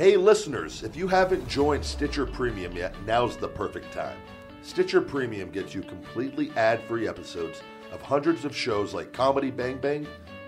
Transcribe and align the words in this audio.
Hey, 0.00 0.16
listeners, 0.16 0.82
if 0.82 0.96
you 0.96 1.06
haven't 1.08 1.46
joined 1.46 1.84
Stitcher 1.84 2.24
Premium 2.24 2.72
yet, 2.72 2.94
now's 3.04 3.36
the 3.36 3.48
perfect 3.48 3.92
time. 3.92 4.16
Stitcher 4.62 5.02
Premium 5.02 5.50
gets 5.50 5.74
you 5.74 5.82
completely 5.82 6.50
ad 6.56 6.82
free 6.84 7.06
episodes 7.06 7.60
of 7.92 8.00
hundreds 8.00 8.46
of 8.46 8.56
shows 8.56 8.94
like 8.94 9.12
Comedy 9.12 9.50
Bang 9.50 9.76
Bang, 9.76 10.06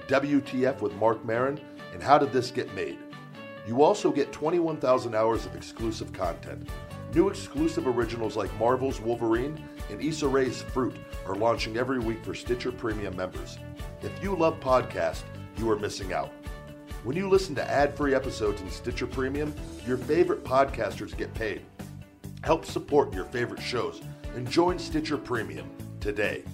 WTF 0.09 0.81
with 0.81 0.95
Marc 0.95 1.23
Maron, 1.27 1.61
and 1.93 2.03
How 2.03 2.17
Did 2.17 2.33
This 2.33 2.51
Get 2.51 2.73
Made. 2.73 2.97
You 3.69 3.83
also 3.83 4.11
get 4.11 4.33
21,000 4.33 5.15
hours 5.15 5.45
of 5.45 5.55
exclusive 5.55 6.15
content. 6.15 6.71
New 7.13 7.29
exclusive 7.29 7.87
originals 7.87 8.37
like 8.37 8.59
Marvel's 8.59 9.03
Wolverine 9.03 9.63
and 9.91 10.01
Issa 10.01 10.29
Rae's 10.29 10.63
Fruit 10.63 10.97
are 11.27 11.35
launching 11.35 11.77
every 11.77 11.99
week 11.99 12.25
for 12.25 12.35
Stitcher 12.35 12.73
Premium 12.73 13.15
members. 13.15 13.59
If 14.01 14.13
you 14.23 14.35
love 14.35 14.61
podcasts, 14.61 15.25
you 15.59 15.71
are 15.71 15.79
missing 15.79 16.15
out. 16.15 16.33
When 17.05 17.17
you 17.17 17.29
listen 17.29 17.57
to 17.57 17.69
ad 17.69 17.97
free 17.97 18.15
episodes 18.15 18.61
in 18.61 18.71
Stitcher 18.71 19.09
Premium, 19.09 19.53
your 19.87 19.97
favorite 19.97 20.45
podcasters 20.45 21.17
get 21.17 21.35
paid. 21.35 21.63
Help 22.45 22.65
support 22.65 23.13
your 23.13 23.25
favorite 23.25 23.61
shows 23.61 24.01
and 24.37 24.49
join 24.49 24.79
Stitcher 24.79 25.19
Premium 25.19 25.69
today. 25.99 26.45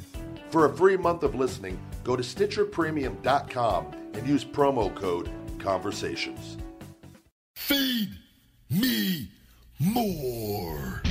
For 0.49 0.65
a 0.65 0.75
free 0.75 0.97
month 0.97 1.23
of 1.23 1.35
listening, 1.35 1.79
go 2.03 2.17
to 2.17 2.23
StitcherPremium.com 2.23 3.93
and 4.15 4.27
use 4.27 4.45
promo 4.45 4.95
code 4.95 5.31
CONVERSATIONS. 5.59 6.57
Feed 7.55 8.09
me 8.71 9.29
more. 9.79 11.03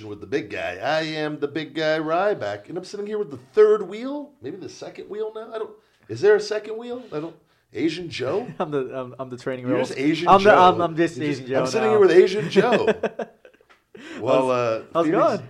With 0.00 0.20
the 0.20 0.26
Big 0.26 0.50
Guy. 0.50 0.78
I 0.82 1.02
am 1.02 1.38
the 1.38 1.48
Big 1.48 1.74
Guy 1.74 1.98
Ryback, 1.98 2.68
and 2.68 2.78
I'm 2.78 2.84
sitting 2.84 3.06
here 3.06 3.18
with 3.18 3.30
the 3.30 3.36
third 3.52 3.82
wheel, 3.88 4.30
maybe 4.40 4.56
the 4.56 4.68
second 4.68 5.08
wheel 5.10 5.32
now. 5.34 5.52
I 5.54 5.58
don't. 5.58 5.70
Is 6.08 6.20
there 6.20 6.34
a 6.36 6.40
second 6.40 6.76
wheel? 6.78 7.02
I 7.12 7.20
don't. 7.20 7.36
Asian 7.74 8.08
Joe. 8.08 8.46
I'm 8.58 8.70
the 8.70 8.98
I'm, 8.98 9.14
I'm 9.18 9.30
the 9.30 9.36
training 9.36 9.66
You're 9.68 9.78
just 9.78 9.96
Asian 9.96 10.28
I'm 10.28 10.40
Joe. 10.40 10.50
The, 10.50 10.56
I'm, 10.56 10.80
I'm 10.80 10.96
just 10.96 11.16
You're 11.16 11.26
Asian 11.28 11.46
Joe. 11.46 11.60
I'm 11.60 11.66
sitting 11.66 11.82
now. 11.82 11.90
here 11.90 12.00
with 12.00 12.10
Asian 12.10 12.50
Joe. 12.50 12.86
well, 14.20 14.50
uh, 14.50 14.82
how's 14.92 15.06
it 15.06 15.10
Phoenix- 15.10 15.26
going? 15.26 15.48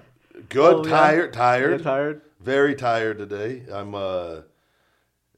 Good. 0.49 0.75
Oh, 0.75 0.85
yeah. 0.85 0.91
tired. 0.91 1.33
Tired. 1.33 1.71
You're 1.71 1.79
tired? 1.79 2.23
Very 2.41 2.75
tired 2.75 3.19
today. 3.19 3.63
I'm 3.73 3.95
uh, 3.95 4.41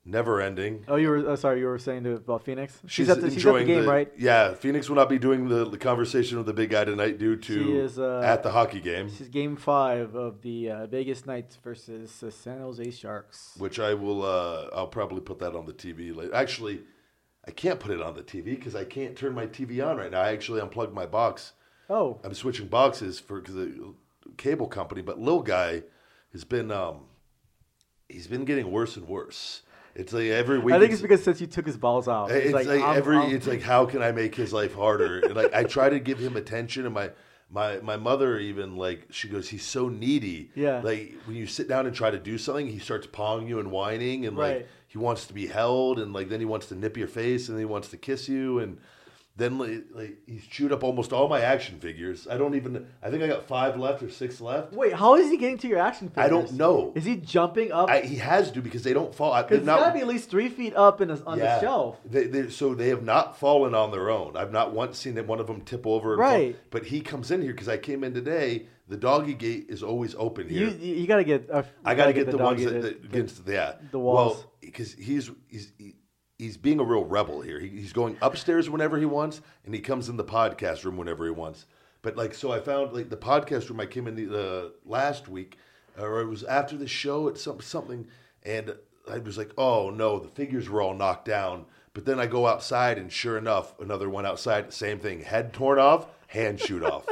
never 0.04 0.40
ending. 0.40 0.84
Oh, 0.88 0.96
you 0.96 1.08
were 1.08 1.30
uh, 1.30 1.36
sorry. 1.36 1.60
You 1.60 1.66
were 1.66 1.78
saying 1.78 2.04
to, 2.04 2.12
about 2.12 2.44
Phoenix. 2.44 2.80
She's, 2.86 3.08
at 3.08 3.20
the, 3.20 3.28
she's 3.28 3.34
at 3.34 3.36
enjoying 3.38 3.66
the 3.66 3.74
game, 3.74 3.88
right? 3.88 4.12
Yeah, 4.18 4.54
Phoenix 4.54 4.88
will 4.88 4.96
not 4.96 5.08
be 5.08 5.18
doing 5.18 5.48
the, 5.48 5.68
the 5.68 5.78
conversation 5.78 6.36
with 6.36 6.46
the 6.46 6.52
big 6.52 6.70
guy 6.70 6.84
tonight 6.84 7.18
due 7.18 7.36
to 7.36 7.80
is, 7.80 7.98
uh, 7.98 8.20
at 8.24 8.42
the 8.42 8.50
hockey 8.50 8.80
game, 8.80 9.08
This 9.08 9.20
is 9.20 9.28
Game 9.28 9.56
Five 9.56 10.14
of 10.14 10.42
the 10.42 10.70
uh, 10.70 10.86
Vegas 10.86 11.26
Knights 11.26 11.56
versus 11.56 12.20
the 12.20 12.30
San 12.30 12.60
Jose 12.60 12.90
Sharks. 12.90 13.54
which 13.58 13.78
I 13.78 13.94
will. 13.94 14.24
Uh, 14.24 14.68
I'll 14.74 14.86
probably 14.86 15.20
put 15.20 15.38
that 15.40 15.54
on 15.54 15.66
the 15.66 15.72
TV 15.72 16.14
later. 16.14 16.34
Actually, 16.34 16.82
I 17.46 17.50
can't 17.50 17.80
put 17.80 17.90
it 17.90 18.00
on 18.00 18.14
the 18.14 18.22
TV 18.22 18.44
because 18.44 18.74
I 18.74 18.84
can't 18.84 19.16
turn 19.16 19.34
my 19.34 19.46
TV 19.46 19.86
on 19.86 19.96
right 19.96 20.10
now. 20.10 20.20
I 20.20 20.32
actually 20.32 20.60
unplugged 20.60 20.94
my 20.94 21.06
box. 21.06 21.52
Oh, 21.90 22.18
I'm 22.24 22.34
switching 22.34 22.68
boxes 22.68 23.20
for 23.20 23.40
cause 23.40 23.54
the 23.54 23.94
cable 24.36 24.66
company, 24.66 25.02
but 25.02 25.18
Lil 25.18 25.42
Guy 25.42 25.82
has 26.32 26.44
been 26.44 26.70
um, 26.70 27.02
he's 28.08 28.26
been 28.26 28.44
getting 28.44 28.70
worse 28.70 28.96
and 28.96 29.06
worse. 29.06 29.62
It's 29.94 30.12
like 30.12 30.26
every 30.26 30.58
week. 30.58 30.74
I 30.74 30.78
think 30.80 30.92
it's 30.92 31.02
because 31.02 31.22
since 31.22 31.40
you 31.40 31.46
took 31.46 31.66
his 31.66 31.76
balls 31.76 32.08
out, 32.08 32.30
It's 32.30 32.52
like, 32.52 32.66
I'm- 32.66 32.96
every. 32.96 33.16
I'm- 33.16 33.34
it's 33.34 33.46
like 33.46 33.62
how 33.62 33.86
can 33.86 34.02
I 34.02 34.12
make 34.12 34.34
his 34.34 34.52
life 34.52 34.74
harder? 34.74 35.20
And 35.20 35.34
like 35.40 35.54
I 35.54 35.64
try 35.64 35.88
to 35.88 36.00
give 36.00 36.18
him 36.18 36.36
attention, 36.36 36.84
and 36.84 36.94
my 36.94 37.10
my 37.50 37.78
my 37.80 37.96
mother 37.96 38.38
even 38.38 38.76
like 38.76 39.06
she 39.10 39.28
goes, 39.28 39.48
he's 39.48 39.64
so 39.64 39.88
needy. 39.88 40.50
Yeah. 40.56 40.80
Like 40.82 41.14
when 41.26 41.36
you 41.36 41.46
sit 41.46 41.68
down 41.68 41.86
and 41.86 41.94
try 41.94 42.10
to 42.10 42.18
do 42.18 42.38
something, 42.38 42.66
he 42.66 42.78
starts 42.80 43.06
pawing 43.06 43.46
you 43.46 43.60
and 43.60 43.70
whining, 43.70 44.26
and 44.26 44.36
like 44.36 44.68
he 44.88 44.98
wants 44.98 45.26
to 45.28 45.32
be 45.34 45.46
held, 45.46 45.98
and 46.00 46.12
like 46.12 46.28
then 46.28 46.40
he 46.40 46.46
wants 46.46 46.66
to 46.66 46.74
nip 46.74 46.96
your 46.96 47.08
face, 47.08 47.48
and 47.48 47.56
then 47.56 47.60
he 47.60 47.66
wants 47.70 47.88
to 47.88 47.96
kiss 47.96 48.28
you, 48.28 48.58
and 48.58 48.78
then 49.36 49.58
like, 49.58 49.84
like 49.92 50.18
he's 50.26 50.46
chewed 50.46 50.70
up 50.70 50.84
almost 50.84 51.12
all 51.12 51.28
my 51.28 51.40
action 51.40 51.80
figures. 51.80 52.28
I 52.30 52.36
don't 52.38 52.54
even. 52.54 52.86
I 53.02 53.10
think 53.10 53.22
I 53.24 53.26
got 53.26 53.48
five 53.48 53.76
left 53.76 54.00
or 54.02 54.08
six 54.08 54.40
left. 54.40 54.72
Wait, 54.72 54.92
how 54.92 55.16
is 55.16 55.28
he 55.28 55.36
getting 55.36 55.58
to 55.58 55.66
your 55.68 55.80
action 55.80 56.08
figures? 56.08 56.24
I 56.24 56.28
don't 56.28 56.52
know. 56.52 56.92
Is 56.94 57.04
he 57.04 57.16
jumping 57.16 57.72
up? 57.72 57.88
I, 57.90 58.02
he 58.02 58.16
has 58.16 58.52
to 58.52 58.62
because 58.62 58.84
they 58.84 58.92
don't 58.92 59.12
fall. 59.12 59.32
I- 59.32 59.42
Because 59.42 59.58
it's 59.58 59.66
not- 59.66 59.80
gotta 59.80 59.94
be 59.94 60.00
at 60.00 60.06
least 60.06 60.30
three 60.30 60.48
feet 60.48 60.76
up 60.76 61.00
in 61.00 61.08
the, 61.08 61.20
on 61.26 61.38
the 61.40 61.60
shelf. 61.60 61.98
They, 62.04 62.24
they, 62.28 62.48
so 62.50 62.74
they 62.76 62.90
have 62.90 63.02
not 63.02 63.36
fallen 63.38 63.74
on 63.74 63.90
their 63.90 64.08
own. 64.08 64.36
I've 64.36 64.52
not 64.52 64.72
once 64.72 64.98
seen 64.98 65.14
that 65.16 65.26
one 65.26 65.40
of 65.40 65.48
them 65.48 65.62
tip 65.62 65.84
over. 65.84 66.12
And 66.12 66.20
Right. 66.20 66.54
Fall. 66.54 66.62
But 66.70 66.84
he 66.86 67.00
comes 67.00 67.32
in 67.32 67.42
here 67.42 67.52
because 67.52 67.68
I 67.68 67.76
came 67.76 68.04
in 68.04 68.14
today. 68.14 68.66
The 68.86 68.96
doggy 68.98 69.34
gate 69.34 69.66
is 69.70 69.82
always 69.82 70.14
open 70.16 70.48
here. 70.48 70.68
You 70.68 70.76
you, 70.78 70.94
you 70.96 71.06
gotta 71.08 71.24
get. 71.24 71.50
Uh, 71.50 71.62
I 71.84 71.94
got 71.94 72.06
to 72.06 72.12
get, 72.12 72.26
the 72.26 72.32
the, 72.32 72.38
ones 72.38 72.62
doggy 72.62 72.72
that, 72.72 72.82
to- 72.82 72.88
that 72.98 73.04
against 73.04 73.42
yeah 73.48 73.72
the 73.90 73.98
walls. 73.98 74.36
Well, 74.36 74.52
because 74.60 74.92
he's 74.92 75.30
he's 75.48 75.72
he, 75.78 75.94
he's 76.38 76.56
being 76.56 76.80
a 76.80 76.84
real 76.84 77.04
rebel 77.04 77.40
here. 77.40 77.60
He, 77.60 77.68
he's 77.68 77.92
going 77.92 78.16
upstairs 78.22 78.68
whenever 78.68 78.98
he 78.98 79.06
wants, 79.06 79.40
and 79.64 79.74
he 79.74 79.80
comes 79.80 80.08
in 80.08 80.16
the 80.16 80.24
podcast 80.24 80.84
room 80.84 80.96
whenever 80.96 81.24
he 81.24 81.30
wants. 81.30 81.66
But 82.02 82.16
like, 82.16 82.34
so 82.34 82.52
I 82.52 82.60
found 82.60 82.92
like 82.92 83.10
the 83.10 83.16
podcast 83.16 83.68
room. 83.70 83.80
I 83.80 83.86
came 83.86 84.06
in 84.06 84.16
the 84.16 84.66
uh, 84.66 84.68
last 84.84 85.28
week, 85.28 85.58
or 85.98 86.20
it 86.20 86.28
was 86.28 86.44
after 86.44 86.76
the 86.76 86.86
show 86.86 87.28
at 87.28 87.38
some 87.38 87.60
something, 87.60 88.06
and 88.42 88.74
I 89.10 89.18
was 89.18 89.38
like, 89.38 89.52
oh 89.56 89.90
no, 89.90 90.18
the 90.18 90.28
figures 90.28 90.68
were 90.68 90.82
all 90.82 90.94
knocked 90.94 91.24
down. 91.24 91.66
But 91.94 92.04
then 92.04 92.18
I 92.18 92.26
go 92.26 92.46
outside, 92.46 92.98
and 92.98 93.10
sure 93.10 93.38
enough, 93.38 93.78
another 93.78 94.10
one 94.10 94.26
outside, 94.26 94.72
same 94.72 94.98
thing, 94.98 95.20
head 95.20 95.52
torn 95.52 95.78
off, 95.78 96.08
hand 96.26 96.58
shoot 96.58 96.82
off. 96.82 97.06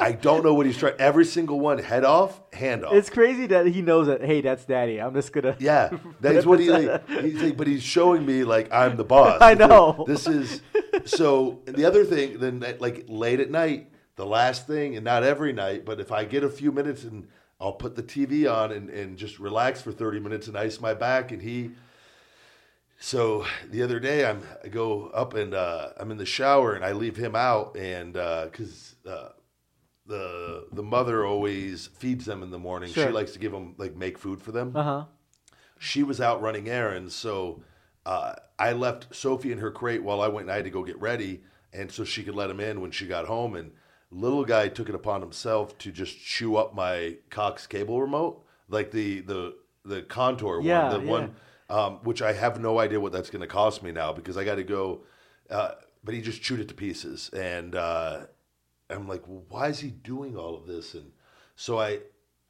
I 0.00 0.12
don't 0.12 0.42
know 0.42 0.54
what 0.54 0.64
he's 0.64 0.78
trying. 0.78 0.94
Every 0.98 1.26
single 1.26 1.60
one, 1.60 1.78
head 1.78 2.04
off, 2.04 2.40
hand 2.54 2.86
off. 2.86 2.94
It's 2.94 3.10
crazy 3.10 3.46
that 3.48 3.66
he 3.66 3.82
knows 3.82 4.06
that. 4.06 4.24
Hey, 4.24 4.40
that's 4.40 4.64
daddy. 4.64 4.98
I'm 4.98 5.12
just 5.12 5.30
gonna. 5.32 5.56
Yeah, 5.60 5.90
that's 6.20 6.46
what 6.46 6.58
he 6.58 6.70
like. 6.70 7.06
He's 7.08 7.42
like, 7.42 7.56
but 7.56 7.66
he's 7.66 7.82
showing 7.82 8.24
me 8.24 8.42
like 8.42 8.72
I'm 8.72 8.96
the 8.96 9.04
boss. 9.04 9.38
I 9.42 9.54
know. 9.54 10.04
This 10.06 10.26
is 10.26 10.62
so. 11.04 11.60
The 11.66 11.84
other 11.84 12.04
thing, 12.04 12.38
then 12.38 12.64
like 12.78 13.04
late 13.08 13.40
at 13.40 13.50
night, 13.50 13.92
the 14.16 14.24
last 14.24 14.66
thing, 14.66 14.96
and 14.96 15.04
not 15.04 15.22
every 15.22 15.52
night, 15.52 15.84
but 15.84 16.00
if 16.00 16.10
I 16.12 16.24
get 16.24 16.44
a 16.44 16.50
few 16.50 16.72
minutes 16.72 17.04
and 17.04 17.28
I'll 17.60 17.74
put 17.74 17.94
the 17.94 18.02
TV 18.02 18.50
on 18.50 18.72
and, 18.72 18.88
and 18.88 19.18
just 19.18 19.38
relax 19.38 19.82
for 19.82 19.92
30 19.92 20.20
minutes 20.20 20.48
and 20.48 20.56
ice 20.56 20.80
my 20.80 20.94
back, 20.94 21.30
and 21.30 21.42
he. 21.42 21.72
So 23.02 23.46
the 23.70 23.82
other 23.82 23.98
day, 24.00 24.24
I'm 24.24 24.42
I 24.64 24.68
go 24.68 25.08
up 25.08 25.34
and 25.34 25.52
uh, 25.52 25.90
I'm 25.98 26.10
in 26.10 26.16
the 26.16 26.26
shower 26.26 26.72
and 26.72 26.84
I 26.84 26.92
leave 26.92 27.16
him 27.16 27.34
out 27.34 27.76
and 27.76 28.14
because 28.14 28.94
uh, 29.06 29.30
the 30.10 30.66
the 30.72 30.82
mother 30.82 31.24
always 31.24 31.86
feeds 31.86 32.24
them 32.26 32.42
in 32.42 32.50
the 32.50 32.58
morning. 32.58 32.92
She 32.92 33.00
likes 33.14 33.32
to 33.32 33.38
give 33.38 33.52
them 33.52 33.74
like 33.78 33.94
make 33.96 34.18
food 34.18 34.42
for 34.42 34.52
them 34.52 34.72
Uh 34.76 34.82
huh. 34.82 35.04
she 35.78 36.02
was 36.02 36.20
out 36.20 36.42
running 36.42 36.68
errands, 36.68 37.14
so 37.14 37.62
uh, 38.04 38.34
I 38.58 38.72
left 38.72 39.14
Sophie 39.14 39.52
in 39.52 39.58
her 39.58 39.70
crate 39.70 40.02
while 40.02 40.20
I 40.20 40.28
went 40.28 40.44
and 40.46 40.52
I 40.52 40.56
had 40.56 40.64
to 40.64 40.70
go 40.70 40.82
get 40.84 41.00
ready, 41.00 41.42
and 41.72 41.90
so 41.90 42.04
she 42.04 42.22
could 42.22 42.34
let 42.34 42.50
him 42.50 42.60
in 42.60 42.80
when 42.80 42.90
she 42.90 43.06
got 43.06 43.26
home. 43.26 43.54
And 43.56 43.72
little 44.10 44.44
guy 44.44 44.68
took 44.68 44.88
it 44.88 44.94
upon 44.94 45.20
himself 45.20 45.76
to 45.78 45.92
just 45.92 46.18
chew 46.18 46.56
up 46.56 46.74
my 46.74 47.16
Cox 47.30 47.66
cable 47.66 48.00
remote, 48.00 48.44
like 48.68 48.90
the 48.90 49.20
the 49.20 49.56
the 49.84 50.02
contour 50.02 50.60
Yeah, 50.60 50.90
one, 50.90 51.00
the 51.00 51.04
yeah. 51.06 51.10
one, 51.12 51.34
um, 51.70 51.92
which 52.04 52.20
I 52.20 52.32
have 52.32 52.60
no 52.60 52.78
idea 52.80 53.00
what 53.00 53.12
that's 53.12 53.30
going 53.30 53.40
to 53.42 53.46
cost 53.46 53.82
me 53.82 53.92
now 53.92 54.12
because 54.12 54.36
I 54.36 54.44
got 54.44 54.56
to 54.56 54.64
go. 54.64 55.02
Uh, 55.48 55.72
but 56.04 56.14
he 56.14 56.20
just 56.22 56.42
chewed 56.42 56.60
it 56.60 56.68
to 56.68 56.74
pieces, 56.74 57.30
and 57.34 57.74
uh, 57.74 58.26
I'm 58.92 59.08
like, 59.08 59.26
well, 59.28 59.44
why 59.48 59.68
is 59.68 59.80
he 59.80 59.90
doing 59.90 60.36
all 60.36 60.56
of 60.56 60.66
this? 60.66 60.94
And 60.94 61.12
so 61.56 61.78
I. 61.78 62.00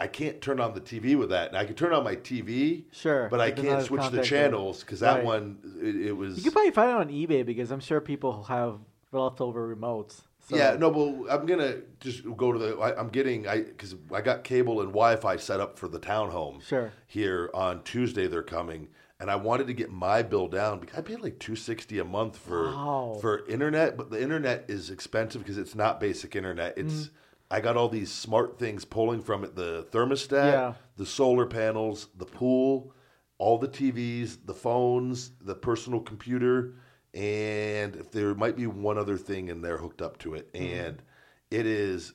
I 0.03 0.07
can't 0.07 0.41
turn 0.41 0.61
on 0.61 0.73
the 0.73 0.81
TV 0.81 1.15
with 1.15 1.29
that. 1.29 1.49
And 1.49 1.59
I 1.59 1.67
can 1.67 1.75
turn 1.75 1.93
on 1.93 2.03
my 2.05 2.17
TV, 2.17 2.85
Sure, 2.91 3.29
but 3.29 3.39
I 3.39 3.51
can't 3.51 3.85
switch 3.85 4.09
the 4.09 4.23
channels 4.23 4.81
because 4.81 5.01
that 5.01 5.17
Right. 5.17 5.25
one 5.27 5.59
it, 5.79 5.95
it 6.07 6.13
was. 6.13 6.39
You 6.39 6.45
could 6.45 6.55
probably 6.55 6.71
find 6.71 6.91
it 6.93 6.97
on 6.97 7.09
eBay 7.11 7.45
because 7.45 7.71
I'm 7.71 7.81
sure 7.81 8.01
people 8.01 8.45
have 8.45 8.79
leftover 9.13 9.77
remotes. 9.77 10.23
So- 10.49 10.57
yeah, 10.57 10.75
no, 10.79 10.89
well, 10.89 11.27
I'm 11.31 11.45
gonna 11.45 11.83
just 12.01 12.23
go 12.35 12.51
to 12.51 12.59
the. 12.59 12.79
I, 12.79 12.99
I'm 12.99 13.11
getting 13.11 13.47
I 13.47 13.61
because 13.61 13.95
I 14.11 14.23
got 14.23 14.43
cable 14.43 14.81
and 14.81 14.89
Wi-Fi 14.89 15.37
set 15.37 15.61
up 15.61 15.79
for 15.79 15.87
the 15.87 16.01
townhome. 16.01 16.63
Sure. 16.63 16.93
Here 17.07 17.51
on 17.53 17.83
Tuesday 17.83 18.27
they're 18.27 18.43
coming, 18.43 18.89
and 19.21 19.31
I 19.31 19.37
wanted 19.37 19.67
to 19.69 19.75
get 19.75 19.91
my 19.91 20.23
bill 20.23 20.49
down 20.49 20.81
because 20.81 20.99
I 20.99 21.03
pay 21.03 21.17
like 21.17 21.39
two 21.39 21.55
sixty 21.57 21.99
a 21.99 22.05
month 22.05 22.37
for 22.39 22.65
Wow. 22.71 23.19
for 23.21 23.47
internet, 23.47 23.97
but 23.97 24.11
the 24.11 24.21
internet 24.21 24.65
is 24.69 24.91
expensive 24.91 25.43
because 25.43 25.59
it's 25.59 25.75
not 25.75 26.01
basic 26.01 26.35
internet. 26.35 26.77
It's 26.79 26.93
Mm-hmm. 26.95 27.15
I 27.53 27.61
got 27.61 27.77
all 27.77 27.89
these 27.89 28.13
smart 28.13 28.59
things 28.59 28.85
pulling 28.85 29.21
from 29.23 29.43
it: 29.45 29.55
the 29.57 29.87
thermostat, 29.91 30.53
Yeah. 30.53 30.75
the 30.97 31.07
solar 31.07 31.47
panels, 31.47 32.09
the 32.17 32.25
pool, 32.27 32.93
all 33.39 33.59
the 33.59 33.67
TVs, 33.69 34.39
the 34.47 34.55
phones, 34.55 35.33
the 35.41 35.55
personal 35.55 36.01
computer. 36.01 36.75
and 37.13 37.97
if 37.97 38.13
there 38.13 38.35
might 38.37 38.55
be 38.57 38.69
one 38.69 38.97
other 38.97 39.17
thing 39.17 39.49
in 39.49 39.63
there 39.63 39.79
hooked 39.79 40.01
up 40.01 40.17
to 40.19 40.35
it, 40.35 40.53
Mm-hmm. 40.53 40.65
and 40.87 41.03
it 41.51 41.67
is 41.67 42.13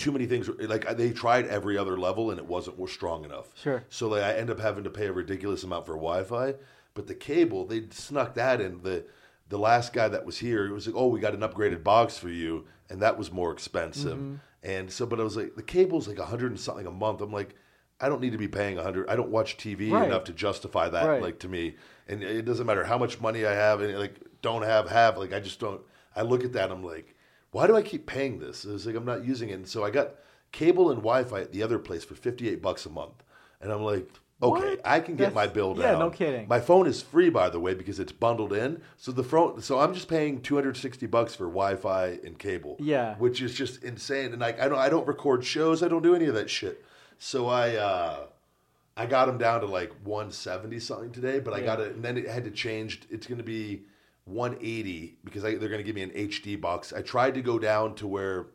too 0.00 0.10
many 0.10 0.26
things. 0.26 0.48
Like 0.48 0.96
they 0.96 1.12
tried 1.12 1.46
every 1.46 1.78
other 1.78 1.96
level, 1.96 2.30
and 2.30 2.38
it 2.38 2.46
wasn't 2.46 2.88
strong 2.88 3.24
enough. 3.24 3.48
Sure. 3.54 3.84
So 3.90 4.08
like, 4.08 4.22
I 4.22 4.32
end 4.34 4.50
up 4.50 4.58
having 4.58 4.84
to 4.84 4.90
pay 4.90 5.06
a 5.06 5.12
ridiculous 5.12 5.62
amount 5.62 5.86
for 5.86 5.92
Wi-Fi, 5.92 6.54
but 6.94 7.06
the 7.06 7.14
cable 7.14 7.66
they 7.66 7.84
snuck 7.90 8.34
that 8.34 8.60
in. 8.60 8.82
The 8.82 9.04
the 9.48 9.58
last 9.58 9.92
guy 9.92 10.08
that 10.08 10.24
was 10.24 10.38
here, 10.38 10.66
it 10.66 10.72
was 10.72 10.86
like, 10.86 10.96
oh, 10.96 11.08
we 11.08 11.20
got 11.20 11.34
an 11.34 11.40
upgraded 11.40 11.84
box 11.84 12.16
for 12.16 12.28
you, 12.30 12.66
and 12.88 13.02
that 13.02 13.18
was 13.18 13.30
more 13.30 13.52
expensive. 13.52 14.18
Mm-hmm. 14.18 14.34
And 14.62 14.90
so, 14.90 15.06
but 15.06 15.20
I 15.20 15.22
was 15.24 15.36
like, 15.36 15.54
the 15.54 15.62
cable's 15.62 16.08
like 16.08 16.18
a 16.18 16.26
hundred 16.26 16.50
and 16.50 16.60
something 16.60 16.86
a 16.86 16.90
month. 16.90 17.20
I'm 17.20 17.32
like. 17.32 17.54
I 18.02 18.08
don't 18.08 18.22
need 18.22 18.32
to 18.32 18.38
be 18.38 18.48
paying 18.48 18.78
a 18.78 18.82
hundred. 18.82 19.10
I 19.10 19.14
don't 19.14 19.28
watch 19.28 19.58
TV 19.58 19.92
Right. 19.92 20.06
enough 20.06 20.24
to 20.24 20.32
justify 20.32 20.88
that. 20.88 21.06
Right. 21.06 21.20
Like 21.20 21.38
to 21.40 21.48
me, 21.48 21.76
and 22.08 22.22
it 22.22 22.46
doesn't 22.46 22.64
matter 22.64 22.82
how 22.82 22.96
much 22.96 23.20
money 23.20 23.44
I 23.44 23.52
have 23.52 23.82
and 23.82 23.98
like 23.98 24.14
don't 24.40 24.62
have 24.62 24.88
have. 24.88 25.18
Like 25.18 25.34
I 25.34 25.40
just 25.40 25.60
don't. 25.60 25.82
I 26.16 26.22
look 26.22 26.42
at 26.42 26.54
that. 26.54 26.70
I'm 26.70 26.82
like, 26.82 27.14
why 27.52 27.66
do 27.66 27.76
I 27.76 27.82
keep 27.82 28.06
paying 28.06 28.38
this? 28.38 28.64
It's 28.64 28.86
like 28.86 28.94
I'm 28.96 29.04
not 29.04 29.24
using 29.24 29.50
it. 29.50 29.54
And 29.54 29.68
so 29.68 29.84
I 29.84 29.90
got 29.90 30.14
cable 30.52 30.90
and 30.90 30.98
Wi-Fi 30.98 31.40
at 31.40 31.52
the 31.52 31.62
other 31.62 31.78
place 31.78 32.04
for 32.04 32.14
58 32.14 32.60
bucks 32.62 32.86
a 32.86 32.90
month, 32.90 33.22
and 33.60 33.72
I'm 33.72 33.82
like, 33.82 34.08
okay, 34.42 34.70
What? 34.70 34.80
I 34.84 35.00
can 35.00 35.16
get 35.16 35.32
That's- 35.32 35.34
my 35.34 35.46
bill 35.52 35.74
down. 35.74 35.82
yeah, 35.84 35.98
no 35.98 36.10
kidding. 36.10 36.48
My 36.48 36.60
phone 36.60 36.86
is 36.86 37.02
free, 37.02 37.28
by 37.28 37.50
the 37.50 37.60
way, 37.60 37.74
because 37.74 37.98
it's 38.00 38.12
bundled 38.12 38.52
in. 38.52 38.80
So 38.96 39.12
the 39.12 39.22
phone, 39.24 39.60
so 39.60 39.78
I'm 39.80 39.92
just 39.94 40.08
paying 40.08 40.40
260 40.40 41.06
bucks 41.06 41.34
for 41.34 41.44
Wi-Fi 41.46 42.18
and 42.24 42.38
cable. 42.38 42.76
Yeah. 42.80 43.16
which 43.16 43.42
is 43.42 43.54
just 43.54 43.82
insane. 43.84 44.32
And 44.32 44.40
like, 44.40 44.60
I 44.60 44.68
don't, 44.68 44.78
I 44.78 44.88
don't 44.88 45.06
record 45.06 45.44
shows. 45.44 45.82
I 45.82 45.88
don't 45.88 46.02
do 46.02 46.14
any 46.14 46.24
of 46.26 46.34
that 46.34 46.48
shit. 46.50 46.84
So 47.18 47.48
I, 47.48 47.76
uh, 47.76 48.26
I 48.96 49.06
got 49.06 49.26
them 49.26 49.38
down 49.38 49.60
to 49.60 49.66
like 49.66 49.92
170 50.04 50.78
something 50.80 51.10
today, 51.12 51.38
but 51.40 51.52
I 51.54 51.60
got 51.60 51.80
it, 51.80 51.94
and 51.94 52.02
then 52.04 52.16
it 52.16 52.26
had 52.28 52.44
to 52.44 52.50
change. 52.50 53.02
It's 53.10 53.26
going 53.26 53.38
to 53.38 53.44
be 53.44 53.82
180 54.30 55.18
because 55.24 55.44
I, 55.44 55.56
they're 55.56 55.68
going 55.68 55.78
to 55.80 55.84
give 55.84 55.94
me 55.96 56.02
an 56.02 56.10
HD 56.10 56.60
box. 56.60 56.92
I 56.92 57.02
tried 57.02 57.34
to 57.34 57.42
go 57.42 57.58
down 57.58 57.94
to 57.96 58.06
where 58.06 58.46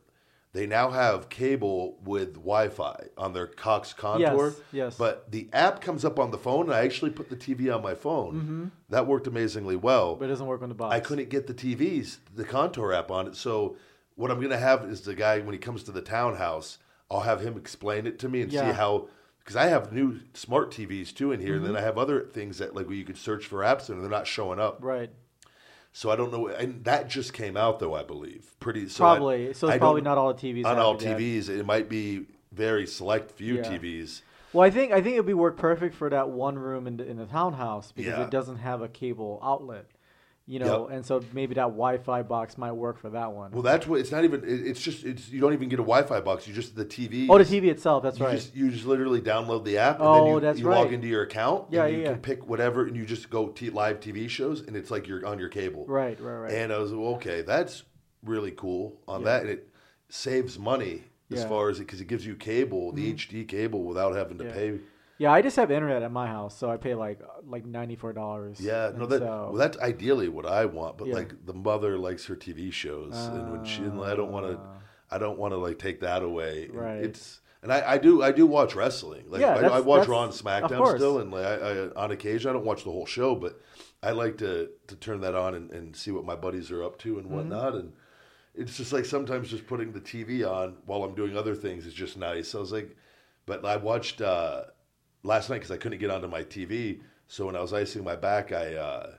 they 0.54 0.66
now 0.66 0.90
have 0.90 1.28
cable 1.28 1.98
with 2.04 2.36
Wi-Fi 2.36 3.08
on 3.18 3.34
their 3.34 3.46
Cox 3.48 3.92
Contour. 3.94 4.48
Yes, 4.48 4.62
yes. 4.72 4.98
But 4.98 5.30
the 5.32 5.50
app 5.52 5.82
comes 5.82 6.06
up 6.06 6.18
on 6.18 6.32
the 6.32 6.38
phone, 6.38 6.68
and 6.68 6.74
I 6.74 6.86
actually 6.86 7.12
put 7.12 7.30
the 7.30 7.36
TV 7.36 7.74
on 7.76 7.82
my 7.84 7.94
phone. 7.94 8.72
That 8.90 9.06
worked 9.06 9.28
amazingly 9.28 9.76
well. 9.76 10.12
Mm-hmm. 10.12 10.20
But 10.20 10.26
it 10.26 10.30
doesn't 10.30 10.48
work 10.48 10.62
on 10.62 10.70
the 10.70 10.76
box. 10.76 10.96
I 10.96 11.02
couldn't 11.02 11.30
get 11.30 11.48
the 11.48 11.54
TVs, 11.54 12.20
the 12.34 12.46
Contour 12.46 12.94
app 12.94 13.12
on 13.12 13.28
it. 13.28 13.36
So 13.36 13.76
what 14.16 14.32
I'm 14.32 14.40
gonna 14.42 14.58
have 14.58 14.86
is 14.86 15.02
the 15.02 15.14
guy 15.14 15.40
when 15.40 15.52
he 15.52 15.60
comes 15.60 15.84
to 15.84 15.92
the 15.92 16.02
townhouse, 16.02 16.78
I'll 17.12 17.20
have 17.22 17.42
him 17.42 17.58
explain 17.58 18.08
it 18.08 18.18
to 18.20 18.30
me 18.30 18.42
and 18.42 18.52
Yeah. 18.52 18.72
see 18.72 18.78
how. 18.78 19.10
Because 19.40 19.58
I 19.58 19.66
have 19.68 19.92
new 19.94 20.22
smart 20.34 20.72
TVs 20.72 21.14
too 21.14 21.32
in 21.34 21.40
here, 21.42 21.56
and 21.56 21.64
Mm-hmm. 21.66 21.74
then 21.74 21.84
I 21.84 21.86
have 21.86 21.98
other 21.98 22.22
things 22.22 22.58
that 22.60 22.74
like 22.74 22.88
where 22.88 22.96
you 22.96 23.04
could 23.04 23.18
search 23.18 23.46
for 23.46 23.60
apps 23.60 23.90
and 23.90 24.02
they're 24.02 24.10
not 24.10 24.26
showing 24.26 24.60
up. 24.60 24.78
Right. 24.82 25.12
So 25.98 26.10
I 26.12 26.18
don't 26.18 26.30
know, 26.30 26.48
and 26.48 26.84
that 26.84 27.08
just 27.08 27.32
came 27.32 27.56
out 27.56 27.80
though, 27.80 27.96
I 27.96 28.04
believe. 28.04 28.54
Pretty 28.60 28.90
so 28.90 29.06
I- 29.06 29.16
Probably. 29.16 29.54
so 29.54 29.70
I 29.70 29.76
it's 29.76 29.80
probably 29.80 30.02
don't- 30.02 30.18
all 30.18 30.34
the 30.34 30.40
TVs. 30.42 30.66
on 30.66 30.78
all. 30.78 30.98
TVs. 30.98 31.48
It 31.48 31.66
might 31.66 31.88
be 31.88 32.26
very 32.52 32.86
select 32.86 33.32
few 33.32 33.56
Yeah. 33.56 33.62
TVs. 33.64 34.22
Well, 34.52 34.66
I 34.68 34.70
think 34.72 34.92
I 34.92 35.00
think 35.02 35.14
it'd 35.14 35.26
be 35.26 35.34
work 35.34 35.56
perfect 35.56 35.96
for 35.96 36.10
that 36.10 36.28
one 36.28 36.60
room 36.60 36.86
in 36.86 36.98
the, 36.98 37.08
in 37.08 37.16
the 37.16 37.26
townhouse 37.26 37.94
because 37.94 38.12
Yeah. 38.18 38.24
it 38.26 38.30
doesn't 38.30 38.58
have 38.58 38.82
a 38.82 38.90
cable 38.90 39.40
outlet, 39.42 39.86
you 40.48 40.60
know, 40.60 40.88
and 40.88 41.04
so 41.04 41.24
maybe 41.34 41.56
that 41.56 41.62
Wi-Fi 41.64 42.22
box 42.22 42.56
might 42.58 42.72
work 42.74 43.00
for 43.00 43.10
that 43.10 43.32
one. 43.32 43.52
Well, 43.52 43.64
that's 43.64 43.88
what 43.88 44.00
it's 44.00 44.12
not 44.12 44.24
even. 44.24 44.44
it- 44.44 44.68
It's 44.68 44.80
just 44.80 45.04
it's 45.04 45.30
you 45.30 45.42
don't 45.42 45.54
even 45.54 45.70
get 45.70 45.80
a 45.80 45.84
Wi-Fi 45.84 46.20
box. 46.22 46.48
You 46.48 46.54
just 46.54 46.76
the 46.76 46.86
TV. 46.86 47.26
oh, 47.30 47.38
the 47.40 47.44
TV 47.44 47.70
itself. 47.70 48.04
That's 48.04 48.20
You 48.20 48.26
right. 48.26 48.36
just 48.36 48.56
you 48.56 48.70
just 48.70 48.86
literally 48.86 49.22
download 49.22 49.66
the 49.66 49.80
app 49.80 50.00
and 50.00 50.08
Oh, 50.08 50.14
then 50.26 50.34
you, 50.36 50.40
that's 50.42 50.60
you 50.60 50.70
log 50.70 50.94
into 50.94 51.08
your 51.08 51.24
account. 51.24 51.66
Yeah, 51.72 51.86
and 51.86 51.96
you 51.98 52.04
yeah, 52.04 52.12
can 52.12 52.22
pick 52.22 52.48
whatever 52.48 52.86
and 52.86 52.96
you 52.96 53.06
just 53.06 53.30
go 53.32 53.48
t- 53.48 53.72
live 53.72 54.00
TV 54.00 54.30
shows 54.30 54.62
and 54.62 54.76
it's 54.76 54.92
like 54.92 55.08
you're 55.08 55.26
on 55.26 55.40
your 55.40 55.50
cable. 55.50 55.86
right. 55.88 56.20
Right. 56.20 56.38
Right. 56.42 56.52
And 56.54 56.72
I 56.72 56.78
was 56.78 56.94
well, 56.94 57.16
okay, 57.16 57.42
that's 57.42 57.84
really 58.24 58.52
cool 58.52 59.00
on 59.08 59.22
Yeah. 59.22 59.26
that, 59.26 59.42
and 59.42 59.50
it 59.50 59.70
saves 60.10 60.60
money 60.60 61.04
as 61.32 61.40
Yeah. 61.40 61.46
Mm-hmm. 61.46 61.50
far 61.50 61.70
as 61.70 61.80
it 61.80 61.84
because 61.88 62.02
it 62.02 62.08
gives 62.08 62.24
you 62.24 62.36
cable, 62.36 62.92
the 62.92 63.12
HD 63.14 63.44
cable, 63.48 63.84
without 63.84 64.14
having 64.16 64.38
to 64.38 64.44
pay. 64.46 64.80
Yeah, 65.18 65.32
I 65.32 65.42
just 65.42 65.56
have 65.56 65.72
internet 65.72 66.04
at 66.04 66.12
my 66.12 66.28
house, 66.28 66.58
so 66.58 66.70
I 66.70 66.78
pay 66.78 66.96
like 66.96 67.22
uh, 67.22 67.42
like 67.48 67.66
ninety 67.66 67.96
four 67.96 68.14
dollars. 68.14 68.60
Yeah, 68.60 68.92
no, 68.96 69.06
that 69.08 69.20
so, 69.22 69.48
well, 69.50 69.54
that's 69.58 69.78
ideally 69.80 70.30
what 70.30 70.46
I 70.46 70.66
want. 70.66 70.98
But 70.98 71.08
Yeah. 71.08 71.16
like 71.16 71.46
the 71.46 71.54
mother 71.54 71.98
likes 71.98 72.26
her 72.26 72.36
TV 72.36 72.72
shows, 72.72 73.30
and 73.34 73.52
when 73.52 73.64
she, 73.64 73.84
and 73.84 74.02
I 74.04 74.16
don't 74.16 74.32
want 74.32 74.46
to, 74.46 74.60
I 75.10 75.18
don't 75.18 75.38
want 75.38 75.54
to 75.54 75.58
like 75.58 75.80
take 75.80 76.00
that 76.02 76.24
away. 76.24 76.66
And 76.66 76.78
Uh. 76.78 76.80
Right. 76.82 77.04
It's 77.04 77.40
and 77.64 77.74
I, 77.74 77.94
I 77.94 77.98
do 77.98 78.22
I 78.22 78.32
do 78.32 78.46
watch 78.46 78.76
wrestling. 78.76 79.26
Like 79.30 79.42
Yeah, 79.42 79.56
I, 79.56 79.62
I 79.78 79.80
watch 79.80 80.08
Raw 80.08 80.24
and 80.24 80.34
SmackDown 80.34 80.88
still, 80.96 81.20
and 81.20 81.32
like 81.32 81.46
I, 81.46 81.88
on 81.96 82.12
occasion 82.12 82.50
I 82.50 82.54
don't 82.54 82.66
watch 82.66 82.84
the 82.84 82.92
whole 82.92 83.06
show, 83.06 83.36
but 83.36 83.60
I 84.04 84.12
like 84.12 84.38
to 84.40 84.70
to 84.88 84.96
turn 84.96 85.22
that 85.22 85.36
on 85.36 85.56
and, 85.56 85.72
and 85.72 85.96
see 85.96 86.12
what 86.12 86.26
my 86.26 86.36
buddies 86.36 86.72
are 86.72 86.84
up 86.84 86.98
to 87.00 87.18
and 87.20 87.28
Mm-hmm. 87.28 87.36
whatnot. 87.36 87.74
And 87.76 87.94
it's 88.56 88.78
just 88.78 88.94
like 88.94 89.06
sometimes 89.06 89.50
just 89.50 89.68
putting 89.68 89.92
the 89.94 90.02
TV 90.02 90.44
on 90.46 90.78
while 90.86 91.04
I'm 91.04 91.16
doing 91.16 91.36
other 91.38 91.56
things 91.56 91.86
is 91.86 91.94
just 91.94 92.18
nice. 92.18 92.56
I 92.56 92.60
was 92.60 92.72
like, 92.72 92.96
but 93.46 93.66
I 93.66 93.78
watched 93.78 94.22
uh, 94.22 94.64
last 95.26 95.50
night 95.50 95.58
because 95.58 95.72
I 95.72 95.78
couldn't 95.78 96.00
get 96.00 96.10
onto 96.10 96.28
my 96.28 96.44
TV. 96.44 97.00
So 97.28 97.46
when 97.48 97.56
I 97.56 97.62
was 97.62 97.74
icing 97.74 98.04
my 98.04 98.16
back, 98.16 98.52
I 98.52 98.76
uh, 98.76 99.12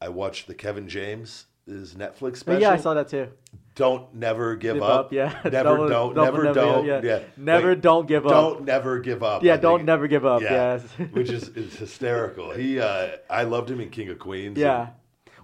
I 0.00 0.08
watched 0.10 0.46
the 0.46 0.54
Kevin 0.54 0.88
James 0.88 1.46
his 1.66 1.94
Netflix 1.94 2.38
special. 2.38 2.62
yeah, 2.62 2.70
I 2.72 2.76
saw 2.78 2.94
that 2.94 3.08
too. 3.08 3.28
Don't 3.74 4.14
never 4.14 4.56
give, 4.56 4.74
Give 4.76 4.82
up. 4.82 5.06
up, 5.06 5.12
yeah. 5.12 5.38
Never 5.44 5.50
Double- 5.52 5.88
don't. 5.88 6.14
double 6.14 6.24
never, 6.32 6.42
never, 6.44 6.54
don't. 6.54 6.86
yeah. 6.86 7.00
Yeah. 7.04 7.20
Never 7.36 7.70
Like, 7.74 7.80
don't 7.82 8.08
give 8.08 8.26
up. 8.26 8.32
Don't 8.32 8.64
never 8.64 8.98
give 9.00 9.22
up. 9.22 9.42
Yeah, 9.44 9.54
I 9.54 9.56
don't 9.58 9.78
think- 9.80 9.86
never 9.86 10.08
give 10.08 10.24
up. 10.26 10.40
Yeah. 10.42 10.80
Yes. 10.98 11.10
which 11.12 11.30
is, 11.30 11.48
is 11.50 11.76
hysterical. 11.76 12.50
He, 12.52 12.80
uh, 12.80 13.08
I 13.30 13.42
loved 13.44 13.70
him 13.70 13.80
in 13.80 13.90
King 13.90 14.08
of 14.08 14.18
Queens. 14.18 14.56
Yeah. 14.58 14.88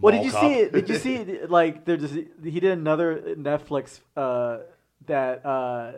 Well, 0.01 0.13
did 0.17 0.25
you 0.25 0.33
Cop. 0.33 0.41
see 0.41 0.53
it? 0.55 0.73
Did 0.73 0.89
you 0.89 0.97
see 0.97 1.39
like 1.49 1.85
there's 1.85 2.11
he 2.11 2.59
did 2.59 2.65
another 2.65 3.37
Netflix 3.39 4.01
uh, 4.17 4.59
that 5.07 5.45
uh, 5.47 5.93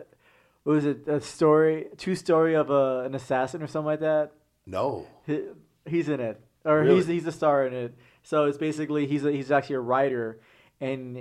was 0.75 0.85
it 0.85 1.07
a 1.07 1.21
story 1.21 1.87
true 1.97 2.15
story 2.15 2.55
of 2.55 2.69
a, 2.69 3.03
an 3.05 3.15
assassin 3.15 3.61
or 3.63 3.67
something 3.67 3.85
like 3.87 4.01
that. 4.01 4.31
No. 4.65 5.07
He, 5.25 5.43
he's 5.85 6.09
in 6.09 6.19
it, 6.19 6.39
or 6.65 6.81
Really? 6.81 6.95
he's 6.95 7.07
he's 7.07 7.25
a 7.27 7.31
star 7.31 7.65
in 7.65 7.73
it. 7.73 7.97
So 8.23 8.45
it's 8.45 8.57
basically 8.57 9.07
he's 9.07 9.23
a, 9.23 9.31
he's 9.31 9.51
actually 9.51 9.77
a 9.77 9.79
writer, 9.79 10.39
and 10.81 11.17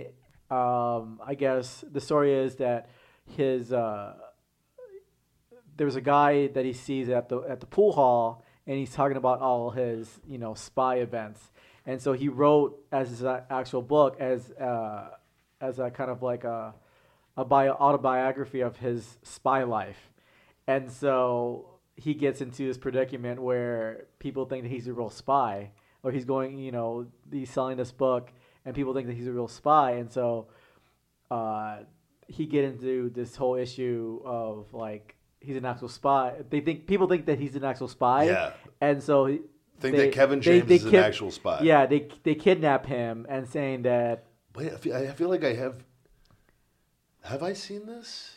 um, 0.50 1.20
I 1.24 1.34
guess 1.38 1.84
the 1.90 2.00
story 2.00 2.34
is 2.34 2.56
that 2.56 2.88
his 3.36 3.72
uh, 3.72 4.14
there 5.76 5.84
was 5.86 5.96
a 5.96 6.00
guy 6.00 6.48
that 6.48 6.64
he 6.64 6.72
sees 6.72 7.08
at 7.08 7.28
the 7.28 7.38
at 7.42 7.60
the 7.60 7.66
pool 7.66 7.92
hall, 7.92 8.44
and 8.66 8.76
he's 8.78 8.92
talking 8.92 9.16
about 9.16 9.40
all 9.40 9.70
his 9.70 10.08
you 10.28 10.38
know 10.38 10.54
spy 10.54 10.96
events, 10.96 11.40
and 11.86 12.02
so 12.02 12.12
he 12.12 12.28
wrote 12.28 12.78
as 12.90 13.10
his 13.10 13.22
actual 13.24 13.82
book 13.82 14.16
as 14.18 14.50
uh, 14.52 15.10
as 15.60 15.78
a 15.78 15.90
kind 15.90 16.10
of 16.10 16.22
like 16.22 16.42
a 16.44 16.74
a 17.36 17.44
bio 17.44 17.72
autobiography 17.72 18.60
of 18.60 18.76
his 18.78 19.18
spy 19.22 19.62
life, 19.64 20.10
and 20.66 20.90
so 20.90 21.78
he 21.96 22.14
gets 22.14 22.40
into 22.40 22.66
this 22.66 22.78
predicament 22.78 23.40
where 23.40 24.06
people 24.18 24.44
think 24.46 24.62
that 24.64 24.68
he's 24.70 24.86
a 24.86 24.92
real 24.92 25.10
spy, 25.10 25.70
or 26.02 26.10
he's 26.12 26.24
going 26.24 26.58
you 26.58 26.72
know 26.72 27.06
he's 27.30 27.50
selling 27.50 27.76
this 27.76 27.92
book, 27.92 28.30
and 28.64 28.74
people 28.74 28.94
think 28.94 29.06
that 29.06 29.14
he's 29.14 29.26
a 29.26 29.32
real 29.32 29.48
spy, 29.48 29.92
and 29.92 30.10
so 30.10 30.48
uh, 31.30 31.78
he 32.28 32.46
get 32.46 32.64
into 32.64 33.10
this 33.10 33.36
whole 33.36 33.54
issue 33.56 34.20
of 34.24 34.72
like 34.72 35.16
he's 35.40 35.56
an 35.56 35.64
actual 35.64 35.88
spy. 35.88 36.34
They 36.50 36.60
think 36.60 36.86
people 36.86 37.06
think 37.06 37.26
that 37.26 37.38
he's 37.38 37.56
an 37.56 37.64
actual 37.64 37.88
spy. 37.88 38.24
Yeah. 38.24 38.52
And 38.80 39.02
so 39.02 39.26
he- 39.26 39.40
Think 39.78 39.94
they- 39.96 40.06
that 40.06 40.12
Kevin 40.14 40.40
James 40.40 40.66
they 40.66 40.76
is 40.76 40.84
an 40.86 40.94
actual 40.94 41.30
spy. 41.30 41.60
Yeah, 41.62 41.84
they 41.86 42.08
they 42.22 42.34
kidnap 42.34 42.86
him 42.86 43.26
and 43.28 43.46
saying 43.46 43.82
that 43.82 44.24
Wait, 44.54 44.72
I 44.72 44.76
feel, 44.76 44.96
I 44.96 45.06
feel 45.08 45.28
like 45.28 45.44
I 45.44 45.52
have. 45.52 45.84
Have 47.26 47.42
I 47.42 47.52
seen 47.52 47.86
this? 47.86 48.32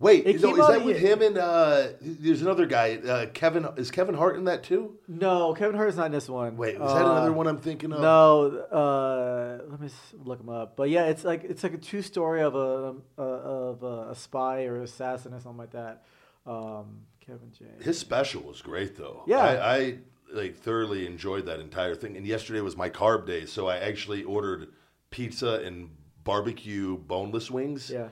Wait, 0.00 0.26
It 0.26 0.42
no, 0.42 0.50
is 0.56 0.66
that 0.68 0.84
with 0.84 0.98
him 0.98 1.22
and 1.22 1.38
uh, 1.38 1.86
there's 2.00 2.42
another 2.42 2.66
guy, 2.66 2.96
uh, 2.96 3.26
Kevin? 3.26 3.66
Is 3.76 3.90
Kevin 3.92 4.14
Hart 4.16 4.36
in 4.36 4.44
that 4.44 4.62
too? 4.64 4.98
no, 5.08 5.54
Kevin 5.54 5.76
Hart 5.76 5.88
is 5.88 5.96
not 5.96 6.06
in 6.06 6.12
this 6.12 6.28
one. 6.28 6.56
Wait, 6.56 6.74
is 6.74 6.80
that 6.80 6.86
Uh, 7.06 7.12
another 7.12 7.32
one 7.32 7.46
I'm 7.46 7.58
thinking 7.58 7.92
of? 7.92 8.00
No, 8.00 8.46
uh, 8.72 9.62
let 9.70 9.80
me 9.80 9.88
look 10.24 10.40
him 10.40 10.48
up. 10.48 10.76
But 10.76 10.90
yeah, 10.90 11.04
it's 11.06 11.24
like 11.24 11.44
it's 11.44 11.62
like 11.62 11.74
a 11.74 11.78
true 11.78 12.02
story 12.02 12.42
of 12.42 12.54
a, 12.56 12.96
a 13.16 13.22
of 13.22 13.82
a, 13.84 14.10
a 14.10 14.14
spy 14.14 14.64
or 14.64 14.82
assassin 14.82 15.32
or 15.32 15.40
something 15.40 15.58
like 15.58 15.72
that. 15.72 16.02
Um, 16.44 17.02
Kevin 17.24 17.52
James. 17.56 17.84
His 17.84 17.98
special 17.98 18.42
was 18.42 18.60
great 18.60 18.96
though. 18.96 19.22
Yeah. 19.26 19.38
I, 19.38 19.76
I 19.76 19.98
like 20.32 20.56
thoroughly 20.56 21.06
enjoyed 21.06 21.46
that 21.46 21.60
entire 21.60 21.94
thing. 21.94 22.16
And 22.16 22.26
yesterday 22.26 22.60
was 22.60 22.76
my 22.76 22.90
carb 22.90 23.26
day, 23.26 23.46
so 23.46 23.68
I 23.68 23.78
actually 23.78 24.24
ordered 24.24 24.68
pizza 25.10 25.62
and 25.64 25.88
barbecue 26.24 26.96
boneless 26.98 27.50
wings. 27.50 27.90
Yeah. 27.90 28.08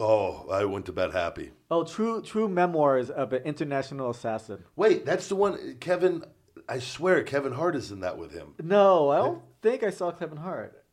Oh, 0.00 0.48
I 0.50 0.64
went 0.64 0.86
to 0.86 0.92
bed 0.92 1.12
happy. 1.12 1.52
Oh, 1.70 1.84
true 1.84 2.20
true 2.20 2.48
memoirs 2.48 3.10
of 3.10 3.32
an 3.32 3.42
international 3.44 4.10
assassin. 4.10 4.64
Wait, 4.76 5.06
that's 5.06 5.28
the 5.28 5.36
one. 5.36 5.76
Kevin, 5.80 6.24
I 6.68 6.80
swear, 6.80 7.22
Kevin 7.22 7.52
Hart 7.52 7.76
is 7.76 7.92
in 7.92 8.00
that 8.00 8.18
with 8.18 8.32
him. 8.32 8.54
No, 8.62 9.10
I 9.10 9.18
don't 9.18 9.42
think 9.62 9.82
I 9.84 9.90
saw 9.90 10.10
Kevin 10.10 10.38
Hart. 10.38 10.84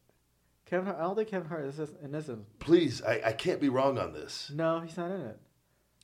Kevin 0.66 0.86
Hart. 0.86 1.00
I 1.00 1.02
don't 1.02 1.16
think 1.16 1.30
Kevin 1.30 1.48
Hart 1.50 1.66
is 1.66 1.80
in 2.04 2.12
this. 2.12 2.28
one. 2.28 2.46
Please, 2.60 3.02
I, 3.02 3.22
I 3.26 3.34
can't 3.34 3.60
be 3.60 3.70
wrong 3.70 3.98
on 3.98 4.14
this. 4.14 4.52
No, 4.54 4.80
he's 4.82 4.96
not 4.98 5.10
in 5.12 5.22
it. 5.22 5.40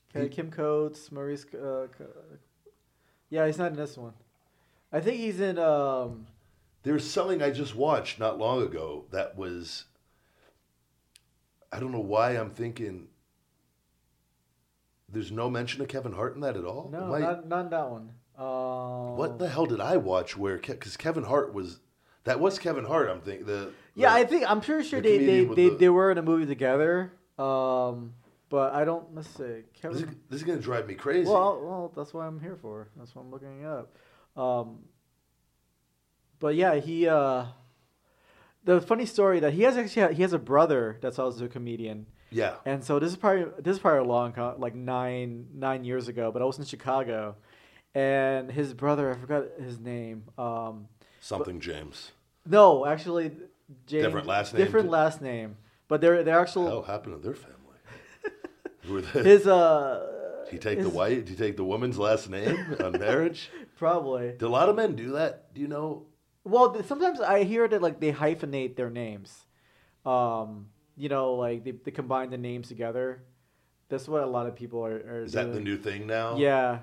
Okay, 0.09 0.23
He- 0.23 0.29
Kim 0.29 0.49
Coates, 0.49 1.11
Maurice. 1.11 1.45
Uh, 1.53 1.87
yeah, 3.29 3.45
he's 3.45 3.57
not 3.59 3.71
in 3.71 3.77
this 3.77 3.95
one. 3.95 4.13
I 4.91 5.01
think 5.01 5.17
he's 5.17 5.39
in. 5.39 5.59
Um, 5.59 6.25
There's 6.83 7.09
something 7.09 7.41
I 7.41 7.51
just 7.51 7.75
watched 7.75 8.19
not 8.19 8.37
long 8.37 8.61
ago 8.61 9.05
that 9.11 9.37
was. 9.37 9.85
I 11.71 11.79
don't 11.79 11.91
know 11.91 11.99
why 11.99 12.31
I'm 12.31 12.51
thinking. 12.51 13.07
There's 15.09 15.31
no 15.31 15.49
mention 15.49 15.81
of 15.81 15.87
Kevin 15.87 16.13
Hart 16.13 16.35
in 16.35 16.41
that 16.41 16.57
at 16.57 16.65
all. 16.65 16.89
No, 16.91 17.13
I- 17.13 17.19
not, 17.19 17.47
not 17.47 17.69
that 17.71 17.89
one. 17.89 18.11
Um, 18.37 19.17
what 19.17 19.39
the 19.39 19.49
hell 19.49 19.65
did 19.65 19.81
I 19.81 19.97
watch? 19.97 20.37
Where 20.37 20.57
because 20.57 20.95
Kevin 20.95 21.23
Hart 21.23 21.53
was 21.53 21.79
that 22.25 22.39
was 22.39 22.59
Kevin 22.59 22.85
Hart. 22.85 23.09
I'm 23.09 23.21
thinking 23.21 23.47
the 23.47 23.71
Yeah, 23.95 24.09
the- 24.13 24.15
I 24.19 24.25
think 24.25 24.49
I'm 24.49 24.61
pretty 24.61 24.87
sure 24.87 25.01
the 25.01 25.17
they 25.17 25.25
they, 25.25 25.43
they, 25.45 25.69
the- 25.69 25.75
they 25.77 25.89
were 25.89 26.11
in 26.11 26.17
a 26.19 26.21
movie 26.21 26.45
together. 26.45 27.13
Um, 27.39 28.13
but 28.49 28.73
I 28.73 28.85
don't. 28.85 29.13
Let's 29.15 29.27
see. 29.29 29.43
this, 29.43 29.55
is, 29.57 30.01
Kevin. 30.01 30.19
this 30.29 30.39
is 30.41 30.43
gonna 30.43 30.59
drive 30.59 30.87
me 30.87 30.93
crazy. 30.93 31.29
Well, 31.29 31.59
well, 31.63 31.93
that's 31.95 32.13
what 32.13 32.21
I'm 32.21 32.39
here 32.39 32.55
for. 32.61 32.89
That's 32.95 33.15
what 33.15 33.23
I'm 33.23 33.31
looking 33.31 33.65
up. 33.65 33.95
Um, 34.39 34.79
but 36.39 36.55
yeah, 36.55 36.75
he. 36.75 37.07
Uh, 37.07 37.45
the 38.67 38.81
funny 38.81 39.05
story 39.05 39.39
that 39.39 39.53
he 39.53 39.63
has 39.63 39.77
actually 39.77 40.13
he 40.13 40.21
has 40.21 40.33
a 40.33 40.39
brother 40.39 40.97
that's 41.01 41.17
also 41.17 41.45
a 41.45 41.47
comedian, 41.47 42.05
yeah, 42.29 42.55
and 42.65 42.83
so 42.83 42.99
this 42.99 43.11
is 43.11 43.15
probably 43.15 43.45
this 43.59 43.77
is 43.77 43.79
probably 43.79 43.99
a 43.99 44.03
long 44.03 44.33
like 44.57 44.75
nine 44.75 45.47
nine 45.53 45.85
years 45.85 46.09
ago. 46.09 46.31
But 46.31 46.41
I 46.41 46.45
was 46.45 46.59
in 46.59 46.65
Chicago, 46.65 47.35
and 47.95 48.51
his 48.51 48.73
brother 48.73 49.11
I 49.11 49.17
forgot 49.17 49.45
his 49.57 49.79
name. 49.79 50.25
Um, 50.37 50.89
something 51.21 51.61
James. 51.61 52.11
no, 52.45 52.85
actually, 52.85 53.31
James, 53.85 54.05
Different 54.05 54.27
last 54.27 54.53
name, 54.53 54.65
Different 54.65 54.89
last 54.89 55.21
name, 55.21 55.55
but 55.87 56.01
they're 56.01 56.23
they're 56.23 56.35
What 56.39 56.47
actual 56.49 56.81
happened 56.83 57.15
to 57.15 57.21
their 57.21 57.35
family? 57.35 57.55
Who 58.83 58.93
were 58.93 59.01
they, 59.01 59.23
his 59.23 59.47
uh. 59.47 60.43
did 60.43 60.53
he 60.53 60.59
take 60.59 60.81
the 60.81 60.89
white? 60.89 61.25
Did 61.25 61.29
he 61.29 61.35
take 61.35 61.55
the 61.55 61.63
woman's 61.63 61.97
last 61.97 62.29
name 62.29 62.75
on 62.83 62.93
marriage? 62.93 63.49
Probably. 63.77 64.33
Do 64.37 64.47
a 64.47 64.49
lot 64.49 64.69
of 64.69 64.75
men 64.75 64.95
do 64.95 65.11
that? 65.11 65.53
Do 65.53 65.61
you 65.61 65.67
know? 65.67 66.06
Well, 66.47 66.83
sometimes 66.83 67.19
I 67.19 67.43
hear 67.43 67.67
that 67.67 67.81
like 67.81 67.99
they 67.99 68.11
hyphenate 68.11 68.75
their 68.75 68.89
names. 68.89 69.45
Um, 70.05 70.67
you 70.95 71.09
know, 71.09 71.33
like 71.35 71.63
they, 71.63 71.71
they 71.71 71.91
combine 71.91 72.29
the 72.29 72.37
names 72.37 72.67
together. 72.67 73.23
That's 73.89 74.07
what 74.07 74.23
a 74.23 74.27
lot 74.27 74.47
of 74.47 74.55
people 74.55 74.85
are. 74.85 74.95
are 74.95 75.23
Is 75.23 75.33
that 75.33 75.53
the 75.53 75.59
new 75.59 75.77
thing 75.77 76.07
now? 76.07 76.37
Yeah. 76.37 76.79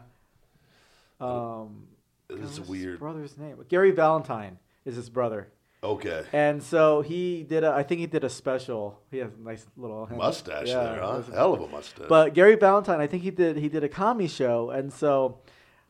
Um, 1.21 1.89
it's 2.29 2.41
what's 2.41 2.57
his 2.59 2.69
weird. 2.69 2.99
brother's 2.99 3.37
name 3.39 3.57
Gary 3.69 3.91
Valentine 3.91 4.59
is 4.85 4.97
his 4.97 5.09
brother, 5.09 5.49
Okay, 5.83 6.25
and 6.33 6.63
so 6.63 7.03
he 7.03 7.43
did. 7.45 7.63
A, 7.65 7.71
I 7.71 7.83
think 7.83 8.01
he 8.01 8.07
did 8.07 8.25
a 8.25 8.29
special. 8.31 9.01
He 9.11 9.19
has 9.19 9.31
a 9.33 9.41
nice 9.43 9.67
little 9.77 10.09
mustache 10.15 10.69
Yeah, 10.69 10.83
there, 10.83 11.01
huh? 11.01 11.23
Hell 11.33 11.55
of 11.55 11.61
a 11.63 11.69
mustache. 11.69 12.07
But 12.09 12.35
Gary 12.35 12.57
Valentine, 12.57 13.01
I 13.01 13.07
think 13.07 13.23
he 13.23 13.31
did 13.31 13.57
he 13.59 13.69
did 13.69 13.85
a 13.85 13.89
comedy 13.89 14.29
show, 14.29 14.71
and 14.71 14.93
so 14.93 15.39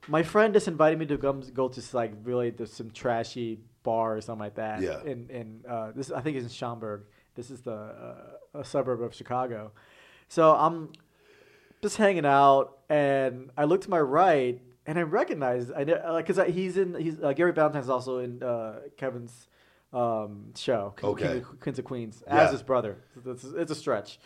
my 0.08 0.23
friend 0.23 0.52
just 0.54 0.68
invited 0.68 0.99
me 0.99 1.06
to 1.06 1.18
come 1.18 1.42
go 1.52 1.68
to 1.68 1.82
like 1.96 2.12
really 2.23 2.52
some 2.66 2.90
trashy 2.90 3.61
bar 3.82 4.16
or 4.16 4.20
something 4.20 4.40
like 4.40 4.54
that. 4.56 4.80
Yeah. 4.82 5.02
In 5.04 5.28
in 5.30 5.61
uh, 5.68 5.92
this 5.94 6.11
I 6.11 6.20
think 6.20 6.37
it's 6.37 6.44
in 6.44 6.50
Schaumburg. 6.50 7.04
This 7.34 7.50
is 7.50 7.62
the 7.62 7.73
uh, 7.75 8.61
a 8.61 8.64
suburb 8.64 9.02
of 9.02 9.14
Chicago. 9.14 9.73
So 10.28 10.54
I'm 10.54 10.90
just 11.82 11.96
hanging 11.96 12.25
out, 12.26 12.78
and 12.88 13.50
I 13.58 13.64
look 13.64 13.82
to 13.82 13.90
my 13.90 14.00
right, 14.00 14.61
and 14.87 14.99
I 14.99 15.02
recognize 15.02 15.70
I 15.70 15.84
because 15.84 16.38
uh, 16.38 16.44
he's 16.44 16.76
in 16.76 16.94
he's 16.94 17.20
uh, 17.23 17.32
Gary 17.32 17.52
Valentine's 17.52 17.88
also 17.88 18.18
in 18.18 18.42
uh, 18.42 18.80
Kevin's 18.96 19.49
um, 19.92 20.52
show, 20.56 20.94
King, 20.96 21.11
Okay. 21.11 21.25
King 21.25 21.37
of, 21.38 21.61
Queens 21.61 21.78
of 21.78 21.84
Queens, 21.84 22.23
Yeah. 22.26 22.44
as 22.44 22.52
his 22.52 22.62
brother. 22.62 22.99
It's, 23.26 23.44
it's 23.44 23.70
a 23.70 23.75
stretch. 23.76 24.18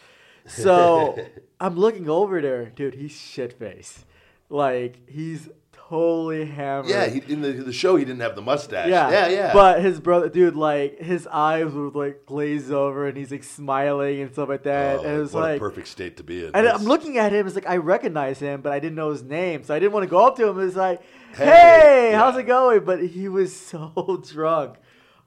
So 0.47 1.19
I'm 1.61 1.77
looking 1.77 2.09
over 2.09 2.41
there, 2.41 2.67
dude. 2.67 2.95
He's 2.95 3.13
shit 3.13 3.59
faced, 3.59 4.07
like 4.49 5.09
he's 5.09 5.49
totally 5.89 6.45
hammered. 6.47 6.91
yeah, 6.91 7.07
he, 7.07 7.21
in 7.33 7.41
the 7.41 7.53
the 7.53 7.73
show 7.73 7.97
he 7.97 8.05
didn't 8.05 8.21
have 8.21 8.35
the 8.37 8.43
mustache. 8.43 8.89
Yeah, 8.89 9.11
yeah, 9.11 9.29
yeah. 9.29 9.53
But 9.53 9.83
his 9.83 10.01
brother, 10.01 10.29
dude, 10.29 10.57
like 10.57 10.99
his 11.01 11.27
eyes 11.27 11.73
were 11.73 11.91
like 11.91 12.27
glazed 12.27 12.71
over, 12.71 13.07
and 13.07 13.17
he's 13.17 13.31
like 13.31 13.45
smiling 13.45 14.21
and 14.21 14.33
stuff 14.33 14.49
like 14.49 14.65
that. 14.65 14.99
Oh, 14.99 15.03
and 15.05 15.17
it 15.17 15.19
was 15.21 15.33
what 15.33 15.43
like, 15.43 15.57
a 15.57 15.61
perfect 15.61 15.89
state 15.89 16.17
to 16.19 16.23
be 16.23 16.45
in. 16.45 16.55
and 16.55 16.67
I'm 16.69 16.85
looking 16.85 17.19
at 17.19 17.33
him. 17.33 17.47
It's 17.47 17.55
like 17.55 17.69
I 17.69 17.77
recognize 17.77 18.39
him, 18.39 18.61
but 18.61 18.73
I 18.73 18.81
didn't 18.81 18.97
know 18.97 19.11
his 19.11 19.23
name, 19.23 19.65
so 19.65 19.75
I 19.75 19.79
didn't 19.79 19.93
want 19.93 20.05
to 20.05 20.11
go 20.11 20.27
up 20.27 20.37
to 20.37 20.49
him. 20.49 20.61
It's 20.61 20.77
like, 20.77 21.01
Hey, 21.35 21.45
hey, 21.45 22.09
yeah. 22.13 22.19
how's 22.19 22.37
it 22.37 22.45
going? 22.45 22.85
But 22.85 23.05
he 23.05 23.29
was 23.29 23.55
so 23.61 24.23
drunk. 24.31 24.77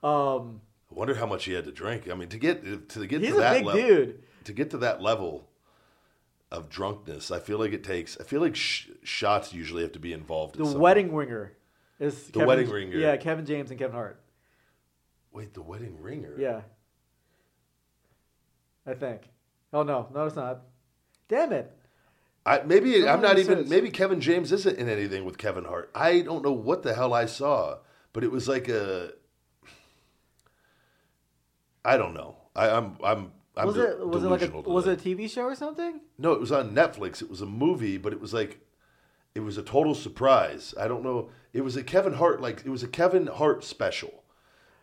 Um, 0.03 0.61
I 0.91 0.95
wonder 0.95 1.13
how 1.15 1.25
much 1.25 1.45
he 1.45 1.53
had 1.53 1.65
to 1.65 1.71
drink. 1.71 2.09
I 2.09 2.15
mean, 2.15 2.29
to 2.29 2.37
get 2.37 2.89
to 2.89 3.07
get 3.07 3.21
he's 3.21 3.31
to 3.31 3.37
a 3.37 3.39
that 3.41 3.53
big 3.53 3.65
level, 3.65 3.81
dude. 3.81 4.23
to 4.45 4.53
get 4.53 4.71
to 4.71 4.77
that 4.79 5.01
level 5.01 5.47
of 6.51 6.69
drunkenness, 6.69 7.31
I 7.31 7.39
feel 7.39 7.57
like 7.59 7.71
it 7.73 7.83
takes. 7.83 8.17
I 8.19 8.23
feel 8.23 8.41
like 8.41 8.55
sh- 8.55 8.89
shots 9.03 9.53
usually 9.53 9.83
have 9.83 9.93
to 9.93 9.99
be 9.99 10.11
involved. 10.13 10.55
The 10.57 10.65
wedding 10.77 11.13
ringer 11.15 11.53
is 11.99 12.27
The 12.27 12.45
wedding 12.45 12.69
ringer. 12.69 12.97
Yeah, 12.97 13.15
Kevin 13.17 13.45
James 13.45 13.69
and 13.71 13.79
Kevin 13.79 13.95
Hart. 13.95 14.19
Wait, 15.31 15.53
the 15.53 15.61
wedding 15.61 15.97
ringer. 16.01 16.35
Yeah, 16.37 16.61
I 18.85 18.93
think. 18.93 19.29
Oh 19.71 19.83
no, 19.83 20.07
no, 20.13 20.25
it's 20.25 20.35
not. 20.35 20.61
Damn 21.29 21.53
it. 21.53 21.71
I, 22.45 22.61
maybe 22.63 23.07
I'm 23.07 23.21
not 23.21 23.37
even. 23.39 23.59
says- 23.59 23.69
Maybe 23.69 23.89
Kevin 23.89 24.19
James 24.19 24.51
isn't 24.51 24.77
in 24.77 24.89
anything 24.89 25.23
with 25.25 25.37
Kevin 25.37 25.63
Hart. 25.63 25.89
I 25.95 26.21
don't 26.21 26.43
know 26.43 26.51
what 26.51 26.83
the 26.83 26.93
hell 26.95 27.13
I 27.13 27.27
saw, 27.27 27.77
but 28.13 28.23
it 28.23 28.31
was 28.31 28.47
like 28.49 28.67
a. 28.67 29.11
I 31.85 31.97
don't 31.97 32.13
know. 32.13 32.35
I, 32.55 32.69
I'm. 32.69 32.97
I'm. 33.03 33.31
I'm 33.57 33.67
was 33.67 33.77
it 33.77 33.99
was 34.07 34.23
it 34.23 34.27
like 34.27 34.41
a 34.43 34.49
was 34.61 34.87
it 34.87 34.99
a 35.05 35.09
TV 35.09 35.29
show 35.29 35.43
or 35.43 35.55
something? 35.55 35.99
No, 36.17 36.31
it 36.31 36.39
was 36.39 36.51
on 36.51 36.73
Netflix. 36.73 37.21
It 37.21 37.29
was 37.29 37.41
a 37.41 37.45
movie, 37.45 37.97
but 37.97 38.13
it 38.13 38.21
was 38.21 38.33
like 38.33 38.59
it 39.35 39.41
was 39.41 39.57
a 39.57 39.63
total 39.63 39.93
surprise. 39.95 40.73
I 40.79 40.87
don't 40.87 41.03
know. 41.03 41.29
It 41.53 41.61
was 41.61 41.75
a 41.75 41.83
Kevin 41.83 42.13
Hart 42.13 42.41
like 42.41 42.63
it 42.65 42.69
was 42.69 42.83
a 42.83 42.87
Kevin 42.87 43.27
Hart 43.27 43.63
special 43.63 44.23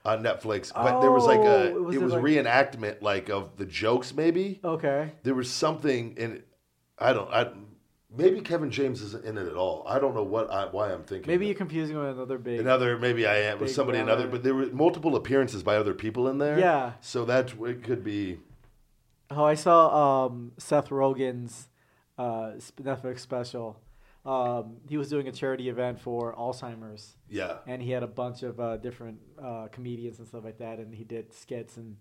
on 0.05 0.23
Netflix, 0.23 0.73
but 0.73 1.01
there 1.01 1.11
was 1.11 1.25
like 1.25 1.41
a 1.41 1.73
Oh, 1.73 1.83
was 1.83 1.97
it 1.97 2.03
was 2.03 2.13
like- 2.13 2.23
reenactment 2.23 3.03
like 3.03 3.29
of 3.31 3.57
the 3.57 3.65
jokes 3.67 4.15
maybe. 4.15 4.61
Okay. 4.63 5.13
There 5.23 5.35
was 5.35 5.51
something 5.51 6.17
in 6.17 6.33
it. 6.33 6.49
I 6.99 7.13
don't 7.13 7.31
I 7.33 7.51
maybe 8.15 8.41
Kevin 8.41 8.71
James 8.71 9.01
isn't 9.03 9.25
in 9.25 9.39
it 9.39 9.47
at 9.47 9.55
all. 9.55 9.85
I 9.89 9.99
don't 9.99 10.15
know 10.15 10.23
what 10.23 10.51
I, 10.51 10.67
why 10.67 10.93
I'm 10.93 11.05
thinking. 11.05 11.31
Maybe 11.31 11.47
you're 11.47 11.55
confusing 11.55 11.97
with 11.99 12.09
another 12.11 12.39
big. 12.39 12.61
another 12.61 12.99
maybe 12.99 13.27
I 13.27 13.37
am 13.39 13.61
with 13.61 13.71
somebody 13.71 13.99
another, 13.99 14.27
but 14.27 14.43
there 14.43 14.55
were 14.55 14.67
multiple 14.67 15.17
appearances 15.17 15.63
by 15.63 15.77
other 15.77 15.95
people 15.95 16.29
in 16.29 16.39
there. 16.39 16.59
Yeah. 16.59 16.93
So 17.01 17.25
that 17.27 17.53
it 17.65 17.83
could 17.83 18.03
be 18.05 18.39
Oh, 19.31 19.45
I 19.45 19.55
saw 19.55 20.27
um, 20.27 20.53
Seth 20.59 20.89
Rogen's 20.89 21.69
uh, 22.17 22.53
Netflix 22.81 23.21
special. 23.21 23.81
Um, 24.25 24.79
he 24.89 24.97
was 24.97 25.09
doing 25.09 25.29
a 25.29 25.33
charity 25.33 25.69
event 25.69 26.01
for 26.01 26.35
Alzheimer's, 26.35 27.17
yeah. 27.31 27.59
and 27.67 27.83
he 27.83 27.91
had 27.91 28.03
a 28.03 28.09
bunch 28.09 28.43
of 28.43 28.59
uh, 28.61 28.77
different 28.77 29.19
uh, 29.43 29.69
comedians 29.71 30.19
and 30.19 30.29
stuff 30.29 30.45
like 30.45 30.59
that, 30.59 30.79
and 30.79 30.95
he 30.95 31.05
did 31.05 31.33
skits 31.33 31.77
and. 31.77 31.97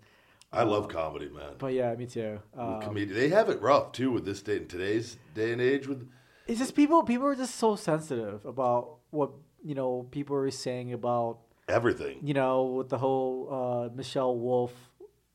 I 0.51 0.63
love 0.63 0.85
um, 0.85 0.89
comedy, 0.89 1.27
man. 1.27 1.55
But 1.57 1.73
yeah, 1.73 1.93
me 1.95 2.05
too. 2.05 2.39
Um, 2.57 2.81
comedian. 2.81 3.17
They 3.17 3.27
have 3.29 3.49
it 3.49 3.61
rough 3.61 3.91
too 3.91 4.11
with 4.11 4.23
this 4.23 4.41
day 4.41 4.57
in 4.57 4.67
today's 4.67 5.17
day 5.35 5.51
and 5.51 5.61
age. 5.61 5.87
With 5.87 6.09
it's 6.47 6.59
just 6.59 6.73
people. 6.73 7.03
People 7.03 7.27
are 7.27 7.35
just 7.35 7.55
so 7.55 7.75
sensitive 7.75 8.45
about 8.45 8.99
what 9.09 9.31
you 9.61 9.75
know. 9.75 10.07
People 10.09 10.37
are 10.37 10.49
saying 10.49 10.93
about 10.93 11.39
everything. 11.67 12.19
you 12.21 12.33
know 12.33 12.63
with 12.63 12.87
the 12.87 12.97
whole 12.97 13.89
uh, 13.91 13.93
Michelle 13.93 14.37
Wolf, 14.37 14.73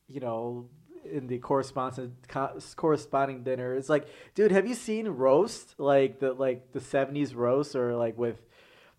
you 0.08 0.20
know, 0.20 0.70
in 1.12 1.26
the 1.26 1.38
corresponding 1.38 2.16
co- 2.28 2.58
corresponding 2.76 3.42
dinner. 3.44 3.74
It's 3.74 3.88
like, 3.88 4.06
dude, 4.34 4.50
have 4.52 4.66
you 4.66 4.74
seen 4.74 5.06
roast 5.08 5.74
like 5.78 6.18
the 6.18 6.32
like 6.32 6.72
the 6.72 6.80
seventies 6.80 7.34
roast 7.34 7.76
or 7.76 7.94
like 7.96 8.16
with, 8.18 8.40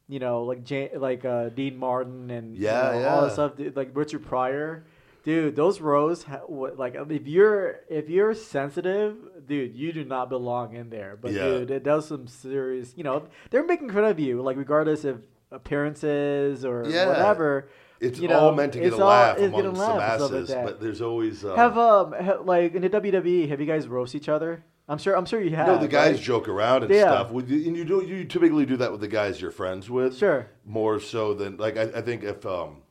you 0.07 0.19
know, 0.19 0.43
like 0.43 0.63
Jan- 0.63 0.91
like 0.95 1.25
uh, 1.25 1.49
Dean 1.49 1.77
Martin 1.77 2.29
and 2.31 2.55
you 2.55 2.65
Yeah, 2.65 3.07
all 3.09 3.21
that 3.23 3.33
stuff, 3.33 3.55
dude, 3.57 3.75
like 3.75 3.91
Richard 3.93 4.23
Pryor. 4.25 4.85
Dude, 5.25 5.55
those 5.55 5.79
rows, 5.79 6.23
ha- 6.23 6.41
what, 6.47 6.77
like 6.77 6.95
if 6.95 7.27
you're 7.27 7.79
if 7.89 8.09
you're 8.09 8.33
sensitive, 8.33 9.15
dude, 9.47 9.73
you 9.73 9.93
do 9.93 10.03
not 10.03 10.27
belong 10.29 10.75
in 10.75 10.89
there. 10.89 11.17
But 11.19 11.31
Yeah. 11.31 11.43
dude, 11.45 11.71
it 11.71 11.83
does 11.83 12.07
some 12.07 12.27
serious. 12.27 12.93
You 12.97 13.03
know, 13.05 13.27
they're 13.49 13.65
making 13.65 13.89
fun 13.91 14.03
of 14.03 14.19
you, 14.19 14.41
like 14.41 14.57
regardless 14.57 15.05
of 15.05 15.21
appearances 15.49 16.65
or 16.65 16.85
Yeah. 16.87 17.07
whatever. 17.07 17.69
It's 18.03 18.19
you 18.19 18.31
all 18.31 18.53
meant 18.53 18.73
to 18.73 18.79
get 18.79 18.93
a 18.93 18.95
all- 19.01 19.07
laugh 19.09 19.37
it's 19.37 19.55
get 19.55 19.65
a 19.65 19.69
amongst 19.69 19.79
laugh 19.81 20.19
the 20.19 20.37
and 20.37 20.47
stuff 20.47 20.57
like 20.57 20.65
but 20.65 20.81
there's 20.81 21.01
always 21.01 21.43
um, 21.45 21.55
have 21.55 21.77
um 21.77 22.13
ha- 22.13 22.41
like 22.43 22.75
in 22.75 22.81
the 22.81 22.89
WWE, 22.89 23.49
have 23.49 23.59
you 23.59 23.65
guys 23.65 23.87
roast 23.87 24.13
each 24.15 24.29
other? 24.29 24.63
I'm 24.89 24.97
sure. 24.97 25.15
I'm 25.15 25.25
sure 25.25 25.41
you 25.41 25.55
have. 25.55 25.67
no, 25.67 25.77
the 25.77 25.87
guys 25.87 26.15
right? 26.15 26.21
joke 26.23 26.47
around 26.49 26.83
and 26.83 26.93
Yeah. 26.93 27.03
stuff. 27.03 27.31
And 27.31 27.49
you 27.49 27.85
do 27.85 28.01
you 28.03 28.25
typically 28.25 28.65
do 28.65 28.75
that 28.77 28.91
with 28.91 28.99
the 29.01 29.07
guys 29.07 29.39
you're 29.41 29.49
friends 29.51 29.89
with. 29.89 30.17
Sure. 30.17 30.47
More 30.65 30.99
so 30.99 31.33
than 31.33 31.55
like 31.57 31.77
I, 31.77 31.83
I 31.83 32.01
think 32.01 32.23
if 32.23 32.45
um. 32.45 32.82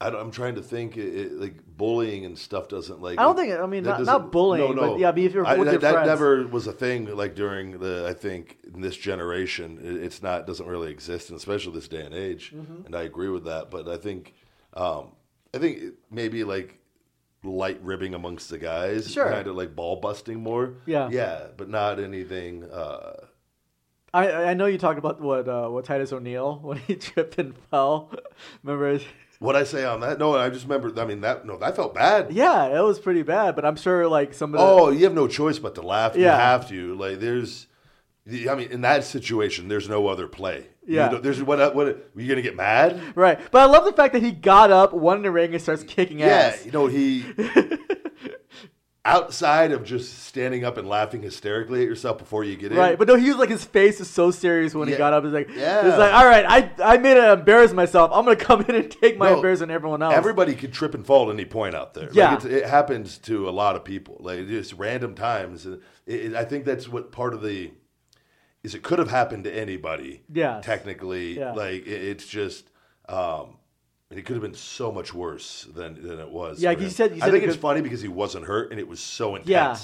I 0.00 0.08
I'm 0.08 0.30
trying 0.30 0.54
to 0.54 0.62
think. 0.62 0.96
It, 0.96 1.14
it, 1.14 1.32
like 1.40 1.56
bullying 1.76 2.24
and 2.24 2.38
stuff 2.38 2.68
doesn't 2.68 3.02
like. 3.02 3.18
I 3.18 3.22
don't 3.24 3.36
think. 3.36 3.52
I 3.52 3.66
mean, 3.66 3.84
not, 3.84 3.98
doesn't- 3.98 4.30
bullying, 4.32 4.74
no, 4.76 4.82
no. 4.82 4.90
but 4.92 5.00
yeah. 5.00 5.10
But 5.12 5.20
if 5.22 5.34
you're 5.34 5.46
I- 5.46 5.56
with 5.56 5.66
that, 5.66 5.72
your 5.72 5.80
that 5.80 5.92
friends, 5.92 6.06
never 6.08 6.46
was 6.46 6.66
a 6.66 6.72
thing 6.72 7.14
like 7.16 7.34
during 7.34 7.78
the 7.80 8.06
I 8.08 8.14
think 8.14 8.58
in 8.72 8.80
this 8.80 8.96
generation 8.96 9.78
it, 9.82 9.96
it's 10.04 10.22
not 10.22 10.46
doesn't 10.46 10.66
really 10.66 10.90
exist 10.90 11.28
and 11.30 11.36
especially 11.36 11.74
this 11.74 11.88
day 11.88 12.04
and 12.04 12.14
age 12.14 12.52
Mm-hmm. 12.54 12.86
and 12.86 12.94
I 12.96 13.02
agree 13.02 13.28
with 13.28 13.44
that 13.44 13.70
but 13.70 13.88
I 13.88 13.96
think 13.98 14.34
um, 14.74 15.12
I 15.54 15.58
think 15.58 15.94
maybe 16.10 16.44
like 16.44 16.78
light 17.42 17.82
ribbing 17.82 18.14
amongst 18.14 18.50
the 18.50 18.58
guys 18.58 19.10
Sure. 19.12 19.30
kind 19.30 19.46
of 19.48 19.56
like 19.56 19.74
ball 19.74 19.96
busting 19.96 20.40
more 20.40 20.74
Yeah. 20.86 21.08
yeah 21.10 21.46
but 21.56 21.68
not 21.68 21.98
anything 22.00 22.64
uh, 22.64 23.26
I 24.14 24.50
I 24.50 24.54
know 24.54 24.66
you 24.66 24.78
talked 24.78 24.98
about 24.98 25.20
what 25.20 25.46
uh, 25.48 25.68
what 25.68 25.84
Titus 25.84 26.12
O'Neil 26.12 26.58
when 26.62 26.78
he 26.78 26.96
tripped 26.96 27.38
and 27.38 27.54
fell. 27.70 28.10
Remember? 28.62 29.00
What 29.40 29.56
I 29.56 29.64
say 29.64 29.84
on 29.86 30.00
that? 30.00 30.18
No, 30.18 30.36
I 30.36 30.50
just 30.50 30.64
remember. 30.68 30.92
I 31.00 31.06
mean, 31.06 31.22
that 31.22 31.46
no, 31.46 31.56
that 31.56 31.74
felt 31.74 31.94
bad. 31.94 32.30
Yeah, 32.30 32.66
it 32.78 32.82
was 32.82 32.98
pretty 33.00 33.22
bad. 33.22 33.56
But 33.56 33.64
I'm 33.64 33.74
sure 33.76 34.06
like 34.06 34.34
some 34.34 34.54
of 34.54 34.60
the 34.60 34.64
Oh, 34.66 34.90
you 34.90 35.04
have 35.04 35.14
no 35.14 35.26
choice 35.26 35.58
but 35.58 35.74
to 35.76 35.82
laugh. 35.82 36.14
You 36.14 36.24
have 36.26 36.68
to. 36.68 36.94
Like, 36.94 37.20
there's. 37.20 37.66
I 38.28 38.54
mean, 38.54 38.70
in 38.70 38.82
that 38.82 39.02
situation, 39.04 39.68
there's 39.68 39.88
no 39.88 40.06
other 40.08 40.26
play. 40.28 40.66
Yeah. 40.86 41.08
don't- 41.08 41.22
there's 41.22 41.42
what? 41.42 41.74
What? 41.74 41.86
Are 41.88 41.96
you 42.16 42.28
gonna 42.28 42.42
get 42.42 42.54
mad? 42.54 43.00
right. 43.16 43.40
But 43.50 43.62
I 43.62 43.64
love 43.64 43.86
the 43.86 43.92
fact 43.94 44.12
that 44.12 44.22
he 44.22 44.30
got 44.30 44.70
up, 44.70 44.92
won 44.92 45.16
in 45.16 45.22
the 45.22 45.30
ring, 45.30 45.54
and 45.54 45.62
starts 45.62 45.84
kicking 45.84 46.18
Yeah. 46.18 46.26
ass. 46.26 46.66
You 46.66 46.72
know, 46.72 46.86
he. 46.86 47.24
outside 49.04 49.72
of 49.72 49.82
just 49.82 50.24
standing 50.24 50.62
up 50.64 50.76
and 50.76 50.86
laughing 50.86 51.22
hysterically 51.22 51.80
at 51.82 51.88
yourself 51.88 52.18
before 52.18 52.44
you 52.44 52.54
get 52.56 52.70
in. 52.72 52.76
Right, 52.78 52.98
but 52.98 53.08
no, 53.08 53.14
he 53.16 53.28
was 53.28 53.38
like 53.38 53.48
his 53.48 53.64
face 53.64 53.98
was 53.98 54.10
so 54.10 54.30
serious 54.30 54.74
when 54.74 54.88
he 54.88 54.96
got 54.96 55.12
up. 55.14 55.24
He's 55.24 55.32
like, 55.32 55.48
Yeah. 55.48 55.86
it's 55.88 55.96
like, 55.98 56.12
all 56.12 56.26
right, 56.26 56.44
I 56.46 56.70
I 56.94 56.98
made 56.98 57.16
it 57.16 57.24
embarrass 57.38 57.72
myself. 57.72 58.10
I'm 58.12 58.24
gonna 58.24 58.36
come 58.50 58.60
in 58.62 58.74
and 58.74 58.90
take 58.90 59.16
my 59.16 59.30
No, 59.30 59.36
embarrassment 59.36 59.70
on 59.70 59.74
everyone 59.74 60.02
else. 60.02 60.14
Everybody 60.14 60.54
could 60.54 60.72
trip 60.72 60.94
and 60.94 61.06
fall 61.06 61.30
at 61.30 61.34
any 61.34 61.46
point 61.46 61.74
out 61.74 61.94
there. 61.94 62.10
Yeah. 62.12 62.30
like 62.34 62.36
it's, 62.36 62.44
it 62.44 62.66
happens 62.66 63.16
to 63.18 63.48
a 63.48 63.50
lot 63.52 63.74
of 63.74 63.84
people. 63.84 64.18
Like 64.20 64.46
just 64.48 64.74
random 64.74 65.14
times. 65.14 65.64
And 65.64 65.80
It, 66.06 66.32
it, 66.32 66.34
I 66.34 66.44
think 66.44 66.66
that's 66.66 66.86
what 66.88 67.10
part 67.10 67.32
of 67.32 67.40
the 67.40 67.70
is. 68.62 68.74
It 68.74 68.82
could 68.82 68.98
have 68.98 69.10
happened 69.10 69.44
to 69.44 69.54
anybody. 69.54 70.22
Yeah, 70.30 70.60
technically, 70.62 71.38
Yeah. 71.38 71.52
like 71.52 71.86
it, 71.86 72.02
it's 72.04 72.26
just. 72.26 72.68
Um, 73.08 73.56
it 74.18 74.26
could 74.26 74.34
have 74.34 74.42
been 74.42 74.54
so 74.54 74.90
much 74.90 75.14
worse 75.14 75.68
than, 75.74 76.02
than 76.06 76.18
it 76.18 76.30
was. 76.30 76.60
Yeah, 76.60 76.70
he 76.72 76.78
you 76.78 76.84
him. 76.84 76.90
said- 76.90 77.18
I 77.22 77.30
think 77.30 77.44
it's 77.44 77.56
funny 77.56 77.80
because 77.80 78.00
he 78.02 78.08
wasn't 78.08 78.46
hurt 78.46 78.70
and 78.70 78.80
it 78.80 78.88
was 78.88 79.00
so 79.00 79.36
intense. 79.36 79.48
Yeah. 79.48 79.76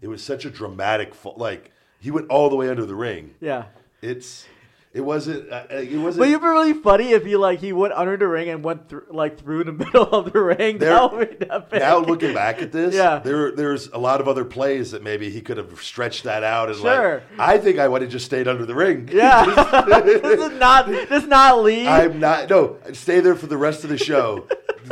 It 0.00 0.08
was 0.08 0.22
such 0.22 0.44
a 0.44 0.50
dramatic 0.50 1.14
fall. 1.14 1.34
Like 1.36 1.70
he 2.00 2.10
went 2.10 2.28
all 2.28 2.48
the 2.50 2.56
way 2.56 2.68
under 2.68 2.86
the 2.86 2.94
ring. 2.94 3.34
yeah. 3.40 3.64
It's. 4.02 4.46
It 4.94 5.00
wasn't. 5.04 5.52
Uh, 5.52 5.64
it 5.70 5.98
wasn't. 5.98 6.20
But 6.20 6.28
it'd 6.28 6.40
be 6.40 6.46
really 6.46 6.72
funny 6.72 7.10
if 7.10 7.24
he 7.24 7.36
like 7.36 7.58
he 7.58 7.72
went 7.72 7.92
under 7.94 8.16
the 8.16 8.28
ring 8.28 8.48
and 8.48 8.62
went 8.62 8.88
through 8.88 9.06
like 9.10 9.40
through 9.40 9.64
the 9.64 9.72
middle 9.84 10.04
of 10.04 10.32
the 10.32 10.40
ring. 10.40 10.78
There- 10.78 10.90
That 10.94 11.12
would 11.12 11.70
be 11.70 11.78
now 11.80 11.98
looking 11.98 12.32
back 12.32 12.62
at 12.62 12.70
this, 12.70 12.94
Yeah. 12.94 13.18
there 13.18 13.50
there's 13.50 13.88
a 13.88 13.98
lot 13.98 14.20
of 14.20 14.28
other 14.28 14.44
plays 14.44 14.92
that 14.92 15.02
maybe 15.02 15.30
he 15.30 15.40
could 15.40 15.56
have 15.56 15.82
stretched 15.82 16.22
that 16.24 16.44
out 16.44 16.68
and 16.68 16.78
Sure. 16.78 17.22
like 17.36 17.40
I 17.40 17.58
think 17.58 17.80
I 17.80 17.88
would 17.88 18.02
have 18.02 18.10
just 18.12 18.24
stayed 18.24 18.46
under 18.46 18.64
the 18.64 18.74
ring. 18.76 19.08
yeah, 19.12 19.44
this 20.04 20.40
is 20.40 20.58
not 20.60 20.86
this 20.86 21.10
is 21.22 21.26
not 21.28 21.62
leave. 21.64 21.88
I'm 21.88 22.20
not 22.20 22.48
no, 22.48 22.76
stay 22.92 23.18
there 23.18 23.34
for 23.34 23.48
the 23.48 23.56
rest 23.58 23.82
of 23.82 23.90
the 23.90 23.98
show. 23.98 24.46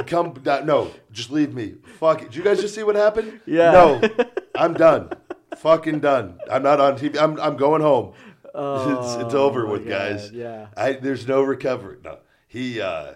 Come 0.08 0.34
no, 0.44 0.90
just 1.12 1.30
leave 1.30 1.54
me. 1.54 1.74
Fuck 2.00 2.22
it. 2.22 2.24
Did 2.30 2.36
you 2.36 2.42
guys 2.42 2.60
just 2.60 2.74
see 2.74 2.82
what 2.82 2.96
happened? 2.96 3.40
Yeah. 3.46 3.70
No. 3.70 4.00
I'm 4.56 4.74
done. 4.74 5.10
Fucking 5.58 6.00
done. 6.00 6.40
I'm 6.50 6.62
not 6.64 6.80
on 6.80 6.98
TV. 6.98 7.16
I'm 7.20 7.38
I'm 7.38 7.56
going 7.56 7.82
home. 7.82 8.14
It's, 8.54 9.24
it's 9.24 9.34
over 9.34 9.64
Oh, 9.64 9.66
my 9.66 9.72
with, 9.72 9.88
guys. 9.88 10.30
Yeah. 10.30 10.68
I, 10.76 10.92
there's 10.92 11.26
no 11.26 11.42
recovery. 11.42 11.98
No, 12.04 12.18
he. 12.48 12.80
uh 12.80 13.14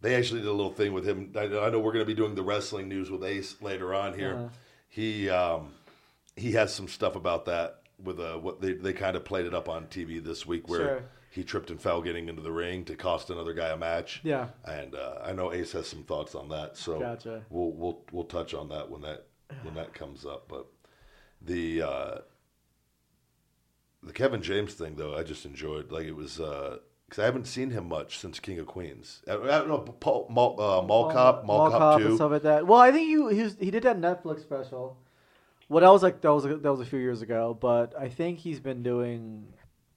They 0.00 0.14
actually 0.14 0.40
did 0.40 0.48
a 0.48 0.52
little 0.52 0.72
thing 0.72 0.92
with 0.92 1.06
him. 1.08 1.32
I, 1.36 1.44
I 1.44 1.70
know 1.70 1.80
we're 1.80 1.92
going 1.92 2.04
to 2.04 2.06
be 2.06 2.14
doing 2.14 2.34
the 2.34 2.42
wrestling 2.42 2.88
news 2.88 3.10
with 3.10 3.24
Ace 3.24 3.56
later 3.60 3.94
on 3.94 4.14
here. 4.18 4.34
Uh-huh. 4.34 4.48
He 4.88 5.28
um 5.28 5.72
he 6.36 6.52
has 6.52 6.72
some 6.72 6.86
stuff 6.88 7.16
about 7.16 7.46
that 7.46 7.80
with 8.02 8.20
uh 8.20 8.36
what 8.36 8.60
they 8.60 8.74
they 8.74 8.92
kind 8.92 9.16
of 9.16 9.24
played 9.24 9.46
it 9.46 9.54
up 9.54 9.68
on 9.68 9.86
TV 9.86 10.22
this 10.22 10.46
week 10.46 10.68
where 10.68 10.80
Sure. 10.80 11.02
he 11.30 11.42
tripped 11.44 11.70
and 11.70 11.80
fell 11.80 12.00
getting 12.02 12.28
into 12.28 12.42
the 12.42 12.52
ring 12.52 12.84
to 12.84 12.94
cost 12.94 13.30
another 13.30 13.52
guy 13.54 13.68
a 13.70 13.76
match. 13.76 14.20
Yeah. 14.22 14.48
and 14.64 14.94
uh, 14.94 15.16
I 15.24 15.32
know 15.32 15.52
Ace 15.52 15.72
has 15.72 15.86
some 15.88 16.02
thoughts 16.04 16.34
on 16.34 16.48
that. 16.50 16.76
So 16.76 17.00
Gotcha. 17.00 17.42
we'll 17.50 17.72
we'll 17.72 18.04
we'll 18.12 18.24
touch 18.24 18.54
on 18.54 18.68
that 18.68 18.88
when 18.90 19.00
that 19.02 19.26
when 19.62 19.74
that 19.74 19.92
comes 19.94 20.24
up. 20.24 20.46
But 20.48 20.66
the 21.42 21.82
uh, 21.82 22.14
the 24.06 24.12
Kevin 24.12 24.42
James 24.42 24.74
thing 24.74 24.94
though, 24.96 25.16
I 25.16 25.22
just 25.22 25.44
enjoyed. 25.44 25.90
Like 25.90 26.06
it 26.06 26.16
was 26.16 26.36
because 26.36 27.18
I 27.18 27.24
haven't 27.24 27.46
seen 27.46 27.70
him 27.70 27.88
much 27.88 28.18
since 28.18 28.40
King 28.40 28.58
of 28.58 28.66
Queens. 28.66 29.22
I, 29.28 29.34
I 29.34 29.36
don't 29.58 29.68
know 29.68 29.78
Paul, 29.78 30.26
Mall, 30.30 30.60
uh, 30.60 30.82
Mall 30.82 31.10
Cop, 31.10 31.44
Mall, 31.44 31.70
Cop 31.70 32.00
and 32.00 32.08
Two. 32.08 32.16
stuff 32.16 32.30
like 32.30 32.42
that. 32.42 32.66
Well, 32.66 32.80
I 32.80 32.92
think 32.92 33.08
he 33.08 33.36
he, 33.36 33.42
was, 33.42 33.56
he 33.58 33.70
did 33.70 33.82
that 33.82 34.00
Netflix 34.00 34.42
special. 34.42 34.96
Well, 35.68 35.82
that 35.82 35.90
was 35.90 36.02
like 36.02 36.20
that 36.20 36.32
was 36.32 36.44
that 36.44 36.62
was 36.62 36.80
a 36.80 36.86
few 36.86 37.00
years 37.00 37.22
ago, 37.22 37.56
but 37.60 37.94
I 37.98 38.08
think 38.08 38.38
he's 38.38 38.60
been 38.60 38.82
doing 38.82 39.48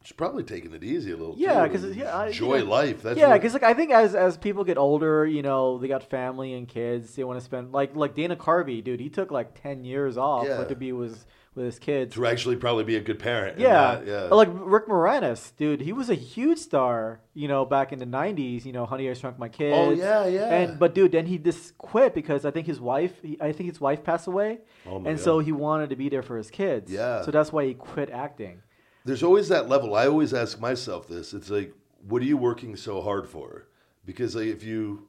He's 0.09 0.15
probably 0.15 0.43
taking 0.43 0.73
it 0.73 0.83
easy 0.83 1.11
a 1.11 1.15
little. 1.15 1.35
Yeah, 1.37 1.67
because 1.67 1.95
yeah, 1.95 2.25
enjoy 2.25 2.63
life. 2.65 3.03
That's 3.03 3.19
yeah, 3.19 3.33
because 3.37 3.53
like 3.53 3.61
I 3.61 3.75
think 3.75 3.91
as 3.91 4.15
as 4.15 4.37
people 4.37 4.63
get 4.63 4.79
older, 4.79 5.23
you 5.23 5.43
know, 5.43 5.77
they 5.77 5.87
got 5.87 6.01
family 6.09 6.55
and 6.55 6.67
kids. 6.67 7.13
They 7.15 7.23
want 7.23 7.37
to 7.37 7.45
spend 7.45 7.71
like 7.73 7.95
like 7.95 8.15
Dana 8.15 8.35
Carvey, 8.35 8.83
dude. 8.83 8.99
He 8.99 9.09
took 9.09 9.29
like 9.29 9.61
ten 9.61 9.83
years 9.83 10.17
off 10.17 10.47
Yeah. 10.47 10.57
like, 10.57 10.69
to 10.69 10.75
be 10.75 10.93
with 10.93 11.27
with 11.53 11.65
his 11.65 11.77
kids. 11.77 12.15
to 12.15 12.25
actually 12.25 12.55
probably 12.55 12.85
be 12.85 12.95
a 12.95 13.01
good 13.01 13.19
parent. 13.19 13.59
Yeah. 13.59 13.71
not- 13.73 14.07
yeah. 14.07 14.21
Like 14.23 14.49
Rick 14.51 14.87
Moranis, 14.87 15.55
dude, 15.57 15.81
he 15.81 15.93
was 15.93 16.09
a 16.09 16.15
huge 16.15 16.57
star, 16.57 17.19
you 17.35 17.47
know, 17.47 17.63
back 17.65 17.91
in 17.93 17.99
the 17.99 18.05
'90s. 18.07 18.65
You 18.65 18.71
know, 18.73 18.87
Honey, 18.87 19.07
I 19.11 19.13
Shrunk 19.13 19.37
My 19.37 19.49
Kids. 19.49 19.75
Oh, 19.77 19.91
yeah, 19.91 20.25
yeah. 20.25 20.55
And 20.55 20.79
but 20.79 20.95
dude, 20.95 21.11
then 21.11 21.27
he 21.27 21.37
just 21.37 21.77
quit 21.77 22.15
because 22.15 22.45
I 22.45 22.51
think 22.51 22.65
his 22.65 22.79
wife, 22.81 23.13
he, 23.21 23.37
I 23.39 23.51
think 23.51 23.69
his 23.69 23.79
wife 23.79 24.03
passed 24.03 24.25
away, 24.25 24.59
Oh, 24.87 25.03
and 25.05 25.19
so 25.19 25.37
he 25.37 25.51
wanted 25.51 25.91
to 25.91 25.95
be 25.95 26.09
there 26.09 26.23
for 26.23 26.35
his 26.35 26.49
kids. 26.49 26.91
Yeah. 26.91 27.21
So 27.21 27.29
that's 27.29 27.53
why 27.53 27.65
he 27.65 27.75
quit 27.75 28.09
acting. 28.09 28.63
There's 29.05 29.23
always 29.23 29.47
that 29.49 29.69
level. 29.69 29.95
I 29.95 30.07
always 30.07 30.33
ask 30.33 30.59
myself 30.59 31.07
this. 31.07 31.33
It's 31.33 31.49
like, 31.49 31.73
what 32.07 32.21
are 32.21 32.25
you 32.25 32.37
working 32.37 32.75
so 32.75 33.01
hard 33.01 33.27
for? 33.27 33.67
Because 34.05 34.35
like, 34.35 34.47
if 34.47 34.63
you, 34.63 35.07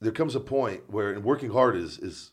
there 0.00 0.12
comes 0.12 0.34
a 0.34 0.40
point 0.40 0.82
where 0.88 1.12
and 1.12 1.24
working 1.24 1.50
hard 1.50 1.76
is 1.76 1.98
is 1.98 2.30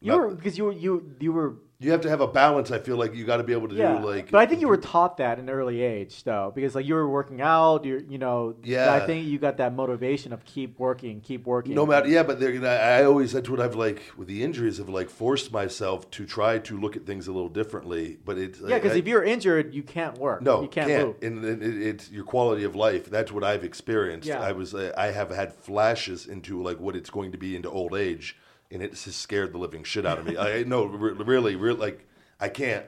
You 0.00 0.12
Not- 0.12 0.20
were 0.20 0.34
because 0.34 0.56
you 0.56 0.64
were 0.64 0.72
you 0.72 1.14
you 1.20 1.32
were 1.32 1.56
you 1.80 1.90
have 1.92 2.02
to 2.02 2.10
have 2.10 2.20
a 2.20 2.26
balance. 2.26 2.70
I 2.70 2.78
feel 2.78 2.96
like 2.96 3.14
you 3.14 3.24
got 3.24 3.38
to 3.38 3.42
be 3.42 3.54
able 3.54 3.68
to 3.68 3.74
yeah. 3.74 3.98
do 3.98 4.06
like. 4.06 4.30
but 4.30 4.38
I 4.38 4.46
think 4.46 4.60
you 4.60 4.68
were 4.68 4.76
taught 4.76 5.16
that 5.16 5.38
in 5.38 5.48
an 5.48 5.54
early 5.54 5.80
age 5.80 6.22
though, 6.24 6.52
because 6.54 6.74
like 6.74 6.86
you 6.86 6.94
were 6.94 7.08
working 7.08 7.40
out. 7.40 7.84
You 7.84 8.04
you 8.08 8.18
know. 8.18 8.54
Yeah. 8.62 8.92
I 8.92 9.00
think 9.06 9.26
you 9.26 9.38
got 9.38 9.56
that 9.56 9.74
motivation 9.74 10.32
of 10.32 10.44
keep 10.44 10.78
working, 10.78 11.20
keep 11.22 11.46
working. 11.46 11.74
no 11.74 11.86
matter 11.86 12.08
yeah, 12.08 12.22
but 12.22 12.38
there, 12.38 12.52
I 12.64 13.00
I 13.00 13.04
always 13.04 13.32
that's 13.32 13.48
what 13.48 13.60
I've 13.60 13.74
like 13.74 14.02
with 14.16 14.28
the 14.28 14.42
injuries 14.42 14.76
have 14.76 14.90
like 14.90 15.08
forced 15.08 15.52
myself 15.52 16.10
to 16.12 16.26
try 16.26 16.58
to 16.58 16.78
look 16.78 16.96
at 16.96 17.06
things 17.06 17.26
a 17.28 17.32
little 17.32 17.48
differently. 17.48 18.18
But 18.24 18.36
it's 18.36 18.60
Yeah, 18.60 18.78
because 18.78 18.96
if 18.96 19.06
you're 19.06 19.24
injured, 19.24 19.74
you 19.74 19.82
can't 19.82 20.18
work. 20.18 20.42
No, 20.42 20.62
you 20.62 20.68
can't, 20.68 20.88
move. 20.88 21.16
And, 21.22 21.44
and 21.44 21.62
it, 21.62 21.82
it's 21.82 22.10
your 22.10 22.24
quality 22.24 22.64
of 22.64 22.76
life. 22.76 23.08
That's 23.08 23.32
what 23.32 23.42
I've 23.42 23.64
experienced. 23.64 24.28
Yeah. 24.28 24.40
I 24.40 24.52
was, 24.52 24.74
I 24.74 25.12
have 25.12 25.30
had 25.30 25.54
flashes 25.54 26.26
into 26.26 26.62
like 26.62 26.78
what 26.78 26.94
it's 26.96 27.10
going 27.10 27.32
to 27.32 27.38
be 27.38 27.56
into 27.56 27.70
old 27.70 27.94
age, 27.94 28.36
and 28.70 28.82
it 28.82 28.92
just 28.92 29.20
scared 29.20 29.52
the 29.52 29.58
living 29.58 29.84
shit 29.84 30.06
out 30.06 30.18
of 30.18 30.26
me. 30.26 30.36
I 30.38 30.62
know, 30.64 30.84
re- 30.84 31.12
really, 31.12 31.56
really, 31.56 31.78
like 31.78 32.06
I 32.38 32.48
can't. 32.48 32.86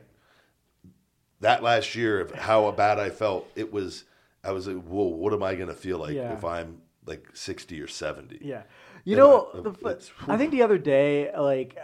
That 1.40 1.62
last 1.62 1.94
year 1.96 2.20
of 2.20 2.30
how 2.32 2.70
bad 2.72 2.98
I 2.98 3.10
felt, 3.10 3.48
it 3.56 3.72
was. 3.72 4.04
I 4.44 4.52
was 4.52 4.66
like, 4.66 4.82
whoa, 4.84 5.04
what 5.06 5.32
am 5.32 5.42
I 5.42 5.54
going 5.54 5.68
to 5.68 5.74
feel 5.74 5.98
like 5.98 6.14
Yeah. 6.14 6.32
if 6.32 6.44
I'm 6.44 6.82
like 7.06 7.26
sixty 7.34 7.80
or 7.80 7.86
seventy? 7.88 8.38
Yeah. 8.40 8.62
You 9.04 9.16
And 9.16 9.20
know, 9.20 9.48
I- 9.54 9.60
the, 9.60 10.00
I 10.28 10.36
think 10.36 10.50
the 10.52 10.62
other 10.62 10.78
day, 10.78 11.30
like, 11.36 11.76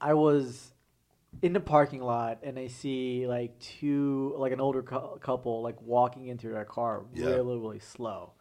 I 0.00 0.14
was 0.14 0.72
in 1.42 1.52
the 1.52 1.60
parking 1.60 2.00
lot 2.02 2.38
and 2.42 2.58
I 2.58 2.68
see 2.68 3.26
like 3.26 3.58
two, 3.58 4.34
like 4.38 4.52
an 4.52 4.60
older 4.60 4.82
cou- 4.82 5.16
couple, 5.20 5.62
like 5.62 5.80
walking 5.82 6.28
into 6.28 6.48
their 6.48 6.64
car 6.64 7.04
Yeah. 7.14 7.26
really, 7.26 7.58
really 7.58 7.78
slow. 7.80 8.32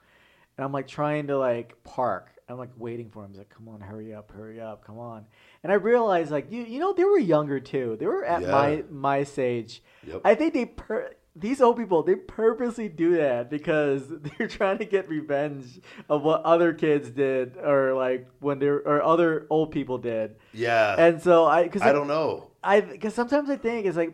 And 0.58 0.64
I'm 0.66 0.72
like 0.72 0.88
trying 0.88 1.28
to 1.28 1.38
like 1.38 1.82
park. 1.84 2.30
I'm 2.54 2.60
like 2.60 2.72
waiting 2.78 3.10
for 3.10 3.24
him. 3.26 3.32
He's 3.32 3.40
like, 3.40 3.50
"Come 3.50 3.68
on, 3.68 3.82
hurry 3.82 4.14
up, 4.14 4.32
hurry 4.32 4.62
up, 4.62 4.86
come 4.86 4.98
on!" 5.00 5.26
And 5.64 5.72
I 5.72 5.76
realized, 5.76 6.32
like, 6.32 6.52
you, 6.52 6.64
you 6.64 6.80
know, 6.80 6.94
they 6.94 7.04
were 7.04 7.18
younger 7.20 7.60
too. 7.60 7.98
They 8.00 8.06
were 8.06 8.24
at 8.24 8.44
Yeah. 8.44 8.52
my 8.52 8.84
my 8.90 9.24
stage. 9.24 9.84
Yep. 10.08 10.22
I 10.24 10.36
think 10.36 10.54
they 10.54 10.66
per- 10.66 11.12
these 11.36 11.62
old 11.62 11.78
people 11.78 12.04
they 12.04 12.14
purposely 12.16 12.88
do 12.88 13.18
that 13.18 13.50
because 13.50 14.04
they're 14.38 14.48
trying 14.48 14.78
to 14.78 14.86
get 14.86 15.10
revenge 15.10 15.80
of 16.08 16.22
what 16.22 16.44
other 16.44 16.74
kids 16.74 17.10
did 17.10 17.58
or 17.58 17.94
like 17.96 18.28
when 18.40 18.60
they're 18.60 18.76
or 18.88 19.02
other 19.02 19.48
old 19.50 19.72
people 19.72 19.98
did. 19.98 20.36
Yeah. 20.54 20.96
And 20.98 21.22
so 21.22 21.46
I 21.46 21.64
because 21.64 21.82
I 21.82 21.92
don't 21.92 22.08
know. 22.08 22.52
I 22.64 22.82
because 22.82 23.14
sometimes 23.16 23.50
I 23.50 23.56
think 23.58 23.88
it's 23.88 23.98
like 23.98 24.14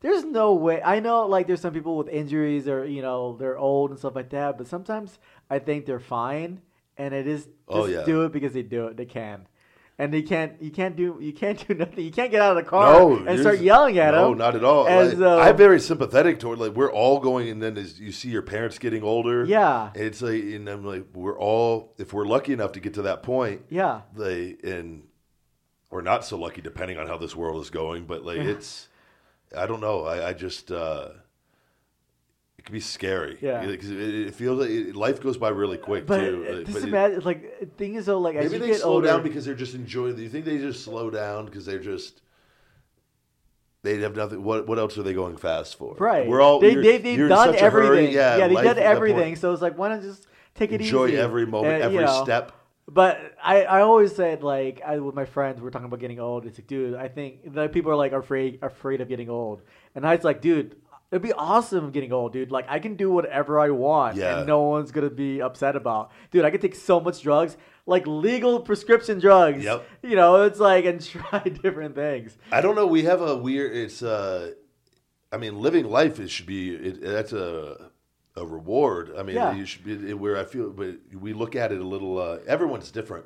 there's 0.00 0.24
no 0.24 0.54
way. 0.54 0.82
I 0.82 0.98
know 1.00 1.26
like 1.26 1.46
there's 1.46 1.60
some 1.60 1.72
people 1.72 1.96
with 1.96 2.08
injuries 2.08 2.66
or 2.68 2.84
you 2.84 3.00
know 3.00 3.36
they're 3.38 3.56
old 3.58 3.90
and 3.90 3.98
stuff 3.98 4.14
like 4.16 4.30
that, 4.30 4.58
but 4.58 4.66
sometimes 4.66 5.18
I 5.48 5.60
think 5.60 5.86
they're 5.86 6.00
fine 6.00 6.60
and 6.96 7.14
it 7.14 7.26
is 7.26 7.44
just 7.44 7.54
Oh, 7.68 7.86
yeah. 7.86 8.04
do 8.04 8.22
it 8.24 8.32
because 8.32 8.52
they 8.52 8.62
do 8.62 8.86
it. 8.88 8.96
They 8.96 9.06
can. 9.06 9.46
And 9.98 10.12
you 10.12 10.22
can't, 10.24 10.60
you 10.60 10.70
can't 10.70 10.94
do, 10.94 11.16
you 11.22 11.32
can't 11.32 11.58
do 11.68 11.72
nothing. 11.72 12.04
You 12.04 12.10
can't 12.12 12.30
get 12.30 12.42
out 12.42 12.56
of 12.56 12.62
the 12.62 12.68
car 12.68 12.92
No, 12.92 13.16
and 13.26 13.40
start 13.40 13.60
yelling 13.60 13.98
at 13.98 14.12
no, 14.12 14.28
them. 14.28 14.38
not 14.38 14.54
at 14.54 14.62
all. 14.62 14.86
And 14.86 15.08
Like, 15.08 15.18
so- 15.18 15.40
I'm 15.40 15.56
very 15.56 15.80
sympathetic 15.80 16.38
toward 16.38 16.58
like 16.58 16.72
we're 16.72 16.92
all 16.92 17.18
going, 17.18 17.48
and 17.48 17.62
then 17.62 17.78
as 17.78 17.98
you 17.98 18.12
see 18.12 18.28
your 18.28 18.42
parents 18.42 18.78
getting 18.78 19.02
older, 19.02 19.44
Yeah. 19.46 19.90
and 19.94 20.04
it's 20.04 20.20
like, 20.20 20.42
and 20.42 20.68
I'm 20.68 20.84
like, 20.84 21.06
we're 21.14 21.38
all 21.38 21.94
if 21.98 22.12
we're 22.12 22.26
lucky 22.26 22.52
enough 22.52 22.72
to 22.72 22.80
get 22.80 22.92
to 22.94 23.02
that 23.02 23.22
point, 23.22 23.62
Yeah. 23.70 24.02
they 24.14 24.56
and 24.62 25.04
we're 25.90 26.02
not 26.02 26.24
so 26.26 26.36
lucky 26.36 26.60
depending 26.60 26.98
on 26.98 27.06
how 27.06 27.16
this 27.16 27.34
world 27.34 27.62
is 27.62 27.70
going, 27.70 28.04
but 28.04 28.22
like 28.22 28.38
it's, 28.38 28.88
I 29.56 29.66
don't 29.66 29.80
know, 29.80 30.04
I, 30.04 30.28
I 30.28 30.32
just. 30.34 30.70
uh 30.70 31.08
it 32.66 32.70
can 32.70 32.72
be 32.72 32.80
scary, 32.80 33.38
Yeah. 33.40 33.64
Because 33.64 33.90
it, 33.92 33.98
it 34.00 34.34
feels 34.34 34.58
like 34.58 34.70
it, 34.70 34.96
life 34.96 35.22
goes 35.22 35.36
by 35.38 35.50
really 35.50 35.78
quick 35.78 36.04
But 36.06 36.18
too. 36.18 36.64
just 36.66 36.72
but 36.80 36.82
imagine, 36.88 37.20
like, 37.20 37.76
thing 37.76 37.94
is 37.94 38.06
though, 38.06 38.18
like 38.18 38.34
Maybe 38.34 38.58
they 38.58 38.66
get 38.66 38.80
slow 38.80 38.94
older, 38.94 39.06
down 39.06 39.22
because 39.22 39.44
they're 39.44 39.54
just 39.54 39.74
enjoying. 39.74 40.16
Do 40.16 40.22
you 40.22 40.28
think 40.28 40.44
they 40.44 40.58
just 40.58 40.82
slow 40.82 41.08
down 41.08 41.44
because 41.44 41.64
they're 41.64 41.78
just 41.78 42.22
They 43.82 43.98
have 44.00 44.16
nothing. 44.16 44.42
What 44.42 44.66
what 44.66 44.78
else 44.80 44.98
are 44.98 45.04
they 45.04 45.14
going 45.14 45.36
fast 45.36 45.78
for? 45.78 45.94
Right. 45.94 46.26
We're 46.26 46.40
all 46.40 46.58
they, 46.58 46.72
you're- 46.72 46.82
they, 46.82 46.98
they've 46.98 47.28
done 47.28 47.52
such 47.52 47.62
a 47.62 47.70
hurry. 47.70 47.86
everything. 47.86 48.14
Yeah, 48.14 48.36
they've 48.48 48.50
life 48.50 48.64
done 48.64 48.70
at 48.70 48.76
that 48.76 48.84
point. 48.86 48.96
everything. 48.96 49.36
So 49.36 49.52
it's 49.52 49.62
like, 49.62 49.78
why 49.78 49.88
not 49.90 50.02
just 50.02 50.26
take 50.56 50.72
it 50.72 50.80
easy. 50.80 50.88
Enjoy 50.90 51.06
easy? 51.08 51.18
every 51.18 51.46
moment, 51.46 51.74
And, 51.74 51.82
every 51.84 51.98
you 51.98 52.04
know, 52.04 52.24
step. 52.24 52.50
But 52.88 53.20
I, 53.42 53.62
I 53.64 53.80
always 53.82 54.14
said 54.14 54.42
like 54.42 54.80
I 54.84 54.98
with 54.98 55.14
my 55.14 55.24
friends 55.24 55.60
we're 55.60 55.70
talking 55.70 55.86
about 55.86 56.00
getting 56.00 56.18
old. 56.20 56.46
It's 56.46 56.58
like, 56.58 56.66
dude, 56.66 56.94
I 56.96 57.06
think 57.08 57.54
that 57.54 57.72
people 57.72 57.92
are 57.92 57.96
like 57.96 58.12
afraid 58.12 58.58
afraid 58.62 59.00
of 59.00 59.08
getting 59.08 59.28
old, 59.30 59.62
and 59.94 60.06
I 60.06 60.14
was 60.14 60.24
like, 60.24 60.40
dude, 60.40 60.76
it'd 61.10 61.22
be 61.22 61.32
awesome 61.32 61.90
getting 61.90 62.12
old, 62.12 62.32
dude. 62.32 62.50
Like 62.50 62.66
I 62.68 62.78
can 62.78 62.96
do 62.96 63.10
whatever 63.10 63.58
I 63.60 63.70
want, 63.70 64.16
Yeah. 64.16 64.38
and 64.38 64.46
no 64.46 64.62
one's 64.62 64.90
gonna 64.92 65.10
be 65.10 65.40
upset 65.40 65.76
about. 65.76 66.10
Dude, 66.30 66.44
I 66.44 66.50
can 66.50 66.60
take 66.60 66.74
so 66.74 67.00
much 67.00 67.22
drugs, 67.22 67.56
like 67.86 68.06
legal 68.06 68.60
prescription 68.60 69.18
drugs. 69.18 69.62
Yep. 69.64 69.86
You 70.02 70.16
know, 70.16 70.42
it's 70.42 70.58
like 70.60 70.84
and 70.84 71.00
try 71.06 71.40
different 71.40 71.94
things. 71.94 72.36
I 72.52 72.60
don't 72.60 72.74
know. 72.74 72.86
We 72.86 73.04
have 73.04 73.20
a 73.22 73.36
weird. 73.36 73.76
It's. 73.76 74.02
uh 74.02 74.52
I 75.32 75.38
mean, 75.38 75.60
living 75.60 75.84
life 75.90 76.20
is 76.20 76.30
should 76.30 76.46
be. 76.46 76.74
It, 76.74 77.00
that's 77.02 77.32
a 77.32 77.90
a 78.36 78.46
reward. 78.46 79.12
I 79.18 79.22
mean, 79.22 79.36
Yeah. 79.36 79.54
you 79.54 79.64
should 79.66 79.84
be 79.84 80.12
where 80.14 80.36
I 80.36 80.44
feel. 80.44 80.70
But 80.70 80.96
we 81.12 81.32
look 81.32 81.56
at 81.56 81.72
it 81.72 81.80
a 81.80 81.84
little. 81.86 82.18
Uh, 82.18 82.38
everyone's 82.46 82.90
different 82.90 83.24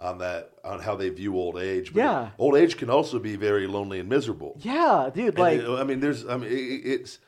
on 0.00 0.18
that 0.18 0.52
on 0.64 0.80
how 0.80 0.94
they 0.96 1.08
view 1.08 1.36
old 1.36 1.58
age. 1.58 1.92
But 1.92 2.00
Yeah. 2.00 2.30
old 2.38 2.56
age 2.56 2.76
can 2.76 2.90
also 2.90 3.18
be 3.18 3.36
very 3.36 3.66
lonely 3.66 4.00
and 4.00 4.08
miserable. 4.08 4.56
Yeah, 4.60 5.10
dude. 5.12 5.30
And 5.30 5.38
Like 5.38 5.60
it- 5.60 5.68
I 5.68 5.84
mean, 5.84 6.00
there's. 6.00 6.26
I 6.26 6.36
mean, 6.36 6.50
it, 6.50 6.56
it's. 6.56 7.18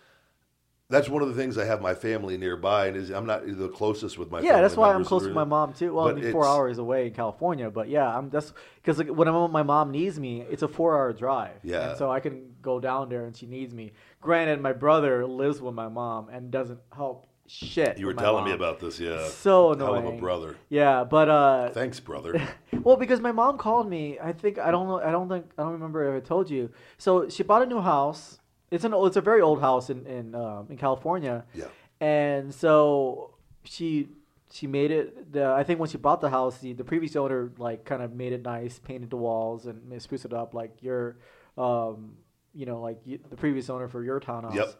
That's 0.88 1.08
one 1.08 1.22
of 1.22 1.28
the 1.28 1.34
things 1.34 1.56
I 1.56 1.66
have 1.66 1.80
my 1.80 1.94
family 1.94 2.36
nearby, 2.36 2.88
and 2.88 2.96
is 2.96 3.10
I'm 3.10 3.24
not 3.24 3.42
the 3.46 3.68
closest 3.68 4.18
with 4.18 4.28
my. 4.32 4.38
Family. 4.38 4.48
Yeah, 4.52 4.60
that's 4.60 4.76
why 4.76 4.92
I'm 4.92 5.04
close 5.04 5.22
to 5.22 5.28
really. 5.28 5.36
my 5.36 5.44
mom 5.44 5.72
too. 5.72 5.94
Well, 5.94 6.08
I 6.08 6.12
mean, 6.14 6.32
four 6.32 6.44
hours 6.44 6.78
away 6.78 7.06
in 7.06 7.12
California, 7.14 7.70
but 7.70 7.88
yeah, 7.88 8.16
I'm 8.18 8.28
that's 8.28 8.52
because 8.76 8.98
like, 8.98 9.06
when 9.06 9.28
I'm, 9.28 9.52
my 9.52 9.62
mom 9.62 9.92
needs 9.92 10.18
me, 10.18 10.40
it's 10.50 10.62
a 10.64 10.68
four 10.68 10.96
hour 10.96 11.12
drive. 11.12 11.60
Yeah. 11.62 11.90
and 11.90 11.98
so 11.98 12.10
I 12.10 12.18
can 12.18 12.54
go 12.60 12.80
down 12.80 13.08
there 13.08 13.24
and 13.24 13.36
she 13.36 13.46
needs 13.46 13.72
me. 13.72 13.92
Granted, 14.20 14.60
my 14.60 14.72
brother 14.72 15.24
lives 15.28 15.62
with 15.62 15.74
my 15.74 15.86
mom 15.88 16.28
and 16.28 16.50
doesn't 16.50 16.80
help 16.92 17.28
shit. 17.50 17.98
You 17.98 18.06
were 18.06 18.14
telling 18.14 18.44
me 18.44 18.52
about 18.52 18.80
this, 18.80 19.00
yeah. 19.00 19.28
So 19.28 19.74
Hell 19.74 19.94
of 19.94 20.04
annoying. 20.04 20.18
a 20.18 20.20
brother. 20.20 20.56
Yeah, 20.68 21.04
but 21.04 21.28
uh, 21.28 21.70
Thanks, 21.70 22.00
brother. 22.00 22.40
well, 22.82 22.96
because 22.96 23.20
my 23.20 23.32
mom 23.32 23.58
called 23.58 23.88
me. 23.88 24.18
I 24.22 24.32
think 24.32 24.58
I 24.58 24.70
don't 24.70 24.86
know. 24.86 25.00
I 25.00 25.10
don't 25.10 25.28
think 25.28 25.46
I 25.58 25.62
don't 25.62 25.72
remember 25.72 26.16
if 26.16 26.22
I 26.22 26.26
told 26.26 26.48
you. 26.48 26.70
So 26.98 27.28
she 27.28 27.42
bought 27.42 27.62
a 27.62 27.66
new 27.66 27.80
house. 27.80 28.38
It's 28.70 28.84
an 28.84 28.94
it's 28.94 29.16
a 29.16 29.20
very 29.20 29.40
old 29.40 29.60
house 29.60 29.90
in 29.90 30.06
in 30.06 30.34
um, 30.34 30.66
in 30.70 30.76
California. 30.76 31.44
Yeah. 31.54 31.66
And 32.00 32.54
so 32.54 33.34
she 33.64 34.08
she 34.52 34.66
made 34.66 34.90
it. 34.90 35.32
The, 35.32 35.46
I 35.46 35.64
think 35.64 35.80
when 35.80 35.88
she 35.88 35.98
bought 35.98 36.20
the 36.20 36.30
house, 36.30 36.58
the, 36.58 36.72
the 36.72 36.84
previous 36.84 37.16
owner 37.16 37.52
like 37.58 37.84
kind 37.84 38.02
of 38.02 38.12
made 38.12 38.32
it 38.32 38.42
nice, 38.42 38.78
painted 38.78 39.10
the 39.10 39.16
walls 39.16 39.66
and 39.66 40.00
spruced 40.00 40.24
it 40.24 40.32
up 40.32 40.54
like 40.54 40.82
your, 40.82 41.18
um, 41.56 42.14
you 42.54 42.66
know, 42.66 42.80
like 42.80 42.98
you, 43.04 43.18
the 43.28 43.36
previous 43.36 43.70
owner 43.70 43.88
for 43.88 44.02
your 44.02 44.20
townhouse. 44.20 44.54
Yep. 44.54 44.74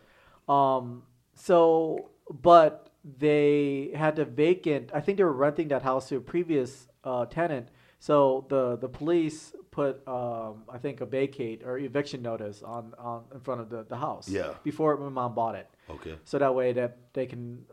Um. 0.49 1.03
So, 1.35 2.10
but 2.31 2.91
they 3.19 3.91
had 3.95 4.17
to 4.17 4.25
vacant. 4.25 4.91
I 4.95 5.01
think 5.01 5.19
they 5.19 5.25
were 5.25 5.33
renting 5.33 5.69
that 5.69 5.83
house 5.83 6.09
to 6.11 6.17
a 6.17 6.21
previous 6.21 6.89
uh, 7.05 7.27
tenant. 7.27 7.69
So 7.99 8.47
the 8.49 8.77
the 8.77 8.89
police 8.89 9.55
put 9.71 10.07
um, 10.09 10.63
I 10.69 10.79
think 10.79 11.01
a 11.01 11.07
vacate 11.07 11.63
or 11.65 11.79
eviction 11.79 12.23
notice 12.23 12.63
on, 12.63 12.93
on 12.99 13.25
in 13.35 13.41
front 13.41 13.61
of 13.61 13.69
the, 13.71 13.85
the 13.85 13.97
house. 13.97 14.29
Yeah. 14.29 14.55
Before 14.65 14.97
my 14.97 15.09
mom 15.09 15.35
bought 15.35 15.55
it. 15.55 15.69
Okay. 15.89 16.17
So 16.25 16.39
that 16.39 16.55
way 16.55 16.73
that 16.73 16.99
they 17.13 17.27
can 17.27 17.65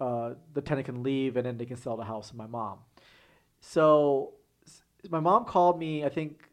uh, 0.00 0.34
the 0.54 0.60
tenant 0.62 0.86
can 0.86 1.02
leave 1.02 1.36
and 1.36 1.44
then 1.46 1.56
they 1.58 1.66
can 1.66 1.76
sell 1.76 1.96
the 1.96 2.04
house 2.04 2.30
to 2.30 2.36
my 2.36 2.46
mom. 2.46 2.78
So 3.60 4.34
s- 4.66 4.82
my 5.10 5.20
mom 5.20 5.44
called 5.44 5.78
me 5.78 6.04
I 6.04 6.08
think 6.08 6.48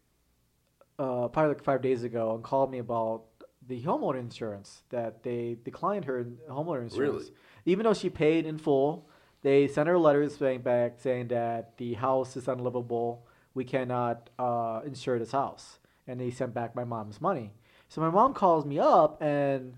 uh, 0.97 1.27
probably 1.29 1.49
like 1.55 1.63
five 1.63 1.81
days 1.81 2.03
ago 2.03 2.35
and 2.35 2.43
called 2.43 2.71
me 2.71 2.79
about 2.79 3.23
the 3.67 3.81
homeowner 3.83 4.19
insurance 4.19 4.83
that 4.89 5.23
they 5.23 5.57
declined 5.63 6.05
her 6.05 6.25
homeowner 6.49 6.81
insurance. 6.83 6.97
Really? 6.97 7.25
Even 7.69 7.86
though 7.86 7.93
she 7.93 8.10
paid 8.10 8.45
in 8.45 8.58
full, 8.58 9.08
they 9.41 9.67
sent 9.67 9.88
her 9.88 9.97
letters 9.97 10.38
back 10.38 10.99
saying 10.99 11.27
that 11.29 11.77
the 11.77 11.93
house 11.93 12.36
is 12.36 12.47
unlivable. 12.47 13.25
We 13.53 13.63
cannot 13.63 14.29
uh, 14.38 14.82
insure 14.86 15.19
this 15.19 15.32
house, 15.32 15.79
and 16.08 16.19
they 16.19 16.32
sent 16.32 16.53
back 16.53 16.75
my 16.75 16.84
mom's 16.84 17.21
money. 17.21 17.51
So 17.88 18.01
my 18.01 18.10
mom 18.10 18.34
calls 18.34 18.65
me 18.65 18.79
up 18.79 19.21
and 19.21 19.73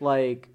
like 0.00 0.48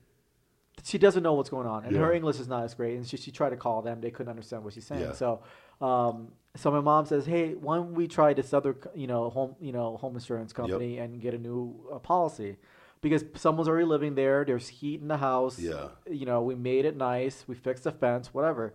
she 0.84 0.98
doesn't 0.98 1.24
know 1.24 1.34
what's 1.34 1.50
going 1.50 1.68
on, 1.68 1.86
and 1.86 1.96
her 1.96 2.14
English 2.14 2.40
is 2.40 2.48
not 2.48 2.64
as 2.64 2.74
great. 2.74 2.96
And 2.96 3.06
she, 3.08 3.18
she 3.18 3.32
tried 3.32 3.50
to 3.50 3.58
call 3.58 3.82
them; 3.82 4.02
they 4.02 4.12
couldn't 4.12 4.30
understand 4.30 4.64
what 4.64 4.74
she's 4.74 4.86
saying. 4.86 5.02
Yeah. 5.02 5.14
So, 5.14 5.42
um, 5.82 6.30
so 6.56 6.72
my 6.72 6.80
mom 6.80 7.06
says, 7.06 7.26
"Hey, 7.26 7.54
why 7.56 7.78
don't 7.78 7.94
we 7.94 8.08
try 8.08 8.34
this 8.34 8.54
other, 8.54 8.76
you 8.96 9.08
know, 9.08 9.30
home, 9.30 9.56
you 9.60 9.72
know, 9.72 9.98
home 9.98 10.16
insurance 10.16 10.54
company 10.54 11.00
and 11.00 11.20
get 11.22 11.34
a 11.34 11.38
new 11.38 11.76
uh, 11.94 12.00
policy?" 12.00 12.58
Because 13.02 13.24
someone's 13.36 13.70
already 13.70 13.86
living 13.86 14.16
there. 14.16 14.44
There's 14.44 14.68
heat 14.68 15.02
in 15.02 15.08
the 15.08 15.18
house. 15.18 15.58
Yeah. 15.58 15.90
You 16.10 16.26
know, 16.26 16.42
we 16.42 16.56
made 16.56 16.86
it 16.86 16.98
nice. 16.98 17.46
We 17.48 17.56
fixed 17.56 17.86
the 17.86 17.92
fence, 17.92 18.34
whatever. 18.34 18.74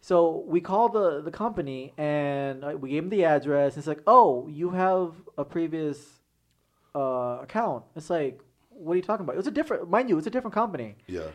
So 0.00 0.44
we 0.46 0.60
called 0.60 0.92
the 0.94 1.20
the 1.20 1.30
company 1.30 1.92
and 1.98 2.64
uh, 2.64 2.76
we 2.78 2.90
gave 2.90 3.02
them 3.02 3.10
the 3.10 3.24
address. 3.24 3.76
It's 3.76 3.86
like, 3.86 4.02
oh, 4.06 4.48
you 4.48 4.70
have 4.70 5.12
a 5.36 5.44
previous 5.44 6.20
uh, 6.94 7.38
account. 7.42 7.84
It's 7.96 8.08
like, 8.08 8.40
what 8.70 8.94
are 8.94 8.96
you 8.96 9.02
talking 9.02 9.24
about? 9.24 9.34
It 9.34 9.38
was 9.38 9.46
a 9.46 9.50
different, 9.52 9.90
mind 9.90 10.08
you, 10.08 10.16
it's 10.16 10.26
a 10.26 10.30
different 10.30 10.54
company. 10.54 10.96
Yeah. 11.06 11.28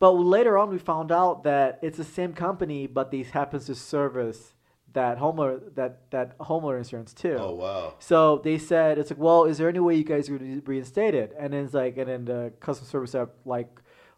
But 0.00 0.12
later 0.12 0.58
on, 0.58 0.70
we 0.70 0.78
found 0.78 1.10
out 1.10 1.44
that 1.44 1.78
it's 1.82 1.98
the 1.98 2.04
same 2.04 2.32
company, 2.32 2.86
but 2.86 3.10
these 3.10 3.30
happens 3.30 3.66
to 3.66 3.74
service 3.74 4.54
that 4.94 5.18
homeowner 5.18 5.60
that 5.74 6.10
that 6.10 6.38
homeowner 6.38 6.78
insurance 6.78 7.12
too. 7.12 7.36
Oh 7.38 7.52
wow. 7.54 7.94
So 7.98 8.38
they 8.38 8.58
said 8.58 8.98
it's 8.98 9.10
like, 9.10 9.18
well, 9.18 9.44
is 9.44 9.58
there 9.58 9.68
any 9.68 9.80
way 9.80 9.94
you 9.94 10.04
guys 10.04 10.30
would 10.30 10.66
reinstate 10.66 11.14
it? 11.14 11.34
And 11.38 11.52
then 11.52 11.64
it's 11.64 11.74
like, 11.74 11.96
and 11.98 12.08
then 12.08 12.24
the 12.24 12.52
customer 12.60 12.88
service 12.88 13.14
rep 13.14 13.34
like 13.44 13.68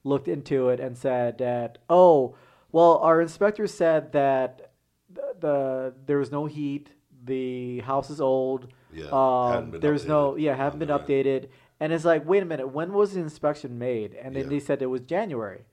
looked 0.05 0.29
into 0.29 0.69
it 0.69 0.81
and 0.81 0.97
said 0.97 1.39
that, 1.39 1.79
oh, 1.91 2.37
well, 2.73 2.99
our 2.99 3.21
inspector 3.21 3.67
said 3.67 4.13
that 4.13 4.71
the, 5.13 5.35
the 5.41 5.95
there 6.07 6.19
was 6.19 6.31
no 6.31 6.47
heat, 6.47 6.91
the 7.25 7.81
house 7.81 8.09
is 8.11 8.21
old, 8.21 8.69
Yeah, 8.93 9.07
um, 9.13 9.73
there's 9.81 10.07
no, 10.07 10.37
yeah, 10.37 10.55
haven't 10.55 10.79
been 10.79 10.89
updated, 10.89 11.49
and 11.81 11.93
it's 11.93 12.05
like, 12.05 12.27
wait 12.27 12.43
a 12.43 12.47
minute, 12.47 12.69
when 12.69 12.93
was 12.93 13.15
the 13.15 13.21
inspection 13.21 13.79
made? 13.79 14.15
And 14.15 14.35
then 14.37 14.45
Yeah. 14.45 14.51
they 14.51 14.61
said 14.61 14.81
it 14.83 14.87
was 14.87 15.01
January. 15.03 15.65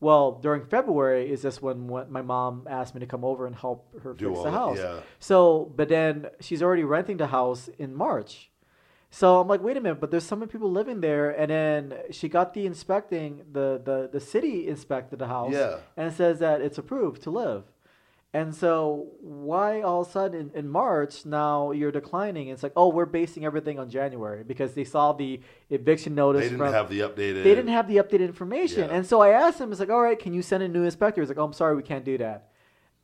Well, 0.00 0.32
during 0.42 0.66
February 0.66 1.30
is 1.30 1.42
this 1.42 1.62
when, 1.62 1.88
when 1.88 2.12
my 2.12 2.20
mom 2.22 2.66
asked 2.68 2.94
me 2.94 3.00
to 3.00 3.06
come 3.06 3.24
over 3.24 3.46
and 3.46 3.56
help 3.56 3.88
her 4.02 4.12
Do 4.12 4.30
fix 4.30 4.42
the 4.44 4.50
house. 4.50 4.78
yeah. 4.78 5.00
So, 5.20 5.72
but 5.74 5.88
then 5.88 6.26
she's 6.40 6.62
already 6.62 6.84
renting 6.84 7.16
the 7.16 7.28
house 7.28 7.68
in 7.78 7.94
March. 7.94 8.50
So 9.10 9.40
I'm 9.40 9.48
like, 9.48 9.62
wait 9.62 9.76
a 9.78 9.80
minute, 9.80 10.00
but 10.00 10.10
there's 10.10 10.26
so 10.26 10.36
many 10.36 10.50
people 10.50 10.70
living 10.70 11.00
there, 11.00 11.30
and 11.30 11.50
then 11.50 11.94
she 12.10 12.28
got 12.28 12.52
the 12.52 12.66
inspecting 12.66 13.42
the 13.52 13.80
the 13.82 14.10
the 14.12 14.20
city 14.20 14.68
inspected 14.68 15.18
the 15.20 15.28
house, 15.28 15.52
Yeah. 15.54 15.78
and 15.96 16.08
it 16.08 16.14
says 16.14 16.40
that 16.40 16.60
it's 16.60 16.76
approved 16.76 17.22
to 17.22 17.30
live. 17.30 17.64
And 18.34 18.54
so 18.54 19.12
why 19.20 19.80
all 19.80 20.02
of 20.02 20.08
a 20.08 20.10
sudden 20.10 20.50
in, 20.52 20.58
in 20.58 20.68
March 20.68 21.24
now 21.24 21.70
you're 21.70 21.92
declining? 21.92 22.48
It's 22.48 22.62
like, 22.62 22.72
oh, 22.76 22.88
we're 22.88 23.06
basing 23.06 23.46
everything 23.46 23.78
on 23.78 23.88
January 23.88 24.44
because 24.44 24.74
they 24.74 24.84
saw 24.84 25.12
the 25.12 25.40
eviction 25.70 26.14
notice. 26.14 26.42
They 26.42 26.48
didn't 26.48 26.58
from, 26.58 26.72
have 26.72 26.90
the 26.90 27.00
updated. 27.00 27.44
they 27.44 27.54
didn't 27.54 27.68
have 27.68 27.88
the 27.88 27.96
updated 27.96 28.26
information. 28.26 28.88
Yeah. 28.88 28.94
And 28.94 29.06
so 29.06 29.22
I 29.22 29.30
asked 29.30 29.60
him, 29.60 29.70
it's 29.70 29.80
like, 29.80 29.90
all 29.90 30.02
right, 30.02 30.18
can 30.18 30.34
you 30.34 30.42
send 30.42 30.62
a 30.62 30.68
new 30.68 30.84
inspector? 30.84 31.22
He's 31.22 31.28
like, 31.28 31.38
oh, 31.38 31.44
I'm 31.44 31.54
sorry, 31.54 31.76
we 31.76 31.82
can't 31.82 32.04
do 32.04 32.18
that. 32.18 32.50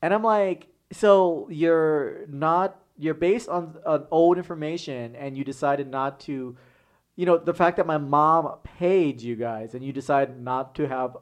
And 0.03 0.13
I'm 0.13 0.23
like, 0.23 0.67
so 0.91 1.49
you're 1.51 2.27
not, 2.29 2.79
you're 2.99 3.15
based 3.15 3.49
on, 3.49 3.79
on 3.87 4.07
old 4.11 4.37
information 4.37 5.17
and 5.17 5.37
you 5.39 5.45
decided 5.45 5.89
not 5.89 6.21
to, 6.21 6.57
you 7.17 7.27
know, 7.27 7.39
the 7.39 7.55
fact 7.55 7.79
that 7.79 7.87
my 7.87 7.99
mom 7.99 8.59
paid 8.65 9.23
you 9.23 9.37
guys 9.37 9.75
and 9.75 9.83
you 9.83 9.93
decided 9.93 10.39
not 10.39 10.75
to 10.75 10.87
have, 10.89 11.17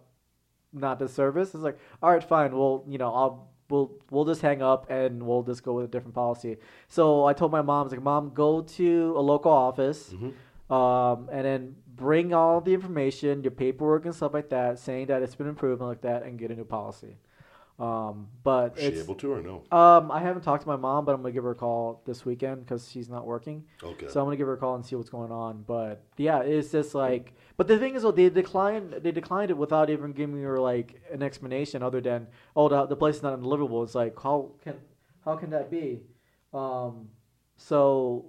not 0.73 0.99
the 0.99 1.09
service, 1.09 1.55
it's 1.55 1.63
like, 1.63 1.79
all 2.03 2.11
right, 2.11 2.25
fine, 2.25 2.57
well, 2.57 2.85
you 2.89 2.99
know, 2.99 3.13
I'll, 3.15 3.50
we'll, 3.71 3.91
we'll 4.11 4.25
just 4.25 4.43
hang 4.43 4.63
up 4.63 4.91
and 4.91 5.23
we'll 5.23 5.43
just 5.43 5.63
go 5.63 5.75
with 5.75 5.85
a 5.87 5.89
different 5.89 6.15
policy. 6.15 6.57
So 6.89 7.25
I 7.25 7.33
told 7.33 7.53
my 7.53 7.63
mom, 7.63 7.81
I 7.81 7.83
was 7.85 7.93
like, 7.93 8.03
mom, 8.03 8.33
go 8.35 8.63
to 8.63 9.15
a 9.17 9.21
local 9.21 9.53
office 9.53 10.11
Mm-hmm. 10.11 10.73
um, 10.73 11.29
and 11.33 11.45
then 11.45 11.77
bring 11.97 12.33
all 12.33 12.61
the 12.61 12.73
information, 12.75 13.43
your 13.43 13.51
paperwork 13.51 14.05
and 14.07 14.15
stuff 14.15 14.33
like 14.35 14.49
that, 14.51 14.79
saying 14.79 15.07
that 15.07 15.23
it's 15.23 15.35
been 15.35 15.49
improved 15.49 15.81
and 15.81 15.89
like 15.89 16.01
that, 16.03 16.23
and 16.23 16.39
get 16.39 16.51
a 16.51 16.55
new 16.55 16.65
policy. 16.65 17.17
Um, 17.81 18.29
but 18.43 18.75
Was 18.77 18.85
she 18.85 19.01
able 19.01 19.15
to 19.15 19.33
or 19.33 19.41
no? 19.41 19.63
um, 19.75 20.11
I 20.11 20.21
haven't 20.21 20.43
talked 20.43 20.63
to 20.65 20.69
my 20.69 20.77
mom, 20.77 21.07
but 21.07 21.15
I'm 21.15 21.23
gonna 21.23 21.33
give 21.33 21.45
her 21.45 21.53
a 21.53 21.55
call 21.55 22.03
this 22.05 22.27
weekend 22.27 22.61
because 22.67 22.91
she's 22.91 23.09
not 23.09 23.27
working. 23.27 23.65
Okay. 23.83 24.07
So 24.09 24.21
I'm 24.21 24.27
gonna 24.27 24.37
give 24.37 24.47
her 24.49 24.53
a 24.53 24.59
call 24.59 24.75
and 24.75 24.85
see 24.85 24.97
what's 24.97 25.09
going 25.09 25.33
on. 25.33 25.65
But 25.67 26.05
yeah, 26.19 26.41
it's 26.43 26.73
just 26.73 26.95
like, 26.95 27.33
but 27.57 27.69
the 27.69 27.79
thing 27.79 27.95
is, 27.95 28.03
though, 28.03 28.13
they 28.13 28.29
declined, 28.29 28.97
they 29.03 29.13
declined 29.13 29.51
it 29.51 29.57
without 29.57 29.89
even 29.89 30.13
giving 30.13 30.43
her 30.43 30.59
like 30.61 31.01
an 31.11 31.23
explanation 31.23 31.83
other 31.83 32.03
than, 32.03 32.27
oh, 32.55 32.69
the, 32.69 32.85
the 32.85 32.97
place 32.97 33.17
is 33.17 33.23
not 33.23 33.33
unlivable. 33.33 33.83
It's 33.83 33.95
like, 33.95 34.15
how 34.21 34.51
can, 34.63 34.75
how 35.25 35.37
can 35.37 35.49
that 35.51 35.71
be? 35.71 36.03
Um, 36.53 37.09
so 37.57 38.27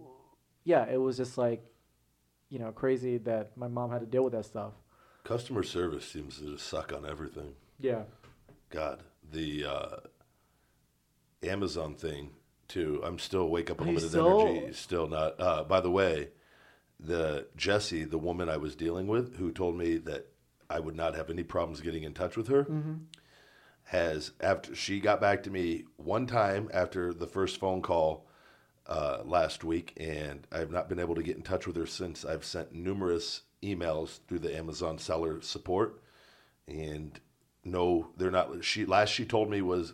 yeah, 0.64 0.86
it 0.90 0.98
was 0.98 1.18
just 1.18 1.38
like, 1.38 1.62
you 2.50 2.60
know, 2.60 2.72
crazy 2.72 3.18
that 3.20 3.58
my 3.58 3.68
mom 3.68 3.92
had 3.92 4.00
to 4.00 4.06
deal 4.06 4.24
with 4.24 4.34
that 4.34 4.46
stuff. 4.46 4.72
Customer 5.26 5.64
service 5.64 6.06
seems 6.08 6.38
to 6.40 6.54
just 6.54 6.68
suck 6.68 6.94
on 6.94 7.06
everything. 7.06 7.54
Yeah. 7.80 8.04
God, 8.70 9.04
the 9.32 9.66
uh, 9.66 9.96
Amazon 11.44 11.96
thing 11.96 12.32
too. 12.68 13.02
I'm 13.04 13.20
still 13.20 13.50
wake 13.50 13.70
up 13.70 13.82
Are 13.82 13.84
you 13.86 13.90
unlimited 13.90 14.12
still- 14.12 14.42
energy. 14.48 14.74
Still 14.74 15.08
not. 15.08 15.40
Uh, 15.40 15.64
by 15.64 15.82
the 15.82 15.92
way, 15.92 16.30
the 17.00 17.48
Jesse, 17.56 18.04
the 18.04 18.18
woman 18.18 18.50
I 18.50 18.58
was 18.58 18.76
dealing 18.76 19.08
with, 19.08 19.38
who 19.38 19.52
told 19.52 19.76
me 19.78 19.98
that 19.98 20.28
I 20.70 20.80
would 20.80 20.96
not 20.96 21.16
have 21.16 21.30
any 21.30 21.44
problems 21.44 21.82
getting 21.82 22.04
in 22.04 22.14
touch 22.14 22.38
with 22.38 22.48
her, 22.48 22.66
has 23.86 24.32
after 24.40 24.74
she 24.76 25.00
got 25.00 25.20
back 25.20 25.44
to 25.44 25.50
me 25.50 25.86
one 25.98 26.28
time 26.28 26.70
after 26.74 27.14
the 27.14 27.28
first 27.28 27.60
phone 27.60 27.82
call 27.82 28.28
uh, 28.88 29.20
last 29.26 29.64
week, 29.64 29.94
and 29.98 30.46
I've 30.52 30.72
not 30.72 30.88
been 30.90 31.00
able 31.00 31.16
to 31.16 31.24
get 31.24 31.36
in 31.38 31.42
touch 31.44 31.66
with 31.68 31.76
her 31.76 31.86
since. 31.88 32.24
I've 32.24 32.46
sent 32.46 32.74
numerous 32.74 33.42
emails 33.64 34.20
through 34.28 34.40
the 34.40 34.56
Amazon 34.56 34.98
seller 34.98 35.42
support, 35.42 36.02
and 36.68 37.20
no, 37.64 38.10
they're 38.18 38.32
not. 38.32 38.64
She 38.64 38.86
last 38.86 39.10
she 39.10 39.26
told 39.26 39.50
me 39.50 39.62
was 39.62 39.94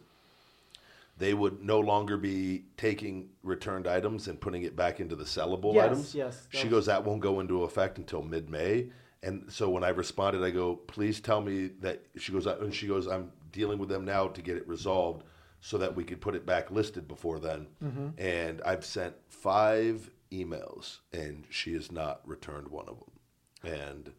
they 1.18 1.34
would 1.34 1.64
no 1.64 1.80
longer 1.80 2.16
be 2.18 2.64
taking 2.78 3.30
returned 3.44 3.88
items 3.88 4.28
and 4.28 4.40
putting 4.40 4.64
it 4.64 4.76
back 4.76 5.00
into 5.00 5.16
the 5.16 5.24
sellable 5.24 5.74
Yes, 5.74 5.86
items. 5.86 6.16
yes, 6.16 6.48
She 6.52 6.68
goes, 6.68 6.86
that 6.86 7.04
won't 7.04 7.22
go 7.22 7.40
into 7.40 7.64
effect 7.64 7.98
until 7.98 8.22
mid 8.22 8.50
May. 8.50 8.92
And 9.24 9.52
so 9.52 9.68
when 9.70 9.84
I 9.84 9.90
responded, 9.90 10.44
I 10.44 10.52
go, 10.52 10.76
please 10.76 11.20
tell 11.20 11.42
me 11.42 11.70
that 11.82 12.04
she 12.18 12.32
goes, 12.32 12.46
and 12.46 12.74
she 12.74 12.86
goes, 12.88 13.08
I'm 13.08 13.32
dealing 13.52 13.80
with 13.80 13.90
them 13.90 14.06
now 14.06 14.28
to 14.28 14.42
get 14.44 14.58
it 14.58 14.68
resolved 14.68 15.24
so 15.60 15.80
that 15.80 15.96
we 15.96 16.04
could 16.04 16.22
put 16.22 16.36
it 16.36 16.46
back 16.46 16.70
listed 16.70 17.08
before 17.08 17.40
then. 17.40 17.66
Mm-hmm. 17.84 18.10
And 18.22 18.62
I've 18.64 18.86
sent 18.86 19.16
five 19.28 20.12
emails 20.32 21.00
and 21.12 21.46
she 21.50 21.74
has 21.74 21.92
not 21.92 22.22
returned 22.26 22.68
one 22.68 22.88
of 22.88 22.98
them. 23.00 23.74
And 23.74 24.14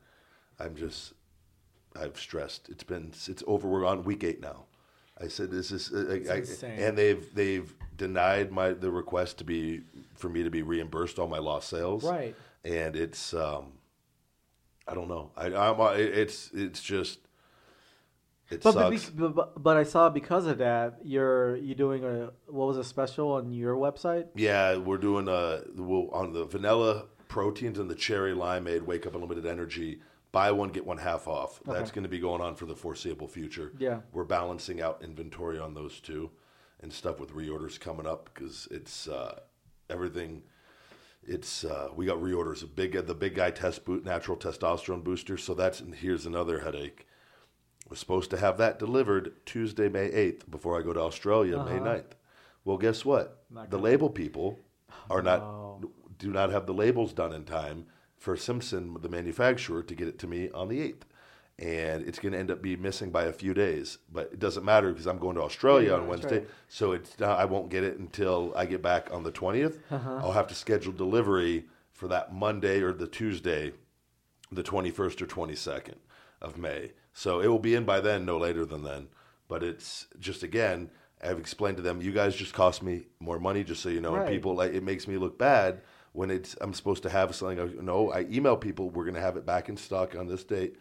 I'm 0.59 0.75
just, 0.75 1.13
I've 1.97 2.19
stressed. 2.19 2.69
It's 2.69 2.85
been, 2.85 3.13
it's 3.27 3.43
over. 3.47 3.69
We're 3.69 3.85
on 3.87 4.05
week 4.05 4.25
eight 4.25 4.41
now. 4.41 4.65
I 5.21 5.29
said, 5.29 5.51
this 5.51 5.71
is, 5.73 5.93
uh, 5.93 6.07
I, 6.31 6.37
insane. 6.37 6.79
and 6.79 6.97
they've, 6.97 7.27
they've 7.35 7.75
denied 7.97 8.53
my, 8.53 8.73
the 8.73 8.91
request 8.91 9.39
to 9.39 9.45
be, 9.45 9.83
for 10.15 10.29
me 10.29 10.43
to 10.45 10.51
be 10.51 10.63
reimbursed 10.63 11.19
all 11.19 11.27
my 11.29 11.39
lost 11.39 11.69
sales 11.71 12.05
Right. 12.05 12.35
and 12.65 12.95
it's 12.95 13.35
um, 13.35 13.73
I 14.87 14.95
don't 14.95 15.09
know. 15.09 15.31
I, 15.37 15.47
I'm 15.55 15.77
it's 16.01 16.51
it's 16.55 16.81
just 16.83 17.19
it 18.51 18.63
But, 18.63 18.75
but, 18.75 18.91
sucks. 18.99 19.11
be- 19.11 19.29
but 19.29 19.63
but 19.63 19.77
I 19.77 19.83
saw 19.83 20.09
because 20.09 20.47
of 20.47 20.59
that 20.59 21.01
you're 21.05 21.57
you 21.57 21.75
doing 21.75 22.05
a 22.05 22.31
what 22.47 22.67
was 22.69 22.79
a 22.79 22.85
special 22.85 23.33
on 23.33 23.51
your 23.53 23.77
website? 23.77 24.29
yeah, 24.35 24.77
we're 24.77 24.97
doing 24.99 25.29
a 25.29 25.63
we'll, 25.77 26.09
on 26.11 26.33
the 26.33 26.45
vanilla 26.47 27.05
proteins 27.29 27.79
and 27.79 27.91
the 27.91 27.95
cherry 27.95 28.33
limeade 28.35 28.83
Wake 28.83 29.07
Up 29.07 29.15
Unlimited 29.15 29.45
Energy. 29.47 30.01
Buy 30.31 30.51
one 30.53 30.69
get 30.71 30.85
one 30.87 30.99
half 30.99 31.27
off. 31.27 31.61
That's 31.65 31.91
going 31.91 32.03
to 32.05 32.09
be 32.09 32.19
going 32.19 32.41
on 32.43 32.55
for 32.55 32.67
the 32.67 32.77
foreseeable 32.77 33.29
future. 33.29 33.73
Yeah. 33.79 34.01
we're 34.13 34.25
balancing 34.25 34.81
out 34.83 35.03
inventory 35.03 35.59
on 35.59 35.75
those 35.75 36.01
two, 36.01 36.31
and 36.81 36.93
stuff 36.93 37.19
with 37.19 37.33
reorders 37.35 37.81
coming 37.81 38.07
up 38.07 38.31
because 38.33 38.69
it's 38.71 39.09
uh, 39.09 39.41
everything. 39.89 40.43
It's 41.27 41.65
uh, 41.65 41.89
we 41.95 42.07
got 42.07 42.19
reorders. 42.19 42.63
A 42.63 42.67
big 42.67 42.93
the 43.07 43.15
big 43.15 43.35
guy 43.35 43.51
test 43.51 43.85
boot 43.85 44.05
natural 44.05 44.37
testosterone 44.37 45.03
booster. 45.03 45.37
So 45.39 45.55
that's 45.55 45.81
and 45.81 45.95
here's 45.95 46.27
another 46.27 46.61
headache. 46.61 47.07
We're 47.89 47.97
supposed 47.97 48.29
to 48.31 48.37
have 48.37 48.59
that 48.59 48.79
delivered 48.79 49.33
Tuesday, 49.47 49.89
May 49.89 50.07
eighth, 50.13 50.51
before 50.51 50.79
I 50.79 50.83
go 50.83 50.93
to 50.93 51.01
Australia, 51.01 51.57
May 51.65 51.79
9th. 51.79 52.13
Well, 52.65 52.77
guess 52.77 53.03
what? 53.03 53.45
The 53.71 53.79
label 53.79 54.11
people 54.11 54.59
are 55.09 55.23
not 55.23 55.41
No. 55.41 55.91
do 56.19 56.31
not 56.31 56.51
have 56.51 56.67
the 56.67 56.75
labels 56.75 57.15
done 57.15 57.33
in 57.33 57.45
time 57.45 57.87
for 58.19 58.37
Simpson, 58.37 58.97
the 59.01 59.09
manufacturer, 59.09 59.83
to 59.83 59.95
get 59.95 60.09
it 60.09 60.19
to 60.21 60.27
me 60.27 60.51
on 60.51 60.69
the 60.69 60.81
eighth. 60.81 61.07
And 61.59 62.07
it's 62.07 62.21
going 62.21 62.33
to 62.33 62.39
end 62.39 62.53
up 62.53 62.63
being 62.63 62.81
missing 62.81 63.11
by 63.11 63.25
a 63.25 63.33
few 63.33 63.53
days, 63.53 63.99
but 64.13 64.31
it 64.33 64.39
doesn't 64.39 64.65
matter 64.65 64.91
because 64.93 65.07
I'm 65.07 65.19
going 65.19 65.35
to 65.35 65.43
Australia 65.43 65.89
Yeah, 65.89 65.95
on 65.97 66.07
Wednesday, 66.07 66.39
right. 66.39 66.49
so 66.69 66.93
it's 66.93 67.19
not, 67.19 67.39
I 67.39 67.47
won't 67.47 67.69
get 67.69 67.83
it 67.83 67.99
until 67.99 68.53
I 68.55 68.65
get 68.65 68.81
back 68.81 69.13
on 69.13 69.25
the 69.25 69.33
20th. 69.33 69.81
Uh-huh. 69.91 70.21
I'll 70.23 70.33
have 70.33 70.47
to 70.49 70.55
schedule 70.55 70.93
delivery 70.93 71.65
for 71.91 72.07
that 72.09 72.33
Monday 72.33 72.81
or 72.81 72.93
the 72.93 73.09
Tuesday, 73.09 73.73
the 74.53 74.63
21st 74.63 75.21
or 75.23 75.27
22nd 75.27 75.95
of 76.41 76.59
May. 76.59 76.93
So 77.13 77.41
it 77.41 77.49
will 77.49 77.59
be 77.59 77.75
in 77.75 77.85
by 77.85 77.99
then, 78.01 78.25
no 78.25 78.39
later 78.39 78.65
than 78.65 78.85
then. 78.85 79.09
But 79.49 79.65
it's 79.65 80.07
just 80.21 80.45
again, 80.45 80.91
I've 81.21 81.41
explained 81.41 81.79
to 81.79 81.83
them, 81.83 82.01
you 82.01 82.13
guys 82.13 82.37
just 82.37 82.55
cost 82.55 82.85
me 82.85 83.07
more 83.19 83.41
money, 83.41 83.65
just 83.65 83.83
so 83.83 83.89
you 83.89 84.01
know. 84.01 84.15
Right. 84.15 84.27
And 84.27 84.31
people 84.31 84.55
like 84.55 84.75
it 84.75 84.85
makes 84.85 85.09
me 85.09 85.17
look 85.17 85.39
bad 85.39 85.81
when 86.13 86.31
it's 86.31 86.57
I'm 86.61 86.73
supposed 86.75 87.03
to 87.05 87.11
have 87.11 87.35
something. 87.35 87.61
I- 87.61 87.83
No, 87.83 88.11
I 88.11 88.21
email 88.31 88.57
people, 88.57 88.91
we're 88.91 89.05
gonna 89.05 89.21
have 89.21 89.37
it 89.37 89.47
back 89.47 89.69
in 89.69 89.77
stock 89.77 90.15
on 90.17 90.27
this 90.27 90.45
date. 90.45 90.77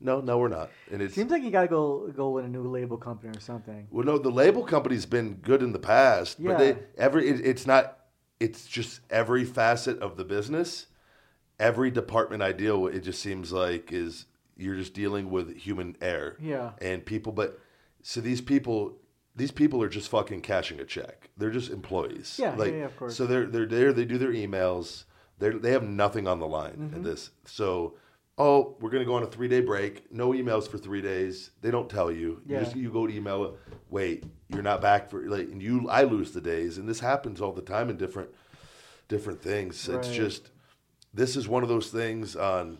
No, 0.00 0.20
no, 0.20 0.38
we're 0.38 0.48
not. 0.48 0.70
And 0.90 1.00
it 1.00 1.12
Seems 1.12 1.30
like 1.30 1.42
you 1.42 1.50
gotta 1.50 1.68
go 1.68 2.08
go 2.08 2.30
with 2.30 2.44
a 2.44 2.48
new 2.48 2.64
label 2.68 2.96
company 2.98 3.36
or 3.36 3.40
something. 3.40 3.86
well, 3.90 4.04
no, 4.04 4.18
the 4.18 4.30
label 4.30 4.64
company's 4.64 5.06
been 5.06 5.34
good 5.36 5.62
in 5.62 5.72
the 5.72 5.78
past, 5.78 6.42
but 6.44 6.58
they 6.58 6.68
Yeah. 6.70 6.76
every 6.98 7.28
it, 7.28 7.46
it's 7.46 7.66
not. 7.66 8.00
It's 8.40 8.66
just 8.66 9.00
every 9.10 9.44
facet 9.44 9.98
of 10.00 10.16
the 10.16 10.24
business, 10.24 10.88
every 11.58 11.90
department 11.90 12.42
I 12.42 12.52
deal 12.52 12.82
with. 12.82 12.94
It 12.94 13.00
just 13.00 13.22
seems 13.22 13.52
like 13.52 13.92
is 13.92 14.26
you're 14.56 14.74
just 14.76 14.92
dealing 14.94 15.30
with 15.30 15.56
human 15.56 15.96
error. 16.00 16.36
Yeah. 16.40 16.72
and 16.80 17.04
people. 17.06 17.32
But 17.32 17.58
so 18.02 18.20
these 18.20 18.40
people, 18.40 18.98
these 19.36 19.50
people 19.50 19.82
are 19.82 19.88
just 19.88 20.08
fucking 20.08 20.40
cashing 20.42 20.80
a 20.80 20.84
check. 20.84 21.30
They're 21.36 21.50
just 21.50 21.70
employees. 21.70 22.36
Yeah, 22.40 22.54
like 22.54 22.72
yeah, 22.72 22.78
yeah, 22.78 22.84
of 22.84 22.96
course. 22.96 23.16
so 23.16 23.26
they're 23.26 23.46
they're 23.46 23.66
there. 23.66 23.92
They 23.92 24.04
do 24.04 24.18
their 24.18 24.32
emails. 24.32 25.04
They 25.38 25.50
they 25.50 25.72
have 25.72 25.82
nothing 25.82 26.26
on 26.28 26.38
the 26.38 26.46
line 26.46 26.72
Mm-hmm. 26.76 26.96
in 26.96 27.02
this. 27.02 27.30
So. 27.44 27.94
Oh, 28.36 28.76
we're 28.80 28.90
gonna 28.90 29.04
go 29.04 29.14
on 29.14 29.22
a 29.22 29.28
three 29.28 29.46
day 29.46 29.60
break. 29.60 30.10
No 30.12 30.32
emails 30.32 30.66
for 30.66 30.76
three 30.76 31.00
days. 31.00 31.52
They 31.60 31.70
don't 31.70 31.88
tell 31.88 32.10
you. 32.10 32.42
You 32.44 32.56
Yeah. 32.56 32.64
just 32.64 32.74
you 32.74 32.90
go 32.90 33.06
to 33.06 33.14
email. 33.14 33.56
Wait, 33.90 34.24
you're 34.48 34.60
not 34.60 34.80
back 34.80 35.08
for 35.08 35.20
like, 35.28 35.46
and 35.52 35.62
you. 35.62 35.88
I 35.88 36.02
lose 36.02 36.32
the 36.32 36.40
days, 36.40 36.76
and 36.76 36.88
this 36.88 36.98
happens 36.98 37.40
all 37.40 37.52
the 37.52 37.62
time 37.62 37.90
in 37.90 37.96
different 37.96 38.30
different 39.06 39.40
things. 39.40 39.88
It's 39.88 40.08
just 40.10 40.50
this 41.12 41.36
is 41.36 41.46
one 41.46 41.62
of 41.62 41.68
those 41.68 41.90
things 41.92 42.34
on. 42.34 42.78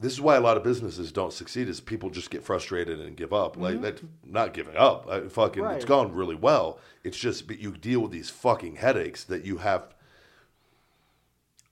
This 0.00 0.12
is 0.14 0.20
why 0.20 0.36
a 0.36 0.40
lot 0.40 0.56
of 0.56 0.64
businesses 0.64 1.12
don't 1.12 1.32
succeed. 1.32 1.68
Is 1.68 1.78
people 1.78 2.08
just 2.08 2.30
get 2.30 2.42
frustrated 2.42 3.00
and 3.00 3.16
give 3.16 3.32
up. 3.34 3.56
Like 3.58 3.82
that's 3.82 4.02
not 4.24 4.54
giving 4.54 4.76
up. 4.76 5.06
I 5.08 5.28
fucking, 5.28 5.62
it's 5.62 5.70
Mm-hmm. 5.70 5.78
Right. 5.78 5.86
gone 5.86 6.12
really 6.14 6.34
well. 6.34 6.78
It's 7.04 7.18
just, 7.18 7.46
but 7.46 7.58
you 7.58 7.76
deal 7.76 8.00
with 8.00 8.10
these 8.10 8.30
fucking 8.30 8.76
headaches 8.76 9.24
that 9.24 9.44
you 9.44 9.58
have. 9.58 9.94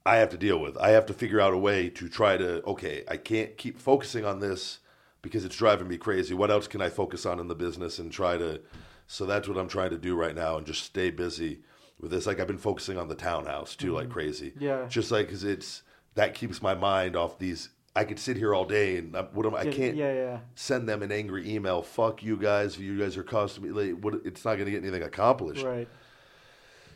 I 0.06 0.16
have 0.16 0.30
to 0.30 0.38
deal 0.38 0.58
with. 0.58 0.76
I 0.78 0.90
have 0.90 1.06
to 1.06 1.14
figure 1.14 1.40
out 1.40 1.52
a 1.52 1.58
way 1.58 1.88
to 1.90 2.08
try 2.08 2.36
to. 2.36 2.62
Okay, 2.64 3.04
I 3.08 3.16
can't 3.16 3.56
keep 3.56 3.78
focusing 3.78 4.24
on 4.24 4.40
this 4.40 4.78
because 5.22 5.44
it's 5.44 5.56
driving 5.56 5.88
me 5.88 5.98
crazy. 5.98 6.34
What 6.34 6.50
else 6.50 6.66
can 6.66 6.80
I 6.80 6.88
focus 6.88 7.26
on 7.26 7.40
in 7.40 7.48
the 7.48 7.54
business 7.54 7.98
and 7.98 8.10
try 8.12 8.38
to? 8.38 8.60
So 9.06 9.24
that's 9.26 9.48
what 9.48 9.56
I'm 9.58 9.68
trying 9.68 9.90
to 9.90 9.98
do 9.98 10.14
right 10.14 10.34
now 10.34 10.56
and 10.58 10.66
just 10.66 10.84
stay 10.84 11.10
busy 11.10 11.60
with 12.00 12.10
this. 12.10 12.26
Like 12.26 12.40
I've 12.40 12.46
been 12.46 12.58
focusing 12.58 12.98
on 12.98 13.08
the 13.08 13.14
townhouse 13.14 13.74
too, 13.74 13.92
like 13.94 14.10
crazy. 14.10 14.50
Mm-hmm. 14.50 14.64
Yeah. 14.64 14.86
Just 14.88 15.10
like 15.10 15.26
because 15.26 15.44
it's 15.44 15.82
that 16.14 16.34
keeps 16.34 16.60
my 16.62 16.74
mind 16.74 17.16
off 17.16 17.38
these. 17.38 17.70
I 17.98 18.04
could 18.04 18.18
sit 18.20 18.36
here 18.36 18.54
all 18.54 18.64
day 18.64 18.98
and 18.98 19.16
I, 19.16 19.22
what 19.22 19.44
am 19.44 19.56
I? 19.56 19.64
Can't 19.64 19.96
yeah, 19.96 20.12
yeah. 20.12 20.38
send 20.54 20.88
them 20.88 21.02
an 21.02 21.10
angry 21.10 21.52
email. 21.52 21.82
Fuck 21.82 22.22
you 22.22 22.36
guys. 22.36 22.78
You 22.78 22.96
guys 22.96 23.16
are 23.16 23.24
costing 23.24 23.64
me. 23.64 23.70
Like, 23.70 24.00
what? 24.02 24.20
It's 24.24 24.44
not 24.44 24.54
going 24.54 24.66
to 24.66 24.70
get 24.70 24.82
anything 24.84 25.02
accomplished. 25.02 25.64
Right. 25.64 25.88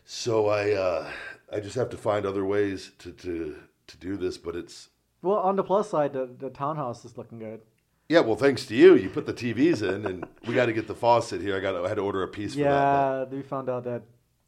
So 0.04 0.46
I, 0.48 0.72
uh, 0.72 1.10
I 1.52 1.60
just 1.60 1.74
have 1.74 1.90
to 1.90 1.96
find 1.96 2.24
other 2.26 2.44
ways 2.44 2.92
to 3.00 3.10
to 3.12 3.56
to 3.88 3.96
do 3.96 4.16
this. 4.16 4.38
But 4.38 4.54
it's 4.54 4.90
Well, 5.22 5.38
on 5.38 5.56
the 5.56 5.64
plus 5.64 5.90
side, 5.90 6.12
the, 6.12 6.28
the 6.38 6.50
townhouse 6.50 7.04
is 7.04 7.18
looking 7.18 7.38
good. 7.40 7.60
yeah. 8.08 8.20
Well, 8.20 8.36
thanks 8.36 8.64
to 8.66 8.74
you, 8.76 8.94
you 8.94 9.08
put 9.10 9.26
the 9.26 9.34
TVs 9.34 9.82
in, 9.82 10.06
and 10.06 10.24
we 10.46 10.54
got 10.54 10.66
to 10.66 10.72
get 10.72 10.86
the 10.86 10.94
faucet 10.94 11.40
here. 11.40 11.56
I 11.56 11.60
got. 11.60 11.74
I 11.84 11.88
had 11.88 11.96
to 11.96 12.02
order 12.02 12.22
a 12.22 12.28
piece 12.28 12.54
for 12.54 12.60
that. 12.60 13.28
Yeah, 13.30 13.36
we 13.36 13.42
found 13.42 13.68
out 13.68 13.84
that 13.84 14.02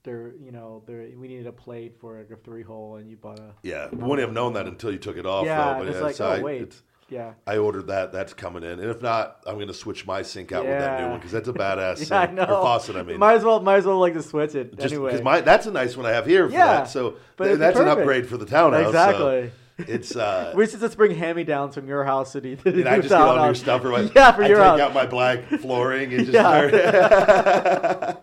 there, 0.05 0.33
you 0.41 0.53
know, 0.53 0.83
there 0.87 1.07
we 1.17 1.29
needed 1.29 1.47
a 1.47 1.53
plate 1.53 1.97
for 1.99 2.21
a 2.21 2.37
three 2.37 2.63
hole, 2.63 2.97
and 2.97 3.11
you 3.11 3.17
bought 3.17 3.39
a. 3.41 3.53
yeah, 3.63 3.89
we 3.91 3.99
wouldn't 3.99 4.21
have 4.27 4.33
known 4.33 4.53
that 4.53 4.67
until 4.67 4.93
you 4.93 4.99
took 4.99 5.17
it 5.17 5.27
off. 5.27 5.45
yeah, 5.47 5.73
though, 5.73 5.79
but 5.81 5.89
it's 5.89 5.97
yeah, 5.97 6.03
like, 6.03 6.15
so 6.15 6.27
oh 6.27 6.31
I, 6.33 6.41
wait, 6.43 6.63
it's- 6.63 6.83
yeah. 7.11 7.35
I 7.47 7.59
ordered 7.59 7.89
that. 7.89 8.13
That's 8.13 8.33
coming 8.33 8.63
in, 8.63 8.81
and 8.81 8.91
if 8.91 9.03
not, 9.03 9.41
I'm 9.47 9.57
going 9.57 9.69
to 9.69 9.75
switch 9.75 10.07
my 10.07 10.23
sink 10.23 10.53
out 10.53 10.65
with 10.65 10.79
that 10.79 11.01
new 11.03 11.09
one 11.09 11.19
because 11.19 11.33
that's 11.33 11.49
a 11.49 11.53
badass 11.55 12.09
Yeah, 12.11 12.21
I 12.21 12.27
know. 12.31 12.43
Or 12.45 12.47
faucet, 12.63 12.97
I 12.97 13.03
mean. 13.03 13.19
might 13.19 13.35
as 13.35 13.45
well, 13.45 13.61
might 13.61 13.77
as 13.77 13.85
well 13.87 13.99
like 13.99 14.15
to 14.15 14.23
switch 14.23 14.55
it 14.55 14.75
Just 14.79 14.93
anyway. 14.95 15.11
because 15.11 15.23
my 15.23 15.41
that's 15.43 15.67
a 15.67 15.71
nice 15.71 15.97
one 15.99 16.07
I 16.07 16.13
have 16.13 16.25
here 16.27 16.47
for 16.49 16.53
Yeah, 16.55 16.67
that. 16.67 16.89
So 16.89 17.17
but 17.37 17.45
th- 17.47 17.59
that's 17.59 17.79
an 17.79 17.89
upgrade 17.89 18.27
for 18.27 18.39
the 18.39 18.47
townhouse. 18.47 18.85
so 18.85 18.89
exactly. 18.89 19.51
it's 19.95 20.17
uh, 20.17 20.53
we 20.57 20.67
should 20.67 20.81
just 20.81 20.97
bring 20.97 21.15
hand 21.15 21.37
me 21.37 21.45
downs 21.45 21.75
from 21.75 21.87
your 21.87 22.05
house 22.05 22.33
to 22.33 22.41
the, 22.41 22.57
to 22.57 22.73
the 22.73 22.81
and 22.81 22.89
I 22.89 22.97
just 22.97 23.11
get 23.11 23.21
all 23.21 23.45
your 23.45 23.55
stuff 23.55 23.83
for 23.83 23.91
my 23.91 24.01
yeah, 24.17 24.33
for 24.33 24.43
I 24.43 24.49
your 24.49 24.57
take 24.57 24.65
house. 24.67 24.81
out 24.81 24.95
my 24.95 25.05
black 25.07 25.45
flooring 25.61 26.15
and 26.15 26.27
just 26.27 26.33
Yeah. 26.33 28.15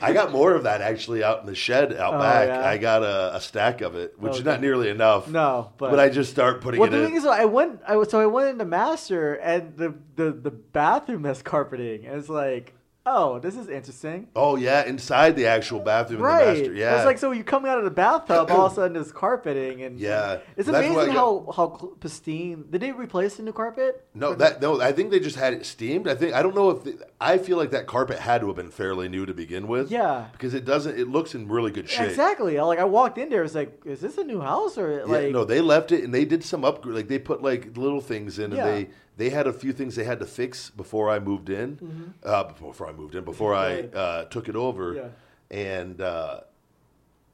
I 0.00 0.12
got 0.12 0.32
more 0.32 0.54
of 0.54 0.62
that 0.64 0.80
actually 0.80 1.22
out 1.24 1.40
in 1.40 1.46
the 1.46 1.54
shed 1.54 1.92
out 1.92 2.14
Oh, 2.14 2.18
back. 2.18 2.48
yeah? 2.48 2.66
I 2.66 2.78
got 2.78 3.02
a, 3.02 3.36
a 3.36 3.40
stack 3.40 3.80
of 3.80 3.94
it, 3.96 4.18
which 4.18 4.36
is 4.38 4.44
not 4.44 4.60
nearly 4.60 4.88
enough. 4.90 5.28
no, 5.28 5.72
but, 5.76 5.90
but, 5.90 5.98
I 6.00 6.08
just 6.08 6.30
start 6.30 6.60
putting 6.60 6.80
Well, 6.80 6.88
it 6.88 6.92
the 6.92 6.98
in. 7.00 7.06
thing 7.06 7.16
is, 7.16 7.26
I 7.26 7.44
went. 7.46 7.80
I 7.86 7.96
was 7.96 8.10
so 8.10 8.20
I 8.20 8.26
went 8.26 8.48
into 8.50 8.64
master, 8.64 9.34
and 9.34 9.76
the 9.76 9.94
the 10.16 10.30
the 10.32 10.50
bathroom 10.50 11.24
has 11.24 11.42
carpeting, 11.42 12.06
and 12.06 12.18
it's 12.18 12.28
like, 12.28 12.74
oh, 13.10 13.38
this 13.38 13.56
is 13.56 13.68
interesting. 13.68 14.28
Oh 14.36 14.56
yeah, 14.56 14.84
inside 14.84 15.34
the 15.36 15.46
actual 15.46 15.80
bathroom 15.80 16.18
in 16.20 16.22
the 16.22 16.28
Right. 16.28 16.58
master. 16.58 16.72
Yeah. 16.74 16.96
It's 16.96 17.06
like 17.06 17.18
so 17.18 17.32
you 17.32 17.42
coming 17.44 17.70
out 17.70 17.78
of 17.78 17.84
the 17.84 17.90
bathtub, 17.90 18.50
all 18.50 18.66
of 18.66 18.72
a 18.72 18.74
sudden 18.76 18.92
there's 18.94 19.12
carpeting 19.12 19.82
and 19.82 19.98
Yeah. 19.98 20.38
It's 20.56 20.68
That's 20.68 20.86
amazing 20.86 21.12
how 21.14 21.52
how 21.56 21.66
pristine. 22.00 22.64
Did 22.70 22.80
they 22.82 22.92
replace 22.92 23.36
the 23.36 23.42
new 23.42 23.52
carpet? 23.52 24.04
No, 24.14 24.34
that 24.34 24.60
no. 24.60 24.80
I 24.80 24.92
think 24.92 25.10
they 25.10 25.20
just 25.20 25.36
had 25.36 25.52
it 25.52 25.66
steamed. 25.66 26.06
I 26.08 26.14
think 26.14 26.34
I 26.34 26.42
don't 26.42 26.54
know 26.54 26.70
if 26.70 26.84
the, 26.84 26.98
I 27.20 27.38
feel 27.38 27.56
like 27.56 27.70
that 27.70 27.86
carpet 27.86 28.18
had 28.18 28.40
to 28.42 28.46
have 28.48 28.56
been 28.56 28.70
fairly 28.70 29.08
new 29.08 29.26
to 29.26 29.34
begin 29.34 29.66
with. 29.68 29.90
Yeah. 29.90 30.26
because 30.32 30.54
it 30.54 30.64
doesn't. 30.64 30.98
It 30.98 31.08
looks 31.08 31.34
in 31.34 31.48
really 31.48 31.70
good 31.70 31.88
shape. 31.88 32.08
Exactly. 32.08 32.60
Like 32.60 32.78
I 32.78 32.84
walked 32.84 33.18
in 33.18 33.28
there, 33.28 33.42
it's 33.44 33.54
like, 33.54 33.80
is 33.84 34.00
this 34.00 34.18
a 34.18 34.24
new 34.24 34.40
house 34.40 34.76
or 34.78 34.98
Yeah, 34.98 35.04
like? 35.04 35.32
no, 35.32 35.44
they 35.44 35.60
left 35.60 35.92
it 35.92 36.04
and 36.04 36.12
they 36.14 36.24
did 36.24 36.44
some 36.44 36.64
upgrade. 36.64 36.94
Like 36.94 37.08
they 37.08 37.18
put 37.18 37.42
like 37.42 37.76
little 37.76 38.00
things 38.00 38.38
in, 38.38 38.46
and 38.46 38.56
Yeah. 38.56 38.64
they 38.66 38.88
they 39.18 39.28
had 39.30 39.46
a 39.46 39.52
few 39.52 39.72
things 39.74 39.94
they 39.96 40.04
had 40.04 40.18
to 40.20 40.24
fix 40.26 40.70
before 40.70 41.10
I 41.10 41.18
moved 41.18 41.50
in. 41.50 42.14
Uh, 42.24 42.44
before 42.44 42.88
I 42.88 42.92
moved 42.92 43.14
in, 43.14 43.24
before 43.24 43.54
I 43.54 43.82
Mm-hmm. 43.82 43.96
Uh, 43.96 44.24
took 44.24 44.48
it 44.48 44.56
over, 44.56 44.94
Yeah. 44.94 45.08
and 45.50 46.00
uh, 46.00 46.40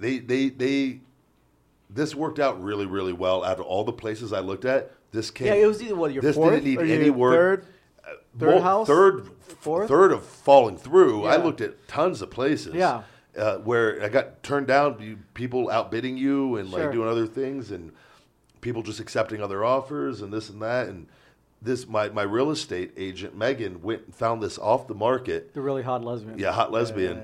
they 0.01 0.18
they 0.18 0.49
they 0.49 1.01
this 1.90 2.14
worked 2.14 2.40
out 2.40 2.61
really 2.62 2.87
really 2.87 3.12
well. 3.12 3.44
Out 3.44 3.61
of 3.61 3.66
all 3.66 3.85
the 3.85 3.92
places 3.92 4.33
I 4.33 4.40
looked 4.40 4.64
at, 4.64 4.90
this 5.12 5.31
came. 5.31 5.47
yeah, 5.49 5.55
it 5.55 5.66
was 5.66 5.81
either 5.83 5.94
what 5.94 6.12
your 6.12 6.23
this 6.23 6.35
fourth 6.37 6.55
didn't 6.55 6.64
need 6.64 6.79
or 6.81 6.85
any 6.85 7.11
work. 7.11 7.35
third. 7.35 7.66
Third 8.37 8.49
Well, 8.49 8.62
house? 8.62 8.87
third, 8.88 9.29
Fourth? 9.61 9.87
third 9.88 10.11
of 10.11 10.25
falling 10.27 10.77
through. 10.77 11.25
I 11.25 11.37
looked 11.37 11.61
at 11.61 11.87
tons 11.87 12.20
of 12.20 12.31
places. 12.31 12.75
Yeah. 12.75 13.03
uh, 13.38 13.59
where 13.59 14.03
I 14.03 14.09
got 14.09 14.42
turned 14.42 14.66
down, 14.66 15.18
people 15.35 15.70
outbidding 15.70 16.16
you 16.16 16.57
and 16.57 16.68
Sure. 16.68 16.81
like 16.81 16.92
doing 16.92 17.09
other 17.09 17.27
things, 17.27 17.70
and 17.70 17.92
people 18.61 18.83
just 18.83 18.99
accepting 19.01 19.40
other 19.40 19.64
offers 19.64 20.20
and 20.20 20.33
this 20.33 20.49
and 20.51 20.61
that. 20.62 20.88
And 20.88 21.07
this, 21.64 21.88
my 21.88 22.09
my 22.11 22.22
real 22.22 22.50
estate 22.50 22.92
agent 22.96 23.37
Megan 23.37 23.83
went 23.83 24.05
and 24.07 24.14
found 24.14 24.42
this 24.42 24.59
off 24.59 24.87
the 24.87 24.94
market. 24.94 25.55
The 25.55 25.61
really 25.62 25.83
hot 25.83 26.05
lesbian. 26.05 26.38
Yeah, 26.38 26.53
hot 26.53 26.70
lesbian. 26.70 27.16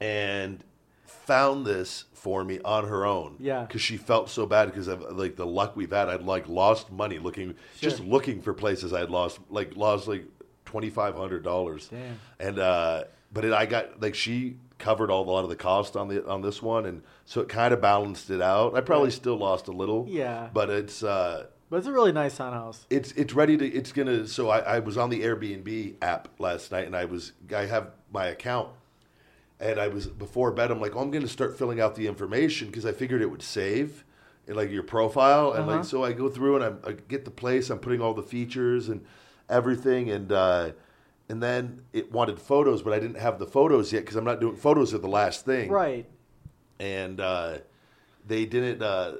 yeah. 0.00 0.06
and 0.06 0.64
found 1.04 1.64
this 1.66 2.04
for 2.12 2.42
me 2.44 2.58
on 2.64 2.86
her 2.88 3.04
own. 3.06 3.36
Yeah. 3.38 3.62
because 3.62 3.80
she 3.82 3.96
felt 3.96 4.28
so 4.30 4.46
bad 4.46 4.66
because 4.66 4.88
of 4.88 5.02
like 5.16 5.36
the 5.36 5.46
luck 5.46 5.76
we've 5.76 5.90
had. 5.90 6.08
I'd 6.08 6.22
like 6.22 6.48
lost 6.48 6.90
money 6.90 7.18
looking, 7.18 7.54
just 7.78 8.00
looking 8.00 8.40
for 8.42 8.52
places. 8.54 8.92
I'd 8.92 9.10
lost 9.10 9.38
like 9.48 9.76
lost 9.76 10.08
like 10.08 10.24
twenty 10.64 10.90
five 10.90 11.14
hundred 11.14 11.42
dollars. 11.44 11.88
Damn. 11.88 12.18
And 12.38 12.58
uh, 12.58 13.04
but 13.32 13.44
it, 13.44 13.52
I 13.52 13.66
got 13.66 14.00
like 14.00 14.14
she 14.14 14.56
covered 14.78 15.10
all 15.10 15.28
a 15.28 15.30
lot 15.30 15.44
of 15.44 15.50
the 15.50 15.56
cost 15.56 15.96
on 15.96 16.08
the 16.08 16.26
on 16.26 16.40
this 16.42 16.62
one, 16.62 16.86
and 16.86 17.02
so 17.26 17.40
it 17.42 17.48
kind 17.48 17.72
of 17.74 17.80
balanced 17.80 18.30
it 18.30 18.40
out. 18.40 18.74
I 18.74 18.80
probably 18.80 19.06
Right. 19.08 19.12
still 19.12 19.36
lost 19.36 19.68
a 19.68 19.72
little. 19.72 20.06
Yeah. 20.08 20.48
but 20.52 20.70
it's. 20.70 21.02
Uh, 21.02 21.46
But 21.70 21.76
it's 21.78 21.86
a 21.86 21.92
really 21.92 22.10
nice 22.12 22.36
townhouse. 22.36 22.84
it's 22.90 23.12
it's 23.12 23.32
ready 23.32 23.56
to 23.56 23.64
it's 23.64 23.92
gonna 23.92 24.26
so 24.26 24.48
I, 24.50 24.58
I 24.58 24.78
was 24.80 24.98
on 24.98 25.08
the 25.08 25.22
Airbnb 25.22 25.94
app 26.02 26.28
last 26.40 26.72
night 26.72 26.86
and 26.86 26.96
I 26.96 27.04
was 27.04 27.32
I 27.54 27.66
have 27.66 27.92
my 28.12 28.26
account 28.26 28.70
and 29.60 29.78
I 29.78 29.86
was 29.88 30.08
before 30.08 30.50
bed 30.50 30.70
I'm 30.72 30.80
like 30.80 30.96
oh, 30.96 31.00
I'm 31.00 31.10
gonna 31.12 31.28
start 31.28 31.56
filling 31.56 31.80
out 31.80 31.94
the 31.94 32.08
information 32.08 32.66
because 32.68 32.84
I 32.84 32.90
figured 32.92 33.22
it 33.22 33.30
would 33.30 33.42
save 33.42 34.04
in 34.48 34.56
like 34.56 34.70
your 34.70 34.82
profile 34.82 35.52
and 35.52 35.62
Uh-huh. 35.68 35.76
like 35.76 35.84
so 35.84 36.02
I 36.02 36.12
go 36.12 36.28
through 36.28 36.56
and 36.56 36.64
I'm, 36.64 36.78
I 36.84 36.92
get 36.92 37.24
the 37.24 37.30
place 37.30 37.70
I'm 37.70 37.78
putting 37.78 38.00
all 38.00 38.14
the 38.14 38.22
features 38.22 38.88
and 38.88 39.04
everything 39.48 40.10
and 40.10 40.32
uh, 40.32 40.72
and 41.28 41.40
then 41.40 41.82
it 41.92 42.10
wanted 42.10 42.40
photos 42.40 42.82
but 42.82 42.92
I 42.92 42.98
didn't 42.98 43.18
have 43.20 43.38
the 43.38 43.46
photos 43.46 43.92
yet 43.92 44.00
because 44.00 44.16
I'm 44.16 44.24
not 44.24 44.40
doing 44.40 44.56
photos 44.56 44.92
are 44.92 44.98
the 44.98 45.06
last 45.08 45.44
thing 45.44 45.70
Right. 45.70 46.06
and 46.80 47.20
uh, 47.20 47.58
they 48.26 48.44
didn't. 48.44 48.82
Uh, 48.82 49.16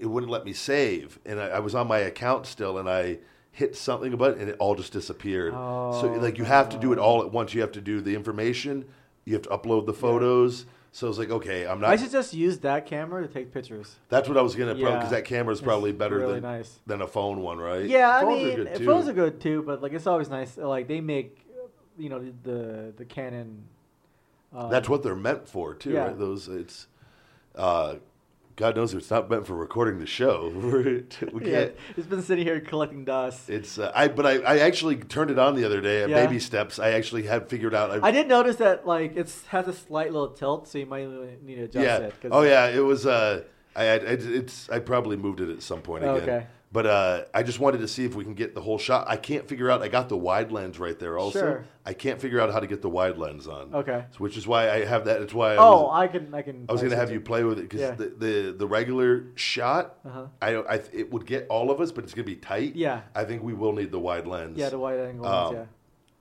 it 0.00 0.06
wouldn't 0.06 0.30
let 0.30 0.44
me 0.44 0.52
save, 0.52 1.18
and 1.24 1.40
I, 1.40 1.48
I 1.48 1.58
was 1.60 1.74
on 1.74 1.88
my 1.88 1.98
account 1.98 2.46
still, 2.46 2.78
and 2.78 2.88
I 2.88 3.18
hit 3.52 3.74
something 3.76 4.12
about 4.12 4.32
it, 4.32 4.38
and 4.38 4.48
it 4.48 4.56
all 4.58 4.74
just 4.74 4.92
disappeared. 4.92 5.52
so 5.52 5.58
Oh, 5.58 6.18
like 6.20 6.38
you 6.38 6.44
have 6.44 6.68
to 6.70 6.78
do 6.78 6.92
it 6.92 6.98
all 6.98 7.22
at 7.22 7.32
once. 7.32 7.52
You 7.54 7.60
have 7.62 7.72
to 7.72 7.80
do 7.80 8.00
the 8.00 8.14
information. 8.14 8.84
You 9.24 9.34
have 9.34 9.42
to 9.42 9.48
upload 9.50 9.86
the 9.86 9.92
photos. 9.92 10.66
So 10.92 11.06
I 11.06 11.08
was 11.08 11.18
like, 11.20 11.30
okay, 11.30 11.66
I'm 11.66 11.80
not. 11.80 11.90
I 11.90 11.96
should 11.96 12.10
just 12.10 12.34
use 12.34 12.58
that 12.60 12.84
camera 12.86 13.22
to 13.22 13.32
take 13.32 13.52
pictures. 13.52 13.94
that's 14.08 14.28
what 14.28 14.36
I 14.36 14.42
was 14.42 14.56
gonna 14.56 14.74
because 14.74 15.04
Yeah. 15.04 15.08
that 15.10 15.24
camera 15.24 15.52
is 15.54 15.60
probably 15.60 15.92
better 15.92 16.18
really 16.18 16.34
than 16.34 16.42
nice. 16.42 16.80
than 16.86 17.00
a 17.00 17.06
phone 17.06 17.42
one, 17.42 17.58
right? 17.58 17.84
Yeah, 17.88 18.10
I 18.10 18.22
phones 18.22 18.42
mean, 18.42 18.48
are 18.60 18.64
good 18.64 18.74
too. 18.76 18.84
phones 18.86 19.08
are 19.08 19.12
good 19.12 19.40
too, 19.40 19.62
but 19.62 19.82
like 19.82 19.92
it's 19.92 20.08
always 20.08 20.28
nice. 20.28 20.56
Like 20.56 20.88
they 20.88 21.00
make, 21.00 21.46
you 21.96 22.08
know, 22.08 22.18
the 22.18 22.32
the, 22.42 22.92
the 22.96 23.04
Canon. 23.04 23.64
Um, 24.52 24.68
That's 24.68 24.88
what 24.88 25.04
they're 25.04 25.14
meant 25.14 25.48
for 25.48 25.74
too. 25.74 25.90
Yeah. 25.92 26.06
Right? 26.06 26.18
Those 26.18 26.48
it's. 26.48 26.88
Uh, 27.54 27.96
God 28.60 28.76
knows 28.76 28.92
it's 28.92 29.10
not 29.10 29.30
meant 29.30 29.46
for 29.46 29.56
recording 29.56 30.00
the 30.00 30.06
show. 30.06 30.50
we 31.32 31.40
can't. 31.40 31.42
Yeah, 31.46 31.68
it's 31.96 32.06
been 32.06 32.20
sitting 32.20 32.44
here 32.44 32.60
collecting 32.60 33.06
dust. 33.06 33.48
It's 33.48 33.78
uh, 33.78 33.90
I 33.94 34.08
but 34.08 34.26
I, 34.26 34.36
I 34.40 34.58
actually 34.58 34.96
turned 34.96 35.30
it 35.30 35.38
on 35.38 35.54
the 35.54 35.64
other 35.64 35.80
day 35.80 36.02
at 36.02 36.10
Yeah. 36.10 36.26
Baby 36.26 36.38
Steps. 36.38 36.78
I 36.78 36.90
actually 36.90 37.22
had 37.22 37.48
figured 37.48 37.74
out. 37.74 37.90
I, 37.90 38.08
I 38.08 38.10
did 38.10 38.28
notice 38.28 38.56
that 38.56 38.86
like 38.86 39.16
it's 39.16 39.46
has 39.46 39.66
a 39.66 39.72
slight 39.72 40.12
little 40.12 40.28
tilt, 40.28 40.68
so 40.68 40.76
you 40.76 40.84
might 40.84 41.08
need 41.42 41.54
to 41.54 41.62
adjust 41.62 41.84
yeah. 41.84 41.96
it. 42.08 42.20
'cause- 42.20 42.30
Oh 42.34 42.42
yeah, 42.42 42.66
it 42.66 42.84
was. 42.84 43.06
Uh, 43.06 43.44
I, 43.74 43.84
I 43.84 43.94
it's 43.96 44.68
I 44.68 44.78
probably 44.78 45.16
moved 45.16 45.40
it 45.40 45.48
at 45.48 45.62
some 45.62 45.80
point 45.80 46.04
again. 46.04 46.16
Okay. 46.16 46.46
But 46.72 46.86
uh, 46.86 47.24
I 47.34 47.42
just 47.42 47.58
wanted 47.58 47.78
to 47.78 47.88
see 47.88 48.04
if 48.04 48.14
we 48.14 48.22
can 48.22 48.34
get 48.34 48.54
the 48.54 48.60
whole 48.60 48.78
shot. 48.78 49.06
I 49.08 49.16
can't 49.16 49.48
figure 49.48 49.68
out. 49.72 49.82
I 49.82 49.88
got 49.88 50.08
the 50.08 50.16
wide 50.16 50.52
lens 50.52 50.78
right 50.78 50.96
there. 50.96 51.18
Also, 51.18 51.40
Sure. 51.40 51.64
I 51.84 51.92
can't 51.94 52.20
figure 52.20 52.40
out 52.40 52.52
how 52.52 52.60
to 52.60 52.68
get 52.68 52.80
the 52.80 52.88
wide 52.88 53.18
lens 53.18 53.48
on. 53.48 53.74
Okay. 53.74 54.04
So, 54.12 54.18
which 54.18 54.36
is 54.36 54.46
why 54.46 54.70
I 54.70 54.84
have 54.84 55.06
that. 55.06 55.20
It's 55.20 55.34
why 55.34 55.54
I 55.54 55.56
Oh, 55.56 55.86
was, 55.86 55.98
I 56.02 56.06
can, 56.06 56.32
I 56.32 56.42
can. 56.42 56.66
I 56.68 56.72
was 56.72 56.80
going 56.80 56.92
to 56.92 56.96
have 56.96 57.10
you 57.10 57.20
play 57.20 57.42
with 57.42 57.58
it 57.58 57.62
because 57.62 57.80
Yeah. 57.80 57.90
the, 57.96 58.04
the 58.16 58.54
the 58.56 58.66
regular 58.68 59.26
shot, 59.34 59.96
Uh-huh. 60.06 60.26
I. 60.40 60.54
I 60.58 60.74
it 60.92 61.10
would 61.12 61.26
get 61.26 61.48
all 61.48 61.72
of 61.72 61.80
us, 61.80 61.90
but 61.90 62.04
it's 62.04 62.14
going 62.14 62.24
to 62.24 62.30
be 62.30 62.36
tight. 62.36 62.76
Yeah. 62.76 63.00
I 63.16 63.24
think 63.24 63.42
we 63.42 63.52
will 63.52 63.72
need 63.72 63.90
the 63.90 63.98
wide 63.98 64.28
lens. 64.28 64.56
Yeah, 64.56 64.68
the 64.68 64.78
wide 64.78 65.00
angle 65.00 65.26
Um, 65.26 65.54
ones. 65.54 65.56
Yeah. 65.56 65.64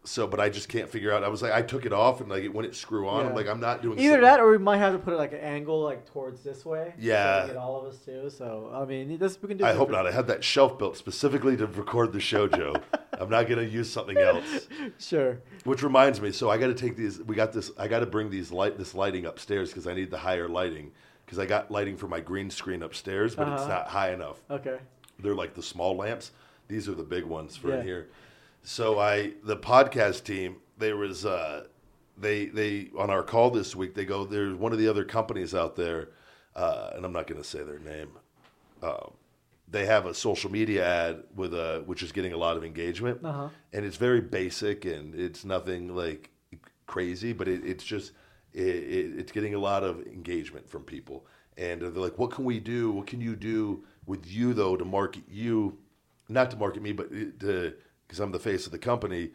So, 0.05 0.25
but 0.25 0.39
I 0.39 0.49
just 0.49 0.69
can't 0.69 0.89
figure 0.89 1.12
out. 1.12 1.23
I 1.25 1.27
was 1.27 1.41
like, 1.41 1.51
I 1.51 1.62
took 1.62 1.85
it 1.85 1.91
off, 1.91 2.21
and 2.21 2.29
like 2.29 2.43
it 2.43 2.53
wouldn't 2.53 2.73
screw 2.73 3.07
on. 3.09 3.25
I'm 3.25 3.35
like, 3.35 3.47
I'm 3.47 3.59
not 3.59 3.81
doing 3.81 3.99
Either 3.99 4.21
that, 4.21 4.39
or 4.39 4.49
we 4.49 4.57
might 4.57 4.77
have 4.77 4.93
to 4.93 4.99
put 4.99 5.13
it 5.13 5.17
like 5.17 5.33
an 5.33 5.39
angle 5.39 5.81
like 5.81 6.05
towards 6.05 6.41
this 6.41 6.65
way. 6.65 6.93
Yeah. 6.97 7.47
get 7.47 7.57
all 7.57 7.79
of 7.79 7.85
us 7.93 7.99
too. 7.99 8.29
So 8.29 8.71
I 8.73 8.85
mean, 8.85 9.17
this 9.19 9.39
we 9.41 9.49
can 9.49 9.57
do. 9.57 9.65
I 9.65 9.73
hope 9.73 9.91
not. 9.91 10.07
I 10.07 10.12
had 10.12 10.27
that 10.27 10.43
shelf 10.43 10.79
built 10.79 10.95
specifically 10.97 11.57
to 11.57 11.67
record 11.67 12.13
the 12.13 12.19
show, 12.21 12.47
Joe. 12.47 12.75
I'm 13.19 13.29
not 13.29 13.47
going 13.49 13.59
to 13.59 13.65
use 13.69 13.91
something 13.91 14.17
else. 14.17 14.67
Sure. 14.97 15.39
Which 15.65 15.83
reminds 15.83 16.21
me, 16.21 16.31
so 16.31 16.49
I 16.49 16.57
got 16.57 16.67
to 16.67 16.73
take 16.73 16.95
these. 16.95 17.19
We 17.19 17.35
got 17.35 17.51
this. 17.51 17.69
I 17.77 17.89
got 17.89 17.99
to 17.99 18.05
bring 18.05 18.29
these 18.29 18.51
light, 18.53 18.77
this 18.77 18.95
lighting 18.95 19.25
upstairs 19.25 19.69
because 19.69 19.85
I 19.85 19.93
need 19.93 20.09
the 20.09 20.17
higher 20.17 20.47
lighting 20.47 20.91
because 21.25 21.38
I 21.39 21.45
got 21.45 21.69
lighting 21.69 21.97
for 21.97 22.07
my 22.07 22.21
green 22.21 22.49
screen 22.49 22.81
upstairs, 22.83 23.35
but 23.35 23.49
it's 23.49 23.63
Uh-huh. 23.63 23.67
not 23.73 23.88
high 23.89 24.13
enough. 24.13 24.38
Okay. 24.49 24.77
They're 25.19 25.35
like 25.35 25.53
the 25.53 25.62
small 25.62 25.97
lamps. 25.97 26.31
These 26.69 26.88
are 26.88 26.93
the 26.95 27.03
big 27.03 27.25
ones 27.25 27.57
for 27.57 27.67
Yeah. 27.69 27.79
in 27.81 27.85
here. 27.85 28.07
So 28.63 28.99
I, 28.99 29.33
the 29.43 29.57
podcast 29.57 30.23
team, 30.23 30.57
there 30.77 30.97
was, 30.97 31.25
uh, 31.25 31.65
they 32.17 32.47
they 32.47 32.89
on 32.97 33.09
our 33.09 33.23
call 33.23 33.49
this 33.49 33.75
week. 33.75 33.95
They 33.95 34.05
go, 34.05 34.25
there's 34.25 34.55
one 34.55 34.73
of 34.73 34.77
the 34.79 34.87
other 34.87 35.05
companies 35.05 35.55
out 35.55 35.75
there, 35.75 36.09
uh, 36.55 36.91
and 36.95 37.05
I'm 37.05 37.13
not 37.13 37.27
going 37.27 37.41
to 37.41 37.47
say 37.47 37.63
their 37.63 37.79
name. 37.79 38.09
Uh, 38.83 39.07
they 39.71 39.85
have 39.85 40.05
a 40.05 40.13
social 40.13 40.51
media 40.51 40.85
ad 40.85 41.23
with 41.35 41.53
a 41.53 41.83
which 41.85 42.03
is 42.03 42.11
getting 42.11 42.33
a 42.33 42.37
lot 42.37 42.57
of 42.57 42.63
engagement, 42.65 43.23
Uh-huh. 43.23 43.49
and 43.71 43.85
it's 43.85 43.97
very 43.97 44.19
basic 44.21 44.83
and 44.85 45.15
it's 45.15 45.45
nothing 45.45 45.95
like 45.95 46.29
crazy, 46.87 47.33
but 47.33 47.47
it, 47.47 47.63
it's 47.65 47.83
just 47.83 48.11
it, 48.53 48.65
it, 48.67 49.19
it's 49.19 49.31
getting 49.31 49.53
a 49.53 49.59
lot 49.59 49.83
of 49.83 50.01
engagement 50.07 50.69
from 50.69 50.83
people, 50.83 51.25
and 51.57 51.81
they're 51.81 51.89
like, 51.91 52.17
"What 52.17 52.31
can 52.31 52.43
we 52.45 52.59
do? 52.59 52.91
What 52.91 53.07
can 53.07 53.21
you 53.21 53.35
do 53.35 53.85
with 54.05 54.27
you 54.27 54.53
though 54.53 54.75
to 54.75 54.83
market 54.83 55.23
you, 55.29 55.77
not 56.27 56.51
to 56.51 56.57
market 56.57 56.81
me, 56.83 56.91
but 56.91 57.09
to 57.39 57.73
because 58.09 58.19
I'm 58.19 58.31
the 58.31 58.39
face 58.39 58.65
of 58.65 58.71
the 58.71 58.79
company." 58.79 59.31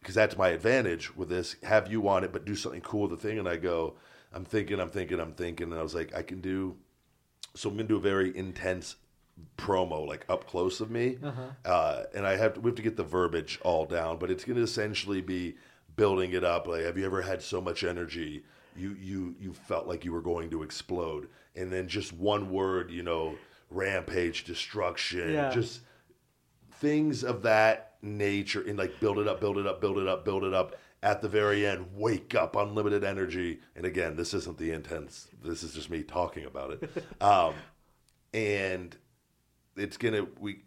because 0.00 0.14
that's 0.14 0.36
my 0.36 0.48
advantage 0.48 1.16
with 1.16 1.28
this. 1.30 1.56
Have 1.62 1.90
you 1.90 2.06
on 2.08 2.24
it, 2.24 2.32
but 2.32 2.44
do 2.44 2.54
something 2.54 2.80
cool 2.82 3.08
with 3.08 3.12
the 3.12 3.28
thing. 3.28 3.38
And 3.38 3.48
I 3.48 3.56
go, 3.56 3.94
I'm 4.32 4.44
thinking, 4.44 4.78
I'm 4.80 4.90
thinking, 4.90 5.18
I'm 5.20 5.32
thinking, 5.32 5.70
and 5.70 5.78
I 5.80 5.82
was 5.82 5.94
like, 5.94 6.14
I 6.14 6.22
can 6.22 6.40
do. 6.40 6.76
So 7.54 7.70
I'm 7.70 7.76
gonna 7.76 7.88
do 7.88 7.96
a 7.96 8.00
very 8.00 8.36
intense 8.36 8.96
promo, 9.56 10.06
like 10.06 10.26
up 10.28 10.46
close 10.46 10.80
of 10.80 10.90
me, 10.90 11.18
uh, 11.64 12.02
and 12.14 12.26
I 12.26 12.36
have 12.36 12.54
to, 12.54 12.60
we 12.60 12.68
have 12.70 12.76
to 12.76 12.82
get 12.82 12.96
the 12.96 13.04
verbiage 13.04 13.58
all 13.62 13.86
down, 13.86 14.18
but 14.18 14.30
it's 14.30 14.44
gonna 14.44 14.60
essentially 14.62 15.20
be 15.20 15.54
building 15.96 16.32
it 16.32 16.42
up. 16.44 16.66
Like, 16.66 16.82
have 16.82 16.98
you 16.98 17.06
ever 17.06 17.22
had 17.22 17.40
so 17.40 17.60
much 17.60 17.84
energy? 17.84 18.44
You 18.76 18.96
you 19.00 19.36
you 19.40 19.52
felt 19.54 19.86
like 19.86 20.04
you 20.04 20.12
were 20.12 20.20
going 20.20 20.50
to 20.50 20.62
explode, 20.64 21.28
and 21.54 21.72
then 21.72 21.86
just 21.86 22.12
one 22.12 22.50
word, 22.50 22.90
you 22.90 23.04
know, 23.04 23.36
rampage, 23.70 24.44
destruction, 24.44 25.32
Yeah. 25.32 25.50
just 25.50 25.80
things 26.78 27.24
of 27.24 27.42
that 27.42 27.94
nature 28.02 28.62
and 28.66 28.78
like 28.78 29.00
build 29.00 29.18
it 29.18 29.26
up, 29.28 29.40
build 29.40 29.58
it 29.58 29.66
up, 29.66 29.80
build 29.80 29.98
it 29.98 30.06
up, 30.08 30.24
build 30.24 30.44
it 30.44 30.54
up. 30.54 30.76
At 31.02 31.20
the 31.20 31.28
very 31.28 31.66
end, 31.66 31.86
wake 31.94 32.34
up, 32.34 32.56
unlimited 32.56 33.04
energy. 33.04 33.60
And 33.76 33.84
again, 33.84 34.16
this 34.16 34.32
isn't 34.32 34.56
the 34.56 34.70
intense. 34.70 35.28
This 35.42 35.62
is 35.62 35.74
just 35.74 35.90
me 35.90 36.02
talking 36.02 36.46
about 36.46 36.70
it. 36.72 37.04
Um, 37.20 37.54
and 38.32 38.96
it's 39.76 39.96
gonna 39.96 40.26
we, 40.40 40.60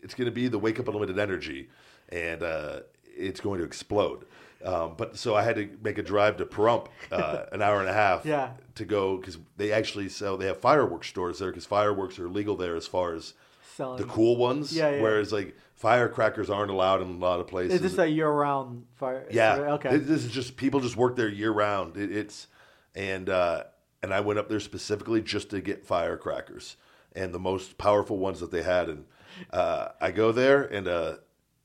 it's 0.00 0.14
gonna 0.14 0.30
be 0.30 0.48
the 0.48 0.58
wake 0.58 0.78
up, 0.80 0.88
unlimited 0.88 1.18
energy, 1.18 1.68
and 2.10 2.42
uh, 2.42 2.80
it's 3.04 3.40
going 3.40 3.58
to 3.60 3.64
explode. 3.64 4.24
Um, 4.64 4.94
but 4.96 5.16
so 5.16 5.34
I 5.34 5.42
had 5.42 5.56
to 5.56 5.68
make 5.82 5.98
a 5.98 6.02
drive 6.02 6.36
to 6.38 6.46
Pahrump, 6.46 6.88
uh, 7.12 7.44
an 7.52 7.60
hour 7.62 7.80
and 7.80 7.88
a 7.88 7.92
half, 7.92 8.24
Yeah. 8.24 8.50
to 8.76 8.84
go 8.84 9.18
because 9.18 9.38
they 9.56 9.72
actually 9.72 10.08
sell. 10.08 10.36
They 10.36 10.46
have 10.46 10.58
fireworks 10.58 11.08
stores 11.08 11.38
there 11.38 11.50
because 11.50 11.66
fireworks 11.66 12.18
are 12.18 12.28
legal 12.28 12.56
there 12.56 12.74
as 12.76 12.86
far 12.86 13.14
as 13.14 13.34
selling. 13.76 13.98
the 14.00 14.04
cool 14.04 14.36
ones. 14.36 14.74
Yeah, 14.74 14.90
yeah. 14.90 15.02
Whereas 15.02 15.32
like 15.32 15.56
firecrackers 15.74 16.50
aren't 16.50 16.70
allowed 16.70 17.02
in 17.02 17.08
a 17.08 17.18
lot 17.18 17.40
of 17.40 17.46
places. 17.46 17.74
Is 17.74 17.80
this 17.80 17.98
a 17.98 18.08
year-round 18.08 18.86
fire? 18.94 19.26
Yeah. 19.30 19.56
Okay. 19.74 19.96
This 19.96 20.24
is 20.24 20.32
just 20.32 20.56
people 20.56 20.80
just 20.80 20.96
work 20.96 21.16
there 21.16 21.28
year 21.28 21.50
round. 21.50 21.96
It, 21.96 22.10
it's 22.10 22.46
and 22.94 23.28
uh, 23.28 23.64
and 24.02 24.12
I 24.14 24.20
went 24.20 24.38
up 24.38 24.48
there 24.48 24.60
specifically 24.60 25.20
just 25.20 25.50
to 25.50 25.60
get 25.60 25.84
firecrackers 25.84 26.76
and 27.14 27.32
the 27.32 27.38
most 27.38 27.78
powerful 27.78 28.18
ones 28.18 28.40
that 28.40 28.50
they 28.50 28.62
had. 28.62 28.88
And 28.88 29.04
uh, 29.50 29.88
I 30.00 30.10
go 30.10 30.32
there 30.32 30.62
and 30.62 30.88
uh, 30.88 31.14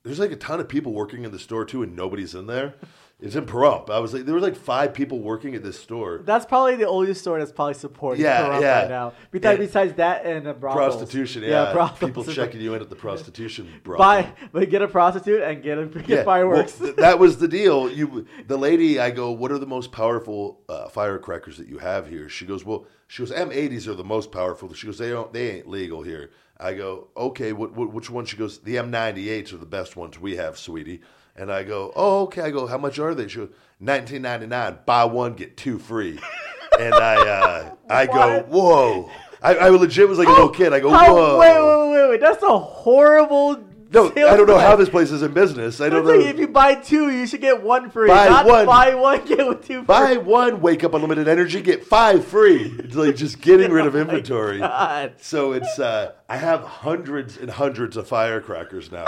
there's 0.04 0.20
like 0.20 0.32
a 0.32 0.36
ton 0.36 0.60
of 0.60 0.68
people 0.68 0.94
working 0.94 1.24
in 1.24 1.32
the 1.32 1.40
store 1.40 1.66
too, 1.66 1.84
and 1.84 1.96
nobody's 1.96 2.36
in 2.36 2.48
there. 2.48 2.76
It's 3.22 3.36
in 3.36 3.46
Pahrump. 3.46 3.90
I 3.90 4.00
was 4.00 4.14
like, 4.14 4.24
there 4.24 4.34
were 4.34 4.40
like 4.40 4.56
five 4.56 4.94
people 4.94 5.20
working 5.20 5.54
at 5.54 5.62
this 5.62 5.78
store. 5.78 6.22
That's 6.24 6.46
probably 6.46 6.78
the 6.78 6.88
only 6.88 7.14
store 7.14 7.38
that's 7.38 7.52
probably 7.52 7.74
supporting 7.74 8.24
Yeah, 8.24 8.44
Pahrump 8.44 8.62
yeah. 8.62 8.80
right 8.82 8.90
now. 8.90 9.14
Besides, 9.30 9.60
And- 9.60 9.68
besides 9.68 9.94
that 9.96 10.26
and 10.26 10.46
the 10.46 10.54
brothels. 10.54 10.96
Prostitution, 10.96 11.44
yeah. 11.44 11.74
brothels. 11.74 12.00
People 12.12 12.24
checking 12.24 12.62
you 12.62 12.74
in 12.76 12.82
at 12.82 12.90
the 12.90 12.96
prostitution 12.96 13.68
brothel. 13.84 14.06
Buy, 14.06 14.32
but 14.54 14.70
get 14.70 14.82
a 14.82 14.88
prostitute 14.88 15.42
and 15.42 15.62
get 15.62 15.78
a 15.78 15.86
get 15.88 16.24
fireworks. 16.24 16.80
well, 16.80 16.88
th- 16.90 16.98
that 17.02 17.20
was 17.20 17.38
the 17.40 17.48
deal. 17.50 17.92
You, 17.92 18.26
the 18.48 18.56
lady, 18.58 19.00
I 19.00 19.12
go, 19.12 19.32
what 19.32 19.52
are 19.52 19.60
the 19.60 19.68
most 19.68 19.92
powerful 19.92 20.62
uh, 20.70 20.88
firecrackers 20.88 21.58
that 21.58 21.68
you 21.68 21.80
have 21.80 22.08
here? 22.08 22.30
She 22.30 22.46
goes, 22.46 22.64
well, 22.64 22.86
she 23.08 23.22
goes, 23.22 23.34
M80s 23.34 23.88
are 23.88 23.96
the 23.96 24.04
most 24.06 24.32
powerful. 24.32 24.72
She 24.74 24.88
goes, 24.88 24.98
they 24.98 25.10
don't, 25.10 25.34
they 25.34 25.58
ain't 25.58 25.68
legal 25.68 26.04
here. 26.04 26.32
I 26.58 26.74
go, 26.74 27.08
okay, 27.18 27.52
what, 27.52 27.74
what, 27.74 27.92
which 27.92 28.10
one? 28.10 28.24
She 28.26 28.38
goes, 28.38 28.60
the 28.60 28.76
M98s 28.76 29.52
are 29.52 29.58
the 29.58 29.66
best 29.66 29.98
ones 29.98 30.18
we 30.20 30.38
have, 30.38 30.58
sweetie. 30.58 31.02
And 31.40 31.50
I 31.52 31.64
go, 31.64 31.94
oh, 31.96 32.24
okay. 32.24 32.42
I 32.42 32.52
go, 32.52 32.68
how 32.68 32.78
much 32.78 33.00
are 33.00 33.16
they? 33.16 33.30
She 33.30 33.38
goes, 33.38 33.50
nineteen 33.80 34.24
ninety 34.24 34.46
nine. 34.46 34.78
Buy 34.86 35.06
one, 35.06 35.36
get 35.36 35.56
two 35.56 35.80
free. 35.80 36.20
and 36.80 36.94
I, 36.94 37.16
uh, 37.16 37.76
I 37.90 38.06
go, 38.08 38.42
whoa. 38.50 39.10
I, 39.42 39.56
I 39.56 39.70
legit 39.70 40.10
was 40.10 40.18
like 40.18 40.28
a 40.28 40.32
little 40.32 40.50
kid. 40.50 40.74
I 40.74 40.82
go, 40.82 40.90
whoa. 40.90 41.40
wait, 41.40 41.54
wait, 41.54 41.92
wait, 41.92 42.10
wait. 42.10 42.20
That's 42.20 42.44
a 42.44 42.60
horrible. 42.60 43.64
No, 43.92 44.08
I 44.10 44.38
don't 44.38 44.46
know 44.46 44.60
how 44.60 44.76
this 44.76 44.90
place 44.90 45.10
is 45.10 45.24
in 45.24 45.34
business. 45.34 45.82
I 45.82 45.90
don't 45.90 46.06
know. 46.06 46.12
like 46.12 46.28
if 46.28 46.38
you 46.38 46.48
buy 46.48 46.76
two, 46.76 47.10
you 47.10 47.26
should 47.26 47.42
get 47.42 47.64
one 47.64 47.90
free. 47.90 48.08
Buy 48.08 48.28
not 48.28 48.46
one. 48.46 48.66
buy 48.68 48.94
one, 48.94 49.26
get 49.26 49.38
two 49.38 49.58
free. 49.58 49.82
Buy 49.82 50.18
one, 50.18 50.62
wake 50.62 50.84
up 50.84 50.94
unlimited 50.94 51.28
energy, 51.28 51.62
get 51.62 51.86
five 51.86 52.24
free. 52.26 52.76
It's 52.80 52.96
like 52.96 53.16
just 53.16 53.42
getting 53.42 53.72
rid 53.72 53.88
of 53.88 53.96
inventory. 53.96 54.58
Oh 54.58 54.68
God. 54.68 55.14
So 55.22 55.54
it's 55.54 55.80
uh, 55.80 56.12
I 56.28 56.38
have 56.38 56.62
hundreds 56.62 57.38
and 57.38 57.50
hundreds 57.50 57.98
of 57.98 58.08
firecrackers 58.08 58.92
now, 58.92 59.08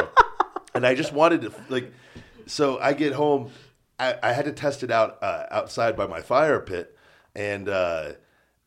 and 0.73 0.85
I 0.85 0.95
just 0.95 1.13
wanted 1.13 1.41
to 1.41 1.53
like. 1.69 1.91
So 2.47 2.79
I 2.79 2.93
get 2.93 3.13
home, 3.13 3.51
I, 3.99 4.15
I 4.21 4.33
had 4.33 4.45
to 4.45 4.51
test 4.51 4.83
it 4.83 4.91
out 4.91 5.21
uh, 5.21 5.45
outside 5.51 5.95
by 5.95 6.07
my 6.07 6.21
fire 6.21 6.59
pit, 6.59 6.97
and 7.35 7.69
uh, 7.69 8.13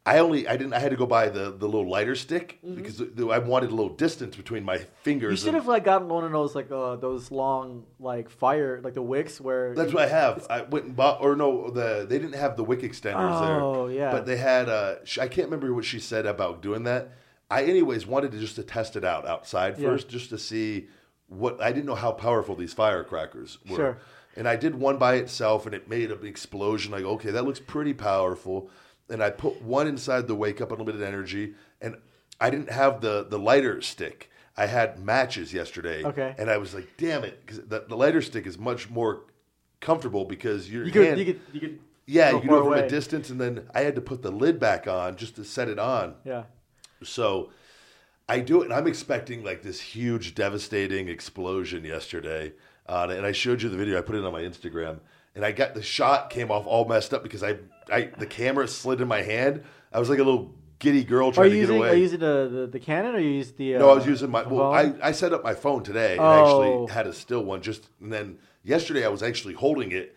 I 0.07 0.19
only 0.19 0.47
I 0.47 0.57
didn't 0.57 0.75
I 0.75 0.79
had 0.79 0.91
to 0.91 0.97
go 0.97 1.07
buy 1.07 1.29
the 1.29 1.51
the 1.51 1.67
little 1.67 1.89
lighter 1.89 2.15
stick 2.15 2.59
because 2.63 2.99
the, 2.99 3.31
I 3.31 3.39
wanted 3.39 3.71
a 3.71 3.75
little 3.75 3.95
distance 3.95 4.37
between 4.37 4.63
my 4.63 4.79
fingers. 5.03 5.41
Mm-hmm. 5.41 5.47
You 5.47 5.53
should 5.53 5.55
have 5.55 5.67
like 5.67 5.85
gotten 5.85 6.09
one 6.09 6.25
of 6.25 6.33
those 6.33 6.55
like 6.55 6.71
uh, 6.71 6.97
those 6.97 7.31
long 7.31 7.85
like 7.99 8.29
fire 8.29 8.81
like 8.83 8.95
the 8.95 9.03
wicks 9.03 9.41
where 9.41 9.75
That's 9.75 9.93
what 9.95 10.05
I 10.05 10.09
have. 10.09 10.47
I 10.51 10.63
went 10.63 10.85
and 10.87 10.97
bought, 10.97 11.23
or 11.23 11.37
no, 11.37 11.71
the 11.71 12.07
they 12.09 12.19
didn't 12.19 12.35
have 12.39 12.57
the 12.57 12.65
wick 12.65 12.81
extenders 12.81 13.41
Oh, 13.41 13.47
there. 13.47 13.61
Oh 13.61 13.89
yeah. 13.89 14.11
But 14.11 14.27
they 14.27 14.37
had. 14.37 14.69
Uh, 14.69 14.97
I 15.21 15.29
can't 15.29 15.47
remember 15.49 15.73
what 15.73 15.85
she 15.85 16.01
said 16.01 16.27
about 16.27 16.61
doing 16.63 16.85
that. 16.85 17.13
I, 17.51 17.65
anyways, 17.65 18.07
wanted 18.07 18.33
to 18.33 18.39
just 18.39 18.57
to 18.57 18.63
test 18.63 18.97
it 18.97 19.05
out 19.05 19.27
outside 19.27 19.79
Yeah. 19.79 19.89
first, 19.89 20.09
just 20.09 20.31
to 20.31 20.39
see 20.39 20.89
what. 21.29 21.61
I 21.61 21.73
didn't 21.73 21.87
know 21.87 21.95
how 21.95 22.13
powerful 22.13 22.55
these 22.57 22.73
firecrackers 22.73 23.59
were. 23.69 23.77
Sure. 23.77 23.99
And 24.37 24.49
I 24.49 24.57
did 24.57 24.75
one 24.75 24.97
by 24.99 25.15
itself, 25.15 25.65
and 25.67 25.75
it 25.75 25.89
made 25.89 26.11
an 26.11 26.27
explosion. 26.27 26.91
Like, 26.91 27.05
okay, 27.05 27.31
that 27.31 27.45
looks 27.45 27.61
pretty 27.61 27.95
powerful. 27.95 28.69
And 29.09 29.23
I 29.23 29.31
put 29.31 29.63
one 29.63 29.87
inside 29.87 30.27
the 30.27 30.35
wake 30.35 30.61
up 30.61 30.73
unlimited 30.73 31.03
energy, 31.03 31.55
and 31.81 31.97
I 32.41 32.51
didn't 32.51 32.71
have 32.71 33.01
the 33.01 33.25
the 33.29 33.39
lighter 33.39 33.81
stick. 33.81 34.31
I 34.57 34.67
had 34.67 34.99
matches 35.05 35.53
yesterday, 35.53 36.05
Okay. 36.05 36.35
and 36.39 36.49
I 36.51 36.59
was 36.59 36.75
like, 36.75 36.89
"Damn 36.97 37.25
it!" 37.25 37.45
Because 37.45 37.61
the, 37.67 37.85
the 37.89 37.97
lighter 37.97 38.23
stick 38.23 38.47
is 38.47 38.57
much 38.59 38.89
more 38.91 39.25
comfortable 39.81 40.25
because 40.25 40.71
your 40.71 40.85
you 40.85 40.93
could 40.93 41.05
hand, 41.07 41.19
you 41.19 41.25
could 41.27 41.41
you 41.53 41.61
could 41.61 41.79
yeah, 42.07 42.31
you 42.31 42.39
can 42.41 42.49
do 42.49 42.55
it 42.55 42.59
from 42.59 42.67
away. 42.69 42.87
a 42.87 42.89
distance, 42.89 43.31
and 43.31 43.41
then 43.41 43.69
I 43.75 43.81
had 43.83 43.95
to 43.97 44.01
put 44.01 44.23
the 44.23 44.31
lid 44.31 44.59
back 44.61 44.87
on 44.87 45.17
just 45.17 45.37
to 45.37 45.45
set 45.45 45.69
it 45.69 45.79
on. 45.79 46.15
yeah. 46.25 46.45
So 47.03 47.51
I 48.29 48.41
do 48.41 48.63
it, 48.63 48.65
and 48.65 48.75
I'm 48.75 48.87
expecting 48.87 49.45
like 49.45 49.63
this 49.63 49.81
huge, 49.81 50.35
devastating 50.35 51.09
explosion 51.09 51.85
yesterday. 51.85 52.53
It. 52.89 53.11
And 53.11 53.27
I 53.27 53.33
showed 53.33 53.63
you 53.63 53.69
the 53.69 53.77
video. 53.77 53.99
I 53.99 54.03
put 54.03 54.15
it 54.17 54.25
on 54.25 54.33
my 54.33 54.43
Instagram, 54.43 55.01
and 55.35 55.45
I 55.45 55.53
got 55.53 55.75
the 55.75 55.83
shot 55.83 56.31
came 56.31 56.51
off 56.51 56.67
all 56.67 56.87
messed 56.87 57.13
up 57.15 57.23
because 57.23 57.43
I, 57.43 57.57
I 57.93 58.11
the 58.19 58.27
camera 58.27 58.67
slid 58.69 59.01
in 59.01 59.09
my 59.09 59.23
hand. 59.23 59.63
I 59.93 59.99
was 59.99 60.09
like 60.11 60.19
a 60.19 60.25
little 60.25 60.55
giddy 60.79 61.05
girl 61.05 61.33
trying 61.33 61.51
to 61.51 61.57
get 61.57 61.61
using 61.61 61.77
away. 61.77 61.91
are 61.91 61.95
you 61.95 62.03
using 62.03 62.21
the, 62.21 62.49
the 62.51 62.67
the 62.67 62.81
Canon 62.81 63.15
or 63.15 63.19
you 63.19 63.31
use 63.31 63.53
the? 63.53 63.77
Uh, 63.77 63.79
No, 63.81 63.91
I 63.91 63.95
was 63.95 64.07
using 64.07 64.31
my. 64.31 64.43
Well, 64.43 64.73
I. 64.73 64.93
I 65.03 65.13
set 65.13 65.33
up 65.33 65.45
my 65.45 65.55
phone 65.55 65.83
today 65.83 66.13
and 66.13 66.21
Oh. 66.21 66.85
actually 66.85 66.95
had 66.95 67.07
a 67.07 67.13
still 67.13 67.45
one. 67.45 67.63
Just 67.63 67.89
and 68.01 68.13
then 68.13 68.39
yesterday 68.63 69.05
I 69.05 69.09
was 69.09 69.23
actually 69.23 69.55
holding 69.55 69.93
it, 69.93 70.15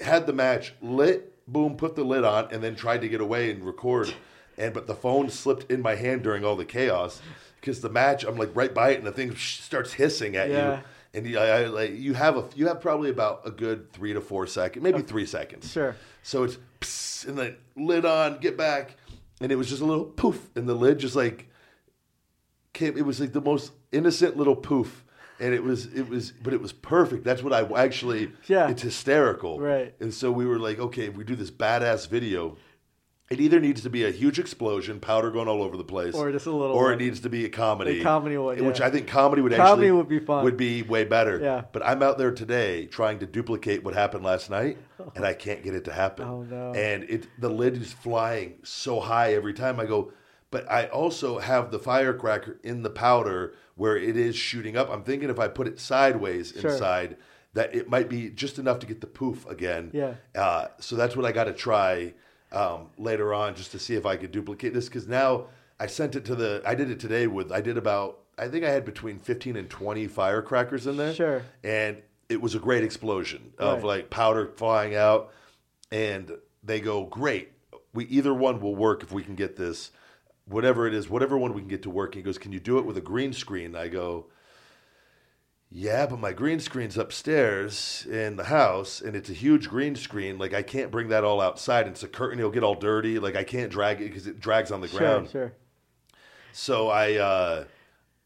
had 0.00 0.26
the 0.26 0.32
match 0.32 0.74
lit, 0.80 1.34
boom, 1.46 1.76
put 1.76 1.96
the 1.96 2.04
lid 2.04 2.24
on, 2.24 2.48
and 2.50 2.62
then 2.62 2.76
tried 2.76 3.02
to 3.02 3.08
get 3.08 3.20
away 3.20 3.50
and 3.50 3.64
record. 3.64 4.14
And 4.60 4.74
but 4.74 4.86
the 4.86 4.94
phone 4.94 5.30
slipped 5.30 5.70
in 5.72 5.80
my 5.80 5.94
hand 5.94 6.22
during 6.22 6.44
all 6.44 6.54
the 6.56 6.64
chaos 6.66 7.20
because 7.60 7.80
the 7.80 7.88
match 7.90 8.24
I'm 8.24 8.36
like 8.36 8.50
right 8.54 8.72
by 8.74 8.90
it 8.90 8.98
and 8.98 9.06
the 9.06 9.12
thing 9.12 9.34
starts 9.36 9.94
hissing 9.94 10.36
at 10.36 10.50
Yeah. 10.50 10.76
you. 10.76 10.82
And 11.12 11.26
you, 11.26 11.38
I, 11.40 11.62
I, 11.62 11.64
like 11.66 11.92
you 11.96 12.14
have 12.14 12.36
a 12.36 12.44
you 12.54 12.68
have 12.68 12.80
probably 12.80 13.10
about 13.10 13.40
a 13.44 13.50
good 13.50 13.92
three 13.92 14.12
to 14.12 14.20
four 14.20 14.46
seconds, 14.46 14.82
maybe 14.84 15.02
three 15.02 15.26
seconds. 15.26 15.72
Sure. 15.72 15.96
So 16.22 16.44
it's 16.44 16.56
psst, 16.80 17.26
and 17.26 17.36
then 17.36 17.56
lid 17.74 18.04
on, 18.04 18.38
get 18.38 18.56
back, 18.56 18.94
and 19.40 19.50
it 19.50 19.56
was 19.56 19.68
just 19.68 19.82
a 19.82 19.84
little 19.84 20.04
poof, 20.04 20.48
and 20.54 20.68
the 20.68 20.74
lid 20.74 20.98
just 21.00 21.16
like 21.16 21.48
came. 22.72 22.96
It 22.96 23.04
was 23.04 23.18
like 23.20 23.32
the 23.32 23.40
most 23.40 23.72
innocent 23.90 24.36
little 24.36 24.54
poof, 24.54 25.04
and 25.40 25.52
it 25.52 25.64
was 25.64 25.86
it 25.86 26.08
was, 26.08 26.30
but 26.30 26.52
it 26.52 26.60
was 26.60 26.72
perfect. 26.72 27.24
That's 27.24 27.42
what 27.42 27.52
I 27.52 27.62
actually. 27.82 28.30
Yeah. 28.46 28.68
It's 28.70 28.82
hysterical. 28.82 29.58
Right. 29.58 29.92
And 29.98 30.14
so 30.14 30.30
we 30.30 30.46
were 30.46 30.60
like, 30.60 30.78
okay, 30.78 31.06
if 31.06 31.16
we 31.16 31.24
do 31.24 31.34
this 31.34 31.50
badass 31.50 32.08
video. 32.08 32.56
It 33.30 33.38
either 33.38 33.60
needs 33.60 33.82
to 33.82 33.90
be 33.90 34.04
a 34.04 34.10
huge 34.10 34.40
explosion, 34.40 34.98
powder 34.98 35.30
going 35.30 35.46
all 35.46 35.62
over 35.62 35.76
the 35.76 35.84
place, 35.84 36.16
Or 36.16 36.32
just 36.32 36.46
a 36.46 36.50
little 36.50 36.74
or 36.74 36.92
it 36.92 36.96
needs 36.96 37.20
to 37.20 37.28
be 37.28 37.44
a 37.44 37.48
comedy. 37.48 38.00
A 38.00 38.02
comedy 38.02 38.36
one, 38.36 38.64
which. 38.64 38.80
I 38.80 38.90
think 38.90 39.06
comedy 39.06 39.40
would 39.40 39.52
Comedy 39.52 39.70
actually 39.70 39.90
would 39.92 40.08
be 40.08 40.18
fun. 40.18 40.42
Would 40.42 40.56
be 40.56 40.82
way 40.82 41.04
better. 41.04 41.38
Yeah. 41.38 41.62
But 41.70 41.86
I'm 41.86 42.02
out 42.02 42.18
there 42.18 42.32
today 42.32 42.86
trying 42.86 43.20
to 43.20 43.26
duplicate 43.26 43.84
what 43.84 43.94
happened 43.94 44.24
last 44.24 44.50
night, 44.50 44.78
and 45.14 45.24
I 45.24 45.34
can't 45.34 45.62
get 45.62 45.76
it 45.76 45.84
to 45.84 45.92
happen. 45.92 46.26
Oh, 46.26 46.42
no. 46.42 46.72
And 46.74 47.04
it 47.04 47.28
the 47.38 47.48
lid 47.48 47.80
is 47.80 47.92
flying 47.92 48.54
so 48.64 48.98
high 48.98 49.32
every 49.34 49.54
time 49.54 49.78
I 49.78 49.86
go. 49.86 50.12
But 50.50 50.68
I 50.68 50.86
also 50.86 51.38
have 51.38 51.70
the 51.70 51.78
firecracker 51.78 52.58
in 52.64 52.82
the 52.82 52.90
powder 52.90 53.54
where 53.76 53.96
it 53.96 54.16
is 54.16 54.34
shooting 54.34 54.76
up. 54.76 54.90
I'm 54.90 55.04
thinking 55.04 55.30
if 55.30 55.38
I 55.38 55.46
put 55.46 55.68
it 55.68 55.78
sideways 55.78 56.52
Sure. 56.60 56.72
inside, 56.72 57.16
that 57.54 57.72
it 57.76 57.88
might 57.88 58.08
be 58.08 58.28
just 58.28 58.58
enough 58.58 58.80
to 58.80 58.86
get 58.86 59.00
the 59.00 59.06
poof 59.06 59.46
again. 59.48 59.92
Yeah. 59.92 60.14
Uh, 60.34 60.66
so 60.80 60.96
that's 60.96 61.14
what 61.14 61.24
I 61.24 61.30
got 61.30 61.44
to 61.44 61.52
try 61.52 62.14
um, 62.52 62.88
later 62.98 63.32
on, 63.34 63.54
just 63.54 63.70
to 63.72 63.78
see 63.78 63.94
if 63.94 64.06
I 64.06 64.16
could 64.16 64.32
duplicate 64.32 64.74
this. 64.74 64.86
Because 64.88 65.06
now 65.08 65.46
I 65.78 65.86
sent 65.86 66.16
it 66.16 66.24
to 66.26 66.34
the. 66.34 66.62
I 66.66 66.74
did 66.74 66.90
it 66.90 67.00
today 67.00 67.26
with. 67.26 67.52
I 67.52 67.60
did 67.60 67.76
about. 67.76 68.18
I 68.38 68.48
think 68.48 68.64
I 68.64 68.70
had 68.70 68.84
between 68.84 69.18
15 69.18 69.56
and 69.56 69.68
20 69.68 70.06
firecrackers 70.06 70.86
in 70.86 70.96
there. 70.96 71.12
Sure. 71.14 71.42
And 71.62 71.98
it 72.30 72.40
was 72.40 72.54
a 72.54 72.58
great 72.58 72.82
explosion 72.84 73.52
of 73.58 73.78
Right. 73.82 73.84
like 74.00 74.10
powder 74.10 74.52
flying 74.56 74.94
out, 74.94 75.32
and 75.92 76.32
they 76.62 76.80
go 76.80 77.04
great. 77.04 77.52
We 77.92 78.04
either 78.06 78.32
one 78.32 78.60
will 78.60 78.76
work 78.76 79.02
if 79.02 79.10
we 79.12 79.22
can 79.22 79.34
get 79.34 79.56
this, 79.56 79.90
whatever 80.46 80.86
it 80.86 80.94
is, 80.94 81.10
whatever 81.10 81.36
one 81.36 81.52
we 81.54 81.60
can 81.60 81.68
get 81.68 81.82
to 81.82 81.90
work. 81.90 82.14
He 82.14 82.22
goes, 82.22 82.38
"Can 82.38 82.52
you 82.52 82.60
do 82.60 82.78
it 82.78 82.84
with 82.86 82.96
a 82.96 83.00
green 83.02 83.32
screen?" 83.32 83.74
I 83.76 83.88
go, 83.88 84.26
"Yeah, 85.70 86.06
but 86.06 86.18
my 86.18 86.32
green 86.32 86.60
screen's 86.60 86.98
upstairs 86.98 88.06
in 88.10 88.36
the 88.36 88.44
house, 88.44 89.00
and 89.00 89.14
it's 89.14 89.30
a 89.30 89.34
huge 89.34 89.68
green 89.68 89.94
screen. 89.94 90.38
Like 90.38 90.52
I 90.52 90.62
can't 90.62 90.90
bring 90.90 91.08
that 91.08 91.24
all 91.24 91.40
outside. 91.40 91.86
It's 91.86 92.02
a 92.02 92.08
curtain; 92.08 92.38
it'll 92.38 92.50
get 92.50 92.64
all 92.64 92.74
dirty. 92.74 93.18
Like 93.18 93.36
I 93.36 93.44
can't 93.44 93.70
drag 93.70 94.00
it 94.00 94.08
because 94.08 94.26
it 94.26 94.40
drags 94.40 94.72
on 94.72 94.80
the 94.80 94.88
ground." 94.88 95.30
sure. 95.30 95.48
sure. 95.48 95.52
So 96.52 96.88
I, 96.88 97.14
uh, 97.14 97.64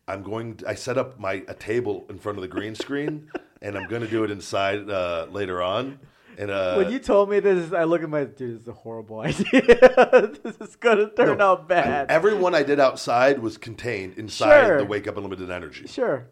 I'm 0.08 0.22
going. 0.22 0.60
I 0.66 0.74
set 0.74 0.96
up 0.96 1.18
my 1.18 1.44
a 1.46 1.54
table 1.54 2.06
in 2.08 2.18
front 2.18 2.38
of 2.38 2.42
the 2.42 2.48
green 2.48 2.74
screen, 2.74 3.30
and 3.62 3.76
I'm 3.76 3.88
going 3.88 4.02
to 4.02 4.08
do 4.08 4.24
it 4.24 4.30
inside 4.30 4.88
uh, 4.88 5.26
later 5.30 5.62
on. 5.62 5.98
And 6.36 6.50
uh, 6.50 6.74
when 6.76 6.90
you 6.90 6.98
told 6.98 7.30
me 7.30 7.38
this, 7.40 7.72
I 7.72 7.84
look 7.84 8.02
at 8.02 8.08
my 8.08 8.24
dude. 8.24 8.56
This 8.56 8.62
is 8.62 8.68
a 8.68 8.72
horrible 8.72 9.20
idea. 9.20 10.30
this 10.42 10.56
is 10.60 10.74
gonna 10.76 11.10
turn 11.10 11.38
no, 11.38 11.52
out 11.52 11.68
bad. 11.68 12.10
Everyone 12.10 12.54
I 12.54 12.62
did 12.64 12.80
outside 12.80 13.38
was 13.38 13.56
contained 13.56 14.18
inside 14.18 14.66
Sure. 14.66 14.78
the 14.78 14.84
Wake 14.84 15.06
Up 15.06 15.16
Unlimited 15.16 15.50
Energy. 15.50 15.86
sure. 15.86 16.26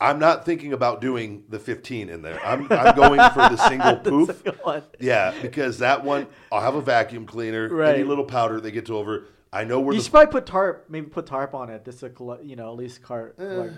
I'm 0.00 0.18
not 0.18 0.46
thinking 0.46 0.72
about 0.72 1.00
doing 1.02 1.44
the 1.50 1.58
15 1.58 2.08
in 2.08 2.22
there. 2.22 2.40
I'm, 2.44 2.66
I'm 2.70 2.96
going 2.96 3.20
for 3.30 3.48
the 3.48 3.56
single 3.56 3.96
poof. 3.98 4.42
One. 4.64 4.82
Yeah, 4.98 5.34
because 5.42 5.78
that 5.78 6.02
one 6.04 6.26
I'll 6.50 6.62
have 6.62 6.74
a 6.74 6.80
vacuum 6.80 7.26
cleaner. 7.26 7.82
Any 7.82 8.04
little 8.04 8.24
powder 8.24 8.60
they 8.60 8.70
get 8.70 8.86
to 8.86 8.96
over. 8.96 9.26
I 9.52 9.64
know 9.64 9.80
where 9.80 9.92
You 9.92 10.00
the 10.00 10.04
should 10.04 10.12
probably 10.12 10.32
put 10.32 10.46
tarp, 10.46 10.86
maybe 10.88 11.06
put 11.08 11.26
tarp 11.26 11.54
on 11.54 11.70
it, 11.70 11.84
just 11.84 12.02
collect, 12.14 12.44
you 12.44 12.56
know, 12.56 12.70
at 12.70 12.76
least 12.76 13.02
cart. 13.02 13.34
Eh, 13.38 13.42
like, 13.42 13.72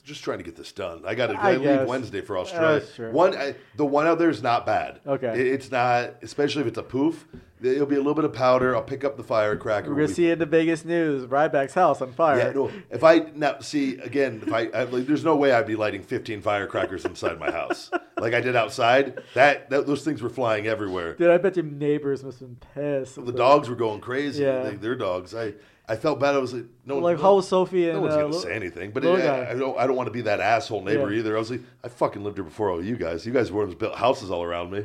just 0.00 0.22
trying 0.24 0.38
to 0.38 0.44
get 0.44 0.56
this 0.56 0.72
done. 0.72 1.02
I 1.06 1.14
got 1.14 1.28
to 1.28 1.34
I 1.34 1.56
leave. 1.56 1.86
Wednesday 1.88 2.20
for 2.20 2.38
Australia. 2.38 2.82
Uh, 2.84 2.94
sure. 2.94 3.10
One, 3.10 3.36
I, 3.36 3.54
the 3.76 3.84
one 3.84 4.06
out 4.06 4.18
there 4.18 4.30
is 4.30 4.42
not 4.42 4.66
bad. 4.66 5.00
Okay. 5.06 5.40
It- 5.40 5.46
it's 5.60 5.70
not, 5.70 6.14
especially 6.22 6.62
if 6.62 6.68
it's 6.68 6.78
a 6.78 6.82
poof. 6.82 7.26
It'll 7.62 7.84
be 7.86 7.96
a 7.96 7.98
little 7.98 8.14
bit 8.14 8.24
of 8.24 8.32
powder. 8.32 8.74
I'll 8.74 8.82
pick 8.82 9.04
up 9.04 9.18
the 9.18 9.22
firecracker. 9.22 9.90
We're 9.90 9.96
gonna 9.96 10.08
be- 10.08 10.14
see 10.14 10.28
it 10.30 10.34
in 10.34 10.38
the 10.38 10.46
Vegas 10.46 10.82
news. 10.84 11.26
Ryback's 11.26 11.74
house 11.74 12.00
on 12.00 12.12
fire. 12.12 12.38
Yeah, 12.38 12.52
no. 12.52 12.70
If 12.90 13.04
I 13.04 13.18
now 13.34 13.58
see 13.60 13.98
again, 13.98 14.42
if 14.46 14.50
I, 14.52 14.68
I 14.68 14.84
like, 14.84 15.06
there's 15.06 15.24
no 15.24 15.36
way 15.36 15.52
I'd 15.52 15.66
be 15.66 15.76
lighting 15.76 16.02
15 16.02 16.40
firecrackers 16.40 17.04
inside 17.04 17.38
my 17.38 17.50
house 17.50 17.90
like 18.18 18.32
I 18.32 18.40
did 18.40 18.56
outside. 18.56 19.22
That, 19.34 19.68
that 19.68 19.86
those 19.86 20.02
things 20.04 20.22
were 20.22 20.30
flying 20.30 20.66
everywhere. 20.68 21.14
Dude, 21.16 21.30
I 21.30 21.36
bet 21.36 21.56
your 21.56 21.66
neighbors 21.66 22.24
must 22.24 22.40
have 22.40 22.48
been 22.48 22.68
pissed. 22.74 23.22
The 23.22 23.30
dogs 23.32 23.68
were 23.68 23.76
going 23.76 24.00
crazy. 24.00 24.42
Yeah. 24.42 24.62
They, 24.62 24.76
their 24.76 24.94
dogs. 24.96 25.34
I, 25.34 25.52
I 25.90 25.96
felt 25.96 26.20
bad. 26.20 26.36
I 26.36 26.38
was 26.38 26.54
like, 26.54 26.66
no, 26.86 26.98
Like, 26.98 27.16
no, 27.16 27.22
how 27.22 27.34
was 27.34 27.48
Sophie 27.48 27.88
and 27.88 27.96
no 27.96 28.02
one's 28.02 28.14
uh, 28.14 28.20
gonna 28.20 28.34
say 28.34 28.54
anything. 28.54 28.92
But 28.92 29.04
it. 29.04 29.08
I, 29.08 29.50
I 29.50 29.54
don't. 29.54 29.76
I 29.76 29.88
don't 29.88 29.96
want 29.96 30.06
to 30.06 30.12
be 30.12 30.20
that 30.22 30.38
asshole 30.38 30.82
neighbor 30.82 31.12
Yeah. 31.12 31.18
either. 31.18 31.34
I 31.34 31.38
was 31.40 31.50
like, 31.50 31.62
I 31.82 31.88
fucking 31.88 32.22
lived 32.22 32.36
here 32.36 32.44
before 32.44 32.70
all 32.70 32.84
you 32.84 32.96
guys. 32.96 33.26
You 33.26 33.32
guys 33.32 33.50
were 33.50 33.66
built 33.66 33.96
houses 33.96 34.30
all 34.30 34.44
around 34.44 34.70
me. 34.70 34.84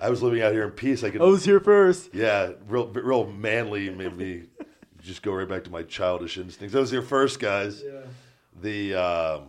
I 0.00 0.10
was 0.10 0.22
living 0.22 0.42
out 0.42 0.52
here 0.52 0.62
in 0.62 0.70
peace. 0.70 1.02
I 1.02 1.10
could. 1.10 1.20
I 1.20 1.24
was 1.24 1.44
here 1.44 1.58
first. 1.58 2.14
Yeah, 2.14 2.52
real, 2.68 2.86
real 2.86 3.26
manly 3.26 3.90
made 3.90 4.16
me 4.16 4.44
just 5.02 5.22
go 5.22 5.32
right 5.32 5.48
back 5.48 5.64
to 5.64 5.70
my 5.70 5.82
childish 5.82 6.38
instincts. 6.38 6.72
That 6.72 6.80
was 6.80 6.92
your 6.92 7.02
first, 7.02 7.40
guys. 7.40 7.82
Yeah. 7.84 8.02
The, 8.62 8.94
um, 8.94 9.42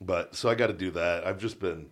but 0.00 0.34
so 0.34 0.48
I 0.48 0.54
got 0.54 0.68
to 0.68 0.72
do 0.72 0.90
that. 0.92 1.26
I've 1.26 1.38
just 1.38 1.60
been. 1.60 1.90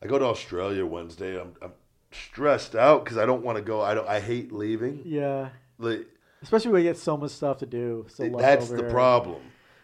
I 0.00 0.06
go 0.06 0.16
to 0.16 0.24
Australia 0.26 0.86
Wednesday. 0.86 1.40
I'm, 1.40 1.54
I'm 1.60 1.72
stressed 2.12 2.76
out 2.76 3.04
because 3.04 3.18
I 3.18 3.26
don't 3.26 3.42
want 3.42 3.56
to 3.56 3.62
go. 3.62 3.80
I 3.80 3.94
don't. 3.94 4.08
I 4.08 4.20
hate 4.20 4.52
leaving. 4.52 5.02
Yeah. 5.04 5.48
Like, 5.78 6.06
Especially 6.42 6.70
when 6.70 6.82
you 6.82 6.88
get 6.88 6.96
so 6.96 7.16
much 7.16 7.32
stuff 7.32 7.58
to 7.58 7.66
do. 7.66 8.06
So 8.08 8.28
that's 8.38 8.68
the 8.68 8.84
problem. 8.84 9.40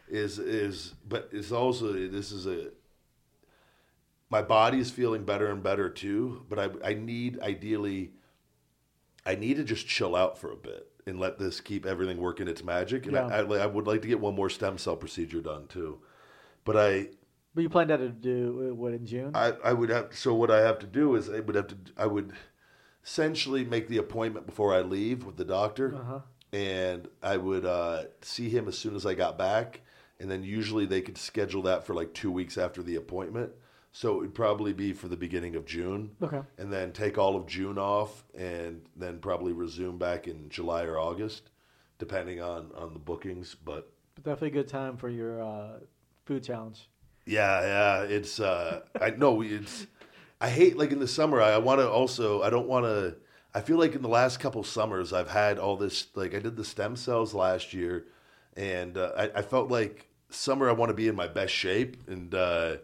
Is 0.08 0.38
is 0.38 0.94
but 1.08 1.30
it's 1.32 1.52
also 1.52 1.92
this 1.92 2.30
is 2.32 2.46
a. 2.46 2.70
My 4.30 4.42
body 4.42 4.78
is 4.78 4.90
feeling 4.90 5.24
better 5.24 5.50
and 5.50 5.62
better 5.62 5.88
too, 5.88 6.44
but 6.48 6.58
I 6.58 6.90
I 6.90 6.94
need 6.94 7.40
ideally. 7.40 8.12
I 9.26 9.34
need 9.34 9.56
to 9.56 9.64
just 9.64 9.86
chill 9.86 10.14
out 10.14 10.36
for 10.38 10.52
a 10.52 10.56
bit 10.56 10.90
and 11.06 11.18
let 11.18 11.38
this 11.38 11.60
keep 11.60 11.86
everything 11.86 12.18
working 12.18 12.46
its 12.46 12.62
magic. 12.62 13.06
And 13.06 13.14
Yeah. 13.14 13.26
I, 13.26 13.38
I, 13.38 13.58
I 13.64 13.66
would 13.66 13.86
like 13.86 14.02
to 14.02 14.08
get 14.08 14.20
one 14.20 14.34
more 14.34 14.50
stem 14.50 14.76
cell 14.76 14.96
procedure 14.96 15.40
done 15.40 15.66
too, 15.66 16.00
but 16.64 16.76
I 16.76 17.08
But 17.54 17.62
you 17.62 17.70
planned 17.70 17.90
out 17.90 17.98
to 17.98 18.10
do 18.10 18.68
uh, 18.70 18.74
what 18.74 18.92
in 18.92 19.06
June? 19.06 19.30
I, 19.34 19.52
I 19.64 19.72
would 19.72 19.88
have 19.88 20.14
so 20.14 20.34
what 20.34 20.50
I 20.50 20.60
have 20.60 20.78
to 20.80 20.86
do 20.86 21.14
is 21.14 21.30
I 21.30 21.40
would 21.40 21.54
have 21.54 21.68
to 21.68 21.76
I 21.96 22.06
would 22.06 22.32
essentially 23.02 23.64
make 23.64 23.88
the 23.88 23.98
appointment 23.98 24.46
before 24.46 24.74
I 24.74 24.80
leave 24.80 25.24
with 25.24 25.36
the 25.36 25.44
doctor, 25.44 25.94
Uh-huh. 25.94 26.20
And 26.54 27.08
I 27.20 27.36
would 27.36 27.64
uh, 27.66 28.04
see 28.22 28.48
him 28.48 28.68
as 28.68 28.78
soon 28.78 28.94
as 28.94 29.04
I 29.04 29.14
got 29.14 29.36
back, 29.36 29.80
and 30.20 30.30
then 30.30 30.44
usually 30.44 30.86
they 30.86 31.02
could 31.02 31.18
schedule 31.18 31.62
that 31.62 31.84
for 31.84 31.94
like 31.94 32.14
two 32.14 32.30
weeks 32.30 32.56
after 32.56 32.80
the 32.80 32.94
appointment. 32.94 33.50
So 33.90 34.14
it 34.14 34.20
would 34.20 34.34
probably 34.34 34.72
be 34.72 34.92
for 34.92 35.08
the 35.08 35.16
beginning 35.16 35.56
of 35.56 35.66
June, 35.66 36.12
Okay. 36.22 36.40
and 36.58 36.72
then 36.72 36.92
take 36.92 37.18
all 37.18 37.34
of 37.34 37.46
June 37.46 37.76
off, 37.76 38.24
and 38.36 38.82
then 38.96 39.18
probably 39.18 39.52
resume 39.52 39.98
back 39.98 40.28
in 40.28 40.48
July 40.48 40.84
or 40.84 40.96
August, 40.96 41.50
depending 41.98 42.40
on 42.40 42.70
on 42.76 42.92
the 42.92 43.00
bookings. 43.00 43.56
But 43.56 43.90
But 44.14 44.24
definitely 44.24 44.48
a 44.60 44.62
good 44.62 44.68
time 44.68 44.96
for 44.96 45.08
your 45.08 45.42
uh, 45.42 45.80
food 46.24 46.44
challenge. 46.44 46.88
Yeah, 47.26 47.60
yeah. 47.62 48.02
It's 48.02 48.38
uh 48.38 48.82
I 49.00 49.10
know 49.10 49.42
it's 49.42 49.86
I 50.40 50.50
hate 50.50 50.76
like 50.76 50.92
in 50.92 51.00
the 51.00 51.08
summer 51.08 51.40
I, 51.40 51.58
want 51.58 51.80
to 51.80 51.90
also 51.90 52.42
I 52.42 52.50
don't 52.50 52.68
want 52.68 52.84
to 52.86 53.16
I 53.54 53.60
feel 53.60 53.78
like 53.78 53.94
in 53.94 54.02
the 54.02 54.08
last 54.08 54.40
couple 54.40 54.62
summers 54.64 55.12
I've 55.12 55.30
had 55.30 55.58
all 55.58 55.76
this 55.76 56.06
like 56.14 56.34
I 56.34 56.40
did 56.40 56.56
the 56.56 56.64
stem 56.64 56.96
cells 56.96 57.34
last 57.34 57.72
year 57.72 58.06
and 58.56 58.96
uh, 58.98 59.12
I, 59.16 59.30
I 59.36 59.42
felt 59.42 59.70
like 59.70 60.06
summer 60.30 60.68
I 60.68 60.72
want 60.72 60.90
to 60.90 60.94
be 60.94 61.06
in 61.08 61.14
my 61.14 61.28
best 61.28 61.52
shape 61.54 61.96
and 62.08 62.34
uh 62.34 62.76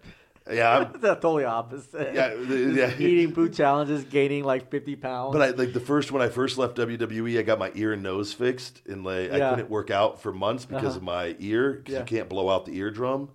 yeah, 0.50 0.78
I'm, 0.78 0.92
That's 1.00 1.20
totally 1.20 1.44
opposite. 1.44 2.14
Yeah, 2.14 2.34
yeah. 2.34 2.92
Eating 2.98 3.34
food 3.34 3.52
challenges, 3.54 4.02
gaining 4.04 4.42
like 4.42 4.70
50 4.70 4.96
pounds. 4.96 5.32
but 5.32 5.42
I 5.42 5.50
like 5.50 5.72
the 5.72 5.80
first 5.80 6.10
when 6.10 6.22
I 6.22 6.28
first 6.28 6.58
left 6.58 6.76
WWE, 6.76 7.38
I 7.38 7.42
got 7.42 7.58
my 7.58 7.70
ear 7.74 7.92
and 7.92 8.02
nose 8.02 8.32
fixed, 8.32 8.80
and 8.86 9.04
like 9.04 9.30
I 9.30 9.50
couldn't 9.50 9.70
work 9.70 9.90
out 9.90 10.20
for 10.22 10.32
months 10.32 10.64
because 10.64 10.96
Uh-huh. 10.96 10.96
of 10.96 11.02
my 11.02 11.36
ear 11.38 11.74
because 11.74 11.92
Yeah. 11.92 11.98
you 12.00 12.04
can't 12.06 12.28
blow 12.28 12.48
out 12.48 12.64
the 12.64 12.72
eardrum. 12.78 13.28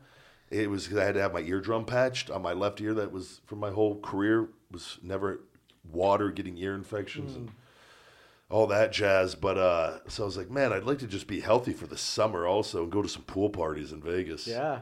It 0.49 0.69
was 0.69 0.83
because 0.85 0.97
I 0.97 1.05
had 1.05 1.13
to 1.15 1.21
have 1.21 1.31
my 1.31 1.41
eardrum 1.41 1.85
patched 1.85 2.29
on 2.31 2.41
my 2.41 2.53
left 2.53 2.81
ear. 2.81 2.93
That 2.95 3.11
was 3.13 3.39
for 3.45 3.55
my 3.55 3.69
whole 3.71 3.99
career 4.01 4.49
was 4.71 4.97
never 5.01 5.41
water 5.91 6.31
getting 6.31 6.57
ear 6.57 6.73
infections 6.75 7.35
and 7.35 7.51
all 8.49 8.67
that 8.67 8.91
jazz. 8.91 9.35
But 9.35 9.57
uh, 9.57 9.99
so 10.07 10.23
I 10.23 10.25
was 10.25 10.37
like, 10.37 10.49
man, 10.51 10.71
I'd 10.73 10.83
like 10.83 10.99
to 10.99 11.07
just 11.07 11.27
be 11.27 11.39
healthy 11.39 11.73
for 11.73 11.87
the 11.87 11.97
summer 11.97 12.45
also 12.47 12.83
and 12.83 12.91
go 12.91 13.01
to 13.01 13.09
some 13.09 13.23
pool 13.23 13.49
parties 13.49 13.91
in 13.91 14.01
Vegas. 14.01 14.45
yeah. 14.47 14.81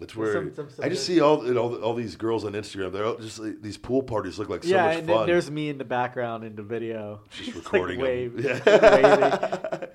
it's 0.00 0.14
where 0.16 0.32
Some- 0.32 0.54
some- 0.54 0.70
some 0.70 0.84
I 0.84 0.88
just 0.88 1.06
see 1.06 1.20
all 1.20 1.46
you 1.46 1.54
know, 1.54 1.76
all 1.76 1.94
these 1.94 2.16
girls 2.16 2.44
on 2.44 2.52
Instagram. 2.52 2.92
They're 2.92 3.04
all 3.06 3.16
just 3.16 3.38
like, 3.38 3.62
these 3.62 3.76
pool 3.78 4.02
parties 4.02 4.38
look 4.38 4.48
like 4.48 4.64
so 4.64 4.70
yeah, 4.70 4.96
much 4.96 5.06
fun. 5.06 5.26
there's 5.26 5.50
me 5.50 5.68
in 5.68 5.78
the 5.78 5.84
background 5.84 6.42
in 6.44 6.56
the 6.56 6.62
video. 6.64 7.20
Just 7.30 7.48
It's 7.50 7.56
recording 7.56 7.98
'em. 8.00 8.02
wave, 8.04 8.44
Yeah. 8.44 8.58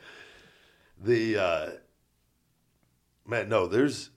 the 1.01 1.38
uh 1.38 1.69
man 3.25 3.47
no 3.47 3.67
there's 3.67 4.09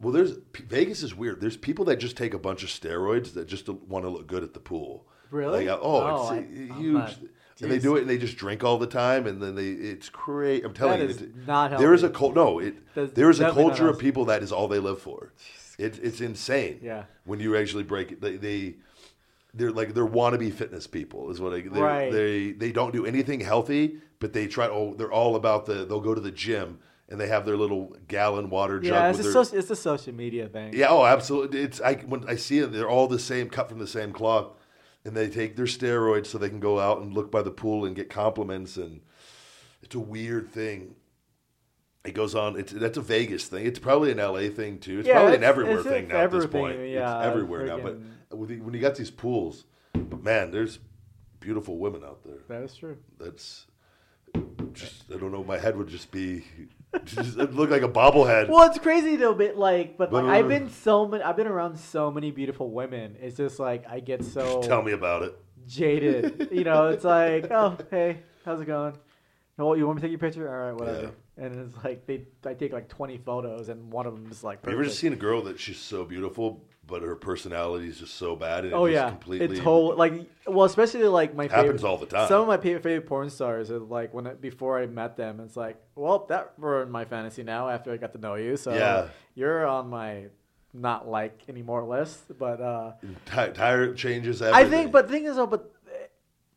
well 0.00 0.12
there's 0.12 0.32
vegas 0.66 1.02
is 1.02 1.14
weird 1.14 1.40
there's 1.40 1.56
people 1.56 1.84
that 1.84 1.96
just 1.96 2.16
take 2.16 2.32
a 2.32 2.38
bunch 2.38 2.62
of 2.62 2.68
steroids 2.70 3.34
that 3.34 3.46
just 3.46 3.68
want 3.68 4.04
to 4.04 4.08
look 4.08 4.26
good 4.26 4.42
at 4.42 4.54
the 4.54 4.60
pool 4.60 5.06
Really? 5.34 5.66
Like, 5.66 5.78
oh, 5.82 6.00
Oh, 6.02 6.32
it's 6.34 6.70
I- 6.72 6.74
huge 6.78 6.94
not- 6.94 7.18
and 7.60 7.70
they 7.70 7.78
do 7.78 7.96
it 7.96 8.00
and 8.02 8.10
they 8.10 8.18
just 8.18 8.36
drink 8.36 8.62
all 8.64 8.78
the 8.78 8.86
time 8.86 9.26
and 9.26 9.40
then 9.42 9.54
they 9.54 9.68
it's 9.68 10.08
crazy. 10.08 10.64
i'm 10.64 10.74
telling 10.74 10.98
That 11.00 11.08
you 11.08 11.14
it's- 11.14 11.46
not 11.46 11.78
there 11.78 11.94
is 11.94 12.02
a 12.02 12.10
cult 12.10 12.34
no 12.34 12.58
it 12.58 12.74
That's 12.94 13.12
there 13.12 13.30
is 13.30 13.40
a 13.40 13.50
culture 13.52 13.88
of 13.88 13.96
people 13.98 14.24
that 14.26 14.42
is 14.42 14.50
all 14.52 14.66
they 14.68 14.80
live 14.80 15.00
for 15.00 15.32
it, 15.78 15.98
it's 16.02 16.20
insane 16.20 16.80
Yeah. 16.82 17.04
when 17.24 17.38
you 17.40 17.56
actually 17.56 17.84
break 17.84 18.10
it 18.12 18.20
they, 18.20 18.36
they 18.36 18.74
they're 19.54 19.70
like 19.70 19.94
they're 19.94 20.04
wannabe 20.06 20.52
fitness 20.52 20.86
people 20.88 21.30
is 21.30 21.40
what 21.40 21.52
I 21.54 21.60
they 21.60 21.80
Right. 21.80 22.12
they 22.12 22.52
they 22.52 22.72
don't 22.72 22.92
do 22.92 23.06
anything 23.06 23.38
healthy 23.40 23.98
but 24.18 24.32
they 24.32 24.46
try 24.48 24.66
oh 24.68 24.94
they're 24.98 25.12
all 25.12 25.36
about 25.36 25.64
the 25.66 25.84
they'll 25.86 26.00
go 26.00 26.14
to 26.14 26.20
the 26.20 26.32
gym 26.32 26.78
and 27.08 27.20
they 27.20 27.28
have 27.28 27.46
their 27.46 27.56
little 27.56 27.96
gallon 28.08 28.50
water 28.50 28.80
jug 28.80 28.92
Yeah, 28.92 29.08
it's 29.10 29.18
with 29.18 29.28
a, 29.28 29.32
their, 29.50 29.58
it's 29.60 29.70
a 29.70 29.76
social 29.76 30.12
media 30.12 30.48
thing. 30.48 30.72
yeah 30.74 30.88
oh 30.90 31.04
absolutely 31.04 31.60
it's 31.60 31.80
I 31.80 31.94
when 32.12 32.28
I 32.28 32.34
see 32.34 32.58
it 32.58 32.72
they're 32.72 32.90
all 32.90 33.06
the 33.06 33.18
same 33.20 33.48
cut 33.48 33.68
from 33.68 33.78
the 33.78 33.86
same 33.86 34.12
cloth 34.12 34.48
and 35.04 35.16
they 35.16 35.28
take 35.28 35.56
their 35.56 35.66
steroids 35.66 36.26
so 36.26 36.38
they 36.38 36.48
can 36.48 36.60
go 36.60 36.78
out 36.80 37.00
and 37.00 37.12
look 37.12 37.30
by 37.30 37.42
the 37.42 37.50
pool 37.50 37.84
and 37.84 37.94
get 37.96 38.08
compliments 38.10 38.76
and 38.76 39.00
it's 39.82 39.94
a 39.94 40.00
weird 40.00 40.50
thing 40.50 40.94
it 42.04 42.12
goes 42.12 42.34
on. 42.34 42.58
It's 42.58 42.70
that's 42.72 42.98
a 42.98 43.00
Vegas 43.00 43.46
thing. 43.48 43.64
It's 43.66 43.78
probably 43.78 44.12
an 44.12 44.18
LA 44.18 44.50
thing 44.50 44.78
too. 44.78 44.98
It's 44.98 45.08
Yeah, 45.08 45.14
probably 45.14 45.36
an 45.36 45.44
everywhere 45.44 45.82
thing 45.82 46.08
now 46.08 46.16
at 46.16 46.30
this 46.30 46.46
point. 46.46 46.78
yeah, 46.88 47.18
it's 47.18 47.26
everywhere 47.26 47.66
now. 47.66 47.78
But 47.78 47.98
when 48.36 48.74
you 48.74 48.80
got 48.80 48.94
these 48.94 49.10
pools, 49.10 49.64
but 49.94 50.22
man, 50.22 50.50
there's 50.50 50.80
beautiful 51.40 51.78
women 51.78 52.04
out 52.04 52.22
there. 52.22 52.40
That 52.48 52.62
is 52.62 52.76
true. 52.76 52.98
That's 53.18 53.66
just 54.74 55.04
I 55.14 55.16
don't 55.16 55.32
know. 55.32 55.44
My 55.44 55.58
head 55.58 55.76
would 55.78 55.88
just 55.88 56.10
be 56.10 56.44
just 57.04 57.36
it'd 57.38 57.54
look 57.54 57.70
like 57.70 57.82
a 57.82 57.88
bobblehead. 57.88 58.48
Well, 58.48 58.68
it's 58.68 58.78
crazy 58.78 59.16
though, 59.16 59.34
but 59.34 59.56
like, 59.56 59.96
but 59.96 60.12
like, 60.12 60.24
I've 60.24 60.48
been 60.48 60.70
so 60.70 61.06
many, 61.06 61.22
I've 61.22 61.36
been 61.36 61.46
around 61.46 61.76
so 61.78 62.10
many 62.10 62.30
beautiful 62.30 62.70
women. 62.70 63.16
It's 63.20 63.36
just 63.36 63.58
like 63.58 63.84
I 63.88 64.00
get 64.00 64.24
so 64.24 64.62
Tell 64.62 64.82
me 64.82 64.92
about 64.92 65.22
it. 65.22 65.38
jaded. 65.66 66.48
you 66.52 66.64
know, 66.64 66.88
it's 66.88 67.04
like, 67.04 67.50
oh, 67.50 67.76
hey, 67.90 68.20
how's 68.44 68.60
it 68.60 68.66
going? 68.66 68.96
Oh, 69.58 69.74
you 69.74 69.86
want 69.86 69.96
me 69.96 70.00
to 70.00 70.06
take 70.08 70.12
your 70.12 70.18
picture? 70.18 70.48
All 70.48 70.72
right, 70.72 70.80
whatever. 70.80 71.12
And 71.36 71.54
it's 71.66 71.84
like 71.84 72.06
they, 72.06 72.26
I 72.44 72.54
take 72.54 72.72
like 72.72 72.88
twenty 72.88 73.18
photos, 73.18 73.68
and 73.68 73.92
one 73.92 74.06
of 74.06 74.14
them 74.14 74.30
is 74.30 74.44
like. 74.44 74.64
Have 74.64 74.70
you 74.72 74.76
ever 74.78 74.84
just 74.84 74.98
seen 74.98 75.12
a 75.12 75.16
girl 75.16 75.42
that 75.42 75.58
she's 75.58 75.78
so 75.78 76.04
beautiful, 76.04 76.64
but 76.86 77.02
her 77.02 77.16
personality 77.16 77.88
is 77.88 77.98
just 77.98 78.14
so 78.14 78.36
bad? 78.36 78.64
And 78.64 78.74
Oh 78.74 78.86
yeah, 78.86 79.08
completely 79.08 79.56
it's 79.56 79.60
whole 79.60 79.96
like 79.96 80.28
well, 80.46 80.64
especially 80.64 81.04
like 81.04 81.34
my 81.34 81.44
Happens 81.44 81.80
favorite, 81.80 81.84
all 81.84 81.98
the 81.98 82.06
time. 82.06 82.28
Some 82.28 82.42
of 82.42 82.48
my 82.48 82.56
favorite, 82.58 83.06
porn 83.06 83.30
stars 83.30 83.70
are 83.70 83.78
like 83.78 84.12
when 84.12 84.26
I, 84.26 84.34
before 84.34 84.78
I 84.78 84.86
met 84.86 85.16
them, 85.16 85.40
it's 85.40 85.56
like, 85.56 85.76
well, 85.94 86.26
that 86.28 86.52
ruined 86.58 86.90
my 86.92 87.04
fantasy 87.04 87.42
now 87.42 87.68
after 87.68 87.92
I 87.92 87.96
got 87.96 88.12
to 88.12 88.18
know 88.18 88.34
you. 88.34 88.56
So 88.56 88.74
Yeah. 88.74 89.08
you're 89.34 89.66
on 89.66 89.88
my 89.88 90.26
not 90.72 91.08
like 91.08 91.42
anymore 91.48 91.84
list, 91.84 92.36
but 92.38 92.60
uh, 92.60 92.92
ti- 93.26 93.52
tire 93.52 93.94
changes. 93.94 94.42
Everything. 94.42 94.66
I 94.66 94.70
think. 94.70 94.92
But 94.92 95.06
the 95.06 95.12
thing 95.14 95.24
is, 95.26 95.36
though, 95.36 95.46
but 95.46 95.72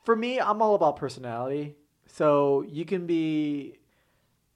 for 0.03 0.15
me, 0.15 0.39
I'm 0.39 0.61
all 0.61 0.75
about 0.75 0.95
personality. 0.97 1.75
So 2.07 2.63
you 2.67 2.85
can 2.85 3.05
be 3.05 3.75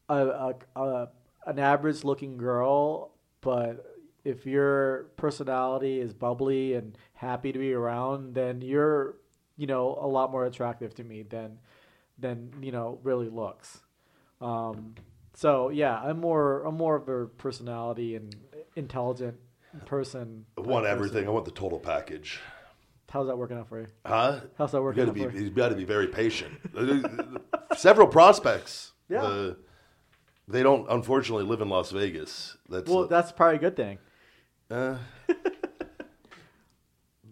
a, 0.09 0.15
a, 0.15 0.55
a 0.75 1.09
an 1.45 1.59
average 1.59 2.03
looking 2.03 2.37
girl, 2.37 3.11
but 3.41 3.90
if 4.23 4.45
your 4.45 5.05
personality 5.17 5.99
is 5.99 6.13
bubbly 6.13 6.73
and 6.73 6.97
happy 7.13 7.51
to 7.51 7.59
be 7.59 7.73
around, 7.73 8.35
then 8.35 8.61
you're 8.61 9.15
you 9.57 9.67
know 9.67 9.97
a 10.01 10.07
lot 10.07 10.31
more 10.31 10.45
attractive 10.45 10.95
to 10.95 11.03
me 11.03 11.23
than 11.23 11.59
than 12.17 12.51
you 12.61 12.71
know 12.71 12.99
really 13.03 13.29
looks. 13.29 13.81
Um, 14.39 14.95
so 15.33 15.69
yeah, 15.69 15.99
I'm 15.99 16.19
more 16.19 16.63
I'm 16.63 16.75
more 16.75 16.95
of 16.95 17.07
a 17.09 17.25
personality 17.27 18.15
and 18.15 18.35
intelligent 18.75 19.37
person. 19.85 20.45
I 20.57 20.61
want 20.61 20.85
everything. 20.85 21.13
person. 21.23 21.27
I 21.27 21.31
want 21.31 21.45
the 21.45 21.51
total 21.51 21.79
package. 21.79 22.39
How's 23.09 23.27
that 23.27 23.37
working 23.37 23.57
out 23.57 23.67
for 23.67 23.81
you? 23.81 23.87
Huh? 24.05 24.39
How's 24.57 24.71
that 24.71 24.81
working 24.81 25.03
got 25.03 25.09
out 25.09 25.15
to 25.15 25.23
for 25.23 25.29
be. 25.31 25.37
you? 25.39 25.43
You 25.45 25.49
got 25.49 25.69
to 25.69 25.75
be 25.75 25.83
very 25.83 26.07
patient. 26.07 26.53
Several 27.77 28.07
prospects. 28.07 28.93
Yeah. 29.09 29.23
uh, 29.23 29.53
they 30.47 30.63
don't 30.63 30.89
unfortunately 30.89 31.43
live 31.43 31.59
in 31.59 31.67
Las 31.67 31.91
Vegas. 31.91 32.55
That's 32.69 32.89
Well, 32.89 33.07
that's 33.07 33.33
probably 33.33 33.57
a 33.57 33.59
good 33.59 33.75
thing. 33.75 33.99
Uh, 34.71 34.97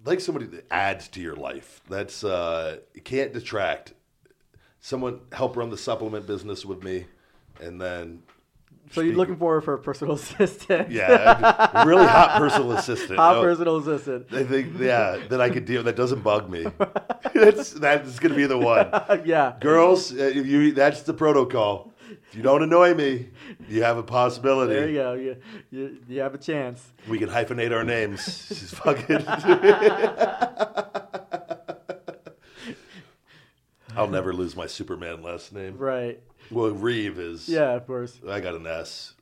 like 0.06 0.20
somebody 0.20 0.46
that 0.48 0.66
adds 0.72 1.08
to 1.10 1.22
your 1.22 1.36
life. 1.36 1.82
That's 1.90 2.24
uh, 2.24 2.78
you 2.94 3.02
can't 3.02 3.34
detract. 3.34 3.94
someone 4.80 5.22
help 5.32 5.56
run 5.58 5.70
the 5.70 5.78
supplement 5.78 6.26
business 6.28 6.66
with 6.66 6.84
me, 6.84 7.06
and 7.62 7.80
then 7.80 8.24
So 8.92 9.02
you're 9.02 9.16
looking 9.16 9.38
forward 9.38 9.62
for 9.62 9.74
a 9.74 9.80
personal 9.80 10.16
assistant? 10.22 10.90
yeah, 10.92 11.84
really 11.84 12.06
hot 12.06 12.38
personal 12.38 12.72
assistant. 12.74 13.20
Hot 13.20 13.38
Oh, 13.38 13.42
personal 13.44 13.78
assistant. 13.78 14.28
I 14.34 14.44
think 14.44 14.80
yeah 14.80 15.18
that 15.30 15.42
I 15.42 15.50
could 15.50 15.66
deal. 15.66 15.84
That 15.84 15.96
doesn't 15.96 16.22
bug 16.24 16.50
me. 16.50 16.66
that's 17.34 17.72
that's 17.74 18.20
gonna 18.20 18.36
be 18.36 18.46
the 18.48 18.58
one. 18.58 18.90
yeah. 19.26 19.56
Girls, 19.60 20.14
uh, 20.18 20.28
you 20.28 20.72
that's 20.74 21.04
the 21.04 21.14
protocol. 21.14 21.94
If 22.10 22.36
you 22.36 22.42
don't 22.42 22.64
annoy 22.64 22.94
me, 22.94 23.30
you 23.68 23.84
have 23.84 23.98
a 23.98 24.04
possibility. 24.04 24.74
There 24.74 24.90
you 24.90 24.98
go. 24.98 25.14
You, 25.14 25.38
you, 25.72 25.98
you 26.08 26.20
have 26.22 26.34
a 26.34 26.38
chance. 26.38 26.86
We 27.08 27.20
can 27.20 27.30
hyphenate 27.30 27.74
our 27.76 27.84
names. 27.84 28.24
She's 28.48 28.74
fucking. 28.74 29.26
I'll 33.96 34.08
never 34.08 34.34
lose 34.34 34.56
my 34.56 34.68
Superman 34.68 35.22
last 35.22 35.54
name. 35.54 35.78
Right. 35.78 36.22
Well, 36.52 36.72
Reeve 36.72 37.20
is. 37.20 37.50
Yeah, 37.50 37.74
of 37.74 37.86
course. 37.86 38.20
I 38.28 38.40
got 38.40 38.56
an 38.56 38.66
S 38.66 39.14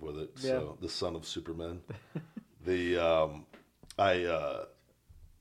with 0.00 0.18
it. 0.18 0.38
So 0.38 0.76
the 0.80 0.88
son 0.88 1.16
of 1.16 1.26
Superman. 1.26 1.80
the 2.64 2.98
um, 2.98 3.46
I 3.98 4.24
uh, 4.24 4.64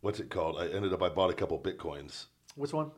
what's 0.01 0.19
it 0.19 0.29
called? 0.29 0.57
I 0.59 0.67
ended 0.67 0.93
up 0.93 1.01
I 1.01 1.09
bought 1.09 1.29
a 1.29 1.33
couple 1.33 1.59
bitcoins. 1.59 2.25
Which 2.55 2.73
one? 2.73 2.91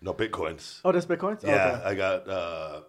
No 0.00 0.12
bitcoins. 0.12 0.80
Oh, 0.84 0.92
that's 0.92 1.06
Bitcoins? 1.06 1.42
Yeah, 1.42 1.76
Okay. 1.78 1.84
I 1.86 1.94
got 1.94 2.28
uh, 2.28 2.80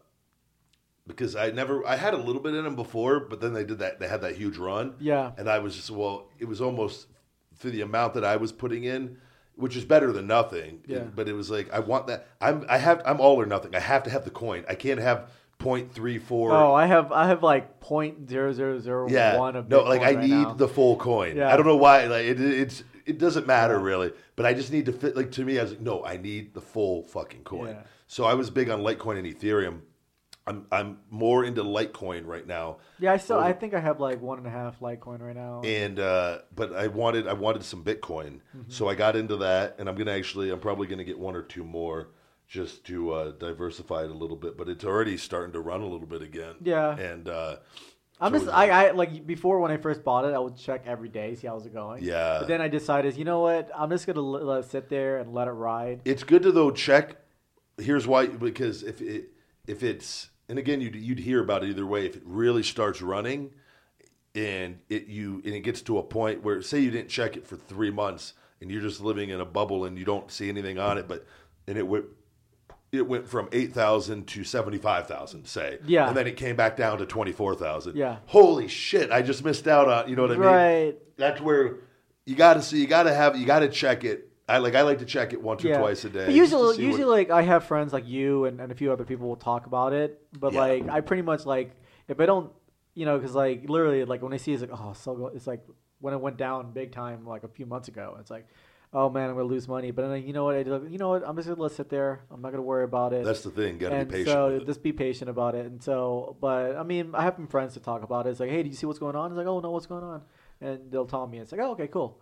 because 1.07 1.35
I 1.35 1.51
never 1.51 1.85
I 1.87 1.95
had 1.95 2.13
a 2.13 2.17
little 2.17 2.41
bit 2.41 2.55
in 2.55 2.63
them 2.63 2.75
before, 2.75 3.19
but 3.19 3.41
then 3.41 3.53
they 3.53 3.63
did 3.63 3.79
that. 3.79 3.99
They 3.99 4.07
had 4.07 4.21
that 4.21 4.35
huge 4.35 4.57
run. 4.57 4.95
Yeah. 4.99 5.31
and 5.37 5.49
I 5.49 5.59
was 5.59 5.75
just 5.75 5.91
well, 5.91 6.29
it 6.39 6.45
was 6.45 6.61
almost 6.61 7.07
for 7.55 7.69
the 7.69 7.81
amount 7.81 8.13
that 8.15 8.25
I 8.25 8.35
was 8.37 8.51
putting 8.51 8.83
in, 8.83 9.17
which 9.55 9.75
is 9.75 9.85
better 9.85 10.11
than 10.11 10.27
nothing. 10.27 10.81
Yeah. 10.87 10.99
but 10.99 11.29
it 11.29 11.33
was 11.33 11.49
like 11.49 11.71
I 11.71 11.79
want 11.79 12.07
that. 12.07 12.27
I'm 12.41 12.65
I 12.67 12.77
have 12.77 13.01
I'm 13.05 13.21
all 13.21 13.39
or 13.39 13.45
nothing. 13.45 13.75
I 13.75 13.79
have 13.79 14.03
to 14.03 14.09
have 14.09 14.25
the 14.25 14.31
coin. 14.31 14.65
I 14.67 14.75
can't 14.75 14.99
have 14.99 15.29
point 15.57 15.93
three 15.93 16.17
four. 16.17 16.51
Oh, 16.51 16.73
I 16.73 16.85
have 16.87 17.11
I 17.11 17.27
have 17.27 17.43
like 17.43 17.79
point 17.79 18.29
zero 18.29 18.51
zero 18.53 18.79
zero 18.79 19.07
yeah, 19.09 19.37
one 19.37 19.55
of 19.55 19.69
no, 19.69 19.83
like 19.83 20.01
I 20.01 20.13
right 20.13 20.19
need 20.19 20.29
now. 20.29 20.53
the 20.53 20.67
full 20.67 20.97
coin. 20.97 21.37
Yeah. 21.37 21.53
I 21.53 21.57
don't 21.57 21.67
know 21.67 21.77
why. 21.77 22.05
Like 22.05 22.25
it, 22.25 22.41
it's 22.41 22.83
it 23.05 23.19
doesn't 23.19 23.45
matter 23.45 23.77
really, 23.79 24.11
but 24.35 24.45
I 24.45 24.53
just 24.53 24.71
need 24.71 24.87
to 24.87 24.91
fit. 24.91 25.15
Like 25.15 25.31
to 25.33 25.45
me, 25.45 25.59
I 25.59 25.63
was 25.63 25.71
like, 25.73 25.81
no, 25.81 26.03
I 26.03 26.17
need 26.17 26.53
the 26.53 26.61
full 26.61 27.03
fucking 27.03 27.43
coin. 27.43 27.75
Yeah. 27.75 27.81
So 28.07 28.25
I 28.25 28.33
was 28.33 28.49
big 28.49 28.69
on 28.69 28.81
Litecoin 28.81 29.17
and 29.17 29.27
Ethereum. 29.27 29.81
I'm 30.47 30.65
I'm 30.71 30.99
more 31.09 31.43
into 31.43 31.63
Litecoin 31.63 32.25
right 32.27 32.45
now. 32.45 32.77
Yeah, 32.99 33.13
I 33.13 33.17
still 33.17 33.39
I 33.39 33.51
think 33.53 33.73
I 33.73 33.79
have 33.79 33.99
like 33.99 34.21
one 34.21 34.37
and 34.37 34.45
a 34.45 34.51
half 34.51 34.79
Litecoin 34.79 35.19
right 35.21 35.35
now. 35.35 35.61
and 35.63 35.99
uh, 35.99 36.39
but 36.55 36.73
I 36.75 36.87
wanted 36.87 37.27
I 37.27 37.33
wanted 37.33 37.63
some 37.63 37.83
Bitcoin, 37.83 38.41
Mm-hmm. 38.55 38.69
so 38.69 38.87
I 38.87 38.95
got 38.95 39.15
into 39.15 39.37
that, 39.37 39.75
and 39.79 39.89
I'm 39.89 39.95
gonna 39.95 40.11
actually 40.11 40.51
I'm 40.51 40.59
probably 40.59 40.87
gonna 40.87 41.03
get 41.03 41.17
one 41.17 41.35
or 41.35 41.41
two 41.41 41.63
more 41.63 42.09
just 42.47 42.85
to 42.85 43.11
uh, 43.11 43.31
diversify 43.31 44.03
it 44.03 44.11
a 44.11 44.13
little 44.13 44.37
bit. 44.37 44.55
But 44.55 44.69
it's 44.69 44.85
already 44.85 45.17
starting 45.17 45.51
to 45.53 45.61
run 45.61 45.81
a 45.81 45.87
little 45.87 46.05
bit 46.07 46.21
again. 46.21 46.55
Yeah. 46.61 46.95
and 46.95 47.27
uh, 47.27 47.55
I'm 48.21 48.31
so 48.33 48.39
just 48.39 48.51
I, 48.53 48.69
I 48.89 48.91
like 48.91 49.25
before 49.25 49.59
when 49.59 49.71
I 49.71 49.77
first 49.77 50.03
bought 50.03 50.25
it, 50.25 50.33
I 50.35 50.37
would 50.39 50.57
check 50.57 50.83
every 50.85 51.09
day, 51.09 51.33
see 51.33 51.47
how 51.47 51.57
it's 51.57 51.65
going. 51.67 52.03
Yeah. 52.03 52.37
But 52.41 52.47
then 52.49 52.61
I 52.61 52.67
decided, 52.67 53.17
you 53.17 53.25
know 53.25 53.39
what? 53.41 53.71
I'm 53.75 53.89
just 53.89 54.05
gonna 54.05 54.21
let, 54.21 54.43
let 54.45 54.59
it 54.59 54.69
sit 54.69 54.89
there 54.89 55.17
and 55.17 55.33
let 55.33 55.47
it 55.47 55.51
ride. 55.53 56.01
it's 56.05 56.23
good 56.23 56.43
to 56.43 56.51
though 56.51 56.69
check. 56.69 57.15
Here's 57.79 58.05
why 58.05 58.27
because 58.27 58.83
if 58.83 59.01
it 59.01 59.31
if 59.67 59.81
it's 59.81 60.29
and 60.49 60.59
again 60.59 60.81
you'd 60.81 60.95
you'd 60.95 61.19
hear 61.19 61.41
about 61.41 61.63
it 61.63 61.69
either 61.69 61.85
way 61.85 62.05
if 62.05 62.15
it 62.15 62.23
really 62.25 62.63
starts 62.63 63.01
running 63.01 63.51
and 64.35 64.79
it 64.89 65.07
you 65.07 65.41
and 65.45 65.53
it 65.53 65.61
gets 65.61 65.81
to 65.81 65.97
a 65.97 66.03
point 66.03 66.43
where 66.43 66.61
say 66.61 66.79
you 66.79 66.91
didn't 66.91 67.09
check 67.09 67.35
it 67.37 67.47
for 67.47 67.55
three 67.55 67.91
months 67.91 68.33
and 68.61 68.71
you're 68.71 68.81
just 68.81 69.01
living 69.01 69.29
in 69.29 69.39
a 69.41 69.45
bubble 69.45 69.85
and 69.85 69.97
you 69.97 70.05
don't 70.05 70.31
see 70.31 70.49
anything 70.49 70.77
on 70.77 70.97
it 70.97 71.07
but 71.07 71.25
and 71.67 71.77
it 71.77 71.87
went 71.87 72.05
it 72.91 73.07
went 73.07 73.27
from 73.27 73.49
8,000 73.51 74.25
to 74.27 74.43
75,000 74.45 75.45
say 75.45 75.79
Yeah. 75.85 76.07
and 76.07 76.15
then 76.15 76.27
it 76.27 76.37
came 76.37 76.55
back 76.55 76.77
down 76.77 76.97
to 76.99 77.05
24,000 77.05 77.95
Yeah. 77.95 78.17
holy 78.27 78.67
shit 78.67 79.11
I 79.11 79.21
just 79.21 79.43
missed 79.43 79.67
out 79.67 79.87
on 79.89 80.09
you 80.09 80.15
know 80.15 80.23
what 80.23 80.31
I 80.31 80.35
mean 80.35 80.41
Right. 80.43 80.97
that's 81.17 81.41
where 81.41 81.77
you 82.25 82.35
got 82.35 82.55
to 82.55 82.61
see 82.61 82.79
you 82.79 82.87
got 82.87 83.03
to 83.03 83.13
have 83.13 83.37
you 83.37 83.45
got 83.45 83.59
to 83.59 83.69
check 83.69 84.03
it 84.03 84.29
I 84.47 84.59
like 84.59 84.75
I 84.75 84.83
like 84.83 84.99
to 84.99 85.05
check 85.05 85.33
it 85.33 85.41
once 85.41 85.65
or 85.65 85.75
twice 85.75 86.05
a 86.05 86.09
day 86.09 86.25
But 86.25 86.35
usually, 86.35 86.77
usually, 86.83 87.05
what- 87.05 87.17
like 87.17 87.29
I 87.31 87.41
have 87.41 87.63
friends 87.63 87.93
like 87.93 88.07
you 88.07 88.45
and, 88.45 88.59
and 88.61 88.71
a 88.71 88.75
few 88.75 88.91
other 88.91 89.03
people 89.03 89.27
will 89.27 89.35
talk 89.35 89.65
about 89.65 89.93
it. 89.93 90.21
But 90.39 90.53
Yeah. 90.53 90.59
like 90.59 90.89
I 90.89 91.01
pretty 91.01 91.23
much 91.23 91.45
like 91.45 91.71
if 92.07 92.19
I 92.19 92.25
don't, 92.25 92.51
you 92.93 93.05
know, 93.05 93.17
because 93.17 93.33
like 93.35 93.67
literally 93.67 94.05
like 94.05 94.21
when 94.21 94.33
I 94.33 94.37
see 94.37 94.53
it's 94.53 94.61
like 94.61 94.71
oh 94.73 94.93
so 94.93 95.15
go, 95.15 95.27
it's 95.27 95.47
like 95.47 95.65
when 95.99 96.13
it 96.13 96.21
went 96.21 96.37
down 96.37 96.71
big 96.73 96.91
time 96.91 97.25
like 97.25 97.43
a 97.43 97.47
few 97.47 97.65
months 97.65 97.87
ago. 97.87 98.17
It's 98.19 98.29
like 98.29 98.47
oh 98.93 99.09
man 99.09 99.29
I'm 99.29 99.35
gonna 99.35 99.47
lose 99.47 99.67
money. 99.67 99.89
But 99.89 100.09
then 100.09 100.21
you 100.27 100.31
know 100.33 100.43
what 100.43 100.55
I 100.55 100.61
do? 100.61 100.87
You 100.91 100.99
know 100.99 101.09
what 101.09 101.27
I'm 101.27 101.35
just 101.35 101.47
gonna 101.47 101.59
let 101.59 101.71
it 101.71 101.75
sit 101.75 101.89
there. 101.89 102.21
I'm 102.29 102.41
not 102.41 102.51
gonna 102.51 102.61
worry 102.61 102.83
about 102.83 103.13
it. 103.13 103.25
That's 103.25 103.41
the 103.41 103.49
thing. 103.49 103.79
Got 103.79 103.89
to 103.89 103.95
and 103.95 104.07
be 104.07 104.17
patient. 104.17 104.31
so 104.31 104.49
it. 104.49 104.65
just 104.67 104.83
be 104.83 104.93
patient 104.93 105.29
about 105.29 105.55
it. 105.55 105.65
And 105.65 105.81
so, 105.81 106.37
but 106.39 106.75
I 106.75 106.83
mean, 106.83 107.15
I 107.15 107.23
have 107.23 107.35
some 107.35 107.47
friends 107.47 107.73
to 107.73 107.79
talk 107.79 108.03
about 108.03 108.27
it. 108.27 108.29
It's 108.29 108.39
like, 108.39 108.51
hey, 108.51 108.61
do 108.61 108.69
you 108.69 108.75
see 108.75 108.85
what's 108.85 108.99
going 108.99 109.15
on? 109.15 109.31
It's 109.31 109.37
like, 109.37 109.47
oh 109.47 109.59
no, 109.59 109.71
what's 109.71 109.87
going 109.87 110.03
on? 110.03 110.21
And 110.61 110.91
they'll 110.91 111.07
tell 111.07 111.25
me. 111.25 111.39
It's 111.39 111.51
like, 111.51 111.61
oh, 111.61 111.71
okay, 111.71 111.87
cool. 111.87 112.21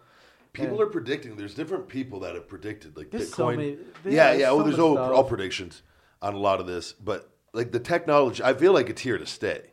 People 0.53 0.73
and- 0.73 0.81
are 0.81 0.85
predicting. 0.91 1.35
There's 1.35 1.55
different 1.55 1.87
people 1.87 2.19
that 2.21 2.35
have 2.35 2.47
predicted, 2.47 2.95
like 2.95 3.09
There's 3.11 3.31
Bitcoin. 3.31 3.35
so 3.35 3.49
many- 3.51 3.69
yeah, 3.71 3.77
yeah, 4.05 4.31
yeah. 4.31 4.37
there's 4.37 4.55
well, 4.55 4.63
there's 4.63 4.79
all, 4.79 4.97
all 4.97 5.23
predictions 5.23 5.81
on 6.21 6.35
a 6.35 6.37
lot 6.37 6.59
of 6.59 6.67
this, 6.67 6.93
but 6.93 7.31
like 7.53 7.71
the 7.71 7.79
technology, 7.79 8.43
I 8.43 8.53
feel 8.53 8.71
like 8.71 8.89
it's 8.89 9.01
here 9.01 9.17
to 9.17 9.25
stay. 9.25 9.71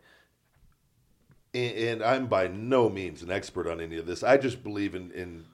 And, 1.52 1.76
and 1.76 2.02
I'm 2.02 2.26
by 2.26 2.48
no 2.48 2.88
means 2.88 3.22
an 3.22 3.30
expert 3.30 3.66
on 3.66 3.80
any 3.80 3.98
of 3.98 4.06
this. 4.06 4.22
I 4.22 4.36
just 4.36 4.62
believe 4.62 4.94
in 4.94 5.10
in 5.12 5.44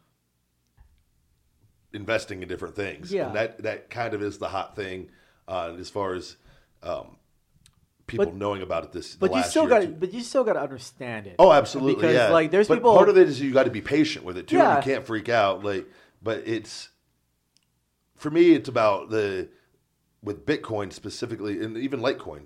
investing 1.92 2.42
in 2.42 2.48
different 2.48 2.76
things. 2.76 3.12
Yeah. 3.12 3.28
and 3.28 3.36
that 3.36 3.62
that 3.62 3.90
kind 3.90 4.14
of 4.14 4.22
is 4.22 4.38
the 4.38 4.48
hot 4.48 4.76
thing 4.76 5.10
uh, 5.48 5.74
as 5.78 5.88
far 5.90 6.14
as 6.14 6.36
um, 6.82 7.16
people 8.06 8.26
But- 8.26 8.34
knowing 8.34 8.62
about 8.62 8.84
it. 8.84 8.92
This, 8.92 9.12
the 9.14 9.18
But 9.18 9.30
you 9.30 9.36
last 9.36 9.50
still 9.50 9.66
got, 9.66 9.98
but 10.00 10.12
you 10.12 10.20
still 10.20 10.44
got 10.44 10.54
to 10.54 10.60
understand 10.62 11.26
it. 11.26 11.36
Oh, 11.38 11.52
absolutely. 11.52 11.94
Because 11.96 12.14
yeah. 12.14 12.28
like, 12.28 12.50
there's 12.50 12.68
but 12.68 12.76
people. 12.76 12.94
Part 12.94 13.08
of 13.08 13.16
it 13.18 13.28
is 13.28 13.40
you 13.40 13.52
got 13.52 13.64
to 13.64 13.70
be 13.70 13.80
patient 13.80 14.24
with 14.24 14.36
it 14.38 14.46
too. 14.48 14.56
Yeah. 14.56 14.76
You 14.76 14.82
can't 14.82 15.06
freak 15.06 15.28
out. 15.28 15.64
Like, 15.64 15.86
but 16.22 16.42
it's 16.46 16.90
for 18.16 18.30
me, 18.30 18.52
it's 18.52 18.68
about 18.68 19.10
the 19.10 19.48
with 20.22 20.46
Bitcoin 20.46 20.92
specifically, 20.92 21.62
and 21.62 21.76
even 21.76 22.00
Litecoin. 22.00 22.42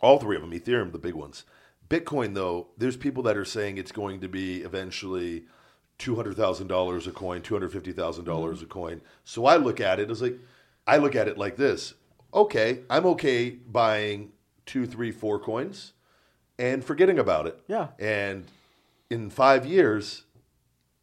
All 0.00 0.18
three 0.18 0.36
of 0.36 0.42
them, 0.42 0.50
Ethereum, 0.52 0.92
the 0.92 0.98
big 0.98 1.14
ones. 1.14 1.44
Bitcoin, 1.88 2.34
though, 2.34 2.68
there's 2.76 2.96
people 2.96 3.22
that 3.24 3.36
are 3.36 3.44
saying 3.44 3.78
it's 3.78 3.92
going 3.92 4.20
to 4.20 4.28
be 4.28 4.62
eventually 4.62 5.44
two 5.98 6.16
hundred 6.16 6.36
thousand 6.36 6.66
dollars 6.66 7.06
a 7.06 7.12
coin, 7.12 7.40
two 7.42 7.54
hundred 7.54 7.72
fifty 7.72 7.92
thousand 7.92 8.24
dollars 8.24 8.58
Mm-hmm. 8.58 8.64
a 8.66 8.68
coin. 8.68 9.00
So 9.24 9.46
I 9.46 9.56
look 9.56 9.80
at 9.80 10.00
it 10.00 10.10
as 10.10 10.20
like, 10.20 10.38
I 10.86 10.96
look 10.98 11.14
at 11.14 11.28
it 11.28 11.38
like 11.38 11.56
this. 11.56 11.94
Okay, 12.32 12.80
I'm 12.90 13.06
okay 13.06 13.50
buying 13.50 14.32
two, 14.66 14.86
three, 14.86 15.10
four 15.10 15.38
coins, 15.38 15.92
and 16.58 16.84
forgetting 16.84 17.18
about 17.18 17.46
it. 17.46 17.58
Yeah. 17.68 17.88
And 17.98 18.44
in 19.10 19.30
five 19.30 19.66
years, 19.66 20.24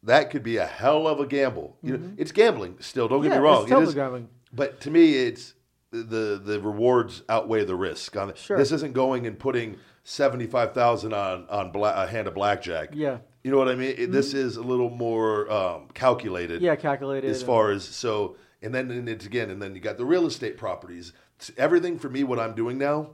that 0.02 0.30
could 0.30 0.42
be 0.42 0.56
a 0.56 0.66
hell 0.66 1.06
of 1.06 1.20
a 1.20 1.26
gamble. 1.26 1.76
You 1.82 1.96
know, 1.98 2.12
it's 2.16 2.32
gambling 2.32 2.76
still. 2.80 3.08
Don't 3.08 3.22
get 3.22 3.32
Mm-hmm. 3.32 3.34
Yeah, 3.34 3.38
me 3.40 3.44
wrong. 3.44 3.62
it's 3.62 3.70
totally 3.70 3.84
it 3.84 3.88
is, 3.88 3.94
gambling. 3.94 4.28
but 4.52 4.80
to 4.82 4.90
me, 4.90 5.14
it's 5.14 5.54
the 5.90 6.40
the 6.42 6.58
rewards 6.60 7.22
outweigh 7.28 7.64
the 7.64 7.76
risk. 7.76 8.16
On. 8.16 8.34
Sure. 8.34 8.56
This 8.56 8.72
isn't 8.72 8.94
going 8.94 9.26
and 9.26 9.38
putting 9.38 9.76
seventy 10.04 10.46
five 10.46 10.72
thousand 10.74 11.12
on 11.12 11.46
on 11.48 11.70
bla- 11.70 12.02
a 12.04 12.06
hand 12.06 12.26
of 12.28 12.34
blackjack. 12.34 12.90
Yeah. 12.94 13.10
Mm-hmm. 13.10 13.22
You 13.44 13.50
know 13.50 13.58
what 13.58 13.68
I 13.68 13.74
mean? 13.74 13.94
It- 13.98 14.12
This 14.12 14.34
is 14.34 14.56
a 14.56 14.62
little 14.62 14.90
more 14.90 15.50
um, 15.52 15.88
calculated. 15.94 16.62
Yeah, 16.62 16.76
calculated. 16.76 17.28
As 17.30 17.42
far 17.42 17.70
as 17.72 17.84
so, 17.84 18.36
and 18.62 18.74
then 18.74 18.90
and 18.90 19.08
it's 19.08 19.26
again, 19.26 19.50
and 19.50 19.60
then 19.60 19.74
you 19.74 19.80
got 19.80 19.98
the 19.98 20.04
real 20.04 20.26
estate 20.26 20.56
properties. 20.56 21.12
Everything 21.58 21.98
for 21.98 22.08
me, 22.08 22.22
what 22.24 22.38
I'm 22.38 22.54
doing 22.54 22.78
now, 22.78 23.10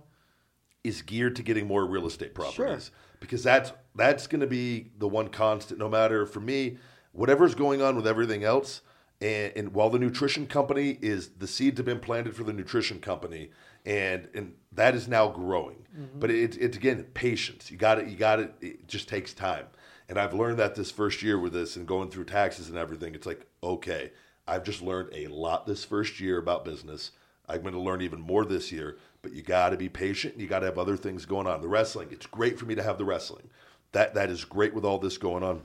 is 0.88 1.02
geared 1.02 1.36
to 1.36 1.42
getting 1.42 1.66
more 1.66 1.86
real 1.86 2.06
estate 2.06 2.34
properties 2.34 2.90
because 3.20 3.42
that's 3.42 3.72
that's 3.94 4.26
going 4.26 4.40
to 4.40 4.46
be 4.46 4.90
the 4.98 5.08
one 5.08 5.28
constant. 5.28 5.78
No 5.78 5.88
matter 5.88 6.26
for 6.26 6.40
me, 6.40 6.78
whatever's 7.12 7.54
going 7.54 7.82
on 7.82 7.96
with 7.96 8.06
everything 8.06 8.44
else, 8.44 8.82
and, 9.20 9.52
and 9.56 9.74
while 9.74 9.90
the 9.90 9.98
nutrition 9.98 10.46
company 10.46 10.98
is 11.00 11.30
the 11.38 11.46
seeds 11.46 11.78
have 11.78 11.86
been 11.86 12.00
planted 12.00 12.36
for 12.36 12.44
the 12.44 12.52
nutrition 12.52 13.00
company, 13.00 13.50
and 13.84 14.28
and 14.34 14.54
that 14.72 14.94
is 14.94 15.08
now 15.08 15.28
growing. 15.28 15.86
Mm-hmm. 15.96 16.18
But 16.20 16.30
it's 16.30 16.56
it's 16.56 16.76
again 16.76 17.04
patience. 17.14 17.70
You 17.70 17.76
got 17.76 17.98
it. 17.98 18.08
You 18.08 18.16
got 18.16 18.40
it. 18.40 18.54
It 18.60 18.88
just 18.88 19.08
takes 19.08 19.32
time. 19.32 19.66
And 20.08 20.18
I've 20.18 20.32
learned 20.32 20.58
that 20.58 20.74
this 20.74 20.90
first 20.90 21.22
year 21.22 21.38
with 21.38 21.52
this 21.52 21.76
and 21.76 21.86
going 21.86 22.10
through 22.10 22.24
taxes 22.24 22.70
and 22.70 22.78
everything, 22.78 23.14
it's 23.14 23.26
like, 23.26 23.46
okay, 23.62 24.12
I've 24.46 24.64
just 24.64 24.80
learned 24.80 25.10
a 25.12 25.26
lot 25.26 25.66
this 25.66 25.84
first 25.84 26.18
year 26.18 26.38
about 26.38 26.64
business. 26.64 27.10
I'm 27.46 27.60
going 27.60 27.74
to 27.74 27.80
learn 27.80 28.00
even 28.00 28.20
more 28.20 28.44
this 28.44 28.72
year, 28.72 28.96
but 29.22 29.32
you 29.32 29.42
got 29.42 29.70
to 29.70 29.76
be 29.76 29.88
patient. 29.88 30.38
You 30.38 30.46
got 30.46 30.60
to 30.60 30.66
have 30.66 30.78
other 30.78 30.96
things 30.96 31.26
going 31.26 31.46
on. 31.46 31.60
The 31.60 31.68
wrestling, 31.68 32.08
it's 32.10 32.26
great 32.26 32.58
for 32.58 32.66
me 32.66 32.74
to 32.74 32.82
have 32.82 32.98
the 32.98 33.04
wrestling. 33.04 33.50
That 33.92 34.14
that 34.14 34.30
is 34.30 34.44
great 34.44 34.74
with 34.74 34.84
all 34.84 34.98
this 34.98 35.18
going 35.18 35.42
on. 35.42 35.62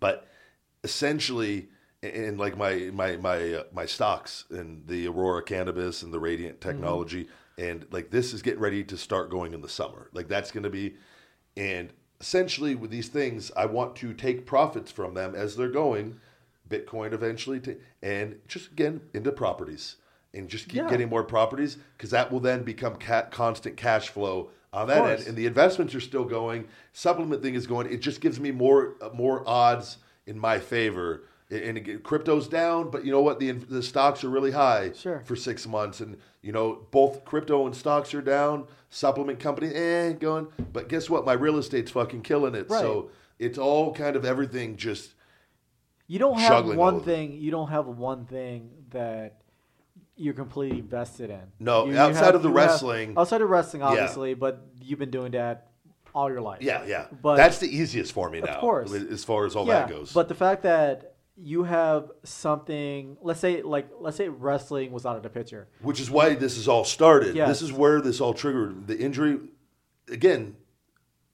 But 0.00 0.26
essentially, 0.84 1.68
in 2.02 2.36
like 2.36 2.56
my 2.56 2.90
my 2.92 3.16
my 3.16 3.54
uh, 3.54 3.62
my 3.72 3.86
stocks 3.86 4.44
and 4.50 4.86
the 4.86 5.08
Aurora 5.08 5.42
Cannabis 5.42 6.02
and 6.02 6.12
the 6.12 6.20
Radiant 6.20 6.60
Technology, 6.60 7.28
and 7.56 7.86
like 7.90 8.10
this 8.10 8.32
is 8.32 8.42
getting 8.42 8.60
ready 8.60 8.84
to 8.84 8.96
start 8.96 9.30
going 9.30 9.54
in 9.54 9.60
the 9.60 9.68
summer. 9.68 10.08
Like 10.12 10.28
that's 10.28 10.50
going 10.50 10.64
to 10.64 10.70
be, 10.70 10.96
and 11.56 11.92
essentially 12.20 12.74
with 12.74 12.90
these 12.90 13.08
things, 13.08 13.50
I 13.56 13.66
want 13.66 13.96
to 13.96 14.12
take 14.12 14.46
profits 14.46 14.92
from 14.92 15.14
them 15.14 15.34
as 15.34 15.56
they're 15.56 15.68
going, 15.68 16.20
Bitcoin 16.68 17.12
eventually, 17.12 17.60
to, 17.60 17.76
and 18.02 18.40
just 18.46 18.72
again 18.72 19.00
into 19.12 19.32
properties. 19.32 19.96
And 20.38 20.48
just 20.48 20.66
keep 20.68 20.76
Yeah. 20.82 20.88
getting 20.88 21.08
more 21.08 21.24
properties 21.24 21.76
because 21.96 22.10
that 22.10 22.30
will 22.32 22.40
then 22.40 22.62
become 22.62 22.96
ca- 22.96 23.26
constant 23.30 23.76
cash 23.76 24.08
flow 24.08 24.50
on 24.72 24.86
that 24.88 25.18
end. 25.18 25.26
And 25.28 25.36
the 25.36 25.46
investments 25.46 25.94
are 25.94 26.00
still 26.00 26.24
going. 26.24 26.68
Supplement 26.92 27.42
thing 27.42 27.54
is 27.54 27.66
going. 27.66 27.90
It 27.92 27.98
just 27.98 28.20
gives 28.20 28.38
me 28.38 28.50
more 28.50 28.94
uh, 29.00 29.10
more 29.12 29.42
odds 29.46 29.98
in 30.26 30.38
my 30.38 30.58
favor. 30.58 31.24
And 31.50 31.78
again, 31.78 32.00
crypto's 32.00 32.46
down, 32.46 32.90
but 32.90 33.04
you 33.06 33.10
know 33.10 33.22
what? 33.22 33.40
The 33.40 33.52
the 33.52 33.82
stocks 33.82 34.22
are 34.22 34.28
really 34.28 34.50
high 34.50 34.92
Sure. 34.92 35.20
for 35.24 35.34
six 35.34 35.66
months, 35.66 36.00
and 36.00 36.18
you 36.42 36.52
know 36.52 36.86
both 36.90 37.24
crypto 37.24 37.64
and 37.66 37.74
stocks 37.74 38.12
are 38.14 38.20
down. 38.22 38.66
Supplement 38.90 39.40
company, 39.40 39.74
eh, 39.74 40.12
going. 40.12 40.48
But 40.72 40.88
guess 40.88 41.08
what? 41.10 41.24
My 41.26 41.32
real 41.32 41.56
estate's 41.58 41.90
fucking 41.90 42.22
killing 42.22 42.54
it. 42.54 42.68
Right. 42.70 42.80
So 42.80 43.10
it's 43.38 43.56
all 43.58 43.94
kind 43.94 44.14
of 44.16 44.24
everything 44.26 44.76
just 44.76 45.14
You 46.06 46.18
don't 46.18 46.38
have 46.38 46.66
one 46.74 47.00
thing. 47.00 47.32
You 47.32 47.50
don't 47.50 47.68
have 47.68 47.86
one 47.86 48.24
thing 48.26 48.70
that 48.90 49.40
you're 50.18 50.34
completely 50.34 50.80
vested 50.82 51.30
in. 51.30 51.40
No, 51.60 51.86
You- 51.86 51.92
you 51.92 51.98
outside 51.98 52.24
have- 52.26 52.34
of 52.34 52.42
the 52.42 52.50
you 52.50 52.56
have- 52.56 52.68
wrestling- 52.70 53.14
outside 53.16 53.40
of 53.40 53.48
wrestling, 53.48 53.80
Yeah. 53.82 53.88
obviously, 53.88 54.34
but 54.34 54.66
you've 54.80 54.98
been 54.98 55.10
doing 55.10 55.32
that 55.32 55.70
all 56.14 56.28
your 56.30 56.40
life. 56.40 56.60
yeah, 56.60 56.84
yeah. 56.84 57.06
But 57.22 57.36
that's 57.36 57.58
the 57.58 57.68
easiest 57.74 58.12
for 58.12 58.28
me 58.28 58.40
now. 58.40 58.54
Of 58.54 58.60
course. 58.60 58.92
as 58.92 59.24
far 59.24 59.46
as 59.46 59.54
all 59.56 59.66
yeah, 59.66 59.80
that 59.86 59.88
goes. 59.88 60.12
but 60.12 60.28
the 60.28 60.34
fact 60.34 60.62
that 60.64 61.14
you 61.36 61.62
have 61.62 62.10
something, 62.24 63.16
let's 63.22 63.38
say, 63.38 63.62
like, 63.62 63.88
let's 64.00 64.16
say 64.16 64.28
wrestling 64.28 64.90
was 64.90 65.06
out 65.06 65.16
of 65.16 65.22
the 65.22 65.28
picture. 65.30 65.68
which 65.82 66.00
is 66.00 66.10
why 66.10 66.34
this 66.34 66.56
is 66.56 66.66
all 66.66 66.84
started. 66.84 67.36
Yes. 67.36 67.48
This 67.48 67.62
is 67.62 67.72
where 67.72 68.00
this 68.00 68.20
all 68.20 68.34
triggered. 68.34 68.88
The 68.88 68.98
injury, 68.98 69.38
again, 70.10 70.56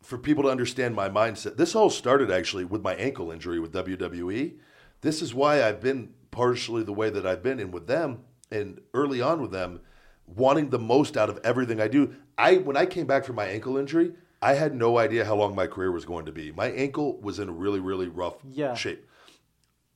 for 0.02 0.18
people 0.18 0.42
to 0.44 0.50
understand 0.50 0.94
my 0.94 1.08
mindset, 1.08 1.56
this 1.56 1.74
all 1.74 1.88
started 1.88 2.30
actually 2.30 2.66
with 2.66 2.82
my 2.82 2.94
ankle 2.96 3.30
injury 3.30 3.58
with 3.58 3.72
WWE. 3.72 4.58
This 5.00 5.22
is 5.22 5.32
why 5.34 5.62
I've 5.66 5.80
been 5.80 6.10
partially 6.30 6.82
the 6.82 6.92
way 6.92 7.08
that 7.08 7.24
I've 7.24 7.42
been, 7.42 7.58
and 7.58 7.72
with 7.72 7.86
them, 7.86 8.24
and 8.50 8.80
early 8.92 9.20
on 9.20 9.40
with 9.40 9.50
them, 9.52 9.80
wanting 10.26 10.70
the 10.70 10.78
most 10.78 11.16
out 11.16 11.28
of 11.30 11.38
everything 11.44 11.80
I 11.80 11.88
do. 11.88 12.14
I 12.36 12.56
when 12.58 12.76
I 12.76 12.86
came 12.86 13.06
back 13.06 13.24
from 13.24 13.36
my 13.36 13.46
ankle 13.46 13.76
injury, 13.76 14.12
I 14.42 14.54
had 14.54 14.74
no 14.74 14.98
idea 14.98 15.24
how 15.24 15.36
long 15.36 15.54
my 15.54 15.66
career 15.66 15.90
was 15.92 16.04
going 16.04 16.26
to 16.26 16.32
be. 16.32 16.52
My 16.52 16.70
ankle 16.70 17.20
was 17.20 17.38
in 17.38 17.48
a 17.48 17.52
really, 17.52 17.80
really 17.80 18.08
rough 18.08 18.36
Yeah. 18.50 18.74
shape. 18.74 19.08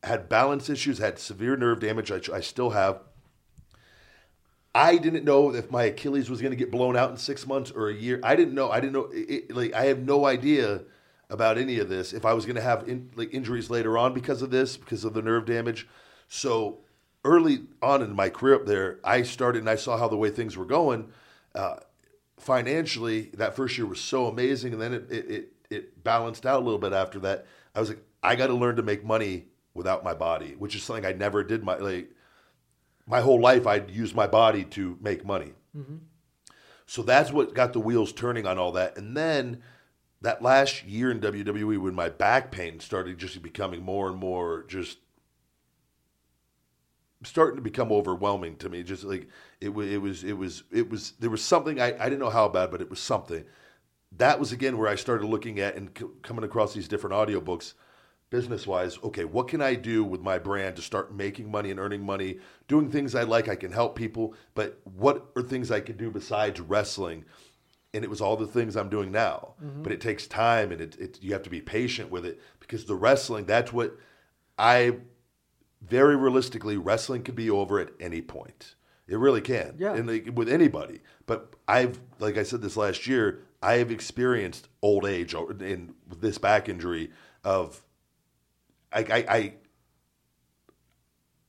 Had 0.03 0.29
balance 0.29 0.71
issues, 0.71 0.99
had 0.99 1.19
severe 1.19 1.57
nerve 1.57 1.81
damage. 1.81 2.11
I, 2.11 2.21
I 2.33 2.41
still 2.41 2.71
have. 2.71 3.01
I 4.75 4.97
didn't 4.97 5.25
know 5.25 5.53
if 5.55 5.71
my 5.71 5.85
Achilles 5.85 6.31
was 6.31 6.41
going 6.41 6.53
to 6.53 6.57
get 6.57 6.71
blown 6.71 6.97
out 6.97 7.11
in 7.11 7.17
six 7.17 7.47
months 7.47 7.71
or 7.71 7.89
a 7.89 7.95
year. 7.95 8.21
I 8.23 8.37
didn't 8.37 8.55
know. 8.55 8.71
I 8.71 8.81
didn't 8.81 8.93
know. 8.93 9.09
It, 9.13 9.55
like 9.55 9.73
I 9.75 9.87
have 9.87 9.99
no 9.99 10.25
idea 10.27 10.83
about 11.31 11.59
any 11.59 11.79
of 11.79 11.89
this. 11.89 12.13
If 12.13 12.25
I 12.25 12.33
was 12.33 12.45
going 12.47 12.57
to 12.57 12.63
have 12.63 12.89
in, 12.89 13.11
like 13.17 13.35
injuries 13.35 13.71
later 13.71 13.99
on 13.99 14.15
because 14.15 14.41
of 14.41 14.51
this, 14.51 14.77
because 14.77 15.05
of 15.05 15.15
the 15.15 15.23
nerve 15.23 15.47
damage. 15.47 15.89
So 16.29 16.79
early 17.25 17.63
on 17.83 18.03
in 18.03 18.15
my 18.15 18.29
career 18.29 18.55
up 18.55 18.67
there, 18.67 18.99
I 19.05 19.23
started 19.23 19.61
and 19.61 19.71
I 19.71 19.77
saw 19.77 19.97
how 19.97 20.09
the 20.09 20.17
way 20.17 20.31
things 20.31 20.57
were 20.57 20.65
going. 20.65 21.11
Uh, 21.55 21.77
financially, 22.39 23.31
that 23.35 23.57
first 23.57 23.77
year 23.77 23.87
was 23.87 24.01
so 24.01 24.27
amazing, 24.27 24.73
and 24.73 24.83
then 24.83 24.95
it 24.95 25.11
it, 25.11 25.31
it 25.31 25.53
it 25.71 26.05
balanced 26.05 26.47
out 26.47 26.61
a 26.61 26.65
little 26.65 26.79
bit 26.79 26.93
after 26.93 27.19
that. 27.21 27.47
I 27.75 27.81
was 27.81 27.91
like, 27.91 28.03
I 28.23 28.37
got 28.37 28.49
to 28.49 28.55
learn 28.55 28.77
to 28.77 28.83
make 28.83 29.05
money 29.05 29.47
without 29.75 30.05
my 30.05 30.15
body, 30.15 30.55
which 30.59 30.75
is 30.75 30.83
something 30.83 31.05
I 31.07 31.13
never 31.13 31.45
did. 31.45 31.63
My 31.65 31.77
like 31.77 32.11
my 33.07 33.21
whole 33.21 33.41
life 33.41 33.67
I'd 33.67 33.91
use 33.91 34.15
my 34.15 34.27
body 34.27 34.65
to 34.65 34.99
make 35.01 35.25
money. 35.25 35.53
So 36.87 37.03
that's 37.03 37.31
what 37.33 37.55
got 37.55 37.73
the 37.75 37.81
wheels 37.81 38.13
turning 38.13 38.47
on 38.47 38.59
all 38.59 38.73
that. 38.73 38.97
And 38.97 39.17
then 39.17 39.63
that 40.23 40.43
last 40.43 40.85
year 40.85 41.11
in 41.11 41.21
WWE, 41.21 41.79
when 41.79 41.95
my 41.95 42.09
back 42.09 42.51
pain 42.51 42.81
started 42.81 43.19
just 43.19 43.41
becoming 43.43 43.83
more 43.83 44.09
and 44.09 44.17
more 44.17 44.65
just 44.69 44.99
starting 47.25 47.57
to 47.57 47.63
become 47.63 47.93
overwhelming 47.93 48.57
to 48.57 48.69
me. 48.69 48.83
Just 48.83 49.05
like 49.05 49.29
it 49.61 49.71
was, 49.71 49.91
it 49.91 50.01
was, 50.01 50.25
it 50.25 50.33
was, 50.35 50.63
it 50.71 50.89
was. 50.89 51.13
There 51.19 51.31
was 51.31 51.43
something 51.43 51.81
I, 51.81 51.95
I 51.99 52.05
didn't 52.09 52.21
know 52.21 52.31
how 52.31 52.49
bad, 52.49 52.71
but 52.71 52.81
it 52.81 52.91
was 52.91 53.01
something. 53.01 53.45
That 54.17 54.41
was 54.41 54.53
again 54.53 54.79
where 54.79 54.89
I 54.89 54.95
started 54.95 55.27
looking 55.27 55.61
at 55.61 55.77
and 55.77 55.91
c- 55.99 56.07
coming 56.23 56.45
across 56.45 56.75
these 56.75 56.89
different 56.89 57.15
audiobooks 57.15 57.75
business 58.31 58.67
wise, 58.67 58.99
okay, 59.03 59.25
what 59.25 59.49
can 59.49 59.63
I 59.63 59.75
do 59.75 60.05
with 60.05 60.21
my 60.21 60.39
brand 60.39 60.77
to 60.77 60.83
start 60.83 61.15
making 61.15 61.51
money 61.51 61.71
and 61.71 61.81
earning 61.81 62.05
money, 62.05 62.39
doing 62.67 62.91
things 62.91 63.15
I 63.15 63.23
like, 63.23 63.49
I 63.49 63.57
can 63.57 63.73
help 63.73 63.97
people, 63.97 64.35
but 64.55 64.81
what 64.85 65.31
are 65.35 65.43
things 65.43 65.71
I 65.71 65.81
can 65.81 65.97
do 65.97 66.11
besides 66.11 66.61
wrestling? 66.61 67.25
And 67.95 68.05
it 68.05 68.11
was 68.11 68.21
all 68.21 68.37
the 68.37 68.47
things 68.47 68.77
I'm 68.77 68.91
doing 68.91 69.11
now. 69.11 69.55
Mm-hmm. 69.65 69.83
But 69.83 69.93
it 69.93 70.01
takes 70.01 70.27
time 70.27 70.73
and 70.73 70.81
it, 70.81 70.97
it 71.01 71.19
you 71.23 71.33
have 71.33 71.43
to 71.45 71.51
be 71.51 71.63
patient 71.63 72.11
with 72.11 72.27
it 72.27 72.41
because 72.61 72.85
the 72.85 72.95
wrestling, 72.95 73.47
that's 73.47 73.73
what 73.73 73.97
I 74.59 74.97
very 75.83 76.17
realistically, 76.17 76.77
wrestling 76.77 77.23
could 77.23 77.37
be 77.37 77.51
over 77.51 77.79
at 77.79 77.91
any 78.01 78.21
point. 78.21 78.75
It 79.07 79.19
really 79.19 79.41
can. 79.41 79.75
Yeah. 79.79 79.95
And 79.95 80.07
like, 80.07 80.31
with 80.35 80.49
anybody. 80.49 81.01
But 81.27 81.55
I've, 81.67 81.99
like 82.19 82.37
I 82.37 82.43
said 82.43 82.61
this 82.61 82.77
last 82.77 83.07
year, 83.07 83.41
I 83.63 83.75
have 83.75 83.91
experienced 83.91 84.69
old 84.83 85.07
age 85.07 85.35
in 85.35 85.95
this 86.21 86.39
back 86.39 86.69
injury 86.69 87.11
of 87.45 87.83
I, 88.93 89.01
I, 89.01 89.25
I 89.29 89.55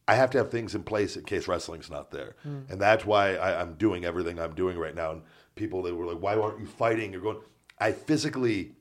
I 0.07 0.15
have 0.15 0.31
to 0.31 0.39
have 0.39 0.49
things 0.49 0.73
in 0.73 0.83
place 0.83 1.15
in 1.15 1.23
case 1.23 1.47
wrestling's 1.47 1.89
not 1.89 2.09
there, 2.09 2.35
hmm. 2.41 2.61
and 2.67 2.81
that's 2.81 3.05
why 3.05 3.35
I, 3.35 3.61
I'm 3.61 3.75
doing 3.75 4.05
everything 4.05 4.39
I'm 4.39 4.55
doing 4.55 4.77
right 4.77 4.95
now. 4.95 5.11
And 5.11 5.21
people 5.55 5.83
that 5.83 5.95
were 5.95 6.07
like, 6.07 6.19
"Why 6.19 6.35
aren't 6.35 6.59
you 6.59 6.65
fighting?" 6.65 7.13
You're 7.13 7.21
going. 7.21 7.37
I 7.77 7.91
physically, 7.91 8.73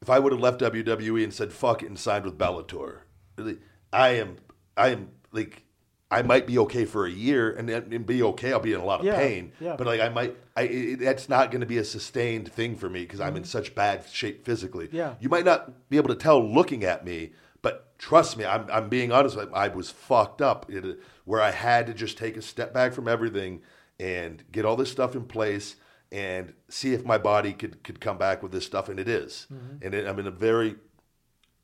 if 0.00 0.08
I 0.08 0.20
would 0.20 0.32
have 0.32 0.40
left 0.40 0.60
WWE 0.60 1.24
and 1.24 1.34
said 1.34 1.52
"fuck 1.52 1.82
it" 1.82 1.86
and 1.86 1.98
signed 1.98 2.24
with 2.24 2.38
Bellator, 2.38 3.00
really, 3.36 3.58
I 3.92 4.10
am, 4.10 4.36
I 4.76 4.88
am 4.90 5.08
like, 5.32 5.64
I 6.10 6.20
might 6.22 6.46
be 6.46 6.58
okay 6.58 6.84
for 6.84 7.06
a 7.06 7.10
year 7.10 7.52
and, 7.52 7.70
and 7.70 8.04
be 8.04 8.22
okay. 8.22 8.52
I'll 8.52 8.60
be 8.60 8.74
in 8.74 8.80
a 8.80 8.84
lot 8.84 9.00
of 9.00 9.06
Yeah, 9.06 9.16
pain, 9.16 9.52
yeah. 9.60 9.76
but 9.76 9.86
like 9.86 10.00
I 10.00 10.10
might, 10.10 10.36
I 10.54 10.62
it, 10.62 10.96
that's 11.00 11.28
not 11.28 11.50
going 11.50 11.60
to 11.60 11.66
be 11.66 11.78
a 11.78 11.84
sustained 11.84 12.52
thing 12.52 12.76
for 12.76 12.90
me 12.90 13.00
because 13.02 13.20
I'm 13.20 13.34
in 13.36 13.44
such 13.44 13.74
bad 13.74 14.04
shape 14.10 14.44
physically. 14.44 14.88
Mm-hmm. 14.88 14.96
Yeah. 14.96 15.14
You 15.20 15.30
might 15.30 15.46
not 15.46 15.88
be 15.88 15.96
able 15.96 16.08
to 16.08 16.14
tell 16.14 16.42
looking 16.46 16.84
at 16.84 17.04
me, 17.04 17.32
but 17.62 17.98
trust 17.98 18.36
me, 18.36 18.44
I'm, 18.44 18.66
I'm 18.70 18.88
being 18.90 19.10
honest. 19.10 19.38
I, 19.38 19.44
I 19.54 19.68
was 19.68 19.90
fucked 19.90 20.42
up 20.42 20.70
it, 20.70 21.00
where 21.24 21.40
I 21.40 21.50
had 21.50 21.86
to 21.86 21.94
just 21.94 22.18
take 22.18 22.36
a 22.36 22.42
step 22.42 22.74
back 22.74 22.92
from 22.92 23.08
everything 23.08 23.62
and 23.98 24.42
get 24.52 24.66
all 24.66 24.76
this 24.76 24.92
stuff 24.92 25.14
in 25.14 25.24
place 25.24 25.76
and 26.10 26.52
see 26.68 26.92
if 26.92 27.06
my 27.06 27.16
body 27.16 27.54
could, 27.54 27.82
could 27.84 28.00
come 28.00 28.18
back 28.18 28.42
with 28.42 28.52
this 28.52 28.66
stuff. 28.66 28.90
And 28.90 29.00
it 29.00 29.08
is. 29.08 29.46
And 29.80 29.94
it, 29.94 30.06
I'm 30.06 30.18
in 30.18 30.26
a 30.26 30.30
very 30.30 30.76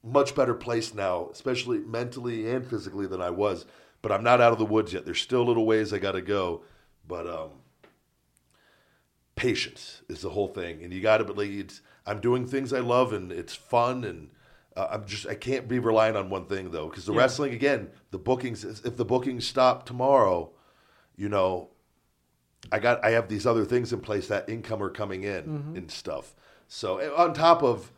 much 0.02 0.34
better 0.34 0.54
place 0.54 0.94
now, 0.94 1.28
especially 1.32 1.78
mentally 1.78 2.48
and 2.50 2.66
physically 2.66 3.06
than 3.06 3.20
I 3.20 3.30
was. 3.30 3.66
But 4.02 4.12
I'm 4.12 4.22
not 4.22 4.40
out 4.40 4.52
of 4.52 4.58
the 4.58 4.64
woods 4.64 4.92
yet. 4.92 5.04
There's 5.04 5.20
still 5.20 5.44
little 5.44 5.66
ways 5.66 5.92
I 5.92 5.98
got 5.98 6.12
to 6.12 6.22
go. 6.22 6.62
But 7.06 7.26
um, 7.28 7.50
patience 9.36 10.02
is 10.08 10.20
the 10.20 10.30
whole 10.30 10.48
thing, 10.48 10.82
and 10.82 10.92
you 10.92 11.00
got 11.00 11.18
to 11.18 11.24
believe 11.24 11.60
it's. 11.60 11.80
I'm 12.06 12.20
doing 12.20 12.46
things 12.46 12.72
I 12.72 12.80
love, 12.80 13.12
and 13.12 13.30
it's 13.30 13.54
fun, 13.54 14.04
and 14.04 14.30
uh, 14.76 14.88
I'm 14.92 15.04
just 15.06 15.26
I 15.26 15.34
can't 15.34 15.68
be 15.68 15.78
relying 15.78 16.16
on 16.16 16.30
one 16.30 16.46
thing 16.46 16.70
though, 16.70 16.88
because 16.88 17.04
the 17.06 17.12
Yeah. 17.12 17.18
wrestling 17.18 17.52
again, 17.52 17.90
the 18.10 18.18
bookings. 18.18 18.64
If 18.64 18.96
the 18.96 19.04
bookings 19.04 19.46
stop 19.46 19.84
tomorrow, 19.84 20.50
you 21.16 21.28
know, 21.28 21.70
I 22.72 22.78
got 22.78 23.04
I 23.04 23.10
have 23.10 23.28
these 23.28 23.46
other 23.46 23.64
things 23.64 23.92
in 23.92 24.00
place 24.00 24.28
that 24.28 24.48
income 24.48 24.82
are 24.82 24.90
coming 24.90 25.24
in 25.24 25.42
Mm-hmm. 25.44 25.76
and 25.76 25.90
stuff. 25.90 26.34
So 26.66 26.98
eh, 26.98 27.10
on 27.16 27.34
top 27.34 27.62
of 27.62 27.92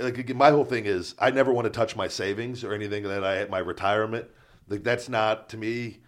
like 0.00 0.34
my 0.34 0.50
whole 0.50 0.64
thing 0.64 0.86
is 0.86 1.14
I 1.18 1.30
never 1.30 1.52
want 1.52 1.66
to 1.66 1.70
touch 1.70 1.96
my 1.96 2.08
savings 2.08 2.64
or 2.64 2.72
anything 2.72 3.04
that 3.04 3.24
I 3.24 3.46
my 3.46 3.58
retirement. 3.58 4.28
Like 4.68 4.84
that's 4.84 5.08
not 5.08 5.48
to 5.50 5.56
me. 5.56 5.98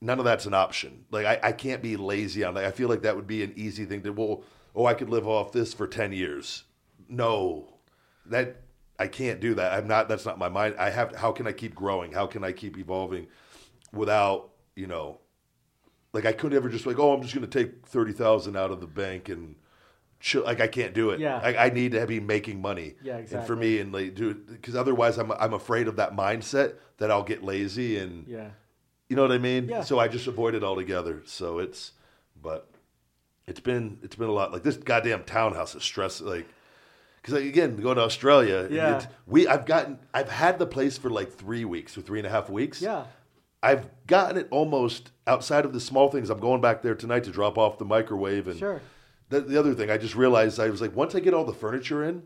None 0.00 0.18
of 0.18 0.24
that's 0.24 0.46
an 0.46 0.54
option. 0.54 1.04
Like 1.10 1.26
I, 1.26 1.48
I 1.48 1.52
can't 1.52 1.82
be 1.82 1.96
lazy 1.96 2.44
on 2.44 2.54
that. 2.54 2.64
I 2.64 2.70
feel 2.70 2.88
like 2.88 3.02
that 3.02 3.16
would 3.16 3.26
be 3.26 3.42
an 3.42 3.52
easy 3.56 3.84
thing 3.84 4.02
to. 4.02 4.10
Well, 4.10 4.42
oh, 4.74 4.86
I 4.86 4.94
could 4.94 5.10
live 5.10 5.26
off 5.26 5.52
this 5.52 5.74
for 5.74 5.86
ten 5.86 6.12
years. 6.12 6.64
No, 7.08 7.78
that 8.26 8.62
I 8.98 9.08
can't 9.08 9.40
do 9.40 9.54
that. 9.54 9.72
I'm 9.72 9.86
not. 9.86 10.08
That's 10.08 10.26
not 10.26 10.38
my 10.38 10.48
mind. 10.48 10.76
I 10.78 10.90
have. 10.90 11.14
How 11.16 11.32
can 11.32 11.46
I 11.46 11.52
keep 11.52 11.74
growing? 11.74 12.12
How 12.12 12.26
can 12.26 12.44
I 12.44 12.52
keep 12.52 12.78
evolving 12.78 13.26
without 13.92 14.50
you 14.74 14.86
know 14.86 15.18
like 16.12 16.24
I 16.24 16.32
couldn't 16.32 16.56
ever 16.56 16.70
just 16.70 16.86
like, 16.86 16.98
oh, 16.98 17.12
I'm 17.12 17.20
just 17.20 17.34
going 17.34 17.46
to 17.46 17.58
take 17.58 17.86
thirty 17.86 18.12
thousand 18.12 18.56
out 18.56 18.70
of 18.70 18.80
the 18.80 18.86
bank 18.86 19.28
and. 19.28 19.56
Like 20.34 20.60
I 20.60 20.66
can't 20.66 20.94
do 20.94 21.10
it. 21.10 21.20
Yeah. 21.20 21.38
I, 21.42 21.66
I 21.66 21.70
need 21.70 21.92
to 21.92 22.06
be 22.06 22.20
making 22.20 22.60
money. 22.60 22.94
Yeah, 23.02 23.16
exactly. 23.18 23.38
And 23.38 23.46
for 23.46 23.56
me, 23.56 23.78
and 23.80 23.92
like, 23.92 24.14
do 24.14 24.34
because 24.34 24.74
otherwise, 24.74 25.18
I'm 25.18 25.30
I'm 25.32 25.52
afraid 25.54 25.88
of 25.88 25.96
that 25.96 26.14
mindset 26.16 26.74
that 26.98 27.10
I'll 27.10 27.22
get 27.22 27.42
lazy 27.44 27.98
and 27.98 28.26
Yeah. 28.26 28.48
you 29.08 29.16
know 29.16 29.22
what 29.22 29.32
I 29.32 29.38
mean. 29.38 29.68
Yeah. 29.68 29.82
So 29.82 29.98
I 29.98 30.08
just 30.08 30.26
avoid 30.26 30.54
it 30.54 30.64
altogether. 30.64 31.22
So 31.26 31.58
it's, 31.58 31.92
but 32.40 32.68
it's 33.46 33.60
been 33.60 33.98
it's 34.02 34.16
been 34.16 34.28
a 34.28 34.32
lot. 34.32 34.52
Like 34.52 34.62
this 34.62 34.76
goddamn 34.76 35.24
townhouse 35.24 35.74
is 35.74 35.82
stress. 35.82 36.20
Like 36.20 36.46
because 37.20 37.34
like, 37.34 37.44
again, 37.44 37.76
going 37.76 37.96
to 37.96 38.02
Australia. 38.02 38.66
Yeah. 38.70 39.04
we 39.26 39.46
I've 39.46 39.66
gotten 39.66 39.98
I've 40.14 40.30
had 40.30 40.58
the 40.58 40.66
place 40.66 40.96
for 40.98 41.10
like 41.10 41.32
three 41.32 41.64
weeks 41.64 41.96
or 41.96 42.00
three 42.00 42.18
and 42.18 42.26
a 42.26 42.30
half 42.30 42.48
weeks. 42.48 42.80
Yeah. 42.80 43.04
I've 43.62 43.88
gotten 44.06 44.36
it 44.36 44.48
almost 44.50 45.10
outside 45.26 45.64
of 45.64 45.72
the 45.72 45.80
small 45.80 46.08
things. 46.08 46.30
I'm 46.30 46.38
going 46.40 46.60
back 46.60 46.82
there 46.82 46.94
tonight 46.94 47.24
to 47.24 47.30
drop 47.30 47.58
off 47.58 47.78
the 47.78 47.84
microwave 47.84 48.46
and 48.48 48.58
Sure. 48.58 48.80
The, 49.28 49.40
the 49.40 49.58
other 49.58 49.74
thing 49.74 49.90
I 49.90 49.98
just 49.98 50.14
realized 50.14 50.60
I 50.60 50.70
was 50.70 50.80
like 50.80 50.94
once 50.94 51.14
I 51.14 51.20
get 51.20 51.34
all 51.34 51.44
the 51.44 51.54
furniture 51.54 52.04
in, 52.04 52.22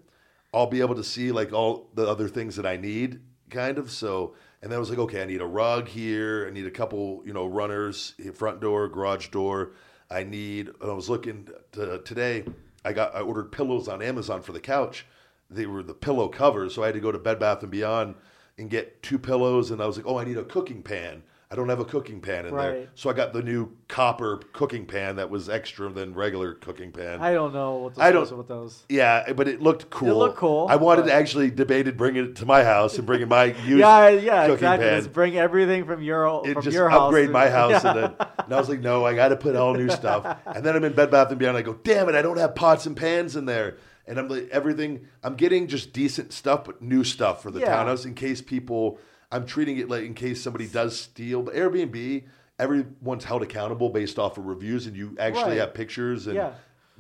I'll 0.53 0.67
be 0.67 0.81
able 0.81 0.95
to 0.97 1.05
see 1.05 1.33
like 1.33 1.53
all 1.53 1.89
the 1.95 2.07
other 2.09 2.29
things 2.29 2.57
that 2.57 2.67
I 2.67 2.77
need 2.77 3.21
kind 3.51 3.79
of. 3.79 3.91
So 3.91 4.35
And 4.63 4.71
then 4.71 4.77
I 4.77 4.81
was 4.81 4.91
like, 4.91 4.99
okay, 4.99 5.23
I 5.23 5.25
need 5.25 5.41
a 5.41 5.47
rug 5.47 5.89
here. 5.89 6.47
I 6.47 6.51
need 6.51 6.67
a 6.67 6.71
couple, 6.71 7.23
you 7.25 7.33
know, 7.33 7.47
runners, 7.47 8.15
eh, 8.25 8.31
front 8.31 8.61
door, 8.61 8.89
garage 8.89 9.29
door. 9.29 9.73
I 10.11 10.25
need. 10.25 10.71
I 10.83 10.87
was 10.93 11.09
looking 11.09 11.49
to, 11.73 11.99
today. 12.01 12.45
I 12.85 12.93
got. 12.93 13.15
I 13.15 13.21
ordered 13.21 13.53
pillows 13.53 13.89
on 13.89 14.03
Amazon 14.03 14.43
for 14.43 14.53
the 14.53 14.61
couch. 14.61 15.07
They 15.49 15.67
were 15.67 15.83
the 15.83 15.95
pillow 15.95 16.29
covers, 16.29 16.75
so 16.75 16.83
I 16.83 16.87
had 16.87 16.95
to 16.95 17.01
go 17.01 17.11
to 17.11 17.19
Bed 17.19 17.39
Bath 17.39 17.63
and 17.63 17.71
Beyond 17.71 18.15
and 18.59 18.71
get 18.71 19.03
two 19.03 19.19
pillows. 19.19 19.71
And 19.71 19.83
I 19.83 19.87
was 19.87 19.97
like, 19.97 20.07
oh, 20.07 20.19
I 20.19 20.25
need 20.25 20.37
a 20.37 20.45
cooking 20.45 20.83
pan. 20.83 21.23
I 21.53 21.57
don't 21.57 21.69
have 21.69 21.81
a 21.81 21.85
cooking 21.85 22.21
pan 22.21 22.47
in 22.47 22.55
there, 22.55 22.87
so 22.95 23.11
I 23.11 23.13
got 23.13 23.33
the 23.33 23.43
new 23.43 23.73
copper 23.89 24.41
cooking 24.53 24.87
pan 24.87 25.17
that 25.17 25.31
was 25.31 25.49
extra 25.49 25.89
than 25.89 26.15
regular 26.15 26.55
cooking 26.55 26.93
pan. 26.93 27.21
I 27.21 27.33
don't 27.33 27.53
know 27.53 27.79
what 27.79 27.99
I 27.99 28.07
I 28.09 28.13
don't- 28.13 28.31
with 28.39 28.47
those. 28.47 28.85
Yeah, 28.89 29.33
but 29.33 29.49
it 29.49 29.61
looked 29.61 29.91
cool. 29.91 30.11
It 30.11 30.15
looked 30.15 30.37
cool, 30.37 30.69
I 30.71 30.77
wanted 30.77 31.07
to 31.07 31.13
actually 31.13 31.51
debated 31.51 31.97
bringing 31.97 32.25
it 32.27 32.37
to 32.37 32.47
my 32.47 32.63
house 32.63 32.99
and 32.99 33.05
bringing 33.05 33.27
my 33.27 33.45
used 33.67 33.69
Yeah, 33.81 34.11
yeah, 34.11 34.41
cooking 34.43 34.55
exactly. 34.55 34.87
pan. 34.87 34.95
Let's 34.95 35.07
bring 35.09 35.37
everything 35.39 35.87
from 35.87 36.05
your 36.05 36.43
It 36.47 36.55
from 36.55 36.63
just 36.63 36.73
your 36.75 36.89
house. 36.89 37.09
upgrade 37.09 37.31
my 37.31 37.51
house, 37.51 37.83
Yeah. 37.83 37.91
and 37.91 37.99
then 37.99 38.15
and 38.45 38.55
I 38.55 38.57
was 38.61 38.69
like, 38.69 38.81
no, 38.81 39.05
I 39.05 39.17
got 39.17 39.31
to 39.31 39.37
put 39.37 39.57
all 39.57 39.75
new 39.75 39.89
stuff. 40.01 40.25
And 40.47 40.65
then 40.65 40.77
I'm 40.77 40.85
in 40.85 40.93
Bed 40.93 41.11
Bath 41.11 41.31
and 41.31 41.39
Beyond. 41.41 41.57
I 41.57 41.63
go, 41.63 41.75
damn 41.83 42.09
it, 42.09 42.15
I 42.15 42.23
don't 42.23 42.39
have 42.39 42.55
pots 42.55 42.87
and 42.87 42.97
pans 42.97 43.35
in 43.35 43.47
there. 43.47 43.77
And 44.07 44.21
I'm 44.21 44.29
like, 44.29 44.49
everything. 44.53 45.09
I'm 45.25 45.35
getting 45.35 45.67
just 45.67 45.93
decent 45.93 46.33
stuff, 46.33 46.63
but 46.65 46.81
new 46.81 47.03
stuff 47.03 47.43
for 47.43 47.51
the 47.51 47.59
Yeah. 47.59 47.75
townhouse 47.75 48.05
in 48.05 48.15
case 48.15 48.41
people. 48.41 49.01
I'm 49.33 49.47
treating 49.47 49.79
it 49.79 49.89
like 49.89 50.05
in 50.05 50.15
case 50.15 50.43
somebody 50.43 50.67
does 50.67 50.99
steal. 50.99 51.43
But 51.43 51.55
Airbnb, 51.55 52.25
everyone's 52.59 53.25
held 53.25 53.43
accountable 53.43 53.91
based 53.91 54.19
off 54.19 54.39
of 54.39 54.47
reviews, 54.47 54.87
and 54.87 54.97
you 54.97 55.17
actually 55.19 55.51
Right. 55.53 55.59
have 55.59 55.75
pictures 55.75 56.27
and 56.27 56.37
Yeah. 56.37 56.53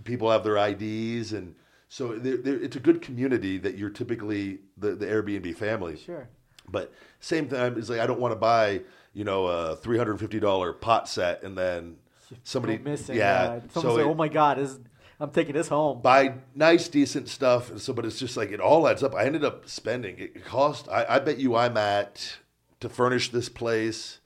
people 0.05 0.31
have 0.31 0.45
their 0.45 0.57
IDs, 0.57 1.33
and 1.33 1.55
so 1.89 2.16
they're, 2.18 2.37
they're, 2.37 2.61
it's 2.62 2.76
a 2.76 2.81
good 2.81 3.03
community 3.03 3.59
that 3.59 3.76
you're 3.76 3.91
typically 3.91 4.61
the, 4.76 4.95
the 4.95 5.07
Airbnb 5.07 5.55
family. 5.57 5.97
Sure. 5.97 6.28
But 6.68 6.93
same 7.18 7.49
time, 7.49 7.76
it's 7.76 7.89
like 7.91 7.99
I 8.01 8.07
don't 8.07 8.20
want 8.20 8.33
to 8.33 8.37
buy 8.39 8.83
you 9.12 9.24
know 9.24 9.47
a 9.47 9.74
three 9.74 9.99
hundred 9.99 10.12
and 10.12 10.20
fifty 10.20 10.39
dollar 10.39 10.72
pot 10.72 11.09
set 11.09 11.43
and 11.43 11.59
then 11.59 11.97
somebody 12.45 12.78
missing. 12.78 13.16
yeah. 13.16 13.59
Someone's 13.70 13.72
So 13.72 13.95
like, 13.95 14.05
it- 14.05 14.09
"Oh 14.09 14.14
my 14.14 14.28
god, 14.28 14.59
this, 14.59 14.78
I'm 15.21 15.31
taking 15.31 15.55
this 15.55 15.68
home." 15.68 16.01
buy 16.01 16.35
nice 16.55 16.89
decent 16.89 17.29
stuff. 17.29 17.71
And 17.71 17.81
so, 17.81 17.93
but 17.93 18.05
it's 18.05 18.18
just 18.18 18.37
like 18.37 18.51
it 18.51 18.61
all 18.61 18.89
adds 18.89 19.03
up. 19.03 19.14
I 19.14 19.25
ended 19.25 19.45
up 19.45 19.68
spending. 19.68 20.18
It 20.18 20.45
cost. 20.45 20.89
I, 20.89 21.07
I 21.09 21.18
bet 21.18 21.39
you 21.39 21.55
I'm 21.55 21.77
at 21.77 22.39
to 22.81 22.89
furnish 22.89 23.31
this 23.31 23.49
place. 23.49 24.18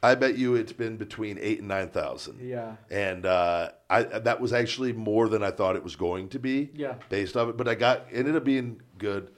I 0.00 0.14
bet 0.14 0.38
you 0.38 0.54
it's 0.54 0.72
been 0.72 0.96
between 0.96 1.38
eight 1.40 1.58
and 1.58 1.68
nine 1.68 1.88
thousand. 1.88 2.40
Yeah. 2.40 2.76
and 2.90 3.26
uh, 3.26 3.70
I 3.90 4.02
that 4.02 4.40
was 4.40 4.52
actually 4.52 4.92
more 4.92 5.28
than 5.28 5.42
I 5.42 5.50
thought 5.50 5.74
it 5.74 5.82
was 5.82 5.96
going 5.96 6.28
to 6.30 6.38
be. 6.38 6.70
Yeah. 6.74 6.94
based 7.08 7.36
off 7.36 7.48
it, 7.48 7.56
but 7.56 7.66
I 7.66 7.74
got 7.74 8.06
ended 8.12 8.36
up 8.36 8.44
being 8.44 8.80
good. 8.98 9.30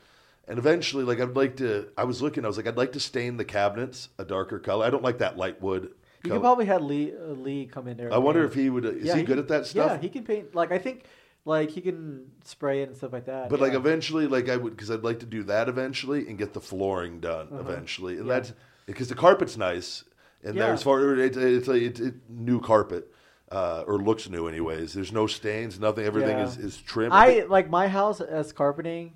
And 0.46 0.58
eventually, 0.58 1.04
like 1.04 1.20
I'd 1.20 1.36
like 1.36 1.56
to, 1.58 1.88
I 1.96 2.02
was 2.02 2.20
looking, 2.20 2.44
I 2.44 2.48
was 2.48 2.56
like, 2.56 2.66
I'd 2.66 2.76
like 2.76 2.92
to 2.92 3.00
stain 3.00 3.36
the 3.36 3.44
cabinets 3.44 4.08
a 4.18 4.24
darker 4.24 4.58
color. 4.58 4.84
I 4.84 4.90
don't 4.90 5.04
like 5.04 5.18
that 5.18 5.36
light 5.36 5.62
wood. 5.62 5.92
You 6.24 6.32
could 6.32 6.40
probably 6.40 6.66
have 6.66 6.82
Lee 6.82 7.12
uh, 7.14 7.32
Lee 7.32 7.66
come 7.66 7.88
in 7.88 7.96
there. 7.96 8.12
I 8.12 8.18
wonder 8.18 8.44
if 8.44 8.54
he 8.54 8.68
would. 8.70 8.84
Is 8.84 9.04
Yeah, 9.04 9.16
he 9.16 9.22
good 9.22 9.34
can- 9.36 9.38
at 9.38 9.48
that 9.48 9.66
stuff? 9.66 9.92
Yeah, 9.92 9.98
he 9.98 10.08
can 10.08 10.24
paint. 10.24 10.54
Like 10.54 10.70
I 10.72 10.78
think, 10.78 11.04
like 11.44 11.70
he 11.70 11.80
can 11.80 12.30
spray 12.44 12.82
it 12.82 12.88
and 12.88 12.96
stuff 12.96 13.12
like 13.12 13.24
that. 13.26 13.48
But 13.48 13.60
like 13.60 13.72
eventually, 13.74 14.26
like 14.26 14.48
I 14.48 14.56
would, 14.56 14.76
because 14.76 14.90
I'd 14.90 15.02
like 15.02 15.20
to 15.20 15.26
do 15.26 15.42
that 15.44 15.68
eventually 15.68 16.28
and 16.28 16.36
get 16.36 16.52
the 16.52 16.60
flooring 16.60 17.20
done 17.20 17.48
eventually, 17.52 18.14
and 18.18 18.22
Uh-huh. 18.22 18.32
Yeah. 18.34 18.40
that's 18.40 18.52
because 18.86 19.08
the 19.08 19.14
carpet's 19.14 19.56
nice, 19.56 20.04
and 20.44 20.54
Yeah. 20.54 20.66
there's 20.66 20.82
far 20.82 21.14
it's 21.18 21.36
it's 21.38 21.68
like 21.68 21.82
it's, 21.82 22.00
it's 22.00 22.18
new 22.28 22.60
carpet. 22.60 23.12
Uh, 23.52 23.82
or 23.88 23.98
looks 23.98 24.28
new, 24.28 24.46
anyways. 24.46 24.92
There's 24.92 25.10
no 25.10 25.26
stains, 25.26 25.80
nothing. 25.80 26.04
Everything 26.04 26.38
Yeah. 26.38 26.44
is, 26.44 26.56
is 26.56 26.76
trim. 26.76 27.12
I 27.12 27.44
like 27.48 27.68
my 27.68 27.88
house 27.88 28.20
has 28.20 28.52
carpeting, 28.52 29.14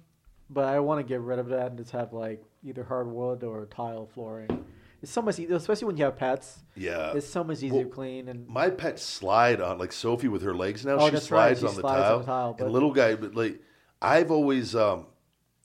but 0.50 0.64
I 0.64 0.80
want 0.80 0.98
to 0.98 1.04
get 1.08 1.20
rid 1.20 1.38
of 1.38 1.46
that 1.50 1.68
and 1.68 1.78
just 1.78 1.92
have 1.92 2.12
like 2.12 2.42
either 2.64 2.82
hardwood 2.82 3.44
or 3.44 3.66
tile 3.66 4.06
flooring. 4.12 4.64
It's 5.04 5.12
so 5.12 5.20
much 5.22 5.38
easier, 5.38 5.56
especially 5.56 5.86
when 5.86 5.96
you 5.98 6.04
have 6.04 6.16
pets. 6.16 6.64
yeah, 6.74 7.12
It's 7.12 7.28
so 7.28 7.44
much 7.44 7.58
easier 7.58 7.74
well, 7.74 7.82
to 7.84 7.88
clean 7.90 8.28
and 8.28 8.48
my 8.48 8.70
pets 8.70 9.02
slide 9.02 9.60
on 9.60 9.78
like 9.78 9.92
Sophie 9.92 10.28
with 10.28 10.40
her 10.42 10.54
legs 10.54 10.84
now. 10.86 10.94
Oh, 10.98 11.06
she 11.06 11.10
that's 11.12 11.30
right. 11.30 11.56
slides, 11.56 11.60
She 11.60 11.66
on, 11.66 11.74
the 11.74 11.80
slides 11.82 12.00
on 12.00 12.06
tile. 12.08 12.18
the 12.20 12.24
tile, 12.24 12.54
but- 12.54 12.64
and 12.64 12.72
little 12.72 12.92
guy, 12.92 13.14
but 13.14 13.34
like 13.34 13.60
I've 14.00 14.30
always, 14.30 14.74
um, 14.74 15.06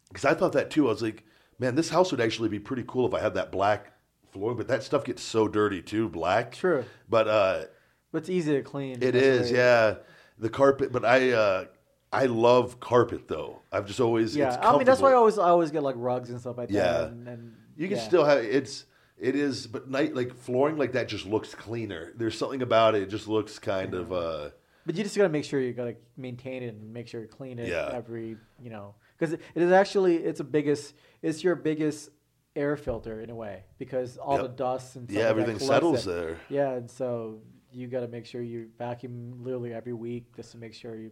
because 0.09 0.25
I 0.25 0.33
thought 0.33 0.51
that 0.53 0.69
too. 0.71 0.87
I 0.87 0.91
was 0.91 1.01
like, 1.01 1.23
man, 1.57 1.75
this 1.75 1.89
house 1.89 2.11
would 2.11 2.19
actually 2.21 2.49
be 2.49 2.59
pretty 2.59 2.83
cool 2.87 3.07
if 3.07 3.13
I 3.13 3.19
had 3.21 3.33
that 3.35 3.51
black 3.51 3.93
flooring. 4.31 4.57
But 4.57 4.67
that 4.67 4.83
stuff 4.83 5.03
gets 5.05 5.21
so 5.23 5.47
dirty 5.47 5.81
too, 5.81 6.09
black. 6.09 6.51
True. 6.53 6.83
But 7.09 7.27
uh, 7.29 7.63
but 8.11 8.17
it's 8.19 8.29
easy 8.29 8.51
to 8.53 8.61
clean. 8.61 9.01
It 9.01 9.15
is, 9.15 9.21
That's 9.23 9.25
is, 9.45 9.49
the 9.51 9.53
way- 9.55 9.59
yeah. 9.61 9.95
The 10.39 10.49
carpet, 10.49 10.91
but 10.91 11.03
I, 11.05 11.31
uh, 11.31 11.65
I 12.13 12.25
love 12.27 12.79
carpet 12.81 13.27
though. 13.29 13.61
I've 13.71 13.85
just 13.85 13.99
always, 14.01 14.35
Yeah, 14.35 14.57
I 14.61 14.75
mean 14.77 14.85
that's 14.85 14.99
why 15.01 15.11
I 15.11 15.15
always 15.15 15.37
I 15.39 15.49
always 15.49 15.71
get 15.71 15.81
like 15.83 15.95
rugs 15.97 16.29
and 16.29 16.39
stuff 16.41 16.57
like 16.57 16.69
Yeah. 16.71 16.91
that. 16.91 17.11
And, 17.11 17.27
and 17.27 17.55
You 17.77 17.87
can 17.87 17.97
yeah. 17.97 18.03
still 18.03 18.25
have 18.25 18.39
it's 18.39 18.85
it 19.20 19.36
is, 19.36 19.67
but 19.67 19.89
night 19.89 20.15
like 20.15 20.34
flooring 20.36 20.78
like 20.78 20.93
that 20.93 21.07
just 21.07 21.26
looks 21.26 21.53
cleaner. 21.55 22.13
There's 22.15 22.38
something 22.38 22.61
about 22.61 22.95
it. 22.95 23.03
It 23.03 23.09
just 23.09 23.28
looks 23.28 23.59
kind 23.59 23.93
of. 23.93 24.11
uh 24.13 24.49
But 24.86 24.95
you 24.95 25.03
just 25.03 25.15
gotta 25.17 25.30
make 25.30 25.43
sure 25.43 25.59
you 25.59 25.74
gotta 25.74 25.95
maintain 26.17 26.63
it 26.63 26.67
and 26.74 26.93
make 26.93 27.07
sure 27.07 27.22
you 27.22 27.28
clean 27.28 27.59
it 27.59 27.67
Yeah. 27.67 27.89
every, 27.93 28.38
you 28.61 28.70
know, 28.70 28.95
because 29.17 29.34
it, 29.34 29.41
is 29.55 29.72
actually 29.72 30.17
it's 30.17 30.39
a 30.39 30.43
biggest 30.43 30.93
it's 31.22 31.43
your 31.43 31.55
biggest 31.55 32.09
air 32.55 32.76
filter 32.78 33.22
in 33.22 33.30
a 33.30 33.36
way 33.36 33.63
because 33.78 34.17
all 34.17 34.34
Yep. 34.38 34.41
the 34.43 34.47
dust 34.49 34.95
and 34.95 35.09
stuff 35.09 35.15
Yeah, 35.17 35.28
like 35.28 35.36
that 35.36 35.41
everything 35.41 35.57
collects 35.59 35.76
settles 35.76 36.07
it. 36.07 36.09
there. 36.09 36.38
Yeah, 36.49 36.72
and 36.74 36.89
so 36.89 37.41
you 37.72 37.88
gotta 37.88 38.07
make 38.07 38.26
sure 38.26 38.41
you 38.41 38.70
vacuum 38.78 39.43
literally 39.43 39.74
every 39.74 39.93
week 39.93 40.36
just 40.36 40.51
to 40.53 40.57
make 40.57 40.74
sure 40.74 40.95
you 40.95 41.11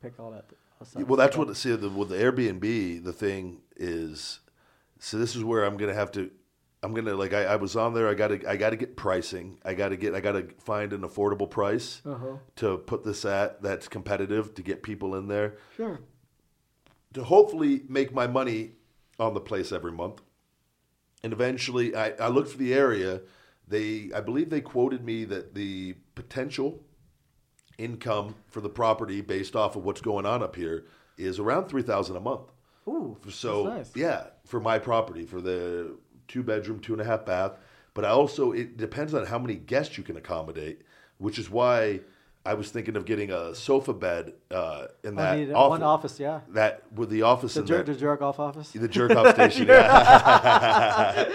pick 0.00 0.18
all 0.18 0.30
that. 0.30 0.46
stuff 0.82 1.06
Well, 1.06 1.16
that's 1.16 1.36
up. 1.36 1.46
what 1.46 1.56
see 1.56 1.74
the, 1.76 1.90
with 1.90 2.08
the 2.08 2.16
Airbnb. 2.16 3.04
The 3.04 3.12
thing 3.12 3.60
is, 3.76 4.40
so 4.98 5.18
this 5.18 5.36
is 5.36 5.44
where 5.44 5.64
I'm 5.64 5.76
gonna 5.76 5.92
have 5.94 6.10
to. 6.12 6.30
I'm 6.82 6.94
gonna 6.94 7.14
like 7.14 7.34
I, 7.34 7.44
I 7.44 7.56
was 7.56 7.76
on 7.76 7.92
there. 7.94 8.08
I 8.08 8.14
gotta 8.14 8.48
I 8.48 8.56
gotta 8.56 8.76
get 8.76 8.96
pricing. 8.96 9.58
I 9.64 9.74
gotta 9.74 9.96
get 9.96 10.14
I 10.14 10.20
gotta 10.20 10.46
find 10.58 10.92
an 10.92 11.02
affordable 11.02 11.48
price 11.50 12.00
Uh-huh. 12.06 12.36
to 12.56 12.78
put 12.78 13.04
this 13.04 13.24
at 13.24 13.60
that's 13.62 13.86
competitive 13.88 14.54
to 14.54 14.62
get 14.62 14.82
people 14.82 15.14
in 15.16 15.28
there 15.28 15.56
Sure. 15.76 16.00
to 17.12 17.24
hopefully 17.24 17.82
make 17.88 18.14
my 18.14 18.26
money 18.26 18.72
on 19.18 19.34
the 19.34 19.40
place 19.40 19.72
every 19.72 19.92
month. 19.92 20.22
And 21.22 21.34
eventually, 21.34 21.94
I, 21.94 22.12
I 22.12 22.28
looked 22.28 22.48
for 22.52 22.56
the 22.56 22.72
area. 22.72 23.20
They, 23.68 24.10
I 24.14 24.20
believe, 24.22 24.48
they 24.48 24.62
quoted 24.62 25.04
me 25.04 25.24
that 25.26 25.54
the 25.54 25.96
potential 26.14 26.82
income 27.76 28.34
for 28.48 28.62
the 28.62 28.70
property, 28.70 29.20
based 29.20 29.54
off 29.54 29.76
of 29.76 29.84
what's 29.84 30.00
going 30.00 30.24
on 30.24 30.42
up 30.42 30.56
here, 30.56 30.86
is 31.18 31.38
around 31.38 31.68
three 31.68 31.82
thousand 31.82 32.16
a 32.16 32.20
month. 32.20 32.50
Ooh, 32.88 33.18
So 33.28 33.64
that's 33.64 33.94
nice. 33.94 33.96
yeah, 33.96 34.26
for 34.46 34.60
my 34.60 34.78
property, 34.78 35.26
for 35.26 35.42
the 35.42 35.94
two 36.30 36.42
bedroom, 36.42 36.80
two 36.80 36.92
and 36.94 37.02
a 37.02 37.04
half 37.04 37.26
bath. 37.26 37.52
But 37.92 38.04
I 38.04 38.08
also 38.10 38.52
it 38.52 38.76
depends 38.76 39.12
on 39.14 39.26
how 39.26 39.38
many 39.38 39.56
guests 39.56 39.98
you 39.98 40.04
can 40.04 40.16
accommodate, 40.16 40.82
which 41.18 41.38
is 41.38 41.50
why 41.50 42.00
I 42.46 42.54
was 42.54 42.70
thinking 42.70 42.96
of 42.96 43.04
getting 43.04 43.30
a 43.30 43.54
sofa 43.54 43.92
bed 43.92 44.32
uh, 44.50 44.86
in 45.04 45.18
I 45.18 45.44
that 45.44 45.54
office, 45.54 45.70
one 45.70 45.82
office, 45.82 46.20
yeah. 46.20 46.40
that 46.50 46.84
with 46.94 47.10
the 47.10 47.22
office 47.22 47.54
The 47.54 47.60
in 47.60 47.66
jerk, 47.66 47.86
there. 47.86 47.94
the 47.94 48.00
jerk 48.00 48.22
off 48.22 48.38
office. 48.38 48.70
The 48.70 48.88
jerk 48.88 49.10
off 49.10 49.34
station. 49.34 49.66
yeah. 49.66 51.34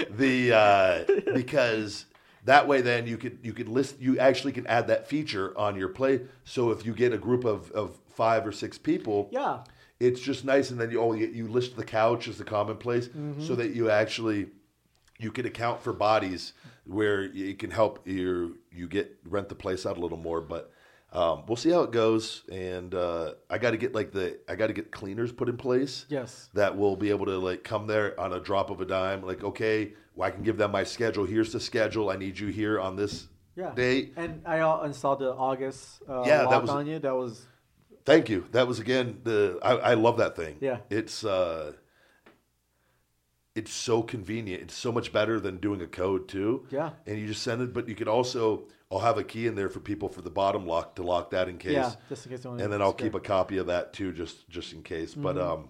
the 0.10 0.52
uh, 0.52 1.04
because 1.34 2.06
that 2.44 2.66
way 2.66 2.80
then 2.80 3.06
you 3.06 3.16
could 3.18 3.38
you 3.42 3.52
could 3.52 3.68
list 3.68 4.00
you 4.00 4.18
actually 4.18 4.52
can 4.52 4.66
add 4.66 4.88
that 4.88 5.06
feature 5.08 5.56
on 5.56 5.76
your 5.76 5.88
play. 5.88 6.22
So 6.44 6.70
if 6.70 6.84
you 6.86 6.94
get 6.94 7.12
a 7.12 7.18
group 7.18 7.44
of, 7.44 7.70
of 7.72 7.96
five 8.14 8.46
or 8.46 8.52
six 8.52 8.78
people, 8.78 9.28
Yeah. 9.30 9.58
It's 10.00 10.20
just 10.20 10.44
nice. 10.44 10.70
And 10.70 10.80
then 10.80 10.90
you 10.90 11.00
oh 11.00 11.12
you, 11.12 11.26
you 11.28 11.46
list 11.46 11.76
the 11.76 11.84
couch 11.84 12.26
as 12.28 12.38
the 12.38 12.44
common 12.44 12.76
place 12.76 13.08
Mm-hmm. 13.08 13.42
so 13.46 13.54
that 13.54 13.74
you 13.74 13.90
actually 13.90 14.48
you 15.18 15.30
can 15.30 15.44
account 15.46 15.82
for 15.82 15.92
bodies 15.92 16.54
where 16.86 17.24
it 17.24 17.58
can 17.58 17.70
help 17.70 18.06
you 18.08 18.58
you 18.72 18.88
get 18.88 19.16
rent 19.24 19.48
the 19.48 19.54
place 19.54 19.86
out 19.86 19.96
a 19.96 20.00
little 20.00 20.18
more, 20.18 20.40
but. 20.40 20.72
Um, 21.12 21.42
we'll 21.48 21.56
see 21.56 21.70
how 21.70 21.80
it 21.82 21.90
goes, 21.90 22.44
and 22.52 22.94
uh, 22.94 23.32
I 23.50 23.58
got 23.58 23.72
to 23.72 23.76
get 23.76 23.96
like 23.96 24.12
the 24.12 24.38
I 24.48 24.54
got 24.54 24.68
to 24.68 24.72
get 24.72 24.92
cleaners 24.92 25.32
put 25.32 25.48
in 25.48 25.56
place 25.56 26.06
Yes. 26.08 26.48
that 26.54 26.78
will 26.78 26.94
be 26.94 27.10
able 27.10 27.26
to 27.26 27.36
like 27.36 27.64
come 27.64 27.88
there 27.88 28.14
on 28.20 28.32
a 28.32 28.38
drop 28.38 28.70
of 28.70 28.80
a 28.80 28.84
dime. 28.84 29.20
Like, 29.26 29.42
okay, 29.42 29.94
well, 30.14 30.28
I 30.28 30.30
can 30.30 30.44
give 30.44 30.56
them 30.56 30.70
my 30.70 30.84
schedule. 30.84 31.24
Here's 31.26 31.52
the 31.52 31.58
schedule. 31.58 32.10
I 32.10 32.16
need 32.16 32.38
you 32.38 32.46
here 32.46 32.78
on 32.78 32.94
this 32.94 33.26
Yeah. 33.56 33.72
date. 33.74 34.12
And 34.16 34.40
I 34.46 34.60
uh, 34.60 34.82
installed 34.84 35.18
the 35.18 35.32
August 35.34 36.00
uh, 36.08 36.22
Yeah, 36.24 36.46
that 36.48 36.62
was- 36.62 36.70
on 36.70 36.86
you. 36.86 37.00
That 37.00 37.16
was 37.16 37.44
Thank 38.04 38.28
you. 38.28 38.46
That 38.52 38.66
was 38.66 38.78
again 38.80 39.20
the 39.24 39.58
I, 39.62 39.72
I 39.92 39.94
love 39.94 40.16
that 40.18 40.36
thing. 40.36 40.56
Yeah. 40.60 40.78
it's 40.90 41.24
uh, 41.24 41.72
it's 43.54 43.72
so 43.72 44.02
convenient. 44.02 44.62
It's 44.62 44.74
so 44.74 44.92
much 44.92 45.12
better 45.12 45.40
than 45.40 45.56
doing 45.58 45.82
a 45.82 45.86
code 45.86 46.28
too. 46.28 46.66
Yeah. 46.70 46.90
and 47.06 47.18
you 47.18 47.26
just 47.26 47.42
send 47.42 47.60
it. 47.62 47.72
But 47.74 47.88
you 47.88 47.94
could 47.94 48.08
also 48.08 48.68
I'll 48.90 49.00
have 49.00 49.18
a 49.18 49.24
key 49.24 49.46
in 49.46 49.54
there 49.54 49.68
for 49.68 49.80
people 49.80 50.08
for 50.08 50.22
the 50.22 50.30
bottom 50.30 50.66
lock 50.66 50.96
to 50.96 51.02
lock 51.02 51.30
that 51.30 51.48
in 51.48 51.58
case. 51.58 51.72
yeah, 51.72 51.92
just 52.08 52.26
in 52.26 52.32
case. 52.32 52.44
and 52.44 52.58
then 52.72 52.80
I'll 52.82 52.92
keep 52.92 53.14
a 53.14 53.20
copy 53.20 53.58
of 53.58 53.66
that 53.66 53.92
too, 53.92 54.12
just 54.12 54.48
just 54.48 54.72
in 54.72 54.82
case. 54.82 55.14
But 55.14 55.36
Mm-hmm. 55.36 55.50
um, 55.50 55.68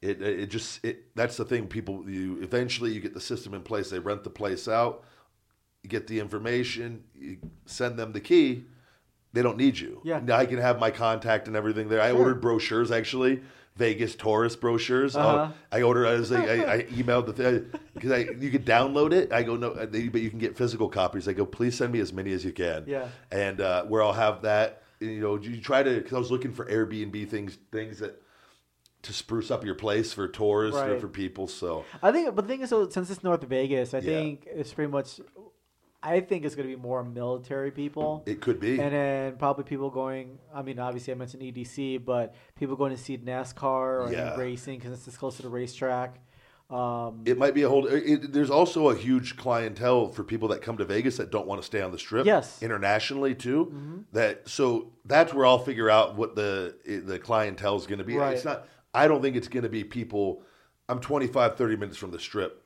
it 0.00 0.22
it 0.22 0.46
just 0.50 0.84
it 0.84 1.14
that's 1.16 1.36
the 1.36 1.44
thing. 1.44 1.66
People 1.66 2.08
you 2.08 2.38
eventually 2.40 2.92
you 2.92 3.00
get 3.00 3.14
the 3.14 3.20
system 3.20 3.54
in 3.54 3.62
place. 3.62 3.90
They 3.90 3.98
rent 3.98 4.22
the 4.24 4.30
place 4.30 4.68
out. 4.68 5.04
You 5.82 5.90
get 5.90 6.06
the 6.06 6.20
information. 6.20 7.04
You 7.14 7.38
send 7.66 7.98
them 7.98 8.12
the 8.12 8.20
key. 8.20 8.64
They 9.32 9.42
don't 9.42 9.56
need 9.56 9.78
you. 9.78 10.00
Yeah. 10.04 10.20
Now 10.24 10.36
I 10.36 10.46
can 10.46 10.58
have 10.58 10.78
my 10.78 10.90
contact 10.90 11.46
and 11.48 11.56
everything 11.56 11.88
there. 11.88 12.00
I 12.00 12.10
Sure. 12.10 12.18
ordered 12.18 12.40
brochures 12.40 12.90
actually. 12.90 13.42
Vegas 13.76 14.16
tourist 14.16 14.60
brochures. 14.60 15.14
Uh-huh. 15.14 15.28
Uh, 15.36 15.52
I 15.70 15.82
ordered. 15.82 16.06
I 16.08 16.14
was 16.14 16.32
like, 16.32 16.48
I, 16.48 16.74
I 16.74 16.82
emailed 16.98 17.26
the 17.26 17.32
thing 17.32 17.70
because 17.94 18.10
I 18.10 18.18
you 18.40 18.50
could 18.50 18.66
download 18.66 19.12
it. 19.12 19.32
I 19.32 19.44
go 19.44 19.54
no, 19.56 19.70
uh, 19.70 19.86
but 19.86 20.20
you 20.20 20.30
can 20.30 20.40
get 20.40 20.56
physical 20.56 20.88
copies. 20.88 21.28
I 21.28 21.32
go, 21.32 21.46
please 21.46 21.76
send 21.76 21.92
me 21.92 22.00
as 22.00 22.12
many 22.12 22.32
as 22.32 22.44
you 22.44 22.52
can. 22.52 22.84
Yeah. 22.88 23.06
And 23.30 23.60
uh, 23.60 23.84
where 23.84 24.02
I'll 24.02 24.12
have 24.12 24.42
that, 24.42 24.82
you 24.98 25.20
know, 25.20 25.36
you 25.36 25.60
try 25.60 25.84
to 25.84 25.94
because 25.98 26.12
I 26.14 26.18
was 26.18 26.32
looking 26.32 26.52
for 26.52 26.64
Airbnb 26.66 27.28
things, 27.28 27.56
things 27.70 28.00
that 28.00 28.20
to 29.02 29.12
spruce 29.12 29.48
up 29.52 29.64
your 29.64 29.76
place 29.76 30.12
for 30.12 30.26
tourists 30.26 30.80
or 30.80 30.90
Right. 30.92 31.00
for 31.00 31.06
people. 31.06 31.46
So 31.46 31.84
I 32.02 32.10
think, 32.10 32.34
but 32.34 32.42
the 32.42 32.48
thing 32.48 32.62
is, 32.62 32.70
so 32.70 32.88
since 32.88 33.10
it's 33.10 33.22
North 33.22 33.44
Vegas, 33.44 33.94
I 33.94 33.98
Yeah. 33.98 34.02
think 34.02 34.48
it's 34.50 34.72
pretty 34.72 34.90
much. 34.90 35.20
I 36.02 36.20
think 36.20 36.44
it's 36.44 36.54
going 36.54 36.68
to 36.68 36.74
be 36.76 36.80
more 36.80 37.02
military 37.02 37.70
people. 37.72 38.22
it 38.26 38.40
could 38.40 38.60
be. 38.60 38.80
And 38.80 38.92
then 38.92 39.36
probably 39.36 39.64
people 39.64 39.90
going. 39.90 40.38
I 40.54 40.62
mean, 40.62 40.78
obviously, 40.78 41.12
I 41.12 41.16
mentioned 41.16 41.42
EDC, 41.42 42.04
but 42.04 42.34
people 42.56 42.76
going 42.76 42.94
to 42.94 43.02
see 43.02 43.18
NASCAR 43.18 44.06
or 44.06 44.12
Yeah. 44.12 44.36
racing 44.36 44.78
because 44.78 44.92
it's 44.92 45.04
this 45.04 45.16
close 45.16 45.36
to 45.36 45.42
the 45.42 45.48
racetrack. 45.48 46.20
Um, 46.70 47.22
It 47.24 47.38
might 47.38 47.54
be 47.54 47.62
a 47.62 47.68
whole. 47.68 47.86
It, 47.86 48.32
there's 48.32 48.50
also 48.50 48.90
a 48.90 48.94
huge 48.94 49.36
clientele 49.38 50.08
for 50.08 50.22
people 50.22 50.48
that 50.48 50.60
come 50.62 50.76
to 50.76 50.84
Vegas 50.84 51.16
that 51.16 51.30
don't 51.32 51.46
want 51.46 51.60
to 51.62 51.66
stay 51.66 51.80
on 51.80 51.90
the 51.92 51.98
strip. 51.98 52.26
Yes. 52.26 52.56
Mm-hmm. 52.56 52.64
internationally 52.66 53.34
too. 53.34 54.04
That 54.12 54.48
so 54.48 54.92
that's 55.04 55.32
where 55.34 55.46
I'll 55.46 55.58
figure 55.58 55.88
out 55.90 56.16
what 56.16 56.36
the 56.36 56.76
the 57.06 57.18
clientele 57.18 57.76
is 57.76 57.86
going 57.86 57.98
to 58.00 58.04
be. 58.04 58.16
Right. 58.16 58.34
It's 58.34 58.44
not. 58.44 58.68
I 58.94 59.08
don't 59.08 59.22
think 59.22 59.34
it's 59.34 59.48
going 59.48 59.62
to 59.64 59.68
be 59.68 59.82
people. 59.82 60.42
I'm 60.90 61.00
25, 61.00 61.56
30 61.56 61.76
minutes 61.76 61.98
from 61.98 62.10
the 62.12 62.18
strip, 62.18 62.62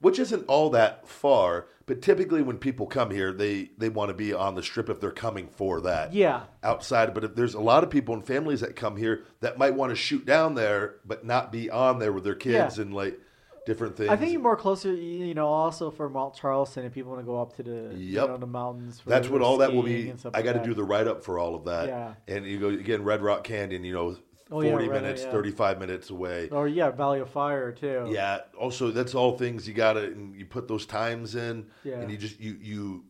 which 0.00 0.18
isn't 0.18 0.44
all 0.46 0.70
that 0.70 1.08
far. 1.08 1.66
But 1.90 2.02
typically, 2.02 2.40
when 2.40 2.56
people 2.58 2.86
come 2.86 3.10
here, 3.10 3.32
they 3.32 3.72
they 3.76 3.88
want 3.88 4.10
to 4.10 4.14
be 4.14 4.32
on 4.32 4.54
the 4.54 4.62
strip 4.62 4.88
if 4.88 5.00
they're 5.00 5.10
coming 5.10 5.48
for 5.48 5.80
that 5.80 6.12
yeah, 6.12 6.42
outside. 6.62 7.12
But 7.14 7.24
if 7.24 7.34
there's 7.34 7.54
a 7.54 7.60
lot 7.60 7.82
of 7.82 7.90
people 7.90 8.14
and 8.14 8.24
families 8.24 8.60
that 8.60 8.76
come 8.76 8.96
here 8.96 9.24
that 9.40 9.58
might 9.58 9.74
want 9.74 9.90
to 9.90 9.96
shoot 9.96 10.24
down 10.24 10.54
there, 10.54 10.94
but 11.04 11.24
not 11.24 11.50
be 11.50 11.68
on 11.68 11.98
there 11.98 12.12
with 12.12 12.22
their 12.22 12.36
kids 12.36 12.76
Yeah. 12.78 12.82
and 12.82 12.94
like 12.94 13.18
different 13.66 13.96
things. 13.96 14.08
I 14.08 14.14
think 14.14 14.30
you're 14.30 14.40
more 14.40 14.54
closer. 14.54 14.94
You 14.94 15.34
know, 15.34 15.48
also 15.48 15.90
for 15.90 16.08
Mount 16.08 16.34
Charleston, 16.36 16.84
if 16.84 16.92
people 16.92 17.10
want 17.10 17.22
to 17.22 17.26
go 17.26 17.42
up 17.42 17.56
to 17.56 17.64
the 17.64 17.92
you 17.96 18.14
Yep. 18.14 18.28
know, 18.28 18.36
the 18.36 18.46
mountains. 18.46 19.02
That's 19.04 19.28
what 19.28 19.42
all 19.42 19.56
that 19.58 19.74
will 19.74 19.82
be. 19.82 20.12
I 20.32 20.42
got 20.42 20.52
to 20.52 20.58
that. 20.60 20.64
do 20.64 20.74
the 20.74 20.84
write 20.84 21.08
up 21.08 21.24
for 21.24 21.40
all 21.40 21.56
of 21.56 21.64
that. 21.64 21.88
Yeah. 21.88 22.14
And 22.28 22.46
you 22.46 22.60
go 22.60 22.68
again, 22.68 23.02
Red 23.02 23.20
Rock 23.20 23.42
Canyon. 23.42 23.82
You 23.82 23.94
know, 23.94 24.16
Oh, 24.52 24.62
yeah, 24.62 24.70
forty 24.70 24.88
minutes, 24.88 25.22
yeah. 25.22 25.30
thirty-five 25.30 25.78
minutes 25.78 26.10
away. 26.10 26.48
Or 26.50 26.66
yeah, 26.66 26.90
Valley 26.90 27.20
of 27.20 27.30
Fire 27.30 27.70
too. 27.72 28.08
Yeah. 28.10 28.40
Also, 28.58 28.90
that's 28.90 29.14
all 29.14 29.38
things 29.38 29.68
you 29.68 29.74
got 29.74 29.92
to 29.94 30.04
and 30.04 30.34
you 30.34 30.44
put 30.44 30.66
those 30.66 30.86
times 30.86 31.36
in, 31.36 31.66
Yeah. 31.84 32.00
and 32.00 32.10
you 32.10 32.16
just 32.16 32.40
you 32.40 32.56
you 32.60 33.04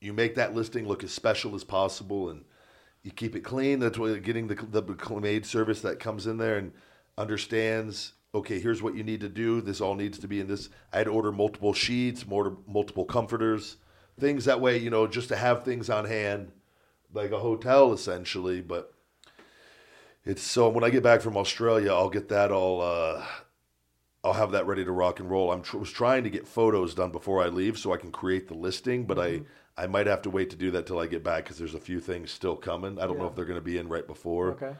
you 0.00 0.12
make 0.12 0.34
that 0.34 0.54
listing 0.54 0.86
look 0.88 1.04
as 1.04 1.12
special 1.12 1.54
as 1.54 1.62
possible, 1.64 2.30
and 2.30 2.44
you 3.02 3.10
keep 3.12 3.36
it 3.36 3.40
clean. 3.40 3.78
That's 3.78 3.98
what 3.98 4.20
getting 4.22 4.48
the 4.48 4.54
the 4.56 5.20
maid 5.20 5.46
service 5.46 5.80
that 5.82 6.00
comes 6.00 6.26
in 6.26 6.38
there 6.38 6.56
and 6.58 6.72
understands. 7.16 8.14
Okay, 8.34 8.58
here's 8.58 8.82
what 8.82 8.96
you 8.96 9.04
need 9.04 9.20
to 9.20 9.28
do. 9.28 9.60
This 9.60 9.80
all 9.80 9.94
needs 9.94 10.18
to 10.18 10.26
be 10.28 10.40
in 10.40 10.48
this. 10.48 10.68
I 10.92 10.98
had 10.98 11.04
to 11.04 11.10
order 11.12 11.30
multiple 11.30 11.72
sheets, 11.72 12.26
more 12.26 12.58
multiple 12.66 13.04
comforters, 13.04 13.76
things 14.18 14.44
that 14.46 14.60
way. 14.60 14.76
You 14.78 14.90
know, 14.90 15.06
just 15.06 15.28
to 15.28 15.36
have 15.36 15.62
things 15.64 15.88
on 15.88 16.04
hand, 16.04 16.50
like 17.12 17.30
a 17.30 17.38
hotel 17.38 17.92
essentially. 17.92 18.60
But 18.60 18.92
it's 20.24 20.42
so 20.42 20.68
when 20.68 20.84
I 20.84 20.90
get 20.90 21.02
back 21.02 21.20
from 21.20 21.36
Australia, 21.36 21.92
I'll 21.92 22.10
get 22.10 22.28
that 22.28 22.50
all. 22.50 22.80
Uh, 22.80 23.24
I'll 24.22 24.32
have 24.32 24.52
that 24.52 24.66
ready 24.66 24.84
to 24.84 24.90
rock 24.92 25.20
and 25.20 25.30
roll. 25.30 25.52
I'm 25.52 25.60
tr- 25.62 25.76
was 25.76 25.90
trying 25.90 26.24
to 26.24 26.30
get 26.30 26.48
photos 26.48 26.94
done 26.94 27.10
before 27.10 27.42
I 27.42 27.48
leave 27.48 27.78
so 27.78 27.92
I 27.92 27.98
can 27.98 28.10
create 28.10 28.48
the 28.48 28.54
listing, 28.54 29.04
but 29.04 29.18
I 29.18 29.42
I 29.76 29.86
might 29.86 30.06
have 30.06 30.22
to 30.22 30.30
wait 30.30 30.50
to 30.50 30.56
do 30.56 30.70
that 30.70 30.86
till 30.86 30.98
I 30.98 31.06
get 31.06 31.22
back 31.22 31.44
because 31.44 31.58
there's 31.58 31.74
a 31.74 31.80
few 31.80 32.00
things 32.00 32.30
still 32.30 32.56
coming. 32.56 32.98
I 32.98 33.06
don't 33.06 33.18
know 33.18 33.26
if 33.26 33.34
they're 33.34 33.44
going 33.44 33.58
to 33.58 33.64
be 33.64 33.76
in 33.76 33.88
right 33.88 34.06
before, 34.06 34.52
Okay. 34.52 34.74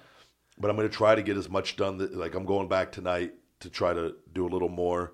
but 0.56 0.70
I'm 0.70 0.76
going 0.76 0.88
to 0.88 0.94
try 0.94 1.14
to 1.14 1.22
get 1.22 1.36
as 1.36 1.50
much 1.50 1.76
done. 1.76 1.98
That, 1.98 2.14
like 2.14 2.34
I'm 2.34 2.46
going 2.46 2.68
back 2.68 2.90
tonight 2.92 3.34
to 3.60 3.68
try 3.68 3.92
to 3.92 4.14
do 4.32 4.46
a 4.46 4.48
little 4.48 4.68
more, 4.70 5.12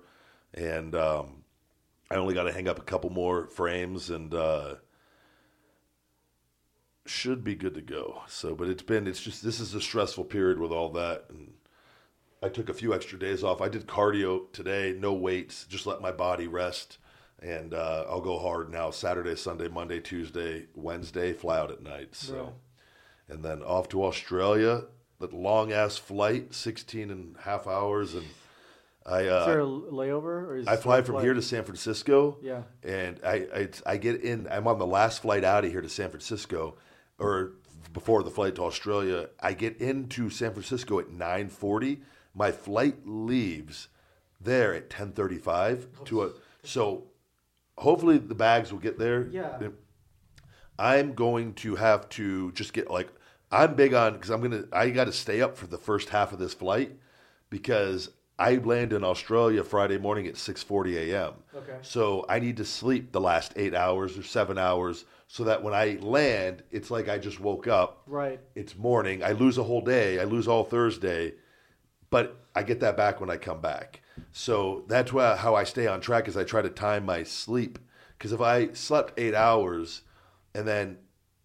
and 0.53 0.95
um, 0.95 1.43
I 2.09 2.15
only 2.15 2.33
got 2.35 2.43
to 2.43 2.53
hang 2.53 2.69
up 2.69 2.79
a 2.79 2.83
couple 2.83 3.09
more 3.09 3.47
frames 3.47 4.09
and. 4.09 4.33
Uh, 4.33 4.75
should 7.11 7.43
be 7.43 7.55
good 7.55 7.75
to 7.75 7.81
go. 7.81 8.21
So, 8.27 8.55
but 8.55 8.67
it's 8.69 8.81
been, 8.83 9.05
it's 9.07 9.21
just, 9.21 9.43
this 9.43 9.59
is 9.59 9.75
a 9.75 9.81
stressful 9.81 10.25
period 10.25 10.59
with 10.59 10.71
all 10.71 10.89
that. 10.93 11.25
And 11.29 11.53
I 12.41 12.49
took 12.49 12.69
a 12.69 12.73
few 12.73 12.93
extra 12.93 13.19
days 13.19 13.43
off. 13.43 13.61
I 13.61 13.69
did 13.69 13.85
cardio 13.87 14.51
today, 14.51 14.95
no 14.97 15.13
weights, 15.13 15.65
just 15.65 15.85
let 15.85 16.01
my 16.01 16.11
body 16.11 16.47
rest. 16.47 16.97
And 17.41 17.73
uh, 17.73 18.05
I'll 18.09 18.21
go 18.21 18.37
hard 18.39 18.71
now 18.71 18.91
Saturday, 18.91 19.35
Sunday, 19.35 19.67
Monday, 19.67 19.99
Tuesday, 19.99 20.67
Wednesday, 20.75 21.33
fly 21.33 21.59
out 21.59 21.71
at 21.71 21.81
night. 21.83 22.15
So, 22.15 22.35
Right. 22.35 22.53
and 23.29 23.43
then 23.43 23.61
off 23.63 23.89
to 23.89 24.03
Australia, 24.05 24.83
that 25.19 25.33
long 25.33 25.71
ass 25.71 25.97
flight, 25.97 26.53
16 26.53 27.09
and 27.11 27.35
a 27.37 27.41
half 27.41 27.65
hours. 27.67 28.13
And 28.13 28.25
I, 29.05 29.27
uh, 29.27 29.39
Is 29.41 29.45
there 29.47 29.59
a 29.61 29.65
layover? 29.65 30.47
Or 30.47 30.57
is 30.57 30.67
I 30.67 30.75
fly 30.77 31.01
from 31.01 31.13
flight? 31.15 31.23
here 31.25 31.33
to 31.33 31.41
San 31.41 31.63
Francisco. 31.63 32.37
Yeah. 32.43 32.61
And 32.83 33.19
I, 33.23 33.47
I 33.55 33.69
I 33.87 33.97
get 33.97 34.21
in. 34.21 34.47
I'm 34.51 34.67
on 34.67 34.77
the 34.77 34.85
last 34.85 35.23
flight 35.23 35.43
out 35.43 35.65
of 35.65 35.71
here 35.71 35.81
to 35.81 35.89
San 35.89 36.09
Francisco, 36.11 36.75
or 37.21 37.53
before 37.93 38.23
the 38.23 38.31
flight 38.31 38.55
to 38.55 38.63
Australia. 38.63 39.29
I 39.39 39.53
get 39.53 39.77
into 39.77 40.29
San 40.29 40.51
Francisco 40.51 40.99
at 40.99 41.09
9:40. 41.09 42.01
My 42.33 42.51
flight 42.51 43.05
leaves 43.05 43.89
there 44.39 44.73
at 44.73 44.89
10:35 44.89 45.87
to 46.05 46.23
a. 46.23 46.31
So 46.63 47.05
hopefully 47.77 48.17
the 48.17 48.35
bags 48.35 48.71
will 48.71 48.79
get 48.79 48.97
there. 48.97 49.27
Yeah. 49.27 49.69
I'm 50.79 51.13
going 51.13 51.53
to 51.55 51.75
have 51.75 52.09
to 52.09 52.51
just 52.53 52.73
get 52.73 52.89
like 52.89 53.09
I'm 53.51 53.75
big 53.75 53.93
on 53.93 54.13
because 54.13 54.29
I'm 54.29 54.41
gonna 54.41 54.63
I 54.71 54.89
got 54.89 55.05
to 55.05 55.13
stay 55.13 55.41
up 55.41 55.57
for 55.57 55.67
the 55.67 55.77
first 55.77 56.09
half 56.09 56.31
of 56.31 56.39
this 56.39 56.53
flight 56.53 56.97
because 57.49 58.09
I 58.41 58.55
land 58.55 58.91
in 58.91 59.03
Australia 59.03 59.63
Friday 59.63 59.99
morning 59.99 60.25
at 60.25 60.33
6:40 60.33 60.95
a.m. 60.95 61.33
Okay. 61.55 61.77
So 61.83 62.25
I 62.27 62.39
need 62.39 62.57
to 62.57 62.65
sleep 62.65 63.11
the 63.11 63.21
last 63.21 63.53
eight 63.55 63.75
hours 63.75 64.17
or 64.17 64.23
seven 64.23 64.57
hours 64.57 65.05
so 65.27 65.43
that 65.43 65.61
when 65.61 65.75
I 65.75 65.99
land, 66.01 66.63
it's 66.71 66.89
like 66.89 67.07
I 67.07 67.19
just 67.19 67.39
woke 67.39 67.67
up. 67.67 68.01
Right. 68.07 68.39
It's 68.55 68.75
morning. 68.75 69.23
I 69.23 69.33
lose 69.33 69.59
a 69.59 69.63
whole 69.63 69.81
day. 69.81 70.19
I 70.19 70.23
lose 70.23 70.47
all 70.47 70.63
Thursday, 70.63 71.35
but 72.09 72.35
I 72.55 72.63
get 72.63 72.79
that 72.79 72.97
back 72.97 73.21
when 73.21 73.29
I 73.29 73.37
come 73.37 73.61
back. 73.61 74.01
So 74.31 74.85
that's 74.87 75.13
why, 75.13 75.35
how 75.35 75.53
I 75.53 75.63
stay 75.63 75.85
on 75.85 76.01
track 76.01 76.27
is 76.27 76.35
I 76.35 76.43
try 76.43 76.63
to 76.63 76.69
time 76.69 77.05
my 77.05 77.21
sleep. 77.21 77.77
Because 78.17 78.31
if 78.31 78.41
I 78.41 78.73
slept 78.73 79.19
eight 79.19 79.35
hours 79.35 80.01
and 80.55 80.67
then 80.67 80.97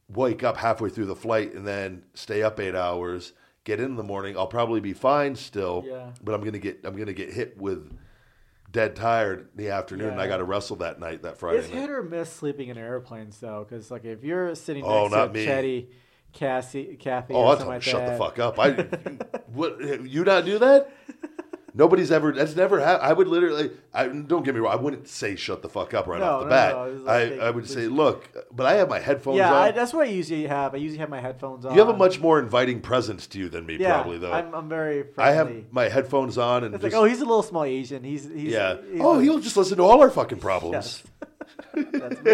wake 0.09 0.43
up 0.43 0.57
halfway 0.57 0.89
through 0.89 1.07
the 1.07 1.15
flight 1.17 1.53
and 1.53 1.67
then 1.67 2.05
stay 2.15 2.43
up 2.43 2.59
eight 2.59 2.75
hours, 2.75 3.33
get 3.67 3.81
in 3.81 3.97
the 3.97 4.03
morning, 4.03 4.39
I'll 4.39 4.47
probably 4.47 4.81
be 4.81 4.95
fine 4.95 5.37
still. 5.37 5.85
Yeah. 5.87 6.13
But 6.25 6.35
I'm 6.35 6.43
gonna 6.43 6.59
get 6.59 6.81
I'm 6.85 6.97
gonna 6.97 7.13
get 7.13 7.31
hit 7.35 7.59
with 7.59 7.93
dead 8.73 8.97
tired 8.97 9.41
in 9.41 9.65
the 9.65 9.71
afternoon. 9.71 10.11
and 10.11 10.21
I 10.21 10.27
got 10.27 10.39
to 10.39 10.45
wrestle 10.45 10.77
that 10.77 10.99
night, 10.99 11.23
that 11.23 11.37
Friday 11.39 11.59
It's 11.59 11.69
night. 11.69 11.81
hit 11.81 11.91
or 11.91 12.03
miss 12.03 12.33
sleeping 12.33 12.69
in 12.69 12.79
airplanes 12.79 13.39
though, 13.39 13.67
because 13.69 13.91
like 13.91 14.05
if 14.05 14.25
you're 14.25 14.55
sitting 14.55 14.85
oh, 14.85 15.03
next 15.05 15.15
Oh, 15.15 15.17
not 15.19 15.27
to 15.27 15.33
me. 15.33 15.47
Chetty, 15.47 15.87
Cassie, 16.33 16.97
Kathy, 16.99 17.35
Oh, 17.35 17.43
I'll 17.45 17.59
something 17.59 17.65
tell 17.65 17.69
like 17.69 17.83
shut 17.83 18.07
the 18.07 18.17
fuck 18.17 18.39
up. 18.39 18.59
I 18.59 18.71
what 19.53 19.81
you 20.07 20.25
not 20.25 20.45
do 20.45 20.59
that? 20.61 20.91
Nobody's 21.77 22.11
ever. 22.11 22.33
That's 22.33 22.57
never 22.57 22.81
happened. 22.81 23.07
I 23.07 23.13
would 23.13 23.29
literally. 23.29 23.71
I 23.93 24.09
don't 24.09 24.43
get 24.45 24.55
me 24.55 24.61
wrong. 24.61 24.73
I 24.73 24.77
wouldn't 24.81 25.07
say 25.09 25.37
shut 25.37 25.61
the 25.61 25.69
fuck 25.69 25.93
up 25.93 26.07
right 26.07 26.19
No, 26.21 26.25
off 26.27 26.41
the 26.41 26.45
no, 26.47 26.51
bat. 26.51 26.73
no, 26.75 26.85
like 27.05 27.29
they- 27.29 27.39
I, 27.41 27.47
I 27.49 27.51
would 27.51 27.69
say, 27.69 27.87
look, 27.87 28.29
but 28.51 28.65
I 28.67 28.75
have 28.75 28.89
my 28.89 28.99
headphones 28.99 29.37
Yeah, 29.39 29.53
on. 29.53 29.63
I, 29.63 29.71
that's 29.73 29.93
what 29.93 30.07
I 30.07 30.11
usually 30.11 30.47
have. 30.47 30.75
I 30.75 30.79
usually 30.79 30.99
have 31.01 31.11
my 31.11 31.21
headphones 31.21 31.67
on. 31.67 31.75
you 31.75 31.79
have 31.81 31.89
a 31.89 31.97
much 31.97 32.19
more 32.19 32.39
inviting 32.41 32.81
presence 32.81 33.27
to 33.29 33.39
you 33.39 33.49
than 33.51 33.67
me, 33.67 33.77
yeah, 33.77 33.93
probably 33.95 34.17
though. 34.19 34.33
I'm, 34.33 34.55
I'm 34.55 34.69
very 34.71 35.03
friendly. 35.03 35.33
I 35.33 35.35
have 35.37 35.73
my 35.73 35.89
headphones 35.89 36.39
on 36.39 36.65
and 36.65 36.75
It's 36.75 36.83
just, 36.83 36.95
like, 36.95 37.01
oh, 37.03 37.05
he's 37.05 37.21
a 37.21 37.27
little 37.27 37.43
small 37.43 37.65
Asian. 37.65 38.03
He's, 38.05 38.25
he's 38.25 38.53
yeah. 38.53 38.77
he's 38.91 39.01
oh, 39.01 39.19
he'll 39.19 39.41
just 39.41 39.57
listen 39.57 39.77
to 39.77 39.83
all 39.83 40.01
our 40.01 40.11
fucking 40.11 40.39
problems. 40.39 40.75
Yes. 40.75 41.03
That's 41.93 42.23
me. 42.23 42.33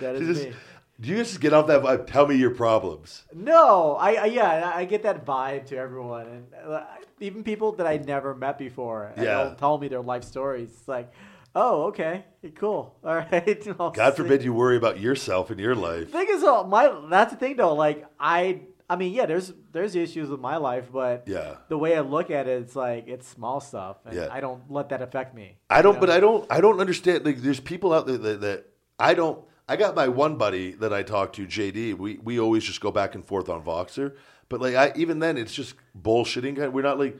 That 0.00 0.14
is 0.16 0.36
Just- 0.38 0.48
me. 0.50 0.54
Do 1.00 1.08
you 1.10 1.16
just 1.18 1.40
get 1.40 1.52
off 1.52 1.68
that 1.68 1.82
vibe? 1.82 2.06
Tell 2.08 2.26
me 2.26 2.34
your 2.34 2.50
problems. 2.50 3.24
No, 3.32 3.94
I, 3.96 4.14
I 4.14 4.24
yeah, 4.26 4.72
I 4.74 4.84
get 4.84 5.04
that 5.04 5.24
vibe 5.24 5.66
to 5.66 5.76
everyone, 5.76 6.26
and 6.26 6.46
uh, 6.72 6.84
even 7.20 7.44
people 7.44 7.72
that 7.72 7.86
I 7.86 7.98
never 7.98 8.34
met 8.34 8.58
before. 8.58 9.12
and 9.14 9.24
Yeah. 9.24 9.44
they'll 9.44 9.54
tell 9.54 9.78
me 9.78 9.86
their 9.88 10.00
life 10.02 10.24
stories. 10.24 10.70
It's 10.76 10.88
like, 10.88 11.12
oh, 11.54 11.84
okay, 11.84 12.24
cool, 12.56 12.96
all 13.04 13.14
right. 13.16 13.64
God 13.94 14.16
forbid 14.16 14.42
you 14.42 14.52
worry 14.52 14.76
about 14.76 14.98
yourself 14.98 15.50
and 15.50 15.60
your 15.60 15.76
life. 15.76 16.10
thing 16.10 16.26
is, 16.30 16.40
though, 16.42 16.64
my 16.64 16.92
that's 17.08 17.32
the 17.32 17.38
thing 17.38 17.54
though. 17.56 17.74
Like 17.74 18.04
I, 18.18 18.62
I 18.90 18.96
mean, 18.96 19.12
yeah, 19.12 19.26
there's 19.26 19.52
there's 19.70 19.94
issues 19.94 20.28
with 20.28 20.40
my 20.40 20.56
life, 20.56 20.90
but 20.92 21.28
Yeah. 21.28 21.58
the 21.68 21.78
way 21.78 21.96
I 21.96 22.00
look 22.00 22.28
at 22.32 22.48
it, 22.48 22.60
it's 22.62 22.74
like 22.74 23.06
it's 23.06 23.28
small 23.28 23.60
stuff, 23.60 23.98
and 24.04 24.16
Yeah. 24.16 24.28
I 24.32 24.40
don't 24.40 24.68
let 24.68 24.88
that 24.88 25.00
affect 25.00 25.32
me. 25.32 25.58
I 25.70 25.80
don't, 25.80 25.94
you 25.94 26.00
but? 26.00 26.10
I 26.10 26.18
don't, 26.18 26.44
I 26.50 26.60
don't 26.60 26.80
understand. 26.80 27.24
Like, 27.24 27.36
there's 27.38 27.60
people 27.60 27.92
out 27.92 28.08
there 28.08 28.18
that, 28.18 28.40
that 28.40 28.64
I 28.98 29.14
don't. 29.14 29.44
I 29.68 29.76
got 29.76 29.94
my 29.94 30.08
one 30.08 30.36
buddy 30.36 30.72
that 30.72 30.92
I 30.92 31.02
talk 31.02 31.34
to, 31.34 31.46
JD. 31.46 31.94
We 31.98 32.16
we 32.18 32.40
always 32.40 32.64
just 32.64 32.80
go 32.80 32.90
back 32.90 33.14
and 33.14 33.24
forth 33.24 33.48
on 33.48 33.62
Voxer, 33.62 34.14
but 34.48 34.60
like 34.60 34.74
I 34.74 34.92
even 34.96 35.18
then, 35.18 35.36
it's 35.36 35.54
just 35.54 35.74
bullshitting. 36.00 36.72
We're 36.72 36.82
not 36.82 36.98
like. 36.98 37.18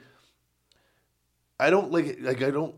I 1.60 1.70
don't 1.70 1.90
like 1.90 2.18
like 2.20 2.42
I 2.42 2.50
don't 2.50 2.74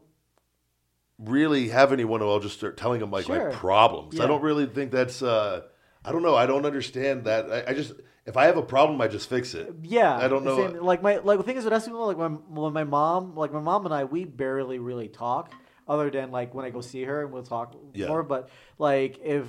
really 1.18 1.68
have 1.68 1.92
anyone 1.92 2.20
who 2.20 2.28
I'll 2.30 2.40
just 2.40 2.56
start 2.56 2.76
telling 2.76 3.00
them 3.00 3.10
like 3.10 3.26
Sure. 3.26 3.50
my 3.50 3.54
problems. 3.54 4.18
I 4.18 4.26
don't 4.26 4.42
really 4.42 4.66
think 4.66 4.90
that's. 4.90 5.22
uh 5.22 5.62
I 6.04 6.12
don't 6.12 6.22
know. 6.22 6.34
I 6.34 6.46
don't 6.46 6.64
understand 6.64 7.24
that. 7.24 7.50
I, 7.52 7.70
I 7.70 7.74
just 7.74 7.92
if 8.26 8.36
I 8.36 8.46
have 8.46 8.56
a 8.56 8.62
problem, 8.62 9.00
I 9.00 9.08
just 9.08 9.28
fix 9.28 9.54
it. 9.54 9.72
Yeah, 9.82 10.16
I 10.16 10.28
don't 10.28 10.44
know. 10.44 10.56
same- 10.56 10.82
like 10.82 11.02
my 11.02 11.16
like 11.18 11.38
the 11.38 11.44
thing 11.44 11.56
is 11.56 11.64
with 11.64 11.72
us, 11.74 11.84
people, 11.84 12.06
like 12.06 12.16
my 12.16 12.28
when 12.28 12.72
my 12.72 12.84
mom, 12.84 13.36
like 13.36 13.52
my 13.52 13.60
mom 13.60 13.84
and 13.84 13.94
I, 13.94 14.04
we 14.04 14.24
barely 14.24 14.78
really 14.78 15.08
talk, 15.08 15.52
other 15.90 16.08
than 16.10 16.30
like 16.30 16.54
when 16.54 16.64
I 16.64 16.70
go 16.70 16.80
see 16.80 17.02
her 17.04 17.22
and 17.24 17.32
we'll 17.32 17.42
talk 17.42 17.74
Yeah. 17.94 18.08
more. 18.08 18.22
But 18.22 18.48
like 18.78 19.18
if 19.24 19.44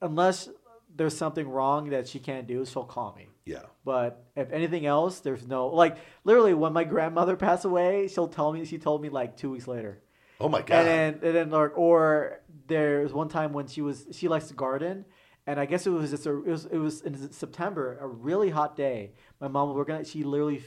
unless 0.00 0.48
there's 0.94 1.16
something 1.16 1.48
wrong 1.48 1.90
that 1.90 2.06
she 2.08 2.18
can't 2.18 2.46
do, 2.46 2.64
she'll 2.66 2.84
call 2.84 3.14
me. 3.16 3.28
Yeah. 3.44 3.62
But 3.84 4.24
if 4.36 4.50
anything 4.52 4.86
else, 4.86 5.20
there's 5.20 5.46
no 5.46 5.68
like 5.68 5.96
literally 6.24 6.54
when 6.54 6.72
my 6.72 6.84
grandmother 6.84 7.36
passed 7.36 7.64
away, 7.64 8.08
she'll 8.08 8.28
tell 8.28 8.52
me. 8.52 8.64
She 8.64 8.78
told 8.78 9.02
me 9.02 9.08
like 9.08 9.36
two 9.36 9.50
weeks 9.50 9.66
later. 9.66 10.00
Oh 10.40 10.48
my 10.48 10.60
god. 10.62 10.86
And 10.86 10.86
then, 10.88 11.20
and 11.22 11.34
then, 11.36 11.50
like, 11.50 11.78
or 11.78 12.40
there's 12.66 13.12
one 13.12 13.28
time 13.28 13.52
when 13.52 13.68
she 13.68 13.80
was, 13.80 14.06
she 14.10 14.26
likes 14.26 14.48
to 14.48 14.54
garden, 14.54 15.04
and 15.46 15.60
I 15.60 15.66
guess 15.66 15.86
it 15.86 15.90
was 15.90 16.10
just 16.10 16.26
a, 16.26 16.30
it 16.32 16.46
was, 16.50 16.64
it 16.66 16.78
was 16.78 17.02
in 17.02 17.30
September, 17.32 17.96
a 18.00 18.08
really 18.08 18.50
hot 18.50 18.76
day. 18.76 19.12
My 19.40 19.46
mom, 19.46 19.72
we're 19.72 19.84
gonna, 19.84 20.04
she 20.04 20.24
literally 20.24 20.58
f- 20.58 20.64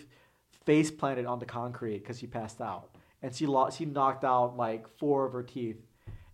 face 0.66 0.92
planted 0.92 1.26
on 1.26 1.40
the 1.40 1.46
concrete 1.46 2.00
because 2.00 2.20
she 2.20 2.26
passed 2.28 2.62
out, 2.62 2.95
and 3.22 3.34
she 3.34 3.46
lost, 3.46 3.78
she 3.78 3.86
knocked 3.86 4.24
out 4.24 4.58
like 4.58 4.88
four 4.98 5.26
of 5.26 5.34
her 5.34 5.44
teeth. 5.44 5.78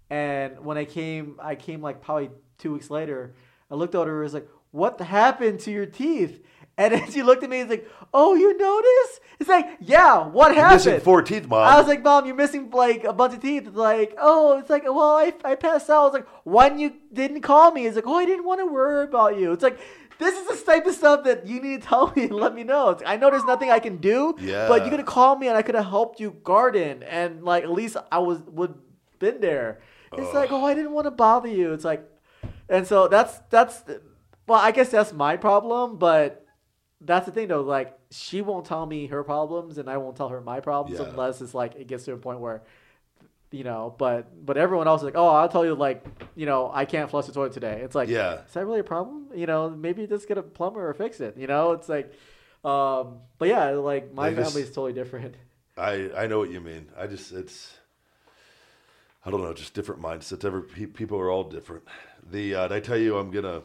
And 0.10 0.60
when 0.66 0.78
I 0.78 0.86
came, 0.86 1.40
I 1.42 1.56
came 1.56 1.82
like 1.82 2.02
probably 2.02 2.32
two 2.58 2.74
weeks 2.74 2.90
later. 2.90 3.34
I 3.70 3.76
looked 3.76 3.96
at 3.96 4.08
her, 4.08 4.16
and 4.16 4.24
was 4.24 4.34
like, 4.34 4.50
"What 4.72 5.00
happened 5.00 5.62
to 5.62 5.72
your 5.72 5.86
teeth?" 5.86 6.44
And 6.78 6.94
then 6.94 7.12
she 7.12 7.22
looked 7.24 7.44
at 7.44 7.50
me 7.50 7.62
and 7.62 7.70
was 7.70 7.78
like, 7.78 7.90
"Oh, 8.14 8.36
you 8.36 8.58
noticed?" 8.58 9.22
It's 9.40 9.50
like, 9.50 9.78
"Yeah, 9.80 10.28
what 10.28 10.54
You're 10.54 10.64
happened?" 10.64 10.86
missing 10.86 11.00
four 11.00 11.22
teeth, 11.22 11.48
mom. 11.48 11.66
I 11.66 11.78
was 11.78 11.88
like, 11.88 12.04
Mom, 12.04 12.26
you're 12.26 12.36
missing 12.36 12.70
like 12.72 13.04
a 13.06 13.14
bunch 13.14 13.34
of 13.34 13.42
teeth. 13.42 13.68
It's 13.68 13.76
like, 13.76 14.16
oh, 14.20 14.60
it's 14.60 14.70
like, 14.70 14.84
well, 14.84 15.16
I, 15.18 15.34
I 15.44 15.56
passed 15.56 15.90
out. 15.90 16.02
I 16.02 16.04
was 16.04 16.14
like, 16.14 16.28
when 16.44 16.78
you 16.78 16.94
didn't 17.12 17.42
call 17.42 17.72
me? 17.72 17.86
It's 17.86 17.96
like, 17.96 18.06
oh, 18.08 18.16
I 18.16 18.26
didn't 18.26 18.46
want 18.46 18.60
to 18.60 18.66
worry 18.66 19.04
about 19.04 19.40
you. 19.40 19.52
It's 19.52 19.64
like, 19.64 19.80
this 20.22 20.36
is 20.40 20.48
the 20.60 20.66
type 20.72 20.86
of 20.86 20.94
stuff 20.96 21.24
that 21.26 21.46
you 21.48 21.62
need 21.62 21.82
to 21.82 21.88
tell 21.88 22.14
me 22.16 22.24
and 22.24 22.32
let 22.34 22.54
me 22.56 22.64
know. 22.64 22.92
It's, 22.92 23.04
I 23.06 23.18
know 23.18 23.30
there's 23.32 23.44
nothing 23.46 23.70
I 23.72 23.80
can 23.80 23.98
do, 23.98 24.36
Yeah. 24.40 24.68
but 24.68 24.84
you 24.84 24.90
could 24.90 25.00
have 25.00 25.08
called 25.08 25.40
me 25.40 25.48
and 25.48 25.58
I 25.58 25.62
could 25.64 25.76
have 25.76 25.86
helped 25.86 26.20
you 26.20 26.32
garden 26.44 27.04
and 27.04 27.44
like 27.44 27.64
at 27.64 27.72
least 27.72 27.98
I 28.12 28.20
was 28.20 28.40
would 28.48 28.76
been 29.20 29.42
there. 29.42 29.82
It's 30.14 30.34
like, 30.34 30.52
oh, 30.52 30.64
I 30.66 30.74
didn't 30.74 30.92
want 30.92 31.06
to 31.06 31.12
bother 31.12 31.48
you. 31.48 31.74
It's 31.74 31.86
like, 31.86 32.04
and 32.70 32.86
so 32.88 33.08
that's 33.08 33.40
that's 33.50 33.84
well, 34.48 34.60
I 34.60 34.72
guess 34.72 34.90
that's 34.90 35.14
my 35.14 35.38
problem, 35.38 35.98
but 35.98 36.46
that's 37.00 37.26
the 37.26 37.32
thing 37.32 37.48
though. 37.48 37.62
Like 37.62 37.98
she 38.12 38.42
won't 38.42 38.66
tell 38.66 38.86
me 38.86 39.08
her 39.08 39.24
problems, 39.24 39.78
and 39.78 39.90
I 39.90 39.98
won't 39.98 40.18
tell 40.18 40.30
her 40.30 40.42
my 40.42 40.60
problems 40.60 41.00
Yeah. 41.00 41.08
unless 41.08 41.42
it's 41.42 41.54
like 41.54 41.76
it 41.76 41.88
gets 41.88 42.06
to 42.06 42.14
a 42.14 42.18
point 42.18 42.40
where, 42.42 42.64
you 43.52 43.64
know. 43.64 43.94
But 43.98 44.46
but 44.46 44.58
everyone 44.58 44.88
else 44.88 45.02
is 45.02 45.06
like, 45.06 45.16
oh, 45.18 45.28
I'll 45.28 45.50
tell 45.50 45.66
you 45.66 45.76
like, 45.76 46.04
you 46.36 46.46
know, 46.46 46.72
I 46.74 46.86
can't 46.86 47.10
flush 47.10 47.26
the 47.28 47.32
toilet 47.34 47.54
today. 47.54 47.82
It's 47.84 47.96
like, 47.96 48.10
Yeah. 48.10 48.44
is 48.46 48.54
that 48.54 48.66
really 48.66 48.80
a 48.80 48.84
problem? 48.84 49.28
You 49.36 49.46
know, 49.46 49.70
maybe 49.70 50.08
just 50.08 50.28
get 50.28 50.38
a 50.38 50.44
plumber 50.44 50.88
or 50.88 50.94
fix 50.94 51.20
it. 51.20 51.38
You 51.38 51.48
know, 51.48 51.74
it's 51.74 51.88
like, 51.90 52.12
um, 52.64 53.20
but 53.38 53.48
yeah, 53.50 53.70
like 53.72 54.14
my 54.14 54.34
just- 54.34 54.52
family 54.54 54.64
is 54.68 54.70
totally 54.70 54.94
different. 54.94 55.36
I 55.78 56.12
I 56.16 56.28
know 56.28 56.40
what 56.40 56.52
you 56.52 56.60
mean. 56.60 56.88
I 56.98 57.08
just 57.08 57.32
it's 57.32 57.78
I 59.26 59.30
don't 59.32 59.42
know, 59.44 59.54
just 59.54 59.74
different 59.74 60.02
mindsets. 60.02 60.44
Every 60.44 60.64
pe- 60.64 60.86
people 60.88 61.18
are 61.20 61.30
all 61.30 61.44
different. 61.44 61.84
The 62.30 62.56
uh, 62.56 62.74
I 62.76 62.80
tell 62.80 62.98
you 62.98 63.18
I'm 63.18 63.32
gonna 63.32 63.62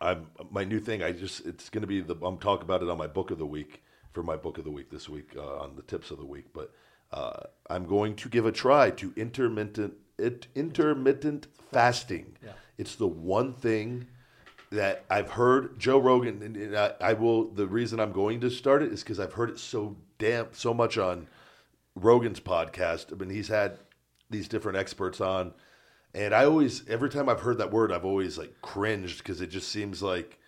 I'm 0.00 0.26
my 0.50 0.64
new 0.64 0.78
thing. 0.80 1.02
I 1.02 1.12
just 1.12 1.46
it's 1.46 1.70
gonna 1.70 1.86
be 1.86 2.00
the 2.00 2.16
I'm 2.22 2.36
talking 2.38 2.64
about 2.64 2.82
it 2.82 2.88
on 2.90 2.98
my 2.98 3.06
book 3.06 3.30
of 3.30 3.38
the 3.38 3.46
week 3.46 3.82
for 4.12 4.22
my 4.22 4.36
book 4.36 4.58
of 4.58 4.64
the 4.64 4.70
week 4.70 4.90
this 4.90 5.08
week 5.08 5.30
uh, 5.36 5.58
on 5.64 5.76
the 5.76 5.82
tips 5.82 6.10
of 6.10 6.18
the 6.18 6.26
week. 6.26 6.46
But 6.52 6.70
uh, 7.12 7.40
I'm 7.68 7.84
going 7.86 8.16
to 8.16 8.28
give 8.28 8.46
a 8.46 8.52
try 8.52 8.90
to 8.90 9.12
intermittent 9.16 9.94
it, 10.18 10.46
intermittent 10.54 11.46
fasting. 11.70 12.36
Yeah. 12.44 12.52
It's 12.78 12.94
the 12.96 13.06
one 13.06 13.52
thing 13.52 14.06
that 14.70 15.04
I've 15.10 15.30
heard 15.30 15.78
Joe 15.78 15.98
Rogan, 15.98 16.42
and, 16.42 16.56
and 16.56 16.76
I, 16.76 16.92
I 17.00 17.12
will. 17.14 17.44
The 17.50 17.66
reason 17.66 18.00
I'm 18.00 18.12
going 18.12 18.40
to 18.40 18.50
start 18.50 18.82
it 18.82 18.92
is 18.92 19.02
because 19.02 19.20
I've 19.20 19.34
heard 19.34 19.50
it 19.50 19.58
so 19.58 19.96
damn 20.18 20.48
so 20.52 20.72
much 20.74 20.98
on 20.98 21.26
Rogan's 21.94 22.40
podcast. 22.40 23.12
I 23.12 23.16
mean, 23.16 23.30
he's 23.30 23.48
had 23.48 23.78
these 24.30 24.48
different 24.48 24.76
experts 24.78 25.20
on, 25.20 25.52
and 26.14 26.34
I 26.34 26.44
always, 26.44 26.86
every 26.88 27.10
time 27.10 27.28
I've 27.28 27.40
heard 27.40 27.58
that 27.58 27.70
word, 27.70 27.92
I've 27.92 28.04
always 28.04 28.36
like 28.38 28.54
cringed 28.62 29.18
because 29.18 29.40
it 29.40 29.48
just 29.48 29.68
seems 29.68 30.02
like. 30.02 30.38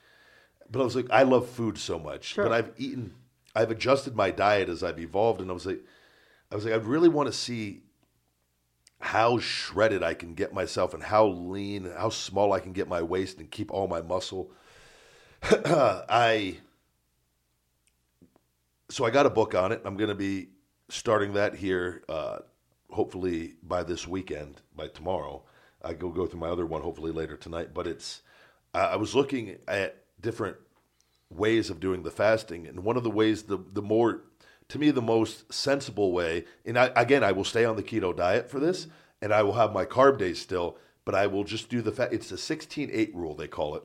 But 0.71 0.81
I 0.81 0.85
was 0.85 0.97
like, 0.97 1.11
I 1.11 1.23
love 1.23 1.49
food 1.49 1.79
so 1.79 1.99
much, 1.99 2.25
Sure. 2.25 2.45
but 2.45 2.53
I've 2.53 2.73
eaten, 2.77 3.15
I've 3.55 3.71
adjusted 3.71 4.15
my 4.15 4.31
diet 4.31 4.69
as 4.69 4.83
I've 4.83 4.99
evolved, 4.99 5.41
and 5.41 5.51
I 5.51 5.55
was 5.55 5.65
like, 5.65 5.81
I 6.51 6.55
was 6.55 6.65
like, 6.65 6.75
I 6.75 6.79
really 6.79 7.09
want 7.09 7.27
to 7.27 7.33
see 7.33 7.83
how 9.01 9.39
shredded 9.39 10.03
I 10.03 10.15
can 10.15 10.35
get 10.35 10.53
myself 10.53 10.95
and 10.95 11.03
how 11.03 11.27
lean, 11.27 11.91
how 11.97 12.09
small 12.09 12.53
I 12.53 12.61
can 12.61 12.73
get 12.73 12.89
my 12.89 13.03
waist 13.03 13.39
and 13.39 13.51
keep 13.51 13.71
all 13.71 13.87
my 13.87 14.03
muscle. 14.03 14.51
I 15.43 16.59
so 18.91 19.05
I 19.05 19.11
got 19.11 19.27
a 19.27 19.31
book 19.31 19.55
on 19.55 19.73
it. 19.73 19.83
I'm 19.85 19.97
going 19.97 20.09
to 20.09 20.15
be 20.15 20.49
starting 20.89 21.35
that 21.35 21.55
here, 21.55 22.03
uh, 22.09 22.39
hopefully 22.91 23.55
by 23.63 23.83
this 23.83 24.09
weekend, 24.09 24.63
by 24.75 24.89
tomorrow. 24.89 25.43
I 25.83 25.93
go 25.93 26.11
go 26.11 26.27
through 26.27 26.41
my 26.41 26.49
other 26.49 26.67
one 26.67 26.83
hopefully 26.83 27.13
later 27.13 27.37
tonight. 27.37 27.75
But 27.75 27.87
it's 27.87 28.23
I 28.75 28.81
I 28.81 28.97
was 28.97 29.15
looking 29.15 29.59
at 29.69 30.03
different 30.21 30.57
ways 31.31 31.71
of 31.71 31.79
doing 31.79 32.03
the 32.03 32.11
fasting, 32.11 32.67
and 32.67 32.83
one 32.83 32.97
of 32.97 33.05
the 33.05 33.11
ways 33.11 33.45
the 33.45 33.59
the 33.73 33.83
more 33.83 34.23
to 34.69 34.79
me 34.79 34.91
the 34.91 35.03
most 35.03 35.53
sensible 35.53 36.13
way, 36.13 36.45
and 36.65 36.79
I, 36.79 36.91
again 36.95 37.25
I 37.25 37.33
will 37.33 37.45
stay 37.45 37.65
on 37.65 37.77
the 37.77 37.83
keto 37.83 38.15
diet 38.15 38.51
for 38.51 38.61
this, 38.61 38.87
and 39.23 39.33
I 39.33 39.43
will 39.43 39.55
have 39.55 39.73
my 39.73 39.85
carb 39.85 40.19
days 40.19 40.41
still, 40.41 40.77
but 41.05 41.15
I 41.15 41.27
will 41.27 41.45
just 41.45 41.69
do 41.69 41.81
the 41.83 41.93
fat. 41.93 42.13
It's 42.13 42.29
the 42.29 42.37
16-8 42.37 43.15
rule 43.15 43.35
they 43.35 43.49
call 43.49 43.77
it. 43.77 43.83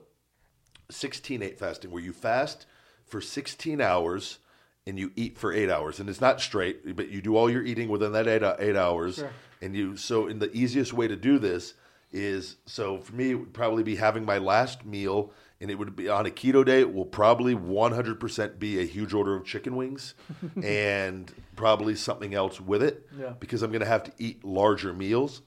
16-8 0.91 1.57
fasting 1.57 1.91
where 1.91 2.03
you 2.03 2.13
fast 2.13 2.65
for 3.05 3.21
16 3.21 3.81
hours 3.81 4.39
and 4.85 4.99
you 4.99 5.11
eat 5.15 5.37
for 5.37 5.53
eight 5.53 5.69
hours 5.69 5.99
and 5.99 6.09
it's 6.09 6.21
not 6.21 6.41
straight 6.41 6.95
but 6.95 7.09
you 7.09 7.21
do 7.21 7.35
all 7.37 7.49
your 7.49 7.63
eating 7.63 7.87
within 7.87 8.11
that 8.11 8.27
eight, 8.27 8.43
eight 8.59 8.75
hours 8.75 9.15
Sure. 9.15 9.31
and 9.61 9.75
you 9.75 9.95
so 9.95 10.27
in 10.27 10.39
the 10.39 10.55
easiest 10.55 10.93
way 10.93 11.07
to 11.07 11.15
do 11.15 11.39
this 11.39 11.73
is 12.11 12.57
so 12.65 12.97
for 12.99 13.15
me 13.15 13.31
it 13.31 13.35
would 13.35 13.53
probably 13.53 13.81
be 13.81 13.95
having 13.95 14.25
my 14.25 14.37
last 14.37 14.85
meal 14.85 15.31
and 15.61 15.71
it 15.71 15.75
would 15.75 15.95
be 15.95 16.09
on 16.09 16.25
a 16.25 16.29
keto 16.29 16.65
day 16.65 16.79
it 16.81 16.93
will 16.93 17.05
probably 17.05 17.55
100% 17.55 18.59
be 18.59 18.79
a 18.79 18.83
huge 18.85 19.13
order 19.13 19.35
of 19.35 19.45
chicken 19.45 19.75
wings 19.75 20.13
and 20.63 21.31
probably 21.55 21.95
something 21.95 22.33
else 22.33 22.59
with 22.59 22.83
it 22.83 23.07
Yeah. 23.17 23.33
because 23.39 23.63
i'm 23.63 23.71
going 23.71 23.81
to 23.81 23.87
have 23.87 24.03
to 24.03 24.11
eat 24.17 24.43
larger 24.43 24.93
meals 24.93 25.41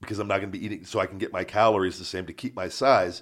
because 0.00 0.20
I'm 0.20 0.28
not 0.28 0.38
going 0.38 0.52
to 0.52 0.56
be 0.58 0.64
eating, 0.64 0.84
so 0.84 1.00
I 1.00 1.06
can 1.06 1.18
get 1.18 1.32
my 1.32 1.42
calories 1.42 1.98
the 1.98 2.04
same 2.04 2.24
to 2.26 2.32
keep 2.32 2.54
my 2.54 2.68
size. 2.68 3.20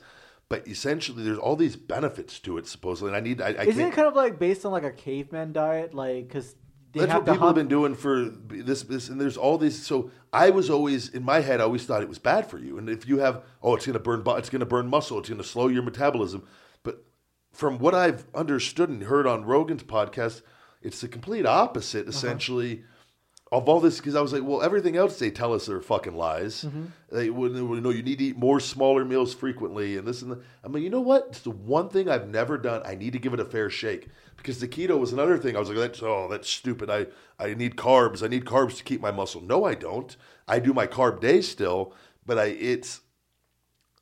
But 0.51 0.68
essentially, 0.68 1.24
there's 1.24 1.39
all 1.39 1.57
these 1.57 1.74
benefits 1.74 2.39
to 2.41 2.59
it 2.59 2.66
supposedly, 2.66 3.09
and 3.09 3.16
I 3.16 3.20
need. 3.20 3.41
I, 3.41 3.47
I 3.47 3.51
Isn't 3.64 3.76
can't. 3.76 3.93
it 3.93 3.97
kind 3.97 4.07
of 4.07 4.14
like 4.14 4.39
based 4.39 4.64
on 4.66 4.72
like 4.72 4.84
a 4.84 4.93
caveman 4.93 5.53
diet, 5.55 5.95
like 5.95 6.28
because 6.28 6.55
that's 6.93 7.12
have 7.12 7.26
what 7.26 7.32
people 7.32 7.47
have 7.49 7.57
been 7.57 7.68
doing 7.68 7.95
for 7.95 8.24
this, 8.24 8.82
this, 8.82 9.09
and 9.09 9.20
there's 9.20 9.37
all 9.37 9.59
these. 9.59 9.87
So 9.87 10.11
I 10.32 10.51
was 10.51 10.70
always 10.70 11.09
in 11.09 11.22
my 11.22 11.41
head, 11.41 11.61
I 11.61 11.64
always 11.64 11.84
thought 11.84 12.03
it 12.03 12.09
was 12.09 12.18
bad 12.18 12.49
for 12.49 12.59
you. 12.59 12.78
And 12.78 12.89
if 12.89 13.07
you 13.09 13.18
have, 13.18 13.43
oh, 13.62 13.74
it's 13.74 13.87
going 13.87 13.95
to 13.95 13.99
burn, 14.01 14.22
it's 14.39 14.51
going 14.51 14.61
to 14.61 14.66
burn 14.66 14.89
muscle, 14.89 15.18
it's 15.18 15.28
going 15.28 15.41
to 15.41 15.47
slow 15.47 15.68
your 15.68 15.82
metabolism. 15.82 16.47
But 16.82 17.05
from 17.53 17.78
what 17.78 17.95
I've 17.95 18.26
understood 18.34 18.89
and 18.89 19.03
heard 19.05 19.26
on 19.26 19.45
Rogan's 19.45 19.82
podcast, 19.82 20.43
it's 20.80 21.01
the 21.01 21.09
complete 21.09 21.47
opposite, 21.47 22.09
essentially. 22.09 22.84
Of 23.53 23.68
all 23.68 23.78
this, 23.78 23.99
because 23.99 24.16
I 24.16 24.20
was 24.20 24.32
like, 24.32 24.43
well, 24.43 24.61
everything 24.61 24.97
else 24.97 25.20
they 25.20 25.30
tell 25.30 25.55
us 25.55 25.68
are 25.68 25.80
fucking 25.80 26.16
lies. 26.16 26.66
They 27.12 27.30
would 27.30 27.53
you 27.53 27.80
know 27.80 27.91
you 27.91 28.03
need 28.03 28.18
to 28.18 28.24
eat 28.24 28.37
more 28.37 28.59
smaller 28.59 29.05
meals 29.05 29.34
frequently, 29.34 29.97
and 29.97 30.05
this 30.05 30.20
and 30.20 30.32
that. 30.32 30.41
I 30.64 30.68
mean, 30.68 30.82
you 30.82 30.91
know 30.91 31.01
what? 31.01 31.26
It's 31.28 31.43
the 31.43 31.53
one 31.53 31.89
thing 31.89 32.09
I've 32.11 32.26
never 32.28 32.59
done. 32.59 32.82
I 32.84 32.97
need 32.97 33.12
to 33.12 33.20
give 33.20 33.32
it 33.34 33.39
a 33.39 33.45
fair 33.45 33.70
shake 33.70 34.09
because 34.37 34.61
the 34.61 34.68
keto 34.68 34.99
was 34.99 35.12
another 35.12 35.39
thing. 35.39 35.57
I 35.57 35.59
was 35.59 35.68
like, 35.68 35.78
that's 35.78 36.03
oh, 36.03 36.28
that's 36.30 36.49
stupid. 36.49 36.91
I 36.91 37.07
I 37.39 37.55
need 37.55 37.76
carbs. 37.76 38.22
I 38.22 38.28
need 38.28 38.45
carbs 38.45 38.76
to 38.78 38.84
keep 38.84 39.01
my 39.01 39.11
muscle. 39.11 39.41
No, 39.41 39.64
I 39.64 39.74
don't. 39.74 40.16
I 40.49 40.59
do 40.59 40.72
my 40.72 40.87
carb 40.87 41.20
days 41.20 41.49
still, 41.49 41.95
but 42.25 42.38
I 42.38 42.46
it's 42.46 43.00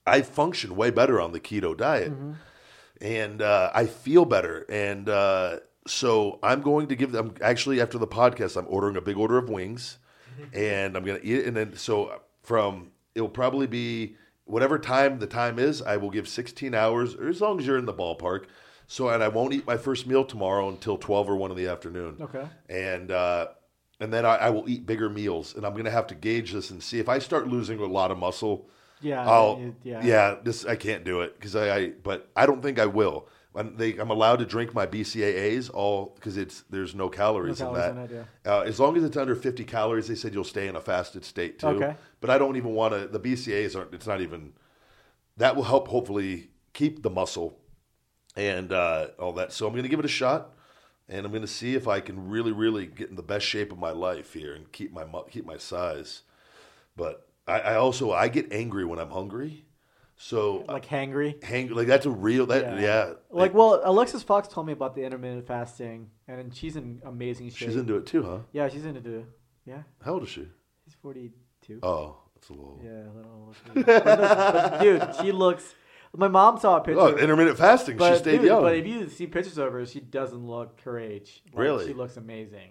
I 0.06 0.23
function 0.23 0.77
way 0.77 0.90
better 0.90 1.20
on 1.20 1.32
the 1.32 1.40
keto 1.40 1.77
diet, 1.77 2.12
and 3.01 3.40
uh, 3.43 3.70
I 3.74 3.86
feel 3.86 4.24
better. 4.24 4.66
And 4.69 5.09
uh, 5.09 5.61
so 5.86 6.39
I'm 6.43 6.61
going 6.61 6.89
to 6.89 6.97
give 6.97 7.12
them. 7.12 7.35
Actually, 7.40 7.81
after 7.81 7.98
the 7.98 8.06
podcast, 8.06 8.56
I'm 8.56 8.66
ordering 8.69 8.97
a 8.97 9.01
big 9.01 9.16
order 9.16 9.39
of 9.39 9.48
wings, 9.48 9.98
and 10.52 10.97
I'm 10.97 11.05
gonna 11.05 11.20
eat 11.23 11.39
it. 11.39 11.47
And 11.47 11.56
then 11.56 11.77
so 11.77 12.20
from 12.43 12.90
it'll 13.15 13.28
probably 13.28 13.66
be 13.66 14.16
whatever 14.44 14.78
time 14.78 15.19
the 15.19 15.27
time 15.27 15.59
is. 15.59 15.81
I 15.81 15.97
will 15.97 16.11
give 16.11 16.28
16 16.28 16.74
hours, 16.74 17.15
or 17.15 17.28
as 17.28 17.40
long 17.40 17.59
as 17.59 17.66
you're 17.66 17.78
in 17.78 17.86
the 17.86 17.94
ballpark. 17.94 18.44
So 18.86 19.09
and 19.09 19.23
I 19.23 19.28
won't 19.28 19.52
eat 19.55 19.66
my 19.66 19.77
first 19.77 20.06
meal 20.06 20.24
tomorrow 20.24 20.69
until 20.69 20.97
12 20.98 21.31
or 21.31 21.36
one 21.36 21.51
in 21.51 21.56
the 21.56 21.69
afternoon 21.69 22.16
Okay. 22.20 22.47
and 22.69 23.11
uh, 23.11 23.48
and 24.01 24.12
then 24.12 24.27
I, 24.27 24.36
I 24.36 24.51
will 24.51 24.69
eat 24.69 24.86
bigger 24.86 25.09
meals, 25.09 25.55
and 25.55 25.65
I'm 25.65 25.74
gonna 25.74 25.90
have 25.90 26.06
to 26.09 26.15
gauge 26.15 26.52
this 26.52 26.70
and 26.70 26.82
see 26.82 26.98
if 26.98 27.09
I 27.09 27.19
start 27.20 27.48
losing 27.48 27.78
a 27.78 27.86
lot 27.86 28.11
of 28.11 28.19
muscle. 28.19 28.69
Yeah, 29.01 29.28
I'll 29.28 29.73
yeah, 29.82 30.05
yeah. 30.05 30.36
this 30.43 30.65
I 30.65 30.77
can't 30.77 31.05
do 31.05 31.20
it 31.20 31.35
because 31.39 31.55
I, 31.56 31.77
I 31.77 31.89
but 32.02 32.31
I 32.36 32.47
don't 32.47 32.62
think 32.62 32.78
I 32.78 32.86
will. 32.86 33.28
I'm, 33.56 33.77
they, 33.77 33.97
I'm 33.98 34.11
allowed 34.11 34.40
to 34.40 34.47
drink 34.47 34.74
my 34.74 34.85
BCAAs 34.85 35.70
all 35.73 36.12
because 36.16 36.36
it's 36.36 36.65
there's 36.70 36.93
no 36.94 37.09
calories, 37.09 37.61
No 37.61 37.69
in 37.69 37.74
that. 37.74 37.90
in 37.93 37.98
it, 38.16 38.27
uh, 38.44 38.61
as 38.62 38.81
long 38.81 38.97
as 38.97 39.05
it's 39.05 39.16
under 39.16 39.36
50 39.36 39.62
calories, 39.65 40.09
they 40.09 40.16
said 40.16 40.35
you'll 40.35 40.43
stay 40.43 40.66
in 40.66 40.74
a 40.74 40.81
fasted 40.81 41.24
state 41.24 41.61
too. 41.61 41.69
Okay. 41.69 41.94
But 42.20 42.31
I 42.31 42.39
don't 42.39 42.56
even 42.56 42.73
want 42.74 42.94
to. 42.94 43.06
The 43.06 43.20
BCAAs 43.20 43.77
aren't. 43.77 43.94
It's 43.94 44.09
not 44.09 44.20
even. 44.20 44.55
that 45.36 45.55
will 45.55 45.62
help 45.65 45.86
hopefully 45.89 46.51
keep 46.73 47.02
the 47.02 47.11
muscle 47.11 47.56
and 48.36 48.73
uh, 48.73 49.09
all 49.19 49.32
that. 49.35 49.52
So 49.52 49.66
I'm 49.66 49.73
going 49.73 49.82
to 49.85 49.89
give 49.89 49.98
it 50.01 50.05
a 50.05 50.09
shot, 50.09 50.52
and 51.09 51.24
I'm 51.24 51.32
going 51.32 51.43
to 51.43 51.48
see 51.48 51.74
if 51.74 51.86
I 51.89 52.01
can 52.01 52.28
really, 52.28 52.52
really 52.52 52.86
get 52.86 53.11
in 53.11 53.16
the 53.16 53.23
best 53.23 53.47
shape 53.47 53.73
of 53.73 53.78
my 53.78 53.90
life 53.90 54.32
here 54.32 54.55
and 54.55 54.70
keep 54.73 54.93
my 54.93 55.05
keep 55.31 55.44
my 55.47 55.56
size. 55.56 56.23
But 56.97 57.27
I, 57.47 57.61
I 57.61 57.74
also 57.77 58.12
I 58.12 58.28
get 58.28 58.52
angry 58.52 58.85
when 58.85 58.98
I'm 58.98 59.11
hungry, 59.11 59.65
so 60.16 60.65
Like 60.69 60.86
hangry. 60.86 61.43
hang 61.43 61.69
like 61.70 61.86
that's 61.89 62.06
a 62.06 62.11
real 62.11 62.47
that 62.47 62.81
yeah. 62.81 63.15
Like, 63.31 63.52
well, 63.55 63.81
Alexis 63.85 64.23
Fox 64.23 64.48
told 64.48 64.66
me 64.66 64.73
about 64.73 64.94
the 64.94 65.02
intermittent 65.05 65.47
fasting, 65.47 66.11
and 66.28 66.55
she's 66.55 66.77
in 66.77 67.01
amazing 67.05 67.51
shape. 67.51 67.69
she's 67.69 67.77
into 67.77 67.97
it 67.97 68.06
too, 68.06 68.23
huh? 68.23 68.39
Yeah, 68.52 68.69
she's 68.69 68.85
into 68.85 69.19
it. 69.19 69.24
Yeah, 69.66 69.82
How 70.05 70.12
old 70.15 70.23
is 70.24 70.28
she? 70.28 70.47
she's 70.85 70.94
forty-two. 71.01 71.81
Oh, 71.82 72.16
that's 72.35 72.51
a 72.51 72.52
little. 72.52 72.81
Yeah, 72.85 72.90
a 72.90 73.12
little. 73.16 73.55
but, 73.74 74.05
but 74.05 74.81
dude, 74.81 75.09
she 75.20 75.32
looks. 75.32 75.74
My 76.16 76.28
mom 76.28 76.59
saw 76.59 76.77
a 76.77 76.81
picture. 76.81 77.01
Oh, 77.01 77.16
intermittent 77.16 77.59
fasting. 77.59 77.97
but, 77.97 78.12
she 78.15 78.19
stayed 78.20 78.36
dude, 78.39 78.47
young. 78.47 78.62
but 78.62 78.77
if 78.77 78.86
you 78.86 79.09
see 79.09 79.27
pictures 79.27 79.59
of 79.59 79.73
her, 79.73 79.85
she 79.86 80.01
doesn't 80.01 80.47
look 80.47 80.81
her 80.82 80.99
age. 80.99 81.43
Like, 81.53 81.59
Really? 81.59 81.86
she 81.89 81.93
looks 81.95 82.16
amazing. 82.16 82.70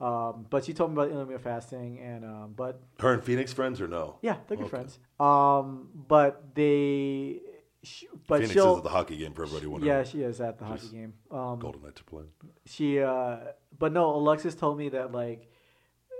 Um, 0.00 0.46
but 0.50 0.64
she 0.64 0.74
told 0.74 0.90
me 0.90 0.94
about 0.94 1.10
intermittent 1.10 1.42
fasting, 1.42 1.98
and 2.00 2.24
um, 2.24 2.52
but 2.56 2.80
Her 3.00 3.12
and 3.14 3.22
Phoenix 3.24 3.52
friends 3.52 3.80
or 3.80 3.88
no? 3.88 4.18
yeah, 4.22 4.36
they're 4.48 4.56
good 4.56 4.64
Okay. 4.66 4.70
friends. 4.70 4.98
Um, 5.20 5.88
but 5.94 6.54
they, 6.54 7.40
sh- 7.82 8.04
but 8.26 8.38
Phoenix 8.40 8.56
is 8.56 8.64
at 8.76 8.82
the 8.82 8.88
hockey 8.88 9.16
game 9.16 9.32
for 9.32 9.44
everybody 9.44 9.66
wondering. 9.66 9.92
yeah, 9.92 10.02
she 10.02 10.22
is 10.22 10.40
at 10.40 10.58
the 10.58 10.64
hockey 10.64 10.88
game. 10.88 11.14
Um, 11.30 11.58
Golden 11.60 11.82
Knights 11.82 12.00
are 12.00 12.04
playing. 12.04 12.28
she 12.66 13.00
uh 13.00 13.36
but 13.78 13.92
no 13.92 14.14
alexis 14.14 14.54
told 14.54 14.78
me 14.78 14.88
that 14.90 15.12
like 15.12 15.48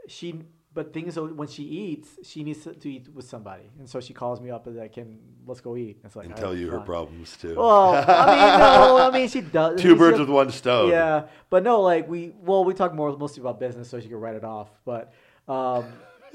she 0.08 0.40
but 0.74 0.92
things 0.92 1.16
when 1.16 1.46
she 1.48 1.62
eats 1.62 2.18
she 2.22 2.42
needs 2.42 2.64
to, 2.64 2.88
eat 2.88 3.08
with 3.14 3.24
somebody 3.26 3.62
and 3.78 3.88
so 3.88 4.00
she 4.00 4.12
calls 4.12 4.40
me 4.40 4.50
up 4.50 4.66
and 4.66 4.76
like 4.76 4.92
can 4.92 5.18
let's 5.46 5.60
go 5.60 5.76
eat 5.76 5.98
it's 6.04 6.16
like 6.16 6.26
And 6.26 6.36
tell 6.36 6.54
you 6.54 6.68
her 6.70 6.78
fine." 6.78 6.86
problems 6.86 7.36
too. 7.36 7.54
well 7.56 7.94
i 7.94 7.96
mean 7.98 8.58
no 8.58 8.98
i 8.98 9.10
mean 9.10 9.28
she 9.28 9.40
does 9.40 9.80
Two 9.86 9.94
birds 9.96 10.18
with 10.18 10.28
one 10.28 10.50
stone. 10.50 10.90
yeah 10.90 11.26
but 11.48 11.62
no 11.62 11.80
like 11.80 12.08
we 12.08 12.32
well 12.42 12.64
we 12.64 12.74
talk 12.74 12.92
more 12.94 13.16
mostly 13.16 13.40
about 13.40 13.60
business 13.60 13.88
so 13.88 14.00
she 14.00 14.08
can 14.08 14.16
write 14.18 14.34
it 14.36 14.44
off 14.44 14.68
but 14.84 15.12
um 15.48 15.84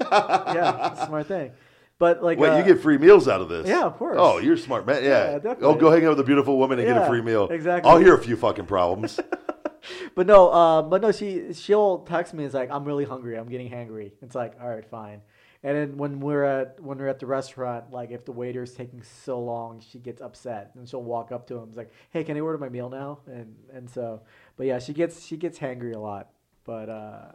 yeah 0.00 0.90
it's 0.92 1.00
a 1.02 1.06
smart 1.06 1.26
thing 1.26 1.52
but 1.98 2.22
like 2.22 2.38
Wait, 2.38 2.48
uh, 2.48 2.56
you 2.56 2.64
get 2.64 2.80
free 2.80 2.96
meals 2.96 3.28
out 3.28 3.42
of 3.42 3.50
this? 3.50 3.68
Yeah, 3.68 3.82
of 3.82 3.98
course. 3.98 4.16
Oh, 4.18 4.38
you're 4.38 4.56
smart 4.56 4.86
man. 4.86 5.04
Yeah. 5.04 5.10
Yeah, 5.10 5.32
definitely. 5.34 5.66
oh, 5.66 5.74
go 5.74 5.90
hang 5.90 6.02
out 6.06 6.08
with 6.16 6.20
a 6.20 6.24
beautiful 6.24 6.56
woman 6.56 6.78
and 6.78 6.88
get 6.88 6.96
a 6.96 7.04
free 7.06 7.20
meal. 7.20 7.46
exactly. 7.50 7.90
I'll 7.92 7.98
hear 7.98 8.14
a 8.14 8.22
few 8.22 8.38
fucking 8.38 8.64
problems. 8.64 9.20
But 10.14 10.26
no, 10.26 10.48
uh, 10.50 10.82
but 10.82 11.00
no, 11.02 11.12
she 11.12 11.52
she'll 11.52 11.98
text 12.00 12.34
me. 12.34 12.44
It's 12.44 12.54
like 12.54 12.70
I'm 12.70 12.84
really 12.84 13.04
hungry. 13.04 13.36
I'm 13.38 13.48
getting 13.48 13.70
hangry. 13.70 14.12
It's 14.22 14.34
like 14.34 14.54
all 14.60 14.68
right, 14.68 14.84
fine. 14.84 15.22
And 15.62 15.76
then 15.76 15.96
when 15.98 16.20
we're 16.20 16.44
at 16.44 16.80
when 16.80 16.98
we're 16.98 17.08
at 17.08 17.18
the 17.18 17.26
restaurant, 17.26 17.90
like 17.90 18.10
if 18.10 18.24
the 18.24 18.32
waiter's 18.32 18.72
taking 18.72 19.02
so 19.02 19.38
long, 19.40 19.80
she 19.80 19.98
gets 19.98 20.20
upset 20.22 20.70
and 20.74 20.88
she'll 20.88 21.02
walk 21.02 21.32
up 21.32 21.46
to 21.48 21.56
him. 21.58 21.68
It's 21.68 21.76
like, 21.76 21.92
hey, 22.10 22.24
can 22.24 22.36
I 22.36 22.40
order 22.40 22.58
my 22.58 22.68
meal 22.70 22.88
now? 22.88 23.20
And 23.26 23.54
and 23.72 23.88
so, 23.88 24.22
but 24.56 24.66
yeah, 24.66 24.78
she 24.78 24.92
gets 24.92 25.24
she 25.24 25.36
gets 25.36 25.58
hangry 25.58 25.94
a 25.94 25.98
lot. 25.98 26.30
But 26.64 26.88
uh, 26.88 27.32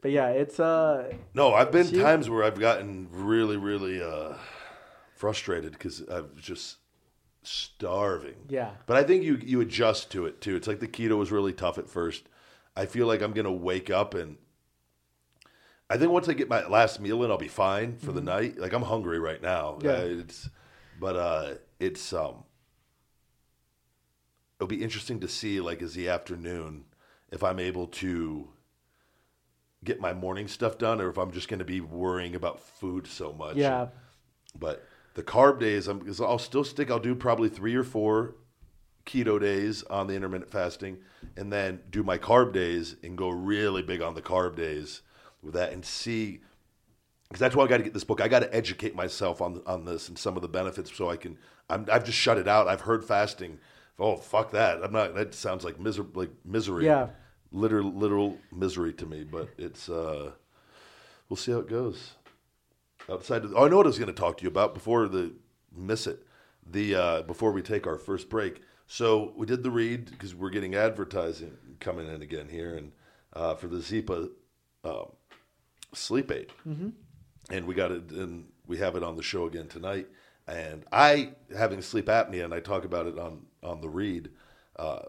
but 0.00 0.10
yeah, 0.12 0.28
it's 0.28 0.58
uh, 0.60 1.12
no, 1.34 1.54
I've 1.54 1.72
been 1.72 1.88
She- 1.88 1.98
times 2.00 2.30
where 2.30 2.44
I've 2.44 2.58
gotten 2.58 3.08
really, 3.10 3.56
really 3.56 4.02
uh, 4.02 4.34
frustrated 5.14 5.72
because 5.72 6.02
I've 6.08 6.34
just 6.36 6.76
starving. 7.42 8.36
yeah, 8.48 8.70
But 8.86 8.96
I 8.96 9.02
think 9.02 9.22
you 9.24 9.36
you 9.42 9.60
adjust 9.60 10.10
to 10.12 10.26
it 10.26 10.40
too. 10.40 10.56
It's 10.56 10.66
like 10.68 10.80
the 10.80 10.88
keto 10.88 11.16
was 11.18 11.32
really 11.32 11.52
tough 11.52 11.78
at 11.78 11.88
first. 11.88 12.24
I 12.76 12.86
feel 12.86 13.06
like 13.06 13.22
I'm 13.22 13.32
gonna 13.32 13.52
wake 13.52 13.90
up 13.90 14.14
and 14.14 14.36
I 15.88 15.96
think 15.96 16.12
once 16.12 16.28
I 16.28 16.34
get 16.34 16.48
my 16.48 16.64
last 16.68 17.00
meal 17.00 17.24
in, 17.24 17.30
I'll 17.32 17.36
be 17.38 17.48
fine 17.48 17.96
for 17.98 18.12
the 18.12 18.20
night. 18.20 18.58
Like 18.58 18.72
I'm 18.72 18.82
hungry 18.82 19.18
right 19.18 19.42
now. 19.42 19.78
Mm-hmm. 19.80 19.86
Yeah. 19.86 19.92
Uh, 19.92 20.20
it's 20.20 20.48
but 21.00 21.16
uh, 21.16 21.54
it's 21.80 22.12
um, 22.12 22.44
it'll 24.58 24.68
be 24.68 24.82
interesting 24.82 25.18
to 25.20 25.28
see 25.28 25.60
like 25.60 25.82
as 25.82 25.94
the 25.94 26.08
afternoon 26.08 26.84
if 27.32 27.42
I'm 27.42 27.58
able 27.58 27.86
to 27.86 28.48
get 29.82 29.98
my 30.00 30.12
morning 30.12 30.46
stuff 30.46 30.76
done 30.78 31.00
or 31.00 31.08
if 31.08 31.16
I'm 31.16 31.32
just 31.32 31.48
going 31.48 31.60
to 31.60 31.64
be 31.64 31.80
worrying 31.80 32.34
about 32.34 32.60
food 32.60 33.06
so 33.06 33.32
much. 33.32 33.56
yeah, 33.56 33.86
But 34.58 34.86
the 35.14 35.22
carb 35.22 35.58
days, 35.58 35.88
I'm, 35.88 36.08
I'll 36.20 36.38
still 36.38 36.64
stick. 36.64 36.90
I'll 36.90 36.98
do 36.98 37.14
probably 37.14 37.48
three 37.48 37.74
or 37.74 37.84
four 37.84 38.36
keto 39.06 39.40
days 39.40 39.82
on 39.84 40.06
the 40.06 40.14
intermittent 40.14 40.50
fasting, 40.50 40.98
and 41.36 41.52
then 41.52 41.80
do 41.90 42.02
my 42.02 42.18
carb 42.18 42.52
days 42.52 42.96
and 43.02 43.16
go 43.18 43.28
really 43.28 43.82
big 43.82 44.02
on 44.02 44.14
the 44.14 44.22
carb 44.22 44.56
days 44.56 45.02
with 45.42 45.54
that, 45.54 45.72
and 45.72 45.84
see. 45.84 46.40
Because 47.28 47.40
that's 47.40 47.54
why 47.54 47.64
I 47.64 47.68
got 47.68 47.76
to 47.78 47.82
get 47.84 47.94
this 47.94 48.04
book. 48.04 48.20
I 48.20 48.28
got 48.28 48.40
to 48.40 48.54
educate 48.54 48.94
myself 48.94 49.40
on 49.40 49.62
on 49.66 49.84
this 49.84 50.08
and 50.08 50.18
some 50.18 50.36
of 50.36 50.42
the 50.42 50.48
benefits, 50.48 50.94
so 50.96 51.10
I 51.10 51.16
can. 51.16 51.38
I'm, 51.68 51.86
I've 51.90 52.04
just 52.04 52.18
shut 52.18 52.38
it 52.38 52.48
out. 52.48 52.66
I've 52.68 52.82
heard 52.82 53.04
fasting. 53.04 53.58
Oh 53.98 54.16
fuck 54.16 54.50
that! 54.52 54.82
I'm 54.82 54.92
not. 54.92 55.14
That 55.14 55.34
sounds 55.34 55.64
like 55.64 55.78
miser 55.78 56.06
like 56.14 56.30
misery. 56.44 56.86
Yeah. 56.86 57.08
literal 57.52 57.92
literal 57.92 58.38
misery 58.52 58.92
to 58.94 59.06
me. 59.06 59.24
But 59.24 59.48
it's. 59.58 59.88
uh 59.88 60.32
We'll 61.28 61.36
see 61.36 61.52
how 61.52 61.58
it 61.58 61.68
goes 61.68 62.14
of, 63.14 63.52
oh, 63.54 63.64
I 63.66 63.68
know 63.68 63.76
what 63.78 63.86
I 63.86 63.88
was 63.88 63.98
going 63.98 64.12
to 64.14 64.20
talk 64.20 64.38
to 64.38 64.42
you 64.44 64.48
about 64.48 64.74
before 64.74 65.08
the 65.08 65.32
miss 65.74 66.06
it 66.06 66.24
the 66.66 66.94
uh, 66.94 67.22
before 67.22 67.52
we 67.52 67.62
take 67.62 67.86
our 67.86 67.98
first 67.98 68.28
break. 68.28 68.62
So 68.86 69.32
we 69.36 69.46
did 69.46 69.62
the 69.62 69.70
read 69.70 70.10
because 70.10 70.34
we're 70.34 70.50
getting 70.50 70.74
advertising 70.74 71.56
coming 71.78 72.08
in 72.08 72.22
again 72.22 72.48
here, 72.48 72.76
and 72.76 72.92
uh, 73.32 73.54
for 73.54 73.68
the 73.68 73.78
Zyppah 73.78 74.28
um, 74.84 75.12
sleep 75.92 76.30
aid, 76.32 76.52
mm-hmm. 76.68 76.88
and 77.50 77.66
we 77.66 77.74
got 77.74 77.92
it, 77.92 78.10
and 78.10 78.46
we 78.66 78.78
have 78.78 78.96
it 78.96 79.02
on 79.02 79.16
the 79.16 79.22
show 79.22 79.46
again 79.46 79.68
tonight. 79.68 80.08
And 80.48 80.84
I 80.90 81.32
having 81.56 81.80
sleep 81.82 82.06
apnea, 82.06 82.44
and 82.44 82.52
I 82.52 82.60
talk 82.60 82.84
about 82.84 83.06
it 83.06 83.18
on 83.18 83.46
on 83.62 83.80
the 83.80 83.88
read. 83.88 84.30
Uh, 84.76 85.02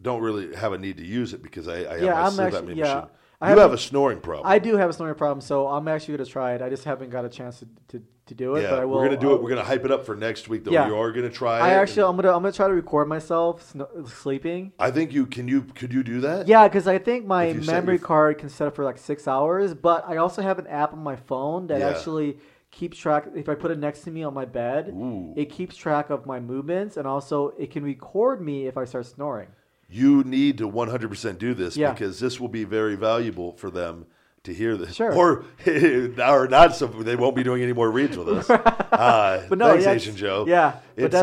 don't 0.00 0.22
really 0.22 0.54
have 0.54 0.72
a 0.72 0.78
need 0.78 0.96
to 0.98 1.04
use 1.04 1.34
it 1.34 1.42
because 1.42 1.66
I, 1.66 1.78
I 1.78 1.92
have 1.94 2.02
Yeah, 2.02 2.12
my 2.14 2.20
I'm 2.22 2.32
sleep 2.32 2.46
actually- 2.46 2.74
apnea 2.74 2.76
yeah. 2.76 2.94
machine. 2.94 3.10
I 3.40 3.52
you 3.52 3.58
have 3.60 3.72
a 3.72 3.78
snoring 3.78 4.20
problem. 4.20 4.46
I 4.46 4.58
do 4.58 4.76
have 4.76 4.90
a 4.90 4.92
snoring 4.92 5.14
problem, 5.14 5.40
so 5.40 5.68
I'm 5.68 5.86
actually 5.86 6.16
gonna 6.16 6.28
try 6.28 6.54
it. 6.54 6.62
I 6.62 6.68
just 6.68 6.84
haven't 6.84 7.10
got 7.10 7.24
a 7.24 7.28
chance 7.28 7.60
to 7.60 7.68
to, 7.88 8.02
to 8.26 8.34
do 8.34 8.56
it, 8.56 8.62
yeah, 8.62 8.70
but 8.70 8.80
I 8.80 8.84
will. 8.84 8.96
we're 8.96 9.04
gonna 9.06 9.16
do 9.20 9.28
I'll- 9.28 9.34
it. 9.36 9.38
Uh, 9.38 9.42
we're 9.42 9.48
gonna 9.50 9.62
hype 9.64 9.84
it 9.84 9.92
up 9.92 10.04
for 10.04 10.16
next 10.16 10.48
week, 10.48 10.64
though. 10.64 10.72
Yeah. 10.72 10.88
You 10.88 10.96
are 10.96 11.12
gonna 11.12 11.30
try 11.30 11.58
I 11.60 11.70
actually, 11.74 12.02
I'm 12.02 12.16
gonna, 12.16 12.34
I'm 12.34 12.42
gonna 12.42 12.52
try 12.52 12.66
to 12.66 12.74
record 12.74 13.06
myself 13.08 13.62
sno- 13.70 13.88
sleeping. 14.06 14.72
I 14.80 14.90
think 14.90 15.12
you 15.12 15.24
can. 15.26 15.46
You 15.46 15.62
could 15.62 15.92
you 15.92 16.02
do 16.02 16.20
that? 16.22 16.48
Yeah, 16.48 16.66
because 16.66 16.88
I 16.88 16.98
think 16.98 17.26
my 17.26 17.44
If 17.44 17.56
you 17.58 17.62
set 17.62 17.72
memory 17.74 17.98
card 18.00 18.38
can 18.38 18.48
set 18.48 18.66
up 18.66 18.74
for 18.74 18.84
like 18.84 18.98
six 18.98 19.28
hours, 19.28 19.72
but 19.72 20.04
I 20.08 20.16
also 20.16 20.42
have 20.42 20.58
an 20.58 20.66
app 20.66 20.92
on 20.92 20.98
my 20.98 21.14
phone 21.14 21.68
that 21.68 21.78
Yeah. 21.78 21.90
actually 21.90 22.38
keeps 22.72 22.98
track. 22.98 23.28
If 23.36 23.48
I 23.48 23.54
put 23.54 23.70
it 23.70 23.78
next 23.78 24.00
to 24.02 24.10
me 24.10 24.24
on 24.24 24.34
my 24.34 24.46
bed, 24.46 24.88
Ooh. 24.88 25.32
it 25.36 25.48
keeps 25.48 25.76
track 25.76 26.10
of 26.10 26.26
my 26.26 26.40
movements, 26.40 26.96
and 26.96 27.06
also 27.06 27.50
it 27.56 27.70
can 27.70 27.84
record 27.84 28.42
me 28.42 28.66
if 28.66 28.76
I 28.76 28.84
start 28.84 29.06
snoring. 29.06 29.48
You 29.88 30.22
need 30.24 30.58
to 30.58 30.68
100% 30.68 31.38
do 31.38 31.54
this 31.54 31.76
Yeah. 31.76 31.92
because 31.92 32.20
this 32.20 32.38
will 32.38 32.48
be 32.48 32.64
very 32.64 32.94
valuable 32.94 33.52
for 33.56 33.70
them 33.70 34.06
to 34.44 34.52
hear 34.54 34.76
this. 34.76 34.94
Sure. 34.94 35.12
Or 35.14 35.44
or 35.66 36.46
not. 36.48 36.76
So 36.76 36.86
they 36.86 37.16
won't 37.16 37.34
be 37.34 37.42
doing 37.42 37.62
any 37.62 37.72
more 37.72 37.90
reads 37.90 38.16
with 38.16 38.28
us. 38.28 38.50
Uh, 38.98 39.44
But 39.48 39.58
no, 39.58 39.68
thanks, 39.68 39.84
yeah, 39.84 39.92
Asian 39.92 40.16
Joe. 40.16 40.44
yeah, 40.48 40.78
it's 40.96 41.14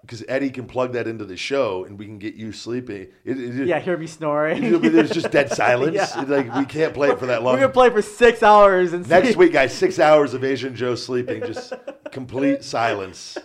because 0.00 0.24
Eddie 0.26 0.48
can 0.50 0.64
plug 0.66 0.92
that 0.94 1.06
into 1.06 1.24
the 1.24 1.36
show 1.36 1.84
and 1.84 1.98
we 1.98 2.06
can 2.06 2.18
get 2.18 2.34
you 2.34 2.50
sleeping. 2.52 3.08
It, 3.24 3.38
it, 3.38 3.66
Yeah, 3.66 3.78
hear 3.80 3.96
me 3.98 4.06
snoring. 4.06 4.80
there's 4.80 5.10
just 5.10 5.30
dead 5.30 5.50
silence. 5.52 5.94
Yeah. 5.96 6.22
Like 6.26 6.54
we 6.54 6.64
can't 6.64 6.94
play 6.94 7.10
it 7.10 7.18
for 7.18 7.26
that 7.26 7.42
long. 7.42 7.54
We're 7.54 7.60
gonna 7.60 7.72
play 7.72 7.90
for 7.90 8.00
six 8.00 8.42
hours 8.42 8.92
and 8.94 9.06
Next 9.08 9.36
week, 9.36 9.52
guys, 9.52 9.74
six 9.76 9.98
hours 9.98 10.32
of 10.32 10.44
Asian 10.44 10.74
Joe 10.74 10.94
sleeping, 10.94 11.40
just 11.42 11.72
complete 12.12 12.62
silence. 12.64 13.36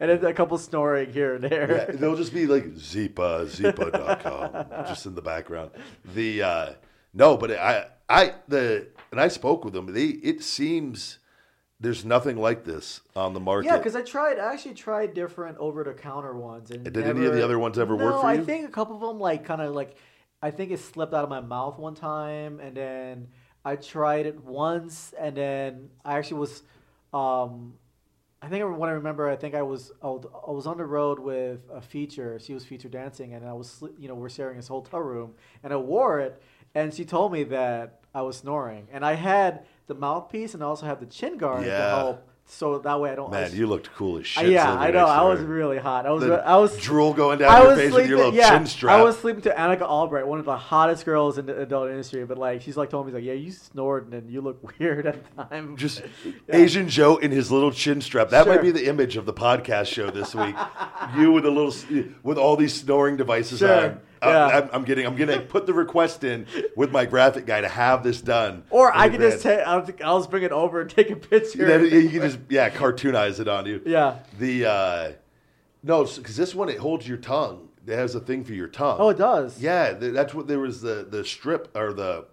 And 0.00 0.10
a 0.10 0.32
couple 0.32 0.58
snoring 0.58 1.12
here 1.12 1.34
and 1.34 1.44
there. 1.44 1.88
Yeah, 1.90 1.96
they'll 1.96 2.16
just 2.16 2.32
be 2.32 2.46
like 2.46 2.66
Zyppah, 2.74 3.46
Zyppah.com, 3.46 4.86
just 4.86 5.06
in 5.06 5.14
the 5.14 5.22
background. 5.22 5.72
The 6.14 6.42
uh, 6.42 6.72
no, 7.14 7.36
but 7.36 7.50
I, 7.52 7.86
I, 8.08 8.34
the, 8.46 8.88
and 9.10 9.20
I 9.20 9.28
spoke 9.28 9.64
with 9.64 9.74
them. 9.74 9.92
They, 9.92 10.06
it 10.06 10.42
seems 10.42 11.18
there's 11.80 12.04
nothing 12.04 12.36
like 12.36 12.64
this 12.64 13.00
on 13.14 13.34
the 13.34 13.40
market. 13.40 13.66
Yeah, 13.66 13.76
because 13.76 13.96
I 13.96 14.02
tried. 14.02 14.38
I 14.38 14.52
actually 14.52 14.74
tried 14.74 15.14
different 15.14 15.58
over-the-counter 15.58 16.36
ones, 16.36 16.70
and 16.70 16.84
Did 16.84 16.96
any 16.96 17.24
of 17.24 17.34
the 17.34 17.44
other 17.44 17.58
ones 17.58 17.78
ever 17.78 17.96
no, 17.96 18.04
work 18.04 18.20
for 18.20 18.34
you? 18.34 18.40
I 18.40 18.44
think 18.44 18.68
a 18.68 18.72
couple 18.72 18.96
of 18.96 19.02
them, 19.02 19.20
like, 19.20 19.44
kind 19.44 19.60
of 19.60 19.74
like, 19.74 19.96
I 20.42 20.50
think 20.50 20.70
it 20.70 20.80
slipped 20.80 21.14
out 21.14 21.24
of 21.24 21.30
my 21.30 21.40
mouth 21.40 21.78
one 21.78 21.94
time, 21.94 22.60
and 22.60 22.76
then 22.76 23.28
I 23.64 23.76
tried 23.76 24.26
it 24.26 24.42
once, 24.44 25.14
and 25.18 25.36
then 25.36 25.90
I 26.04 26.18
actually 26.18 26.40
was, 26.40 26.62
um, 27.12 27.74
I 28.40 28.48
think 28.48 28.64
when 28.78 28.88
I 28.88 28.92
remember, 28.92 29.28
I 29.28 29.36
think 29.36 29.54
I 29.54 29.62
was 29.62 29.90
I 30.02 30.06
was 30.06 30.66
on 30.66 30.78
the 30.78 30.86
road 30.86 31.18
with 31.18 31.60
a 31.72 31.80
feature. 31.80 32.38
She 32.38 32.54
was 32.54 32.64
feature 32.64 32.88
dancing, 32.88 33.34
and 33.34 33.44
I 33.44 33.52
was, 33.52 33.82
you 33.98 34.08
know, 34.08 34.14
we're 34.14 34.28
sharing 34.28 34.56
this 34.56 34.68
hotel 34.68 35.00
room, 35.00 35.34
and 35.62 35.72
I 35.72 35.76
wore 35.76 36.20
it, 36.20 36.40
and 36.74 36.94
she 36.94 37.04
told 37.04 37.32
me 37.32 37.42
that 37.44 38.00
I 38.14 38.22
was 38.22 38.36
snoring, 38.36 38.86
and 38.92 39.04
I 39.04 39.14
had 39.14 39.66
the 39.88 39.94
mouthpiece, 39.94 40.54
and 40.54 40.62
I 40.62 40.66
also 40.66 40.86
had 40.86 41.00
the 41.00 41.06
chin 41.06 41.36
guard 41.36 41.64
to 41.64 41.70
help 41.96 42.28
so 42.50 42.78
that 42.78 42.98
way 43.00 43.10
I 43.10 43.14
don't. 43.14 43.30
Man, 43.30 43.54
you 43.54 43.66
looked 43.66 43.92
cool 43.94 44.18
as 44.18 44.26
shit. 44.26 44.48
yeah, 44.48 44.72
I 44.72 44.90
know. 44.90 45.04
I 45.06 45.22
was 45.22 45.40
really 45.40 45.76
hot. 45.78 46.06
I 46.06 46.10
was. 46.10 46.24
The 46.24 46.34
I 46.46 46.56
was. 46.56 46.76
drool 46.78 47.12
going 47.12 47.38
down 47.38 47.50
I 47.50 47.62
your 47.62 47.76
face 47.76 47.92
with 47.92 48.08
your 48.08 48.16
little 48.18 48.34
yeah, 48.34 48.50
chin 48.50 48.66
strap. 48.66 48.98
I 48.98 49.02
was 49.02 49.18
sleeping 49.18 49.42
to 49.42 49.50
Anikka 49.50 49.80
Albrite, 49.80 50.26
one 50.26 50.38
of 50.38 50.44
the 50.46 50.56
hottest 50.56 51.04
girls 51.04 51.36
in 51.38 51.46
the 51.46 51.60
adult 51.60 51.90
industry. 51.90 52.24
But 52.24 52.38
like, 52.38 52.62
she's 52.62 52.76
like 52.76 52.88
told 52.90 53.06
me, 53.06 53.12
like, 53.12 53.22
yeah, 53.24 53.34
you 53.34 53.52
snored 53.52 54.12
and 54.12 54.30
you 54.30 54.40
look 54.40 54.72
weird 54.78 55.06
at 55.06 55.36
the 55.36 55.44
time. 55.44 55.76
just 55.76 56.02
Asian 56.48 56.88
Joe 56.88 57.16
in 57.18 57.30
his 57.30 57.52
little 57.52 57.70
chin 57.70 58.00
strap. 58.00 58.30
That 58.30 58.46
might 58.48 58.62
be 58.62 58.70
the 58.70 58.86
image 58.88 59.16
of 59.16 59.26
the 59.26 59.34
podcast 59.34 59.86
show 59.86 60.10
this 60.10 60.34
week. 60.34 60.56
you 61.18 61.32
with 61.32 61.44
a 61.44 61.50
little 61.50 61.74
with 62.22 62.38
all 62.38 62.56
these 62.56 62.74
snoring 62.74 63.16
devices 63.16 63.58
Sure. 63.58 63.84
on. 63.90 64.00
Uh, 64.22 64.28
Yeah. 64.28 64.46
I'm, 64.46 64.70
I'm 64.72 64.84
getting. 64.84 65.06
I'm 65.06 65.16
gonna 65.16 65.40
put 65.40 65.66
the 65.66 65.74
request 65.74 66.24
in 66.24 66.46
with 66.76 66.90
my 66.90 67.04
graphic 67.06 67.46
guy 67.46 67.60
to 67.60 67.68
have 67.68 68.02
this 68.02 68.20
done. 68.20 68.64
or 68.70 68.96
I 68.96 69.08
can 69.08 69.20
just 69.20 69.42
take. 69.42 69.60
I'll, 69.60 69.86
I'll 70.04 70.18
just 70.18 70.30
bring 70.30 70.42
it 70.42 70.52
over 70.52 70.80
and 70.80 70.90
take 70.90 71.10
a 71.10 71.16
picture. 71.16 71.66
Then 71.66 71.84
you 71.84 72.08
can 72.10 72.22
just 72.22 72.38
yeah 72.48 72.70
cartoonize 72.70 73.40
it 73.40 73.48
on 73.48 73.66
you. 73.66 73.82
yeah. 73.86 74.18
The 74.38 74.66
uh, 74.66 75.12
no, 75.82 76.04
because 76.04 76.36
this 76.36 76.54
one 76.54 76.68
it 76.68 76.78
holds 76.78 77.06
your 77.06 77.18
tongue. 77.18 77.68
It 77.86 77.94
has 77.96 78.14
a 78.14 78.20
thing 78.20 78.44
for 78.44 78.52
your 78.52 78.68
tongue. 78.68 78.98
Oh, 79.00 79.08
it 79.08 79.16
does. 79.18 79.60
Yeah, 79.60 79.92
that's 79.94 80.34
what 80.34 80.46
there 80.46 80.58
was 80.58 80.80
the 80.82 81.06
the 81.08 81.24
strip 81.24 81.74
or 81.76 81.92
the, 81.94 82.26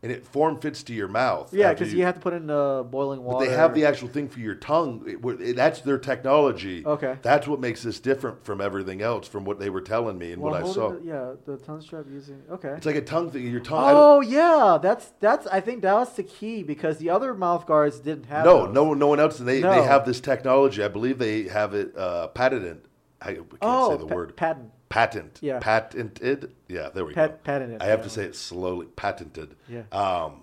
and 0.00 0.12
it 0.12 0.24
form 0.24 0.60
fits 0.60 0.84
to 0.84 0.94
your 0.94 1.08
mouth. 1.08 1.52
Yeah, 1.52 1.72
because 1.72 1.92
you 1.92 2.04
have 2.04 2.14
to 2.14 2.20
put 2.20 2.32
in 2.32 2.48
uh, 2.48 2.84
boiling 2.84 3.24
water. 3.24 3.44
But 3.44 3.50
they 3.50 3.56
have 3.56 3.74
the 3.74 3.84
actual 3.84 4.06
thing 4.08 4.28
for 4.28 4.38
your 4.38 4.54
tongue. 4.54 5.02
It- 5.06 5.40
it- 5.40 5.56
that's 5.56 5.80
their 5.80 5.98
technology. 5.98 6.86
Okay. 6.86 7.16
That's 7.22 7.48
what 7.48 7.58
makes 7.58 7.82
this 7.82 7.98
different 7.98 8.44
from 8.44 8.60
everything 8.60 9.02
else, 9.02 9.26
from 9.26 9.44
what 9.44 9.58
they 9.58 9.70
were 9.70 9.80
telling 9.80 10.16
me 10.16 10.30
and 10.32 10.40
Well, 10.40 10.52
what 10.52 10.62
I 10.62 10.72
saw. 10.72 10.92
it- 10.92 11.02
yeah, 11.04 11.32
the 11.46 11.56
tongue 11.56 11.80
strap 11.80 12.04
using. 12.08 12.40
Okay. 12.50 12.68
It's 12.76 12.86
like 12.86 12.94
a 12.94 13.00
tongue 13.02 13.30
thing. 13.30 13.46
Your 13.48 13.58
tongue. 13.60 13.82
Oh 13.86 14.20
yeah, 14.20 14.78
that's 14.80 15.12
that's. 15.18 15.46
I 15.48 15.60
think 15.60 15.82
that 15.82 15.94
was 15.94 16.14
the 16.14 16.22
key 16.22 16.62
because 16.62 16.98
the 16.98 17.10
other 17.10 17.34
mouth 17.34 17.66
guards 17.66 17.98
didn't 17.98 18.26
have. 18.26 18.44
no, 18.44 18.66
those. 18.66 18.74
no, 18.74 18.94
no 18.94 19.06
one 19.08 19.18
else. 19.18 19.38
They 19.38 19.60
No. 19.60 19.70
they 19.72 19.82
have 19.82 20.06
this 20.06 20.20
technology. 20.20 20.82
I 20.84 20.88
believe 20.88 21.18
they 21.18 21.44
have 21.48 21.74
it 21.74 21.96
uh, 21.96 22.28
patented. 22.28 22.82
I 23.20 23.32
can't 23.34 23.46
Oh, 23.62 23.90
say 23.90 23.96
the 23.96 24.06
pa- 24.06 24.14
word. 24.14 24.36
patent. 24.36 24.70
Patent. 24.88 25.38
Yeah. 25.42 25.58
Patented. 25.60 26.52
Yeah, 26.68 26.88
there 26.90 27.04
we 27.04 27.14
Pat- 27.14 27.44
go. 27.44 27.52
patented, 27.52 27.82
I 27.82 27.86
have 27.86 28.00
yeah. 28.00 28.04
to 28.04 28.10
say 28.10 28.24
it 28.24 28.36
slowly. 28.36 28.86
Patented. 28.86 29.54
Yeah. 29.68 29.82
Um, 29.92 30.42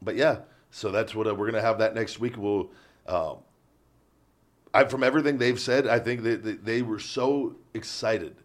but 0.00 0.16
yeah, 0.16 0.38
so 0.70 0.90
that's 0.90 1.14
what 1.14 1.26
uh, 1.26 1.34
we're 1.34 1.46
gonna 1.46 1.62
have 1.62 1.78
that 1.78 1.94
next 1.94 2.20
week. 2.20 2.36
We'll. 2.36 2.70
Um, 3.06 3.38
I, 4.74 4.84
from 4.84 5.02
everything 5.02 5.38
they've 5.38 5.58
said, 5.58 5.86
I 5.86 5.98
think 5.98 6.22
that 6.24 6.44
they, 6.44 6.52
they 6.52 6.82
were 6.82 6.98
so 6.98 7.56
excited 7.72 8.36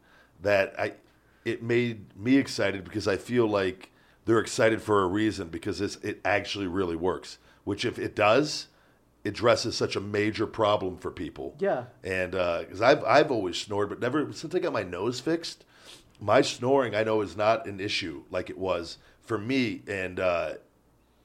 that 0.41 0.73
I, 0.79 0.93
it 1.43 1.61
made 1.61 2.15
me 2.17 2.37
excited 2.37 2.85
because 2.85 3.07
I 3.07 3.17
feel 3.17 3.47
like 3.47 3.91
they're 4.25 4.39
excited 4.39 4.81
for 4.81 5.03
a 5.03 5.07
reason 5.07 5.49
because 5.49 5.81
it's, 5.81 5.97
it 5.97 6.21
actually 6.23 6.67
really 6.67 6.95
works. 6.95 7.37
Which, 7.63 7.83
if 7.83 7.99
it 7.99 8.15
does, 8.15 8.67
addresses 9.23 9.75
such 9.75 9.95
a 9.95 10.01
major 10.01 10.47
problem 10.47 10.97
for 10.97 11.11
people. 11.11 11.55
Yeah. 11.59 11.85
And 12.03 12.31
because 12.31 12.81
I've 12.81 13.03
I've 13.03 13.31
always 13.31 13.57
snored, 13.57 13.89
but 13.89 13.99
never 13.99 14.31
since 14.33 14.53
I 14.55 14.59
got 14.59 14.73
my 14.73 14.83
nose 14.83 15.19
fixed, 15.19 15.65
my 16.19 16.41
snoring 16.41 16.95
I 16.95 17.03
know 17.03 17.21
is 17.21 17.35
not 17.35 17.65
an 17.65 17.79
issue 17.79 18.23
like 18.29 18.49
it 18.49 18.57
was 18.57 18.97
for 19.21 19.37
me. 19.37 19.81
And 19.87 20.19
uh, 20.19 20.53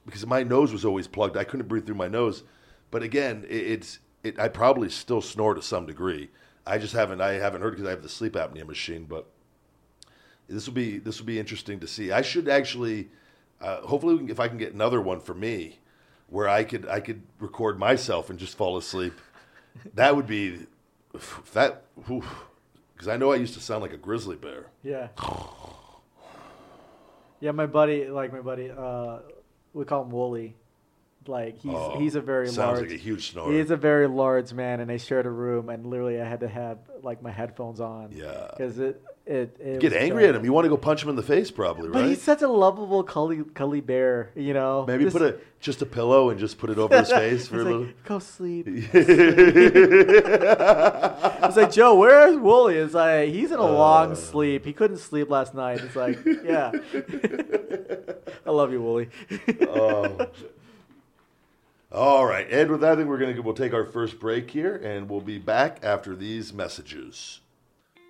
because 0.05 0.25
my 0.25 0.43
nose 0.43 0.71
was 0.71 0.85
always 0.85 1.07
plugged, 1.07 1.37
I 1.37 1.43
couldn't 1.43 1.67
breathe 1.67 1.85
through 1.85 1.95
my 1.95 2.07
nose. 2.07 2.43
But 2.91 3.03
again, 3.03 3.45
it, 3.49 3.67
it's 3.67 3.99
it, 4.23 4.39
I 4.39 4.47
probably 4.47 4.89
still 4.89 5.21
snore 5.21 5.53
to 5.53 5.61
some 5.61 5.85
degree. 5.85 6.29
I 6.65 6.77
just 6.77 6.93
haven't 6.93 7.21
I 7.21 7.33
haven't 7.33 7.61
heard 7.61 7.71
because 7.71 7.87
I 7.87 7.91
have 7.91 8.03
the 8.03 8.09
sleep 8.09 8.33
apnea 8.33 8.65
machine. 8.65 9.05
But 9.05 9.27
this 10.47 10.67
will 10.67 10.73
be 10.73 10.97
this 10.97 11.19
will 11.19 11.27
be 11.27 11.39
interesting 11.39 11.79
to 11.79 11.87
see. 11.87 12.11
I 12.11 12.21
should 12.21 12.47
actually, 12.47 13.09
uh, 13.61 13.81
hopefully, 13.81 14.15
we 14.15 14.19
can, 14.19 14.29
if 14.29 14.39
I 14.39 14.47
can 14.47 14.57
get 14.57 14.73
another 14.73 15.01
one 15.01 15.19
for 15.19 15.33
me, 15.33 15.79
where 16.27 16.47
I 16.47 16.63
could 16.63 16.87
I 16.87 16.99
could 16.99 17.21
record 17.39 17.79
myself 17.79 18.29
and 18.29 18.37
just 18.39 18.55
fall 18.57 18.77
asleep. 18.77 19.13
That 19.93 20.15
would 20.15 20.27
be 20.27 20.65
that 21.53 21.83
because 21.95 23.07
I 23.07 23.17
know 23.17 23.31
I 23.31 23.35
used 23.35 23.53
to 23.55 23.59
sound 23.59 23.81
like 23.81 23.93
a 23.93 23.97
grizzly 23.97 24.35
bear. 24.35 24.67
Yeah. 24.83 25.07
Yeah, 27.39 27.51
my 27.51 27.67
buddy, 27.67 28.07
like 28.07 28.33
my 28.33 28.41
buddy, 28.41 28.71
uh, 28.75 29.19
we 29.73 29.85
call 29.85 30.03
him 30.03 30.09
Wooly. 30.11 30.55
Like 31.27 31.57
he's 31.59 31.71
Oh, 31.75 31.99
he's 31.99 32.15
a 32.15 32.21
very 32.21 32.47
sounds 32.47 32.57
large. 32.79 32.81
like 32.83 32.91
a 32.91 33.01
huge 33.01 33.31
snorer. 33.31 33.51
He's 33.51 33.69
a 33.69 33.75
very 33.75 34.07
large 34.07 34.53
man, 34.53 34.79
and 34.79 34.89
they 34.89 34.97
shared 34.97 35.25
a 35.25 35.29
room, 35.29 35.67
and 35.69 35.85
literally 35.85 36.21
I 36.21 36.25
had 36.27 36.39
to 36.39 36.47
have 36.47 36.79
like 37.03 37.21
my 37.21 37.31
headphones 37.31 37.81
on. 37.81 38.11
Yeah. 38.13 38.47
Because 38.55 38.79
it 38.79 39.01
it, 39.27 39.57
it 39.59 39.79
Get 39.79 39.91
was 39.91 40.01
angry 40.01 40.25
at 40.27 40.35
him. 40.35 40.45
You 40.45 40.53
want 40.53 40.65
to 40.65 40.69
go 40.69 40.77
punch 40.77 41.03
him 41.03 41.09
in 41.09 41.15
the 41.15 41.23
face, 41.23 41.51
probably, 41.51 41.89
But 41.89 41.99
right? 42.01 42.09
he's 42.09 42.21
such 42.21 42.41
a 42.41 42.47
lovable, 42.47 43.03
cuddly, 43.03 43.43
cuddly 43.53 43.81
bear. 43.81 44.31
You 44.35 44.53
know. 44.53 44.85
Maybe 44.87 45.03
Just- 45.03 45.17
put 45.17 45.21
a 45.27 45.37
just 45.59 45.81
a 45.81 45.85
pillow 45.87 46.29
and 46.29 46.39
just 46.39 46.59
put 46.59 46.69
it 46.69 46.77
over 46.77 46.95
his 46.97 47.09
face 47.23 47.47
for 47.47 47.55
a 47.55 47.57
He's 47.59 47.65
little. 47.65 47.87
Go 48.05 48.19
sleep. 48.19 48.67
It's 51.47 51.55
like 51.55 51.71
Joe, 51.71 51.95
where 51.95 52.27
is 52.29 52.37
Wooly? 52.37 52.75
It's 52.77 52.93
like 52.93 53.29
he's 53.29 53.51
in 53.51 53.59
a 53.59 53.63
Uh. 53.65 53.71
long 53.71 54.15
sleep. 54.15 54.65
He 54.65 54.73
couldn't 54.73 54.97
sleep 54.97 55.29
last 55.29 55.53
night. 55.55 55.79
It's 55.81 55.95
like, 55.95 56.19
yeah. 56.43 56.71
I 58.45 58.51
love 58.51 58.71
you, 58.71 58.81
Wooly. 58.81 59.09
Oh. 59.61 60.27
All 61.91 62.25
right, 62.25 62.45
Ed. 62.51 62.69
With 62.69 62.81
that, 62.81 62.93
I 62.93 62.95
think 62.97 63.07
we're 63.07 63.17
gonna 63.17 63.41
we'll 63.41 63.53
take 63.53 63.73
our 63.73 63.85
first 63.85 64.19
break 64.19 64.51
here, 64.51 64.75
and 64.75 65.09
we'll 65.09 65.21
be 65.21 65.37
back 65.37 65.79
after 65.83 66.15
these 66.15 66.51
messages. 66.53 67.39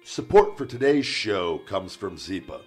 Support 0.09 0.57
for 0.57 0.65
today's 0.65 1.05
show 1.05 1.57
comes 1.67 1.93
from 1.93 2.15
Zyppah. 2.15 2.61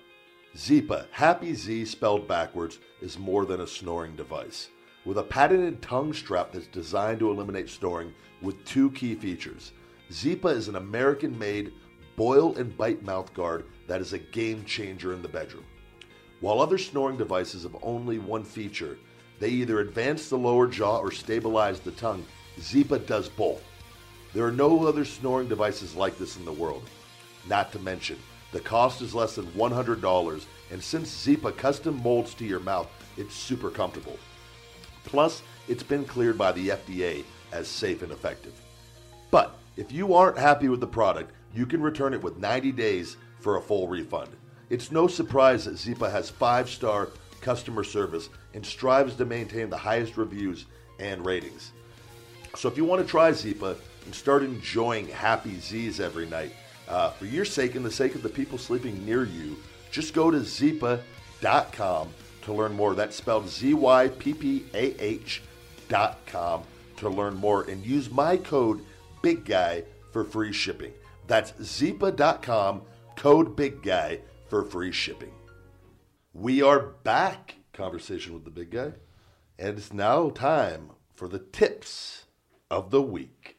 Zyppah, 0.55 1.07
Happy 1.11 1.55
Z 1.55 1.87
spelled 1.87 2.29
backwards, 2.29 2.81
is 3.01 3.19
more 3.19 3.47
than 3.47 3.62
a 3.62 3.67
snoring 3.67 4.15
device. 4.15 4.69
With 5.07 5.17
a 5.17 5.23
patented 5.23 5.81
tongue 5.81 6.12
strap 6.12 6.53
that's 6.53 6.67
designed 6.67 7.21
to 7.21 7.31
eliminate 7.31 7.71
snoring 7.71 8.12
with 8.43 8.62
two 8.67 8.91
key 8.91 9.15
features. 9.15 9.73
Zyppah 10.11 10.55
is 10.55 10.69
an 10.69 10.77
American 10.77 11.37
made 11.39 11.73
boil 12.15 12.55
and 12.57 12.77
bite 12.77 13.03
mouth 13.05 13.33
guard 13.33 13.65
that 13.87 14.03
is 14.03 14.12
a 14.12 14.19
game 14.19 14.62
changer 14.67 15.15
in 15.15 15.23
the 15.23 15.27
bedroom. 15.29 15.65
While 16.41 16.61
other 16.61 16.77
snoring 16.77 17.17
devices 17.17 17.62
have 17.62 17.77
only 17.81 18.19
one 18.19 18.45
feature, 18.45 18.99
they 19.39 19.49
either 19.49 19.81
advance 19.81 20.29
the 20.29 20.37
lower 20.37 20.67
jaw 20.67 20.99
or 20.99 21.11
stabilize 21.11 21.81
the 21.81 21.93
tongue. 21.93 22.27
Zyppah 22.59 23.07
does 23.07 23.31
both. 23.31 23.65
There 24.35 24.45
are 24.45 24.53
no 24.53 24.87
other 24.87 25.07
snoring 25.07 25.49
devices 25.49 25.97
like 25.97 26.19
this 26.19 26.37
in 26.37 26.45
the 26.45 26.53
world. 26.53 26.83
Not 27.49 27.73
to 27.73 27.79
mention, 27.79 28.19
the 28.53 28.61
cost 28.61 29.01
is 29.01 29.15
less 29.15 29.37
than 29.37 29.47
$100, 29.47 30.45
and 30.71 30.83
since 30.83 31.27
Zyppah 31.27 31.57
custom 31.57 32.03
molds 32.03 32.35
to 32.35 32.45
your 32.45 32.61
mouth, 32.61 32.89
it's 33.17 33.35
super 33.35 33.71
comfortable. 33.71 34.19
Plus, 35.05 35.43
it's 35.69 35.83
been 35.83 36.05
cleared 36.05 36.37
by 36.37 36.53
the 36.53 36.69
FDA 36.69 37.25
as 37.53 37.69
safe 37.69 38.03
and 38.03 38.12
effective. 38.12 38.53
But 39.31 39.57
if 39.77 39.93
you 39.93 40.15
aren't 40.15 40.39
happy 40.39 40.69
with 40.69 40.81
the 40.81 40.87
product, 40.87 41.33
you 41.55 41.67
can 41.67 41.83
return 41.83 42.15
it 42.15 42.23
with 42.23 42.39
90 42.39 42.73
days 42.73 43.17
for 43.39 43.57
a 43.57 43.62
full 43.62 43.89
refund. 43.89 44.31
It's 44.69 44.93
no 44.93 45.07
surprise 45.07 45.65
that 45.65 45.75
Zyppah 45.75 46.11
has 46.11 46.31
five 46.31 46.69
star 46.69 47.09
customer 47.41 47.85
service 47.85 48.29
and 48.55 48.65
strives 48.65 49.15
to 49.17 49.25
maintain 49.25 49.71
the 49.71 49.77
highest 49.77 50.17
reviews 50.17 50.67
and 50.99 51.25
ratings. 51.25 51.73
So 52.57 52.69
if 52.69 52.77
you 52.77 52.85
want 52.85 53.03
to 53.03 53.09
try 53.09 53.31
Zyppah 53.31 53.77
and 54.05 54.15
start 54.15 54.43
enjoying 54.43 55.09
happy 55.09 55.59
Z's 55.59 56.01
every 56.01 56.27
night, 56.27 56.53
uh, 56.91 57.11
for 57.11 57.25
your 57.25 57.45
sake 57.45 57.77
and 57.77 57.85
the 57.85 57.91
sake 57.91 58.15
of 58.15 58.23
the 58.23 58.29
people 58.29 58.59
sleeping 58.59 59.05
near 59.07 59.25
you, 59.25 59.57
just 59.91 60.12
go 60.12 60.31
to 60.31 60.39
zyppah.com 60.39 62.09
to 62.43 62.53
learn 62.53 62.73
more. 62.73 62.95
That's 62.95 63.17
spelled 63.17 63.49
Z 63.49 63.75
Y 63.75 64.09
P 64.19 64.35
P 64.35 64.65
A 64.75 64.95
H 65.03 65.43
dot 65.89 66.19
com 66.27 66.62
to 66.97 67.09
learn 67.09 67.35
more 67.37 67.62
and 67.62 67.85
use 67.85 68.11
my 68.11 68.37
code 68.37 68.85
Big 69.23 69.45
Guy 69.45 69.85
for 70.12 70.25
free 70.25 70.53
shipping. 70.53 70.93
That's 71.27 71.53
zyppah.com, 71.53 72.83
code 73.17 73.57
Big 73.57 73.83
Guy 73.83 74.21
for 74.49 74.65
free 74.65 74.93
shipping. 74.93 75.33
We 76.33 76.62
are 76.62 76.81
back, 76.81 77.57
conversation 77.73 78.35
with 78.35 78.45
the 78.45 78.51
big 78.51 78.71
guy, 78.71 78.93
and 79.59 79.79
it's 79.79 79.93
now 79.93 80.31
time 80.31 80.91
for 81.15 81.29
the 81.29 81.39
tips 81.39 82.25
of 82.71 82.91
the 82.91 83.03
week. 83.03 83.59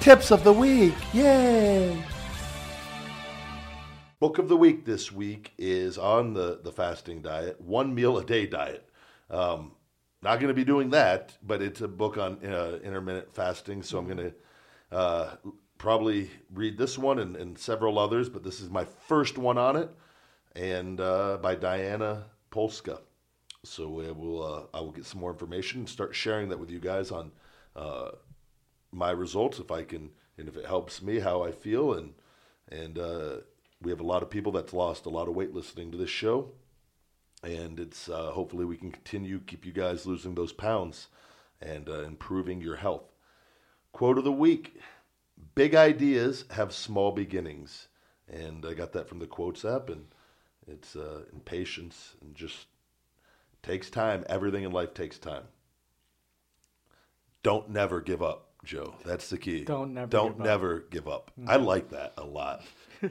Tips 0.00 0.30
of 0.30 0.44
the 0.44 0.52
week, 0.52 0.94
yay! 1.12 2.02
Book 4.20 4.38
of 4.38 4.48
the 4.48 4.56
week 4.56 4.84
this 4.84 5.10
week 5.10 5.52
is 5.58 5.98
on 5.98 6.34
the, 6.34 6.60
the 6.62 6.72
fasting 6.72 7.20
diet, 7.20 7.60
one 7.60 7.94
meal 7.94 8.16
a 8.16 8.24
day 8.24 8.46
diet. 8.46 8.88
Um, 9.28 9.72
not 10.22 10.36
going 10.36 10.48
to 10.48 10.54
be 10.54 10.64
doing 10.64 10.90
that, 10.90 11.36
but 11.42 11.60
it's 11.60 11.80
a 11.80 11.88
book 11.88 12.16
on 12.16 12.38
uh, 12.44 12.78
intermittent 12.82 13.34
fasting, 13.34 13.82
so 13.82 13.98
I'm 13.98 14.06
going 14.06 14.18
to 14.18 14.96
uh, 14.96 15.30
probably 15.78 16.30
read 16.52 16.78
this 16.78 16.96
one 16.96 17.18
and, 17.18 17.36
and 17.36 17.58
several 17.58 17.98
others, 17.98 18.28
but 18.28 18.44
this 18.44 18.60
is 18.60 18.70
my 18.70 18.84
first 18.84 19.36
one 19.36 19.58
on 19.58 19.76
it 19.76 19.90
and 20.54 21.00
uh, 21.00 21.38
by 21.38 21.56
Diana 21.56 22.26
Polska. 22.50 23.00
So 23.64 23.88
will, 23.88 24.42
uh, 24.42 24.76
I 24.76 24.80
will 24.80 24.92
get 24.92 25.06
some 25.06 25.20
more 25.20 25.32
information 25.32 25.80
and 25.80 25.88
start 25.88 26.14
sharing 26.14 26.48
that 26.50 26.58
with 26.58 26.70
you 26.70 26.78
guys 26.78 27.10
on 27.10 27.32
uh, 27.74 28.10
my 28.92 29.10
results, 29.10 29.58
if 29.58 29.70
I 29.70 29.82
can, 29.82 30.10
and 30.38 30.48
if 30.48 30.56
it 30.56 30.66
helps 30.66 31.02
me, 31.02 31.18
how 31.18 31.42
I 31.42 31.50
feel, 31.50 31.94
and 31.94 32.14
and 32.68 32.98
uh, 32.98 33.36
we 33.84 33.90
have 33.90 34.00
a 34.00 34.04
lot 34.06 34.22
of 34.22 34.30
people 34.30 34.52
that's 34.52 34.72
lost 34.72 35.06
a 35.06 35.10
lot 35.10 35.28
of 35.28 35.34
weight 35.34 35.54
listening 35.54 35.90
to 35.92 35.98
this 35.98 36.10
show, 36.10 36.50
and 37.42 37.78
it's 37.78 38.08
uh, 38.08 38.30
hopefully 38.32 38.64
we 38.64 38.76
can 38.76 38.90
continue 38.90 39.40
keep 39.40 39.64
you 39.66 39.72
guys 39.72 40.06
losing 40.06 40.34
those 40.34 40.52
pounds 40.52 41.08
and 41.60 41.88
uh, 41.88 42.00
improving 42.02 42.60
your 42.60 42.76
health. 42.76 43.12
Quote 43.92 44.18
of 44.18 44.24
the 44.24 44.32
week 44.32 44.80
Big 45.54 45.74
ideas 45.74 46.44
have 46.50 46.72
small 46.72 47.12
beginnings. 47.12 47.88
And 48.28 48.64
I 48.64 48.74
got 48.74 48.92
that 48.92 49.08
from 49.08 49.18
the 49.18 49.26
Quotes 49.26 49.64
app, 49.64 49.90
and 49.90 50.06
it's 50.66 50.96
uh, 50.96 51.24
in 51.32 51.40
patience 51.40 52.14
and 52.20 52.34
just 52.34 52.66
takes 53.62 53.90
time. 53.90 54.24
Everything 54.28 54.64
in 54.64 54.72
life 54.72 54.94
takes 54.94 55.18
time. 55.18 55.44
Don't 57.42 57.68
never 57.68 58.00
give 58.00 58.22
up, 58.22 58.48
Joe. 58.64 58.94
That's 59.04 59.28
the 59.28 59.36
key. 59.36 59.64
Don't 59.64 59.92
never 59.92 60.06
Don't 60.08 60.32
give 60.32 60.40
up. 60.40 60.46
never 60.46 60.84
give 60.90 61.08
up. 61.08 61.30
I 61.46 61.56
like 61.56 61.90
that 61.90 62.14
a 62.16 62.24
lot. 62.24 62.62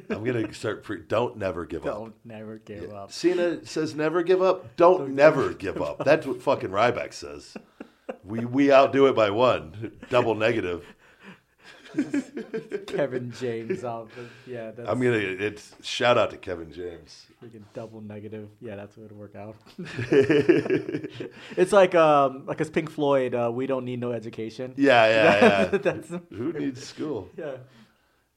I'm 0.10 0.24
gonna 0.24 0.53
start. 0.53 0.84
Pre- 0.84 1.02
don't 1.07 1.38
never 1.38 1.65
give 1.65 1.86
up. 1.86 1.95
Don't 1.95 2.15
never 2.26 2.57
give 2.57 2.94
up. 2.94 3.11
Cena 3.11 3.65
says 3.65 3.95
never 3.95 4.24
give 4.24 4.41
up. 4.41 4.76
Don't, 4.76 5.11
never 5.11 5.53
give 5.53 5.82
up. 5.82 6.03
That's 6.03 6.26
what 6.26 6.41
fucking 6.41 6.70
Ryback 6.70 7.14
says. 7.14 7.56
We 8.24 8.45
we 8.45 8.72
outdo 8.72 9.07
it 9.07 9.15
by 9.15 9.30
one. 9.30 9.98
Double 10.10 10.36
negative. 10.36 10.86
Kevin 12.88 13.32
James 13.40 13.84
out. 13.84 14.10
Yeah, 14.48 14.72
that's 14.72 14.90
I'm 14.90 14.99
gonna. 14.99 15.18
It's 15.18 15.76
shout 15.84 16.18
out 16.18 16.32
to 16.32 16.38
Kevin 16.38 16.72
James. 16.72 17.28
freaking 17.44 17.64
double 17.74 18.02
negative. 18.02 18.49
Yeah, 18.61 18.76
that's 18.76 18.98
what 18.98 19.06
it'll 19.06 19.18
work 19.18 19.36
out. 19.36 19.56
it's 21.56 21.72
like 21.72 21.94
um 21.94 22.45
like 22.48 22.60
it's 22.61 22.70
Pink 22.72 22.90
Floyd. 22.90 23.36
Uh, 23.36 23.52
we 23.53 23.68
don't 23.68 23.86
need 23.86 23.99
no 23.99 24.11
education. 24.11 24.74
Yeah, 24.76 25.07
yeah, 25.07 25.40
yeah. 25.41 25.65
that's 25.78 26.10
Who 26.32 26.53
needs 26.53 26.84
school? 26.84 27.30
yeah. 27.38 27.57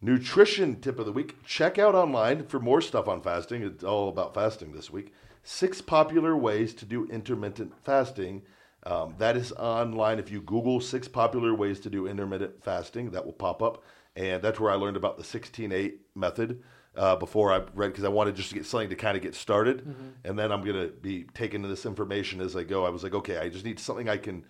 Nutrition 0.03 0.81
tip 0.81 0.99
of 0.99 1.07
the 1.07 1.13
week. 1.13 1.43
Check 1.45 1.79
out 1.79 1.95
online 1.95 2.47
for 2.47 2.61
more 2.61 2.83
stuff 2.83 3.09
on 3.09 3.23
fasting. 3.23 3.63
It's 3.63 3.83
all 3.83 4.09
about 4.11 4.35
fasting 4.35 4.73
this 4.73 4.91
week. 4.91 5.13
Six 5.43 5.81
popular 5.81 6.37
ways 6.37 6.75
to 6.75 6.85
do 6.85 7.07
intermittent 7.07 7.73
fasting. 7.83 8.43
Um, 8.83 9.15
that 9.19 9.37
is 9.37 9.53
online. 9.53 10.19
If 10.19 10.31
you 10.31 10.43
Google 10.43 10.81
six 10.81 11.09
popular 11.09 11.55
ways 11.55 11.81
to 11.81 11.91
do 11.91 12.07
intermittent 12.07 12.63
fasting, 12.63 13.11
that 13.13 13.25
will 13.25 13.33
pop 13.33 13.63
up. 13.63 13.83
And 14.15 14.43
that's 14.43 14.61
where 14.61 14.71
I 14.71 14.75
learned 14.75 14.99
about 14.99 15.17
the 15.17 15.25
16 15.25 15.73
8 15.73 16.01
method 16.15 16.63
uh, 16.95 17.17
before 17.17 17.53
I 17.53 17.63
read, 17.75 17.89
because 17.89 18.05
I 18.05 18.09
wanted 18.09 18.37
just 18.37 18.51
to 18.51 18.55
get 18.55 18.67
something 18.67 18.91
to 18.91 18.97
kind 18.97 19.17
of 19.17 19.23
get 19.23 19.35
started. 19.35 19.83
And 20.25 20.39
then 20.39 20.53
I'm 20.53 20.63
going 20.63 20.77
to 20.77 20.89
be 20.89 21.25
taking 21.35 21.63
this 21.63 21.87
information 21.87 22.41
as 22.43 22.55
I 22.55 22.65
go. 22.65 22.85
I 22.85 22.91
was 22.91 23.03
like, 23.03 23.15
okay, 23.15 23.39
I 23.39 23.49
just 23.49 23.65
need 23.65 23.81
something 23.81 24.11
I 24.11 24.19
can. 24.19 24.45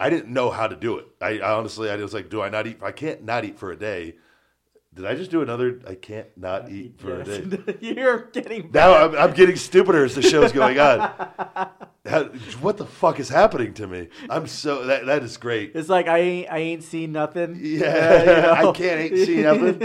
I 0.00 0.08
didn't 0.08 0.32
know 0.32 0.50
how 0.50 0.66
to 0.66 0.76
do 0.76 0.98
it. 0.98 1.06
I, 1.20 1.38
I 1.38 1.52
honestly, 1.52 1.90
I 1.90 1.96
was 1.96 2.14
like, 2.14 2.30
do 2.30 2.40
I 2.40 2.48
not 2.48 2.66
eat? 2.66 2.82
I 2.82 2.92
can't 2.92 3.24
not 3.24 3.44
eat 3.44 3.58
for 3.58 3.70
a 3.70 3.76
day. 3.76 4.16
Did 4.96 5.04
I 5.04 5.14
just 5.14 5.30
do 5.30 5.42
another? 5.42 5.78
I 5.86 5.94
can't 5.94 6.26
not 6.38 6.70
eat 6.70 6.98
for 6.98 7.20
a 7.20 7.22
day. 7.22 7.76
You're 7.80 8.30
getting 8.32 8.70
Now 8.72 8.94
I'm, 8.94 9.14
I'm 9.14 9.34
getting 9.34 9.56
stupider 9.56 10.06
as 10.06 10.14
the 10.14 10.22
show's 10.22 10.52
going 10.52 10.80
on. 10.80 10.98
How, 12.06 12.24
what 12.62 12.78
the 12.78 12.86
fuck 12.86 13.20
is 13.20 13.28
happening 13.28 13.74
to 13.74 13.86
me? 13.86 14.08
I'm 14.30 14.46
so 14.46 14.86
that 14.86 15.04
that 15.04 15.22
is 15.22 15.36
great. 15.36 15.72
It's 15.74 15.90
like 15.90 16.08
I 16.08 16.18
ain't 16.18 16.50
I 16.50 16.58
ain't 16.58 16.82
seen 16.82 17.12
nothing. 17.12 17.58
Yeah, 17.60 18.20
you 18.20 18.26
know? 18.42 18.52
I 18.52 18.72
can't 18.72 19.00
ain't 19.00 19.26
see 19.26 19.42
nothing. 19.42 19.78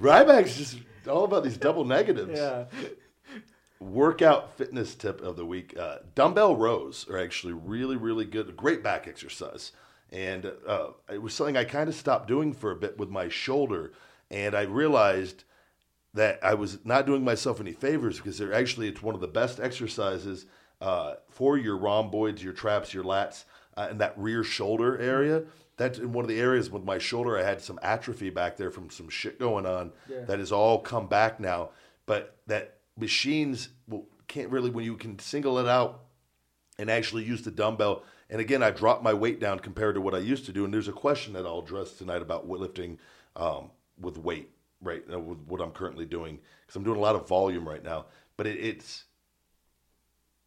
Ryback's 0.00 0.58
just 0.58 0.78
all 1.08 1.24
about 1.24 1.44
these 1.44 1.56
double 1.56 1.86
negatives. 1.86 2.38
yeah. 2.38 2.64
Workout 3.80 4.58
fitness 4.58 4.94
tip 4.94 5.22
of 5.22 5.36
the 5.36 5.46
week: 5.46 5.74
uh, 5.78 5.98
dumbbell 6.14 6.56
rows 6.56 7.08
are 7.08 7.16
actually 7.16 7.54
really, 7.54 7.96
really 7.96 8.26
good. 8.26 8.54
Great 8.54 8.82
back 8.82 9.08
exercise, 9.08 9.72
and 10.12 10.52
uh, 10.66 10.88
it 11.12 11.20
was 11.22 11.34
something 11.34 11.56
I 11.56 11.64
kind 11.64 11.88
of 11.88 11.94
stopped 11.94 12.28
doing 12.28 12.52
for 12.52 12.70
a 12.70 12.76
bit 12.76 12.98
with 12.98 13.10
my 13.10 13.28
shoulder, 13.28 13.92
and 14.30 14.54
I 14.54 14.62
realized 14.62 15.44
that 16.14 16.38
I 16.42 16.54
was 16.54 16.78
not 16.84 17.06
doing 17.06 17.24
myself 17.24 17.60
any 17.60 17.72
favors 17.72 18.18
because 18.18 18.38
they're 18.38 18.54
actually 18.54 18.88
it's 18.88 19.02
one 19.02 19.14
of 19.16 19.20
the 19.20 19.26
best 19.28 19.58
exercises 19.58 20.46
uh, 20.80 21.14
for 21.28 21.56
your 21.58 21.76
rhomboids, 21.76 22.42
your 22.42 22.52
traps, 22.52 22.94
your 22.94 23.04
lats, 23.04 23.44
uh, 23.76 23.88
and 23.90 24.00
that 24.00 24.16
rear 24.16 24.44
shoulder 24.44 24.98
area. 24.98 25.42
That's 25.76 25.98
in 25.98 26.12
one 26.12 26.24
of 26.24 26.28
the 26.28 26.38
areas 26.38 26.70
with 26.70 26.84
my 26.84 26.98
shoulder. 26.98 27.36
I 27.36 27.42
had 27.42 27.60
some 27.60 27.80
atrophy 27.82 28.30
back 28.30 28.56
there 28.56 28.70
from 28.70 28.90
some 28.90 29.08
shit 29.08 29.40
going 29.40 29.66
on 29.66 29.90
Yeah. 30.08 30.20
that 30.26 30.38
has 30.38 30.52
all 30.52 30.78
come 30.78 31.08
back 31.08 31.40
now. 31.40 31.70
But 32.06 32.36
that 32.46 32.76
machines 32.96 33.70
will, 33.88 34.06
can't 34.28 34.50
really 34.50 34.70
when 34.70 34.84
you 34.84 34.96
can 34.96 35.18
single 35.18 35.58
it 35.58 35.66
out 35.66 36.02
and 36.78 36.88
actually 36.88 37.24
use 37.24 37.42
the 37.42 37.50
dumbbell. 37.50 38.04
And 38.30 38.40
again, 38.40 38.62
I 38.62 38.70
dropped 38.70 39.02
my 39.02 39.12
weight 39.12 39.40
down 39.40 39.58
compared 39.60 39.94
to 39.94 40.00
what 40.00 40.14
I 40.14 40.18
used 40.18 40.46
to 40.46 40.52
do. 40.52 40.64
And 40.64 40.72
there's 40.72 40.88
a 40.88 40.92
question 40.92 41.34
that 41.34 41.46
I'll 41.46 41.60
address 41.60 41.92
tonight 41.92 42.22
about 42.22 42.48
lifting 42.48 42.98
um, 43.36 43.70
with 44.00 44.18
weight, 44.18 44.50
right? 44.80 45.02
uh, 45.12 45.20
With 45.20 45.38
what 45.46 45.60
I'm 45.60 45.72
currently 45.72 46.06
doing, 46.06 46.38
because 46.62 46.76
I'm 46.76 46.84
doing 46.84 46.98
a 46.98 47.02
lot 47.02 47.16
of 47.16 47.28
volume 47.28 47.68
right 47.68 47.84
now. 47.84 48.06
But 48.36 48.46
it, 48.46 48.58
it's 48.58 49.04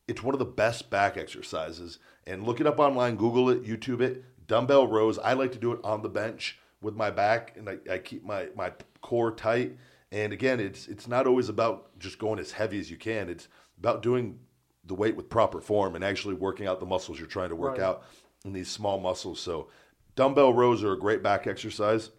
it's 0.07 0.23
one 0.23 0.33
of 0.33 0.39
the 0.39 0.45
best 0.45 0.89
back 0.89 1.17
exercises. 1.17 1.99
And 2.25 2.43
look 2.43 2.59
it 2.59 2.67
up 2.67 2.79
online, 2.79 3.15
Google 3.15 3.49
it, 3.49 3.63
YouTube 3.63 4.01
it. 4.01 4.23
Dumbbell 4.47 4.87
rows. 4.87 5.19
I 5.19 5.33
like 5.33 5.51
to 5.53 5.59
do 5.59 5.73
it 5.73 5.79
on 5.83 6.01
the 6.01 6.09
bench 6.09 6.57
with 6.81 6.95
my 6.95 7.09
back, 7.09 7.55
and 7.57 7.69
I, 7.69 7.77
I 7.91 7.97
keep 7.97 8.23
my 8.23 8.47
my 8.55 8.71
core 9.01 9.31
tight. 9.31 9.77
And 10.11 10.31
again, 10.31 10.59
it's 10.59 10.87
it's 10.87 11.07
not 11.07 11.27
always 11.27 11.49
about 11.49 11.97
just 11.99 12.17
going 12.17 12.39
as 12.39 12.51
heavy 12.51 12.79
as 12.79 12.89
you 12.89 12.97
can. 12.97 13.29
It's 13.29 13.47
about 13.77 14.01
doing 14.01 14.39
the 14.87 14.95
weight 14.95 15.15
with 15.15 15.29
proper 15.29 15.61
form 15.61 15.95
and 15.95 16.03
actually 16.03 16.33
working 16.33 16.67
out 16.67 16.79
the 16.79 16.85
muscles 16.85 17.19
you're 17.19 17.27
trying 17.27 17.49
to 17.49 17.55
work 17.55 17.73
Right. 17.77 17.81
out 17.81 18.03
in 18.45 18.53
these 18.53 18.69
small 18.69 18.99
muscles. 18.99 19.39
So, 19.39 19.67
dumbbell 20.15 20.53
rows 20.53 20.83
are 20.83 20.93
a 20.93 20.99
great 20.99 21.21
back 21.21 21.45
exercise 21.47 22.09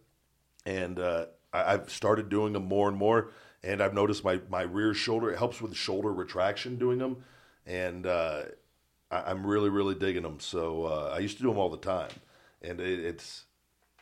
and 0.66 0.98
uh, 0.98 1.26
I, 1.52 1.74
I've 1.74 1.90
started 1.90 2.28
doing 2.28 2.52
them 2.52 2.66
more 2.66 2.88
and 2.88 2.96
more. 2.96 3.30
And 3.64 3.82
I've 3.82 3.94
noticed 3.94 4.22
my 4.22 4.40
my 4.48 4.62
rear 4.62 4.94
shoulder 4.94 5.32
it 5.32 5.38
helps 5.38 5.60
with 5.60 5.74
shoulder 5.74 6.12
retraction 6.12 6.76
doing 6.78 6.98
them, 6.98 7.24
and 7.66 8.06
uh, 8.06 8.42
I, 9.10 9.22
I'm 9.22 9.44
really 9.44 9.68
really 9.68 9.96
digging 9.96 10.22
them. 10.22 10.38
So 10.38 10.84
uh, 10.84 11.12
I 11.12 11.18
used 11.18 11.38
to 11.38 11.42
do 11.42 11.48
them 11.48 11.58
all 11.58 11.68
the 11.68 11.76
time, 11.76 12.10
and 12.62 12.78
it, 12.80 13.00
it's 13.00 13.46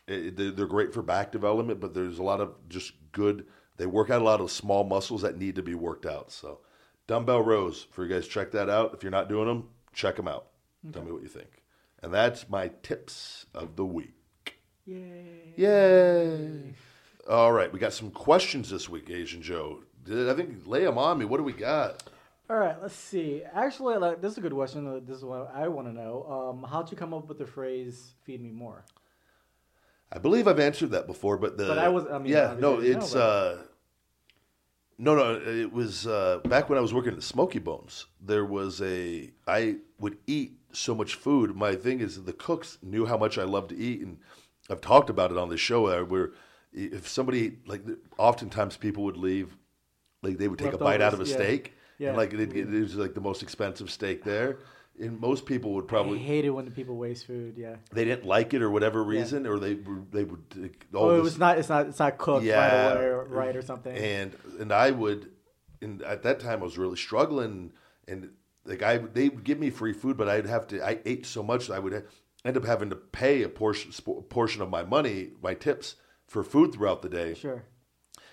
it, 0.07 0.37
they're 0.55 0.67
great 0.67 0.93
for 0.93 1.01
back 1.01 1.31
development. 1.31 1.79
But 1.79 1.95
there's 1.95 2.19
a 2.19 2.23
lot 2.23 2.39
of 2.39 2.53
just 2.69 2.93
good. 3.11 3.47
They 3.77 3.87
work 3.87 4.11
out 4.11 4.21
a 4.21 4.25
lot 4.25 4.41
of 4.41 4.51
small 4.51 4.83
muscles 4.83 5.23
that 5.23 5.39
need 5.39 5.55
to 5.55 5.63
be 5.63 5.73
worked 5.73 6.05
out. 6.05 6.31
So 6.31 6.59
dumbbell 7.07 7.41
rows 7.41 7.87
for 7.91 8.05
you 8.05 8.13
guys. 8.13 8.27
Check 8.27 8.51
that 8.51 8.69
out. 8.69 8.93
If 8.93 9.03
you're 9.03 9.11
not 9.11 9.29
doing 9.29 9.47
them, 9.47 9.69
check 9.93 10.15
them 10.15 10.27
out. 10.27 10.47
Tell 10.93 11.03
me 11.03 11.11
what 11.11 11.23
you 11.23 11.27
think. 11.27 11.63
And 12.03 12.13
that's 12.13 12.47
my 12.49 12.69
tips 12.83 13.45
of 13.53 13.75
the 13.75 13.85
week. 13.85 14.13
Yay. 14.85 15.53
Yay! 15.57 16.73
All 17.29 17.51
right, 17.51 17.71
we 17.73 17.79
got 17.79 17.91
some 17.91 18.09
questions 18.11 18.69
this 18.69 18.87
week, 18.87 19.09
Asian 19.09 19.41
Joe. 19.41 19.81
Did- 20.05 20.29
I 20.29 20.33
think 20.33 20.65
lay 20.65 20.85
them 20.85 20.97
on 20.97 21.17
me. 21.17 21.25
What 21.25 21.37
do 21.37 21.43
we 21.43 21.51
got? 21.51 22.03
All 22.49 22.55
right, 22.57 22.81
let's 22.81 22.95
see. 22.95 23.43
Actually, 23.53 23.97
like, 23.97 24.21
this 24.21 24.31
is 24.33 24.37
a 24.37 24.41
good 24.41 24.53
question. 24.53 25.03
This 25.05 25.17
is 25.17 25.25
what 25.25 25.51
I 25.53 25.67
want 25.67 25.87
to 25.89 25.93
know. 25.93 26.23
Um, 26.63 26.69
how'd 26.69 26.89
you 26.89 26.95
come 26.95 27.13
up 27.13 27.27
with 27.27 27.37
the 27.39 27.45
phrase 27.45 28.13
"feed 28.23 28.41
me 28.41 28.51
more"? 28.51 28.85
I 30.09 30.19
believe 30.19 30.47
I've 30.47 30.59
answered 30.59 30.91
that 30.91 31.05
before, 31.07 31.37
but 31.37 31.57
the 31.57 31.65
But 31.67 31.79
I 31.79 31.89
was- 31.89 32.05
I 32.07 32.17
mean, 32.19 32.31
yeah, 32.31 32.55
no, 32.57 32.79
it's 32.79 33.13
know, 33.13 33.19
uh, 33.19 33.57
no, 34.97 35.15
no, 35.15 35.35
it 35.35 35.71
was 35.71 36.07
uh, 36.07 36.39
back 36.45 36.69
when 36.69 36.77
I 36.77 36.81
was 36.81 36.93
working 36.93 37.13
at 37.13 37.23
Smokey 37.23 37.59
Bones. 37.59 38.07
There 38.19 38.45
was 38.45 38.81
a 38.81 39.31
I 39.47 39.77
would 39.99 40.17
eat 40.27 40.53
so 40.71 40.95
much 40.95 41.15
food. 41.15 41.55
My 41.55 41.75
thing 41.75 41.99
is 41.99 42.23
the 42.23 42.33
cooks 42.33 42.77
knew 42.81 43.05
how 43.05 43.17
much 43.17 43.37
I 43.37 43.43
loved 43.43 43.69
to 43.69 43.77
eat, 43.77 44.01
and 44.01 44.17
I've 44.69 44.81
talked 44.81 45.09
about 45.09 45.31
it 45.31 45.37
on 45.37 45.49
the 45.49 45.57
show. 45.57 45.87
uh, 45.87 46.03
Where 46.03 46.31
if 46.73 47.07
somebody 47.07 47.57
like, 47.65 47.81
oftentimes 48.17 48.77
people 48.77 49.03
would 49.03 49.17
leave, 49.17 49.55
like 50.21 50.37
they 50.37 50.47
would 50.47 50.59
take 50.59 50.73
a 50.73 50.77
bite 50.77 51.01
out 51.01 51.13
of 51.13 51.21
a 51.21 51.25
yeah. 51.25 51.35
steak, 51.35 51.73
Yeah. 51.97 52.09
and 52.09 52.17
like 52.17 52.31
get, 52.31 52.53
it 52.55 52.67
was 52.67 52.95
like 52.95 53.13
the 53.13 53.21
most 53.21 53.41
expensive 53.43 53.89
steak 53.89 54.23
there. 54.23 54.59
And 54.99 55.19
most 55.19 55.45
people 55.45 55.73
would 55.75 55.85
I 55.85 55.87
probably 55.87 56.17
hate 56.19 56.43
it 56.45 56.49
when 56.49 56.65
the 56.65 56.71
people 56.71 56.95
waste 56.97 57.27
food. 57.27 57.55
Yeah. 57.57 57.75
they 57.91 58.03
didn't 58.03 58.25
like 58.25 58.53
it 58.55 58.61
or 58.63 58.69
whatever 58.71 59.03
reason, 59.03 59.45
or 59.45 59.59
they 59.59 59.75
they 60.11 60.23
would 60.23 60.71
Oh, 60.93 60.97
all 60.99 61.11
it 61.11 61.21
was 61.21 61.37
not. 61.37 61.57
It's 61.59 61.69
not. 61.69 61.85
It's 61.87 61.99
not 61.99 62.17
cooked 62.17 62.43
Yeah. 62.45 62.93
right 62.93 62.97
or, 62.97 63.23
right 63.25 63.55
or 63.55 63.61
something. 63.61 63.95
and 63.95 64.35
and 64.59 64.71
I 64.71 64.89
would, 64.91 65.29
and 65.81 66.01
at 66.01 66.23
that 66.23 66.39
time 66.39 66.61
I 66.61 66.63
was 66.63 66.77
really 66.79 66.97
struggling, 66.97 67.73
and 68.07 68.31
like 68.65 68.81
I 68.81 68.97
they 68.97 69.29
would 69.29 69.43
give 69.43 69.59
me 69.59 69.69
free 69.69 69.93
food, 69.93 70.17
but 70.17 70.27
I'd 70.27 70.47
have 70.47 70.65
to 70.67 70.83
I 70.83 70.99
ate 71.05 71.25
so 71.27 71.43
much 71.43 71.67
that 71.67 71.75
I 71.75 71.79
would 71.79 72.05
end 72.43 72.57
up 72.57 72.65
having 72.65 72.89
to 72.89 72.95
pay 72.95 73.43
a 73.43 73.49
portion 73.49 73.91
portion 74.29 74.63
of 74.63 74.69
my 74.71 74.83
money, 74.83 75.31
my 75.43 75.53
tips 75.53 75.95
for 76.27 76.43
food 76.43 76.73
throughout 76.73 77.03
the 77.03 77.09
day, 77.09 77.35
sure. 77.35 77.63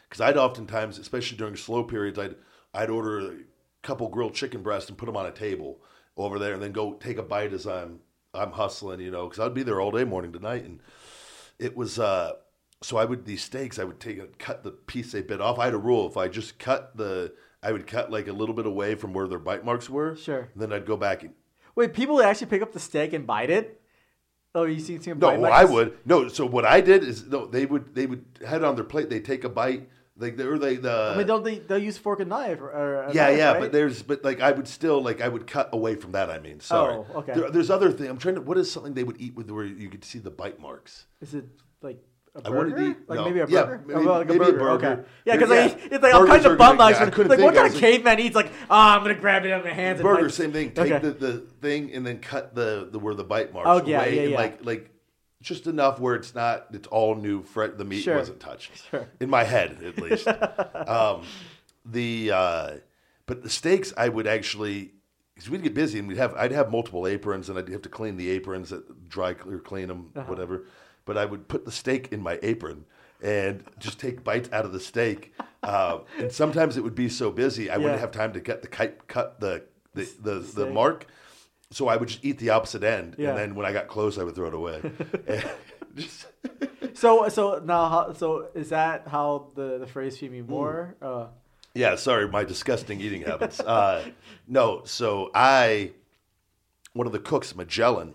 because 0.09 0.21
I'd 0.23 0.37
oftentimes, 0.39 0.99
especially 0.99 1.37
during 1.37 1.57
slow 1.57 1.85
periods, 1.85 2.19
I'd 2.19 2.37
I'd 2.73 2.89
order 2.91 3.21
a 3.21 3.37
couple 3.83 4.09
grilled 4.09 4.33
chicken 4.35 4.63
breasts 4.63 4.89
and 4.89 4.97
put 4.97 5.05
them 5.07 5.17
on 5.17 5.27
a 5.27 5.31
table 5.31 5.81
over 6.17 6.39
there, 6.39 6.55
and 6.55 6.63
then 6.63 6.73
go 6.73 6.95
take 6.95 7.19
a 7.19 7.23
bite 7.23 7.53
as 7.53 7.67
I'm 7.67 8.01
I'm 8.33 8.53
hustling, 8.53 9.01
you 9.01 9.11
know, 9.11 9.29
because 9.29 9.41
I'd 9.41 9.55
be 9.55 9.63
there 9.63 9.81
all 9.81 9.91
day, 9.91 10.05
morning 10.05 10.33
to 10.33 10.39
night, 10.39 10.65
and 10.65 10.81
it 11.59 11.77
was 11.77 11.99
uh 11.99 12.33
so 12.83 12.97
I 12.97 13.05
would 13.05 13.25
these 13.25 13.43
steaks 13.43 13.79
I 13.79 13.85
would 13.85 14.01
take 14.01 14.19
and 14.19 14.39
cut 14.39 14.63
the 14.63 14.71
piece 14.73 15.13
they 15.13 15.23
bit 15.23 15.41
off. 15.41 15.59
I 15.59 15.67
had 15.67 15.75
a 15.75 15.79
rule 15.79 16.07
if 16.07 16.17
I 16.17 16.29
just 16.29 16.59
cut 16.59 16.97
the 16.97 17.33
I 17.63 17.73
would 17.73 17.87
cut 17.87 18.11
like 18.11 18.29
a 18.29 18.33
little 18.33 18.55
bit 18.55 18.67
away 18.67 18.95
from 18.95 19.15
where 19.15 19.27
their 19.27 19.39
bite 19.39 19.65
marks 19.65 19.89
were. 19.89 20.17
Sure. 20.17 20.51
Then 20.55 20.73
I'd 20.73 20.87
go 20.87 20.97
back 20.97 21.23
and 21.23 21.33
Wait, 21.75 21.93
people 21.93 22.17
would 22.17 22.25
actually 22.25 22.47
pick 22.47 22.63
up 22.63 22.73
the 22.73 22.81
steak 22.81 23.13
and 23.13 23.27
bite 23.27 23.51
it. 23.51 23.81
Oh, 24.55 24.65
you 24.65 24.79
seen 24.79 25.01
some 25.01 25.19
no, 25.19 25.29
bite 25.29 25.41
well? 25.41 25.53
I 25.53 25.65
would 25.65 25.99
no. 26.05 26.29
So 26.29 26.47
what 26.47 26.65
I 26.65 26.81
did 26.81 27.03
is 27.03 27.27
no, 27.27 27.47
they 27.47 27.67
would 27.67 27.95
they 27.95 28.07
would 28.07 28.25
had 28.47 28.59
it 28.59 28.65
on 28.65 28.77
their 28.77 28.85
plate. 28.85 29.11
They 29.11 29.21
take 29.21 29.43
a 29.45 29.49
bite 29.49 29.89
like 30.17 30.37
they 30.37 30.45
or 30.45 30.59
they 30.59 30.77
the. 30.77 31.13
I 31.15 31.19
mean, 31.19 31.27
don't 31.27 31.43
they? 31.45 31.59
They'll 31.59 31.79
use 31.79 31.99
fork 31.99 32.21
and 32.21 32.29
knife. 32.31 32.61
Or, 32.61 32.71
or 32.71 33.11
yeah, 33.13 33.29
knife, 33.31 33.39
yeah, 33.39 33.53
right? 33.53 33.61
but 33.61 33.73
there's, 33.73 34.03
but 34.03 34.23
like 34.25 34.41
I 34.41 34.53
would 34.53 34.69
still 34.69 35.03
like 35.03 35.21
I 35.21 35.29
would 35.29 35.47
cut 35.47 35.71
away 35.73 35.97
from 35.97 36.13
that. 36.13 36.31
I 36.31 36.39
mean, 36.39 36.61
sorry. 36.61 36.95
Oh, 36.95 37.07
okay. 37.21 37.33
There, 37.35 37.51
there's 37.51 37.71
other 37.71 37.91
thing. 37.91 38.09
I'm 38.09 38.19
trying 38.19 38.37
to. 38.37 38.41
What 38.41 38.57
is 38.59 38.71
something 38.71 38.95
they 38.95 39.05
would 39.05 39.21
eat 39.21 39.35
with 39.35 39.51
where 39.51 39.65
you 39.65 39.89
could 39.89 40.05
see 40.05 40.19
the 40.21 40.31
bite 40.31 40.61
marks? 40.61 41.07
Is 41.21 41.35
it 41.35 41.47
like 41.83 41.99
a 42.37 42.43
I 42.47 42.51
wanted 42.51 42.71
burger? 42.75 42.77
to 42.85 42.91
eat- 42.91 43.09
like 43.09 43.17
no. 43.19 43.25
maybe 43.25 43.41
a 43.41 43.47
Yeah, 43.49 43.63
burger? 43.65 43.85
maybe- 43.87 44.01
Oh, 44.07 44.13
like 44.19 44.29
maybe 44.29 44.39
a 44.45 44.49
a 44.49 44.53
burger. 44.53 44.59
burger. 44.59 44.87
Okay. 44.93 45.09
Yeah, 45.25 45.37
because 45.37 45.51
yeah. 45.51 45.77
it's 45.91 46.03
like 46.03 46.15
all 46.15 46.27
kinds 46.27 46.45
of 46.45 46.59
bum 46.59 46.77
knives. 46.77 46.99
Yeah, 46.99 47.05
I 47.07 47.09
Like, 47.09 47.19
what 47.41 47.55
kind 47.55 47.67
of 47.67 47.73
like- 47.73 47.81
caveman 47.81 48.21
eats 48.21 48.35
like, 48.37 48.53
oh, 48.71 48.77
I'm 48.77 49.03
gonna 49.03 49.15
grab 49.15 49.45
it 49.45 49.51
in 49.51 49.63
my 49.65 49.71
hands. 49.71 49.99
and 50.01 50.07
Burger, 50.07 50.23
like- 50.23 50.31
same 50.33 50.53
thing. 50.53 50.73
Take 50.73 50.93
Okay. 50.93 50.99
the, 51.09 51.13
the 51.13 51.39
thing 51.61 51.93
and 51.93 52.07
then 52.07 52.19
cut 52.19 52.55
the, 52.55 52.89
the 52.91 52.99
where 53.01 53.15
the 53.15 53.25
bite 53.25 53.53
marks 53.53 53.69
Oh, 53.69 53.85
yeah, 53.87 53.99
away 54.03 54.15
yeah, 54.17 54.23
and 54.23 54.31
yeah. 54.33 54.37
like 54.37 54.65
like 54.65 54.91
just 55.45 55.67
enough 55.67 56.01
where 56.01 56.15
it's 56.15 56.35
not 56.35 56.67
it's 56.73 56.89
all 56.89 57.15
new. 57.15 57.45
The 57.55 57.85
meat 57.85 58.03
Sure. 58.03 58.17
wasn't 58.17 58.41
touched. 58.41 58.71
Sure. 58.91 59.07
In 59.21 59.31
my 59.31 59.45
head, 59.45 59.83
at 59.85 59.99
least. 59.99 60.27
um, 60.89 61.23
the 61.85 62.31
uh, 62.33 62.71
but 63.27 63.43
the 63.43 63.51
steaks, 63.51 63.93
I 63.97 64.09
would 64.09 64.27
actually 64.27 64.93
because 65.35 65.51
we'd 65.51 65.63
get 65.63 65.75
busy 65.75 65.99
and 65.99 66.09
we'd 66.09 66.17
have 66.17 66.35
I'd 66.35 66.53
have 66.53 66.71
multiple 66.71 67.07
aprons 67.07 67.49
and 67.49 67.59
I'd 67.59 67.69
have 67.69 67.83
to 67.83 67.89
clean 67.89 68.17
the 68.17 68.31
aprons, 68.31 68.71
that 68.71 69.09
dry 69.09 69.31
or 69.47 69.59
clean 69.59 69.89
them, 69.89 70.11
Uh-huh. 70.17 70.27
whatever. 70.31 70.65
But 71.05 71.19
I 71.19 71.25
would 71.27 71.49
put 71.49 71.65
the 71.65 71.73
steak 71.73 72.09
in 72.13 72.23
my 72.23 72.39
apron 72.43 72.87
and 73.23 73.65
just 73.79 73.99
take 74.01 74.25
bites 74.25 74.49
out 74.53 74.65
of 74.65 74.73
the 74.73 74.81
steak. 74.81 75.35
Uh, 75.63 75.99
and 76.19 76.31
sometimes 76.33 76.77
it 76.77 76.83
would 76.85 76.95
be 76.95 77.09
so 77.09 77.31
busy 77.31 77.69
I 77.69 77.75
Yeah. 77.75 77.79
wouldn't 77.83 78.01
have 78.01 78.11
time 78.11 78.33
to 78.35 78.41
get 78.41 78.63
the 78.63 78.69
cut, 78.69 79.07
cut 79.07 79.41
the 79.41 79.65
the 79.95 80.09
the, 80.23 80.35
the 80.41 80.47
steak. 80.47 80.73
mark. 80.73 81.07
So 81.75 81.89
I 81.89 81.97
would 81.97 82.09
just 82.09 82.25
eat 82.25 82.39
the 82.39 82.51
opposite 82.51 82.85
end, 82.85 83.17
Yeah. 83.19 83.31
and 83.31 83.39
then 83.39 83.55
when 83.57 83.67
I 83.67 83.73
got 83.73 83.89
close, 83.89 84.17
I 84.17 84.23
would 84.23 84.37
throw 84.37 84.47
it 84.47 84.55
away. 84.55 84.81
Just- 85.97 86.27
So 86.95 87.29
so 87.29 87.61
now 87.65 87.89
how, 87.89 88.13
so 88.13 88.49
is 88.55 88.69
that 88.69 89.09
how 89.09 89.49
the 89.57 89.79
the 89.79 89.87
phrase 89.87 90.17
"feed 90.17 90.31
me 90.31 90.39
Hmm. 90.41 90.51
more"? 90.51 90.95
Uh, 91.03 91.27
Yeah, 91.75 91.97
sorry, 91.97 92.29
my 92.29 92.45
disgusting 92.45 93.01
eating 93.01 93.23
habits. 93.23 93.59
Uh, 93.59 94.05
no, 94.47 94.83
so 94.85 95.33
I, 95.35 95.91
one 96.93 97.09
of 97.09 97.13
the 97.13 97.19
cooks, 97.19 97.57
Magellan, 97.57 98.15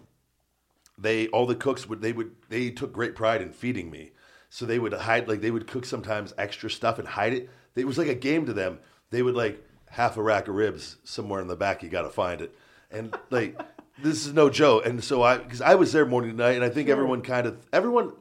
they 0.97 1.27
all 1.27 1.45
the 1.45 1.55
cooks 1.55 1.85
would 1.89 2.01
they 2.01 2.13
would 2.13 2.31
they 2.47 2.69
took 2.71 2.93
great 2.93 3.13
pride 3.15 3.41
in 3.41 3.51
feeding 3.51 3.91
me. 3.91 4.11
So 4.49 4.65
they 4.65 4.79
would 4.79 4.93
hide 4.93 5.27
like 5.27 5.41
they 5.41 5.51
would 5.51 5.67
cook 5.67 5.83
sometimes 5.85 6.33
extra 6.37 6.69
stuff 6.69 6.97
and 6.99 7.07
hide 7.09 7.33
it. 7.33 7.49
It 7.75 7.85
was 7.87 7.97
like 7.97 8.07
a 8.07 8.15
game 8.15 8.45
to 8.45 8.53
them. 8.53 8.79
They 9.09 9.21
would 9.21 9.35
like 9.35 9.61
half 9.89 10.15
a 10.15 10.23
rack 10.23 10.47
of 10.47 10.55
ribs 10.55 10.95
somewhere 11.03 11.41
in 11.41 11.47
the 11.47 11.57
back. 11.57 11.83
You 11.83 11.89
got 11.89 12.03
to 12.03 12.09
find 12.09 12.39
it, 12.41 12.55
and 12.91 13.15
like 13.29 13.59
this 14.01 14.25
is 14.25 14.33
no 14.33 14.49
joke. 14.49 14.85
And 14.85 15.03
so 15.03 15.21
I 15.23 15.37
because 15.37 15.61
I 15.61 15.75
was 15.75 15.91
there 15.91 16.05
morning 16.05 16.31
and 16.31 16.39
night, 16.39 16.55
and 16.55 16.63
I 16.63 16.69
think 16.69 16.89
everyone 16.89 17.21
kind 17.21 17.47
of 17.47 17.57
everyone 17.71 18.13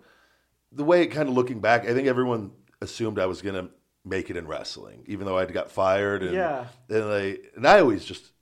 the 0.72 0.84
way 0.84 1.02
it 1.02 1.08
kind 1.08 1.28
of 1.28 1.34
looking 1.34 1.60
back, 1.60 1.84
I 1.88 1.94
think 1.94 2.08
everyone 2.08 2.52
assumed 2.80 3.18
I 3.18 3.26
was 3.26 3.42
gonna 3.42 3.70
make 4.04 4.30
it 4.30 4.36
in 4.36 4.46
wrestling, 4.46 5.04
even 5.06 5.26
though 5.26 5.38
I 5.38 5.44
got 5.46 5.70
fired. 5.70 6.22
And, 6.22 6.32
Yeah. 6.32 6.66
and 6.88 7.04
I 7.04 7.38
and 7.56 7.66
I 7.66 7.80
always 7.80 8.04
just 8.04 8.32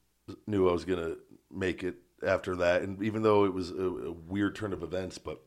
knew 0.46 0.68
I 0.68 0.72
was 0.72 0.84
gonna 0.84 1.16
make 1.50 1.82
it 1.84 1.96
after 2.26 2.56
that. 2.56 2.82
And 2.82 3.02
even 3.02 3.22
though 3.22 3.44
it 3.44 3.52
was 3.52 3.70
a, 3.70 3.74
a 3.84 4.12
weird 4.12 4.56
turn 4.56 4.72
of 4.72 4.82
events, 4.82 5.18
but 5.18 5.40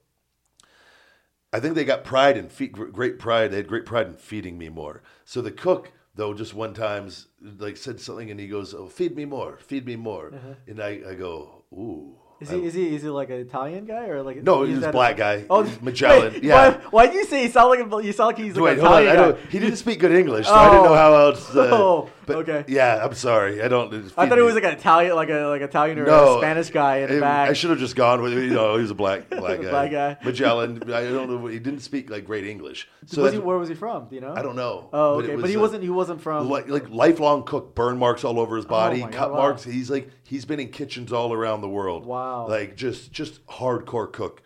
I 1.52 1.60
think 1.60 1.76
they 1.76 1.84
got 1.84 2.04
pride 2.04 2.38
in 2.38 2.48
feed, 2.48 2.74
great 2.74 3.18
pride. 3.18 3.52
They 3.52 3.58
had 3.58 3.68
great 3.68 3.86
pride 3.86 4.08
in 4.08 4.14
feeding 4.14 4.58
me 4.58 4.70
more. 4.70 5.02
So 5.26 5.42
the 5.42 5.52
cook, 5.52 5.92
though, 6.20 6.34
just 6.44 6.54
one 6.66 6.74
times 6.74 7.28
like 7.66 7.78
said 7.86 7.98
something, 8.00 8.30
and 8.32 8.40
he 8.40 8.48
goes, 8.56 8.74
"Oh, 8.80 8.88
feed 9.00 9.14
me 9.20 9.26
more, 9.36 9.52
feed 9.70 9.86
me 9.92 9.96
more," 9.96 10.28
and 10.70 10.78
I, 10.90 10.92
I 11.12 11.14
go, 11.28 11.64
"Ooh." 11.74 12.16
is 12.42 12.50
I- 12.52 12.56
he 12.56 12.66
is 12.70 12.74
he 12.80 12.86
is 12.96 13.02
he 13.06 13.10
like 13.22 13.30
an 13.36 13.40
Italian 13.48 13.84
guy 13.94 14.06
or 14.14 14.22
like 14.28 14.38
No, 14.50 14.64
he's 14.64 14.80
that 14.86 14.94
black 15.00 15.18
guy. 15.18 15.36
Oh, 15.50 15.64
Magellan, 15.82 16.34
wait, 16.36 16.44
yeah. 16.44 16.56
Why, 16.56 16.72
why'd 16.96 17.14
you 17.18 17.26
say 17.32 17.38
he 17.46 17.50
sound 17.56 17.68
like 17.74 17.82
a, 17.82 18.06
you 18.08 18.14
sound 18.14 18.28
like 18.30 18.38
he's 18.46 18.56
like 18.56 18.64
Wait, 18.64 18.80
on. 18.80 18.86
Italian 18.86 19.18
I 19.18 19.32
guy? 19.32 19.38
he 19.54 19.58
didn't 19.64 19.76
speak 19.86 19.98
good 20.04 20.14
English, 20.24 20.46
so 20.48 20.54
I 20.54 20.70
didn't 20.72 20.86
know 20.90 20.94
Oh. 20.94 21.04
how 21.06 21.14
else. 21.26 21.44
Uh, 21.56 21.70
Oh, 21.84 22.10
but 22.30 22.50
okay. 22.50 22.66
Yeah, 22.68 23.04
I'm 23.04 23.14
sorry. 23.14 23.62
I 23.62 23.68
don't. 23.68 23.94
I 24.18 24.28
thought 24.28 24.38
it 24.38 24.44
was 24.44 24.56
like 24.56 24.64
an 24.64 24.74
Italian, 24.74 25.16
like 25.16 25.30
a 25.30 25.48
like 25.48 25.62
Italian 25.62 26.00
or 26.00 26.06
no 26.06 26.38
a 26.38 26.40
Spanish 26.40 26.70
guy 26.70 26.98
in 26.98 27.14
the 27.14 27.20
back. 27.20 27.50
I 27.50 27.54
should 27.54 27.72
have 27.72 27.80
just 27.80 27.96
gone 27.96 28.22
with 28.22 28.34
you 28.34 28.52
know 28.52 28.76
he 28.76 28.82
was 28.82 28.92
a 28.92 28.96
black 28.96 29.30
black 29.30 29.62
guy. 29.62 29.70
Black 29.70 29.92
guy. 29.92 30.18
Magellan. 30.24 30.84
I 30.92 31.04
don't 31.04 31.30
know. 31.30 31.48
He 31.48 31.60
didn't 31.60 31.82
speak 31.82 32.10
like 32.10 32.26
great 32.26 32.46
English. 32.46 32.88
So 33.08 33.24
was 33.24 33.34
he, 33.34 33.40
where 33.40 33.58
was 33.58 33.70
he 33.70 33.76
from? 33.76 34.08
Do 34.08 34.16
you 34.16 34.22
know? 34.22 34.34
I 34.36 34.42
don't 34.42 34.56
know. 34.56 34.90
Oh, 34.94 35.16
okay, 35.16 35.28
but, 35.30 35.44
was, 35.44 35.50
he 35.50 35.58
uh, 35.58 35.62
wasn't. 35.62 35.84
He 35.84 35.90
wasn't 35.90 36.22
from. 36.22 36.50
like, 36.50 36.70
like 36.70 36.90
lifelong 36.90 37.44
cook, 37.44 37.76
burn 37.76 37.98
marks 37.98 38.24
all 38.24 38.40
over 38.40 38.56
his 38.56 38.66
body, 38.66 39.02
Oh 39.02 39.06
my 39.06 39.12
cut 39.12 39.30
God, 39.30 39.32
wow. 39.32 39.38
marks. 39.40 39.64
He's 39.64 39.90
like 39.90 40.10
he's 40.24 40.46
been 40.46 40.60
in 40.60 40.70
kitchens 40.70 41.12
all 41.12 41.34
around 41.34 41.62
the 41.62 41.70
world. 41.70 42.06
Wow. 42.06 42.48
like 42.48 42.76
just 42.76 43.12
just 43.12 43.46
hardcore 43.48 44.12
cook. 44.12 44.44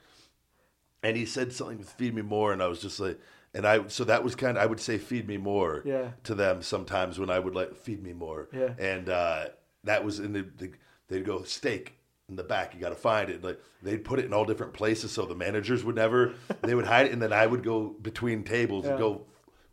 And 1.06 1.18
he 1.18 1.26
said 1.26 1.52
something 1.52 1.80
with 1.80 1.90
"feed 1.90 2.16
me 2.16 2.22
more," 2.22 2.54
and 2.54 2.64
I 2.64 2.68
was 2.68 2.82
just 2.82 3.00
like, 3.00 3.20
and 3.54 3.66
I 3.68 3.88
so 3.88 4.04
that 4.06 4.24
was 4.24 4.36
kind 4.36 4.58
of 4.58 4.64
I 4.64 4.66
would 4.66 4.80
say 4.80 4.98
"feed 4.98 5.28
me 5.28 5.38
more" 5.38 5.82
Yeah. 5.86 6.12
to 6.24 6.36
them 6.36 6.62
sometimes 6.62 7.20
when 7.20 7.30
I 7.30 7.40
would 7.40 7.56
like 7.56 7.76
"feed 7.76 8.02
me 8.04 8.14
more," 8.14 8.50
Yeah. 8.52 8.74
and 8.80 9.10
uh, 9.10 9.46
that 9.84 10.04
was 10.04 10.20
in 10.20 10.34
the, 10.34 10.46
the 10.58 10.72
they'd 11.08 11.26
go 11.26 11.44
steak 11.44 11.96
in 12.30 12.36
the 12.36 12.44
back. 12.44 12.74
You 12.74 12.80
got 12.80 12.90
to 12.90 12.96
find 12.96 13.30
it. 13.30 13.44
Like 13.44 13.60
they'd 13.82 14.04
put 14.04 14.20
it 14.20 14.26
in 14.26 14.34
all 14.34 14.46
different 14.46 14.74
places, 14.74 15.12
so 15.12 15.26
the 15.26 15.36
managers 15.36 15.84
would 15.84 15.96
never. 15.96 16.34
they 16.62 16.76
would 16.76 16.86
hide 16.86 17.08
it, 17.08 17.12
and 17.12 17.22
then 17.22 17.34
I 17.34 17.46
would 17.46 17.64
go 17.64 17.96
between 18.02 18.44
tables 18.44 18.86
and 18.88 18.98
go, 18.98 19.26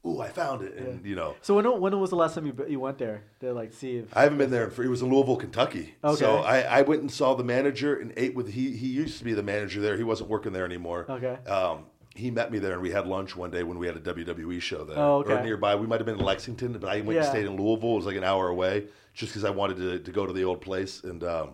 "Ooh, 0.07 0.21
I 0.21 0.29
found 0.29 0.63
it!" 0.63 0.75
And 0.75 1.07
you 1.07 1.15
know. 1.15 1.37
so 1.41 1.55
when 1.55 1.81
when 1.81 1.99
was 2.01 2.11
the 2.11 2.17
last 2.17 2.35
time 2.35 2.47
you 2.47 2.67
you 2.69 2.81
went 2.81 2.99
there 2.99 3.23
to 3.41 3.53
like 3.55 3.73
see 3.73 3.97
if? 3.99 4.17
I 4.17 4.23
haven't 4.23 4.39
been 4.39 4.51
there 4.51 4.69
for. 4.71 4.83
It 4.83 4.89
was 4.89 5.01
in 5.01 5.11
Louisville, 5.11 5.37
Kentucky. 5.37 5.95
Okay. 6.05 6.17
So 6.17 6.39
I, 6.39 6.61
I 6.61 6.83
went 6.83 7.01
and 7.03 7.11
saw 7.11 7.35
the 7.35 7.45
manager 7.45 7.97
and 7.97 8.13
ate 8.17 8.35
with. 8.35 8.53
He 8.53 8.77
he 8.77 8.89
used 8.89 9.19
to 9.19 9.25
be 9.25 9.33
the 9.33 9.43
manager 9.45 9.81
there. 9.81 9.97
He 9.97 10.05
wasn't 10.05 10.29
working 10.29 10.53
there 10.53 10.65
anymore. 10.65 11.07
Okay. 11.09 11.39
Um, 11.49 11.87
he 12.15 12.31
met 12.31 12.51
me 12.51 12.59
there 12.59 12.73
and 12.73 12.83
we 12.83 12.91
had 12.91 13.07
lunch 13.07 13.37
one 13.37 13.51
day 13.51 13.63
when 13.63 13.79
we 13.79 13.87
had 13.87 13.97
a 13.97 14.01
WWE 14.01 14.61
show 14.61 14.85
there 14.85 14.99
Oh, 14.99 15.19
okay. 15.19 15.35
or 15.35 15.43
nearby. 15.43 15.75
We 15.77 15.87
might 15.87 16.01
have 16.01 16.07
been 16.07 16.19
in 16.19 16.25
Lexington, 16.25 16.73
but 16.73 16.89
I 16.89 17.01
went 17.03 17.19
and 17.19 17.27
stayed 17.29 17.47
in 17.47 17.57
Louisville. 17.57 17.93
It 17.93 17.97
was 17.97 18.07
like 18.07 18.17
an 18.17 18.25
hour 18.25 18.49
away, 18.49 18.87
just 19.15 19.33
because 19.33 19.45
I 19.45 19.51
wanted 19.51 19.77
to, 19.79 19.99
to 20.01 20.11
go 20.13 20.27
to 20.27 20.33
the 20.33 20.45
old 20.45 20.61
place. 20.61 21.03
And 21.05 21.23
um, 21.23 21.51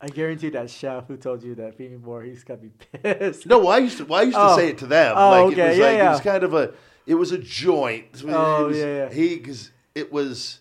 I 0.00 0.06
guarantee 0.06 0.50
that 0.50 0.70
chef 0.70 1.08
who 1.08 1.16
told 1.16 1.42
you 1.42 1.56
that 1.56 1.76
feed 1.76 1.90
me 1.90 1.96
more, 1.96 2.22
he's 2.22 2.44
gonna 2.44 2.60
be 2.60 2.68
pissed. 3.02 3.46
no, 3.46 3.58
well, 3.58 3.68
I 3.70 3.78
used 3.78 3.98
to. 3.98 4.04
Well, 4.04 4.20
I 4.20 4.22
used 4.22 4.36
to 4.36 4.42
Oh. 4.52 4.56
say 4.56 4.68
it 4.68 4.78
to 4.78 4.86
them. 4.86 5.14
Oh, 5.16 5.30
like, 5.30 5.52
okay. 5.52 5.66
It 5.66 5.68
was 5.70 5.78
Yeah, 5.78 5.84
like 5.86 5.98
it 5.98 6.04
was 6.04 6.20
kind 6.20 6.44
of 6.44 6.54
a. 6.54 6.74
It 7.06 7.14
was 7.14 7.32
a 7.32 7.38
joint. 7.38 8.04
It 8.14 8.24
Oh, 8.28 8.66
was- 8.66 8.76
yeah, 8.76 8.84
yeah. 8.84 9.12
He 9.12 9.36
because 9.36 9.70
it 9.94 10.12
was. 10.12 10.60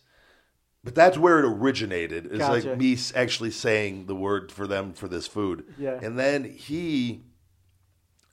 But 0.83 0.95
that's 0.95 1.17
where 1.17 1.39
it 1.39 1.45
originated. 1.45 2.27
It's 2.27 2.37
Gotcha. 2.37 2.69
like 2.69 2.79
me 2.79 2.97
actually 3.13 3.51
saying 3.51 4.05
the 4.05 4.15
word 4.15 4.51
for 4.53 4.65
them 4.67 4.93
for 4.93 5.07
this 5.09 5.27
food. 5.27 5.65
Yeah. 5.77 5.99
And 6.01 6.17
then 6.17 6.45
he, 6.45 7.23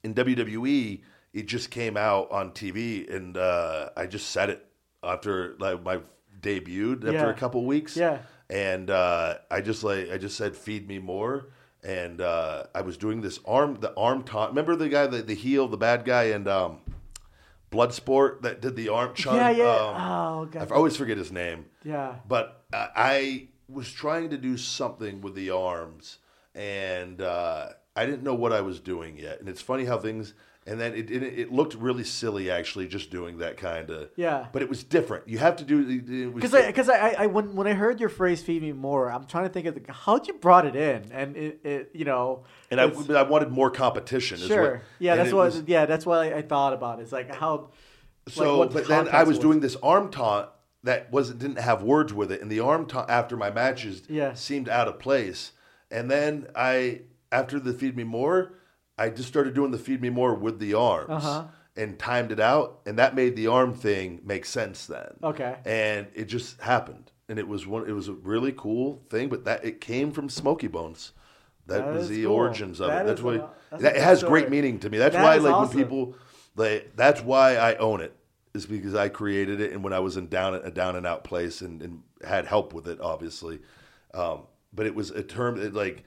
in 0.04 0.14
WWE, 0.14 1.00
it 1.32 1.46
just 1.46 1.70
came 1.70 1.96
out 1.96 2.30
on 2.30 2.50
TV, 2.52 3.12
and 3.12 3.36
uh, 3.36 3.88
I 3.96 4.06
just 4.06 4.28
said 4.30 4.50
it 4.50 4.64
after 5.02 5.56
like 5.58 5.82
my 5.82 5.98
debuted 6.40 6.98
after 7.04 7.12
Yeah. 7.12 7.30
a 7.30 7.34
couple 7.34 7.64
weeks. 7.64 7.96
Yeah. 7.96 8.18
And 8.50 8.90
uh, 8.90 9.38
I 9.50 9.60
just 9.62 9.82
like 9.82 10.10
I 10.12 10.18
just 10.18 10.36
said, 10.36 10.54
"Feed 10.54 10.86
me 10.86 10.98
more." 10.98 11.48
And 11.82 12.20
uh, 12.20 12.64
I 12.74 12.80
was 12.82 12.96
doing 12.96 13.20
this 13.20 13.40
arm, 13.46 13.76
the 13.80 13.92
arm 13.96 14.22
taunt. 14.22 14.50
Remember 14.50 14.74
the 14.76 14.88
guy, 14.88 15.06
the, 15.06 15.20
the 15.22 15.34
heel, 15.34 15.66
the 15.68 15.76
bad 15.76 16.04
guy, 16.04 16.24
and 16.24 16.46
um, 16.48 16.80
Bloodsport 17.70 18.42
that 18.42 18.60
did 18.60 18.76
the 18.76 18.88
arm 18.90 19.14
chant. 19.14 19.36
Yeah, 19.36 19.50
yeah. 19.50 19.64
Um, 19.64 19.96
oh 20.02 20.44
god. 20.46 20.70
I 20.70 20.74
always 20.74 20.96
forget 20.96 21.18
his 21.18 21.32
name. 21.32 21.66
yeah. 21.82 22.16
But 22.28 22.64
uh, 22.72 22.88
I 22.94 23.48
was 23.68 23.90
trying 23.90 24.30
to 24.30 24.38
do 24.38 24.56
something 24.56 25.20
with 25.20 25.34
the 25.34 25.50
arms, 25.50 26.18
and 26.54 27.20
uh, 27.20 27.68
I 27.96 28.06
didn't 28.06 28.22
know 28.22 28.34
what 28.34 28.52
I 28.52 28.60
was 28.60 28.80
doing 28.80 29.16
yet. 29.18 29.40
And 29.40 29.48
it's 29.48 29.60
funny 29.60 29.84
how 29.84 29.98
things. 29.98 30.34
And 30.66 30.80
then 30.80 30.94
it, 30.94 31.10
it 31.10 31.22
it 31.22 31.52
looked 31.52 31.74
really 31.74 32.04
silly 32.04 32.50
actually, 32.50 32.88
just 32.88 33.10
doing 33.10 33.36
that 33.38 33.58
kind 33.58 33.90
of. 33.90 34.08
Yeah. 34.16 34.46
But 34.50 34.62
it 34.62 34.68
was 34.70 34.82
different. 34.82 35.28
You 35.28 35.36
have 35.36 35.56
to 35.56 35.64
do. 35.64 36.30
Because 36.32 36.54
I, 36.54 36.66
because 36.68 36.88
I, 36.88 37.10
I, 37.18 37.26
when, 37.26 37.54
when 37.54 37.66
I 37.66 37.74
heard 37.74 38.00
your 38.00 38.08
phrase 38.08 38.42
"feed 38.42 38.62
me 38.62 38.72
more," 38.72 39.12
I'm 39.12 39.26
trying 39.26 39.44
to 39.44 39.50
think 39.50 39.66
of 39.66 39.74
the, 39.74 39.92
how'd 39.92 40.26
you 40.26 40.32
brought 40.34 40.64
it 40.64 40.74
in, 40.74 41.12
and 41.12 41.36
it, 41.36 41.60
it 41.64 41.90
you 41.92 42.06
know, 42.06 42.44
and 42.70 42.80
I, 42.80 42.84
I 42.84 43.22
wanted 43.24 43.50
more 43.50 43.70
competition. 43.70 44.38
is 44.38 44.46
sure, 44.46 44.72
what- 44.76 44.80
yeah, 44.98 45.16
that's 45.16 45.34
what, 45.34 45.44
was- 45.52 45.62
yeah, 45.66 45.84
that's 45.84 46.06
what 46.06 46.20
I, 46.20 46.38
I 46.38 46.42
thought 46.42 46.72
about. 46.72 46.98
It's 47.00 47.12
like 47.12 47.34
how, 47.34 47.68
So, 48.28 48.64
the 48.64 48.72
but 48.72 48.88
then 48.88 49.08
I 49.10 49.24
was 49.24 49.36
was. 49.36 49.40
doing 49.40 49.60
this 49.60 49.76
arm 49.82 50.10
taunt 50.10 50.48
that 50.82 51.12
wasn't 51.12 51.40
didn't 51.40 51.58
have 51.58 51.82
words 51.82 52.14
with 52.14 52.32
it, 52.32 52.40
and 52.40 52.50
the 52.50 52.60
arm 52.60 52.86
taunt 52.86 53.10
after 53.10 53.36
my 53.36 53.50
matches 53.50 54.02
Yeah. 54.08 54.32
seemed 54.32 54.70
out 54.70 54.88
of 54.88 54.98
place. 54.98 55.52
And 55.90 56.10
then 56.10 56.46
I, 56.56 57.02
after 57.34 57.58
the 57.58 57.72
feed 57.72 57.96
me 57.96 58.04
more, 58.04 58.54
I 58.96 59.08
just 59.10 59.28
started 59.28 59.54
doing 59.54 59.72
the 59.72 59.78
feed 59.78 60.00
me 60.00 60.10
more 60.10 60.34
with 60.34 60.58
the 60.60 60.74
arms 60.74 61.10
Uh-huh. 61.10 61.44
and 61.76 61.98
timed 61.98 62.30
it 62.30 62.38
out, 62.40 62.80
and 62.86 62.98
that 62.98 63.14
made 63.16 63.34
the 63.36 63.48
arm 63.48 63.74
thing 63.74 64.20
make 64.24 64.44
sense 64.46 64.86
then. 64.86 65.10
Okay. 65.22 65.56
and 65.66 66.06
it 66.14 66.26
just 66.26 66.60
happened, 66.60 67.10
and 67.28 67.38
it 67.38 67.48
was 67.48 67.66
one. 67.66 67.88
It 67.88 67.92
was 67.92 68.08
a 68.08 68.12
really 68.14 68.52
cool 68.56 69.02
thing, 69.10 69.28
but 69.28 69.44
that 69.46 69.64
it 69.64 69.80
came 69.80 70.12
from 70.12 70.28
Smokey 70.28 70.68
Bones. 70.68 71.12
That, 71.66 71.84
That 71.86 71.94
was 71.94 72.08
the 72.10 72.24
cool. 72.24 72.34
origins 72.34 72.78
of 72.80 72.88
That 72.88 73.02
it. 73.02 73.06
That's 73.08 73.22
why 73.22 73.34
a- 73.36 73.48
that's 73.70 73.82
that, 73.82 73.96
it 73.96 74.02
has 74.02 74.22
great 74.22 74.50
meaning 74.50 74.78
to 74.80 74.90
me. 74.90 74.98
That's 74.98 75.14
That 75.16 75.24
why, 75.24 75.36
like 75.36 75.54
awesome. 75.54 75.76
when 75.78 75.84
people, 75.84 76.14
they, 76.56 76.84
that's 76.94 77.22
why 77.22 77.56
I 77.56 77.74
own 77.76 78.00
it. 78.02 78.14
Is 78.52 78.66
because 78.66 78.94
I 78.94 79.08
created 79.08 79.60
it, 79.60 79.72
and 79.72 79.82
when 79.82 79.92
I 79.92 79.98
was 79.98 80.16
in 80.16 80.28
down 80.28 80.54
a 80.54 80.70
down 80.70 80.94
and 80.94 81.04
out 81.06 81.24
place, 81.24 81.60
and, 81.62 81.82
and 81.82 82.02
had 82.22 82.46
help 82.46 82.72
with 82.72 82.86
it, 82.86 83.00
obviously. 83.00 83.58
Um, 84.12 84.42
but 84.72 84.86
it 84.86 84.94
was 84.94 85.10
a 85.10 85.22
term 85.24 85.56
that 85.56 85.74
like 85.74 86.04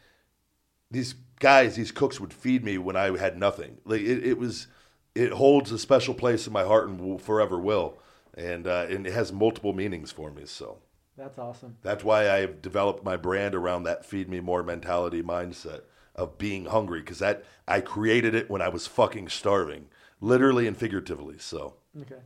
these 0.91 1.15
guys, 1.39 1.75
these 1.75 1.91
cooks 1.91 2.19
would 2.19 2.33
feed 2.33 2.63
me 2.63 2.77
when 2.77 2.95
I 2.95 3.17
had 3.17 3.37
nothing. 3.37 3.77
Like 3.85 4.01
it, 4.01 4.25
it 4.25 4.37
was, 4.37 4.67
it 5.15 5.31
holds 5.33 5.71
a 5.71 5.79
special 5.79 6.13
place 6.13 6.47
in 6.47 6.53
my 6.53 6.63
heart 6.63 6.87
and 6.87 6.99
will, 6.99 7.17
forever 7.17 7.59
will. 7.59 7.97
and 8.35 8.67
uh, 8.67 8.85
and 8.89 9.05
it 9.07 9.13
has 9.13 9.31
multiple 9.31 9.73
meanings 9.73 10.11
for 10.11 10.29
me. 10.31 10.43
So 10.45 10.77
That's 11.17 11.37
awesome. 11.39 11.77
that's 11.81 12.03
why 12.03 12.29
I've 12.29 12.61
developed 12.61 13.03
my 13.03 13.17
brand 13.17 13.55
around 13.55 13.83
that 13.83 14.05
feed 14.05 14.29
me 14.29 14.39
more 14.39 14.63
mentality 14.63 15.21
mindset 15.23 15.81
of 16.15 16.37
being 16.37 16.65
hungry 16.65 16.99
because 17.01 17.19
that 17.19 17.43
I 17.67 17.81
created 17.81 18.33
it 18.35 18.49
when 18.49 18.61
I 18.61 18.69
was 18.69 18.87
fucking 18.87 19.29
starving, 19.29 19.87
literally 20.21 20.67
and 20.67 20.77
figuratively. 20.77 21.37
So 21.39 21.75
Okay. 21.99 22.21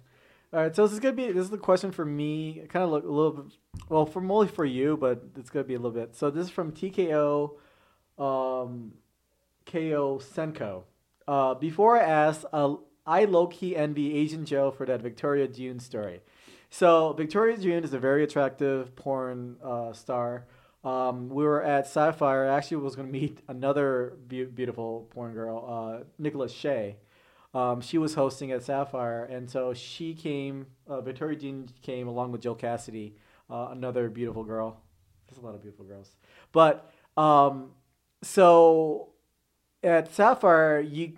All 0.53 0.59
right. 0.59 0.75
So 0.75 0.83
this 0.83 0.91
is 0.93 0.99
gonna 0.99 1.15
be 1.15 1.27
this 1.31 1.43
is 1.45 1.49
the 1.49 1.57
question 1.57 1.91
for 1.91 2.03
me. 2.05 2.61
Kind 2.69 2.83
of 2.83 2.91
look 2.91 3.03
a 3.05 3.07
little 3.07 3.31
bit. 3.31 3.45
Well, 3.89 4.05
for 4.05 4.19
mostly 4.21 4.53
for 4.53 4.65
you, 4.65 4.97
but 4.97 5.23
it's 5.37 5.49
gonna 5.49 5.63
be 5.63 5.75
a 5.75 5.79
little 5.79 5.91
bit. 5.91 6.15
So 6.15 6.29
this 6.29 6.45
is 6.47 6.51
from 6.51 6.73
TKO, 6.73 7.51
um, 8.21 8.93
KO 9.65 10.19
Senko. 10.19 10.83
Uh, 11.27 11.55
before 11.55 11.99
I 11.99 12.03
ask, 12.03 12.43
uh, 12.53 12.75
I 13.05 13.25
low 13.25 13.47
key 13.47 13.75
envy 13.75 14.15
Asian 14.15 14.45
Joe 14.45 14.71
for 14.71 14.85
that 14.85 15.01
Victoria 15.01 15.47
June 15.47 15.79
story. 15.79 16.21
So 16.69 17.13
Victoria 17.13 17.57
June 17.57 17.83
is 17.83 17.93
a 17.93 17.99
very 17.99 18.23
attractive 18.23 18.95
porn 18.95 19.57
uh, 19.63 19.93
star. 19.93 20.45
Um, 20.83 21.29
we 21.29 21.43
were 21.43 21.63
at 21.63 21.87
Sapphire. 21.87 22.49
I 22.49 22.57
actually 22.57 22.77
was 22.77 22.95
going 22.95 23.07
to 23.07 23.19
meet 23.19 23.39
another 23.47 24.17
be- 24.27 24.45
beautiful 24.45 25.07
porn 25.11 25.33
girl, 25.33 25.65
uh, 25.67 26.03
Nicolette 26.17 26.51
Shea. 26.51 26.97
Um, 27.53 27.81
she 27.81 27.97
was 27.97 28.13
hosting 28.13 28.51
at 28.51 28.63
Sapphire, 28.63 29.25
and 29.25 29.49
so 29.49 29.73
she 29.73 30.13
came. 30.13 30.67
Uh, 30.87 31.01
Victoria 31.01 31.37
June 31.37 31.69
came 31.81 32.07
along 32.07 32.31
with 32.31 32.41
Jill 32.41 32.55
Kassidy, 32.55 33.13
uh, 33.49 33.67
another 33.71 34.09
beautiful 34.09 34.43
girl. 34.43 34.81
There's 35.27 35.37
a 35.37 35.45
lot 35.45 35.55
of 35.55 35.61
beautiful 35.61 35.85
girls, 35.85 36.15
but 36.53 36.91
um, 37.17 37.71
so 38.21 39.09
at 39.83 40.13
Sapphire, 40.13 40.79
you 40.79 41.13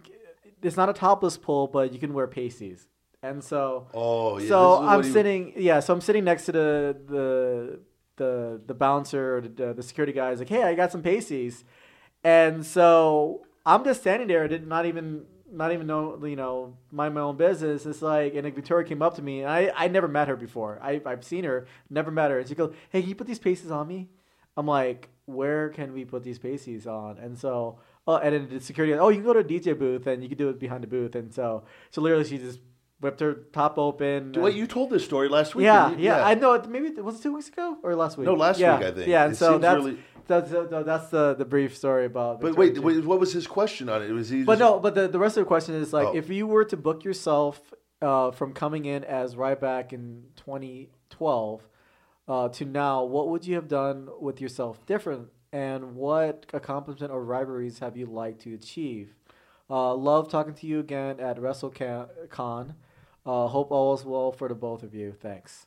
it's 0.61 0.77
not 0.77 0.89
a 0.89 0.93
topless 0.93 1.38
pool, 1.38 1.67
but 1.67 1.93
you 1.93 1.99
can 1.99 2.13
wear 2.13 2.27
pasties, 2.27 2.88
and 3.21 3.43
so 3.43 3.88
oh 3.93 4.38
yeah, 4.38 4.47
so 4.47 4.69
this 4.69 4.80
is 4.80 4.85
what 4.85 4.89
I'm 4.89 5.03
sitting, 5.03 5.53
yeah. 5.57 5.80
So 5.80 5.93
I'm 5.93 6.01
sitting 6.01 6.23
next 6.23 6.45
to 6.45 6.51
the 6.51 6.97
the 7.07 7.80
the 8.15 8.61
the 8.67 8.73
bouncer 8.73 9.38
or 9.38 9.41
the, 9.41 9.73
the 9.73 9.84
security 9.84 10.13
guy. 10.13 10.31
Is 10.31 10.39
like, 10.39 10.49
hey, 10.49 10.63
I 10.63 10.75
got 10.75 10.91
some 10.91 11.01
pasties, 11.01 11.65
and 12.23 12.65
so 12.65 13.45
I'm 13.65 13.84
just 13.84 14.01
standing 14.01 14.27
there, 14.27 14.47
did 14.47 14.67
not 14.67 14.85
even 14.85 15.25
not 15.51 15.71
even 15.71 15.85
know, 15.88 16.19
you 16.25 16.35
know, 16.35 16.77
mind 16.91 17.13
my 17.13 17.21
own 17.21 17.38
business. 17.38 17.85
It's 17.85 18.01
like, 18.01 18.34
and 18.35 18.51
Victoria 18.55 18.88
came 18.88 19.01
up 19.01 19.15
to 19.15 19.21
me, 19.21 19.41
and 19.41 19.49
I 19.49 19.71
I 19.75 19.88
never 19.88 20.07
met 20.07 20.27
her 20.27 20.35
before. 20.35 20.80
I 20.81 21.01
I've 21.05 21.23
seen 21.23 21.43
her, 21.43 21.67
never 21.89 22.11
met 22.11 22.31
her, 22.31 22.39
and 22.39 22.47
she 22.47 22.55
goes, 22.55 22.73
hey, 22.89 23.01
can 23.01 23.09
you 23.09 23.15
put 23.15 23.27
these 23.27 23.39
pasties 23.39 23.71
on 23.71 23.88
me? 23.88 24.09
I'm 24.57 24.67
like, 24.67 25.09
where 25.26 25.70
can 25.70 25.94
we 25.94 26.06
put 26.06 26.24
these 26.24 26.40
pasties 26.40 26.86
on? 26.88 27.18
And 27.18 27.38
so, 27.38 27.80
oh, 28.08 28.16
and 28.18 28.34
then 28.36 28.50
the 28.50 28.60
security, 28.60 28.94
oh, 28.94 29.10
you 29.10 29.18
can 29.18 29.26
go 29.26 29.34
to 29.34 29.40
a 29.40 29.44
DJ 29.44 29.78
booth 29.78 30.06
and 30.08 30.22
you 30.22 30.30
can 30.30 30.38
do 30.38 30.50
it 30.50 30.60
behind 30.60 30.84
the 30.84 30.88
booth. 30.88 31.16
And 31.16 31.34
so, 31.34 31.64
so 31.91 32.02
literally, 32.02 32.26
she 32.26 32.38
just 32.38 32.60
whipped 33.00 33.20
her 33.20 33.34
top 33.54 33.78
open. 33.78 34.34
Wait, 34.34 34.50
and- 34.52 34.58
you 34.60 34.68
told 34.68 34.90
this 34.90 35.04
story 35.06 35.30
last 35.30 35.56
week. 35.56 35.66
yeah, 35.66 35.91
you? 35.91 35.98
yeah, 36.06 36.26
I 36.26 36.36
know. 36.36 36.54
it- 36.54 36.68
Maybe 36.70 36.88
it 36.88 37.04
was 37.04 37.20
it 37.20 37.24
two 37.24 37.34
weeks 37.34 37.48
ago 37.50 37.78
or 37.84 37.95
last 37.95 38.18
week. 38.18 38.26
No, 38.26 38.34
last 38.34 38.60
yeah, 38.60 38.78
week, 38.78 38.88
I 38.88 38.91
think. 38.91 39.08
Yeah, 39.08 39.24
and 39.26 39.34
It 39.34 39.38
so 39.38 39.58
that's 39.58 39.76
really- 39.78 40.00
that's 40.26 40.50
that's, 40.52 40.70
that's 40.86 41.08
the 41.10 41.34
the 41.34 41.44
brief 41.45 41.76
story 41.76 42.06
about. 42.06 42.40
But 42.40 42.56
wait, 42.56 42.78
wait, 42.80 43.04
what 43.06 43.20
was 43.20 43.34
his 43.34 43.45
question 43.45 43.90
on 43.90 44.02
it? 44.02 44.10
Was 44.12 44.30
he? 44.30 44.44
But 44.44 44.58
no, 44.58 44.80
but 44.80 44.95
the, 44.95 45.10
the 45.10 45.20
rest 45.20 45.36
of 45.36 45.44
the 45.44 45.48
question 45.48 45.76
is 45.76 45.91
like, 45.91 46.08
Oh. 46.08 46.16
if 46.16 46.30
you 46.30 46.48
were 46.48 46.64
to 46.66 46.78
book 46.78 47.04
yourself 47.04 47.60
uh, 48.02 48.32
from 48.32 48.54
coming 48.54 48.86
in 48.86 49.04
as 49.04 49.36
right 49.36 49.60
back 49.60 49.91
in 49.91 50.24
2012 50.38 51.68
uh, 52.28 52.50
to 52.50 52.66
now, 52.66 53.04
what 53.04 53.30
would 53.30 53.45
you 53.45 53.56
have 53.56 53.68
done 53.68 54.10
with 54.20 54.40
yourself 54.41 54.86
different, 54.86 55.30
and 55.52 55.95
what 55.95 56.45
accomplishment 56.54 57.12
or 57.12 57.24
rivalries 57.24 57.80
have 57.80 57.95
you 57.98 58.06
liked 58.06 58.41
to 58.41 58.54
achieve? 58.54 59.14
Uh, 59.70 59.94
love 59.95 60.30
talking 60.30 60.54
to 60.54 60.68
you 60.68 60.80
again 60.80 61.20
at 61.20 61.38
WrestleCon. 61.38 62.76
Uh, 63.26 63.48
hope 63.48 63.72
all 63.72 63.94
is 63.94 64.04
well 64.06 64.32
for 64.32 64.48
the 64.48 64.56
both 64.56 64.84
of 64.84 64.94
you. 64.94 65.14
Thanks. 65.14 65.66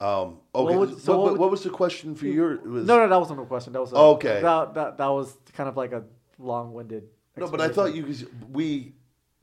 Um, 0.00 0.38
What 0.52 0.64
okay. 0.66 0.76
would- 0.76 1.00
so 1.00 1.12
what, 1.12 1.18
what 1.18 1.22
what, 1.24 1.30
would- 1.32 1.40
what 1.40 1.50
was 1.50 1.62
the 1.62 1.70
question 1.70 2.14
for 2.14 2.26
your? 2.26 2.58
Was, 2.60 2.86
No, 2.86 2.98
no, 2.98 3.08
that 3.08 3.18
wasn't 3.18 3.40
a 3.40 3.44
question. 3.44 3.72
That 3.72 3.80
was 3.80 3.92
a, 3.92 3.96
Okay. 3.96 4.40
That, 4.40 4.74
that 4.74 4.96
that 4.98 5.06
was 5.08 5.36
kind 5.54 5.68
of 5.68 5.76
like 5.76 5.92
a 5.92 6.04
long-winded. 6.38 7.04
No, 7.36 7.48
but 7.48 7.60
I 7.60 7.68
thought 7.68 7.94
you 7.94 8.12
we 8.50 8.94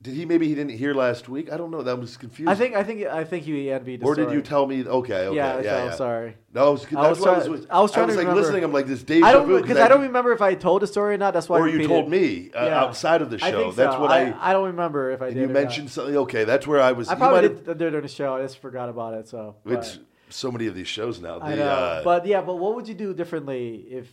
did. 0.02 0.14
He 0.14 0.24
maybe 0.24 0.48
he 0.48 0.54
didn't 0.54 0.76
hear 0.76 0.94
last 0.94 1.28
week. 1.28 1.52
I 1.52 1.56
don't 1.56 1.70
know. 1.70 1.82
That 1.82 1.98
was 1.98 2.16
confusing. 2.16 2.48
I 2.48 2.54
think 2.54 2.74
I 2.74 2.82
think 2.82 3.06
I 3.06 3.24
think 3.24 3.46
you 3.46 3.72
envied. 3.72 4.00
the 4.00 4.06
Or 4.06 4.14
did 4.14 4.30
you 4.32 4.40
tell 4.42 4.66
me? 4.66 4.84
Okay, 4.84 5.26
okay, 5.26 5.36
Yeah, 5.36 5.56
yeah, 5.56 5.62
so 5.62 5.68
yeah. 5.68 5.84
I'm 5.90 5.96
sorry. 5.96 6.36
No, 6.52 6.66
I 6.66 6.68
was, 6.70 6.86
I 6.92 7.08
was 7.08 7.20
what 7.20 7.28
I 7.28 7.48
was. 7.48 7.66
I 7.70 7.80
was 7.80 7.92
trying 7.92 8.08
to 8.08 8.12
like 8.14 8.20
remember. 8.20 8.40
listening. 8.40 8.64
I'm 8.64 8.72
like 8.72 8.86
this 8.86 9.02
deja 9.02 9.26
I 9.26 9.32
don't 9.32 9.60
because 9.60 9.76
I 9.76 9.88
don't 9.88 10.02
remember 10.02 10.32
if 10.32 10.42
I 10.42 10.54
told 10.54 10.82
the 10.82 10.86
story 10.86 11.14
or 11.14 11.18
not. 11.18 11.34
That's 11.34 11.48
why 11.48 11.58
I 11.58 11.60
Or 11.60 11.68
you 11.68 11.86
told 11.86 12.08
me 12.08 12.50
uh, 12.54 12.64
Yeah. 12.64 12.80
outside 12.80 13.22
of 13.22 13.30
the 13.30 13.38
show. 13.38 13.46
I 13.46 13.52
think 13.52 13.74
That's 13.74 13.96
what 13.96 14.10
I. 14.10 14.34
I, 14.40 14.52
don't 14.52 14.66
remember 14.66 15.10
if 15.10 15.22
I 15.22 15.28
did. 15.30 15.36
you 15.38 15.48
mentioned 15.48 15.86
not. 15.86 15.92
something. 15.92 16.16
Okay, 16.16 16.44
that's 16.44 16.66
where 16.66 16.80
I 16.80 16.92
was. 16.92 17.08
I 17.08 17.14
probably 17.14 17.48
did, 17.48 17.66
did 17.66 17.78
during 17.78 18.02
the 18.02 18.08
show. 18.08 18.36
I 18.36 18.42
just 18.42 18.58
forgot 18.58 18.88
about 18.88 19.14
it. 19.14 19.28
So 19.28 19.56
but- 19.64 19.74
It's 19.74 19.98
so 20.30 20.50
many 20.50 20.66
of 20.66 20.74
these 20.74 20.88
shows 20.88 21.20
now. 21.20 21.38
The, 21.40 21.44
I 21.44 21.54
know, 21.56 21.64
uh, 21.64 22.04
but 22.04 22.26
yeah, 22.26 22.40
but 22.40 22.56
what 22.56 22.76
would 22.76 22.88
you 22.88 22.94
do 22.94 23.12
differently 23.12 23.86
if 23.90 24.08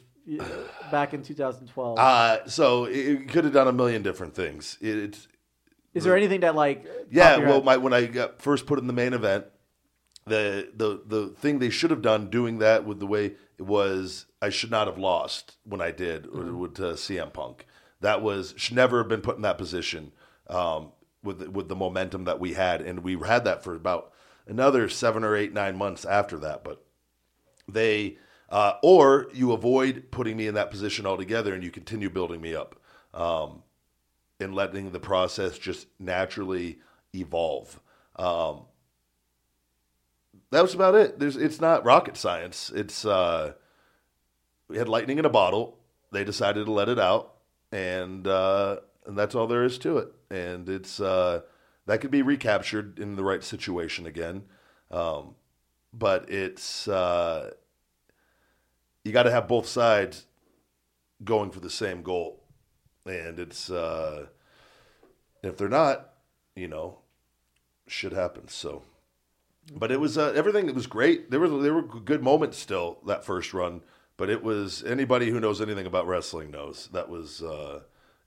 back 0.92 1.14
in 1.14 1.22
2012? 1.24 2.00
uh, 2.00 2.48
so 2.48 2.86
it, 2.86 2.98
it 2.98 3.30
could 3.30 3.44
have 3.46 3.54
done 3.54 3.68
a 3.68 3.74
million 3.74 4.02
different 4.02 4.34
things. 4.36 4.78
It, 4.82 4.98
it's 4.98 5.28
Is 5.94 6.04
there 6.04 6.16
anything 6.16 6.42
that 6.42 6.56
like? 6.56 6.86
Yeah, 7.10 7.38
well, 7.38 7.62
my, 7.64 7.78
when 7.78 7.94
I 7.94 8.06
got 8.06 8.42
first 8.42 8.66
put 8.68 8.78
in 8.80 8.88
the 8.88 8.94
main 8.94 9.14
event, 9.14 9.46
the 10.26 10.70
the 10.76 11.02
the 11.06 11.28
thing 11.30 11.60
they 11.60 11.70
should 11.70 11.90
have 11.92 12.02
done 12.02 12.30
doing 12.30 12.60
that 12.60 12.86
with 12.86 13.00
the 13.00 13.08
way 13.08 13.34
it 13.58 13.64
was, 13.66 14.26
I 14.42 14.50
should 14.50 14.70
not 14.72 14.88
have 14.88 14.98
lost 15.00 15.58
when 15.64 15.82
I 15.82 15.92
did 15.92 16.26
Mm-hmm. 16.26 16.60
with 16.60 16.80
uh, 16.80 16.94
CM 16.94 17.34
Punk. 17.34 17.66
That 18.02 18.22
was 18.22 18.54
should 18.58 18.76
never 18.76 19.00
have 19.00 19.08
been 19.08 19.22
put 19.22 19.38
in 19.38 19.42
that 19.42 19.58
position 19.58 20.12
um, 20.48 20.92
with 21.24 21.40
the- 21.40 21.50
with 21.50 21.68
the 21.68 21.76
momentum 21.76 22.26
that 22.26 22.40
we 22.40 22.54
had, 22.54 22.82
and 22.82 23.00
we 23.00 23.18
had 23.26 23.44
that 23.46 23.64
for 23.64 23.74
about 23.74 24.12
another 24.46 24.88
seven 24.90 25.24
or 25.24 25.36
eight 25.36 25.54
nine 25.54 25.76
months 25.78 26.06
after 26.06 26.38
that. 26.40 26.64
But 26.64 26.84
they 27.68 28.18
uh, 28.50 28.74
or 28.84 29.28
you 29.34 29.52
avoid 29.54 30.12
putting 30.12 30.38
me 30.38 30.46
in 30.48 30.54
that 30.54 30.70
position 30.70 31.06
altogether, 31.08 31.54
and 31.54 31.64
you 31.64 31.72
continue 31.72 32.10
building 32.10 32.40
me 32.42 32.54
up. 32.54 32.76
Um, 33.14 33.64
and 34.40 34.54
letting 34.54 34.92
the 34.92 35.00
process 35.00 35.58
just 35.58 35.88
naturally 36.00 36.80
evolve. 37.14 37.80
Um, 38.16 38.66
that 40.52 40.62
was 40.62 40.74
about 40.74 40.96
it. 40.96 41.20
There's, 41.20 41.36
it's 41.36 41.60
not 41.60 41.86
rocket 41.86 42.18
science. 42.18 42.72
It's 42.74 43.06
uh, 43.06 43.54
we 44.68 44.78
had 44.78 44.88
lightning 44.88 45.20
in 45.20 45.26
a 45.26 45.30
bottle. 45.30 45.78
They 46.12 46.24
decided 46.24 46.66
to 46.66 46.72
let 46.72 46.90
it 46.90 47.00
out, 47.00 47.34
and 47.72 48.26
uh, 48.28 48.78
and 49.06 49.18
that's 49.18 49.36
all 49.36 49.48
there 49.48 49.64
is 49.64 49.78
to 49.80 49.98
it. 49.98 50.14
And 50.30 50.70
it's 50.70 51.00
uh, 51.00 51.42
that 51.86 52.00
could 52.00 52.12
be 52.12 52.22
recaptured 52.22 53.00
in 53.00 53.16
the 53.16 53.24
right 53.24 53.44
situation 53.44 54.06
again, 54.06 54.44
um, 54.90 55.36
but 55.94 56.30
it's 56.30 56.88
uh, 56.88 57.52
you 59.04 59.12
got 59.12 59.24
to 59.24 59.32
have 59.32 59.48
both 59.48 59.68
sides 59.68 60.26
going 61.24 61.52
for 61.52 61.60
the 61.60 61.70
same 61.70 62.04
goal 62.04 62.47
and 63.10 63.40
it's 63.40 63.70
uh 63.70 64.28
if 65.44 65.58
they're 65.58 65.70
not 65.70 66.10
you 66.56 66.68
know 66.68 67.00
shit 67.88 68.14
happens 68.14 68.54
so. 68.54 68.84
But 69.76 69.92
it 69.92 70.00
was 70.00 70.18
uh, 70.18 70.32
everything 70.34 70.68
that 70.68 70.76
was 70.76 70.88
great. 70.88 71.30
There 71.30 71.42
were 71.42 71.50
there 71.50 71.74
were 71.74 71.82
good 71.82 72.24
moments 72.24 72.58
still 72.58 73.00
that 73.06 73.26
first 73.26 73.54
run 73.54 73.82
but 74.18 74.30
it 74.32 74.44
was 74.44 74.84
anybody 74.84 75.30
who 75.30 75.40
knows 75.40 75.62
anything 75.62 75.86
about 75.86 76.08
wrestling 76.08 76.52
knows 76.52 76.90
that 76.92 77.08
was 77.08 77.42
uh 77.42 77.82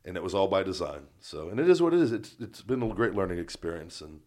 and 0.04 0.16
it 0.16 0.22
was 0.22 0.34
all 0.34 0.48
by 0.48 0.62
design 0.62 1.08
so. 1.20 1.50
And 1.50 1.60
it 1.60 1.68
is 1.68 1.82
what 1.82 1.92
it 1.92 2.00
is. 2.00 2.12
It's 2.12 2.36
it's 2.40 2.62
been 2.62 2.82
a 2.82 2.94
great 2.94 3.14
learning 3.14 3.38
experience 3.38 4.00
and 4.00 4.20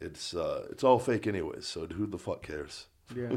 it's 0.00 0.34
uh 0.34 0.66
it's 0.70 0.84
all 0.84 0.98
fake 0.98 1.26
anyways 1.26 1.66
so 1.66 1.86
who 1.86 2.06
the 2.06 2.18
fuck 2.18 2.42
cares? 2.42 2.86
Yeah. 3.16 3.36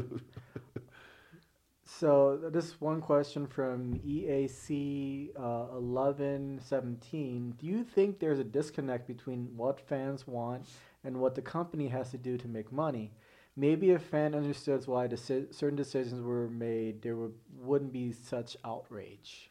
so 1.90 2.38
this 2.52 2.80
one 2.80 3.00
question 3.00 3.46
from 3.46 3.98
EAC 4.06 5.30
uh, 5.38 5.66
eleven 5.74 6.60
seventeen. 6.62 7.54
Do 7.58 7.66
you 7.66 7.82
think 7.82 8.18
there's 8.18 8.38
a 8.38 8.44
disconnect 8.44 9.06
between 9.06 9.48
what 9.56 9.80
fans 9.80 10.26
want 10.26 10.66
and 11.04 11.18
what 11.18 11.34
the 11.34 11.42
company 11.42 11.88
has 11.88 12.10
to 12.10 12.18
do 12.18 12.36
to 12.36 12.48
make 12.48 12.70
money? 12.70 13.12
Maybe 13.56 13.90
if 13.90 14.02
fan 14.02 14.34
understood 14.34 14.86
why 14.86 15.08
deci- 15.08 15.52
certain 15.52 15.76
decisions 15.76 16.22
were 16.22 16.48
made, 16.48 17.02
there 17.02 17.16
would, 17.16 17.34
wouldn't 17.58 17.92
be 17.92 18.12
such 18.12 18.56
outrage. 18.64 19.50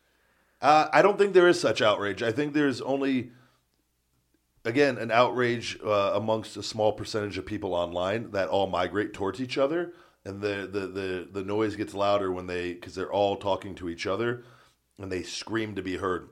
Uh, 0.62 0.88
I 0.94 1.02
don't 1.02 1.18
think 1.18 1.34
there 1.34 1.50
is 1.50 1.60
such 1.60 1.82
outrage. 1.82 2.24
I 2.24 2.32
think 2.32 2.54
there's 2.54 2.80
only, 2.80 3.32
again, 4.64 4.98
an 4.98 5.12
outrage 5.12 5.78
uh, 5.84 6.12
amongst 6.16 6.56
a 6.56 6.64
small 6.64 6.94
percentage 6.94 7.38
of 7.38 7.46
people 7.46 7.74
online 7.74 8.32
that 8.32 8.48
all 8.48 8.68
migrate 8.68 9.14
towards 9.14 9.42
each 9.42 9.58
other, 9.58 9.92
and 10.28 10.42
the 10.42 10.70
the 10.72 10.88
the, 10.88 11.28
the 11.32 11.44
noise 11.44 11.76
gets 11.76 11.94
louder 11.94 12.32
when 12.32 12.48
they 12.48 12.74
because 12.74 12.96
they're 12.96 13.12
all 13.12 13.38
talking 13.38 13.74
to 13.76 13.90
each 13.90 14.06
other, 14.06 14.44
and 15.00 15.12
they 15.12 15.24
scream 15.24 15.76
to 15.76 15.82
be 15.82 15.98
heard. 15.98 16.30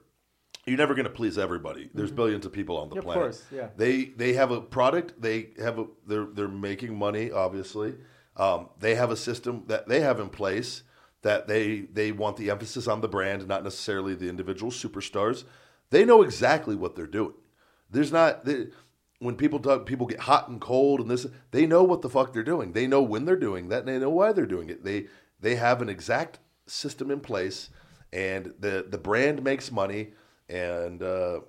You're 0.65 0.77
never 0.77 0.95
going 0.95 1.05
to 1.05 1.11
please 1.11 1.37
everybody. 1.37 1.89
There's 1.93 2.11
billions 2.11 2.45
of 2.45 2.51
people 2.51 2.77
on 2.77 2.89
the 2.89 2.97
of 2.97 3.03
planet. 3.03 3.23
course, 3.23 3.43
yeah. 3.51 3.69
They 3.77 4.05
they 4.05 4.33
have 4.33 4.51
a 4.51 4.61
product. 4.61 5.21
They 5.21 5.49
have 5.59 5.79
a 5.79 5.85
they're 6.05 6.25
they're 6.25 6.47
making 6.47 6.97
money. 6.97 7.31
Obviously, 7.31 7.95
um, 8.35 8.69
they 8.79 8.95
have 8.95 9.11
a 9.11 9.15
system 9.15 9.63
that 9.67 9.87
they 9.87 10.01
have 10.01 10.19
in 10.19 10.29
place 10.29 10.83
that 11.21 11.47
they 11.47 11.81
they 11.81 12.11
want 12.11 12.37
the 12.37 12.49
emphasis 12.49 12.87
on 12.87 13.01
the 13.01 13.07
brand, 13.07 13.47
not 13.47 13.63
necessarily 13.63 14.13
the 14.13 14.29
individual 14.29 14.71
superstars. 14.71 15.43
They 15.89 16.03
know 16.03 16.21
exactly 16.21 16.75
what 16.75 16.95
they're 16.95 17.07
doing. 17.07 17.33
There's 17.89 18.11
not. 18.11 18.45
They, 18.45 18.67
when 19.19 19.35
people 19.35 19.59
talk, 19.59 19.85
people 19.85 20.07
get 20.07 20.21
hot 20.21 20.49
and 20.49 20.59
cold 20.59 20.99
and 20.99 21.09
this, 21.09 21.25
they 21.51 21.65
know 21.65 21.83
what 21.83 22.01
the 22.01 22.09
fuck 22.09 22.33
they're 22.33 22.43
doing. 22.43 22.73
They 22.73 22.87
know 22.87 23.01
when 23.01 23.25
they're 23.25 23.35
doing 23.35 23.69
that 23.69 23.79
and 23.79 23.87
they 23.87 23.99
know 23.99 24.09
why 24.09 24.33
they're 24.33 24.45
doing 24.45 24.69
it. 24.69 24.83
They, 24.83 25.07
they 25.39 25.55
have 25.55 25.81
an 25.81 25.89
exact 25.89 26.39
system 26.67 27.11
in 27.11 27.19
place 27.19 27.69
and 28.11 28.53
the, 28.59 28.85
the 28.87 28.97
brand 28.97 29.43
makes 29.43 29.71
money 29.71 30.13
and, 30.49 31.01
uh, 31.01 31.39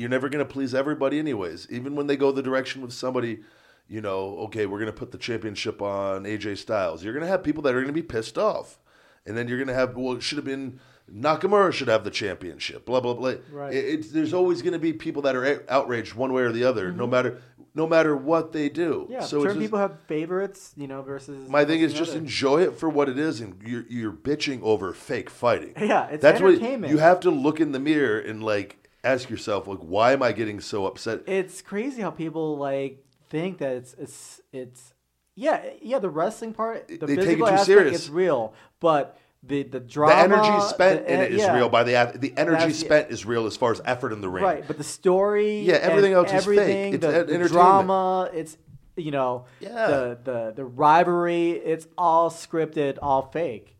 you're 0.00 0.08
never 0.08 0.30
going 0.30 0.44
to 0.44 0.50
please 0.50 0.74
everybody 0.74 1.18
anyways 1.18 1.66
even 1.70 1.94
when 1.94 2.06
they 2.06 2.16
go 2.16 2.32
the 2.32 2.42
direction 2.42 2.80
with 2.80 2.92
somebody 2.92 3.40
you 3.86 4.00
know 4.00 4.38
okay 4.38 4.64
we're 4.64 4.78
going 4.78 4.86
to 4.90 4.98
put 4.98 5.12
the 5.12 5.18
championship 5.18 5.82
on 5.82 6.24
aj 6.24 6.56
styles 6.56 7.04
you're 7.04 7.12
going 7.12 7.24
to 7.24 7.30
have 7.30 7.44
people 7.44 7.62
that 7.62 7.74
are 7.74 7.82
going 7.82 7.86
to 7.86 7.92
be 7.92 8.02
pissed 8.02 8.38
off 8.38 8.78
and 9.26 9.36
then 9.36 9.46
you're 9.46 9.58
going 9.58 9.68
to 9.68 9.74
have 9.74 9.94
well 9.94 10.14
it 10.14 10.22
should 10.22 10.38
have 10.38 10.44
been 10.44 10.80
nakamura 11.14 11.72
should 11.72 11.88
have 11.88 12.04
the 12.04 12.10
championship 12.10 12.84
blah 12.86 13.00
blah 13.00 13.14
blah 13.14 13.34
Right. 13.50 13.74
It- 13.74 13.84
it's, 14.00 14.10
there's 14.12 14.32
always 14.34 14.62
going 14.62 14.72
to 14.74 14.78
be 14.78 14.92
people 14.92 15.22
that 15.22 15.34
are 15.36 15.44
a- 15.44 15.60
outraged 15.68 16.14
one 16.14 16.32
way 16.32 16.42
or 16.42 16.52
the 16.52 16.64
other 16.64 16.92
no 16.92 17.06
matter 17.06 17.40
no 17.74 17.86
matter 17.86 18.16
what 18.16 18.52
they 18.52 18.68
do 18.68 19.02
Mm-hmm. 19.04 19.12
Yeah, 19.12 19.20
so 19.20 19.40
certain 19.42 19.56
just- 19.56 19.60
people 19.66 19.78
have 19.78 20.00
favorites, 20.06 20.72
you 20.76 20.86
know, 20.88 21.02
versus 21.02 21.48
my 21.48 21.64
thing 21.64 21.80
is 21.80 21.92
just 21.94 22.10
other. 22.12 22.20
enjoy 22.20 22.62
it 22.62 22.78
for 22.78 22.88
what 22.88 23.08
it 23.08 23.18
is 23.18 23.40
and 23.40 23.60
you're, 23.64 23.84
you're 23.88 24.12
bitching 24.12 24.60
over 24.62 24.92
fake 24.92 25.30
fighting 25.30 25.72
Yeah, 25.80 26.06
it's 26.08 26.22
that's 26.22 26.40
what 26.40 26.54
entertainment. 26.54 26.92
you 26.92 26.98
have 26.98 27.20
to 27.20 27.30
look 27.30 27.60
in 27.60 27.72
the 27.72 27.80
mirror 27.80 28.18
and 28.18 28.42
like 28.42 28.76
ask 29.02 29.30
yourself 29.30 29.66
like 29.66 29.78
why 29.78 30.12
am 30.12 30.22
i 30.22 30.30
getting 30.32 30.60
so 30.60 30.86
upset 30.86 31.22
It's 31.26 31.62
crazy 31.62 32.02
how 32.02 32.10
people 32.10 32.56
like 32.58 33.04
think 33.30 33.58
that 33.58 33.72
it's 33.76 33.94
it's 33.94 34.40
it's 34.52 34.92
yeah 35.36 35.62
yeah 35.80 35.98
the 36.00 36.10
wrestling 36.10 36.52
part 36.52 36.86
the 36.88 36.98
They 37.06 37.14
physical 37.16 37.46
too 37.46 37.52
aspect 37.52 37.66
serious. 37.66 38.02
is 38.02 38.10
real, 38.10 38.52
but 38.80 39.16
the 39.42 39.62
the 39.62 39.80
drama, 39.80 40.28
the 40.28 40.34
energy 40.36 40.66
spent 40.68 41.06
the- 41.06 41.12
in 41.14 41.20
it 41.20 41.32
is 41.32 41.38
yeah. 41.40 41.56
real 41.56 41.68
by 41.68 41.82
the 41.82 41.92
the 42.18 42.32
energy 42.36 42.56
That's- 42.58 42.78
spent 42.78 43.10
is 43.10 43.24
real 43.24 43.46
as 43.46 43.56
far 43.56 43.72
as 43.72 43.80
effort 43.84 44.12
in 44.12 44.20
the 44.20 44.28
ring 44.28 44.44
right, 44.44 44.66
but 44.66 44.76
the 44.76 44.84
story 44.84 45.60
Yeah, 45.60 45.74
everything 45.76 46.12
else 46.12 46.26
is 46.32 46.44
fake. 46.44 46.58
everything, 46.58 46.94
It's 46.94 47.06
the, 47.06 47.24
the 47.38 47.48
drama 47.48 48.28
it's 48.34 48.58
you 48.96 49.10
know 49.10 49.46
Yeah. 49.60 49.86
the 49.86 50.18
the 50.24 50.52
the 50.56 50.64
rivalry 50.64 51.52
it's 51.52 51.86
all 51.96 52.30
scripted 52.30 52.98
all 53.00 53.22
fake. 53.32 53.76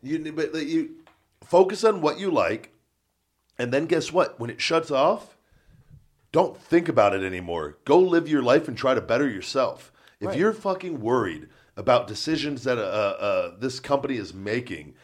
you 0.00 0.32
but 0.32 0.54
you 0.64 0.90
focus 1.42 1.82
on 1.82 2.00
what 2.00 2.20
you 2.20 2.30
like 2.30 2.70
and 3.58 3.72
then 3.72 3.86
guess 3.86 4.12
what 4.12 4.38
when 4.38 4.48
it 4.48 4.60
shuts 4.60 4.92
off 4.92 5.36
don't 6.30 6.56
think 6.56 6.88
about 6.88 7.14
it 7.16 7.24
anymore 7.24 7.78
go 7.84 7.98
live 7.98 8.28
your 8.28 8.42
life 8.42 8.68
and 8.68 8.78
try 8.78 8.94
to 8.94 9.00
better 9.00 9.28
yourself 9.28 9.90
if 10.20 10.28
Right. 10.28 10.38
you're 10.38 10.52
fucking 10.52 11.00
worried 11.00 11.48
about 11.76 12.06
decisions 12.06 12.64
that 12.64 12.78
uh, 12.78 12.82
uh, 12.82 13.52
this 13.58 13.80
company 13.80 14.16
is 14.16 14.34
making 14.34 14.94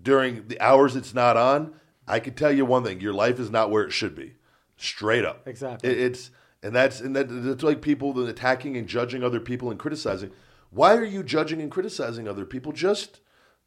during 0.00 0.46
the 0.48 0.60
hours 0.60 0.94
it's 0.96 1.14
not 1.14 1.36
on 1.36 1.72
i 2.06 2.18
can 2.20 2.34
tell 2.34 2.52
you 2.52 2.64
one 2.64 2.84
thing 2.84 3.00
your 3.00 3.12
life 3.12 3.38
is 3.38 3.50
not 3.50 3.70
where 3.70 3.84
it 3.84 3.92
should 3.92 4.14
be. 4.14 4.34
Straight 4.76 5.24
up. 5.24 5.46
Exactly. 5.46 5.90
It- 5.90 5.98
it's 5.98 6.30
and 6.62 6.74
that's 6.74 7.00
and 7.00 7.14
that, 7.16 7.26
that's 7.28 7.62
like 7.62 7.82
people 7.82 8.26
attacking 8.28 8.76
and 8.76 8.86
judging 8.88 9.22
other 9.24 9.40
people 9.40 9.70
and 9.70 9.78
criticizing. 9.78 10.30
Why 10.70 10.94
are 10.96 11.04
you 11.04 11.22
judging 11.22 11.60
and 11.60 11.70
criticizing 11.70 12.26
other 12.28 12.44
people? 12.44 12.72
Just 12.72 13.20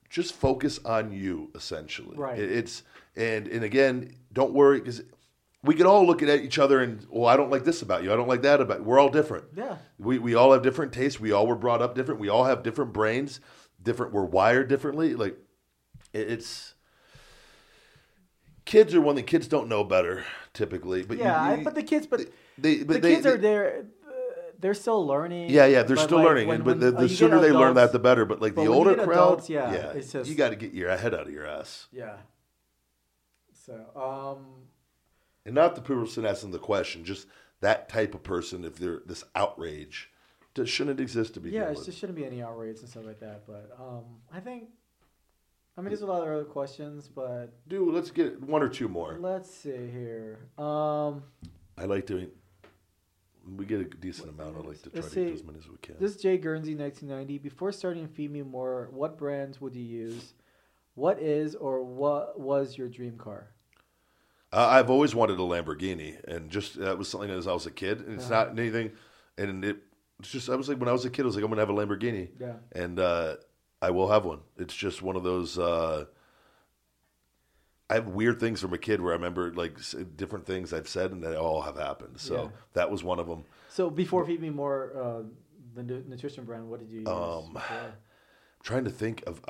just 0.10 0.34
focus 0.34 0.80
on 0.86 1.12
you 1.12 1.52
essentially. 1.56 2.16
Right. 2.18 2.40
It- 2.40 2.52
it's 2.52 2.84
and 3.16 3.48
and 3.48 3.64
again 3.64 4.14
don't 4.34 4.54
worry 4.54 4.80
because 4.80 5.04
we 5.64 5.76
can 5.76 5.86
all 5.86 6.06
look 6.06 6.24
at 6.24 6.30
each 6.42 6.58
other 6.60 6.80
and 6.80 7.06
well 7.10 7.28
i 7.28 7.36
don't 7.38 7.52
like 7.52 7.64
this 7.64 7.82
about 7.82 8.04
you 8.04 8.12
i 8.12 8.16
don't 8.16 8.28
like 8.28 8.42
that 8.42 8.60
about 8.62 8.80
you. 8.80 8.84
we're 8.84 9.00
all 9.00 9.10
different 9.10 9.46
Yeah. 9.56 9.78
we, 10.00 10.18
we 10.20 10.34
all 10.36 10.54
have 10.54 10.62
different 10.64 10.92
tastes 10.94 11.20
we 11.20 11.32
all 11.32 11.46
were 11.48 11.56
brought 11.56 11.82
up 11.82 11.94
different 11.96 12.20
we 12.20 12.30
all 12.30 12.46
have 12.46 12.64
different 12.64 12.94
brains 12.94 13.40
different 13.82 14.12
we're 14.14 14.26
wired 14.26 14.68
differently 14.70 15.14
like 15.16 15.38
it- 16.14 16.30
it's 16.32 16.74
kids 18.66 18.94
are 18.96 19.02
one 19.02 19.16
thing 19.16 19.26
kids 19.26 19.48
don't 19.48 19.68
know 19.68 19.84
better 19.84 20.24
typically 20.54 21.04
but 21.04 21.18
Yeah, 21.18 21.54
you- 21.56 21.62
I, 21.62 21.64
but 21.64 21.76
the 21.76 21.84
kids, 21.84 22.08
but 22.08 22.22
they, 22.58 22.84
but 22.84 22.96
the 22.96 23.00
they- 23.00 23.16
kids 23.16 23.26
are 23.26 23.38
there. 23.38 23.86
They're 24.60 24.76
still 24.76 25.04
learning. 25.08 25.50
yeah, 25.50 25.66
yeah, 25.66 25.82
they're 25.82 25.98
still 25.98 26.20
like, 26.20 26.28
learning, 26.28 26.48
when- 26.48 26.56
and 26.58 26.64
but 26.66 26.80
the, 26.80 26.92
the 26.92 27.08
you 27.08 27.16
sooner 27.16 27.40
they 27.40 27.52
learn 27.52 27.74
that, 27.74 27.92
the 27.92 27.98
better. 27.98 28.26
But 28.26 28.44
like 28.44 28.54
but 28.54 28.62
the 28.66 28.68
older 28.70 28.94
crowd, 28.94 29.10
adults, 29.10 29.50
yeah, 29.50 29.74
yeah, 29.74 29.90
it's 29.94 30.12
just- 30.12 30.30
you 30.30 30.36
got 30.36 30.50
to 30.50 30.56
get 30.56 30.72
your 30.72 30.96
head 30.96 31.16
out 31.16 31.22
of 31.26 31.34
your 31.34 31.48
ass, 31.48 31.88
Yeah. 31.92 32.18
So, 33.54 33.74
um, 33.96 34.46
and 35.46 35.56
not 35.56 35.76
the 35.76 35.82
person 35.82 36.26
asking 36.26 36.52
the 36.52 36.60
question, 36.60 37.04
just 37.04 37.28
that 37.62 37.90
type 37.90 38.14
of 38.16 38.24
person. 38.24 38.64
If 38.66 38.78
they're 38.78 39.02
this 39.06 39.24
outrage, 39.36 40.12
that 40.56 40.68
shouldn't 40.68 41.00
exist 41.00 41.34
to 41.36 41.40
begin 41.40 41.62
yeah, 41.62 41.74
just 41.74 41.98
shouldn't 41.98 42.18
be 42.18 42.26
any 42.26 42.42
outrage 42.42 42.80
and 42.80 42.90
stuff 42.90 43.06
like 43.06 43.20
that. 43.20 43.44
But 43.48 43.72
um, 43.80 44.04
I 44.34 44.40
think, 44.40 44.66
I 45.78 45.82
mean, 45.82 45.90
there's 45.90 46.02
a 46.02 46.06
lot 46.08 46.22
of 46.22 46.30
other 46.30 46.44
questions, 46.44 47.08
but 47.08 47.54
Dude, 47.68 47.94
let's 47.94 48.12
get 48.12 48.42
one 48.42 48.62
or 48.62 48.70
two 48.70 48.88
more. 48.88 49.18
let's 49.20 49.50
see 49.50 49.90
here. 49.92 50.40
Um, 50.58 51.24
I 51.78 51.86
like 51.86 52.06
to. 52.08 52.30
We 53.58 53.66
get 53.66 53.82
a 53.82 53.86
decent 53.86 54.30
amount. 54.30 54.56
I 54.56 54.60
like 54.60 54.82
to 54.84 54.90
try 54.92 55.02
to 55.02 55.16
get 55.16 55.34
as 55.34 55.44
many 55.44 55.58
as 55.58 55.68
we 55.68 55.78
can. 55.82 55.96
this 56.00 56.16
is 56.16 56.22
Jay 56.22 56.38
Guernsey, 56.38 56.76
1990. 56.76 57.40
Before 57.40 57.72
starting 57.72 58.08
Feed 58.08 58.32
Me 58.32 58.44
More, 58.44 58.90
what 58.92 59.18
brands 59.18 59.60
would 59.60 59.74
you 59.74 59.84
use? 59.84 60.34
What 60.94 61.20
is 61.20 61.56
or 61.56 61.82
what 61.84 62.40
was 62.40 62.78
your 62.78 62.88
dream 62.88 63.18
car? 63.18 63.48
Uh, 64.54 64.68
I've 64.70 64.90
always 64.90 65.16
wanted 65.16 65.40
a 65.40 65.44
Lamborghini, 65.44 66.22
and 66.26 66.50
just 66.50 66.78
that 66.80 66.98
was 66.98 67.08
something 67.08 67.30
as 67.30 67.48
I 67.48 67.54
was 67.54 67.66
a 67.66 67.72
kid, 67.72 68.02
and 68.02 68.16
it's 68.16 68.30
Uh-huh. 68.30 68.46
not 68.46 68.60
anything. 68.60 68.92
And 69.38 69.64
it, 69.64 69.78
it's 70.20 70.30
just 70.30 70.50
I 70.50 70.56
was 70.56 70.68
like 70.68 70.78
when 70.80 70.90
I 70.90 70.92
was 70.92 71.06
a 71.06 71.10
kid, 71.10 71.24
I 71.24 71.26
was 71.26 71.36
like 71.36 71.44
I'm 71.46 71.50
gonna 71.50 71.62
have 71.62 71.70
a 71.70 71.74
Lamborghini, 71.74 72.30
Yeah. 72.40 72.56
and 72.74 73.00
uh, 73.00 73.38
I 73.82 73.92
will 73.92 74.10
have 74.10 74.26
one. 74.26 74.40
It's 74.58 74.76
just 74.76 75.02
one 75.02 75.16
of 75.16 75.24
those. 75.24 75.58
Uh, 75.58 76.06
I 77.90 77.96
have 77.96 78.08
weird 78.08 78.40
things 78.40 78.62
from 78.62 78.74
a 78.74 78.78
kid 78.78 79.02
where 79.02 79.12
I 79.14 79.16
remember 79.16 79.54
like 79.54 79.78
different 80.16 80.46
things 80.46 80.74
I've 80.74 80.88
said, 80.88 81.12
and 81.12 81.24
they 81.24 81.36
all 81.36 81.62
have 81.62 81.78
happened. 81.78 82.20
So 82.20 82.34
Yeah. 82.44 82.48
that 82.74 82.92
was 82.92 83.04
one 83.04 83.20
of 83.20 83.28
them. 83.28 83.46
So 83.70 83.90
before 83.90 84.26
Feed 84.26 84.42
Me 84.42 84.50
More, 84.50 84.92
uh, 84.98 85.24
the 85.76 85.84
nutrition 85.84 86.44
brand, 86.44 86.70
what 86.70 86.80
did 86.82 86.90
you 86.90 87.00
use? 87.00 87.08
Um, 87.08 87.58
trying 88.64 88.84
to 88.84 88.92
think 88.92 89.24
of. 89.28 89.42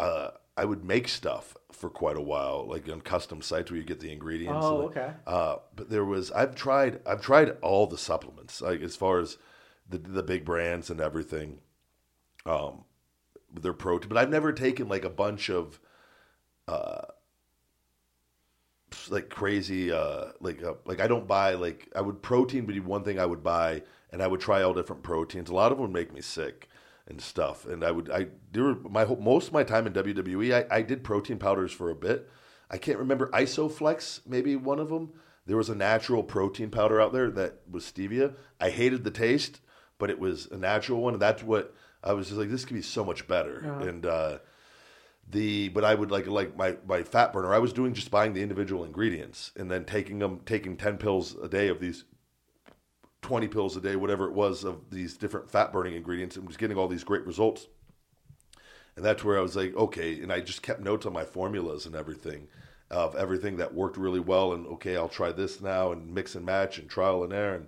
I 0.62 0.66
would 0.66 0.86
make 0.86 1.08
stuff 1.08 1.58
for 1.72 1.90
quite 1.90 2.18
a 2.18 2.22
while, 2.22 2.68
like 2.68 2.88
on 2.88 3.02
custom 3.02 3.42
sites 3.42 3.72
where 3.72 3.80
you 3.80 3.84
get 3.84 4.00
the 4.00 4.12
ingredients. 4.12 4.64
Oh, 4.64 4.76
like, 4.76 4.98
okay. 4.98 5.14
Uh, 5.26 5.56
but 5.76 5.90
there 5.90 6.06
was 6.06 6.32
I've 6.34 6.54
tried 6.54 7.00
I've 7.04 7.24
tried 7.24 7.58
all 7.64 7.88
the 7.88 7.98
supplements 7.98 8.62
like 8.62 8.82
as 8.82 8.96
far 8.96 9.18
as 9.18 9.38
the 9.90 9.98
the 9.98 10.22
big 10.22 10.46
brands 10.46 10.92
and 10.92 11.02
everything. 11.02 11.62
Um, 12.46 12.84
their 13.52 13.74
protein, 13.74 14.08
but 14.08 14.20
I've 14.20 14.30
never 14.30 14.52
taken 14.52 14.88
like 14.88 15.04
a 15.04 15.10
bunch 15.10 15.50
of 15.50 15.80
uh 16.68 17.06
like 19.10 19.30
crazy 19.30 19.92
uh 19.92 20.26
like 20.42 20.62
uh, 20.62 20.76
like 20.86 21.00
I 21.00 21.08
don't 21.08 21.28
buy 21.28 21.56
like 21.56 21.90
I 21.96 22.02
would 22.02 22.22
protein 22.22 22.68
would 22.68 22.76
be 22.76 22.82
one 22.82 23.04
thing 23.04 23.20
I 23.20 23.26
would 23.26 23.42
buy 23.42 23.82
and 24.12 24.22
I 24.22 24.28
would 24.28 24.42
try 24.42 24.62
all 24.62 24.76
different 24.76 25.02
proteins. 25.02 25.50
A 25.50 25.56
lot 25.56 25.72
of 25.72 25.80
them 25.80 25.88
would 25.88 25.94
make 25.94 26.14
me 26.14 26.22
sick 26.22 26.68
and 27.12 27.22
stuff. 27.22 27.66
And 27.66 27.84
I 27.84 27.92
would 27.92 28.10
I 28.10 28.28
there 28.52 28.64
were 28.64 28.76
my 28.76 29.06
most 29.06 29.48
of 29.48 29.54
my 29.54 29.64
time 29.64 29.86
in 29.86 29.94
WWE 29.94 30.66
I, 30.72 30.78
I 30.78 30.82
did 30.82 31.04
protein 31.04 31.38
powders 31.38 31.72
for 31.72 31.92
a 31.92 31.96
bit. 31.96 32.30
I 32.70 32.78
can't 32.78 32.98
remember 32.98 33.30
Isoflex 33.32 34.22
maybe 34.26 34.56
one 34.56 34.80
of 34.80 34.90
them. 34.90 35.12
There 35.46 35.58
was 35.58 35.70
a 35.70 35.76
natural 35.76 36.24
protein 36.24 36.70
powder 36.70 37.02
out 37.02 37.14
there 37.14 37.30
that 37.32 37.60
was 37.70 37.84
stevia. 37.84 38.36
I 38.60 38.70
hated 38.70 39.04
the 39.04 39.12
taste, 39.12 39.60
but 39.98 40.10
it 40.10 40.20
was 40.20 40.48
a 40.52 40.58
natural 40.58 41.02
one. 41.02 41.14
And 41.14 41.22
that's 41.22 41.44
what 41.44 41.76
I 42.04 42.14
was 42.14 42.28
just 42.28 42.40
like. 42.40 42.50
This 42.50 42.66
could 42.66 42.76
be 42.76 42.82
so 42.82 43.04
much 43.04 43.28
better. 43.28 43.64
Uh-huh. 43.66 43.88
And 43.88 44.06
uh, 44.06 44.38
the 45.30 45.70
but 45.70 45.84
I 45.84 45.96
would 45.96 46.12
like 46.12 46.28
like 46.28 46.56
my 46.56 46.78
my 46.88 47.04
fat 47.04 47.34
burner. 47.34 47.54
I 47.54 47.60
was 47.60 47.74
doing 47.74 47.94
just 47.94 48.12
buying 48.12 48.34
the 48.34 48.42
individual 48.42 48.84
ingredients 48.84 49.52
and 49.56 49.70
then 49.70 49.86
taking 49.86 50.20
them 50.20 50.42
taking 50.46 50.78
ten 50.78 50.98
pills 50.98 51.36
a 51.36 51.48
day 51.48 51.68
of 51.68 51.80
these. 51.80 52.06
20 53.22 53.48
pills 53.48 53.77
a 53.77 53.81
day, 53.81 53.95
whatever 53.95 54.27
it 54.27 54.34
was, 54.34 54.64
of 54.64 54.89
these 54.89 55.18
different 55.18 55.49
fat 55.49 55.72
burning 55.72 55.95
ingredients, 55.95 56.35
and 56.35 56.48
was 56.48 56.57
getting 56.57 56.77
all 56.77 56.88
these 56.88 57.03
great 57.03 57.26
results. 57.26 57.68
And 58.95 59.06
that's 59.06 59.23
where 59.23 59.38
I 59.38 59.41
was 59.41 59.56
like, 59.56 59.76
okay. 59.76 60.22
And 60.22 60.31
I 60.31 60.41
just 60.41 60.61
kept 60.61 60.81
notes 60.81 61.06
on 61.06 61.14
my 61.14 61.23
formulas 61.23 61.85
and 61.85 61.95
everything 61.95 62.48
of 62.89 63.15
everything 63.15 63.57
that 63.57 63.73
worked 63.73 63.98
really 63.98 64.19
well. 64.19 64.53
And 64.53 64.68
okay, 64.68 64.98
I'll 64.98 65.07
try 65.07 65.31
this 65.31 65.61
now 65.61 65.91
and 65.91 66.14
mix 66.14 66.35
and 66.35 66.45
match 66.45 66.77
and 66.77 66.89
trial 66.89 67.23
and 67.23 67.31
error. 67.31 67.56
And, 67.56 67.68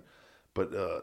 but 0.52 0.74
uh, 0.74 1.00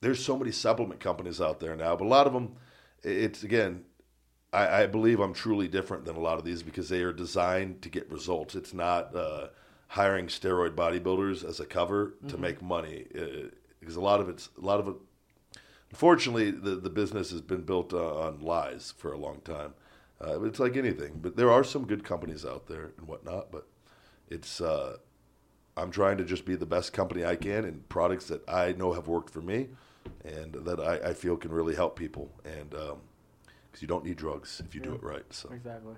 there's 0.00 0.24
so 0.24 0.38
many 0.38 0.52
supplement 0.52 1.00
companies 1.00 1.40
out 1.40 1.58
there 1.58 1.74
now, 1.74 1.96
but 1.96 2.04
a 2.04 2.08
lot 2.08 2.28
of 2.28 2.32
them, 2.32 2.54
it's 3.02 3.42
again, 3.42 3.84
I, 4.52 4.82
I 4.82 4.86
believe 4.86 5.18
I'm 5.18 5.34
truly 5.34 5.66
different 5.66 6.04
than 6.04 6.16
a 6.16 6.20
lot 6.20 6.38
of 6.38 6.44
these 6.44 6.62
because 6.62 6.88
they 6.88 7.02
are 7.02 7.12
designed 7.12 7.82
to 7.82 7.88
get 7.88 8.10
results. 8.10 8.54
It's 8.54 8.72
not 8.72 9.14
uh, 9.14 9.48
hiring 9.88 10.26
steroid 10.26 10.74
bodybuilders 10.74 11.48
as 11.48 11.60
a 11.60 11.66
cover 11.66 12.14
to 12.28 12.36
make 12.36 12.60
money 12.60 13.06
uh, 13.18 13.48
because 13.80 13.96
a 13.96 14.00
lot 14.00 14.20
of 14.20 14.28
it's 14.28 14.48
a 14.60 14.64
lot 14.64 14.80
of 14.80 14.88
it. 14.88 14.96
Unfortunately, 15.90 16.50
the 16.50 16.76
the 16.76 16.90
business 16.90 17.30
has 17.30 17.40
been 17.40 17.62
built 17.62 17.92
uh, 17.92 18.20
on 18.20 18.40
lies 18.40 18.92
for 18.96 19.12
a 19.12 19.18
long 19.18 19.40
time. 19.42 19.74
Uh, 20.20 20.42
it's 20.42 20.58
like 20.58 20.76
anything, 20.76 21.18
but 21.20 21.36
there 21.36 21.50
are 21.50 21.62
some 21.62 21.86
good 21.86 22.02
companies 22.02 22.44
out 22.44 22.66
there 22.66 22.92
and 22.98 23.06
whatnot. 23.06 23.52
But 23.52 23.66
it's 24.28 24.60
uh, 24.60 24.96
I'm 25.76 25.90
trying 25.90 26.18
to 26.18 26.24
just 26.24 26.44
be 26.44 26.56
the 26.56 26.66
best 26.66 26.92
company 26.92 27.24
I 27.24 27.36
can 27.36 27.64
in 27.64 27.84
products 27.88 28.26
that 28.26 28.48
I 28.48 28.72
know 28.72 28.92
have 28.94 29.08
worked 29.08 29.30
for 29.30 29.42
me 29.42 29.68
and 30.24 30.54
that 30.54 30.80
I, 30.80 31.10
I 31.10 31.14
feel 31.14 31.36
can 31.36 31.52
really 31.52 31.74
help 31.74 31.96
people. 31.96 32.30
And 32.44 32.70
because 32.70 33.82
you 33.82 33.88
don't 33.88 34.04
need 34.04 34.16
drugs 34.16 34.62
if 34.64 34.74
you 34.74 34.80
do 34.80 34.94
it 34.94 35.02
right. 35.02 35.24
So 35.30 35.50
Exactly. 35.52 35.94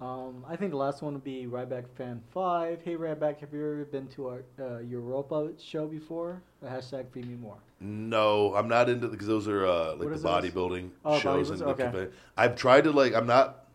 Um, 0.00 0.46
I 0.48 0.56
think 0.56 0.70
the 0.70 0.78
last 0.78 1.02
one 1.02 1.12
would 1.12 1.24
be 1.24 1.46
Ryback 1.46 1.84
Fan 1.94 2.22
Five. 2.32 2.80
Hey 2.82 2.96
Ryback, 2.96 3.38
have 3.40 3.52
you 3.52 3.60
ever 3.60 3.84
been 3.84 4.06
to 4.08 4.28
our 4.28 4.42
uh, 4.58 4.78
Europa 4.78 5.50
show 5.62 5.86
before? 5.86 6.42
The 6.62 6.68
hashtag 6.68 7.10
Feed 7.12 7.26
Me 7.26 7.36
More. 7.36 7.58
No, 7.80 8.54
I'm 8.54 8.66
not 8.66 8.88
into 8.88 9.08
because 9.08 9.26
those 9.26 9.46
are 9.46 9.66
uh, 9.66 9.96
like 9.96 10.08
the 10.08 10.16
bodybuilding 10.28 10.90
Oh, 11.04 11.18
shows 11.18 11.50
and 11.50 11.60
the 11.60 11.66
okay. 11.66 12.08
I've 12.36 12.56
tried 12.56 12.84
to 12.84 12.92
like. 12.92 13.14
I'm 13.14 13.26
not. 13.26 13.66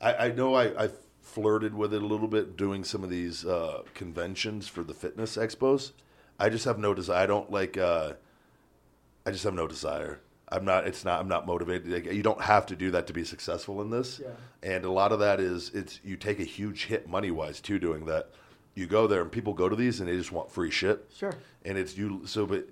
I, 0.00 0.14
I 0.14 0.32
know 0.32 0.54
I, 0.54 0.84
I 0.84 0.88
flirted 1.20 1.74
with 1.74 1.92
it 1.92 2.02
a 2.02 2.06
little 2.06 2.28
bit 2.28 2.56
doing 2.56 2.82
some 2.82 3.04
of 3.04 3.10
these 3.10 3.44
uh, 3.44 3.82
conventions 3.92 4.68
for 4.68 4.82
the 4.82 4.94
fitness 4.94 5.36
expos. 5.36 5.92
I 6.38 6.48
just 6.48 6.64
have 6.64 6.78
no 6.78 6.94
desire. 6.94 7.22
I 7.22 7.26
don't 7.26 7.50
like. 7.50 7.76
Uh, 7.76 8.14
I 9.26 9.30
just 9.30 9.44
have 9.44 9.54
no 9.54 9.66
desire. 9.66 10.20
I'm 10.48 10.64
not. 10.64 10.86
It's 10.86 11.04
not. 11.04 11.18
I'm 11.20 11.28
not 11.28 11.46
motivated. 11.46 11.88
Like, 11.90 12.06
you 12.12 12.22
don't 12.22 12.40
have 12.40 12.66
to 12.66 12.76
do 12.76 12.90
that 12.92 13.06
to 13.08 13.12
be 13.12 13.24
successful 13.24 13.82
in 13.82 13.90
this. 13.90 14.20
Yeah. 14.22 14.28
And 14.62 14.84
a 14.84 14.90
lot 14.92 15.10
of 15.12 15.18
that 15.18 15.40
is 15.40 15.70
it's 15.74 15.98
you 16.04 16.16
take 16.16 16.38
a 16.38 16.44
huge 16.44 16.84
hit 16.86 17.08
money 17.08 17.30
wise 17.32 17.60
too 17.60 17.78
doing 17.78 18.04
that. 18.06 18.30
You 18.74 18.86
go 18.86 19.06
there 19.06 19.22
and 19.22 19.32
people 19.32 19.54
go 19.54 19.68
to 19.68 19.74
these 19.74 19.98
and 20.00 20.08
they 20.08 20.16
just 20.16 20.30
want 20.32 20.50
free 20.52 20.70
shit 20.70 21.06
Sure. 21.16 21.32
and 21.64 21.76
it's 21.78 21.96
you. 21.96 22.22
So, 22.26 22.46
but 22.46 22.68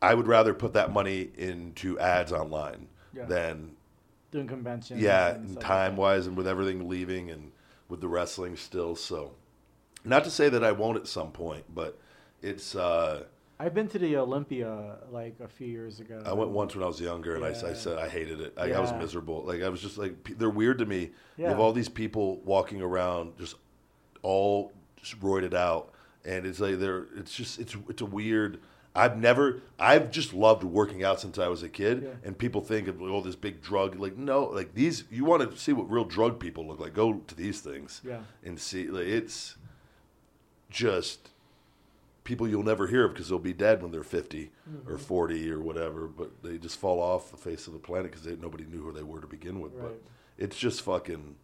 I 0.00 0.14
would 0.14 0.26
rather 0.28 0.54
put 0.54 0.72
that 0.74 0.92
money 0.92 1.28
into 1.36 1.98
ads 1.98 2.32
online 2.32 2.88
Yeah. 3.12 3.24
than 3.26 3.72
Doing 4.30 4.46
conventions. 4.46 5.00
yeah, 5.00 5.30
and 5.30 5.36
and 5.38 5.50
stuff 5.50 5.62
like 5.62 5.66
time 5.66 5.96
wise, 5.96 6.26
and 6.26 6.36
with 6.36 6.46
everything 6.48 6.88
leaving, 6.88 7.30
and 7.30 7.52
with 7.88 8.00
the 8.00 8.08
wrestling 8.08 8.56
still. 8.56 8.96
So, 8.96 9.32
not 10.04 10.24
to 10.24 10.30
say 10.30 10.48
that 10.48 10.64
I 10.64 10.72
won't 10.72 10.96
at 10.96 11.06
some 11.06 11.32
point, 11.32 11.64
but 11.74 11.98
it's. 12.40 12.74
uh 12.74 13.24
I've 13.58 13.72
been 13.74 13.88
to 13.88 13.98
the 13.98 14.16
Olympia 14.16 14.96
like 15.10 15.36
a 15.40 15.48
few 15.48 15.68
years 15.68 16.00
ago. 16.00 16.22
I 16.26 16.32
went 16.32 16.50
once 16.50 16.74
when 16.74 16.82
I 16.82 16.86
was 16.88 17.00
younger, 17.00 17.36
and 17.36 17.44
I, 17.44 17.50
I 17.50 17.72
said 17.74 17.98
I 17.98 18.08
hated 18.08 18.40
it. 18.40 18.54
I, 18.56 18.72
I 18.72 18.80
was 18.80 18.92
miserable. 18.92 19.44
Like 19.44 19.62
I 19.62 19.68
was 19.68 19.80
just 19.80 19.96
like 19.96 20.36
they're 20.38 20.50
weird 20.50 20.78
to 20.78 20.86
me. 20.86 21.10
You 21.36 21.46
have 21.46 21.60
all 21.60 21.72
these 21.72 21.88
people 21.88 22.40
walking 22.40 22.82
around 22.82 23.38
just 23.38 23.54
all 24.22 24.72
just 24.96 25.20
roided 25.20 25.54
out, 25.54 25.92
and 26.24 26.44
it's 26.46 26.58
like 26.60 26.78
they're. 26.78 27.06
It's 27.16 27.34
just 27.34 27.58
it's 27.60 27.76
it's 27.88 28.02
a 28.02 28.06
weird. 28.06 28.60
I've 28.96 29.18
never. 29.18 29.60
I've 29.78 30.10
just 30.10 30.34
loved 30.34 30.62
working 30.64 31.02
out 31.04 31.20
since 31.20 31.38
I 31.38 31.48
was 31.48 31.62
a 31.62 31.68
kid, 31.68 32.02
Yeah. 32.02 32.10
and 32.24 32.36
people 32.38 32.60
think 32.60 32.86
of 32.88 33.00
all 33.02 33.22
this 33.22 33.34
big 33.36 33.60
drug. 33.62 33.94
Like 33.98 34.16
no, 34.16 34.44
like 34.46 34.74
these. 34.74 35.04
You 35.10 35.24
want 35.24 35.48
to 35.48 35.56
see 35.56 35.72
what 35.72 35.90
real 35.90 36.04
drug 36.04 36.38
people 36.40 36.66
look 36.66 36.80
like? 36.80 36.92
Go 36.94 37.14
to 37.14 37.34
these 37.34 37.60
things, 37.60 38.00
Yeah. 38.04 38.20
and 38.44 38.58
see. 38.58 38.88
Like 38.88 39.06
it's 39.06 39.56
just 40.70 41.30
people 42.24 42.48
you'll 42.48 42.62
never 42.62 42.86
hear 42.86 43.04
of 43.04 43.12
because 43.12 43.28
they'll 43.28 43.38
be 43.38 43.52
dead 43.52 43.82
when 43.82 43.90
they're 43.92 44.02
50 44.02 44.50
Mm-hmm. 44.68 44.90
or 44.92 44.96
40 44.98 45.50
or 45.50 45.60
whatever, 45.60 46.06
but 46.06 46.42
they 46.42 46.56
just 46.56 46.78
fall 46.80 47.00
off 47.00 47.30
the 47.30 47.36
face 47.36 47.66
of 47.66 47.74
the 47.74 47.78
planet 47.78 48.10
because 48.10 48.26
nobody 48.38 48.64
knew 48.64 48.82
who 48.82 48.92
they 48.92 49.02
were 49.02 49.20
to 49.20 49.26
begin 49.26 49.60
with. 49.60 49.74
Right. 49.74 49.82
But 49.90 50.00
it's 50.38 50.56
just 50.58 50.80
fucking. 50.82 51.36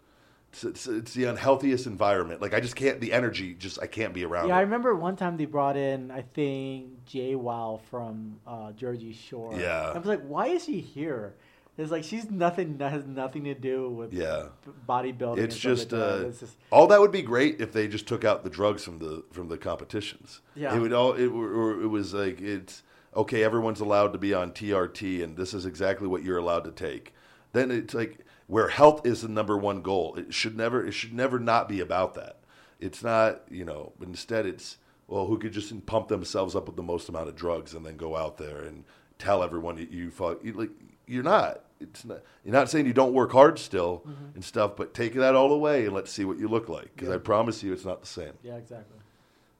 It's, 0.52 0.64
it's, 0.64 0.86
it's 0.88 1.14
the 1.14 1.24
unhealthiest 1.24 1.86
environment. 1.86 2.40
Like 2.40 2.54
I 2.54 2.60
just 2.60 2.74
can't. 2.76 2.98
The 3.00 3.12
energy 3.12 3.54
just 3.54 3.78
I 3.80 3.86
can't 3.86 4.12
be 4.14 4.24
around. 4.24 4.48
Yeah, 4.48 4.56
I 4.56 4.62
remember 4.62 4.94
one 4.94 5.14
time 5.16 5.36
they 5.36 5.44
brought 5.44 5.76
in, 5.76 6.10
I 6.10 6.22
think, 6.22 7.04
JWoww 7.06 7.82
from 7.90 8.40
uh, 8.46 8.72
Jersey 8.72 9.12
Shore. 9.12 9.54
Yeah. 9.60 9.92
I 9.94 9.98
was 9.98 10.06
like, 10.08 10.22
why 10.26 10.46
is 10.48 10.64
he 10.66 10.80
here? 10.80 11.34
It's 11.80 11.90
like 11.90 12.04
she's 12.04 12.30
nothing 12.30 12.78
has 12.78 13.06
nothing 13.06 13.44
to 13.44 13.54
do 13.54 13.88
with 13.88 14.12
Yeah. 14.12 14.48
bodybuilding. 14.86 15.38
It's 15.38 15.56
just, 15.56 15.94
uh, 15.94 16.24
It's 16.26 16.40
just 16.40 16.56
all 16.70 16.86
that 16.88 17.00
would 17.00 17.10
be 17.10 17.22
great 17.22 17.60
if 17.60 17.72
they 17.72 17.88
just 17.88 18.06
took 18.06 18.22
out 18.22 18.44
the 18.44 18.50
drugs 18.50 18.84
from 18.84 18.98
the 18.98 19.24
from 19.32 19.48
the 19.48 19.56
competitions. 19.56 20.40
Yeah. 20.54 20.74
it 20.76 20.78
would 20.80 20.92
all. 20.92 21.14
It, 21.14 21.24
it 21.24 21.88
was 21.88 22.12
like 22.12 22.40
it's 22.40 22.82
okay. 23.16 23.42
Everyone's 23.42 23.80
allowed 23.80 24.12
to 24.12 24.18
be 24.18 24.34
on 24.34 24.52
TRT, 24.52 25.22
and 25.24 25.38
this 25.38 25.54
is 25.54 25.64
exactly 25.64 26.06
what 26.06 26.22
you're 26.22 26.36
allowed 26.36 26.64
to 26.64 26.70
take. 26.70 27.14
Then 27.52 27.70
it's 27.70 27.94
like 27.94 28.18
where 28.46 28.68
health 28.68 29.06
is 29.06 29.22
the 29.22 29.28
number 29.28 29.56
one 29.56 29.80
goal. 29.80 30.14
It 30.16 30.34
should 30.34 30.56
never. 30.56 30.84
It 30.86 30.92
should 30.92 31.14
never 31.14 31.38
not 31.38 31.66
be 31.66 31.80
about 31.80 32.14
that. 32.14 32.40
It's 32.78 33.02
not. 33.02 33.42
You 33.50 33.64
know. 33.64 33.94
But 33.98 34.08
instead, 34.08 34.44
it's 34.44 34.76
well, 35.08 35.26
who 35.26 35.38
could 35.38 35.52
just 35.52 35.86
pump 35.86 36.08
themselves 36.08 36.54
up 36.54 36.66
with 36.66 36.76
the 36.76 36.82
most 36.82 37.08
amount 37.08 37.28
of 37.28 37.36
drugs 37.36 37.72
and 37.72 37.86
then 37.86 37.96
go 37.96 38.16
out 38.16 38.36
there 38.36 38.60
and 38.60 38.84
tell 39.18 39.42
everyone 39.42 39.78
you 39.90 40.10
fuck. 40.10 40.44
You, 40.44 40.52
like 40.52 40.70
you're 41.06 41.22
not. 41.22 41.64
It's 41.80 42.04
not. 42.04 42.20
You're 42.44 42.52
not 42.52 42.68
saying 42.68 42.86
you 42.86 42.92
don't 42.92 43.14
work 43.14 43.32
hard 43.32 43.58
still 43.58 44.04
and 44.34 44.44
stuff, 44.44 44.76
but 44.76 44.92
take 44.94 45.14
that 45.14 45.34
all 45.34 45.52
away 45.52 45.86
and 45.86 45.94
let's 45.94 46.12
see 46.12 46.24
what 46.24 46.38
you 46.38 46.46
look 46.48 46.68
like. 46.68 46.94
Because 46.94 47.08
I 47.08 47.18
promise 47.18 47.62
you, 47.62 47.72
it's 47.72 47.84
not 47.84 48.00
the 48.00 48.06
same. 48.06 48.32
yeah, 48.42 48.56
exactly. 48.56 48.98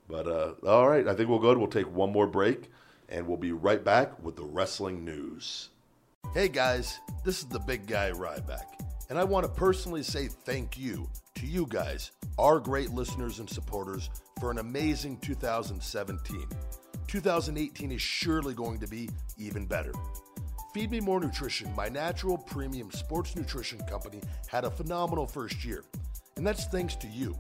But 0.09 0.26
uh, 0.26 0.52
all 0.66 0.88
right, 0.88 1.06
I 1.06 1.14
think 1.14 1.28
we'll 1.28 1.38
go. 1.38 1.56
We'll 1.56 1.68
take 1.68 1.90
one 1.90 2.12
more 2.12 2.26
break, 2.26 2.70
and 3.09 3.26
we'll 3.26 3.36
be 3.36 3.52
right 3.52 3.82
back 3.82 4.22
with 4.22 4.36
the 4.36 4.44
wrestling 4.44 5.05
news. 5.05 5.68
Hey 6.34 6.48
guys, 6.48 6.98
this 7.24 7.38
is 7.38 7.47
the 7.47 7.60
big 7.60 7.86
guy 7.86 8.10
Ryback, 8.10 8.66
and 9.09 9.18
I 9.18 9.24
want 9.24 9.47
to 9.47 9.52
personally 9.52 10.02
say 10.02 10.28
thank 10.28 10.76
you 10.76 11.09
to 11.36 11.47
you 11.47 11.66
guys, 11.68 12.10
our 12.38 12.60
great 12.60 12.90
listeners 12.90 13.38
and 13.38 13.48
supporters, 13.48 14.10
for 14.40 14.51
an 14.51 14.59
amazing 14.59 15.16
2017. 15.18 16.47
2018 17.06 17.92
is 17.92 18.02
surely 18.02 18.52
going 18.55 18.78
to 18.78 18.86
be 18.86 19.09
even 19.38 19.64
better. 19.64 19.92
Feed 20.72 20.92
Me 20.92 21.01
More 21.01 21.18
Nutrition, 21.18 21.74
my 21.74 21.88
natural 21.88 22.38
premium 22.38 22.92
sports 22.92 23.34
nutrition 23.34 23.80
company, 23.86 24.20
had 24.47 24.64
a 24.64 24.70
phenomenal 24.70 25.26
first 25.26 25.64
year, 25.64 25.82
and 26.36 26.47
that's 26.47 26.66
thanks 26.66 26.94
to 26.97 27.09
you. 27.09 27.36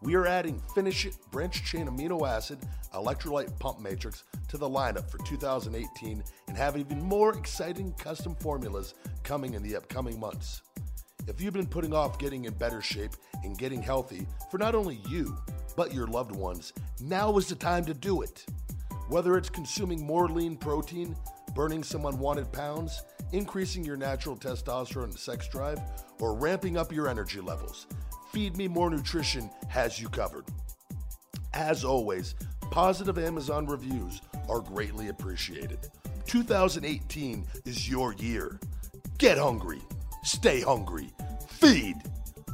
We 0.00 0.14
are 0.14 0.26
adding 0.26 0.62
Finish 0.74 1.04
It 1.04 1.16
Branch 1.30 1.62
Chain 1.64 1.86
Amino 1.86 2.26
Acid 2.26 2.58
Electrolyte 2.94 3.58
Pump 3.58 3.78
Matrix 3.78 4.24
to 4.48 4.56
the 4.56 4.68
lineup 4.68 5.10
for 5.10 5.18
2018 5.18 6.24
and 6.48 6.56
have 6.56 6.78
even 6.78 7.02
more 7.02 7.36
exciting 7.36 7.92
custom 7.98 8.34
formulas 8.36 8.94
coming 9.22 9.52
in 9.52 9.62
the 9.62 9.76
upcoming 9.76 10.18
months. 10.18 10.62
If 11.28 11.42
you've 11.42 11.52
been 11.52 11.66
putting 11.66 11.92
off 11.92 12.18
getting 12.18 12.46
in 12.46 12.54
better 12.54 12.80
shape 12.80 13.12
and 13.42 13.58
getting 13.58 13.82
healthy 13.82 14.26
for 14.50 14.56
not 14.56 14.74
only 14.74 14.98
you, 15.08 15.36
but 15.76 15.92
your 15.92 16.06
loved 16.06 16.34
ones, 16.34 16.72
now 17.02 17.36
is 17.36 17.48
the 17.48 17.54
time 17.54 17.84
to 17.84 17.92
do 17.92 18.22
it. 18.22 18.46
Whether 19.08 19.36
it's 19.36 19.50
consuming 19.50 20.06
more 20.06 20.28
lean 20.28 20.56
protein, 20.56 21.14
burning 21.54 21.82
some 21.82 22.06
unwanted 22.06 22.50
pounds, 22.52 23.02
increasing 23.32 23.84
your 23.84 23.96
natural 23.96 24.36
testosterone 24.36 25.04
and 25.04 25.18
sex 25.18 25.48
drive, 25.48 25.80
or 26.20 26.34
ramping 26.34 26.76
up 26.76 26.92
your 26.92 27.08
energy 27.08 27.40
levels, 27.40 27.86
Feed 28.32 28.56
Me 28.56 28.66
More 28.68 28.90
Nutrition 28.90 29.50
has 29.68 30.00
you 30.00 30.08
covered. 30.08 30.44
As 31.52 31.84
always, 31.84 32.34
positive 32.70 33.18
Amazon 33.18 33.66
reviews 33.66 34.20
are 34.48 34.60
greatly 34.60 35.08
appreciated. 35.08 35.78
2018 36.26 37.46
is 37.64 37.88
your 37.88 38.14
year. 38.14 38.58
Get 39.18 39.38
hungry, 39.38 39.80
stay 40.24 40.60
hungry, 40.60 41.12
feed 41.48 41.96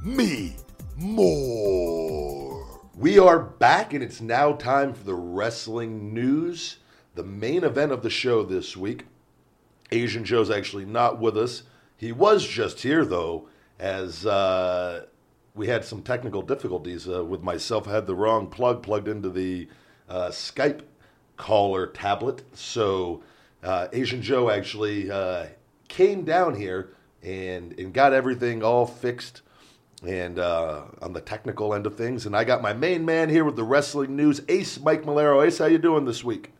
me 0.05 0.57
more. 0.97 2.81
We 2.95 3.19
are 3.19 3.39
back, 3.39 3.95
and 3.95 4.05
it's 4.05 4.21
now 4.21 4.53
time 4.53 4.93
for 4.93 5.05
the 5.05 5.15
wrestling 5.15 6.13
news. 6.13 6.80
The 7.21 7.27
main 7.27 7.65
event 7.65 7.93
of 7.93 8.03
the 8.03 8.09
show 8.09 8.43
this 8.43 8.79
week. 8.79 9.05
Asian 9.93 10.25
Joe's 10.25 10.49
actually 10.49 10.87
not 10.87 11.21
with 11.21 11.37
us. 11.37 11.65
He 11.99 12.13
was 12.13 12.47
just 12.47 12.81
here, 12.81 13.05
though, 13.05 13.47
as 13.79 14.25
uh, 14.25 15.05
we 15.55 15.67
had 15.67 15.85
some 15.85 16.01
technical 16.01 16.41
difficulties 16.41 17.07
uh, 17.07 17.23
with 17.23 17.43
myself. 17.43 17.87
I 17.87 17.93
had 17.93 18.07
the 18.07 18.15
wrong 18.15 18.47
plug 18.47 18.83
plugged 18.83 19.07
into 19.07 19.29
the 19.29 19.69
uh, 20.09 20.29
Skype 20.29 20.81
caller 21.37 21.89
tablet. 21.89 22.43
So 22.55 23.23
uh, 23.63 23.89
Asian 23.93 24.23
Joe 24.23 24.49
actually 24.49 25.11
uh, 25.11 25.49
came 25.89 26.25
down 26.25 26.55
here 26.55 26.95
and, 27.23 27.79
and 27.79 27.93
got 27.93 28.15
everything 28.15 28.63
all 28.63 28.87
fixed 28.87 29.43
and 30.03 30.39
uh, 30.39 30.85
on 31.03 31.13
the 31.13 31.21
technical 31.21 31.75
end 31.75 31.85
of 31.85 31.99
things. 31.99 32.25
And 32.25 32.35
I 32.35 32.45
got 32.45 32.63
my 32.63 32.73
main 32.73 33.05
man 33.05 33.29
here 33.29 33.45
with 33.45 33.57
the 33.57 33.65
wrestling 33.65 34.17
news, 34.17 34.41
Ace 34.49 34.81
Mike 34.81 35.03
Malero. 35.03 35.47
Ace, 35.47 35.59
how 35.59 35.67
you 35.67 35.77
doing 35.77 36.07
this 36.07 36.25
week? 36.25 36.55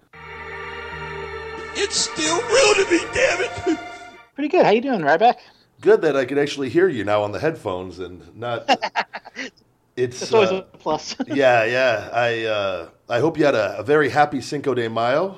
It's 1.83 1.97
still 1.97 2.37
real 2.37 2.85
to 2.85 2.91
me, 2.91 2.99
damn 3.15 3.41
it! 3.41 3.81
Pretty 4.35 4.49
good. 4.49 4.67
How 4.67 4.71
you 4.71 4.83
doing, 4.83 5.01
Ryback? 5.01 5.37
Good 5.81 6.03
that 6.03 6.15
I 6.15 6.27
could 6.27 6.37
actually 6.37 6.69
hear 6.69 6.89
you 6.89 7.05
now 7.05 7.23
on 7.23 7.33
the 7.33 7.41
headphones 7.41 7.99
and 7.99 8.37
not. 8.37 8.69
It's 9.97 10.21
That's 10.21 10.33
always 10.33 10.51
uh, 10.51 10.57
a 10.73 10.77
plus. 10.79 11.17
yeah, 11.27 11.65
yeah. 11.65 12.11
I 12.13 12.45
uh, 12.45 12.89
I 13.09 13.21
hope 13.21 13.37
you 13.39 13.45
had 13.45 13.55
a, 13.55 13.79
a 13.79 13.83
very 13.83 14.09
happy 14.09 14.41
Cinco 14.41 14.73
de 14.73 14.89
Mayo. 14.89 15.37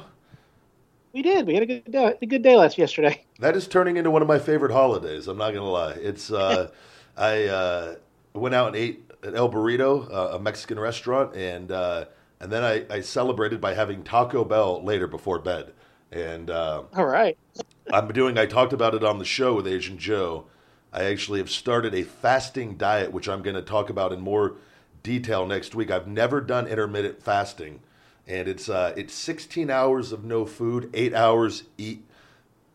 we 1.12 1.22
did. 1.22 1.46
We 1.46 1.54
had 1.54 1.62
a 1.62 1.66
good 1.66 1.90
day, 1.90 2.14
a 2.20 2.26
good 2.26 2.42
day 2.42 2.56
last 2.56 2.76
yesterday. 2.76 3.24
That 3.38 3.56
is 3.56 3.66
turning 3.66 3.96
into 3.96 4.10
one 4.10 4.22
of 4.22 4.28
my 4.28 4.38
favorite 4.38 4.72
holidays. 4.72 5.28
I'm 5.28 5.38
not 5.38 5.54
gonna 5.54 5.70
lie. 5.70 5.92
It's 5.92 6.30
uh, 6.30 6.70
I 7.16 7.44
uh, 7.44 7.94
went 8.34 8.54
out 8.54 8.68
and 8.68 8.76
ate 8.76 9.10
at 9.22 9.34
El 9.34 9.50
Burrito, 9.50 10.12
uh, 10.12 10.36
a 10.36 10.38
Mexican 10.40 10.78
restaurant, 10.78 11.34
and 11.34 11.70
uh, 11.72 12.04
and 12.40 12.50
then 12.50 12.62
I, 12.62 12.84
I 12.90 13.00
celebrated 13.00 13.60
by 13.60 13.74
having 13.74 14.02
Taco 14.02 14.44
Bell 14.44 14.82
later 14.84 15.06
before 15.06 15.38
bed. 15.38 15.72
And 16.12 16.50
uh, 16.50 16.82
All 16.94 17.06
right. 17.06 17.36
I'm 17.92 18.08
doing. 18.08 18.38
I 18.38 18.46
talked 18.46 18.72
about 18.72 18.94
it 18.94 19.02
on 19.02 19.18
the 19.18 19.24
show 19.24 19.54
with 19.54 19.66
Asian 19.66 19.98
Joe. 19.98 20.46
I 20.92 21.04
actually 21.04 21.38
have 21.38 21.50
started 21.50 21.94
a 21.94 22.02
fasting 22.02 22.76
diet, 22.76 23.12
which 23.12 23.28
I'm 23.28 23.42
going 23.42 23.56
to 23.56 23.62
talk 23.62 23.88
about 23.88 24.12
in 24.12 24.20
more 24.20 24.56
detail 25.02 25.46
next 25.46 25.74
week. 25.74 25.90
I've 25.90 26.06
never 26.06 26.40
done 26.40 26.66
intermittent 26.66 27.22
fasting, 27.22 27.80
and 28.26 28.46
it's 28.46 28.68
uh, 28.68 28.92
it's 28.96 29.14
16 29.14 29.70
hours 29.70 30.12
of 30.12 30.22
no 30.22 30.44
food, 30.44 30.90
eight 30.92 31.14
hours 31.14 31.64
eat, 31.78 32.04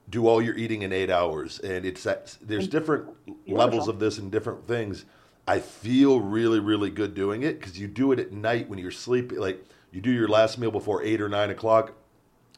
do 0.09 0.27
all 0.27 0.41
your 0.41 0.55
eating 0.55 0.81
in 0.81 0.91
eight 0.91 1.11
hours, 1.11 1.59
and 1.59 1.85
it's 1.85 2.03
that, 2.03 2.37
there's 2.41 2.67
different 2.67 3.07
levels 3.47 3.87
of 3.87 3.99
this 3.99 4.17
and 4.17 4.31
different 4.31 4.67
things. 4.67 5.05
I 5.47 5.59
feel 5.59 6.19
really, 6.19 6.59
really 6.59 6.89
good 6.89 7.13
doing 7.13 7.43
it 7.43 7.59
because 7.59 7.79
you 7.79 7.87
do 7.87 8.11
it 8.11 8.19
at 8.19 8.33
night 8.33 8.67
when 8.67 8.79
you're 8.79 8.91
sleeping. 8.91 9.39
Like 9.39 9.63
you 9.91 10.01
do 10.01 10.11
your 10.11 10.27
last 10.27 10.57
meal 10.57 10.71
before 10.71 11.03
eight 11.03 11.21
or 11.21 11.29
nine 11.29 11.49
o'clock, 11.49 11.93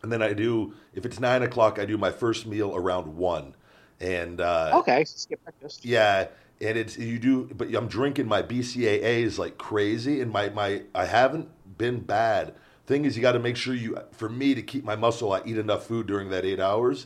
and 0.02 0.12
then 0.12 0.22
I 0.22 0.34
do 0.34 0.74
if 0.94 1.06
it's 1.06 1.20
nine 1.20 1.44
o'clock, 1.44 1.80
I 1.80 1.86
do 1.86 1.98
my 1.98 2.12
first 2.12 2.46
meal 2.46 2.76
around 2.76 3.18
one. 3.18 3.56
And 4.00 4.40
uh, 4.40 4.72
okay, 4.76 5.04
skip 5.04 5.44
breakfast. 5.44 5.84
Yeah, 5.84 6.28
and 6.62 6.78
it's 6.78 6.98
you 6.98 7.20
do, 7.20 7.50
but 7.56 7.74
I'm 7.74 7.88
drinking 7.88 8.28
my 8.28 8.42
BCAAs 8.42 9.38
like 9.38 9.58
crazy, 9.58 10.22
and 10.22 10.32
my 10.32 10.50
my 10.50 10.84
I 10.96 11.06
haven't 11.06 11.50
been 11.78 12.00
bad. 12.00 12.54
Thing 12.86 13.06
is, 13.06 13.16
you 13.16 13.22
got 13.22 13.34
to 13.34 13.40
make 13.40 13.56
sure 13.56 13.76
you, 13.76 14.00
for 14.12 14.30
me 14.30 14.56
to 14.56 14.64
keep 14.64 14.84
my 14.84 14.96
muscle, 14.96 15.32
I 15.32 15.42
eat 15.46 15.60
enough 15.60 15.86
food 15.86 16.08
during 16.08 16.30
that 16.32 16.44
eight 16.44 16.60
hours. 16.60 17.06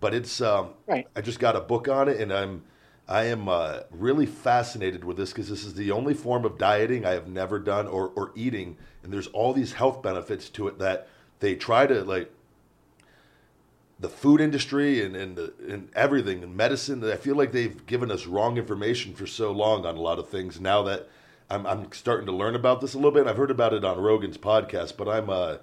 But 0.00 0.12
it's 0.12 0.40
um, 0.40 0.70
right. 0.86 1.06
I 1.14 1.20
just 1.20 1.38
got 1.38 1.54
a 1.54 1.60
book 1.60 1.88
on 1.88 2.08
it, 2.08 2.20
and 2.20 2.32
I'm 2.32 2.62
I 3.06 3.24
am 3.24 3.48
uh, 3.48 3.80
really 3.90 4.26
fascinated 4.26 5.04
with 5.04 5.16
this 5.16 5.30
because 5.30 5.48
this 5.48 5.64
is 5.64 5.74
the 5.74 5.90
only 5.90 6.14
form 6.14 6.44
of 6.44 6.58
dieting 6.58 7.04
I 7.04 7.10
have 7.10 7.28
never 7.28 7.58
done 7.58 7.86
or 7.86 8.12
or 8.16 8.32
eating, 8.34 8.76
and 9.02 9.12
there's 9.12 9.26
all 9.28 9.52
these 9.52 9.74
health 9.74 10.02
benefits 10.02 10.48
to 10.50 10.68
it 10.68 10.78
that 10.78 11.08
they 11.40 11.54
try 11.56 11.86
to 11.86 12.04
like 12.04 12.30
the 13.98 14.08
food 14.08 14.40
industry 14.40 15.04
and 15.04 15.14
and, 15.16 15.36
the, 15.36 15.52
and 15.68 15.90
everything 15.94 16.42
and 16.42 16.56
medicine. 16.56 17.02
I 17.04 17.16
feel 17.16 17.36
like 17.36 17.52
they've 17.52 17.84
given 17.86 18.10
us 18.10 18.26
wrong 18.26 18.56
information 18.56 19.14
for 19.14 19.26
so 19.26 19.50
long 19.50 19.84
on 19.84 19.96
a 19.96 20.00
lot 20.00 20.18
of 20.18 20.28
things. 20.28 20.60
Now 20.60 20.82
that 20.84 21.08
I'm, 21.50 21.66
I'm 21.66 21.92
starting 21.92 22.26
to 22.26 22.32
learn 22.32 22.54
about 22.54 22.80
this 22.80 22.94
a 22.94 22.96
little 22.96 23.10
bit, 23.10 23.26
I've 23.26 23.36
heard 23.36 23.50
about 23.50 23.74
it 23.74 23.84
on 23.84 23.98
Rogan's 23.98 24.38
podcast, 24.38 24.96
but 24.96 25.08
I'm 25.08 25.28
uh, 25.28 25.56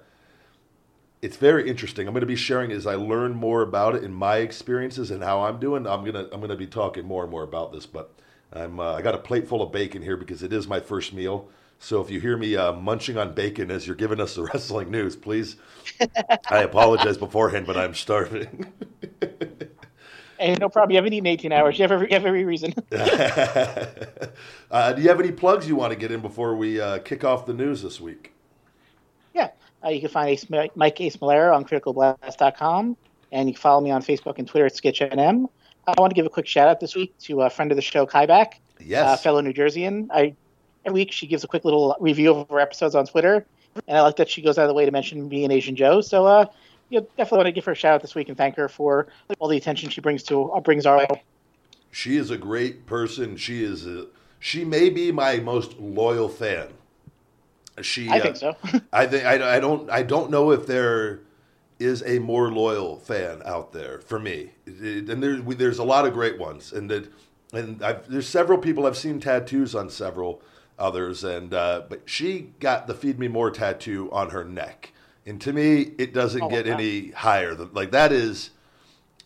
it's 1.22 1.38
very 1.38 1.70
interesting. 1.70 2.08
I'm 2.08 2.14
going 2.14 2.22
to 2.22 2.28
be 2.28 2.36
sharing 2.36 2.72
as 2.72 2.86
I 2.86 2.96
learn 2.96 3.34
more 3.34 3.62
about 3.62 3.96
it 3.96 4.04
in 4.04 4.14
my 4.14 4.38
experiences 4.38 5.10
and 5.10 5.24
how 5.24 5.44
I'm 5.44 5.60
doing. 5.60 5.88
I'm 5.88 6.06
gonna 6.06 6.28
I'm 6.32 6.42
gonna 6.42 6.56
be 6.56 6.68
talking 6.68 7.06
more 7.06 7.24
and 7.24 7.32
more 7.32 7.44
about 7.44 7.72
this, 7.72 7.86
but 7.86 8.14
I'm 8.54 8.80
uh, 8.80 8.94
I 8.94 9.02
got 9.02 9.16
a 9.16 9.20
plate 9.20 9.48
full 9.48 9.62
of 9.62 9.72
bacon 9.72 10.02
here 10.02 10.18
because 10.18 10.44
it 10.44 10.54
is 10.54 10.68
my 10.68 10.80
first 10.80 11.14
meal. 11.14 11.50
So 11.80 12.02
if 12.02 12.10
you 12.10 12.20
hear 12.20 12.38
me 12.38 12.56
uh, 12.56 12.74
munching 12.74 13.18
on 13.18 13.34
bacon 13.34 13.70
as 13.72 13.86
you're 13.86 13.96
giving 13.96 14.20
us 14.20 14.36
the 14.36 14.44
wrestling 14.54 14.92
news, 14.92 15.16
please. 15.16 15.58
I 16.50 16.64
apologize 16.64 17.18
beforehand, 17.18 17.68
but 17.68 17.78
I'm 17.78 17.94
starving. 17.94 18.72
Hey, 20.40 20.54
no 20.56 20.70
problem. 20.70 20.92
You 20.92 20.98
haven't 20.98 21.14
eaten 21.14 21.26
18 21.26 21.52
hours. 21.52 21.80
You 21.80 21.84
have 21.84 21.92
every, 21.92 22.08
you 22.10 22.14
have 22.14 22.26
every 22.26 22.46
reason. 22.46 22.74
uh, 22.92 24.94
do 24.94 25.02
you 25.02 25.10
have 25.10 25.20
any 25.20 25.32
plugs 25.32 25.68
you 25.68 25.76
want 25.76 25.94
to 25.94 25.98
get 25.98 26.12
in 26.12 26.22
before 26.22 26.56
we 26.56 26.80
uh, 26.80 27.00
kick 27.00 27.24
off 27.24 27.48
the 27.48 27.54
news 27.54 27.82
this 27.82 28.00
week? 28.00 28.34
Yeah. 29.34 29.50
Uh, 29.84 29.90
you 29.90 30.00
can 30.00 30.10
find 30.10 30.30
Ace, 30.30 30.46
Mike 30.76 31.02
Ace 31.02 31.18
Malera 31.18 31.56
on 31.56 31.66
criticalblast.com, 31.66 32.98
and 33.32 33.50
you 33.50 33.56
can 33.56 33.60
follow 33.60 33.82
me 33.82 33.90
on 33.90 34.04
Facebook 34.04 34.38
and 34.38 34.48
Twitter 34.48 34.68
at 34.68 34.76
SketchNM. 34.76 35.48
I 35.88 35.94
want 35.98 36.12
to 36.12 36.16
give 36.16 36.26
a 36.26 36.30
quick 36.30 36.46
shout 36.46 36.68
out 36.68 36.80
this 36.80 36.96
week 36.96 37.18
to 37.22 37.42
a 37.42 37.50
friend 37.50 37.72
of 37.72 37.76
the 37.76 37.82
show, 37.82 38.06
Kaiback, 38.06 38.54
Yes. 38.80 39.24
fellow 39.24 39.42
New 39.42 39.54
Jerseyan. 39.54 40.08
I 40.12 40.36
week 40.94 41.12
she 41.12 41.28
gives 41.28 41.44
a 41.44 41.48
quick 41.48 41.66
little 41.66 41.96
review 42.00 42.34
of 42.34 42.50
her 42.50 42.60
episodes 42.60 42.96
on 42.96 43.06
Twitter, 43.06 43.46
and 43.88 43.98
I 43.98 44.02
like 44.02 44.16
that 44.18 44.30
she 44.30 44.42
goes 44.42 44.58
out 44.58 44.64
of 44.64 44.70
the 44.70 44.74
way 44.74 44.86
to 44.86 44.92
mention 44.92 45.28
me 45.28 45.44
and 45.44 45.54
Asian 45.54 45.76
Joe. 45.76 46.02
So, 46.02 46.26
uh, 46.26 46.46
you 46.90 47.00
know, 47.00 47.08
definitely 47.18 47.38
want 47.38 47.48
to 47.48 47.52
give 47.52 47.66
her 47.66 47.74
a 47.74 47.76
shout 47.76 47.96
out 47.96 48.02
this 48.02 48.16
week 48.16 48.30
and 48.30 48.38
thank 48.38 48.56
her 48.56 48.70
for 48.70 49.08
all 49.40 49.48
the 49.48 49.58
attention 49.58 49.90
she 49.90 50.02
brings 50.02 50.24
to 50.24 50.52
uh, 50.52 50.60
brings 50.60 50.86
our. 50.86 51.06
She 51.92 52.18
is 52.18 52.32
a 52.32 52.38
great 52.38 52.86
person. 52.86 53.38
She 53.38 53.64
is 53.64 53.86
a, 53.86 54.08
she 54.40 54.64
may 54.64 54.90
be 54.90 55.12
my 55.12 55.38
most 55.38 55.80
loyal 55.80 56.30
fan. 56.30 56.70
She 57.82 58.10
I 58.10 58.20
uh, 58.20 58.24
think 58.24 58.36
so. 58.38 58.56
I 58.94 59.06
think 59.06 59.26
I, 59.26 59.58
I 59.58 59.60
don't 59.60 59.90
I 59.90 60.04
don't 60.04 60.32
know 60.32 60.52
if 60.52 60.66
there 60.68 61.22
is 61.80 62.04
a 62.06 62.20
more 62.20 62.52
loyal 62.52 62.98
fan 62.98 63.42
out 63.46 63.72
there 63.72 64.00
for 64.00 64.20
me. 64.20 64.52
And 64.66 65.22
there, 65.22 65.42
we, 65.42 65.54
there's 65.54 65.78
a 65.78 65.84
lot 65.84 66.08
of 66.08 66.14
great 66.14 66.40
ones, 66.40 66.74
and 66.74 66.90
that 66.90 67.12
and 67.54 67.82
I've, 67.84 68.08
there's 68.10 68.28
several 68.28 68.58
people 68.58 68.86
I've 68.86 68.98
seen 68.98 69.20
tattoos 69.20 69.76
on 69.76 69.90
several 69.90 70.42
others, 70.80 71.24
and 71.24 71.54
uh, 71.54 71.84
but 71.90 72.04
she 72.10 72.54
got 72.60 72.88
the 72.88 72.94
feed 72.94 73.20
me 73.20 73.28
more 73.28 73.52
tattoo 73.52 74.10
on 74.12 74.30
her 74.32 74.44
neck, 74.44 74.94
and 75.26 75.42
to 75.42 75.54
me 75.54 75.94
it 75.98 76.14
doesn't 76.14 76.42
Oh, 76.42 76.50
get 76.50 76.66
wow. 76.68 76.74
any 76.74 77.12
higher 77.12 77.56
than 77.56 77.70
like 77.74 77.92
that 77.92 78.12
is 78.12 78.52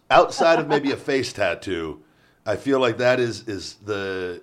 outside 0.09 0.59
of 0.59 0.67
maybe 0.67 0.91
a 0.91 0.97
face 0.97 1.33
tattoo. 1.33 2.01
I 2.45 2.55
feel 2.55 2.79
like 2.79 2.97
that 2.97 3.19
is 3.19 3.47
is 3.47 3.75
the 3.75 4.41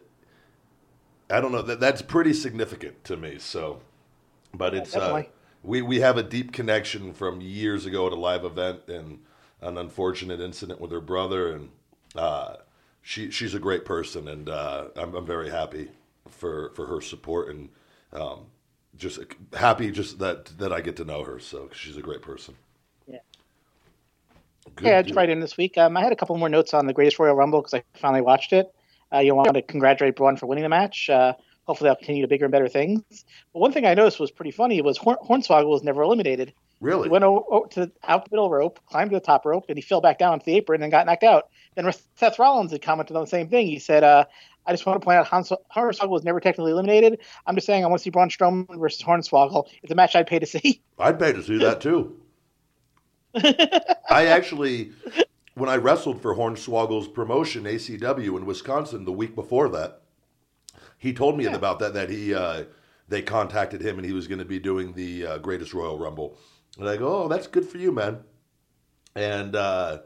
I 1.30 1.40
don't 1.40 1.52
know 1.52 1.62
that 1.62 1.80
that's 1.80 2.02
pretty 2.02 2.32
significant 2.32 3.04
to 3.04 3.16
me. 3.16 3.38
So, 3.38 3.80
but 4.54 4.74
it's 4.74 4.96
uh, 4.96 5.00
definitely. 5.00 5.30
we 5.62 5.82
we 5.82 6.00
have 6.00 6.16
a 6.16 6.22
deep 6.22 6.52
connection 6.52 7.12
from 7.12 7.40
years 7.40 7.86
ago 7.86 8.06
at 8.06 8.12
a 8.12 8.16
live 8.16 8.44
event 8.44 8.88
and 8.88 9.20
an 9.60 9.78
unfortunate 9.78 10.40
incident 10.40 10.80
with 10.80 10.90
her 10.92 11.00
brother, 11.00 11.52
and 11.52 11.70
uh, 12.14 12.56
she 13.02 13.30
she's 13.30 13.54
a 13.54 13.58
great 13.58 13.84
person, 13.84 14.28
and 14.28 14.48
uh, 14.48 14.88
I'm 14.96 15.14
I'm 15.14 15.26
very 15.26 15.50
happy 15.50 15.90
for 16.30 16.70
for 16.74 16.86
her 16.86 17.00
support 17.00 17.48
and 17.54 17.68
um, 18.12 18.46
just 18.96 19.18
happy 19.52 19.90
just 19.90 20.18
that 20.18 20.46
that 20.58 20.72
I 20.72 20.80
get 20.80 20.96
to 20.96 21.04
know 21.04 21.24
her. 21.24 21.38
So 21.38 21.66
'cause 21.66 21.76
she's 21.76 21.96
a 21.96 22.02
great 22.02 22.22
person. 22.22 22.54
Yeah. 23.06 23.18
Good 24.76 24.86
yeah, 24.86 24.98
I 24.98 25.02
just 25.02 25.14
right 25.16 25.28
in 25.28 25.40
this 25.40 25.56
week. 25.56 25.78
Um, 25.78 25.96
I 25.96 26.02
had 26.02 26.12
a 26.12 26.16
couple 26.16 26.36
more 26.36 26.48
notes 26.48 26.74
on 26.74 26.86
the 26.86 26.92
Greatest 26.92 27.18
Royal 27.18 27.34
Rumble 27.34 27.60
because 27.60 27.74
I 27.74 27.82
finally 27.98 28.20
watched 28.20 28.52
it. 28.52 28.72
Uh, 29.12 29.18
you 29.20 29.34
want 29.34 29.52
to 29.54 29.62
congratulate 29.62 30.16
Braun 30.16 30.36
for 30.36 30.46
winning 30.46 30.62
the 30.64 30.68
match. 30.68 31.08
Uh, 31.08 31.32
hopefully, 31.64 31.88
they'll 31.88 31.96
continue 31.96 32.22
to 32.22 32.28
bigger 32.28 32.44
and 32.44 32.52
better 32.52 32.68
things. 32.68 33.02
But 33.54 33.60
one 33.60 33.72
thing 33.72 33.86
I 33.86 33.94
noticed 33.94 34.20
was 34.20 34.30
pretty 34.30 34.50
funny 34.50 34.82
was 34.82 34.98
Horn- 34.98 35.16
Hornswoggle 35.26 35.68
was 35.70 35.82
never 35.82 36.02
eliminated. 36.02 36.52
Really? 36.80 37.04
He 37.08 37.12
went 37.12 37.24
o- 37.24 37.46
o- 37.50 37.64
to 37.64 37.86
the, 37.86 37.92
out 38.06 38.24
the 38.26 38.30
middle 38.30 38.50
rope, 38.50 38.78
climbed 38.86 39.10
to 39.10 39.16
the 39.16 39.20
top 39.20 39.46
rope, 39.46 39.64
and 39.68 39.78
he 39.78 39.82
fell 39.82 40.00
back 40.02 40.18
down 40.18 40.34
onto 40.34 40.44
the 40.44 40.54
apron 40.56 40.82
and 40.82 40.92
got 40.92 41.06
knocked 41.06 41.24
out. 41.24 41.48
Then 41.74 41.90
Seth 42.16 42.38
Rollins 42.38 42.70
had 42.72 42.82
commented 42.82 43.16
on 43.16 43.22
the 43.22 43.28
same 43.30 43.48
thing. 43.48 43.66
He 43.66 43.78
said, 43.78 44.04
uh, 44.04 44.26
"I 44.68 44.72
just 44.72 44.84
want 44.84 45.00
to 45.00 45.04
point 45.04 45.18
out 45.18 45.26
Hans- 45.26 45.52
Hornswoggle 45.74 46.10
was 46.10 46.24
never 46.24 46.40
technically 46.40 46.72
eliminated. 46.72 47.18
I'm 47.46 47.54
just 47.54 47.66
saying 47.66 47.84
I 47.84 47.88
want 47.88 48.00
to 48.00 48.04
see 48.04 48.10
Braun 48.10 48.28
Strowman 48.28 48.78
versus 48.78 49.02
Hornswoggle. 49.02 49.66
It's 49.82 49.90
a 49.90 49.94
match 49.94 50.14
I'd 50.14 50.26
pay 50.26 50.38
to 50.38 50.46
see." 50.46 50.82
I'd 50.98 51.18
pay 51.18 51.32
to 51.32 51.42
see 51.42 51.58
that 51.58 51.80
too. 51.80 52.20
I 53.34 54.26
actually, 54.26 54.92
when 55.54 55.68
I 55.68 55.76
wrestled 55.76 56.20
for 56.20 56.34
Hornswoggle's 56.34 57.08
promotion, 57.08 57.64
ACW 57.64 58.36
in 58.36 58.46
Wisconsin, 58.46 59.04
the 59.04 59.12
week 59.12 59.34
before 59.34 59.68
that, 59.70 60.02
he 60.98 61.12
told 61.12 61.36
me 61.36 61.46
about 61.46 61.78
that. 61.78 61.94
That 61.94 62.10
he 62.10 62.34
uh, 62.34 62.64
they 63.08 63.22
contacted 63.22 63.80
him 63.80 63.96
and 63.98 64.06
he 64.06 64.12
was 64.12 64.26
going 64.26 64.38
to 64.40 64.44
be 64.44 64.58
doing 64.58 64.92
the 64.92 65.26
uh, 65.26 65.38
Greatest 65.38 65.72
Royal 65.72 65.98
Rumble, 65.98 66.36
and 66.78 66.88
I 66.88 66.96
go, 66.96 67.24
"Oh, 67.24 67.28
that's 67.28 67.46
good 67.46 67.66
for 67.66 67.78
you, 67.78 67.92
man." 67.92 68.24
And 69.14 69.56
uh, 69.56 70.00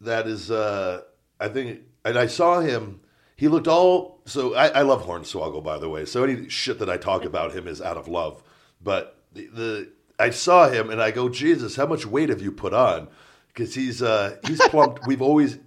that 0.00 0.26
is, 0.26 0.50
uh, 0.50 1.02
I 1.40 1.48
think, 1.48 1.80
and 2.04 2.18
I 2.18 2.26
saw 2.26 2.60
him. 2.60 3.00
He 3.36 3.48
looked 3.48 3.66
all 3.68 4.20
so. 4.26 4.54
I, 4.54 4.68
I 4.68 4.82
love 4.82 5.06
Hornswoggle, 5.06 5.64
by 5.64 5.78
the 5.78 5.88
way. 5.88 6.04
So 6.04 6.22
any 6.24 6.48
shit 6.48 6.78
that 6.78 6.90
I 6.90 6.96
talk 6.96 7.24
about 7.24 7.52
him 7.54 7.66
is 7.66 7.80
out 7.80 7.96
of 7.96 8.06
love. 8.08 8.42
But 8.82 9.18
the, 9.32 9.46
the 9.46 9.92
I 10.18 10.30
saw 10.30 10.68
him 10.68 10.90
and 10.90 11.02
I 11.02 11.10
go, 11.10 11.28
Jesus, 11.28 11.76
how 11.76 11.86
much 11.86 12.06
weight 12.06 12.28
have 12.28 12.42
you 12.42 12.52
put 12.52 12.72
on? 12.72 13.08
Because 13.48 13.74
he's 13.74 14.02
uh, 14.02 14.36
he's 14.46 14.60
plumped. 14.68 15.06
We've 15.06 15.22
always 15.22 15.58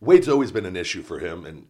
weight's 0.00 0.28
always 0.28 0.50
been 0.52 0.66
an 0.66 0.76
issue 0.76 1.02
for 1.02 1.18
him 1.18 1.44
and 1.44 1.66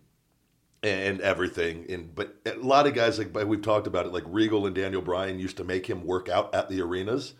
and 0.82 1.20
everything. 1.20 1.86
And 1.90 2.14
but 2.14 2.36
a 2.46 2.54
lot 2.54 2.86
of 2.86 2.94
guys 2.94 3.18
like 3.18 3.34
we've 3.46 3.62
talked 3.62 3.86
about 3.86 4.06
it, 4.06 4.12
like 4.12 4.24
Regal 4.26 4.66
and 4.66 4.74
Daniel 4.74 5.02
Bryan 5.02 5.38
used 5.38 5.56
to 5.58 5.64
make 5.64 5.86
him 5.86 6.04
work 6.06 6.28
out 6.28 6.54
at 6.54 6.68
the 6.68 6.80
arenas, 6.80 7.34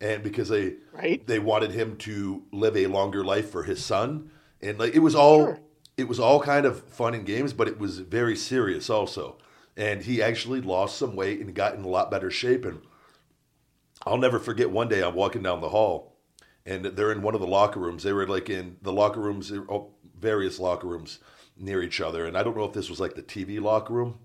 and 0.00 0.22
because 0.22 0.48
they 0.48 0.74
Right. 0.92 1.26
they 1.26 1.38
wanted 1.38 1.72
him 1.72 1.96
to 1.98 2.44
live 2.52 2.76
a 2.76 2.86
longer 2.86 3.24
life 3.24 3.50
for 3.50 3.64
his 3.64 3.84
son, 3.84 4.30
and 4.60 4.78
like 4.78 4.94
it 4.94 5.00
was 5.00 5.14
all 5.14 5.46
Sure. 5.46 5.60
It 6.02 6.08
was 6.08 6.20
all 6.20 6.40
kind 6.40 6.66
of 6.66 6.82
fun 6.88 7.14
and 7.14 7.24
games, 7.24 7.52
but 7.52 7.68
it 7.68 7.78
was 7.78 8.00
very 8.00 8.36
serious 8.36 8.90
also. 8.90 9.38
And 9.76 10.02
he 10.02 10.20
actually 10.20 10.60
lost 10.60 10.98
some 10.98 11.16
weight 11.16 11.40
and 11.40 11.54
got 11.54 11.74
in 11.74 11.84
a 11.84 11.88
lot 11.88 12.10
better 12.10 12.30
shape. 12.30 12.64
And 12.64 12.82
I'll 14.04 14.18
never 14.18 14.38
forget 14.38 14.70
one 14.70 14.88
day 14.88 15.02
I'm 15.02 15.14
walking 15.14 15.42
down 15.42 15.60
the 15.60 15.70
hall, 15.70 16.16
and 16.66 16.84
they're 16.84 17.12
in 17.12 17.22
one 17.22 17.34
of 17.34 17.40
the 17.40 17.46
locker 17.46 17.80
rooms. 17.80 18.02
They 18.02 18.12
were 18.12 18.26
like 18.26 18.50
in 18.50 18.76
the 18.82 18.92
locker 18.92 19.20
rooms, 19.20 19.52
various 20.18 20.58
locker 20.58 20.88
rooms 20.88 21.20
near 21.56 21.82
each 21.82 22.00
other. 22.00 22.26
And 22.26 22.36
I 22.36 22.42
don't 22.42 22.56
know 22.56 22.64
if 22.64 22.72
this 22.72 22.90
was 22.90 23.00
like 23.00 23.14
the 23.14 23.22
TV 23.22 23.60
locker 23.60 23.94
room 23.94 24.18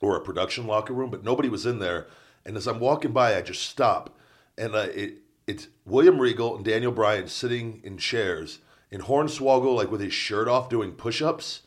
or 0.00 0.14
a 0.14 0.20
production 0.20 0.66
locker 0.66 0.92
room, 0.92 1.10
but 1.10 1.24
nobody 1.24 1.48
was 1.48 1.66
in 1.66 1.78
there. 1.78 2.06
And 2.44 2.56
as 2.56 2.66
I'm 2.66 2.80
walking 2.80 3.12
by, 3.12 3.36
I 3.36 3.42
just 3.42 3.62
stop, 3.62 4.16
and 4.56 4.74
uh, 4.74 4.88
it 4.94 5.18
it's 5.46 5.68
William 5.86 6.20
Regal 6.20 6.56
and 6.56 6.64
Daniel 6.64 6.92
Bryan 6.92 7.26
sitting 7.26 7.80
in 7.82 7.96
chairs, 7.96 8.58
and 8.90 9.02
Hornswoggle 9.02 9.74
like 9.74 9.90
with 9.90 10.00
his 10.00 10.12
shirt 10.12 10.48
off 10.48 10.68
doing 10.68 10.92
push-ups, 10.92 11.62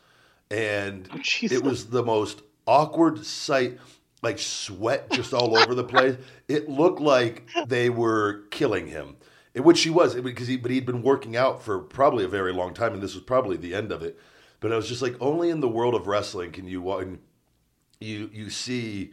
and 0.50 1.08
jeez. 1.10 1.52
it 1.52 1.62
was 1.62 1.86
the 1.86 2.02
most 2.02 2.42
awkward 2.66 3.24
sight. 3.24 3.78
Like 4.22 4.38
sweat 4.38 5.10
just 5.10 5.34
all 5.34 5.56
over 5.58 5.74
the 5.74 5.82
place. 5.84 6.16
It 6.46 6.68
looked 6.68 7.00
like 7.00 7.48
they 7.66 7.90
were 7.90 8.44
killing 8.50 8.86
him, 8.86 9.16
in 9.54 9.64
which 9.64 9.82
he 9.82 9.90
was 9.90 10.14
because 10.14 10.46
he 10.46 10.56
but 10.56 10.70
he'd 10.70 10.86
been 10.86 11.02
working 11.02 11.36
out 11.36 11.62
for 11.62 11.80
probably 11.80 12.24
a 12.24 12.28
very 12.28 12.52
long 12.52 12.72
time, 12.72 12.94
and 12.94 13.02
this 13.02 13.14
was 13.14 13.24
probably 13.24 13.56
the 13.56 13.74
end 13.74 13.90
of 13.90 14.02
it. 14.02 14.18
But 14.60 14.72
I 14.72 14.76
was 14.76 14.88
just 14.88 15.02
like, 15.02 15.16
only 15.20 15.50
in 15.50 15.60
the 15.60 15.68
world 15.68 15.94
of 15.96 16.06
wrestling 16.06 16.52
can 16.52 16.68
you 16.68 16.80
wa- 16.82 17.02
you 17.98 18.30
you 18.32 18.48
see 18.48 19.12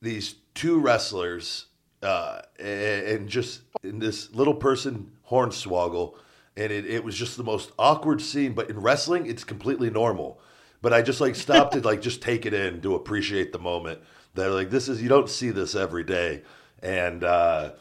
these 0.00 0.36
two 0.54 0.78
wrestlers 0.78 1.66
uh, 2.02 2.40
and, 2.58 3.06
and 3.06 3.28
just 3.28 3.62
in 3.82 3.98
this 3.98 4.34
little 4.34 4.54
person 4.54 5.12
hornswoggle 5.30 6.14
and 6.56 6.72
it, 6.72 6.86
it 6.86 7.04
was 7.04 7.14
just 7.14 7.36
the 7.36 7.44
most 7.44 7.72
awkward 7.78 8.20
scene 8.20 8.52
but 8.52 8.70
in 8.70 8.80
wrestling 8.80 9.26
it's 9.26 9.44
completely 9.44 9.90
normal 9.90 10.40
but 10.82 10.92
I 10.92 11.02
just 11.02 11.20
like 11.20 11.34
stopped 11.34 11.72
to 11.74 11.80
like 11.80 12.00
just 12.00 12.22
take 12.22 12.46
it 12.46 12.54
in 12.54 12.80
to 12.82 12.94
appreciate 12.94 13.52
the 13.52 13.58
moment. 13.58 14.00
That 14.34 14.50
like 14.50 14.70
this 14.70 14.88
is 14.88 15.02
you 15.02 15.08
don't 15.08 15.28
see 15.28 15.50
this 15.50 15.74
every 15.74 16.04
day, 16.04 16.42
and 16.82 17.24
uh, 17.24 17.72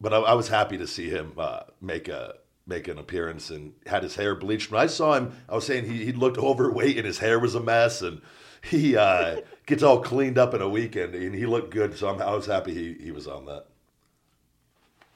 but 0.00 0.14
I, 0.14 0.18
I 0.18 0.34
was 0.34 0.48
happy 0.48 0.78
to 0.78 0.86
see 0.86 1.10
him 1.10 1.32
uh, 1.36 1.64
make 1.80 2.08
a 2.08 2.36
make 2.66 2.88
an 2.88 2.98
appearance 2.98 3.50
and 3.50 3.74
had 3.86 4.02
his 4.02 4.14
hair 4.14 4.34
bleached. 4.34 4.70
When 4.70 4.80
I 4.80 4.86
saw 4.86 5.14
him, 5.14 5.32
I 5.48 5.54
was 5.54 5.66
saying 5.66 5.84
he, 5.84 6.04
he 6.04 6.12
looked 6.12 6.38
overweight 6.50 6.96
and 6.96 7.06
his 7.06 7.18
hair 7.18 7.38
was 7.38 7.54
a 7.54 7.60
mess, 7.60 8.00
and 8.00 8.22
he 8.62 8.96
uh, 8.96 9.40
gets 9.66 9.82
all 9.82 10.00
cleaned 10.00 10.38
up 10.38 10.54
in 10.54 10.62
a 10.62 10.68
weekend 10.68 11.14
and 11.14 11.34
he 11.34 11.44
looked 11.44 11.70
good. 11.70 11.98
So 11.98 12.08
I'm, 12.08 12.22
I 12.22 12.34
was 12.34 12.46
happy 12.46 12.72
he, 12.72 13.04
he 13.04 13.10
was 13.10 13.28
on 13.28 13.44
that. 13.46 13.66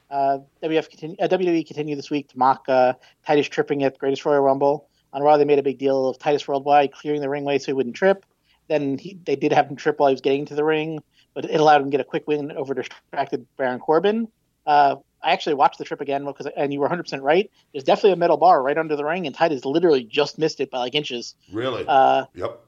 Uh, 0.09 0.39
WF 0.63 0.89
continue, 0.89 1.15
uh, 1.19 1.27
WWE 1.27 1.65
continued 1.65 1.97
this 1.97 2.09
week 2.09 2.29
to 2.29 2.37
mock 2.37 2.65
uh, 2.67 2.93
Titus 3.25 3.47
tripping 3.47 3.83
at 3.83 3.93
the 3.93 3.99
Greatest 3.99 4.25
Royal 4.25 4.41
Rumble. 4.41 4.87
On 5.13 5.21
Raw, 5.21 5.37
they 5.37 5.45
made 5.45 5.59
a 5.59 5.63
big 5.63 5.77
deal 5.77 6.07
of 6.07 6.17
Titus 6.19 6.47
Worldwide 6.47 6.91
clearing 6.91 7.21
the 7.21 7.27
ringway 7.27 7.59
so 7.59 7.67
he 7.67 7.73
wouldn't 7.73 7.95
trip. 7.95 8.25
Then 8.67 8.97
he, 8.97 9.17
they 9.25 9.35
did 9.35 9.51
have 9.51 9.67
him 9.67 9.75
trip 9.75 9.99
while 9.99 10.09
he 10.09 10.13
was 10.13 10.21
getting 10.21 10.45
to 10.45 10.55
the 10.55 10.63
ring, 10.63 11.01
but 11.33 11.45
it 11.45 11.59
allowed 11.59 11.81
him 11.81 11.87
to 11.87 11.91
get 11.91 11.99
a 11.99 12.05
quick 12.05 12.27
win 12.27 12.51
over 12.51 12.73
distracted 12.73 13.45
Baron 13.57 13.79
Corbin. 13.79 14.27
Uh, 14.65 14.97
I 15.21 15.31
actually 15.31 15.55
watched 15.55 15.79
the 15.79 15.83
trip 15.83 16.01
again 16.01 16.25
because, 16.25 16.47
and 16.55 16.71
you 16.71 16.79
were 16.79 16.83
100 16.83 17.03
percent 17.03 17.23
right. 17.23 17.49
There's 17.73 17.83
definitely 17.83 18.13
a 18.13 18.17
metal 18.17 18.37
bar 18.37 18.61
right 18.61 18.77
under 18.77 18.95
the 18.95 19.03
ring, 19.03 19.25
and 19.25 19.35
Titus 19.35 19.65
literally 19.65 20.03
just 20.03 20.37
missed 20.37 20.59
it 20.59 20.71
by 20.71 20.79
like 20.79 20.95
inches. 20.95 21.35
Really? 21.51 21.85
Uh, 21.87 22.25
yep. 22.35 22.61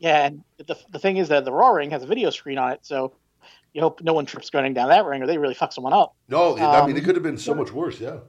Yeah, 0.00 0.26
and 0.26 0.44
the 0.58 0.76
the 0.90 0.98
thing 0.98 1.16
is 1.16 1.28
that 1.28 1.44
the 1.44 1.52
Raw 1.52 1.70
ring 1.70 1.90
has 1.92 2.02
a 2.02 2.06
video 2.06 2.30
screen 2.30 2.58
on 2.58 2.72
it, 2.72 2.80
so 2.82 3.12
you 3.74 3.82
hope 3.82 4.00
no 4.02 4.14
one 4.14 4.24
trips 4.24 4.48
going 4.50 4.72
down 4.72 4.88
that 4.88 5.04
ring, 5.04 5.22
or 5.22 5.26
they 5.26 5.36
really 5.36 5.54
fuck 5.54 5.72
someone 5.72 5.92
up. 5.92 6.14
No, 6.28 6.56
I 6.56 6.86
mean 6.86 6.92
Um, 6.92 6.96
it 6.96 7.04
could 7.04 7.16
have 7.16 7.24
been 7.24 7.36
so 7.36 7.54
much 7.54 7.72
worse. 7.72 8.00
Yeah. 8.00 8.20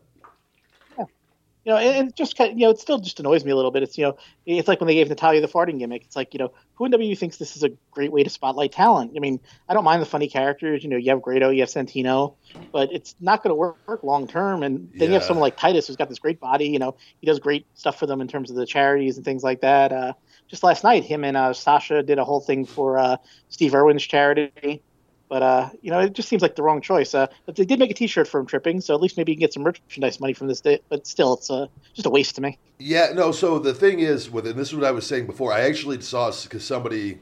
you 0.98 1.72
know, 1.72 1.78
and 1.78 2.10
it 2.10 2.16
just 2.16 2.38
kind 2.38 2.52
of, 2.52 2.60
you 2.60 2.66
know, 2.66 2.72
it 2.72 2.80
still 2.80 3.00
just 3.00 3.20
annoys 3.20 3.44
me 3.46 3.52
a 3.52 3.56
little 3.56 3.72
bit. 3.72 3.84
It's 3.84 3.98
you 3.98 4.06
know, 4.06 4.18
it's 4.46 4.68
like 4.68 4.80
when 4.80 4.88
they 4.88 4.96
gave 4.96 5.08
Natalya 5.08 5.42
the 5.42 5.48
farting 5.48 5.80
gimmick. 5.80 6.04
It's 6.04 6.16
like 6.16 6.34
you 6.34 6.40
know, 6.40 6.52
who 6.74 6.86
in 6.86 6.92
WWE 6.92 7.18
thinks 7.18 7.38
this 7.38 7.56
is 7.56 7.64
a 7.64 7.70
great 7.92 8.12
way 8.12 8.24
to 8.24 8.30
spotlight 8.30 8.72
talent? 8.72 9.14
I 9.16 9.20
mean, 9.20 9.40
I 9.70 9.76
don't 9.76 9.84
mind 9.84 10.02
the 10.02 10.08
funny 10.08 10.28
characters. 10.28 10.84
You 10.84 10.90
know, 10.90 10.98
you 10.98 11.12
have 11.12 11.22
Grado, 11.22 11.52
you 11.52 11.62
have 11.62 11.70
Santino, 11.70 12.36
but 12.72 12.92
it's 12.92 13.16
not 13.20 13.44
going 13.44 13.52
to 13.52 13.56
work, 13.56 13.78
work 13.88 14.04
long 14.04 14.28
term. 14.28 14.64
And 14.64 14.92
then 14.96 15.10
you 15.10 15.14
have 15.14 15.24
someone 15.24 15.42
like 15.42 15.58
Titus 15.58 15.88
who's 15.88 15.96
got 15.96 16.10
this 16.10 16.20
great 16.20 16.40
body. 16.40 16.68
You 16.70 16.80
know, 16.80 16.98
he 17.20 17.28
does 17.28 17.40
great 17.40 17.68
stuff 17.76 18.00
for 18.00 18.08
them 18.08 18.22
in 18.22 18.28
terms 18.28 18.50
of 18.50 18.56
the 18.56 18.66
charities 18.66 19.18
and 19.18 19.26
things 19.26 19.44
like 19.44 19.62
that. 19.62 19.92
Uh, 19.92 20.14
just 20.48 20.64
last 20.64 20.84
night, 20.84 21.04
him 21.04 21.24
and 21.24 21.36
uh, 21.38 21.54
Sasha 21.54 22.04
did 22.04 22.20
a 22.20 22.24
whole 22.26 22.42
thing 22.42 22.66
for 22.66 22.98
uh, 23.00 23.18
Steve 23.50 23.74
Irwin's 23.74 24.04
charity. 24.04 24.82
But 25.28 25.44
uh, 25.44 25.70
you 25.82 25.92
know, 25.92 26.00
it 26.00 26.14
just 26.14 26.30
seems 26.30 26.42
like 26.42 26.56
the 26.56 26.64
wrong 26.64 26.82
choice. 26.82 27.16
Uh, 27.16 27.28
but 27.46 27.56
they 27.56 27.66
did 27.66 27.80
make 27.80 27.90
a 27.90 27.94
T-shirt 27.94 28.28
for 28.28 28.40
him 28.40 28.46
tripping, 28.46 28.82
so 28.82 28.94
at 28.94 29.02
least 29.02 29.18
maybe 29.18 29.32
you 29.32 29.36
can 29.38 29.42
get 29.42 29.54
some 29.54 29.64
merchandise 29.64 30.20
money 30.20 30.34
from 30.34 30.48
this. 30.48 30.62
Day, 30.62 30.80
but 30.90 31.08
still, 31.08 31.34
it's 31.34 31.50
uh, 31.50 31.68
just 31.94 32.06
a 32.06 32.10
waste 32.10 32.36
to 32.36 32.42
me. 32.42 32.58
Yeah, 32.78 33.12
no. 33.14 33.32
So 33.32 33.58
the 33.58 33.74
thing 33.74 34.00
is 34.00 34.30
with 34.30 34.46
and 34.46 34.58
this 34.58 34.70
is 34.70 34.76
what 34.76 34.84
I 34.84 34.92
was 34.92 35.06
saying 35.06 35.26
before. 35.26 35.52
I 35.52 35.62
actually 35.62 36.02
saw 36.02 36.32
because 36.44 36.64
somebody 36.64 37.20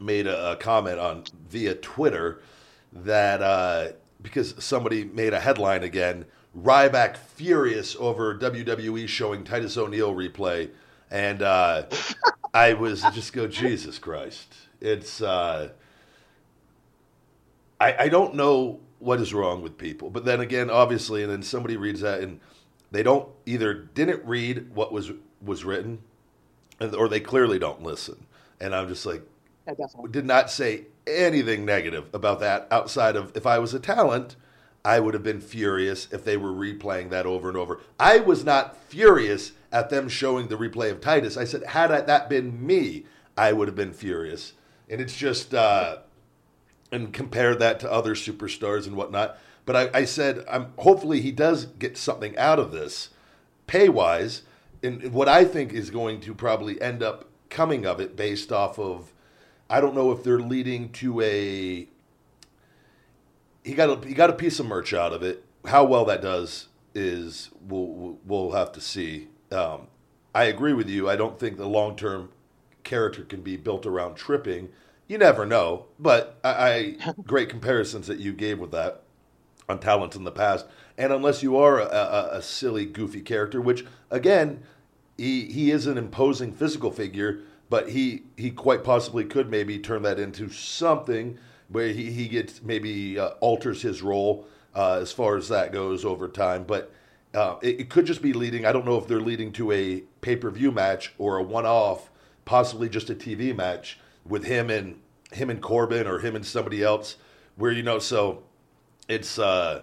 made 0.00 0.26
a, 0.26 0.52
a 0.52 0.56
comment 0.56 0.98
on 0.98 1.24
via 1.48 1.74
Twitter 1.74 2.40
that 2.92 3.42
uh, 3.42 3.88
because 4.22 4.54
somebody 4.62 5.04
made 5.04 5.32
a 5.34 5.40
headline 5.40 5.82
again, 5.82 6.24
Ryback 6.56 7.16
furious 7.16 7.96
over 7.98 8.34
WWE 8.36 9.08
showing 9.08 9.44
Titus 9.44 9.76
O'Neil 9.76 10.14
replay, 10.14 10.70
and 11.10 11.42
uh, 11.42 11.84
I 12.54 12.74
was 12.74 13.02
just 13.12 13.32
go 13.32 13.46
Jesus 13.46 13.98
Christ. 13.98 14.54
It's 14.80 15.20
uh, 15.20 15.70
I, 17.84 18.04
I 18.04 18.08
don't 18.08 18.34
know 18.34 18.80
what 18.98 19.20
is 19.20 19.34
wrong 19.34 19.60
with 19.60 19.76
people, 19.76 20.08
but 20.08 20.24
then 20.24 20.40
again, 20.40 20.70
obviously, 20.70 21.22
and 21.22 21.30
then 21.30 21.42
somebody 21.42 21.76
reads 21.76 22.00
that 22.00 22.20
and 22.20 22.40
they 22.90 23.02
don't 23.02 23.28
either 23.44 23.74
didn't 23.74 24.24
read 24.24 24.74
what 24.74 24.90
was 24.90 25.12
was 25.42 25.64
written, 25.64 25.98
or 26.80 27.08
they 27.08 27.20
clearly 27.20 27.58
don't 27.58 27.82
listen. 27.82 28.26
And 28.60 28.74
I'm 28.74 28.88
just 28.88 29.04
like, 29.04 29.22
did 30.10 30.24
not 30.24 30.50
say 30.50 30.86
anything 31.06 31.66
negative 31.66 32.06
about 32.14 32.40
that 32.40 32.66
outside 32.70 33.16
of 33.16 33.36
if 33.36 33.46
I 33.46 33.58
was 33.58 33.74
a 33.74 33.80
talent, 33.80 34.36
I 34.82 35.00
would 35.00 35.12
have 35.12 35.22
been 35.22 35.42
furious 35.42 36.08
if 36.10 36.24
they 36.24 36.38
were 36.38 36.52
replaying 36.52 37.10
that 37.10 37.26
over 37.26 37.48
and 37.48 37.58
over. 37.58 37.80
I 38.00 38.18
was 38.20 38.44
not 38.44 38.76
furious 38.76 39.52
at 39.70 39.90
them 39.90 40.08
showing 40.08 40.48
the 40.48 40.56
replay 40.56 40.90
of 40.90 41.02
Titus. 41.02 41.36
I 41.36 41.44
said, 41.44 41.64
had 41.64 41.90
I, 41.90 42.00
that 42.02 42.30
been 42.30 42.64
me, 42.64 43.04
I 43.36 43.52
would 43.52 43.68
have 43.68 43.76
been 43.76 43.92
furious. 43.92 44.54
And 44.88 45.00
it's 45.00 45.16
just, 45.16 45.52
uh, 45.52 45.98
and 46.94 47.12
compare 47.12 47.54
that 47.54 47.80
to 47.80 47.92
other 47.92 48.14
superstars 48.14 48.86
and 48.86 48.96
whatnot. 48.96 49.38
But 49.66 49.76
I, 49.76 50.00
I 50.00 50.04
said, 50.04 50.44
I'm 50.48 50.72
hopefully 50.78 51.20
he 51.20 51.32
does 51.32 51.66
get 51.66 51.96
something 51.96 52.36
out 52.36 52.58
of 52.58 52.70
this, 52.70 53.10
pay 53.66 53.88
wise, 53.88 54.42
and 54.82 55.12
what 55.12 55.28
I 55.28 55.44
think 55.44 55.72
is 55.72 55.90
going 55.90 56.20
to 56.20 56.34
probably 56.34 56.80
end 56.80 57.02
up 57.02 57.26
coming 57.48 57.86
of 57.86 58.00
it 58.00 58.16
based 58.16 58.52
off 58.52 58.78
of, 58.78 59.12
I 59.70 59.80
don't 59.80 59.94
know 59.94 60.12
if 60.12 60.22
they're 60.22 60.40
leading 60.40 60.90
to 60.92 61.20
a. 61.22 61.88
He 63.64 63.72
got 63.72 64.04
a 64.04 64.06
he 64.06 64.12
got 64.12 64.28
a 64.28 64.34
piece 64.34 64.60
of 64.60 64.66
merch 64.66 64.92
out 64.92 65.14
of 65.14 65.22
it. 65.22 65.44
How 65.64 65.84
well 65.84 66.04
that 66.04 66.20
does 66.20 66.68
is 66.94 67.50
we'll 67.66 68.18
we'll 68.26 68.52
have 68.52 68.72
to 68.72 68.80
see. 68.80 69.28
Um, 69.50 69.88
I 70.34 70.44
agree 70.44 70.74
with 70.74 70.90
you. 70.90 71.08
I 71.08 71.16
don't 71.16 71.38
think 71.38 71.56
the 71.56 71.66
long 71.66 71.96
term 71.96 72.30
character 72.82 73.24
can 73.24 73.40
be 73.40 73.56
built 73.56 73.86
around 73.86 74.16
tripping. 74.16 74.68
You 75.06 75.18
never 75.18 75.44
know, 75.44 75.86
but 75.98 76.38
I, 76.42 76.96
I 76.98 77.12
great 77.26 77.50
comparisons 77.50 78.06
that 78.06 78.20
you 78.20 78.32
gave 78.32 78.58
with 78.58 78.70
that 78.70 79.02
on 79.68 79.78
talent 79.78 80.16
in 80.16 80.24
the 80.24 80.32
past. 80.32 80.66
And 80.96 81.12
unless 81.12 81.42
you 81.42 81.56
are 81.56 81.78
a, 81.78 81.84
a, 81.84 82.28
a 82.38 82.42
silly, 82.42 82.86
goofy 82.86 83.20
character, 83.20 83.60
which 83.60 83.84
again, 84.10 84.62
he 85.18 85.46
he 85.46 85.70
is 85.70 85.86
an 85.86 85.98
imposing 85.98 86.52
physical 86.52 86.90
figure, 86.90 87.40
but 87.68 87.90
he 87.90 88.22
he 88.36 88.50
quite 88.50 88.82
possibly 88.82 89.24
could 89.24 89.50
maybe 89.50 89.78
turn 89.78 90.02
that 90.02 90.18
into 90.18 90.48
something 90.48 91.38
where 91.68 91.88
he 91.88 92.10
he 92.10 92.26
gets 92.26 92.62
maybe 92.62 93.18
uh, 93.18 93.30
alters 93.40 93.82
his 93.82 94.00
role 94.02 94.46
uh, 94.74 94.98
as 95.02 95.12
far 95.12 95.36
as 95.36 95.48
that 95.48 95.72
goes 95.72 96.04
over 96.04 96.28
time, 96.28 96.64
but. 96.64 96.92
Uh, 97.32 97.58
it, 97.62 97.80
it 97.80 97.90
could 97.90 98.06
just 98.06 98.22
be 98.22 98.32
leading. 98.32 98.64
I 98.64 98.70
don't 98.70 98.86
know 98.86 98.96
if 98.96 99.08
they're 99.08 99.20
leading 99.20 99.50
to 99.54 99.72
a 99.72 100.04
pay 100.20 100.36
per 100.36 100.50
view 100.50 100.70
match 100.70 101.12
or 101.18 101.36
a 101.36 101.42
one 101.42 101.66
off, 101.66 102.08
possibly 102.44 102.88
just 102.88 103.10
a 103.10 103.14
TV 103.16 103.52
match 103.52 103.98
with 104.26 104.44
him 104.44 104.70
and 104.70 105.00
him 105.32 105.50
and 105.50 105.60
Corbin 105.60 106.06
or 106.06 106.18
him 106.18 106.36
and 106.36 106.44
somebody 106.44 106.82
else. 106.82 107.16
Where 107.56 107.70
you 107.70 107.82
know, 107.82 107.98
so 107.98 108.42
it's 109.08 109.38
uh, 109.38 109.82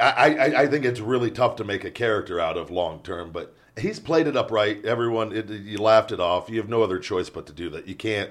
I, 0.00 0.34
I 0.34 0.62
I 0.62 0.66
think 0.66 0.84
it's 0.84 1.00
really 1.00 1.30
tough 1.30 1.56
to 1.56 1.64
make 1.64 1.84
a 1.84 1.90
character 1.90 2.38
out 2.40 2.56
of 2.56 2.70
long 2.70 3.02
term, 3.02 3.32
but 3.32 3.54
he's 3.78 3.98
played 3.98 4.26
it 4.26 4.36
upright. 4.36 4.84
Everyone, 4.84 5.32
it, 5.32 5.48
you 5.48 5.78
laughed 5.78 6.12
it 6.12 6.20
off. 6.20 6.48
You 6.48 6.58
have 6.58 6.68
no 6.68 6.82
other 6.82 6.98
choice 6.98 7.30
but 7.30 7.46
to 7.46 7.52
do 7.52 7.68
that. 7.70 7.88
You 7.88 7.94
can't 7.94 8.30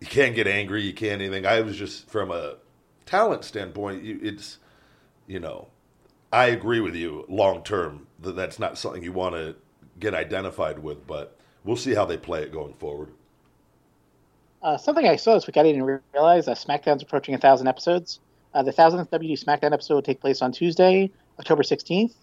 you 0.00 0.06
can't 0.06 0.34
get 0.34 0.46
angry. 0.46 0.82
You 0.82 0.92
can't 0.92 1.20
anything. 1.20 1.46
I 1.46 1.60
was 1.60 1.76
just 1.76 2.08
from 2.08 2.30
a 2.30 2.56
talent 3.04 3.44
standpoint. 3.44 4.02
You, 4.02 4.18
it's 4.22 4.58
you 5.26 5.40
know, 5.40 5.68
I 6.32 6.46
agree 6.46 6.80
with 6.80 6.94
you 6.94 7.24
long 7.28 7.62
term 7.62 8.06
that 8.20 8.36
that's 8.36 8.58
not 8.58 8.78
something 8.78 9.02
you 9.02 9.12
want 9.12 9.34
to 9.34 9.56
get 9.98 10.14
identified 10.14 10.78
with, 10.78 11.06
but 11.06 11.38
we'll 11.64 11.76
see 11.76 11.94
how 11.94 12.04
they 12.04 12.16
play 12.16 12.42
it 12.42 12.52
going 12.52 12.74
forward. 12.74 13.10
Uh, 14.66 14.76
something 14.76 15.06
I 15.06 15.14
saw 15.14 15.34
this 15.34 15.46
week 15.46 15.56
I 15.58 15.62
didn't 15.62 15.84
realize: 16.12 16.48
uh, 16.48 16.54
SmackDown's 16.56 17.00
approaching 17.00 17.36
a 17.36 17.38
thousand 17.38 17.68
episodes. 17.68 18.18
Uh, 18.52 18.64
the 18.64 18.72
thousandth 18.72 19.08
WWE 19.12 19.40
SmackDown 19.40 19.72
episode 19.72 19.94
will 19.94 20.02
take 20.02 20.20
place 20.20 20.42
on 20.42 20.50
Tuesday, 20.50 21.08
October 21.38 21.62
sixteenth. 21.62 22.16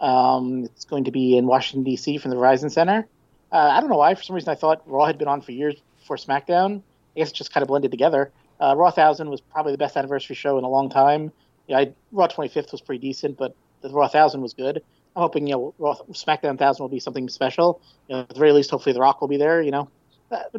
Um, 0.00 0.66
it's 0.66 0.84
going 0.84 1.02
to 1.02 1.10
be 1.10 1.36
in 1.36 1.48
Washington 1.48 1.82
D.C. 1.82 2.18
from 2.18 2.30
the 2.30 2.36
Verizon 2.36 2.70
Center. 2.70 3.08
Uh, 3.50 3.56
I 3.56 3.80
don't 3.80 3.90
know 3.90 3.96
why. 3.96 4.14
For 4.14 4.22
some 4.22 4.34
reason, 4.34 4.50
I 4.50 4.54
thought 4.54 4.82
Raw 4.86 5.04
had 5.04 5.18
been 5.18 5.26
on 5.26 5.40
for 5.40 5.50
years 5.50 5.74
before 5.98 6.16
SmackDown. 6.16 6.80
I 7.16 7.18
guess 7.18 7.30
it 7.30 7.34
just 7.34 7.52
kind 7.52 7.62
of 7.62 7.66
blended 7.66 7.90
together. 7.90 8.30
Uh, 8.60 8.76
Raw 8.76 8.92
thousand 8.92 9.28
was 9.28 9.40
probably 9.40 9.72
the 9.72 9.78
best 9.78 9.96
anniversary 9.96 10.36
show 10.36 10.58
in 10.58 10.64
a 10.64 10.68
long 10.68 10.90
time. 10.90 11.32
I, 11.74 11.92
Raw 12.12 12.28
twenty 12.28 12.50
fifth 12.50 12.70
was 12.70 12.80
pretty 12.80 13.00
decent, 13.00 13.36
but 13.36 13.56
the 13.80 13.90
Raw 13.90 14.06
thousand 14.06 14.42
was 14.42 14.54
good. 14.54 14.80
I'm 15.16 15.22
hoping 15.22 15.48
you 15.48 15.54
know 15.54 15.74
Raw, 15.80 15.96
SmackDown 16.12 16.56
thousand 16.56 16.84
will 16.84 16.88
be 16.88 17.00
something 17.00 17.28
special. 17.28 17.80
You 18.06 18.14
know, 18.14 18.20
at 18.20 18.28
the 18.28 18.38
very 18.38 18.52
least, 18.52 18.70
hopefully 18.70 18.92
The 18.92 19.00
Rock 19.00 19.20
will 19.20 19.26
be 19.26 19.38
there. 19.38 19.60
You 19.60 19.72
know, 19.72 19.88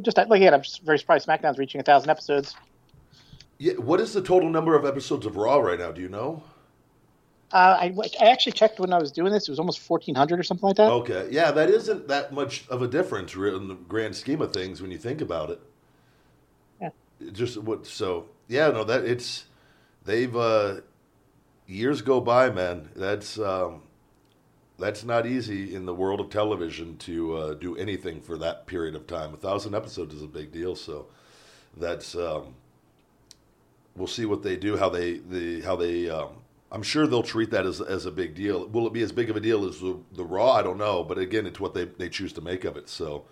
just 0.01 0.17
like 0.17 0.29
again, 0.29 0.53
I'm 0.53 0.61
just 0.61 0.81
very 0.83 0.99
surprised 0.99 1.27
SmackDown's 1.27 1.57
reaching 1.57 1.81
a 1.81 1.83
thousand 1.83 2.09
episodes. 2.09 2.55
Yeah, 3.57 3.73
what 3.73 3.99
is 3.99 4.13
the 4.13 4.21
total 4.21 4.49
number 4.49 4.75
of 4.75 4.85
episodes 4.85 5.25
of 5.25 5.37
Raw 5.37 5.57
right 5.57 5.77
now? 5.77 5.91
Do 5.91 6.01
you 6.01 6.09
know? 6.09 6.43
Uh, 7.51 7.77
I, 7.81 7.93
I 8.21 8.29
actually 8.29 8.53
checked 8.53 8.79
when 8.79 8.93
I 8.93 8.97
was 8.97 9.11
doing 9.11 9.31
this; 9.31 9.47
it 9.47 9.51
was 9.51 9.59
almost 9.59 9.87
1,400 9.87 10.39
or 10.39 10.43
something 10.43 10.67
like 10.67 10.77
that. 10.77 10.89
Okay, 10.89 11.27
yeah, 11.29 11.51
that 11.51 11.69
isn't 11.69 12.07
that 12.07 12.33
much 12.33 12.67
of 12.69 12.81
a 12.81 12.87
difference 12.87 13.35
in 13.35 13.67
the 13.67 13.75
grand 13.75 14.15
scheme 14.15 14.41
of 14.41 14.53
things 14.53 14.81
when 14.81 14.89
you 14.89 14.97
think 14.97 15.21
about 15.21 15.49
it. 15.49 15.59
Yeah. 16.79 16.89
It 17.19 17.33
Just 17.33 17.57
what? 17.57 17.85
So 17.85 18.29
yeah, 18.47 18.69
no, 18.69 18.83
that 18.85 19.03
it's 19.03 19.45
they've 20.05 20.35
uh, 20.35 20.77
years 21.67 22.01
go 22.01 22.21
by, 22.21 22.49
man. 22.49 22.89
That's 22.95 23.37
um, 23.37 23.83
that's 24.81 25.03
not 25.05 25.25
easy 25.25 25.73
in 25.75 25.85
the 25.85 25.93
world 25.93 26.19
of 26.19 26.29
television 26.29 26.97
to 26.97 27.35
uh, 27.35 27.53
do 27.53 27.77
anything 27.77 28.21
for 28.21 28.37
that 28.37 28.67
period 28.67 28.95
of 28.95 29.07
time. 29.07 29.33
A 29.33 29.37
thousand 29.37 29.75
episodes 29.75 30.13
is 30.13 30.23
a 30.23 30.27
big 30.27 30.51
deal, 30.51 30.75
so 30.75 31.07
that's 31.77 32.15
um, 32.15 32.55
we'll 33.95 34.07
see 34.07 34.25
what 34.25 34.43
they 34.43 34.57
do, 34.57 34.77
how 34.77 34.89
they 34.89 35.19
the 35.19 35.61
how 35.61 35.75
they. 35.75 36.09
Um, 36.09 36.29
I'm 36.73 36.83
sure 36.83 37.05
they'll 37.07 37.23
treat 37.23 37.51
that 37.51 37.65
as 37.65 37.81
as 37.81 38.05
a 38.05 38.11
big 38.11 38.35
deal. 38.35 38.67
Will 38.67 38.87
it 38.87 38.93
be 38.93 39.01
as 39.01 39.11
big 39.11 39.29
of 39.29 39.37
a 39.37 39.41
deal 39.41 39.65
as 39.67 39.79
the, 39.79 39.97
the 40.13 40.25
Raw? 40.25 40.53
I 40.53 40.61
don't 40.61 40.77
know, 40.77 41.03
but 41.03 41.17
again, 41.17 41.45
it's 41.45 41.59
what 41.59 41.73
they 41.73 41.85
they 41.85 42.09
choose 42.09 42.33
to 42.33 42.41
make 42.41 42.65
of 42.65 42.77
it. 42.77 42.89
So 42.89 43.25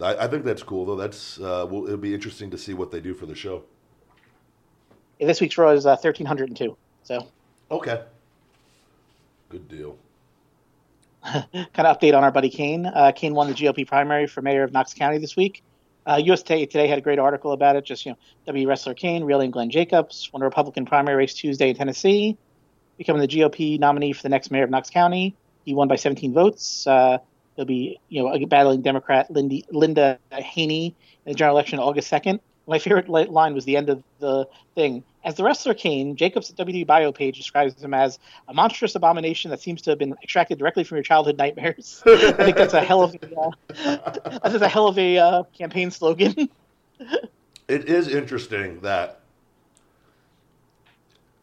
I, 0.00 0.16
I 0.16 0.28
think 0.28 0.44
that's 0.44 0.62
cool 0.62 0.86
though. 0.86 0.96
That's 0.96 1.38
uh, 1.40 1.66
well, 1.68 1.84
it'll 1.84 1.96
be 1.98 2.14
interesting 2.14 2.50
to 2.50 2.58
see 2.58 2.74
what 2.74 2.90
they 2.90 3.00
do 3.00 3.14
for 3.14 3.26
the 3.26 3.34
show. 3.34 3.64
This 5.20 5.40
week's 5.40 5.58
Raw 5.58 5.70
is 5.70 5.86
uh, 5.86 5.96
thirteen 5.96 6.26
hundred 6.26 6.48
and 6.48 6.56
two. 6.56 6.76
So 7.02 7.26
Okay. 7.70 8.02
Good 9.48 9.68
deal. 9.68 9.96
Kind 11.24 11.86
of 11.86 11.98
update 11.98 12.14
on 12.14 12.22
our 12.22 12.30
buddy 12.30 12.50
Kane. 12.50 12.86
Uh, 12.86 13.12
Kane 13.14 13.34
won 13.34 13.48
the 13.48 13.54
GOP 13.54 13.86
primary 13.86 14.26
for 14.26 14.42
mayor 14.42 14.62
of 14.62 14.72
Knox 14.72 14.94
County 14.94 15.18
this 15.18 15.36
week. 15.36 15.62
Uh, 16.06 16.20
USA 16.22 16.66
Today 16.66 16.86
had 16.86 16.98
a 16.98 17.00
great 17.00 17.18
article 17.18 17.52
about 17.52 17.76
it. 17.76 17.84
Just 17.84 18.04
you 18.04 18.12
know, 18.12 18.18
W 18.46 18.68
wrestler 18.68 18.94
Kane, 18.94 19.24
real 19.24 19.38
name 19.38 19.50
Glenn 19.50 19.70
Jacobs, 19.70 20.30
won 20.32 20.42
a 20.42 20.44
Republican 20.44 20.84
primary 20.84 21.16
race 21.16 21.34
Tuesday 21.34 21.70
in 21.70 21.76
Tennessee, 21.76 22.36
becoming 22.98 23.22
the 23.22 23.28
GOP 23.28 23.78
nominee 23.78 24.12
for 24.12 24.22
the 24.22 24.28
next 24.28 24.50
mayor 24.50 24.64
of 24.64 24.70
Knox 24.70 24.90
County. 24.90 25.34
He 25.64 25.74
won 25.74 25.88
by 25.88 25.96
17 25.96 26.34
votes. 26.34 26.86
Uh, 26.86 27.18
he'll 27.56 27.64
be 27.64 27.98
you 28.10 28.22
know 28.22 28.46
battling 28.46 28.82
Democrat 28.82 29.30
Lindy, 29.30 29.64
Linda 29.70 30.18
Haney 30.30 30.94
in 31.24 31.32
the 31.32 31.34
general 31.34 31.56
election 31.56 31.78
August 31.78 32.12
2nd. 32.12 32.40
My 32.66 32.78
favorite 32.78 33.08
line 33.08 33.54
was 33.54 33.64
the 33.64 33.76
end 33.76 33.90
of 33.90 34.02
the 34.20 34.48
thing. 34.74 35.04
As 35.24 35.36
the 35.36 35.44
wrestler 35.44 35.74
Kane, 35.74 36.16
Jacob's 36.16 36.52
WWE 36.52 36.86
bio 36.86 37.12
page 37.12 37.36
describes 37.36 37.82
him 37.82 37.94
as 37.94 38.18
a 38.48 38.54
monstrous 38.54 38.94
abomination 38.94 39.50
that 39.50 39.60
seems 39.60 39.82
to 39.82 39.90
have 39.90 39.98
been 39.98 40.14
extracted 40.22 40.58
directly 40.58 40.84
from 40.84 40.96
your 40.96 41.02
childhood 41.02 41.38
nightmares. 41.38 42.02
I 42.06 42.32
think 42.32 42.56
that's 42.56 42.74
a 42.74 42.82
hell 42.82 43.02
of 43.02 43.14
a, 43.14 43.40
uh, 43.40 44.38
that's 44.42 44.62
a 44.62 44.68
hell 44.68 44.88
of 44.88 44.98
a 44.98 45.18
uh, 45.18 45.42
campaign 45.56 45.90
slogan. 45.90 46.48
it 47.68 47.88
is 47.88 48.08
interesting 48.08 48.80
that 48.80 49.20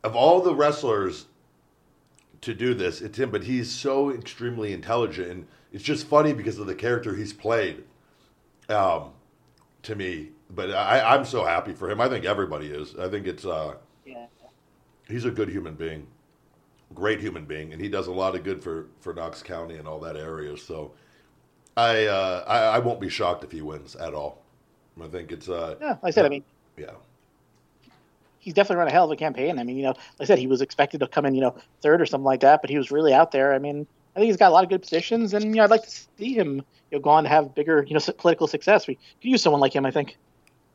of 0.04 0.16
all 0.16 0.42
the 0.42 0.56
wrestlers 0.56 1.26
to 2.42 2.54
do 2.54 2.74
this, 2.74 3.02
it's 3.02 3.20
him, 3.20 3.30
but 3.30 3.44
he's 3.44 3.70
so 3.72 4.12
extremely 4.12 4.74
intelligent, 4.74 5.30
and 5.30 5.48
it's 5.72 5.84
just 5.84 6.08
funny 6.08 6.34
because 6.34 6.58
of 6.58 6.66
the 6.66 6.76
character 6.76 7.16
he's 7.16 7.34
played. 7.34 7.84
Um, 8.68 9.12
to 9.84 9.96
me, 9.96 10.30
but 10.56 10.72
I, 10.72 11.16
I'm 11.16 11.26
so 11.26 11.44
happy 11.46 11.74
for 11.74 11.90
him. 11.90 12.02
I 12.02 12.10
think 12.10 12.26
everybody 12.26 12.68
is. 12.68 12.96
I 12.98 13.10
think 13.10 13.28
it's 13.28 13.46
uh, 13.46 13.76
yeah. 14.06 14.26
he's 15.08 15.26
a 15.26 15.32
good 15.32 15.50
human 15.50 15.76
being, 15.76 16.08
great 16.94 17.20
human 17.20 17.46
being, 17.46 17.74
and 17.74 17.82
he 17.82 17.90
does 17.90 18.08
a 18.08 18.12
lot 18.12 18.36
of 18.36 18.44
good 18.44 18.64
for 18.64 18.88
for 19.00 19.14
Knox 19.14 19.42
County 19.42 19.78
and 19.78 19.88
all 19.88 20.00
that 20.00 20.18
area. 20.18 20.58
So 20.58 20.92
I 21.78 22.06
uh, 22.06 22.44
I, 22.48 22.58
I 22.58 22.80
won't 22.80 23.00
be 23.00 23.10
shocked 23.10 23.44
if 23.44 23.52
he 23.52 23.62
wins 23.62 23.96
at 23.96 24.14
all. 24.14 24.42
I 25.02 25.08
think 25.08 25.32
it's 25.32 25.50
uh, 25.50 25.76
yeah. 25.80 25.90
Like 25.90 26.04
I 26.04 26.10
said, 26.12 26.26
I 26.26 26.30
mean, 26.30 26.44
yeah. 26.78 26.92
He's 28.40 28.56
definitely 28.56 28.78
run 28.78 28.88
a 28.88 28.92
hell 28.92 29.06
of 29.06 29.12
a 29.12 29.16
campaign. 29.16 29.60
I 29.60 29.64
mean, 29.64 29.78
you 29.78 29.84
know, 29.84 29.90
like 29.90 30.22
I 30.22 30.26
said, 30.26 30.40
he 30.40 30.48
was 30.48 30.62
expected 30.62 31.00
to 31.02 31.08
come 31.08 31.28
in, 31.28 31.36
you 31.36 31.42
know, 31.42 31.56
third 31.82 32.02
or 32.02 32.08
something 32.08 32.26
like 32.26 32.40
that, 32.40 32.62
but 32.62 32.72
he 32.72 32.78
was 32.78 32.90
really 32.90 33.14
out 33.14 33.32
there. 33.32 33.54
I 33.54 33.60
mean, 33.60 33.86
I 34.16 34.20
think 34.20 34.30
he's 34.30 34.38
got 34.38 34.50
a 34.50 34.54
lot 34.54 34.64
of 34.64 34.70
good 34.72 34.82
positions, 34.82 35.36
and 35.36 35.46
you 35.46 35.52
know, 35.52 35.64
I'd 35.64 35.70
like 35.70 35.84
to 35.84 35.92
see 36.18 36.34
him 36.34 36.56
you 36.56 36.98
know 36.98 37.00
go 37.00 37.12
on 37.12 37.24
to 37.24 37.30
have 37.30 37.56
bigger 37.56 37.86
you 37.88 37.94
know 37.94 38.02
political 38.18 38.48
success. 38.48 38.88
We 38.88 38.96
could 38.96 39.30
use 39.30 39.42
someone 39.42 39.62
like 39.62 39.76
him, 39.76 39.86
I 39.86 39.92
think. 39.92 40.18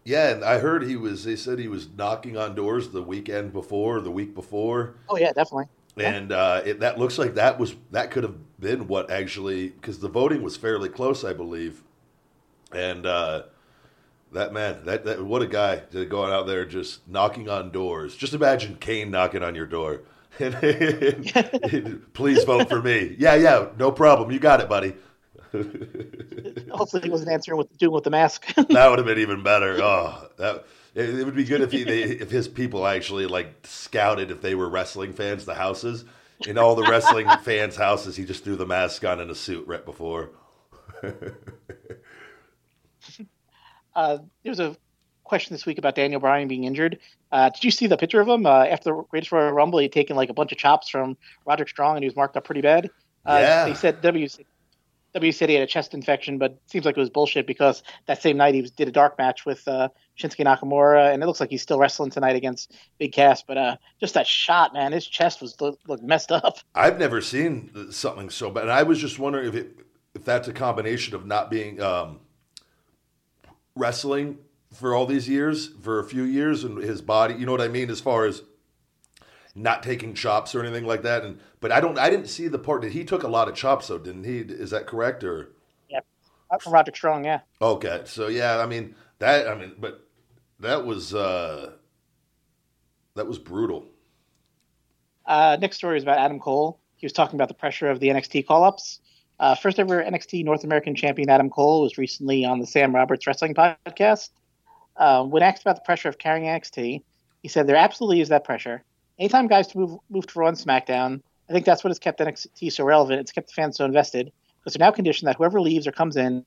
Yeah, 0.07 0.31
and 0.31 0.45
I 0.45 0.59
heard 0.59 0.85
he 0.85 0.95
was. 0.95 1.25
They 1.25 1.35
said 1.35 1.59
he 1.59 1.67
was 1.67 1.89
knocking 1.97 2.37
on 2.37 2.55
doors 2.55 2.91
the 2.91 3.03
weekend 3.03 3.53
before, 3.53 4.01
the 4.01 4.11
week 4.11 4.35
before. 4.35 4.95
Oh 5.09 5.19
yeah, 5.19 5.33
definitely. 5.33 5.67
And 5.97 6.31
uh, 6.31 6.63
it, 6.65 6.81
that 6.81 6.97
looks 6.99 7.19
like 7.19 7.35
that 7.35 7.59
was 7.59 7.75
that 7.91 8.13
could 8.13 8.23
have 8.23 8.37
been 8.61 8.87
what 8.87 9.11
actually 9.11 9.71
because 9.71 9.99
the 9.99 10.09
voting 10.09 10.43
was 10.43 10.57
fairly 10.57 10.89
close, 10.89 11.25
I 11.25 11.33
believe. 11.33 11.83
And 12.73 13.05
uh, 13.05 13.45
that 14.31 14.53
man, 14.53 14.85
that, 14.85 15.05
that 15.07 15.25
what 15.25 15.43
a 15.43 15.47
guy 15.49 15.79
to 15.91 16.05
go 16.05 16.25
out 16.25 16.47
there 16.47 16.65
just 16.65 17.09
knocking 17.09 17.49
on 17.49 17.73
doors. 17.73 18.15
Just 18.15 18.33
imagine 18.33 18.77
Kane 18.77 19.11
knocking 19.11 19.43
on 19.43 19.57
your 19.57 19.67
door. 19.67 20.03
Please 22.13 22.45
vote 22.45 22.69
for 22.69 22.81
me. 22.81 23.17
Yeah, 23.19 23.35
yeah, 23.35 23.69
no 23.77 23.91
problem. 23.91 24.31
You 24.31 24.39
got 24.39 24.61
it, 24.61 24.69
buddy. 24.69 24.95
Hopefully, 26.71 27.03
he 27.03 27.11
wasn't 27.11 27.31
answering 27.31 27.59
with 27.59 27.77
doing 27.79 27.93
with 27.93 28.05
the 28.05 28.11
mask. 28.11 28.47
that 28.55 28.89
would 28.89 28.99
have 28.99 29.07
been 29.07 29.19
even 29.19 29.43
better. 29.43 29.79
Oh, 29.81 30.29
that 30.39 30.65
it, 30.95 31.21
it 31.21 31.25
would 31.25 31.37
be 31.37 31.45
good 31.45 31.61
if 31.61 31.73
he 31.73 31.85
they, 31.85 32.03
if 32.03 32.31
his 32.31 32.49
people 32.49 32.87
actually 32.87 33.27
like 33.27 33.55
scouted 33.65 34.31
if 34.31 34.41
they 34.41 34.55
were 34.55 34.69
wrestling 34.69 35.13
fans 35.13 35.45
the 35.45 35.55
houses. 35.55 36.05
In 36.47 36.59
all 36.59 36.75
the 36.75 36.83
wrestling 36.83 37.29
fans' 37.43 37.77
houses, 37.77 38.17
he 38.17 38.25
just 38.25 38.45
threw 38.45 38.57
the 38.57 38.67
mask 38.67 39.05
on 39.05 39.21
in 39.21 39.31
a 39.31 39.35
suit 39.35 39.67
right 39.67 39.85
before. 39.85 40.31
uh, 41.03 41.11
there 44.43 44.51
was 44.51 44.61
a 44.61 44.77
question 45.25 45.55
this 45.55 45.65
week 45.65 45.79
about 45.79 45.95
Daniel 45.95 46.21
Bryan 46.21 46.47
being 46.47 46.65
injured. 46.65 46.99
Uh, 47.33 47.51
did 47.51 47.65
you 47.65 47.71
see 47.71 47.87
the 47.87 47.97
picture 47.97 48.21
of 48.21 48.29
him 48.29 48.47
uh, 48.47 48.65
after 48.65 48.91
the 48.91 49.03
Greatest 49.11 49.33
Royal 49.33 49.53
Rumble? 49.53 49.79
He'd 49.79 49.93
taken 49.93 50.15
like 50.15 50.29
a 50.29 50.35
bunch 50.35 50.53
of 50.53 50.59
chops 50.59 50.89
from 50.89 51.17
Roderick 51.47 51.69
Strong, 51.69 51.97
and 51.97 52.05
he 52.05 52.09
was 52.09 52.17
marked 52.17 52.37
up 52.37 52.45
pretty 52.45 52.61
bad. 52.61 52.91
Uh, 53.25 53.39
yeah. 53.41 53.65
They 53.65 53.75
said 53.75 54.03
W 54.03 54.29
W 55.17 55.33
said 55.33 55.49
he 55.49 55.55
had 55.55 55.65
a 55.65 55.67
chest 55.67 55.95
infection, 55.95 56.39
but 56.39 56.59
seems 56.67 56.85
like 56.85 56.97
it 56.97 57.01
was 57.01 57.11
bullshit 57.11 57.47
because 57.47 57.83
that 58.07 58.21
same 58.23 58.37
night 58.37 58.55
he 58.55 58.63
was, 58.63 58.71
did 58.71 58.89
a 58.89 58.93
dark 58.93 59.19
match 59.19 59.47
with 59.47 59.67
uh, 59.67 59.89
Shinsuke 60.19 60.45
Nakamura, 60.45 61.13
and 61.13 61.23
it 61.23 61.27
looks 61.27 61.41
like 61.41 61.51
he's 61.51 61.63
still 61.63 61.79
wrestling 61.79 62.11
tonight 62.11 62.37
against 62.37 62.75
Big 62.99 63.13
Cass. 63.13 63.43
But 63.43 63.59
uh, 63.59 63.77
just 63.99 64.15
that 64.15 64.27
shot, 64.27 64.73
man, 64.73 64.93
his 64.93 65.07
chest 65.07 65.41
was 65.41 65.61
looked 65.61 65.89
look 65.89 66.03
messed 66.03 66.33
up. 66.33 66.59
I've 66.75 66.99
never 66.99 67.21
seen 67.21 67.91
something 67.91 68.31
so 68.31 68.51
bad. 68.51 68.65
And 68.65 68.73
I 68.73 68.83
was 68.83 68.99
just 68.99 69.19
wondering 69.19 69.49
if 69.49 69.55
it 69.55 69.79
if 70.15 70.25
that's 70.25 70.49
a 70.49 70.53
combination 70.53 71.15
of 71.15 71.27
not 71.27 71.51
being 71.51 71.81
um, 71.81 72.21
wrestling 73.75 74.39
for 74.73 74.95
all 74.95 75.07
these 75.07 75.29
years, 75.29 75.69
for 75.83 75.99
a 75.99 76.05
few 76.05 76.23
years, 76.23 76.65
and 76.65 76.79
his 76.79 77.01
body. 77.01 77.35
You 77.35 77.47
know 77.47 77.53
what 77.53 77.61
I 77.61 77.69
mean, 77.69 77.91
as 77.91 78.01
far 78.01 78.27
as 78.27 78.43
not 79.57 79.83
taking 79.83 80.15
chops 80.15 80.55
or 80.55 80.63
anything 80.63 80.85
like 80.85 81.03
that. 81.03 81.25
And 81.25 81.41
but 81.61 81.73
I 81.73 81.81
don't, 81.81 81.99
I 81.99 82.11
didn't 82.11 82.29
see 82.29 82.47
the 82.47 82.59
part 82.59 82.83
that 82.83 82.93
he 82.93 83.05
took 83.05 83.23
a 83.23 83.29
lot 83.29 83.49
of 83.49 83.55
chops 83.55 83.89
though, 83.89 83.99
didn't 83.99 84.25
he? 84.25 84.39
Is 84.39 84.71
that 84.71 84.87
correct 84.87 85.25
or? 85.25 85.53
Yeah, 85.89 86.01
from 86.61 86.75
Roderick 86.75 86.95
Strong, 86.95 87.25
yeah. 87.25 87.41
Okay, 87.61 88.03
so 88.05 88.29
yeah, 88.29 88.59
I 88.59 88.67
mean 88.67 88.95
that, 89.19 89.49
I 89.49 89.55
mean, 89.55 89.73
but 89.79 90.07
that 90.61 90.85
was 90.85 91.15
uh 91.15 91.73
that 93.15 93.27
was 93.27 93.39
brutal. 93.39 93.87
Uh, 95.25 95.57
next 95.61 95.79
story 95.79 95.97
is 95.97 96.03
about 96.03 96.19
Adam 96.19 96.39
Cole. 96.39 96.79
He 96.97 97.07
was 97.07 97.13
talking 97.13 97.35
about 97.37 97.49
the 97.49 97.55
pressure 97.55 97.89
of 97.89 97.99
the 97.99 98.09
NXT 98.09 98.47
call-ups. 98.47 99.01
Uh, 99.41 99.55
first 99.55 99.79
ever 99.79 100.03
NXT 100.03 100.45
North 100.45 100.65
American 100.65 100.95
champion 100.95 101.29
Adam 101.29 101.51
Cole 101.51 101.83
was 101.83 101.99
recently 101.99 102.45
on 102.45 102.61
the 102.61 102.67
Sam 102.67 102.95
Roberts 102.95 103.27
Wrestling 103.27 103.55
podcast. 103.55 104.31
Uh, 104.97 105.25
when 105.25 105.43
asked 105.43 105.63
about 105.63 105.77
the 105.77 105.83
pressure 105.83 106.09
of 106.09 106.19
carrying 106.19 106.47
NXT, 106.47 107.03
he 107.43 107.49
said 107.49 107.67
there 107.67 107.77
absolutely 107.77 108.21
is 108.21 108.29
that 108.29 108.45
pressure 108.45 108.83
anytime 109.19 109.47
guys 109.47 109.75
move 109.75 109.99
move 110.11 110.27
to 110.27 110.39
Raw 110.39 110.49
and 110.49 110.57
SmackDown, 110.57 111.21
I 111.49 111.53
think 111.53 111.65
that's 111.65 111.85
what 111.85 111.91
has 111.91 111.99
kept 111.99 112.21
NXT 112.21 112.73
so 112.73 112.85
relevant. 112.85 113.21
It's 113.21 113.33
kept 113.33 113.49
the 113.49 113.55
fans 113.55 113.77
so 113.77 113.85
invested 113.85 114.33
because 114.61 114.75
they're 114.75 114.87
now 114.87 114.93
conditioned 114.93 115.29
that 115.29 115.37
whoever 115.37 115.61
leaves 115.61 115.87
or 115.87 115.93
comes 115.93 116.17
in, 116.17 116.45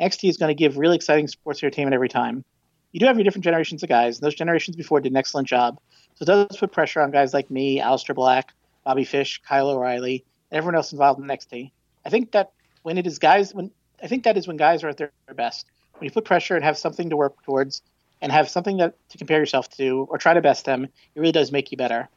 NXT 0.00 0.28
is 0.28 0.36
going 0.36 0.48
to 0.48 0.54
give 0.54 0.76
really 0.76 0.96
exciting 0.96 1.28
sports 1.28 1.62
entertainment 1.62 1.94
every 1.94 2.08
time. 2.08 2.44
You 2.92 3.00
do 3.00 3.06
have 3.06 3.16
your 3.16 3.24
different 3.24 3.44
generations 3.44 3.82
of 3.82 3.88
guys, 3.88 4.18
and 4.18 4.26
those 4.26 4.34
generations 4.34 4.76
before 4.76 5.00
did 5.00 5.12
an 5.12 5.16
excellent 5.16 5.48
job. 5.48 5.80
So 6.14 6.24
it 6.24 6.26
does 6.26 6.58
put 6.58 6.72
pressure 6.72 7.00
on 7.00 7.10
guys 7.10 7.32
like 7.32 7.50
me, 7.50 7.80
Aleister 7.80 8.14
Black, 8.14 8.52
Bobby 8.84 9.04
Fish, 9.04 9.40
Kyle 9.48 9.70
O'Reilly, 9.70 10.24
and 10.50 10.58
everyone 10.58 10.74
else 10.74 10.92
involved 10.92 11.18
in 11.18 11.26
NXT. 11.26 11.70
I 12.04 12.10
think 12.10 12.32
that 12.32 12.52
when 12.82 12.98
it 12.98 13.06
is 13.06 13.18
guys, 13.18 13.54
when 13.54 13.70
I 14.02 14.08
think 14.08 14.24
that 14.24 14.36
is 14.36 14.48
when 14.48 14.56
guys 14.56 14.82
are 14.82 14.88
at 14.88 14.96
their 14.96 15.12
best. 15.34 15.66
When 15.94 16.06
you 16.06 16.10
put 16.10 16.24
pressure 16.24 16.56
and 16.56 16.64
have 16.64 16.76
something 16.76 17.10
to 17.10 17.16
work 17.16 17.40
towards, 17.44 17.82
and 18.22 18.30
have 18.30 18.48
something 18.48 18.78
that, 18.78 18.94
to 19.10 19.18
compare 19.18 19.38
yourself 19.38 19.68
to 19.68 20.06
or 20.08 20.16
try 20.16 20.32
to 20.32 20.40
best 20.40 20.64
them, 20.64 20.84
it 20.84 21.20
really 21.20 21.32
does 21.32 21.52
make 21.52 21.70
you 21.72 21.76
better. 21.76 22.08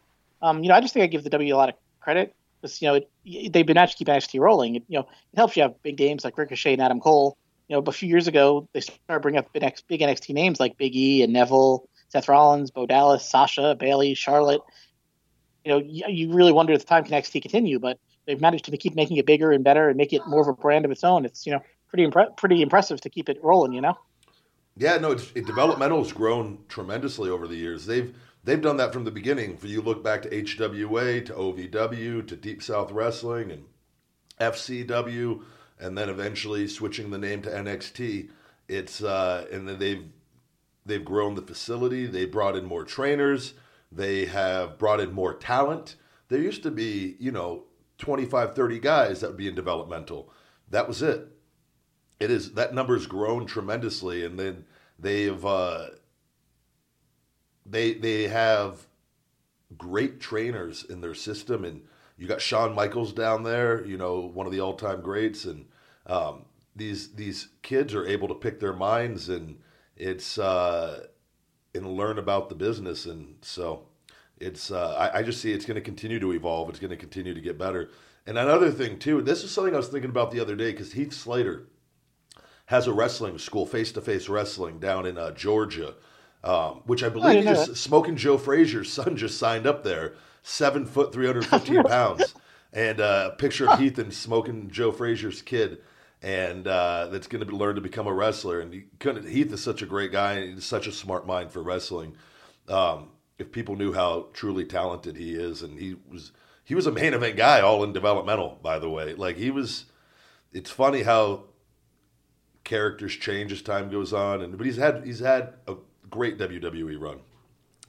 Um, 0.41 0.63
you 0.63 0.69
know, 0.69 0.75
I 0.75 0.81
just 0.81 0.93
think 0.93 1.03
I 1.03 1.07
give 1.07 1.23
the 1.23 1.31
W 1.31 1.53
a 1.53 1.57
lot 1.57 1.69
of 1.69 1.75
credit 1.99 2.33
because 2.61 2.81
you 2.81 2.87
know 2.87 3.01
it, 3.25 3.51
they've 3.51 3.65
been 3.65 3.77
actually 3.77 4.05
keeping 4.05 4.13
NXT 4.13 4.39
rolling. 4.39 4.75
It, 4.75 4.83
you 4.87 4.99
know, 4.99 5.07
it 5.33 5.37
helps 5.37 5.57
you 5.57 5.63
have 5.63 5.81
big 5.81 5.99
names 5.99 6.23
like 6.23 6.37
Ricochet 6.37 6.73
and 6.73 6.81
Adam 6.81 6.99
Cole. 6.99 7.35
You 7.67 7.75
know, 7.75 7.83
a 7.85 7.91
few 7.91 8.07
years 8.07 8.27
ago 8.27 8.69
they 8.73 8.81
started 8.81 9.21
bringing 9.21 9.39
up 9.39 9.51
big, 9.51 9.63
NXT 9.63 10.33
names 10.35 10.59
like 10.59 10.77
Big 10.77 10.95
E 10.95 11.23
and 11.23 11.33
Neville, 11.33 11.89
Seth 12.09 12.29
Rollins, 12.29 12.69
Bo 12.69 12.85
Dallas, 12.85 13.27
Sasha, 13.27 13.75
Bayley, 13.77 14.13
Charlotte. 14.13 14.61
You 15.63 15.71
know, 15.71 15.77
you, 15.79 16.03
you 16.07 16.33
really 16.33 16.51
wonder 16.51 16.73
at 16.73 16.79
the 16.79 16.85
time 16.85 17.03
can 17.03 17.13
NXT 17.13 17.41
continue, 17.41 17.79
but 17.79 17.97
they've 18.27 18.39
managed 18.39 18.65
to 18.65 18.77
keep 18.77 18.93
making 18.93 19.17
it 19.17 19.25
bigger 19.25 19.51
and 19.51 19.63
better 19.63 19.89
and 19.89 19.97
make 19.97 20.13
it 20.13 20.21
more 20.27 20.41
of 20.41 20.47
a 20.47 20.53
brand 20.53 20.85
of 20.85 20.91
its 20.91 21.03
own. 21.03 21.25
It's 21.25 21.47
you 21.47 21.53
know 21.53 21.61
pretty 21.87 22.05
impre- 22.05 22.37
pretty 22.37 22.61
impressive 22.61 23.01
to 23.01 23.09
keep 23.09 23.29
it 23.29 23.39
rolling. 23.41 23.73
You 23.73 23.81
know. 23.81 23.97
Yeah, 24.77 24.97
no, 24.97 25.11
it's, 25.11 25.31
it, 25.35 25.45
developmental 25.45 26.03
has 26.03 26.11
grown 26.11 26.59
tremendously 26.67 27.29
over 27.29 27.47
the 27.47 27.55
years. 27.55 27.85
They've 27.85 28.13
they've 28.43 28.61
done 28.61 28.77
that 28.77 28.91
from 28.91 29.05
the 29.05 29.11
beginning. 29.11 29.57
For 29.57 29.67
you 29.67 29.81
look 29.81 30.03
back 30.03 30.21
to 30.23 30.29
HWA, 30.29 31.25
to 31.25 31.33
OVW, 31.33 32.27
to 32.27 32.35
Deep 32.35 32.61
South 32.61 32.91
Wrestling, 32.91 33.51
and 33.51 33.65
FCW, 34.39 35.41
and 35.79 35.97
then 35.97 36.09
eventually 36.09 36.67
switching 36.67 37.09
the 37.09 37.17
name 37.17 37.41
to 37.43 37.49
NXT. 37.49 38.29
It's 38.67 39.01
uh, 39.01 39.45
and 39.49 39.69
they've 39.69 40.03
they've 40.85 41.05
grown 41.05 41.35
the 41.35 41.41
facility. 41.41 42.05
They 42.05 42.25
brought 42.25 42.57
in 42.57 42.65
more 42.65 42.83
trainers. 42.83 43.53
They 43.93 44.25
have 44.25 44.77
brought 44.77 44.99
in 44.99 45.13
more 45.13 45.33
talent. 45.33 45.95
There 46.27 46.41
used 46.41 46.63
to 46.63 46.71
be, 46.71 47.15
you 47.19 47.31
know, 47.31 47.63
25, 47.99 48.55
30 48.55 48.79
guys 48.79 49.21
that 49.21 49.27
would 49.27 49.37
be 49.37 49.47
in 49.47 49.55
developmental. 49.55 50.33
That 50.69 50.87
was 50.87 51.01
it 51.01 51.34
it 52.19 52.31
is 52.31 52.53
that 52.53 52.73
number's 52.73 53.07
grown 53.07 53.45
tremendously, 53.45 54.25
and 54.25 54.39
then 54.39 54.65
they've 54.99 55.45
uh, 55.45 55.87
they 57.65 57.93
they 57.93 58.27
have 58.27 58.85
great 59.77 60.19
trainers 60.19 60.83
in 60.83 61.01
their 61.01 61.15
system, 61.15 61.65
and 61.65 61.81
you 62.17 62.27
got 62.27 62.41
Shawn 62.41 62.73
Michaels 62.73 63.13
down 63.13 63.43
there, 63.43 63.85
you 63.85 63.97
know, 63.97 64.19
one 64.19 64.45
of 64.45 64.51
the 64.51 64.61
all 64.61 64.75
time 64.75 65.01
greats, 65.01 65.45
and 65.45 65.65
um, 66.05 66.45
these 66.75 67.13
these 67.13 67.49
kids 67.61 67.93
are 67.93 68.05
able 68.07 68.27
to 68.27 68.35
pick 68.35 68.59
their 68.59 68.73
minds 68.73 69.29
and 69.29 69.57
it's 69.97 70.37
uh, 70.37 71.05
and 71.73 71.85
learn 71.87 72.19
about 72.19 72.49
the 72.49 72.55
business, 72.55 73.05
and 73.05 73.35
so 73.41 73.87
it's 74.39 74.71
uh, 74.71 74.95
I, 74.95 75.19
I 75.19 75.23
just 75.23 75.41
see 75.41 75.53
it's 75.53 75.65
going 75.65 75.75
to 75.75 75.81
continue 75.81 76.19
to 76.19 76.33
evolve. 76.33 76.69
It's 76.69 76.79
going 76.79 76.91
to 76.91 76.97
continue 76.97 77.33
to 77.33 77.41
get 77.41 77.57
better. 77.57 77.89
And 78.27 78.37
another 78.37 78.71
thing 78.71 78.99
too, 78.99 79.21
this 79.21 79.43
is 79.43 79.51
something 79.51 79.73
I 79.73 79.77
was 79.77 79.87
thinking 79.87 80.09
about 80.09 80.31
the 80.31 80.39
other 80.39 80.55
day 80.55 80.71
because 80.71 80.93
Heath 80.93 81.13
Slater 81.13 81.67
has 82.67 82.87
a 82.87 82.93
wrestling 82.93 83.37
school, 83.37 83.65
face 83.65 83.91
to 83.93 84.01
face 84.01 84.27
wrestling 84.27 84.79
down 84.79 85.05
in 85.05 85.17
uh, 85.17 85.31
Georgia, 85.31 85.95
um, 86.43 86.81
which 86.85 87.03
I 87.03 87.09
believe 87.09 87.45
know 87.45 87.51
is 87.51 87.79
Smoking 87.79 88.15
Joe 88.15 88.37
Frazier's 88.37 88.91
son 88.91 89.15
just 89.17 89.37
signed 89.37 89.67
up 89.67 89.83
there, 89.83 90.15
seven 90.43 90.85
foot, 90.85 91.13
three 91.13 91.27
hundred 91.27 91.45
fifteen 91.45 91.83
pounds, 91.87 92.33
and 92.73 92.99
uh, 92.99 93.31
a 93.33 93.35
picture 93.35 93.69
of 93.69 93.79
Heath 93.79 93.97
and 93.99 94.13
Smoking 94.13 94.69
Joe 94.69 94.91
Frazier's 94.91 95.41
kid, 95.41 95.79
and 96.21 96.67
uh, 96.67 97.07
that's 97.11 97.27
going 97.27 97.45
to 97.45 97.55
learn 97.55 97.75
to 97.75 97.81
become 97.81 98.07
a 98.07 98.13
wrestler. 98.13 98.59
And 98.59 98.73
he 98.73 98.85
couldn't, 98.99 99.27
Heath 99.27 99.51
is 99.53 99.63
such 99.63 99.81
a 99.81 99.87
great 99.87 100.11
guy, 100.11 100.33
and 100.33 100.55
he's 100.55 100.65
such 100.65 100.87
a 100.87 100.91
smart 100.91 101.27
mind 101.27 101.51
for 101.51 101.61
wrestling. 101.61 102.15
Um, 102.67 103.09
if 103.37 103.51
people 103.51 103.75
knew 103.75 103.93
how 103.93 104.27
truly 104.33 104.65
talented 104.65 105.17
he 105.17 105.35
is, 105.35 105.61
and 105.61 105.79
he 105.79 105.95
was 106.09 106.31
he 106.63 106.73
was 106.73 106.87
a 106.87 106.91
main 106.91 107.13
event 107.13 107.37
guy, 107.37 107.61
all 107.61 107.83
in 107.83 107.93
developmental, 107.93 108.57
by 108.63 108.79
the 108.79 108.89
way. 108.89 109.13
Like 109.13 109.37
he 109.37 109.51
was. 109.51 109.85
It's 110.53 110.71
funny 110.71 111.03
how 111.03 111.43
characters 112.65 113.15
change 113.15 113.53
as 113.53 113.63
time 113.63 113.91
goes 113.91 114.13
on, 114.13 114.43
and 114.43 114.57
but 114.57 114.65
he's 114.67 114.77
had 114.77 115.05
he's 115.05 115.21
had 115.21 115.55
a 115.67 115.77
great 116.11 116.39
WWE 116.39 116.97
run, 116.97 117.21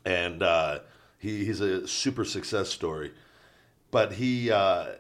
and 0.05 0.43
uh, 0.43 0.81
he 1.19 1.45
he's 1.45 1.61
a 1.61 1.87
super 1.89 2.25
success 2.25 2.71
story. 2.71 3.13
But 3.91 4.15
he, 4.15 4.51
uh, 4.51 4.95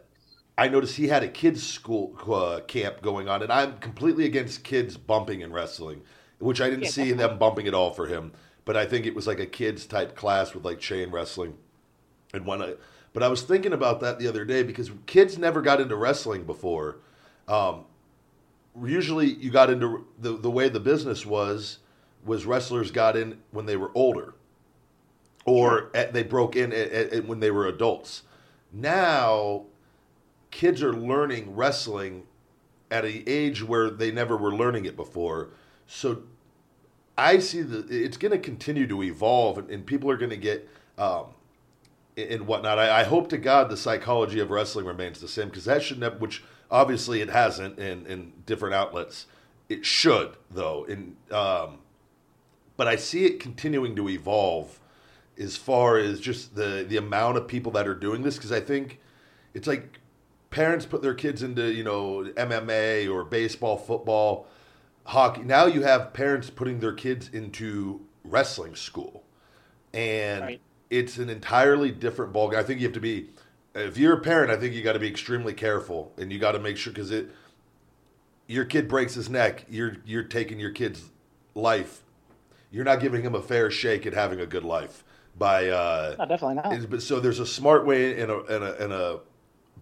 I 0.58 0.68
noticed 0.68 0.96
he 0.96 1.08
had 1.08 1.22
a 1.22 1.28
kids 1.28 1.62
school 1.66 2.16
uh, 2.32 2.60
camp 2.66 3.02
going 3.02 3.28
on, 3.28 3.42
and 3.42 3.52
I'm 3.52 3.78
completely 3.78 4.26
against 4.26 4.64
kids 4.64 4.96
bumping 4.96 5.42
in 5.42 5.52
wrestling, 5.52 6.02
which 6.38 6.60
I 6.60 6.70
didn't 6.70 6.86
Yeah, 6.86 6.88
see 6.88 7.12
them 7.12 7.38
bumping 7.38 7.68
at 7.68 7.74
all 7.74 7.92
for 7.92 8.06
him. 8.06 8.32
But 8.64 8.76
I 8.76 8.86
think 8.86 9.06
it 9.06 9.14
was 9.14 9.26
like 9.26 9.40
a 9.40 9.46
kids 9.46 9.86
type 9.86 10.16
class 10.16 10.54
with 10.54 10.64
like 10.64 10.80
chain 10.80 11.10
wrestling, 11.10 11.56
and 12.32 12.46
when 12.46 12.62
I. 12.62 12.74
But 13.12 13.22
I 13.22 13.28
was 13.28 13.42
thinking 13.42 13.72
about 13.72 14.00
that 14.00 14.18
the 14.18 14.28
other 14.28 14.44
day 14.44 14.62
because 14.62 14.90
kids 15.06 15.38
never 15.38 15.62
got 15.62 15.80
into 15.80 15.96
wrestling 15.96 16.44
before. 16.44 16.98
Um, 17.48 17.84
usually 18.84 19.32
you 19.34 19.50
got 19.50 19.70
into 19.70 20.06
the 20.18 20.36
the 20.36 20.50
way 20.50 20.68
the 20.68 20.80
business 20.80 21.24
was 21.24 21.78
was 22.24 22.44
wrestlers 22.44 22.90
got 22.90 23.16
in 23.16 23.38
when 23.52 23.66
they 23.66 23.76
were 23.76 23.90
older. 23.94 24.34
Or 25.44 25.90
at, 25.94 26.12
they 26.12 26.24
broke 26.24 26.56
in 26.56 26.72
at, 26.72 26.90
at, 26.90 27.24
when 27.24 27.38
they 27.38 27.52
were 27.52 27.68
adults. 27.68 28.22
Now 28.72 29.66
kids 30.50 30.82
are 30.82 30.92
learning 30.92 31.54
wrestling 31.54 32.24
at 32.90 33.04
an 33.04 33.22
age 33.26 33.62
where 33.62 33.90
they 33.90 34.10
never 34.10 34.36
were 34.36 34.52
learning 34.52 34.86
it 34.86 34.96
before. 34.96 35.50
So 35.86 36.22
i 37.18 37.38
see 37.38 37.62
that 37.62 37.90
it's 37.90 38.16
going 38.18 38.32
to 38.32 38.38
continue 38.38 38.86
to 38.86 39.02
evolve 39.02 39.56
and, 39.56 39.70
and 39.70 39.86
people 39.86 40.10
are 40.10 40.18
going 40.18 40.30
to 40.30 40.36
get 40.36 40.68
um, 40.98 41.26
and 42.16 42.46
whatnot. 42.46 42.78
I, 42.78 43.00
I 43.00 43.04
hope 43.04 43.28
to 43.30 43.38
God 43.38 43.70
the 43.70 43.76
psychology 43.76 44.40
of 44.40 44.50
wrestling 44.50 44.86
remains 44.86 45.20
the 45.20 45.28
same 45.28 45.48
because 45.48 45.66
that 45.66 45.82
should 45.82 45.98
never, 45.98 46.16
which 46.16 46.42
obviously 46.70 47.20
it 47.20 47.30
hasn't 47.30 47.78
in, 47.78 48.06
in 48.06 48.32
different 48.44 48.74
outlets. 48.74 49.26
It 49.68 49.84
should 49.84 50.36
though, 50.50 50.84
in 50.84 51.16
um, 51.30 51.78
but 52.76 52.86
I 52.86 52.96
see 52.96 53.24
it 53.24 53.40
continuing 53.40 53.96
to 53.96 54.08
evolve 54.08 54.78
as 55.38 55.56
far 55.56 55.98
as 55.98 56.20
just 56.20 56.54
the 56.54 56.84
the 56.88 56.96
amount 56.96 57.36
of 57.36 57.48
people 57.48 57.72
that 57.72 57.86
are 57.88 57.94
doing 57.94 58.22
this 58.22 58.36
because 58.36 58.52
I 58.52 58.60
think 58.60 59.00
it's 59.54 59.66
like 59.66 60.00
parents 60.50 60.86
put 60.86 61.02
their 61.02 61.14
kids 61.14 61.42
into 61.42 61.72
you 61.72 61.84
know 61.84 62.30
MMA 62.36 63.12
or 63.12 63.24
baseball, 63.24 63.76
football, 63.76 64.46
hockey. 65.04 65.42
Now 65.42 65.66
you 65.66 65.82
have 65.82 66.12
parents 66.12 66.50
putting 66.50 66.80
their 66.80 66.92
kids 66.92 67.28
into 67.32 68.00
wrestling 68.24 68.74
school, 68.76 69.24
and 69.92 70.42
Right. 70.42 70.60
it's 70.90 71.18
an 71.18 71.28
entirely 71.28 71.90
different 71.90 72.32
ballgame. 72.32 72.56
I 72.56 72.62
think 72.62 72.80
you 72.80 72.86
have 72.86 72.94
to 72.94 73.00
be, 73.00 73.30
if 73.76 73.96
you're 73.98 74.14
a 74.14 74.20
parent, 74.20 74.50
I 74.50 74.56
think 74.56 74.74
you 74.74 74.82
got 74.82 74.94
to 74.94 74.98
be 74.98 75.08
extremely 75.08 75.52
careful, 75.54 76.12
and 76.16 76.32
you 76.32 76.38
got 76.38 76.52
to 76.52 76.58
make 76.58 76.76
sure 76.76 76.92
because 76.92 77.10
it, 77.10 77.28
your 78.46 78.64
kid 78.64 78.88
breaks 78.88 79.14
his 79.14 79.28
neck, 79.28 79.66
you're 79.68 79.96
you're 80.04 80.22
taking 80.22 80.58
your 80.58 80.70
kid's 80.70 81.04
life. 81.54 82.02
You're 82.70 82.84
not 82.84 83.00
giving 83.00 83.22
him 83.22 83.34
a 83.34 83.42
fair 83.42 83.70
shake 83.70 84.06
at 84.06 84.12
having 84.12 84.40
a 84.40 84.46
good 84.46 84.64
life 84.64 85.04
by. 85.38 85.68
Uh, 85.68 86.16
No, 86.18 86.26
definitely 86.26 86.56
not. 86.56 86.90
but 86.90 87.02
so 87.02 87.20
there's 87.20 87.40
a 87.40 87.46
smart 87.46 87.86
way 87.86 88.20
and 88.20 88.30
a, 88.30 88.40
and 88.44 88.64
a 88.64 88.84
and 88.84 88.92
a 88.92 89.20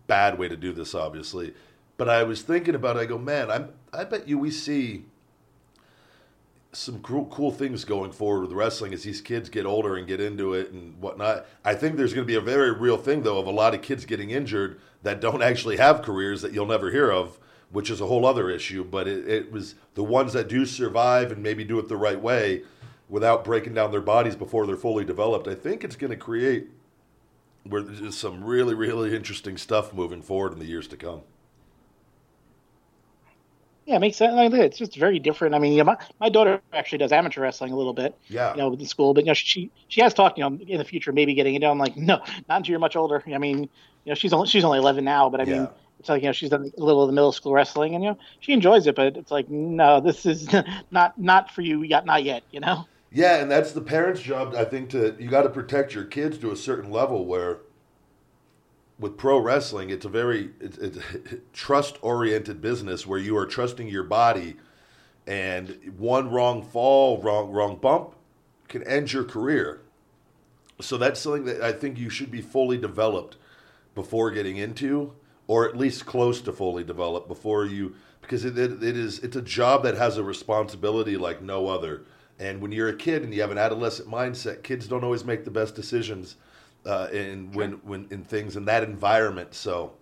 bad 0.07 0.39
way 0.39 0.49
to 0.49 0.57
do 0.57 0.73
this, 0.73 0.95
obviously. 0.95 1.55
But 1.97 2.09
I 2.09 2.23
was 2.25 2.43
thinking 2.43 2.75
about. 2.75 2.97
it, 2.97 3.01
I 3.01 3.07
go, 3.07 3.19
man, 3.19 3.51
I'm. 3.51 3.71
I 3.93 4.05
bet 4.05 4.29
you 4.29 4.39
we 4.39 4.51
see 4.51 5.05
some 6.75 7.01
cool, 7.01 7.27
cool 7.27 7.51
things 7.51 7.85
going 7.85 8.13
forward 8.13 8.43
with 8.43 8.53
wrestling 8.53 8.93
as 8.93 9.03
these 9.03 9.21
kids 9.21 9.49
get 9.49 9.67
older 9.67 9.97
and 9.97 10.07
get 10.07 10.21
into 10.21 10.55
it 10.55 10.73
and 10.73 11.01
whatnot. 11.01 11.47
I 11.65 11.75
think 11.75 11.97
there's 11.97 12.13
going 12.13 12.27
to 12.27 12.31
be 12.31 12.37
a 12.37 12.41
very 12.41 12.73
real 12.73 12.97
thing 12.97 13.23
though 13.23 13.39
of 13.39 13.47
a 13.47 13.53
lot 13.53 13.75
of 13.75 13.83
kids 13.83 14.05
getting 14.05 14.31
injured 14.31 14.81
that 15.03 15.21
don't 15.21 15.43
actually 15.43 15.77
have 15.77 16.03
careers 16.03 16.43
that 16.43 16.53
you'll 16.53 16.67
never 16.67 16.91
hear 16.91 17.11
of, 17.11 17.39
which 17.71 17.91
is 17.91 18.01
a 18.01 18.07
whole 18.07 18.27
other 18.27 18.51
issue. 18.51 18.85
But 18.85 19.07
it, 19.07 19.29
it 19.29 19.53
was 19.53 19.75
the 19.95 20.05
ones 20.05 20.33
that 20.33 20.49
do 20.49 20.67
survive 20.67 21.33
and 21.33 21.43
maybe 21.43 21.65
do 21.65 21.79
it 21.79 21.89
the 21.89 21.97
right 21.97 22.21
way 22.21 22.63
without 23.09 23.45
breaking 23.45 23.75
down 23.75 23.91
their 23.91 24.01
bodies 24.01 24.37
before 24.37 24.67
they're 24.67 24.77
fully 24.77 25.05
developed. 25.05 25.47
I 25.47 25.55
think 25.55 25.85
it's 25.85 25.97
going 25.97 26.11
to 26.11 26.17
create 26.17 26.69
where 27.65 27.83
there's 27.83 28.17
some 28.17 28.45
really, 28.45 28.75
really 28.75 29.15
interesting 29.15 29.57
stuff 29.57 29.95
moving 29.95 30.23
forward 30.23 30.53
in 30.53 30.59
the 30.59 30.67
years 30.67 30.89
to 30.89 30.97
come. 30.97 31.23
Yeah, 33.86 33.97
it 33.97 34.01
makes 34.01 34.16
sense. 34.16 34.35
Like, 34.35 34.52
it's 34.55 34.78
just 34.78 34.97
very 34.97 35.19
different. 35.19 35.55
I 35.55 35.59
mean, 35.59 35.73
you 35.73 35.78
know, 35.78 35.85
my, 35.85 35.97
my 36.19 36.28
daughter 36.31 36.61
actually 36.73 36.98
does 36.98 37.12
amateur 37.12 37.43
wrestling 37.43 37.73
a 37.73 37.77
little 37.77 37.93
bit, 37.93 38.16
Yeah. 38.28 38.52
you 38.55 38.59
know, 38.59 38.70
with 38.70 38.78
the 38.78 38.86
school. 38.86 39.12
But 39.12 39.24
you 39.24 39.28
know, 39.28 39.35
she 39.35 39.70
she 39.89 40.01
has 40.01 40.15
talked, 40.15 40.39
you 40.39 40.48
know, 40.48 40.59
in 40.66 40.78
the 40.78 40.85
future 40.85 41.12
maybe 41.12 41.35
getting 41.35 41.55
into. 41.55 41.69
I'm 41.69 41.78
like, 41.78 41.97
no, 41.97 42.16
not 42.48 42.56
until 42.59 42.70
you're 42.73 42.78
much 42.81 42.97
older. 42.97 43.23
I 43.27 43.39
mean, 43.39 43.59
you 43.59 43.69
know, 44.06 44.15
she's 44.15 44.32
only 44.32 44.48
she's 44.48 44.65
only 44.65 44.78
11 44.78 45.05
now, 45.05 45.28
but 45.28 45.40
I 45.40 45.44
mean, 45.44 45.69
it's 45.98 46.09
like 46.09 46.23
you 46.23 46.28
know, 46.28 46.32
she's 46.32 46.51
done 46.51 46.70
a 46.77 46.82
little 46.82 47.02
of 47.02 47.09
the 47.09 47.12
middle 47.15 47.32
school 47.32 47.52
wrestling, 47.52 47.94
and 47.94 48.02
you 48.02 48.11
know, 48.11 48.19
she 48.40 48.52
enjoys 48.52 48.86
it. 48.86 48.94
But 48.97 49.16
it's 49.16 49.31
like, 49.31 49.51
no, 49.51 50.01
this 50.01 50.24
is 50.24 50.48
not 50.90 51.19
not 51.19 51.51
for 51.51 51.61
you 51.61 51.82
yet, 51.82 52.06
not 52.06 52.24
yet. 52.24 52.43
You 52.51 52.61
know. 52.61 52.86
Yeah, 53.12 53.36
and 53.36 53.51
that's 53.51 53.73
the 53.73 53.81
parents' 53.82 54.20
job. 54.23 54.55
I 54.56 54.65
think 54.65 54.90
to 54.90 55.15
you 55.20 55.28
got 55.28 55.43
to 55.43 55.51
protect 55.51 55.94
your 55.94 56.05
kids 56.05 56.39
to 56.39 56.51
a 56.51 56.56
certain 56.56 56.90
level. 56.90 57.27
Where 57.27 57.59
with 59.05 59.18
pro 59.18 59.39
wrestling, 59.39 59.90
it's 59.90 60.06
a 60.06 60.09
very 60.09 60.48
trust 61.52 61.98
oriented 62.01 62.62
business 62.62 63.06
where 63.06 63.18
you 63.18 63.36
are 63.36 63.44
trusting 63.44 63.86
your 63.86 64.02
body, 64.02 64.56
and 65.26 65.93
one 65.98 66.31
wrong 66.31 66.62
fall, 66.62 67.20
wrong 67.20 67.51
wrong 67.51 67.76
bump, 67.76 68.14
can 68.66 68.82
end 68.85 69.12
your 69.12 69.24
career. 69.24 69.82
So 70.81 70.97
that's 70.97 71.20
something 71.20 71.44
that 71.44 71.60
I 71.60 71.70
think 71.70 71.98
you 71.98 72.09
should 72.09 72.31
be 72.31 72.40
fully 72.40 72.78
developed 72.78 73.36
before 73.94 74.31
getting 74.31 74.56
into, 74.56 75.12
or 75.48 75.68
at 75.68 75.76
least 75.76 76.06
close 76.06 76.40
to 76.40 76.52
fully 76.52 76.82
developed 76.82 77.28
before 77.28 77.66
you, 77.66 77.94
because 78.22 78.47
it, 78.47 78.56
it, 78.56 78.82
it 78.82 78.97
is 78.97 79.18
it's 79.18 79.36
a 79.36 79.43
job 79.43 79.82
that 79.82 79.98
has 79.98 80.16
a 80.16 80.24
responsibility 80.24 81.18
like 81.18 81.43
no 81.43 81.68
other. 81.68 82.05
And 82.39 82.62
when 82.62 82.72
you're 82.72 82.89
a 82.89 82.97
kid 82.97 83.22
and 83.22 83.35
you 83.35 83.43
have 83.43 83.51
an 83.51 83.59
adolescent 83.59 84.09
mindset, 84.09 84.62
kids 84.62 84.89
don't 84.89 85.05
always 85.05 85.26
make 85.26 85.44
the 85.44 85.51
best 85.51 85.74
decisions 85.74 86.36
uh, 86.86 87.09
in 87.12 87.52
when 87.52 87.73
when 87.85 88.06
in 88.11 88.24
things 88.24 88.56
in 88.56 88.65
that 88.66 88.82
environment. 88.82 89.55
So, 89.55 89.93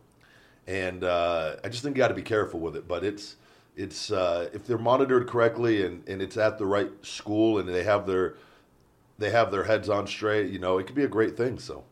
and 0.66 1.04
uh, 1.04 1.56
I 1.64 1.68
just 1.68 1.82
think 1.82 1.96
you 1.96 2.02
got 2.02 2.08
to 2.08 2.14
be 2.14 2.22
careful 2.22 2.60
with 2.60 2.76
it. 2.76 2.86
But 2.88 3.04
it's 3.04 3.36
it's 3.76 4.10
uh, 4.10 4.50
if 4.52 4.66
they're 4.66 4.78
monitored 4.78 5.28
correctly 5.28 5.84
and, 5.84 6.06
and 6.08 6.20
it's 6.20 6.36
at 6.36 6.58
the 6.58 6.66
right 6.66 6.90
school 7.02 7.58
and 7.58 7.68
they 7.68 7.84
have 7.84 8.06
their 8.06 8.34
they 9.18 9.30
have 9.30 9.50
their 9.50 9.64
heads 9.64 9.88
on 9.88 10.06
straight, 10.06 10.50
you 10.50 10.58
know, 10.58 10.78
it 10.78 10.86
could 10.86 10.96
be 10.96 11.04
a 11.04 11.08
great 11.08 11.36
thing. 11.36 11.58
So. 11.58 11.84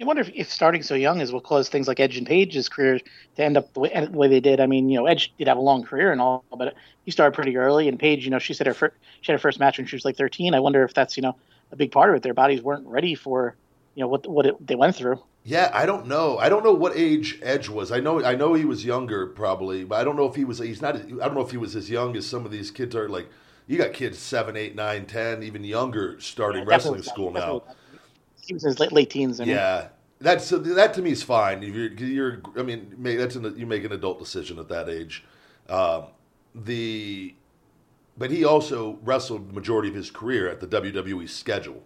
I 0.00 0.04
wonder 0.04 0.22
if, 0.22 0.30
if 0.34 0.50
starting 0.50 0.82
so 0.82 0.96
young 0.96 1.20
is 1.20 1.32
what 1.32 1.44
caused 1.44 1.70
things 1.70 1.86
like 1.86 2.00
Edge 2.00 2.16
and 2.16 2.26
Paige's 2.26 2.68
career 2.68 2.98
to 3.36 3.44
end 3.44 3.56
up 3.56 3.72
the 3.74 3.80
way, 3.80 3.90
the 3.90 4.10
way 4.10 4.26
they 4.26 4.40
did. 4.40 4.58
I 4.58 4.66
mean, 4.66 4.88
you 4.90 4.98
know, 4.98 5.06
Edge 5.06 5.32
did 5.38 5.46
have 5.46 5.56
a 5.56 5.60
long 5.60 5.84
career 5.84 6.10
and 6.10 6.20
all, 6.20 6.44
but 6.50 6.74
he 7.04 7.12
started 7.12 7.32
pretty 7.32 7.56
early. 7.56 7.88
And 7.88 7.98
Paige, 7.98 8.24
you 8.24 8.30
know, 8.30 8.40
she 8.40 8.54
said 8.54 8.66
her 8.66 8.74
fir- 8.74 8.92
she 9.20 9.30
had 9.30 9.38
her 9.38 9.42
first 9.42 9.60
match 9.60 9.78
when 9.78 9.86
she 9.86 9.94
was 9.94 10.04
like 10.04 10.16
13. 10.16 10.52
I 10.52 10.60
wonder 10.60 10.82
if 10.82 10.94
that's 10.94 11.16
you 11.16 11.22
know 11.22 11.36
a 11.72 11.76
big 11.76 11.92
part 11.92 12.10
of 12.10 12.16
it. 12.16 12.22
Their 12.22 12.34
bodies 12.34 12.62
weren't 12.62 12.86
ready 12.86 13.14
for 13.14 13.56
you 13.94 14.02
know 14.02 14.08
what 14.08 14.26
what 14.26 14.46
it, 14.46 14.66
they 14.66 14.74
went 14.74 14.96
through. 14.96 15.20
Yeah, 15.44 15.70
I 15.74 15.84
don't 15.84 16.06
know. 16.06 16.38
I 16.38 16.48
don't 16.48 16.64
know 16.64 16.72
what 16.72 16.96
age 16.96 17.38
Edge 17.42 17.68
was. 17.68 17.92
I 17.92 18.00
know 18.00 18.24
I 18.24 18.34
know 18.34 18.54
he 18.54 18.64
was 18.64 18.84
younger 18.84 19.26
probably, 19.26 19.84
but 19.84 20.00
I 20.00 20.04
don't 20.04 20.16
know 20.16 20.26
if 20.26 20.34
he 20.34 20.44
was 20.44 20.58
he's 20.58 20.82
not 20.82 20.96
I 20.96 21.00
don't 21.00 21.34
know 21.34 21.42
if 21.42 21.50
he 21.50 21.56
was 21.58 21.76
as 21.76 21.90
young 21.90 22.16
as 22.16 22.26
some 22.26 22.44
of 22.46 22.50
these 22.50 22.70
kids 22.70 22.94
are 22.96 23.08
like 23.08 23.28
you 23.66 23.78
got 23.78 23.92
kids 23.92 24.18
seven, 24.18 24.56
eight, 24.56 24.74
nine, 24.74 25.06
ten, 25.06 25.42
even 25.42 25.64
younger 25.64 26.20
starting 26.20 26.62
Yeah, 26.62 26.68
wrestling 26.68 27.00
definitely- 27.00 27.12
school 27.12 27.30
now. 27.32 27.62
He 28.46 28.52
was 28.52 28.62
in 28.64 28.68
his 28.68 28.78
late, 28.78 28.92
late 28.92 29.08
teens. 29.08 29.40
I 29.40 29.44
mean, 29.44 29.54
Yeah. 29.54 29.88
That's 30.20 30.48
that 30.50 30.94
to 30.94 31.02
me 31.02 31.10
is 31.10 31.22
fine. 31.22 31.62
If 31.62 31.74
you're, 31.74 31.92
you're 31.92 32.42
I 32.56 32.62
mean, 32.62 32.94
that's 32.98 33.36
an, 33.36 33.58
you 33.58 33.66
make 33.66 33.84
an 33.84 33.92
adult 33.92 34.18
decision 34.18 34.58
at 34.58 34.68
that 34.68 34.88
age. 34.88 35.24
Um, 35.68 36.04
the 36.54 37.34
but 38.16 38.30
he 38.30 38.44
also 38.44 38.98
wrestled 39.02 39.48
the 39.50 39.52
majority 39.54 39.88
of 39.88 39.94
his 39.94 40.10
career 40.10 40.48
at 40.48 40.60
the 40.60 40.66
WWE 40.66 41.28
schedule. 41.28 41.82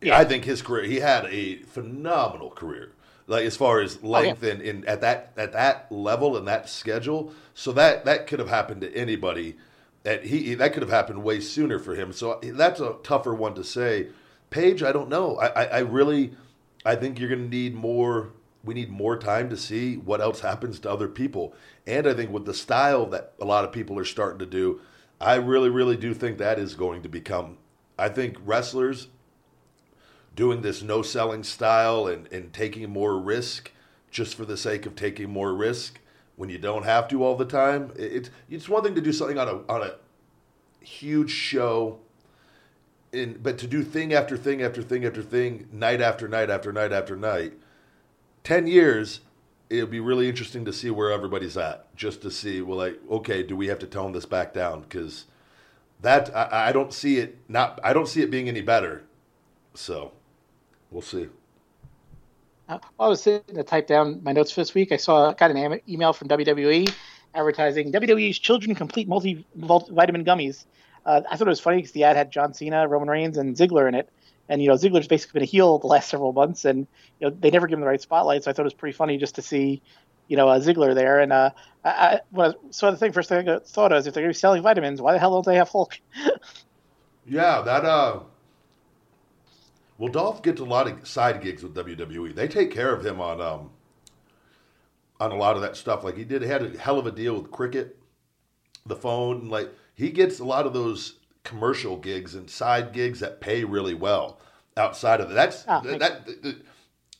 Yeah. 0.00 0.18
I 0.18 0.24
think 0.24 0.44
his 0.44 0.62
career 0.62 0.84
he 0.84 0.96
had 1.00 1.26
a 1.26 1.56
phenomenal 1.62 2.50
career. 2.50 2.92
like 3.28 3.44
as 3.44 3.56
far 3.56 3.80
as 3.80 4.02
length 4.02 4.42
Oh, 4.42 4.46
yeah. 4.46 4.52
and, 4.54 4.62
and 4.62 4.84
at 4.86 5.00
that 5.02 5.32
at 5.36 5.52
that 5.52 5.90
level 5.92 6.36
and 6.36 6.46
that 6.48 6.68
schedule. 6.68 7.32
So 7.54 7.72
that 7.72 8.04
that 8.04 8.26
could 8.26 8.38
have 8.40 8.48
happened 8.48 8.80
to 8.80 8.94
anybody. 8.96 9.56
That 10.02 10.24
he 10.24 10.54
that 10.54 10.72
could 10.72 10.82
have 10.82 10.90
happened 10.90 11.22
way 11.22 11.38
sooner 11.40 11.78
for 11.78 11.94
him. 11.94 12.12
So 12.12 12.40
that's 12.42 12.80
a 12.80 12.96
tougher 13.04 13.32
one 13.34 13.54
to 13.54 13.62
say. 13.64 14.08
Paige, 14.50 14.82
I 14.82 14.92
don't 14.92 15.08
know. 15.08 15.36
I, 15.36 15.46
I, 15.46 15.64
I 15.64 15.78
really, 15.78 16.32
I 16.84 16.94
think 16.96 17.18
you're 17.18 17.28
going 17.28 17.44
to 17.48 17.56
need 17.56 17.74
more. 17.74 18.30
We 18.64 18.74
need 18.74 18.90
more 18.90 19.16
time 19.16 19.48
to 19.50 19.56
see 19.56 19.96
what 19.96 20.20
else 20.20 20.40
happens 20.40 20.78
to 20.80 20.90
other 20.90 21.08
people. 21.08 21.54
And 21.86 22.06
I 22.06 22.14
think 22.14 22.30
with 22.30 22.44
the 22.44 22.54
style 22.54 23.06
that 23.06 23.32
a 23.40 23.44
lot 23.44 23.64
of 23.64 23.72
people 23.72 23.98
are 23.98 24.04
starting 24.04 24.38
to 24.40 24.46
do, 24.46 24.80
I 25.22 25.36
really, 25.36 25.70
really 25.70 25.96
do 25.96 26.12
think 26.14 26.38
that 26.38 26.58
is 26.58 26.74
going 26.74 27.02
to 27.02 27.08
become. 27.08 27.58
I 27.98 28.08
think 28.08 28.36
wrestlers 28.44 29.08
doing 30.34 30.62
this 30.62 30.82
no 30.82 31.02
selling 31.02 31.44
style 31.44 32.06
and, 32.06 32.30
and 32.32 32.52
taking 32.52 32.90
more 32.90 33.18
risk 33.18 33.70
just 34.10 34.34
for 34.34 34.44
the 34.44 34.56
sake 34.56 34.84
of 34.84 34.96
taking 34.96 35.30
more 35.30 35.54
risk 35.54 36.00
when 36.36 36.48
you 36.48 36.58
don't 36.58 36.84
have 36.84 37.06
to 37.08 37.22
all 37.22 37.36
the 37.36 37.44
time. 37.44 37.92
It, 37.96 38.12
it's 38.12 38.30
it's 38.50 38.68
one 38.68 38.82
thing 38.82 38.94
to 38.94 39.00
do 39.00 39.12
something 39.12 39.38
on 39.38 39.48
a 39.48 39.72
on 39.72 39.82
a 39.82 39.94
huge 40.84 41.30
show 41.30 42.00
in 43.12 43.38
but 43.42 43.58
to 43.58 43.66
do 43.66 43.82
thing 43.82 44.12
after 44.12 44.36
thing 44.36 44.62
after 44.62 44.82
thing 44.82 45.04
after 45.04 45.22
thing 45.22 45.68
night 45.70 46.00
after 46.00 46.26
night 46.26 46.50
after 46.50 46.72
night 46.72 46.92
after 46.92 47.14
night 47.14 47.52
10 48.42 48.66
years 48.66 49.20
it'll 49.72 49.88
be 49.88 50.00
really 50.00 50.28
interesting 50.28 50.64
to 50.66 50.72
see 50.72 50.90
where 50.90 51.10
everybody's 51.10 51.56
at 51.56 51.94
just 51.96 52.22
to 52.22 52.30
see 52.30 52.60
well 52.60 52.78
like 52.78 53.00
okay 53.10 53.42
do 53.42 53.56
we 53.56 53.68
have 53.68 53.78
to 53.78 53.86
tone 53.86 54.12
this 54.12 54.26
back 54.26 54.52
down 54.52 54.82
because 54.82 55.26
that 56.00 56.34
I, 56.36 56.68
I 56.68 56.72
don't 56.72 56.92
see 56.92 57.18
it 57.18 57.38
not 57.48 57.80
i 57.82 57.92
don't 57.92 58.08
see 58.08 58.22
it 58.22 58.30
being 58.30 58.48
any 58.48 58.60
better 58.60 59.04
so 59.74 60.12
we'll 60.90 61.02
see 61.02 61.28
Uh, 62.68 62.78
I 63.00 63.08
was 63.08 63.22
sitting 63.22 63.56
to 63.56 63.62
type 63.64 63.86
down 63.86 64.22
my 64.22 64.32
notes 64.32 64.52
for 64.52 64.60
this 64.60 64.74
week, 64.74 64.92
I 64.92 64.96
saw 64.96 65.32
got 65.32 65.50
an 65.50 65.80
email 65.88 66.12
from 66.12 66.28
WWE 66.28 66.92
advertising 67.34 67.92
WWE's 67.92 68.38
Children 68.38 68.74
Complete 68.74 69.08
Multi 69.08 69.44
Vitamin 69.56 70.24
Gummies. 70.24 70.64
Uh, 71.04 71.22
I 71.30 71.36
thought 71.36 71.48
it 71.48 71.50
was 71.50 71.60
funny 71.60 71.78
because 71.78 71.92
the 71.92 72.04
ad 72.04 72.16
had 72.16 72.30
John 72.30 72.54
Cena, 72.54 72.86
Roman 72.86 73.08
Reigns, 73.08 73.36
and 73.36 73.56
Ziggler 73.56 73.88
in 73.88 73.94
it. 73.94 74.08
And 74.48 74.60
you 74.60 74.68
know 74.68 74.74
Ziggler's 74.74 75.08
basically 75.08 75.40
been 75.40 75.48
a 75.48 75.50
heel 75.50 75.78
the 75.78 75.86
last 75.86 76.08
several 76.10 76.32
months, 76.32 76.64
and 76.64 76.86
you 77.20 77.28
know 77.28 77.36
they 77.38 77.50
never 77.50 77.66
give 77.66 77.78
him 77.78 77.80
the 77.80 77.86
right 77.86 78.00
spotlight. 78.00 78.44
So 78.44 78.50
I 78.50 78.54
thought 78.54 78.62
it 78.62 78.64
was 78.64 78.74
pretty 78.74 78.96
funny 78.96 79.16
just 79.16 79.36
to 79.36 79.42
see, 79.42 79.80
you 80.28 80.36
know, 80.36 80.48
uh, 80.48 80.60
Ziggler 80.60 80.94
there. 80.94 81.20
And 81.20 81.32
uh, 81.32 81.50
I, 81.84 81.90
I 81.90 82.20
when 82.30 82.50
I 82.50 82.54
saw 82.70 82.90
the 82.90 82.96
thing 82.96 83.12
first 83.12 83.28
thing 83.28 83.48
I 83.48 83.58
thought 83.60 83.92
was 83.92 84.06
if 84.06 84.14
they're 84.14 84.22
going 84.22 84.32
to 84.32 84.36
be 84.36 84.40
selling 84.40 84.62
vitamins, 84.62 85.00
why 85.00 85.12
the 85.12 85.18
hell 85.18 85.30
don't 85.30 85.46
they 85.46 85.56
have 85.56 85.68
Hulk? 85.68 85.98
Yeah, 87.26 87.62
that 87.62 87.84
uh 87.84 88.20
well 89.98 90.10
Dolph 90.10 90.42
gets 90.42 90.60
a 90.60 90.64
lot 90.64 90.88
of 90.88 91.06
side 91.06 91.40
gigs 91.42 91.62
with 91.62 91.74
WWE. 91.74 92.34
They 92.34 92.48
take 92.48 92.70
care 92.70 92.92
of 92.92 93.04
him 93.04 93.20
on 93.20 93.40
um 93.40 93.70
on 95.20 95.30
a 95.30 95.36
lot 95.36 95.56
of 95.56 95.62
that 95.62 95.76
stuff. 95.76 96.02
Like 96.02 96.16
he 96.16 96.24
did 96.24 96.42
he 96.42 96.48
had 96.48 96.62
a 96.62 96.78
hell 96.78 96.98
of 96.98 97.06
a 97.06 97.12
deal 97.12 97.34
with 97.40 97.50
Cricket, 97.50 97.96
the 98.84 98.96
phone, 98.96 99.48
like 99.48 99.70
he 99.94 100.10
gets 100.10 100.40
a 100.40 100.44
lot 100.44 100.66
of 100.66 100.72
those 100.72 101.18
commercial 101.44 101.96
gigs 101.96 102.34
and 102.34 102.48
side 102.48 102.92
gigs 102.92 103.20
that 103.20 103.40
pay 103.40 103.64
really 103.64 103.94
well 103.94 104.40
outside 104.76 105.20
of 105.20 105.28
that. 105.28 105.34
That's 105.34 105.64
Ah, 105.68 105.80
that, 105.80 106.00
that, 106.00 106.56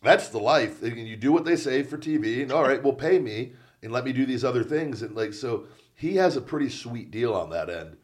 that's 0.03 0.29
the 0.29 0.39
life. 0.39 0.83
And 0.83 1.07
You 1.07 1.17
do 1.17 1.33
what 1.33 1.45
they 1.45 1.57
say 1.57 1.83
for 1.83 1.99
TV 1.99 2.43
and 2.43 2.53
all 2.53 2.63
right, 2.63 2.83
well 2.83 2.93
pay 2.93 3.19
me 3.19 3.53
and 3.83 3.93
let 3.93 4.05
me 4.05 4.13
do 4.13 4.27
these 4.27 4.45
other 4.45 4.63
things 4.65 5.03
and 5.03 5.15
like 5.15 5.33
so 5.35 5.67
he 5.95 6.17
has 6.17 6.37
a 6.37 6.41
pretty 6.41 6.69
sweet 6.69 7.11
deal 7.11 7.35
on 7.35 7.51
that 7.51 7.69
end 7.71 7.97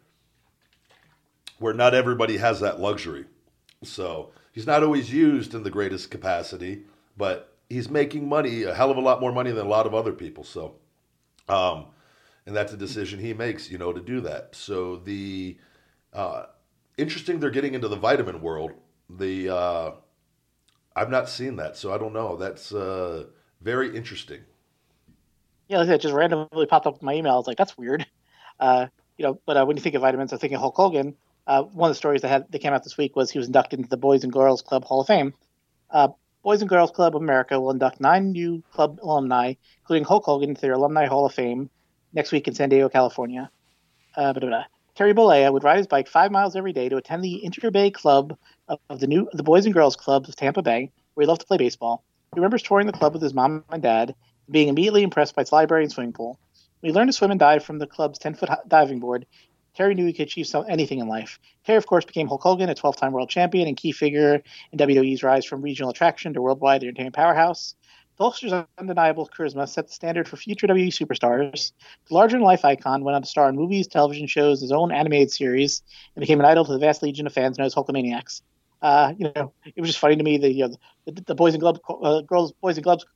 where 1.59 1.75
not 1.75 1.95
everybody 1.95 2.37
has 2.39 2.61
that 2.61 2.81
luxury. 2.81 3.25
So 3.83 4.31
he's 4.53 4.67
not 4.67 4.83
always 4.83 5.13
used 5.13 5.55
in 5.55 5.63
the 5.63 5.71
greatest 5.71 6.11
capacity, 6.11 6.83
but 7.17 7.57
he's 7.69 7.91
making 7.91 8.29
money, 8.29 8.63
a 8.63 8.75
hell 8.75 8.91
of 8.91 8.97
a 8.97 9.01
lot 9.01 9.21
more 9.21 9.33
money 9.33 9.51
than 9.51 9.67
a 9.67 9.69
lot 9.69 9.87
of 9.87 9.95
other 9.95 10.13
people. 10.13 10.45
So, 10.45 10.77
um, 11.49 11.87
and 12.47 12.57
that's 12.57 12.73
a 12.73 12.77
decision 12.77 13.19
he 13.19 13.35
makes, 13.35 13.71
you 13.71 13.79
know, 13.79 13.93
to 13.93 14.01
do 14.01 14.21
that. 14.23 14.55
So 14.55 14.97
the 14.97 15.59
uh, 16.13 16.47
interesting, 16.97 17.41
they're 17.41 17.51
getting 17.51 17.75
into 17.75 17.89
the 17.89 17.97
vitamin 17.97 18.41
world. 18.41 18.73
The 19.11 19.55
uh, 19.55 19.91
I've 20.95 21.11
not 21.11 21.29
seen 21.29 21.57
that, 21.57 21.77
so 21.77 21.93
I 21.93 21.99
don't 21.99 22.13
know. 22.13 22.37
That's 22.37 22.73
uh, 22.73 23.25
very 23.61 23.97
interesting. 23.97 24.41
Yeah, 25.69 25.79
like 25.79 25.89
said, 25.89 26.01
just 26.01 26.15
randomly 26.15 26.67
popped 26.67 26.87
up 26.87 27.01
in 27.01 27.07
my 27.07 27.15
email. 27.15 27.35
I 27.35 27.37
was 27.37 27.47
like, 27.47 27.59
that's 27.59 27.77
weird. 27.77 28.07
Uh, 28.59 28.87
you 29.17 29.25
know, 29.25 29.41
but 29.47 29.57
uh, 29.57 29.65
when 29.65 29.77
you 29.77 29.83
think 29.83 29.95
of 29.95 30.03
vitamins, 30.03 30.33
I 30.33 30.37
think 30.37 30.53
of 30.53 30.61
Hulk 30.61 30.75
Hogan. 30.77 31.15
Uh, 31.47 31.63
one 31.63 31.91
of 31.91 31.95
the 31.95 31.99
stories 31.99 32.23
that 32.23 32.29
had 32.29 32.51
that 32.51 32.59
came 32.59 32.73
out 32.73 32.85
this 32.85 32.99
week 32.99 33.17
was 33.17 33.31
he 33.31 33.39
was 33.39 33.47
inducted 33.47 33.79
into 33.79 33.89
the 33.89 33.97
Boys 33.97 34.25
and 34.25 34.33
Girls 34.33 34.63
Club 34.63 34.85
Hall 34.85 35.01
of 35.01 35.07
Fame. 35.07 35.33
Boys 36.43 36.63
and 36.63 36.69
Girls 36.71 36.91
Club 36.91 37.15
of 37.15 37.23
America 37.23 37.61
will 37.61 37.71
induct 37.71 38.01
nine 38.01 38.33
new 38.33 38.63
club 38.73 39.01
alumni, 39.03 39.55
including 39.81 40.05
Hulk 40.05 40.25
Hogan, 40.25 40.51
into 40.51 40.61
their 40.61 40.73
Alumni 40.73 41.07
Hall 41.07 41.27
of 41.27 41.35
Fame 41.35 41.69
next 42.13 42.33
week 42.33 42.49
in 42.49 42.55
San 42.55 42.69
Diego, 42.69 42.89
California. 42.89 43.51
Uh, 44.17 44.33
blah, 44.33 44.41
blah, 44.41 44.49
blah. 44.49 44.65
Terry 44.99 45.15
Bollea 45.15 45.53
would 45.53 45.63
ride 45.63 45.77
his 45.77 45.87
bike 45.87 46.09
five 46.09 46.33
miles 46.33 46.57
every 46.57 46.73
day 46.73 46.89
to 46.89 46.97
attend 46.97 47.23
the 47.23 47.41
Interbay 47.45 47.95
Club 47.95 48.37
of, 48.67 48.99
the 48.99 49.07
new 49.07 49.31
the 49.33 49.45
Boys 49.45 49.65
and 49.65 49.73
Girls 49.73 49.95
Clubs 49.95 50.29
of 50.29 50.35
Tampa 50.35 50.61
Bay, 50.61 50.91
where 51.15 51.23
he 51.23 51.29
loved 51.29 51.43
to 51.43 51.47
play 51.47 51.57
baseball. 51.57 52.03
He 52.35 52.41
remembers 52.41 52.65
touring 52.65 52.89
the 52.89 52.93
club 52.93 53.13
with 53.13 53.23
his 53.23 53.33
mom 53.33 53.63
and 53.71 53.81
dad, 53.81 54.17
being 54.51 54.67
immediately 54.67 55.05
impressed 55.05 55.37
by 55.37 55.43
its 55.43 55.53
library 55.53 55.85
and 55.85 55.93
swimming 55.93 56.15
pool. 56.15 56.41
When 56.81 56.91
he 56.91 56.97
learned 56.97 57.11
to 57.11 57.13
swim 57.13 57.31
and 57.31 57.39
dive 57.39 57.63
from 57.63 57.79
the 57.79 57.87
club's 57.87 58.19
10 58.19 58.35
foot 58.35 58.51
diving 58.67 58.99
board, 58.99 59.25
Terry 59.77 59.95
knew 59.95 60.05
he 60.05 60.13
could 60.13 60.27
achieve 60.27 60.49
some, 60.49 60.65
anything 60.69 60.99
in 60.99 61.07
life. 61.07 61.39
Terry, 61.65 61.79
of 61.79 61.87
course, 61.87 62.05
became 62.05 62.27
Hulk 62.27 62.43
Hogan, 62.43 62.69
a 62.69 62.75
12 62.75 62.97
time 62.97 63.13
world 63.13 63.31
champion 63.31 63.69
and 63.69 63.77
key 63.77 63.93
figure 63.93 64.43
in 64.73 64.79
WWE's 64.81 65.23
rise 65.23 65.45
from 65.45 65.63
regional 65.63 65.91
attraction 65.91 66.35
to 66.35 66.43
worldwide 66.43 66.83
entertainment 66.83 67.15
powerhouse. 67.15 67.77
The 68.19 68.25
Hulkster's 68.25 68.67
undeniable 68.79 69.29
charisma 69.29 69.69
set 69.69 69.87
the 69.87 69.93
standard 69.93 70.27
for 70.27 70.37
future 70.37 70.67
WWE 70.67 70.89
superstars. 70.89 71.71
The 72.09 72.15
larger 72.15 72.37
than 72.37 72.43
life 72.43 72.65
icon 72.65 73.05
went 73.05 73.15
on 73.15 73.23
to 73.23 73.29
star 73.29 73.49
in 73.49 73.55
movies, 73.55 73.87
television 73.87 74.27
shows, 74.27 74.61
his 74.61 74.73
own 74.73 74.91
animated 74.91 75.31
series, 75.31 75.83
and 76.17 76.21
became 76.21 76.41
an 76.41 76.47
idol 76.47 76.65
to 76.65 76.73
the 76.73 76.81
vast 76.81 77.01
legion 77.01 77.29
of 77.29 77.33
fans 77.33 77.59
known 77.59 77.67
as 77.67 77.77
Hulkamaniacs. 77.77 78.43
Uh, 78.83 79.15
you 79.17 79.31
know, 79.37 79.53
it 79.65 79.81
was 79.81 79.91
just 79.91 80.01
funny 80.01 80.17
to 80.17 80.25
me 80.25 80.37
that 80.39 80.53
you 80.53 80.67
know, 80.67 80.75
the, 81.07 81.13
the 81.27 81.35
Boys 81.37 81.55
and 81.55 81.61
Gloves, 81.61 81.79
uh, 81.89 82.21
Girls, 82.23 82.53
Boys 82.61 82.77
and 82.77 82.83
Gloves 82.83 83.07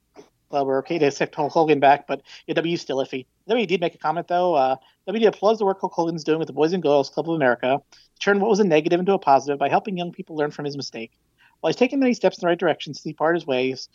Club 0.51 0.66
were 0.69 0.79
okay 0.79 0.99
to 1.01 1.07
accept 1.07 1.35
Hulk 1.35 1.53
Hogan 1.53 1.81
back, 1.81 2.07
but 2.07 2.23
yeah, 2.47 2.55
W 2.55 2.77
still 2.77 2.99
iffy. 2.99 3.27
W 3.49 3.66
did 3.66 3.81
make 3.81 3.97
a 3.97 3.99
comment 3.99 4.29
though. 4.29 4.55
Uh, 4.55 4.77
applauds 5.09 5.59
the 5.59 5.65
work 5.65 5.81
Hulk 5.81 5.93
Hogan's 5.93 6.23
doing 6.23 6.39
with 6.39 6.47
the 6.47 6.53
Boys 6.53 6.73
and 6.73 6.83
Girls 6.83 7.11
Club 7.11 7.29
of 7.29 7.35
America 7.35 7.81
to 7.91 8.20
turn 8.20 8.39
what 8.39 8.51
was 8.51 8.61
a 8.61 8.65
negative 8.65 9.01
into 9.01 9.15
a 9.15 9.19
positive 9.19 9.59
by 9.59 9.69
helping 9.69 9.97
young 9.97 10.12
people 10.12 10.37
learn 10.37 10.53
from 10.53 10.65
his 10.65 10.77
mistake. 10.77 11.12
While 11.61 11.73
he's 11.73 11.77
taken 11.77 12.01
many 12.01 12.12
steps 12.15 12.39
in 12.39 12.43
the 12.43 12.49
right 12.49 12.59
direction 12.59 12.93
since 12.93 13.05
he 13.05 13.12
parted 13.12 13.41
his 13.41 13.47
ways, 13.47 13.89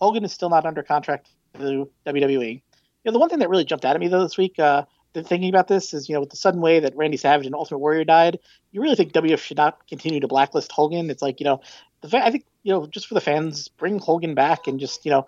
Hogan 0.00 0.24
is 0.24 0.32
still 0.32 0.50
not 0.50 0.66
under 0.66 0.82
contract 0.82 1.30
to 1.58 1.90
WWE. 2.06 2.52
You 2.52 2.60
know, 3.04 3.12
the 3.12 3.18
one 3.18 3.28
thing 3.28 3.38
that 3.40 3.50
really 3.50 3.64
jumped 3.64 3.84
out 3.84 3.94
at 3.94 4.00
me 4.00 4.08
though 4.08 4.22
this 4.22 4.38
week, 4.38 4.58
uh, 4.58 4.84
thinking 5.14 5.48
about 5.48 5.68
this 5.68 5.92
is, 5.92 6.08
you 6.08 6.14
know, 6.14 6.20
with 6.20 6.30
the 6.30 6.36
sudden 6.36 6.60
way 6.60 6.80
that 6.80 6.96
Randy 6.96 7.16
Savage 7.16 7.46
and 7.46 7.54
Ultimate 7.54 7.78
Warrior 7.78 8.04
died, 8.04 8.38
you 8.72 8.80
really 8.80 8.94
think 8.94 9.12
WF 9.12 9.38
should 9.38 9.56
not 9.56 9.86
continue 9.88 10.20
to 10.20 10.28
blacklist 10.28 10.70
Hogan. 10.70 11.10
It's 11.10 11.22
like, 11.22 11.40
you 11.40 11.44
know, 11.44 11.60
the 12.00 12.08
fa- 12.08 12.24
I 12.24 12.30
think, 12.30 12.44
you 12.62 12.72
know, 12.72 12.86
just 12.86 13.06
for 13.06 13.14
the 13.14 13.20
fans, 13.20 13.68
bring 13.68 13.98
Hogan 13.98 14.34
back 14.34 14.66
and 14.66 14.78
just, 14.78 15.04
you 15.04 15.10
know, 15.10 15.26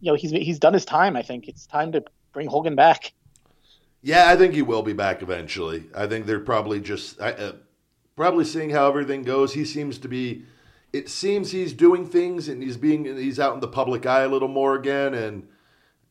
you 0.00 0.12
know, 0.12 0.16
he's 0.16 0.30
he's 0.30 0.58
done 0.58 0.74
his 0.74 0.84
time. 0.84 1.16
I 1.16 1.22
think 1.22 1.48
it's 1.48 1.66
time 1.66 1.92
to 1.92 2.04
bring 2.32 2.48
Hogan 2.48 2.74
back. 2.74 3.12
Yeah, 4.02 4.28
I 4.28 4.36
think 4.36 4.54
he 4.54 4.62
will 4.62 4.82
be 4.82 4.92
back 4.92 5.22
eventually. 5.22 5.84
I 5.94 6.06
think 6.06 6.26
they're 6.26 6.38
probably 6.38 6.80
just 6.80 7.20
uh, 7.20 7.52
probably 8.14 8.44
seeing 8.44 8.70
how 8.70 8.88
everything 8.88 9.22
goes. 9.22 9.54
He 9.54 9.64
seems 9.64 9.98
to 9.98 10.08
be. 10.08 10.44
It 10.92 11.08
seems 11.08 11.50
he's 11.50 11.72
doing 11.72 12.06
things 12.06 12.48
and 12.48 12.62
he's 12.62 12.76
being 12.76 13.04
he's 13.04 13.38
out 13.40 13.54
in 13.54 13.60
the 13.60 13.68
public 13.68 14.06
eye 14.06 14.22
a 14.22 14.28
little 14.28 14.48
more 14.48 14.74
again, 14.74 15.14
and 15.14 15.48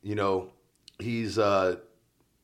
you 0.03 0.15
know 0.15 0.51
he's 0.99 1.39
uh, 1.39 1.77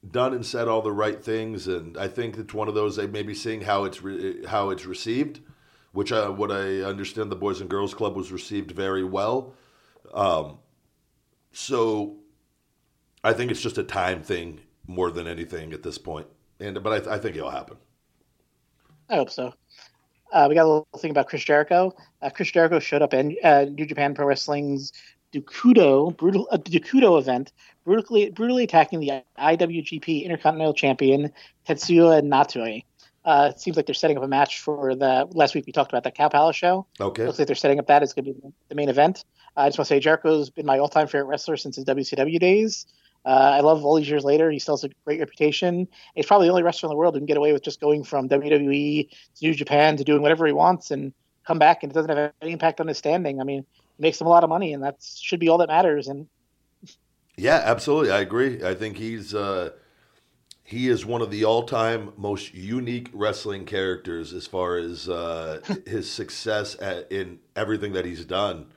done 0.09 0.33
and 0.33 0.45
said 0.45 0.67
all 0.67 0.81
the 0.81 0.91
right 0.91 1.23
things. 1.23 1.67
And 1.67 1.97
I 1.97 2.07
think 2.07 2.37
it's 2.37 2.53
one 2.53 2.67
of 2.67 2.73
those 2.73 2.95
they 2.95 3.07
may 3.07 3.23
be 3.23 3.35
seeing 3.35 3.61
how 3.61 3.83
it's 3.83 4.01
re- 4.01 4.45
how 4.45 4.69
it's 4.69 4.85
received, 4.85 5.41
which 5.91 6.11
uh, 6.11 6.29
what 6.29 6.51
I 6.51 6.81
understand 6.81 7.31
the 7.31 7.35
Boys 7.35 7.61
and 7.61 7.69
Girls 7.69 7.93
Club 7.93 8.15
was 8.15 8.31
received 8.31 8.71
very 8.71 9.03
well. 9.03 9.53
Um, 10.13 10.59
so 11.51 12.17
I 13.23 13.33
think 13.33 13.51
it's 13.51 13.61
just 13.61 13.77
a 13.77 13.83
time 13.83 14.23
thing 14.23 14.61
more 14.87 15.11
than 15.11 15.27
anything 15.27 15.73
at 15.73 15.83
this 15.83 15.97
point. 15.97 16.27
And 16.59 16.81
but 16.83 17.07
I, 17.07 17.15
I 17.15 17.17
think 17.19 17.35
it'll 17.35 17.51
happen. 17.51 17.77
I 19.09 19.15
hope 19.15 19.29
so. 19.29 19.53
Uh, 20.31 20.47
we 20.49 20.55
got 20.55 20.63
a 20.63 20.67
little 20.67 20.87
thing 20.97 21.11
about 21.11 21.27
Chris 21.27 21.43
Jericho. 21.43 21.93
Uh, 22.21 22.29
Chris 22.29 22.51
Jericho 22.51 22.79
showed 22.79 23.01
up 23.01 23.13
in 23.13 23.35
uh, 23.43 23.65
New 23.69 23.85
Japan 23.85 24.13
Pro 24.13 24.25
Wrestling's 24.25 24.93
Dukudo 25.33 26.15
brutal 26.15 26.47
uh, 26.51 26.57
Dukudo 26.57 27.19
event, 27.19 27.51
brutally 27.85 28.29
brutally 28.29 28.63
attacking 28.63 28.99
the 28.99 29.23
IWGP 29.37 30.23
Intercontinental 30.23 30.73
Champion 30.73 31.31
Tetsuya 31.67 32.21
Naito. 32.21 32.83
Uh, 33.23 33.51
it 33.53 33.59
seems 33.59 33.77
like 33.77 33.85
they're 33.85 33.93
setting 33.93 34.17
up 34.17 34.23
a 34.23 34.27
match 34.27 34.59
for 34.59 34.95
the 34.95 35.27
last 35.31 35.53
week 35.53 35.65
we 35.67 35.71
talked 35.71 35.91
about 35.91 36.03
that 36.03 36.15
Cow 36.15 36.27
Palace 36.27 36.55
show. 36.55 36.87
Okay. 36.99 37.25
Looks 37.25 37.37
like 37.37 37.47
they're 37.47 37.55
setting 37.55 37.77
up 37.77 37.87
that 37.87 38.01
It's 38.01 38.13
going 38.13 38.25
to 38.25 38.33
be 38.33 38.53
the 38.69 38.75
main 38.75 38.89
event. 38.89 39.25
I 39.55 39.67
just 39.67 39.77
want 39.77 39.87
to 39.87 39.95
say 39.95 39.99
Jericho's 39.99 40.49
been 40.49 40.65
my 40.65 40.79
all-time 40.79 41.07
favorite 41.07 41.27
wrestler 41.27 41.57
since 41.57 41.75
his 41.75 41.85
WCW 41.85 42.39
days. 42.39 42.87
Uh, 43.25 43.29
I 43.29 43.59
love 43.61 43.85
all 43.85 43.95
these 43.95 44.09
years 44.09 44.23
later. 44.23 44.49
He 44.49 44.59
still 44.59 44.75
has 44.75 44.83
a 44.83 44.89
great 45.05 45.19
reputation. 45.19 45.87
He's 46.15 46.25
probably 46.25 46.47
the 46.47 46.51
only 46.51 46.63
wrestler 46.63 46.87
in 46.87 46.91
the 46.91 46.97
world 46.97 47.13
who 47.13 47.19
can 47.19 47.27
get 47.27 47.37
away 47.37 47.53
with 47.53 47.63
just 47.63 47.79
going 47.79 48.03
from 48.03 48.29
WWE 48.29 49.09
to 49.09 49.45
New 49.45 49.53
Japan 49.53 49.97
to 49.97 50.03
doing 50.03 50.21
whatever 50.21 50.47
he 50.47 50.53
wants 50.53 50.91
and 50.91 51.13
come 51.45 51.59
back, 51.59 51.83
and 51.83 51.91
it 51.91 51.95
doesn't 51.95 52.15
have 52.15 52.33
any 52.41 52.51
impact 52.51 52.79
on 52.81 52.87
his 52.87 52.97
standing. 52.97 53.39
I 53.39 53.43
mean, 53.43 53.65
makes 53.99 54.19
him 54.19 54.27
a 54.27 54.29
lot 54.29 54.43
of 54.43 54.49
money, 54.49 54.73
and 54.73 54.83
that 54.83 54.97
should 55.01 55.39
be 55.39 55.49
all 55.49 55.59
that 55.59 55.67
matters. 55.67 56.07
And 56.07 56.27
yeah, 57.37 57.61
absolutely, 57.63 58.11
I 58.11 58.19
agree. 58.19 58.63
I 58.63 58.73
think 58.73 58.97
he's 58.97 59.33
uh, 59.33 59.71
he 60.63 60.89
is 60.89 61.05
one 61.05 61.21
of 61.21 61.31
the 61.31 61.45
all-time 61.45 62.13
most 62.17 62.53
unique 62.53 63.09
wrestling 63.13 63.65
characters 63.65 64.33
as 64.33 64.47
far 64.47 64.77
as 64.77 65.07
uh, 65.07 65.61
his 65.85 66.09
success 66.09 66.75
at, 66.81 67.11
in 67.11 67.39
everything 67.55 67.93
that 67.93 68.05
he's 68.05 68.25
done, 68.25 68.67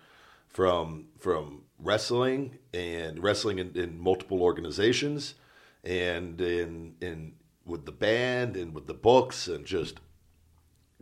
from 0.49 1.07
from 1.19 1.64
wrestling 1.85 2.59
and 2.73 3.23
wrestling 3.23 3.59
in, 3.59 3.77
in 3.77 3.99
multiple 3.99 4.43
organizations, 4.43 5.35
and 5.85 6.41
in 6.41 6.95
in 7.01 7.35
with 7.65 7.87
the 7.87 7.93
band 7.93 8.57
and 8.57 8.75
with 8.75 8.87
the 8.87 8.95
books 8.95 9.49
and 9.49 9.65
just 9.65 10.01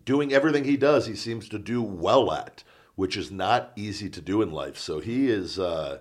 doing 0.05 0.33
everything 0.33 0.65
he 0.65 0.77
does. 0.77 1.07
He 1.07 1.15
seems 1.15 1.49
to 1.49 1.59
do 1.59 1.83
well 1.83 2.33
at, 2.33 2.65
which 2.95 3.17
is 3.17 3.31
not 3.31 3.73
easy 3.77 4.09
to 4.11 4.21
do 4.21 4.43
in 4.43 4.51
life. 4.51 4.77
So 4.79 5.01
he 5.01 5.29
is. 5.29 5.59
Uh, 5.59 5.99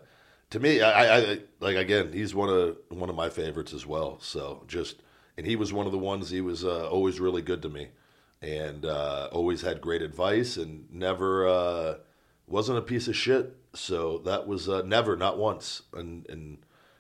to 0.50 0.60
me, 0.60 0.82
I, 0.82 1.18
I, 1.18 1.40
like 1.62 1.78
again, 1.78 2.12
he's 2.12 2.36
one 2.36 2.50
of 2.50 2.78
one 2.90 3.10
of 3.10 3.16
my 3.16 3.30
favorites 3.30 3.74
as 3.74 3.86
well. 3.86 4.20
So 4.20 4.64
just, 4.68 5.02
and 5.38 5.48
he 5.48 5.56
was 5.56 5.72
one 5.72 5.86
of 5.86 5.92
the 5.94 5.98
ones. 5.98 6.30
He 6.30 6.42
was 6.42 6.66
uh, 6.66 6.90
always 6.90 7.20
really 7.20 7.42
good 7.42 7.62
to 7.62 7.70
me, 7.70 7.90
and 8.42 8.86
uh, 8.86 9.30
always 9.32 9.62
had 9.62 9.80
great 9.80 10.02
advice, 10.02 10.58
and 10.58 10.92
never 10.92 11.48
uh, 11.48 11.96
wasn't 12.48 12.80
a 12.80 12.82
piece 12.82 13.08
of 13.08 13.16
shit. 13.16 13.56
So 13.74 14.20
that 14.20 14.48
was 14.48 14.68
uh, 14.68 14.82
never, 14.84 15.16
not 15.16 15.38
once, 15.38 15.84
and 15.94 16.28
and 16.30 16.58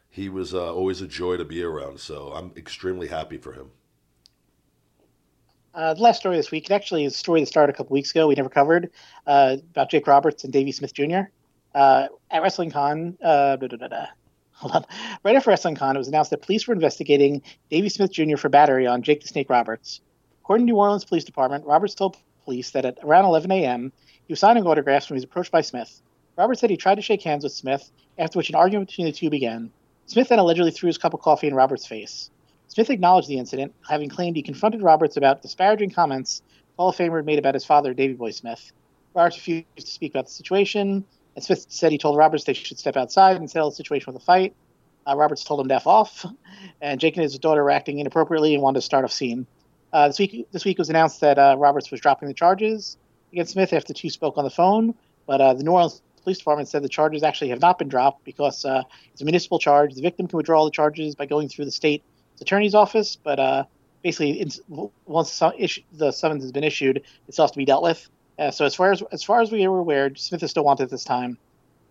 he 0.09 0.29
was 0.29 0.53
uh, 0.53 0.73
always 0.73 1.01
a 1.01 1.07
joy 1.07 1.37
to 1.37 1.45
be 1.45 1.63
around. 1.63 1.99
So 1.99 2.31
I'm 2.33 2.51
extremely 2.55 3.07
happy 3.07 3.37
for 3.37 3.53
him. 3.53 3.71
Uh, 5.73 5.93
the 5.93 6.01
last 6.01 6.19
story 6.19 6.35
this 6.35 6.51
week, 6.51 6.69
actually 6.69 7.05
is 7.05 7.15
a 7.15 7.17
story 7.17 7.39
that 7.39 7.45
started 7.45 7.73
a 7.73 7.77
couple 7.77 7.93
weeks 7.93 8.11
ago. 8.11 8.27
We 8.27 8.35
never 8.35 8.49
covered 8.49 8.89
about 9.25 9.89
Jake 9.89 10.05
Roberts 10.05 10.43
and 10.43 10.51
Davey 10.51 10.71
Smith 10.71 10.93
Jr 10.93 11.29
uh, 11.73 12.07
at 12.29 12.41
Wrestling 12.41 12.71
Con, 12.71 13.17
uh, 13.23 13.57
hold 14.53 14.71
on. 14.73 14.85
Right 15.23 15.35
after 15.35 15.49
Wrestling 15.49 15.75
Con, 15.75 15.95
it 15.95 15.99
was 15.99 16.07
announced 16.07 16.31
that 16.31 16.41
police 16.41 16.67
were 16.67 16.73
investigating 16.73 17.41
Davey 17.69 17.89
Smith 17.89 18.11
Jr. 18.11 18.37
for 18.37 18.49
battery 18.49 18.87
on 18.87 19.01
Jake 19.01 19.21
the 19.21 19.27
Snake 19.27 19.49
Roberts. 19.49 20.01
According 20.43 20.67
to 20.67 20.73
New 20.73 20.77
Orleans 20.77 21.05
Police 21.05 21.23
Department, 21.23 21.65
Roberts 21.65 21.95
told 21.95 22.17
police 22.43 22.71
that 22.71 22.85
at 22.85 22.97
around 23.03 23.25
11 23.25 23.51
a.m., 23.51 23.91
he 24.27 24.33
was 24.33 24.39
signing 24.39 24.65
autographs 24.65 25.09
when 25.09 25.15
he 25.15 25.17
was 25.17 25.23
approached 25.23 25.51
by 25.51 25.61
Smith. 25.61 26.01
Roberts 26.37 26.61
said 26.61 26.69
he 26.69 26.77
tried 26.77 26.95
to 26.95 27.01
shake 27.01 27.21
hands 27.21 27.43
with 27.43 27.53
Smith, 27.53 27.91
after 28.17 28.37
which 28.37 28.49
an 28.49 28.55
argument 28.55 28.89
between 28.89 29.05
the 29.05 29.11
two 29.11 29.29
began. 29.29 29.71
Smith 30.05 30.29
then 30.29 30.39
allegedly 30.39 30.71
threw 30.71 30.87
his 30.87 30.97
cup 30.97 31.13
of 31.13 31.21
coffee 31.21 31.47
in 31.47 31.53
Roberts' 31.53 31.85
face. 31.85 32.29
Smith 32.67 32.89
acknowledged 32.89 33.27
the 33.27 33.37
incident, 33.37 33.73
having 33.87 34.09
claimed 34.09 34.35
he 34.35 34.41
confronted 34.41 34.81
Roberts 34.81 35.17
about 35.17 35.41
disparaging 35.41 35.91
comments 35.91 36.41
Hall 36.77 36.89
of 36.89 36.95
Famer 36.95 37.17
had 37.17 37.25
made 37.25 37.37
about 37.37 37.53
his 37.53 37.65
father, 37.65 37.93
Davey 37.93 38.13
Boy 38.13 38.31
Smith. 38.31 38.71
Roberts 39.13 39.37
refused 39.37 39.65
to 39.75 39.85
speak 39.85 40.13
about 40.13 40.25
the 40.25 40.31
situation, 40.31 41.05
and 41.35 41.43
Smith 41.43 41.65
said 41.69 41.91
he 41.91 41.97
told 41.97 42.17
Roberts 42.17 42.43
they 42.43 42.53
should 42.53 42.79
step 42.79 42.97
outside 42.97 43.35
and 43.35 43.49
settle 43.49 43.69
the 43.69 43.75
situation 43.75 44.11
with 44.11 44.21
a 44.21 44.25
fight. 44.25 44.55
Uh, 45.05 45.15
Roberts 45.15 45.43
told 45.43 45.59
him 45.59 45.67
to 45.67 45.75
F 45.75 45.85
off, 45.85 46.25
and 46.81 46.99
Jake 46.99 47.17
and 47.17 47.23
his 47.23 47.37
daughter 47.37 47.63
were 47.63 47.71
acting 47.71 47.99
inappropriately 47.99 48.53
and 48.53 48.63
wanted 48.63 48.79
to 48.79 48.85
start 48.85 49.05
a 49.05 49.09
scene. 49.09 49.45
Uh, 49.93 50.07
this 50.07 50.19
week, 50.19 50.47
this 50.51 50.65
week 50.65 50.77
was 50.77 50.89
announced 50.89 51.19
that 51.21 51.37
uh, 51.37 51.55
Roberts 51.57 51.91
was 51.91 51.99
dropping 51.99 52.29
the 52.29 52.33
charges 52.33 52.97
against 53.33 53.53
Smith 53.53 53.73
after 53.73 53.93
two 53.93 54.09
spoke 54.09 54.37
on 54.37 54.43
the 54.43 54.49
phone, 54.49 54.95
but 55.27 55.41
uh, 55.41 55.53
the 55.53 55.63
New 55.63 55.71
Orleans 55.71 56.01
Police 56.23 56.37
Department 56.37 56.69
said 56.69 56.83
the 56.83 56.89
charges 56.89 57.23
actually 57.23 57.49
have 57.49 57.61
not 57.61 57.79
been 57.79 57.89
dropped 57.89 58.23
because 58.23 58.63
uh, 58.65 58.83
it's 59.11 59.21
a 59.21 59.25
municipal 59.25 59.59
charge. 59.59 59.95
The 59.95 60.01
victim 60.01 60.27
can 60.27 60.37
withdraw 60.37 60.65
the 60.65 60.71
charges 60.71 61.15
by 61.15 61.25
going 61.25 61.49
through 61.49 61.65
the 61.65 61.71
state 61.71 62.03
attorney's 62.39 62.75
office, 62.75 63.15
but 63.15 63.39
uh, 63.39 63.63
basically, 64.03 64.49
once 65.05 65.39
the 65.39 66.11
summons 66.11 66.43
has 66.43 66.51
been 66.51 66.63
issued, 66.63 66.97
it 66.97 67.33
still 67.33 67.45
has 67.45 67.51
to 67.51 67.57
be 67.57 67.65
dealt 67.65 67.83
with. 67.83 68.09
Uh, 68.39 68.51
so 68.51 68.65
as 68.65 68.73
far 68.73 68.91
as 68.91 69.03
as 69.11 69.23
far 69.23 69.41
as 69.41 69.51
we 69.51 69.67
were 69.67 69.79
aware, 69.79 70.13
Smith 70.15 70.41
is 70.41 70.51
still 70.51 70.63
wanted 70.63 70.83
at 70.83 70.89
this 70.89 71.03
time. 71.03 71.37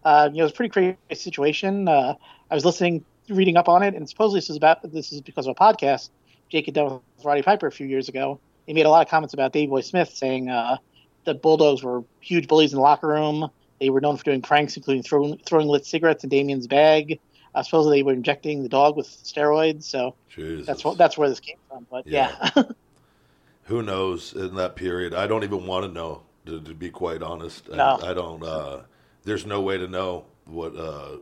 Uh, 0.04 0.28
you 0.32 0.38
know, 0.38 0.46
a 0.46 0.50
pretty 0.50 0.70
crazy 0.70 0.96
situation. 1.14 1.86
Uh, 1.86 2.14
I 2.50 2.54
was 2.54 2.64
listening, 2.64 3.04
reading 3.28 3.56
up 3.56 3.68
on 3.68 3.82
it, 3.82 3.94
and 3.94 4.08
supposedly 4.08 4.38
this 4.38 4.50
is 4.50 4.56
about 4.56 4.82
this 4.90 5.12
is 5.12 5.20
because 5.20 5.46
of 5.46 5.56
a 5.56 5.60
podcast 5.60 6.10
Jake 6.48 6.66
had 6.66 6.74
done 6.74 7.00
with 7.16 7.24
Roddy 7.24 7.42
Piper 7.42 7.66
a 7.66 7.72
few 7.72 7.86
years 7.86 8.08
ago. 8.08 8.40
He 8.66 8.74
made 8.74 8.86
a 8.86 8.90
lot 8.90 9.04
of 9.04 9.10
comments 9.10 9.34
about 9.34 9.52
Davey 9.52 9.68
Boy 9.68 9.80
Smith, 9.82 10.10
saying 10.10 10.48
uh, 10.48 10.78
that 11.24 11.42
Bulldogs 11.42 11.82
were 11.82 12.02
huge 12.20 12.48
bullies 12.48 12.72
in 12.72 12.76
the 12.76 12.82
locker 12.82 13.08
room. 13.08 13.50
They 13.80 13.90
were 13.90 14.00
known 14.00 14.16
for 14.16 14.24
doing 14.24 14.42
pranks, 14.42 14.76
including 14.76 15.02
throwing 15.02 15.38
throwing 15.38 15.66
lit 15.66 15.86
cigarettes 15.86 16.22
in 16.22 16.30
Damien's 16.30 16.66
bag. 16.66 17.18
Uh, 17.54 17.62
supposedly 17.62 17.98
they 17.98 18.02
were 18.02 18.12
injecting 18.12 18.62
the 18.62 18.68
dog 18.68 18.96
with 18.96 19.08
steroids. 19.08 19.84
So 19.84 20.14
Jesus. 20.28 20.66
that's 20.66 20.84
that's 20.96 21.18
where 21.18 21.28
this 21.28 21.40
came 21.40 21.56
from. 21.68 21.86
But 21.90 22.06
yeah. 22.06 22.50
yeah. 22.56 22.62
Who 23.64 23.82
knows 23.82 24.34
in 24.34 24.56
that 24.56 24.76
period? 24.76 25.14
I 25.14 25.26
don't 25.26 25.44
even 25.44 25.66
want 25.66 25.86
to 25.86 25.92
know 25.92 26.22
to, 26.46 26.60
to 26.60 26.74
be 26.74 26.90
quite 26.90 27.22
honest. 27.22 27.68
No. 27.70 27.98
I, 28.02 28.10
I 28.10 28.14
don't. 28.14 28.42
Uh, 28.42 28.80
there's 29.24 29.46
no 29.46 29.60
way 29.60 29.78
to 29.78 29.88
know 29.88 30.26
what. 30.44 30.76
Uh, 30.76 31.18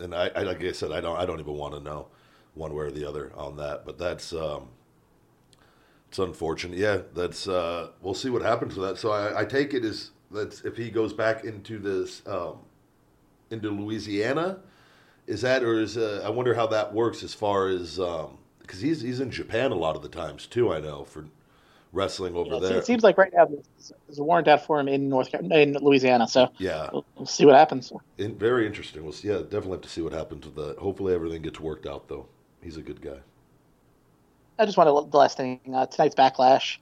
and 0.00 0.14
I, 0.14 0.30
I, 0.34 0.42
like 0.42 0.62
I 0.62 0.72
said, 0.72 0.92
I 0.92 1.00
don't. 1.00 1.18
I 1.18 1.26
don't 1.26 1.40
even 1.40 1.54
want 1.54 1.74
to 1.74 1.80
know 1.80 2.08
one 2.54 2.74
way 2.74 2.86
or 2.86 2.90
the 2.90 3.06
other 3.08 3.32
on 3.36 3.56
that. 3.56 3.84
But 3.84 3.98
that's. 3.98 4.32
Um, 4.32 4.68
it's 6.08 6.18
unfortunate. 6.18 6.78
Yeah, 6.78 7.00
that's. 7.14 7.46
Uh, 7.46 7.90
we'll 8.00 8.14
see 8.14 8.30
what 8.30 8.42
happens 8.42 8.74
with 8.76 8.88
that. 8.88 8.96
So 8.98 9.10
I, 9.10 9.40
I 9.40 9.44
take 9.44 9.74
it 9.74 9.84
as 9.84 10.12
that's 10.30 10.62
if 10.62 10.76
he 10.76 10.90
goes 10.90 11.12
back 11.12 11.44
into 11.44 11.78
this 11.78 12.22
um, 12.26 12.58
into 13.50 13.70
Louisiana, 13.70 14.58
is 15.26 15.42
that 15.42 15.62
or 15.62 15.80
is 15.80 15.96
uh, 15.96 16.22
I 16.24 16.30
wonder 16.30 16.54
how 16.54 16.66
that 16.68 16.92
works 16.92 17.22
as 17.22 17.34
far 17.34 17.68
as 17.68 17.96
because 17.96 18.28
um, 18.28 18.38
he's 18.80 19.00
he's 19.00 19.20
in 19.20 19.30
Japan 19.30 19.72
a 19.72 19.76
lot 19.76 19.96
of 19.96 20.02
the 20.02 20.08
times 20.08 20.46
too. 20.46 20.72
I 20.72 20.80
know 20.80 21.04
for 21.04 21.24
wrestling 21.92 22.34
over 22.36 22.54
yeah, 22.54 22.60
there. 22.60 22.78
It 22.78 22.86
seems 22.86 23.02
like 23.02 23.16
right 23.18 23.32
now 23.34 23.46
there's 23.46 24.18
a 24.18 24.22
warrant 24.22 24.48
out 24.48 24.64
for 24.66 24.78
him 24.78 24.88
in 24.88 25.08
North 25.08 25.34
in 25.34 25.74
Louisiana. 25.74 26.28
So 26.28 26.50
yeah, 26.58 26.88
we'll, 26.92 27.06
we'll 27.16 27.26
see 27.26 27.46
what 27.46 27.54
happens. 27.54 27.92
In, 28.18 28.36
very 28.36 28.66
interesting. 28.66 29.02
We'll 29.02 29.12
see, 29.12 29.28
yeah, 29.28 29.38
definitely 29.38 29.72
have 29.72 29.80
to 29.82 29.88
see 29.88 30.02
what 30.02 30.12
happens 30.12 30.44
with 30.44 30.54
that. 30.56 30.78
Hopefully 30.78 31.14
everything 31.14 31.42
gets 31.42 31.60
worked 31.60 31.86
out 31.86 32.08
though. 32.08 32.26
He's 32.62 32.76
a 32.76 32.82
good 32.82 33.00
guy. 33.00 33.18
I 34.58 34.66
just 34.66 34.76
want 34.76 34.88
to 34.88 35.10
the 35.10 35.16
last 35.16 35.36
thing 35.36 35.60
uh, 35.72 35.86
tonight's 35.86 36.14
backlash. 36.14 36.78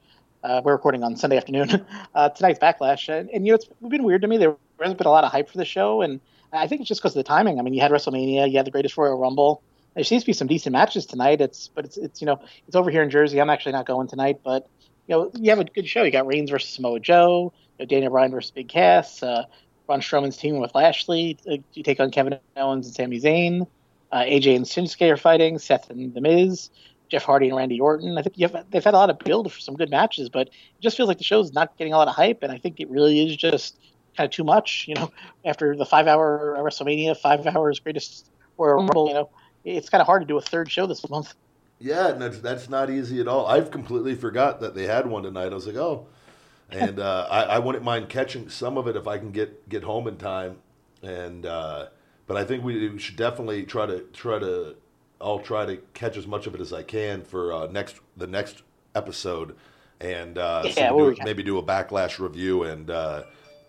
Uh, 0.47 0.63
we're 0.65 0.73
recording 0.73 1.03
on 1.03 1.17
Sunday 1.17 1.37
afternoon. 1.37 1.85
Uh, 2.15 2.31
tonight's 2.31 2.59
backlash, 2.59 3.11
and, 3.11 3.29
and, 3.29 3.47
you 3.47 3.53
know 3.53 3.57
it's 3.57 3.67
been 3.87 4.03
weird 4.03 4.23
to 4.23 4.29
me. 4.29 4.39
There 4.39 4.57
hasn't 4.81 4.97
been 4.97 5.07
a 5.07 5.11
lot 5.11 5.23
of 5.23 5.31
hype 5.31 5.51
for 5.51 5.59
the 5.59 5.67
show, 5.67 6.01
and 6.01 6.19
I 6.51 6.67
think 6.67 6.81
it's 6.81 6.89
just 6.89 7.03
because 7.03 7.15
of 7.15 7.23
the 7.23 7.29
timing. 7.29 7.59
I 7.59 7.63
mean, 7.63 7.75
you 7.75 7.81
had 7.83 7.91
WrestleMania, 7.91 8.51
you 8.51 8.57
had 8.57 8.65
the 8.65 8.71
Greatest 8.71 8.97
Royal 8.97 9.19
Rumble. 9.19 9.61
There 9.95 10.03
seems 10.03 10.23
to 10.23 10.27
be 10.27 10.33
some 10.33 10.47
decent 10.47 10.73
matches 10.73 11.05
tonight. 11.05 11.43
It's 11.43 11.69
but 11.69 11.85
it's 11.85 11.99
it's 11.99 12.23
you 12.23 12.27
know 12.27 12.41
it's 12.67 12.75
over 12.75 12.91
here 12.91 13.03
in 13.03 13.11
Jersey. 13.11 13.39
I'm 13.39 13.51
actually 13.51 13.73
not 13.73 13.85
going 13.85 14.09
tonight, 14.09 14.41
but 14.43 14.67
you 15.07 15.15
know, 15.15 15.31
you 15.35 15.51
have 15.51 15.59
a 15.59 15.65
good 15.65 15.87
show. 15.87 16.05
You 16.05 16.11
got 16.11 16.27
Reigns 16.27 16.49
versus 16.49 16.71
Samoa 16.71 17.01
Joe, 17.01 17.53
you 17.79 17.85
know, 17.85 17.87
Daniel 17.87 18.13
Bryan 18.13 18.31
versus 18.31 18.51
Big 18.51 18.71
Cass, 18.71 19.23
uh, 19.23 19.45
Braun 19.87 20.01
Strowman's 20.01 20.39
team 20.39 20.59
with 20.59 20.75
Lashley. 20.75 21.37
Uh, 21.47 21.57
you 21.75 21.83
take 21.83 22.01
on 22.01 22.11
Kevin 22.11 22.39
Owens 22.57 22.87
and 22.87 22.95
Sami 22.95 23.21
Zayn. 23.21 23.67
Uh, 24.11 24.21
AJ 24.21 24.57
and 24.57 24.65
Shinsuke 24.65 25.11
are 25.11 25.19
fighting. 25.19 25.59
Seth 25.59 25.91
and 25.91 26.15
The 26.15 26.23
Miz. 26.23 26.71
Jeff 27.09 27.25
Hardy 27.25 27.49
and 27.49 27.57
Randy 27.57 27.81
Orton. 27.81 28.19
I 28.19 28.23
think 28.23 28.37
have, 28.39 28.65
they've 28.71 28.85
had 28.85 28.95
a 28.95 28.97
lot 28.97 29.11
of 29.11 29.19
build 29.19 29.53
for 29.53 29.61
some 29.61 29.77
good 29.77 29.91
matches, 29.91 30.29
but 30.29 30.49
it 30.49 30.81
just 30.81 30.97
feels 30.97 31.09
like 31.09 31.19
the 31.19 31.25
show's 31.25 31.53
not 31.53 31.77
getting 31.79 31.93
a 31.93 31.97
lot 31.97 32.09
of 32.09 32.15
hype, 32.15 32.43
and 32.43 32.53
I 32.53 32.59
think 32.59 32.81
it 32.81 32.91
really 32.91 33.27
is 33.27 33.37
just 33.37 33.79
kind 34.17 34.27
of 34.27 34.31
too 34.31 34.45
much. 34.45 34.87
You 34.89 34.95
know, 34.95 35.13
after 35.45 35.77
the 35.77 35.87
five-hour 35.87 36.57
WrestleMania, 36.59 37.17
five 37.17 37.47
hours 37.47 37.79
greatest 37.81 38.31
Royal 38.59 38.77
Rumble, 38.77 39.09
you 39.09 39.15
know, 39.15 39.31
it's 39.65 39.89
kind 39.89 40.01
of 40.01 40.07
hard 40.07 40.23
to 40.23 40.27
do 40.27 40.37
a 40.37 40.43
third 40.43 40.71
show 40.71 40.87
this 40.87 41.09
month. 41.09 41.35
Yeah, 41.79 42.09
and 42.09 42.21
that's 42.21 42.39
that's 42.41 42.69
not 42.69 42.91
easy 42.91 43.21
at 43.21 43.29
all. 43.29 43.47
I've 43.47 43.71
completely 43.71 44.15
forgot 44.15 44.61
that 44.61 44.75
they 44.75 44.85
had 44.85 45.07
one 45.07 45.23
tonight. 45.23 45.53
I 45.53 45.55
was 45.55 45.67
like, 45.67 45.77
oh, 45.77 46.07
and 46.71 46.99
uh, 46.99 47.27
I, 47.31 47.43
I 47.43 47.59
wouldn't 47.59 47.85
mind 47.85 48.09
catching 48.09 48.49
some 48.49 48.77
of 48.77 48.89
it 48.89 48.97
if 48.97 49.07
I 49.07 49.19
can 49.19 49.31
get 49.31 49.69
get 49.69 49.85
home 49.85 50.09
in 50.09 50.17
time. 50.17 50.59
And 51.03 51.47
uh, 51.47 51.87
but 52.27 52.37
I 52.37 52.45
think 52.45 52.65
we 52.65 52.99
should 52.99 53.17
definitely 53.17 53.65
try 53.65 53.87
to 53.87 54.01
try 54.13 54.39
to. 54.39 54.77
I'll 55.21 55.39
try 55.39 55.67
to 55.67 55.77
catch 55.95 56.17
as 56.17 56.27
much 56.27 56.47
of 56.47 56.55
it 56.55 56.61
as 56.61 56.73
I 56.73 56.83
can 56.83 57.23
for 57.23 57.53
uh, 57.53 57.67
next 57.67 58.01
the 58.17 58.27
next 58.27 58.63
episode, 58.95 59.57
and 60.01 60.39
uh, 60.39 60.63
yeah, 60.65 60.91
so 60.91 61.11
do, 61.11 61.17
maybe 61.25 61.43
do 61.43 61.59
a 61.59 61.63
backlash 61.63 62.19
review 62.19 62.65
and 62.65 62.91
uh, 62.91 63.23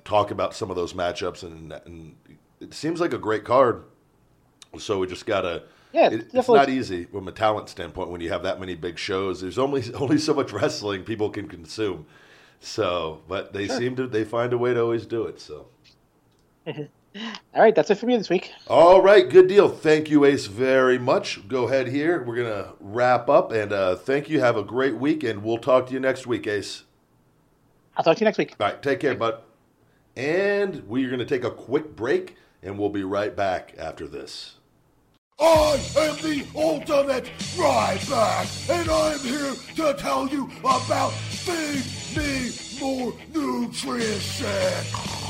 talk 0.04 0.32
about 0.32 0.54
some 0.54 0.70
of 0.70 0.76
those 0.76 0.94
matchups. 0.94 1.44
And, 1.44 1.74
and 1.86 2.16
it 2.60 2.74
seems 2.74 3.00
like 3.00 3.14
a 3.14 3.18
great 3.18 3.44
card. 3.44 3.84
So 4.78 5.00
we 5.00 5.08
just 5.08 5.26
gotta 5.26 5.64
yeah, 5.94 6.10
it, 6.10 6.28
it's 6.34 6.50
not 6.50 6.70
easy 6.70 7.06
from 7.06 7.28
a 7.28 7.32
talent 7.32 7.70
standpoint 7.70 8.10
when 8.10 8.22
you 8.22 8.30
have 8.30 8.44
that 8.44 8.60
many 8.60 8.76
big 8.76 8.98
shows. 8.98 9.42
There's 9.42 9.58
only 9.58 9.84
only 9.94 10.18
so 10.18 10.34
much 10.34 10.52
wrestling 10.52 11.04
people 11.04 11.30
can 11.30 11.48
consume. 11.48 12.06
So, 12.60 13.22
but 13.28 13.54
they 13.54 13.68
sure. 13.68 13.78
seem 13.78 13.96
to 13.96 14.08
they 14.08 14.24
find 14.24 14.54
a 14.54 14.58
way 14.58 14.74
to 14.74 14.82
always 14.82 15.06
do 15.06 15.26
it. 15.26 15.40
So. 15.40 15.68
All 17.54 17.62
right, 17.62 17.74
that's 17.74 17.90
it 17.90 17.96
for 17.96 18.06
me 18.06 18.18
this 18.18 18.30
week. 18.30 18.52
All 18.68 19.02
right, 19.02 19.28
good 19.30 19.48
deal. 19.48 19.70
Thank 19.70 20.10
you, 20.10 20.26
Ace, 20.26 20.46
very 20.46 20.98
much. 21.00 21.48
Go 21.48 21.68
ahead 21.68 21.88
here. 21.88 22.24
We're 22.24 22.36
gonna 22.36 22.74
wrap 22.80 23.30
up, 23.30 23.52
and 23.52 23.72
uh, 23.74 23.96
thank 23.96 24.30
you. 24.30 24.40
Have 24.40 24.58
a 24.58 24.64
great 24.64 24.96
week, 24.96 25.24
and 25.24 25.44
we'll 25.44 25.58
talk 25.58 25.88
to 25.88 25.94
you 25.94 26.00
next 26.00 26.28
week, 26.28 26.48
Ace. 26.48 26.84
I'll 27.96 28.04
talk 28.04 28.18
to 28.18 28.22
you 28.22 28.26
next 28.26 28.38
week. 28.38 28.56
All 28.60 28.68
right, 28.68 28.82
take 28.82 29.00
care, 29.00 29.16
bud. 29.16 29.42
And 30.16 30.84
we're 30.88 31.10
gonna 31.10 31.26
take 31.26 31.44
a 31.44 31.52
quick 31.52 31.96
break, 31.96 32.36
and 32.62 32.78
we'll 32.78 32.90
be 32.90 33.04
right 33.04 33.36
back 33.36 33.74
after 33.78 34.08
this. 34.08 34.56
I 35.40 35.80
am 35.98 36.16
the 36.18 36.46
ultimate 36.56 37.26
Ryback, 37.56 38.70
and 38.70 38.90
I'm 38.90 39.20
here 39.20 39.54
to 39.76 39.94
tell 40.00 40.28
you 40.28 40.50
about 40.60 41.12
Feed 41.12 41.86
Me 42.18 42.52
More 42.80 43.14
Nutrition. 43.34 45.27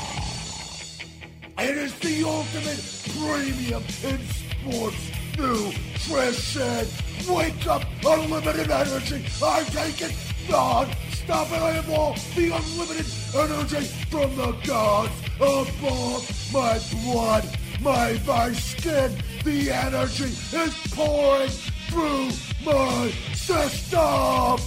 It 1.60 1.76
is 1.76 1.92
the 1.98 2.22
ultimate 2.22 2.78
premium 3.18 3.82
in 4.04 4.18
sports 4.28 5.10
nutrition. 5.36 6.86
Wake 7.28 7.66
up, 7.66 7.82
unlimited 8.06 8.70
energy. 8.70 9.24
I 9.42 9.64
take 9.64 10.00
it 10.02 10.14
non-stop 10.48 11.50
and 11.50 11.64
I 11.64 11.72
have 11.72 11.90
all 11.90 12.14
the 12.36 12.50
unlimited 12.50 13.06
energy 13.34 13.86
from 14.08 14.36
the 14.36 14.52
gods 14.64 15.12
above 15.34 16.52
my 16.52 16.78
blood, 17.02 17.44
my, 17.80 18.20
my 18.24 18.52
skin. 18.52 19.12
The 19.42 19.72
energy 19.72 20.26
is 20.26 20.74
pouring 20.94 21.50
through 21.90 22.30
my 22.64 23.10
system. 23.34 24.58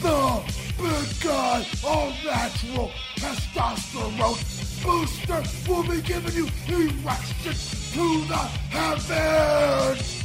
The 0.00 0.42
big 0.78 1.20
guy, 1.22 1.66
all 1.84 2.10
natural 2.24 2.90
testosterone 3.16 4.53
booster 4.84 5.42
will 5.66 5.82
be 5.82 6.00
giving 6.02 6.34
you 6.34 6.46
erections 6.68 7.92
to 7.94 8.20
the 8.26 8.44
heavens. 8.76 10.22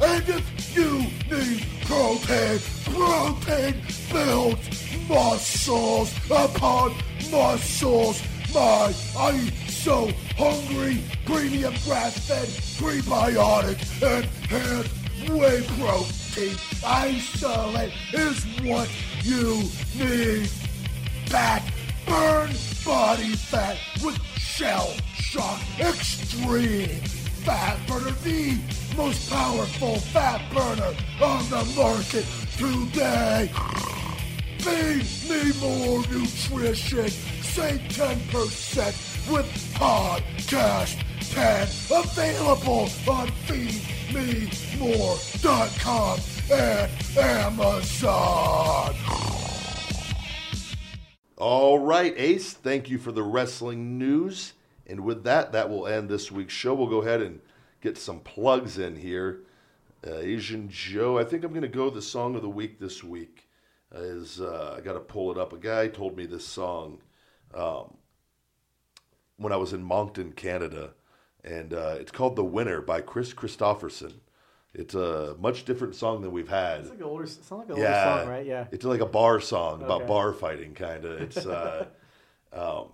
And 0.00 0.28
if 0.28 0.76
you 0.76 1.00
need 1.30 1.66
protein, 1.86 2.60
protein 2.84 3.74
builds 4.12 5.08
muscles 5.08 6.14
upon 6.30 6.94
muscles. 7.30 8.22
My, 8.54 8.94
I 9.18 9.50
so 9.68 10.10
hungry. 10.36 11.02
Premium 11.24 11.74
grass-fed 11.84 12.48
prebiotic 12.78 13.80
enhanced 14.02 15.30
whey 15.30 15.62
protein 15.78 16.56
isolate 16.84 17.92
is 18.12 18.44
what 18.62 18.88
you 19.22 19.62
need. 19.98 20.48
Fat 21.26 21.62
burn 22.06 22.50
body 22.86 23.34
fat 23.34 23.76
with 24.04 24.16
shell 24.38 24.94
shock 25.14 25.60
extreme 25.80 27.00
fat 27.42 27.76
burner, 27.88 28.12
the 28.22 28.56
most 28.96 29.28
powerful 29.28 29.96
fat 29.96 30.40
burner 30.54 30.94
on 31.20 31.44
the 31.50 31.64
market 31.76 32.24
today. 32.56 33.50
Feed 34.60 35.04
me 35.28 35.52
more 35.60 36.06
nutrition. 36.06 37.08
Save 37.08 37.80
10% 37.88 39.32
with 39.32 39.46
Podcast 39.74 41.02
10. 41.34 41.66
Available 41.90 42.88
on 43.08 43.26
feedmemore.com 43.46 46.20
and 46.52 46.90
Amazon. 47.18 48.94
All 51.38 51.78
right, 51.78 52.14
Ace, 52.16 52.54
thank 52.54 52.88
you 52.88 52.96
for 52.96 53.12
the 53.12 53.22
wrestling 53.22 53.98
news. 53.98 54.54
And 54.86 55.00
with 55.00 55.24
that, 55.24 55.52
that 55.52 55.68
will 55.68 55.86
end 55.86 56.08
this 56.08 56.32
week's 56.32 56.54
show. 56.54 56.74
We'll 56.74 56.86
go 56.86 57.02
ahead 57.02 57.20
and 57.20 57.40
get 57.82 57.98
some 57.98 58.20
plugs 58.20 58.78
in 58.78 58.96
here. 58.96 59.40
Uh, 60.06 60.14
Asian 60.14 60.70
Joe, 60.70 61.18
I 61.18 61.24
think 61.24 61.44
I'm 61.44 61.50
going 61.50 61.60
to 61.60 61.68
go 61.68 61.90
the 61.90 62.00
song 62.00 62.36
of 62.36 62.42
the 62.42 62.48
week 62.48 62.78
this 62.78 63.04
week. 63.04 63.48
Uh, 63.94 63.98
is 63.98 64.40
uh, 64.40 64.76
I 64.78 64.80
got 64.80 64.94
to 64.94 65.00
pull 65.00 65.30
it 65.30 65.36
up. 65.36 65.52
A 65.52 65.58
guy 65.58 65.88
told 65.88 66.16
me 66.16 66.24
this 66.24 66.46
song 66.46 67.02
um, 67.54 67.96
when 69.36 69.52
I 69.52 69.56
was 69.56 69.72
in 69.72 69.82
Moncton, 69.82 70.32
Canada, 70.32 70.94
and 71.44 71.72
uh, 71.72 71.96
it's 72.00 72.10
called 72.10 72.36
"The 72.36 72.44
Winner" 72.44 72.80
by 72.80 73.00
Kris 73.00 73.32
Kristofferson. 73.32 74.14
It's 74.78 74.94
a 74.94 75.34
much 75.40 75.64
different 75.64 75.94
song 75.94 76.20
than 76.20 76.32
we've 76.32 76.48
had. 76.48 76.80
It's 76.80 76.90
like 76.90 76.98
an 76.98 77.04
older, 77.04 77.24
it 77.24 77.30
sounds 77.30 77.50
like 77.50 77.68
an 77.68 77.74
older 77.76 77.94
song, 77.94 78.28
right? 78.28 78.46
Yeah. 78.46 78.66
It's 78.70 78.84
like 78.84 79.00
a 79.00 79.06
bar 79.06 79.40
song 79.40 79.82
about 79.82 80.06
bar 80.06 80.32
fighting, 80.34 80.74
kind 80.74 81.04
of. 81.06 81.20
It's 81.22 81.46
uh, 81.46 81.86
um, 82.52 82.88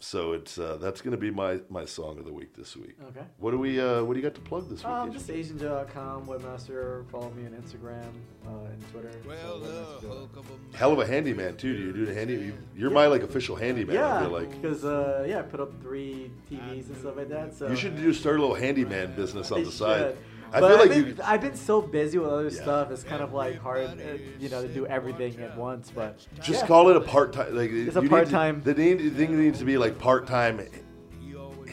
so 0.00 0.32
it's 0.32 0.58
uh, 0.58 0.78
that's 0.80 1.00
going 1.00 1.10
to 1.12 1.16
be 1.16 1.30
my 1.30 1.60
my 1.68 1.84
song 1.84 2.18
of 2.18 2.24
the 2.24 2.32
week 2.32 2.54
this 2.56 2.76
week. 2.76 2.96
Okay. 3.08 3.24
What 3.38 3.50
do 3.50 3.58
we 3.58 3.80
uh, 3.80 4.04
what 4.04 4.14
do 4.14 4.20
you 4.20 4.24
got 4.24 4.34
to 4.36 4.40
plug 4.40 4.68
this 4.68 4.80
week? 4.80 4.86
Um, 4.86 5.10
Asian? 5.10 5.26
just 5.26 5.58
AsianJoe.com, 5.58 6.26
webmaster. 6.26 7.08
Follow 7.10 7.30
me 7.30 7.46
on 7.46 7.52
Instagram 7.52 8.10
uh, 8.46 8.70
and 8.70 8.90
Twitter. 8.92 9.10
So 9.12 9.28
Webmaster 9.28 10.74
Hell 10.74 10.92
of 10.92 11.00
a 11.00 11.06
handyman 11.06 11.56
too. 11.56 11.76
Do 11.76 11.82
you 11.82 11.92
do 11.92 12.06
the 12.06 12.14
handy? 12.14 12.34
You, 12.34 12.54
you're 12.76 12.90
my 12.90 13.06
like 13.06 13.22
official 13.22 13.56
handyman. 13.56 13.96
I 13.96 14.00
Yeah, 14.00 14.20
feel 14.20 14.30
like 14.30 14.50
because 14.50 14.84
uh, 14.84 15.24
yeah, 15.28 15.40
I 15.40 15.42
put 15.42 15.60
up 15.60 15.80
three 15.82 16.30
TVs 16.50 16.88
and 16.88 16.96
stuff 16.96 17.16
like 17.16 17.28
that. 17.28 17.54
So 17.54 17.68
you 17.68 17.76
should 17.76 17.96
do 17.96 18.12
start 18.12 18.38
a 18.38 18.40
little 18.40 18.56
handyman 18.56 19.14
business 19.14 19.50
on 19.50 19.60
I 19.60 19.64
the 19.64 19.72
side. 19.72 20.16
Should. 20.48 20.56
I 20.56 20.60
But 20.60 20.68
feel 20.68 20.78
like 20.78 20.90
I've 20.90 21.04
been, 21.06 21.16
you. 21.16 21.22
I've 21.24 21.40
been 21.40 21.54
so 21.56 21.80
busy 21.82 22.18
with 22.18 22.28
other 22.30 22.44
Yeah. 22.48 22.62
stuff. 22.62 22.90
It's 22.90 23.04
kind 23.04 23.22
of 23.22 23.32
like 23.32 23.58
hard, 23.60 23.86
uh, 23.86 24.18
you 24.38 24.48
know, 24.48 24.62
to 24.62 24.68
do 24.68 24.86
everything 24.86 25.40
at 25.42 25.56
once. 25.56 25.90
But 25.94 26.18
Just 26.40 26.62
yeah. 26.62 26.66
call 26.66 26.88
it 26.90 26.96
a 26.96 27.00
part 27.00 27.32
time. 27.32 27.54
Like 27.56 27.70
It's 27.70 27.96
a 27.96 28.00
you 28.00 28.02
need 28.02 28.08
to- 28.08 28.08
part-time- 28.08 28.62
The 28.64 28.74
need, 28.74 28.98
the 28.98 29.10
thing 29.10 29.38
needs 29.40 29.58
to 29.60 29.64
be 29.64 29.78
like 29.78 29.98
part 29.98 30.26
time. 30.26 30.60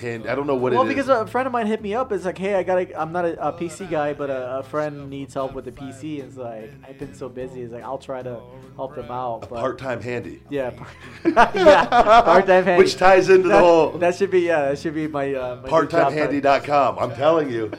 And 0.03 0.27
I 0.27 0.35
don't 0.35 0.45
know 0.45 0.55
what 0.55 0.73
it 0.73 0.75
is. 0.75 0.77
Well, 0.79 0.87
it 0.87 0.89
is. 0.91 1.05
because 1.05 1.09
a 1.21 1.25
friend 1.25 1.47
of 1.47 1.53
mine 1.53 1.67
hit 1.67 1.81
me 1.81 1.95
up. 1.95 2.11
It's 2.11 2.25
like, 2.25 2.37
hey, 2.37 2.55
I 2.55 2.63
got. 2.63 2.85
I'm 2.97 3.13
not 3.13 3.23
a, 3.23 3.47
a 3.47 3.53
PC 3.53 3.89
guy, 3.89 4.11
but 4.13 4.29
a, 4.29 4.57
a 4.57 4.63
friend 4.63 5.09
needs 5.09 5.33
help 5.33 5.53
with 5.53 5.63
the 5.63 5.71
PC. 5.71 6.19
And 6.19 6.27
it's 6.27 6.35
like 6.37 6.73
I've 6.85 6.99
been 6.99 7.13
so 7.13 7.29
busy. 7.29 7.61
It's 7.61 7.71
like 7.71 7.81
I'll 7.83 7.97
try 7.97 8.21
to 8.21 8.41
help 8.75 8.93
them 8.95 9.09
out. 9.09 9.47
Part 9.49 9.79
time 9.79 10.01
handy. 10.01 10.43
yeah, 10.49 10.71
part- 10.71 10.89
yeah, 11.55 11.85
part-time 11.85 12.65
handy. 12.65 12.83
Which 12.83 12.97
ties 12.97 13.29
into 13.29 13.43
the 13.43 13.49
that, 13.53 13.59
whole 13.63 13.91
That 13.91 14.15
should 14.15 14.31
be 14.31 14.41
yeah. 14.41 14.67
That 14.67 14.79
should 14.79 14.95
be 14.95 15.07
my 15.07 15.33
uh, 15.33 15.55
my 15.55 15.61
new 15.81 15.87
job 15.87 15.89
title. 15.89 16.11
parttimehandy.com. 16.41 16.99
I'm 16.99 17.15
telling 17.15 17.49
you. 17.49 17.71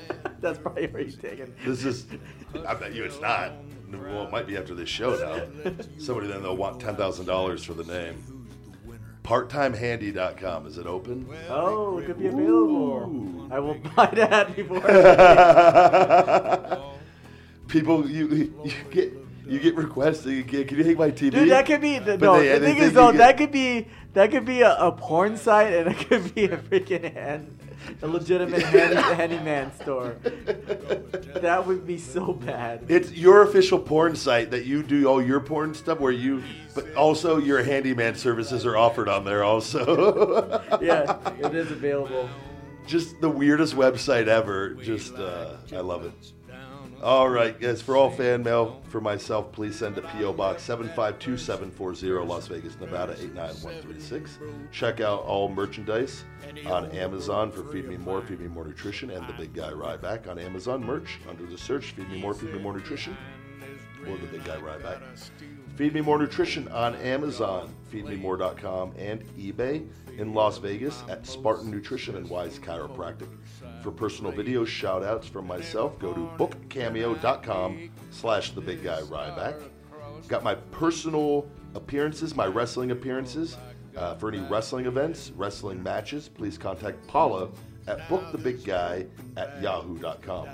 That's 0.47 0.59
probably 0.59 0.87
where 0.87 1.03
he's 1.03 1.17
taken. 1.17 1.53
This 1.65 1.85
is, 1.85 2.07
I 2.67 2.75
bet 2.75 2.95
you 2.95 3.03
it's 3.03 3.21
not. 3.21 3.53
Well, 3.91 4.25
it 4.25 4.31
might 4.31 4.47
be 4.47 4.57
after 4.57 4.75
this 4.75 4.89
show 4.89 5.17
now. 5.17 5.73
Somebody 5.99 6.29
then 6.29 6.43
they'll 6.43 6.57
want 6.57 6.81
$10,000 6.81 7.65
for 7.65 7.75
the 7.75 7.85
name. 7.85 8.23
Parttimehandy.com. 9.25 10.67
Is 10.67 10.79
it 10.79 10.87
open? 10.87 11.27
Oh, 11.49 11.99
it 11.99 12.07
could 12.07 12.19
be 12.19 12.29
available. 12.29 13.49
I 13.51 13.59
will 13.59 13.75
buy 13.97 14.07
that 14.15 14.55
before. 14.55 14.81
People, 17.69 18.09
you 18.09 18.55
you 18.65 18.73
get 18.93 19.13
you 19.49 19.59
get 19.59 19.75
requests. 19.75 20.25
You 20.25 20.45
get, 20.45 20.69
can 20.69 20.79
you 20.79 20.85
hang 20.85 20.97
my 20.97 21.11
TV? 21.11 21.33
Dude, 21.33 21.51
that 21.51 21.67
could 21.67 21.81
be 21.81 21.99
the, 21.99 22.17
no. 22.19 22.39
they- 22.39 22.53
the 22.55 22.59
they 22.61 22.75
thing 22.75 22.83
is 22.85 22.93
though, 22.93 23.11
get- 23.11 23.19
that 23.19 23.37
could 23.37 23.51
be 23.51 23.89
that 24.15 24.31
could 24.31 24.45
be 24.45 24.61
a, 24.63 24.77
a 24.77 24.93
porn 24.93 25.37
site, 25.37 25.73
and 25.73 25.89
it 25.91 25.99
could 26.07 26.33
be 26.33 26.45
a 26.45 26.57
freaking 26.57 27.13
hand, 27.13 27.59
a 28.03 28.07
legitimate 28.07 28.63
handy, 28.63 28.97
handyman 28.97 29.73
store. 29.81 30.17
That 31.37 31.67
would 31.67 31.87
be 31.87 31.99
so 31.99 32.33
bad. 32.33 32.85
It's 32.89 33.13
your 33.13 33.43
official 33.43 33.79
porn 33.79 34.17
site 34.17 34.51
that 34.51 34.65
you 34.65 34.83
do 34.83 35.07
all 35.07 35.23
your 35.23 35.41
porn 35.41 35.75
stuff 35.75 36.01
where 36.01 36.13
you, 36.13 36.43
but 36.75 36.95
also 36.95 37.39
your 37.39 37.63
handyman 37.63 38.15
services 38.15 38.65
are 38.67 38.77
offered 38.77 39.09
on 39.09 39.25
there 39.25 39.45
also. 39.45 40.63
Yeah, 40.81 41.19
it 41.39 41.55
is 41.55 41.71
available. 41.71 42.29
just 42.87 43.21
the 43.21 43.31
weirdest 43.31 43.75
website 43.75 44.29
ever. 44.29 44.75
Just 44.75 45.15
uh, 45.15 45.57
I 45.73 45.81
love 45.81 46.05
it. 46.05 46.33
All 47.03 47.29
right, 47.29 47.59
guys. 47.61 47.83
For 47.83 47.97
all 47.97 48.11
fan 48.11 48.43
mail 48.43 48.81
for 48.89 49.01
myself, 49.01 49.53
please 49.53 49.77
send 49.77 49.97
to 49.97 50.03
PO 50.03 50.33
Box 50.33 50.63
seven 50.63 50.89
five 50.89 51.19
two 51.19 51.37
seven 51.37 51.71
four 51.71 51.95
zero, 51.95 52.25
Las 52.25 52.47
Vegas, 52.49 52.79
Nevada 52.81 53.15
eight 53.21 53.35
nine 53.35 53.55
one 53.57 53.81
three 53.83 54.01
six. 54.01 54.39
Check 54.73 55.01
out 55.01 55.21
all 55.23 55.49
merchandise 55.49 56.25
on 56.67 56.91
Amazon 56.93 57.53
for 57.53 57.65
Feed 57.65 57.87
Me 57.87 57.97
More, 57.99 58.23
Feed 58.23 58.41
Me 58.41 58.49
More 58.49 58.65
Nutrition, 58.65 59.11
and 59.11 59.29
the 59.29 59.35
Big 59.35 59.53
Guy 59.53 59.71
Ryback 59.71 60.27
on 60.29 60.39
Amazon 60.39 60.83
merch 60.83 61.19
under 61.29 61.45
the 61.45 61.59
search 61.59 61.91
Feed 61.93 62.09
Me 62.11 62.21
More, 62.21 62.33
Feed 62.33 62.53
Me 62.53 62.59
More 62.59 62.73
Nutrition, 62.73 63.17
or 64.09 64.17
the 64.17 64.27
Big 64.27 64.45
Guy 64.45 64.57
Ryback. 64.57 65.01
Feed 65.77 65.93
Me 65.93 66.01
More 66.01 66.19
Nutrition 66.19 66.67
on 66.69 66.95
Amazon, 66.97 67.75
feedmemore.com, 67.93 68.95
and 68.97 69.23
eBay 69.37 69.87
in 70.17 70.33
Las 70.33 70.57
Vegas 70.57 71.03
at 71.11 71.27
Spartan 71.27 71.71
Nutrition 71.71 72.17
and 72.17 72.29
Wise 72.31 72.59
Chiropractic. 72.59 73.29
For 73.87 73.93
personal 73.93 74.33
video 74.33 74.65
shout 74.65 75.05
outs 75.05 75.29
from 75.29 75.47
myself, 75.47 75.97
go 76.01 76.13
to 76.13 76.29
bookcameo.com 76.37 77.91
slash 78.11 78.51
the 78.51 78.61
big 78.61 78.83
guy 78.83 79.01
Ryback. 79.03 79.63
Got 80.27 80.43
my 80.43 80.57
personal 80.57 81.49
appearances, 81.77 82.35
my 82.35 82.47
wrestling 82.47 82.91
appearances. 82.91 83.57
Uh, 83.97 84.17
for 84.17 84.29
any 84.29 84.41
wrestling 84.41 84.87
events, 84.87 85.31
wrestling 85.37 85.81
matches, 85.85 86.29
please 86.29 86.59
contact 86.59 87.07
Paula 87.07 87.49
at 87.87 88.01
bookthebigguy 88.09 89.09
at 89.37 89.63
yahoo.com. 89.63 90.49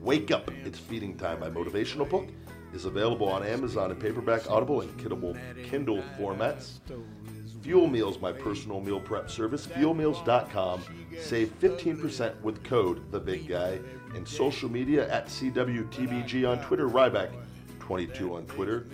Wake 0.00 0.32
Up, 0.32 0.50
It's 0.64 0.80
Feeding 0.80 1.16
Time, 1.16 1.38
my 1.38 1.48
motivational 1.48 2.10
book, 2.10 2.30
is 2.72 2.84
available 2.84 3.28
on 3.28 3.46
Amazon 3.46 3.92
in 3.92 3.96
paperback, 3.96 4.50
Audible, 4.50 4.80
and 4.80 4.98
Kindle, 4.98 5.36
Kindle 5.62 6.02
formats. 6.18 6.80
Fuel 7.64 7.86
Meals, 7.86 8.20
my 8.20 8.30
personal 8.30 8.78
meal 8.78 9.00
prep 9.00 9.30
service, 9.30 9.66
fuelmeals.com. 9.66 10.82
Save 11.18 11.58
15% 11.60 12.38
with 12.42 12.62
code 12.62 13.10
The 13.10 13.18
Big 13.18 13.48
Guy. 13.48 13.80
And 14.14 14.28
social 14.28 14.70
media 14.70 15.10
at 15.10 15.28
CWTBG 15.28 16.46
on 16.46 16.62
Twitter, 16.62 16.90
Ryback22 16.90 18.32
on 18.32 18.44
Twitter, 18.44 18.86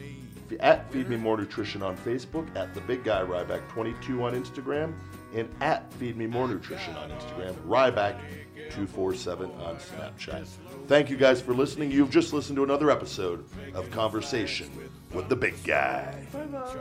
at 0.61 0.91
Feed 0.93 1.09
Me 1.09 1.17
More 1.17 1.37
Nutrition 1.37 1.83
on 1.83 1.97
Facebook, 1.97 2.47
at 2.57 2.73
The 2.73 2.81
Big 2.83 3.03
Guy 3.03 3.23
Ryback22 3.23 4.23
on 4.23 4.41
Instagram, 4.41 4.95
and 5.35 5.49
at 5.61 5.93
Feed 5.95 6.17
Me 6.17 6.29
More 6.29 6.47
Nutrition 6.47 6.95
on 6.97 7.11
Instagram, 7.11 7.55
Ryback247 7.67 9.61
on 9.67 9.77
Snapchat. 9.77 10.47
Thank 10.87 11.11
you 11.11 11.17
guys 11.17 11.43
for 11.43 11.55
listening. 11.55 11.91
You've 11.91 12.11
just 12.11 12.33
listened 12.33 12.57
to 12.57 12.63
another 12.63 12.91
episode 12.91 13.45
of 13.75 13.91
Conversation 13.91 14.71
with 15.13 15.29
the 15.29 15.37
Big 15.37 15.61
Guy. 15.65 16.25
Bye-bye. 16.33 16.77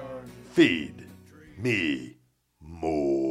Feed 0.53 1.08
me 1.61 2.15
more. 2.61 3.28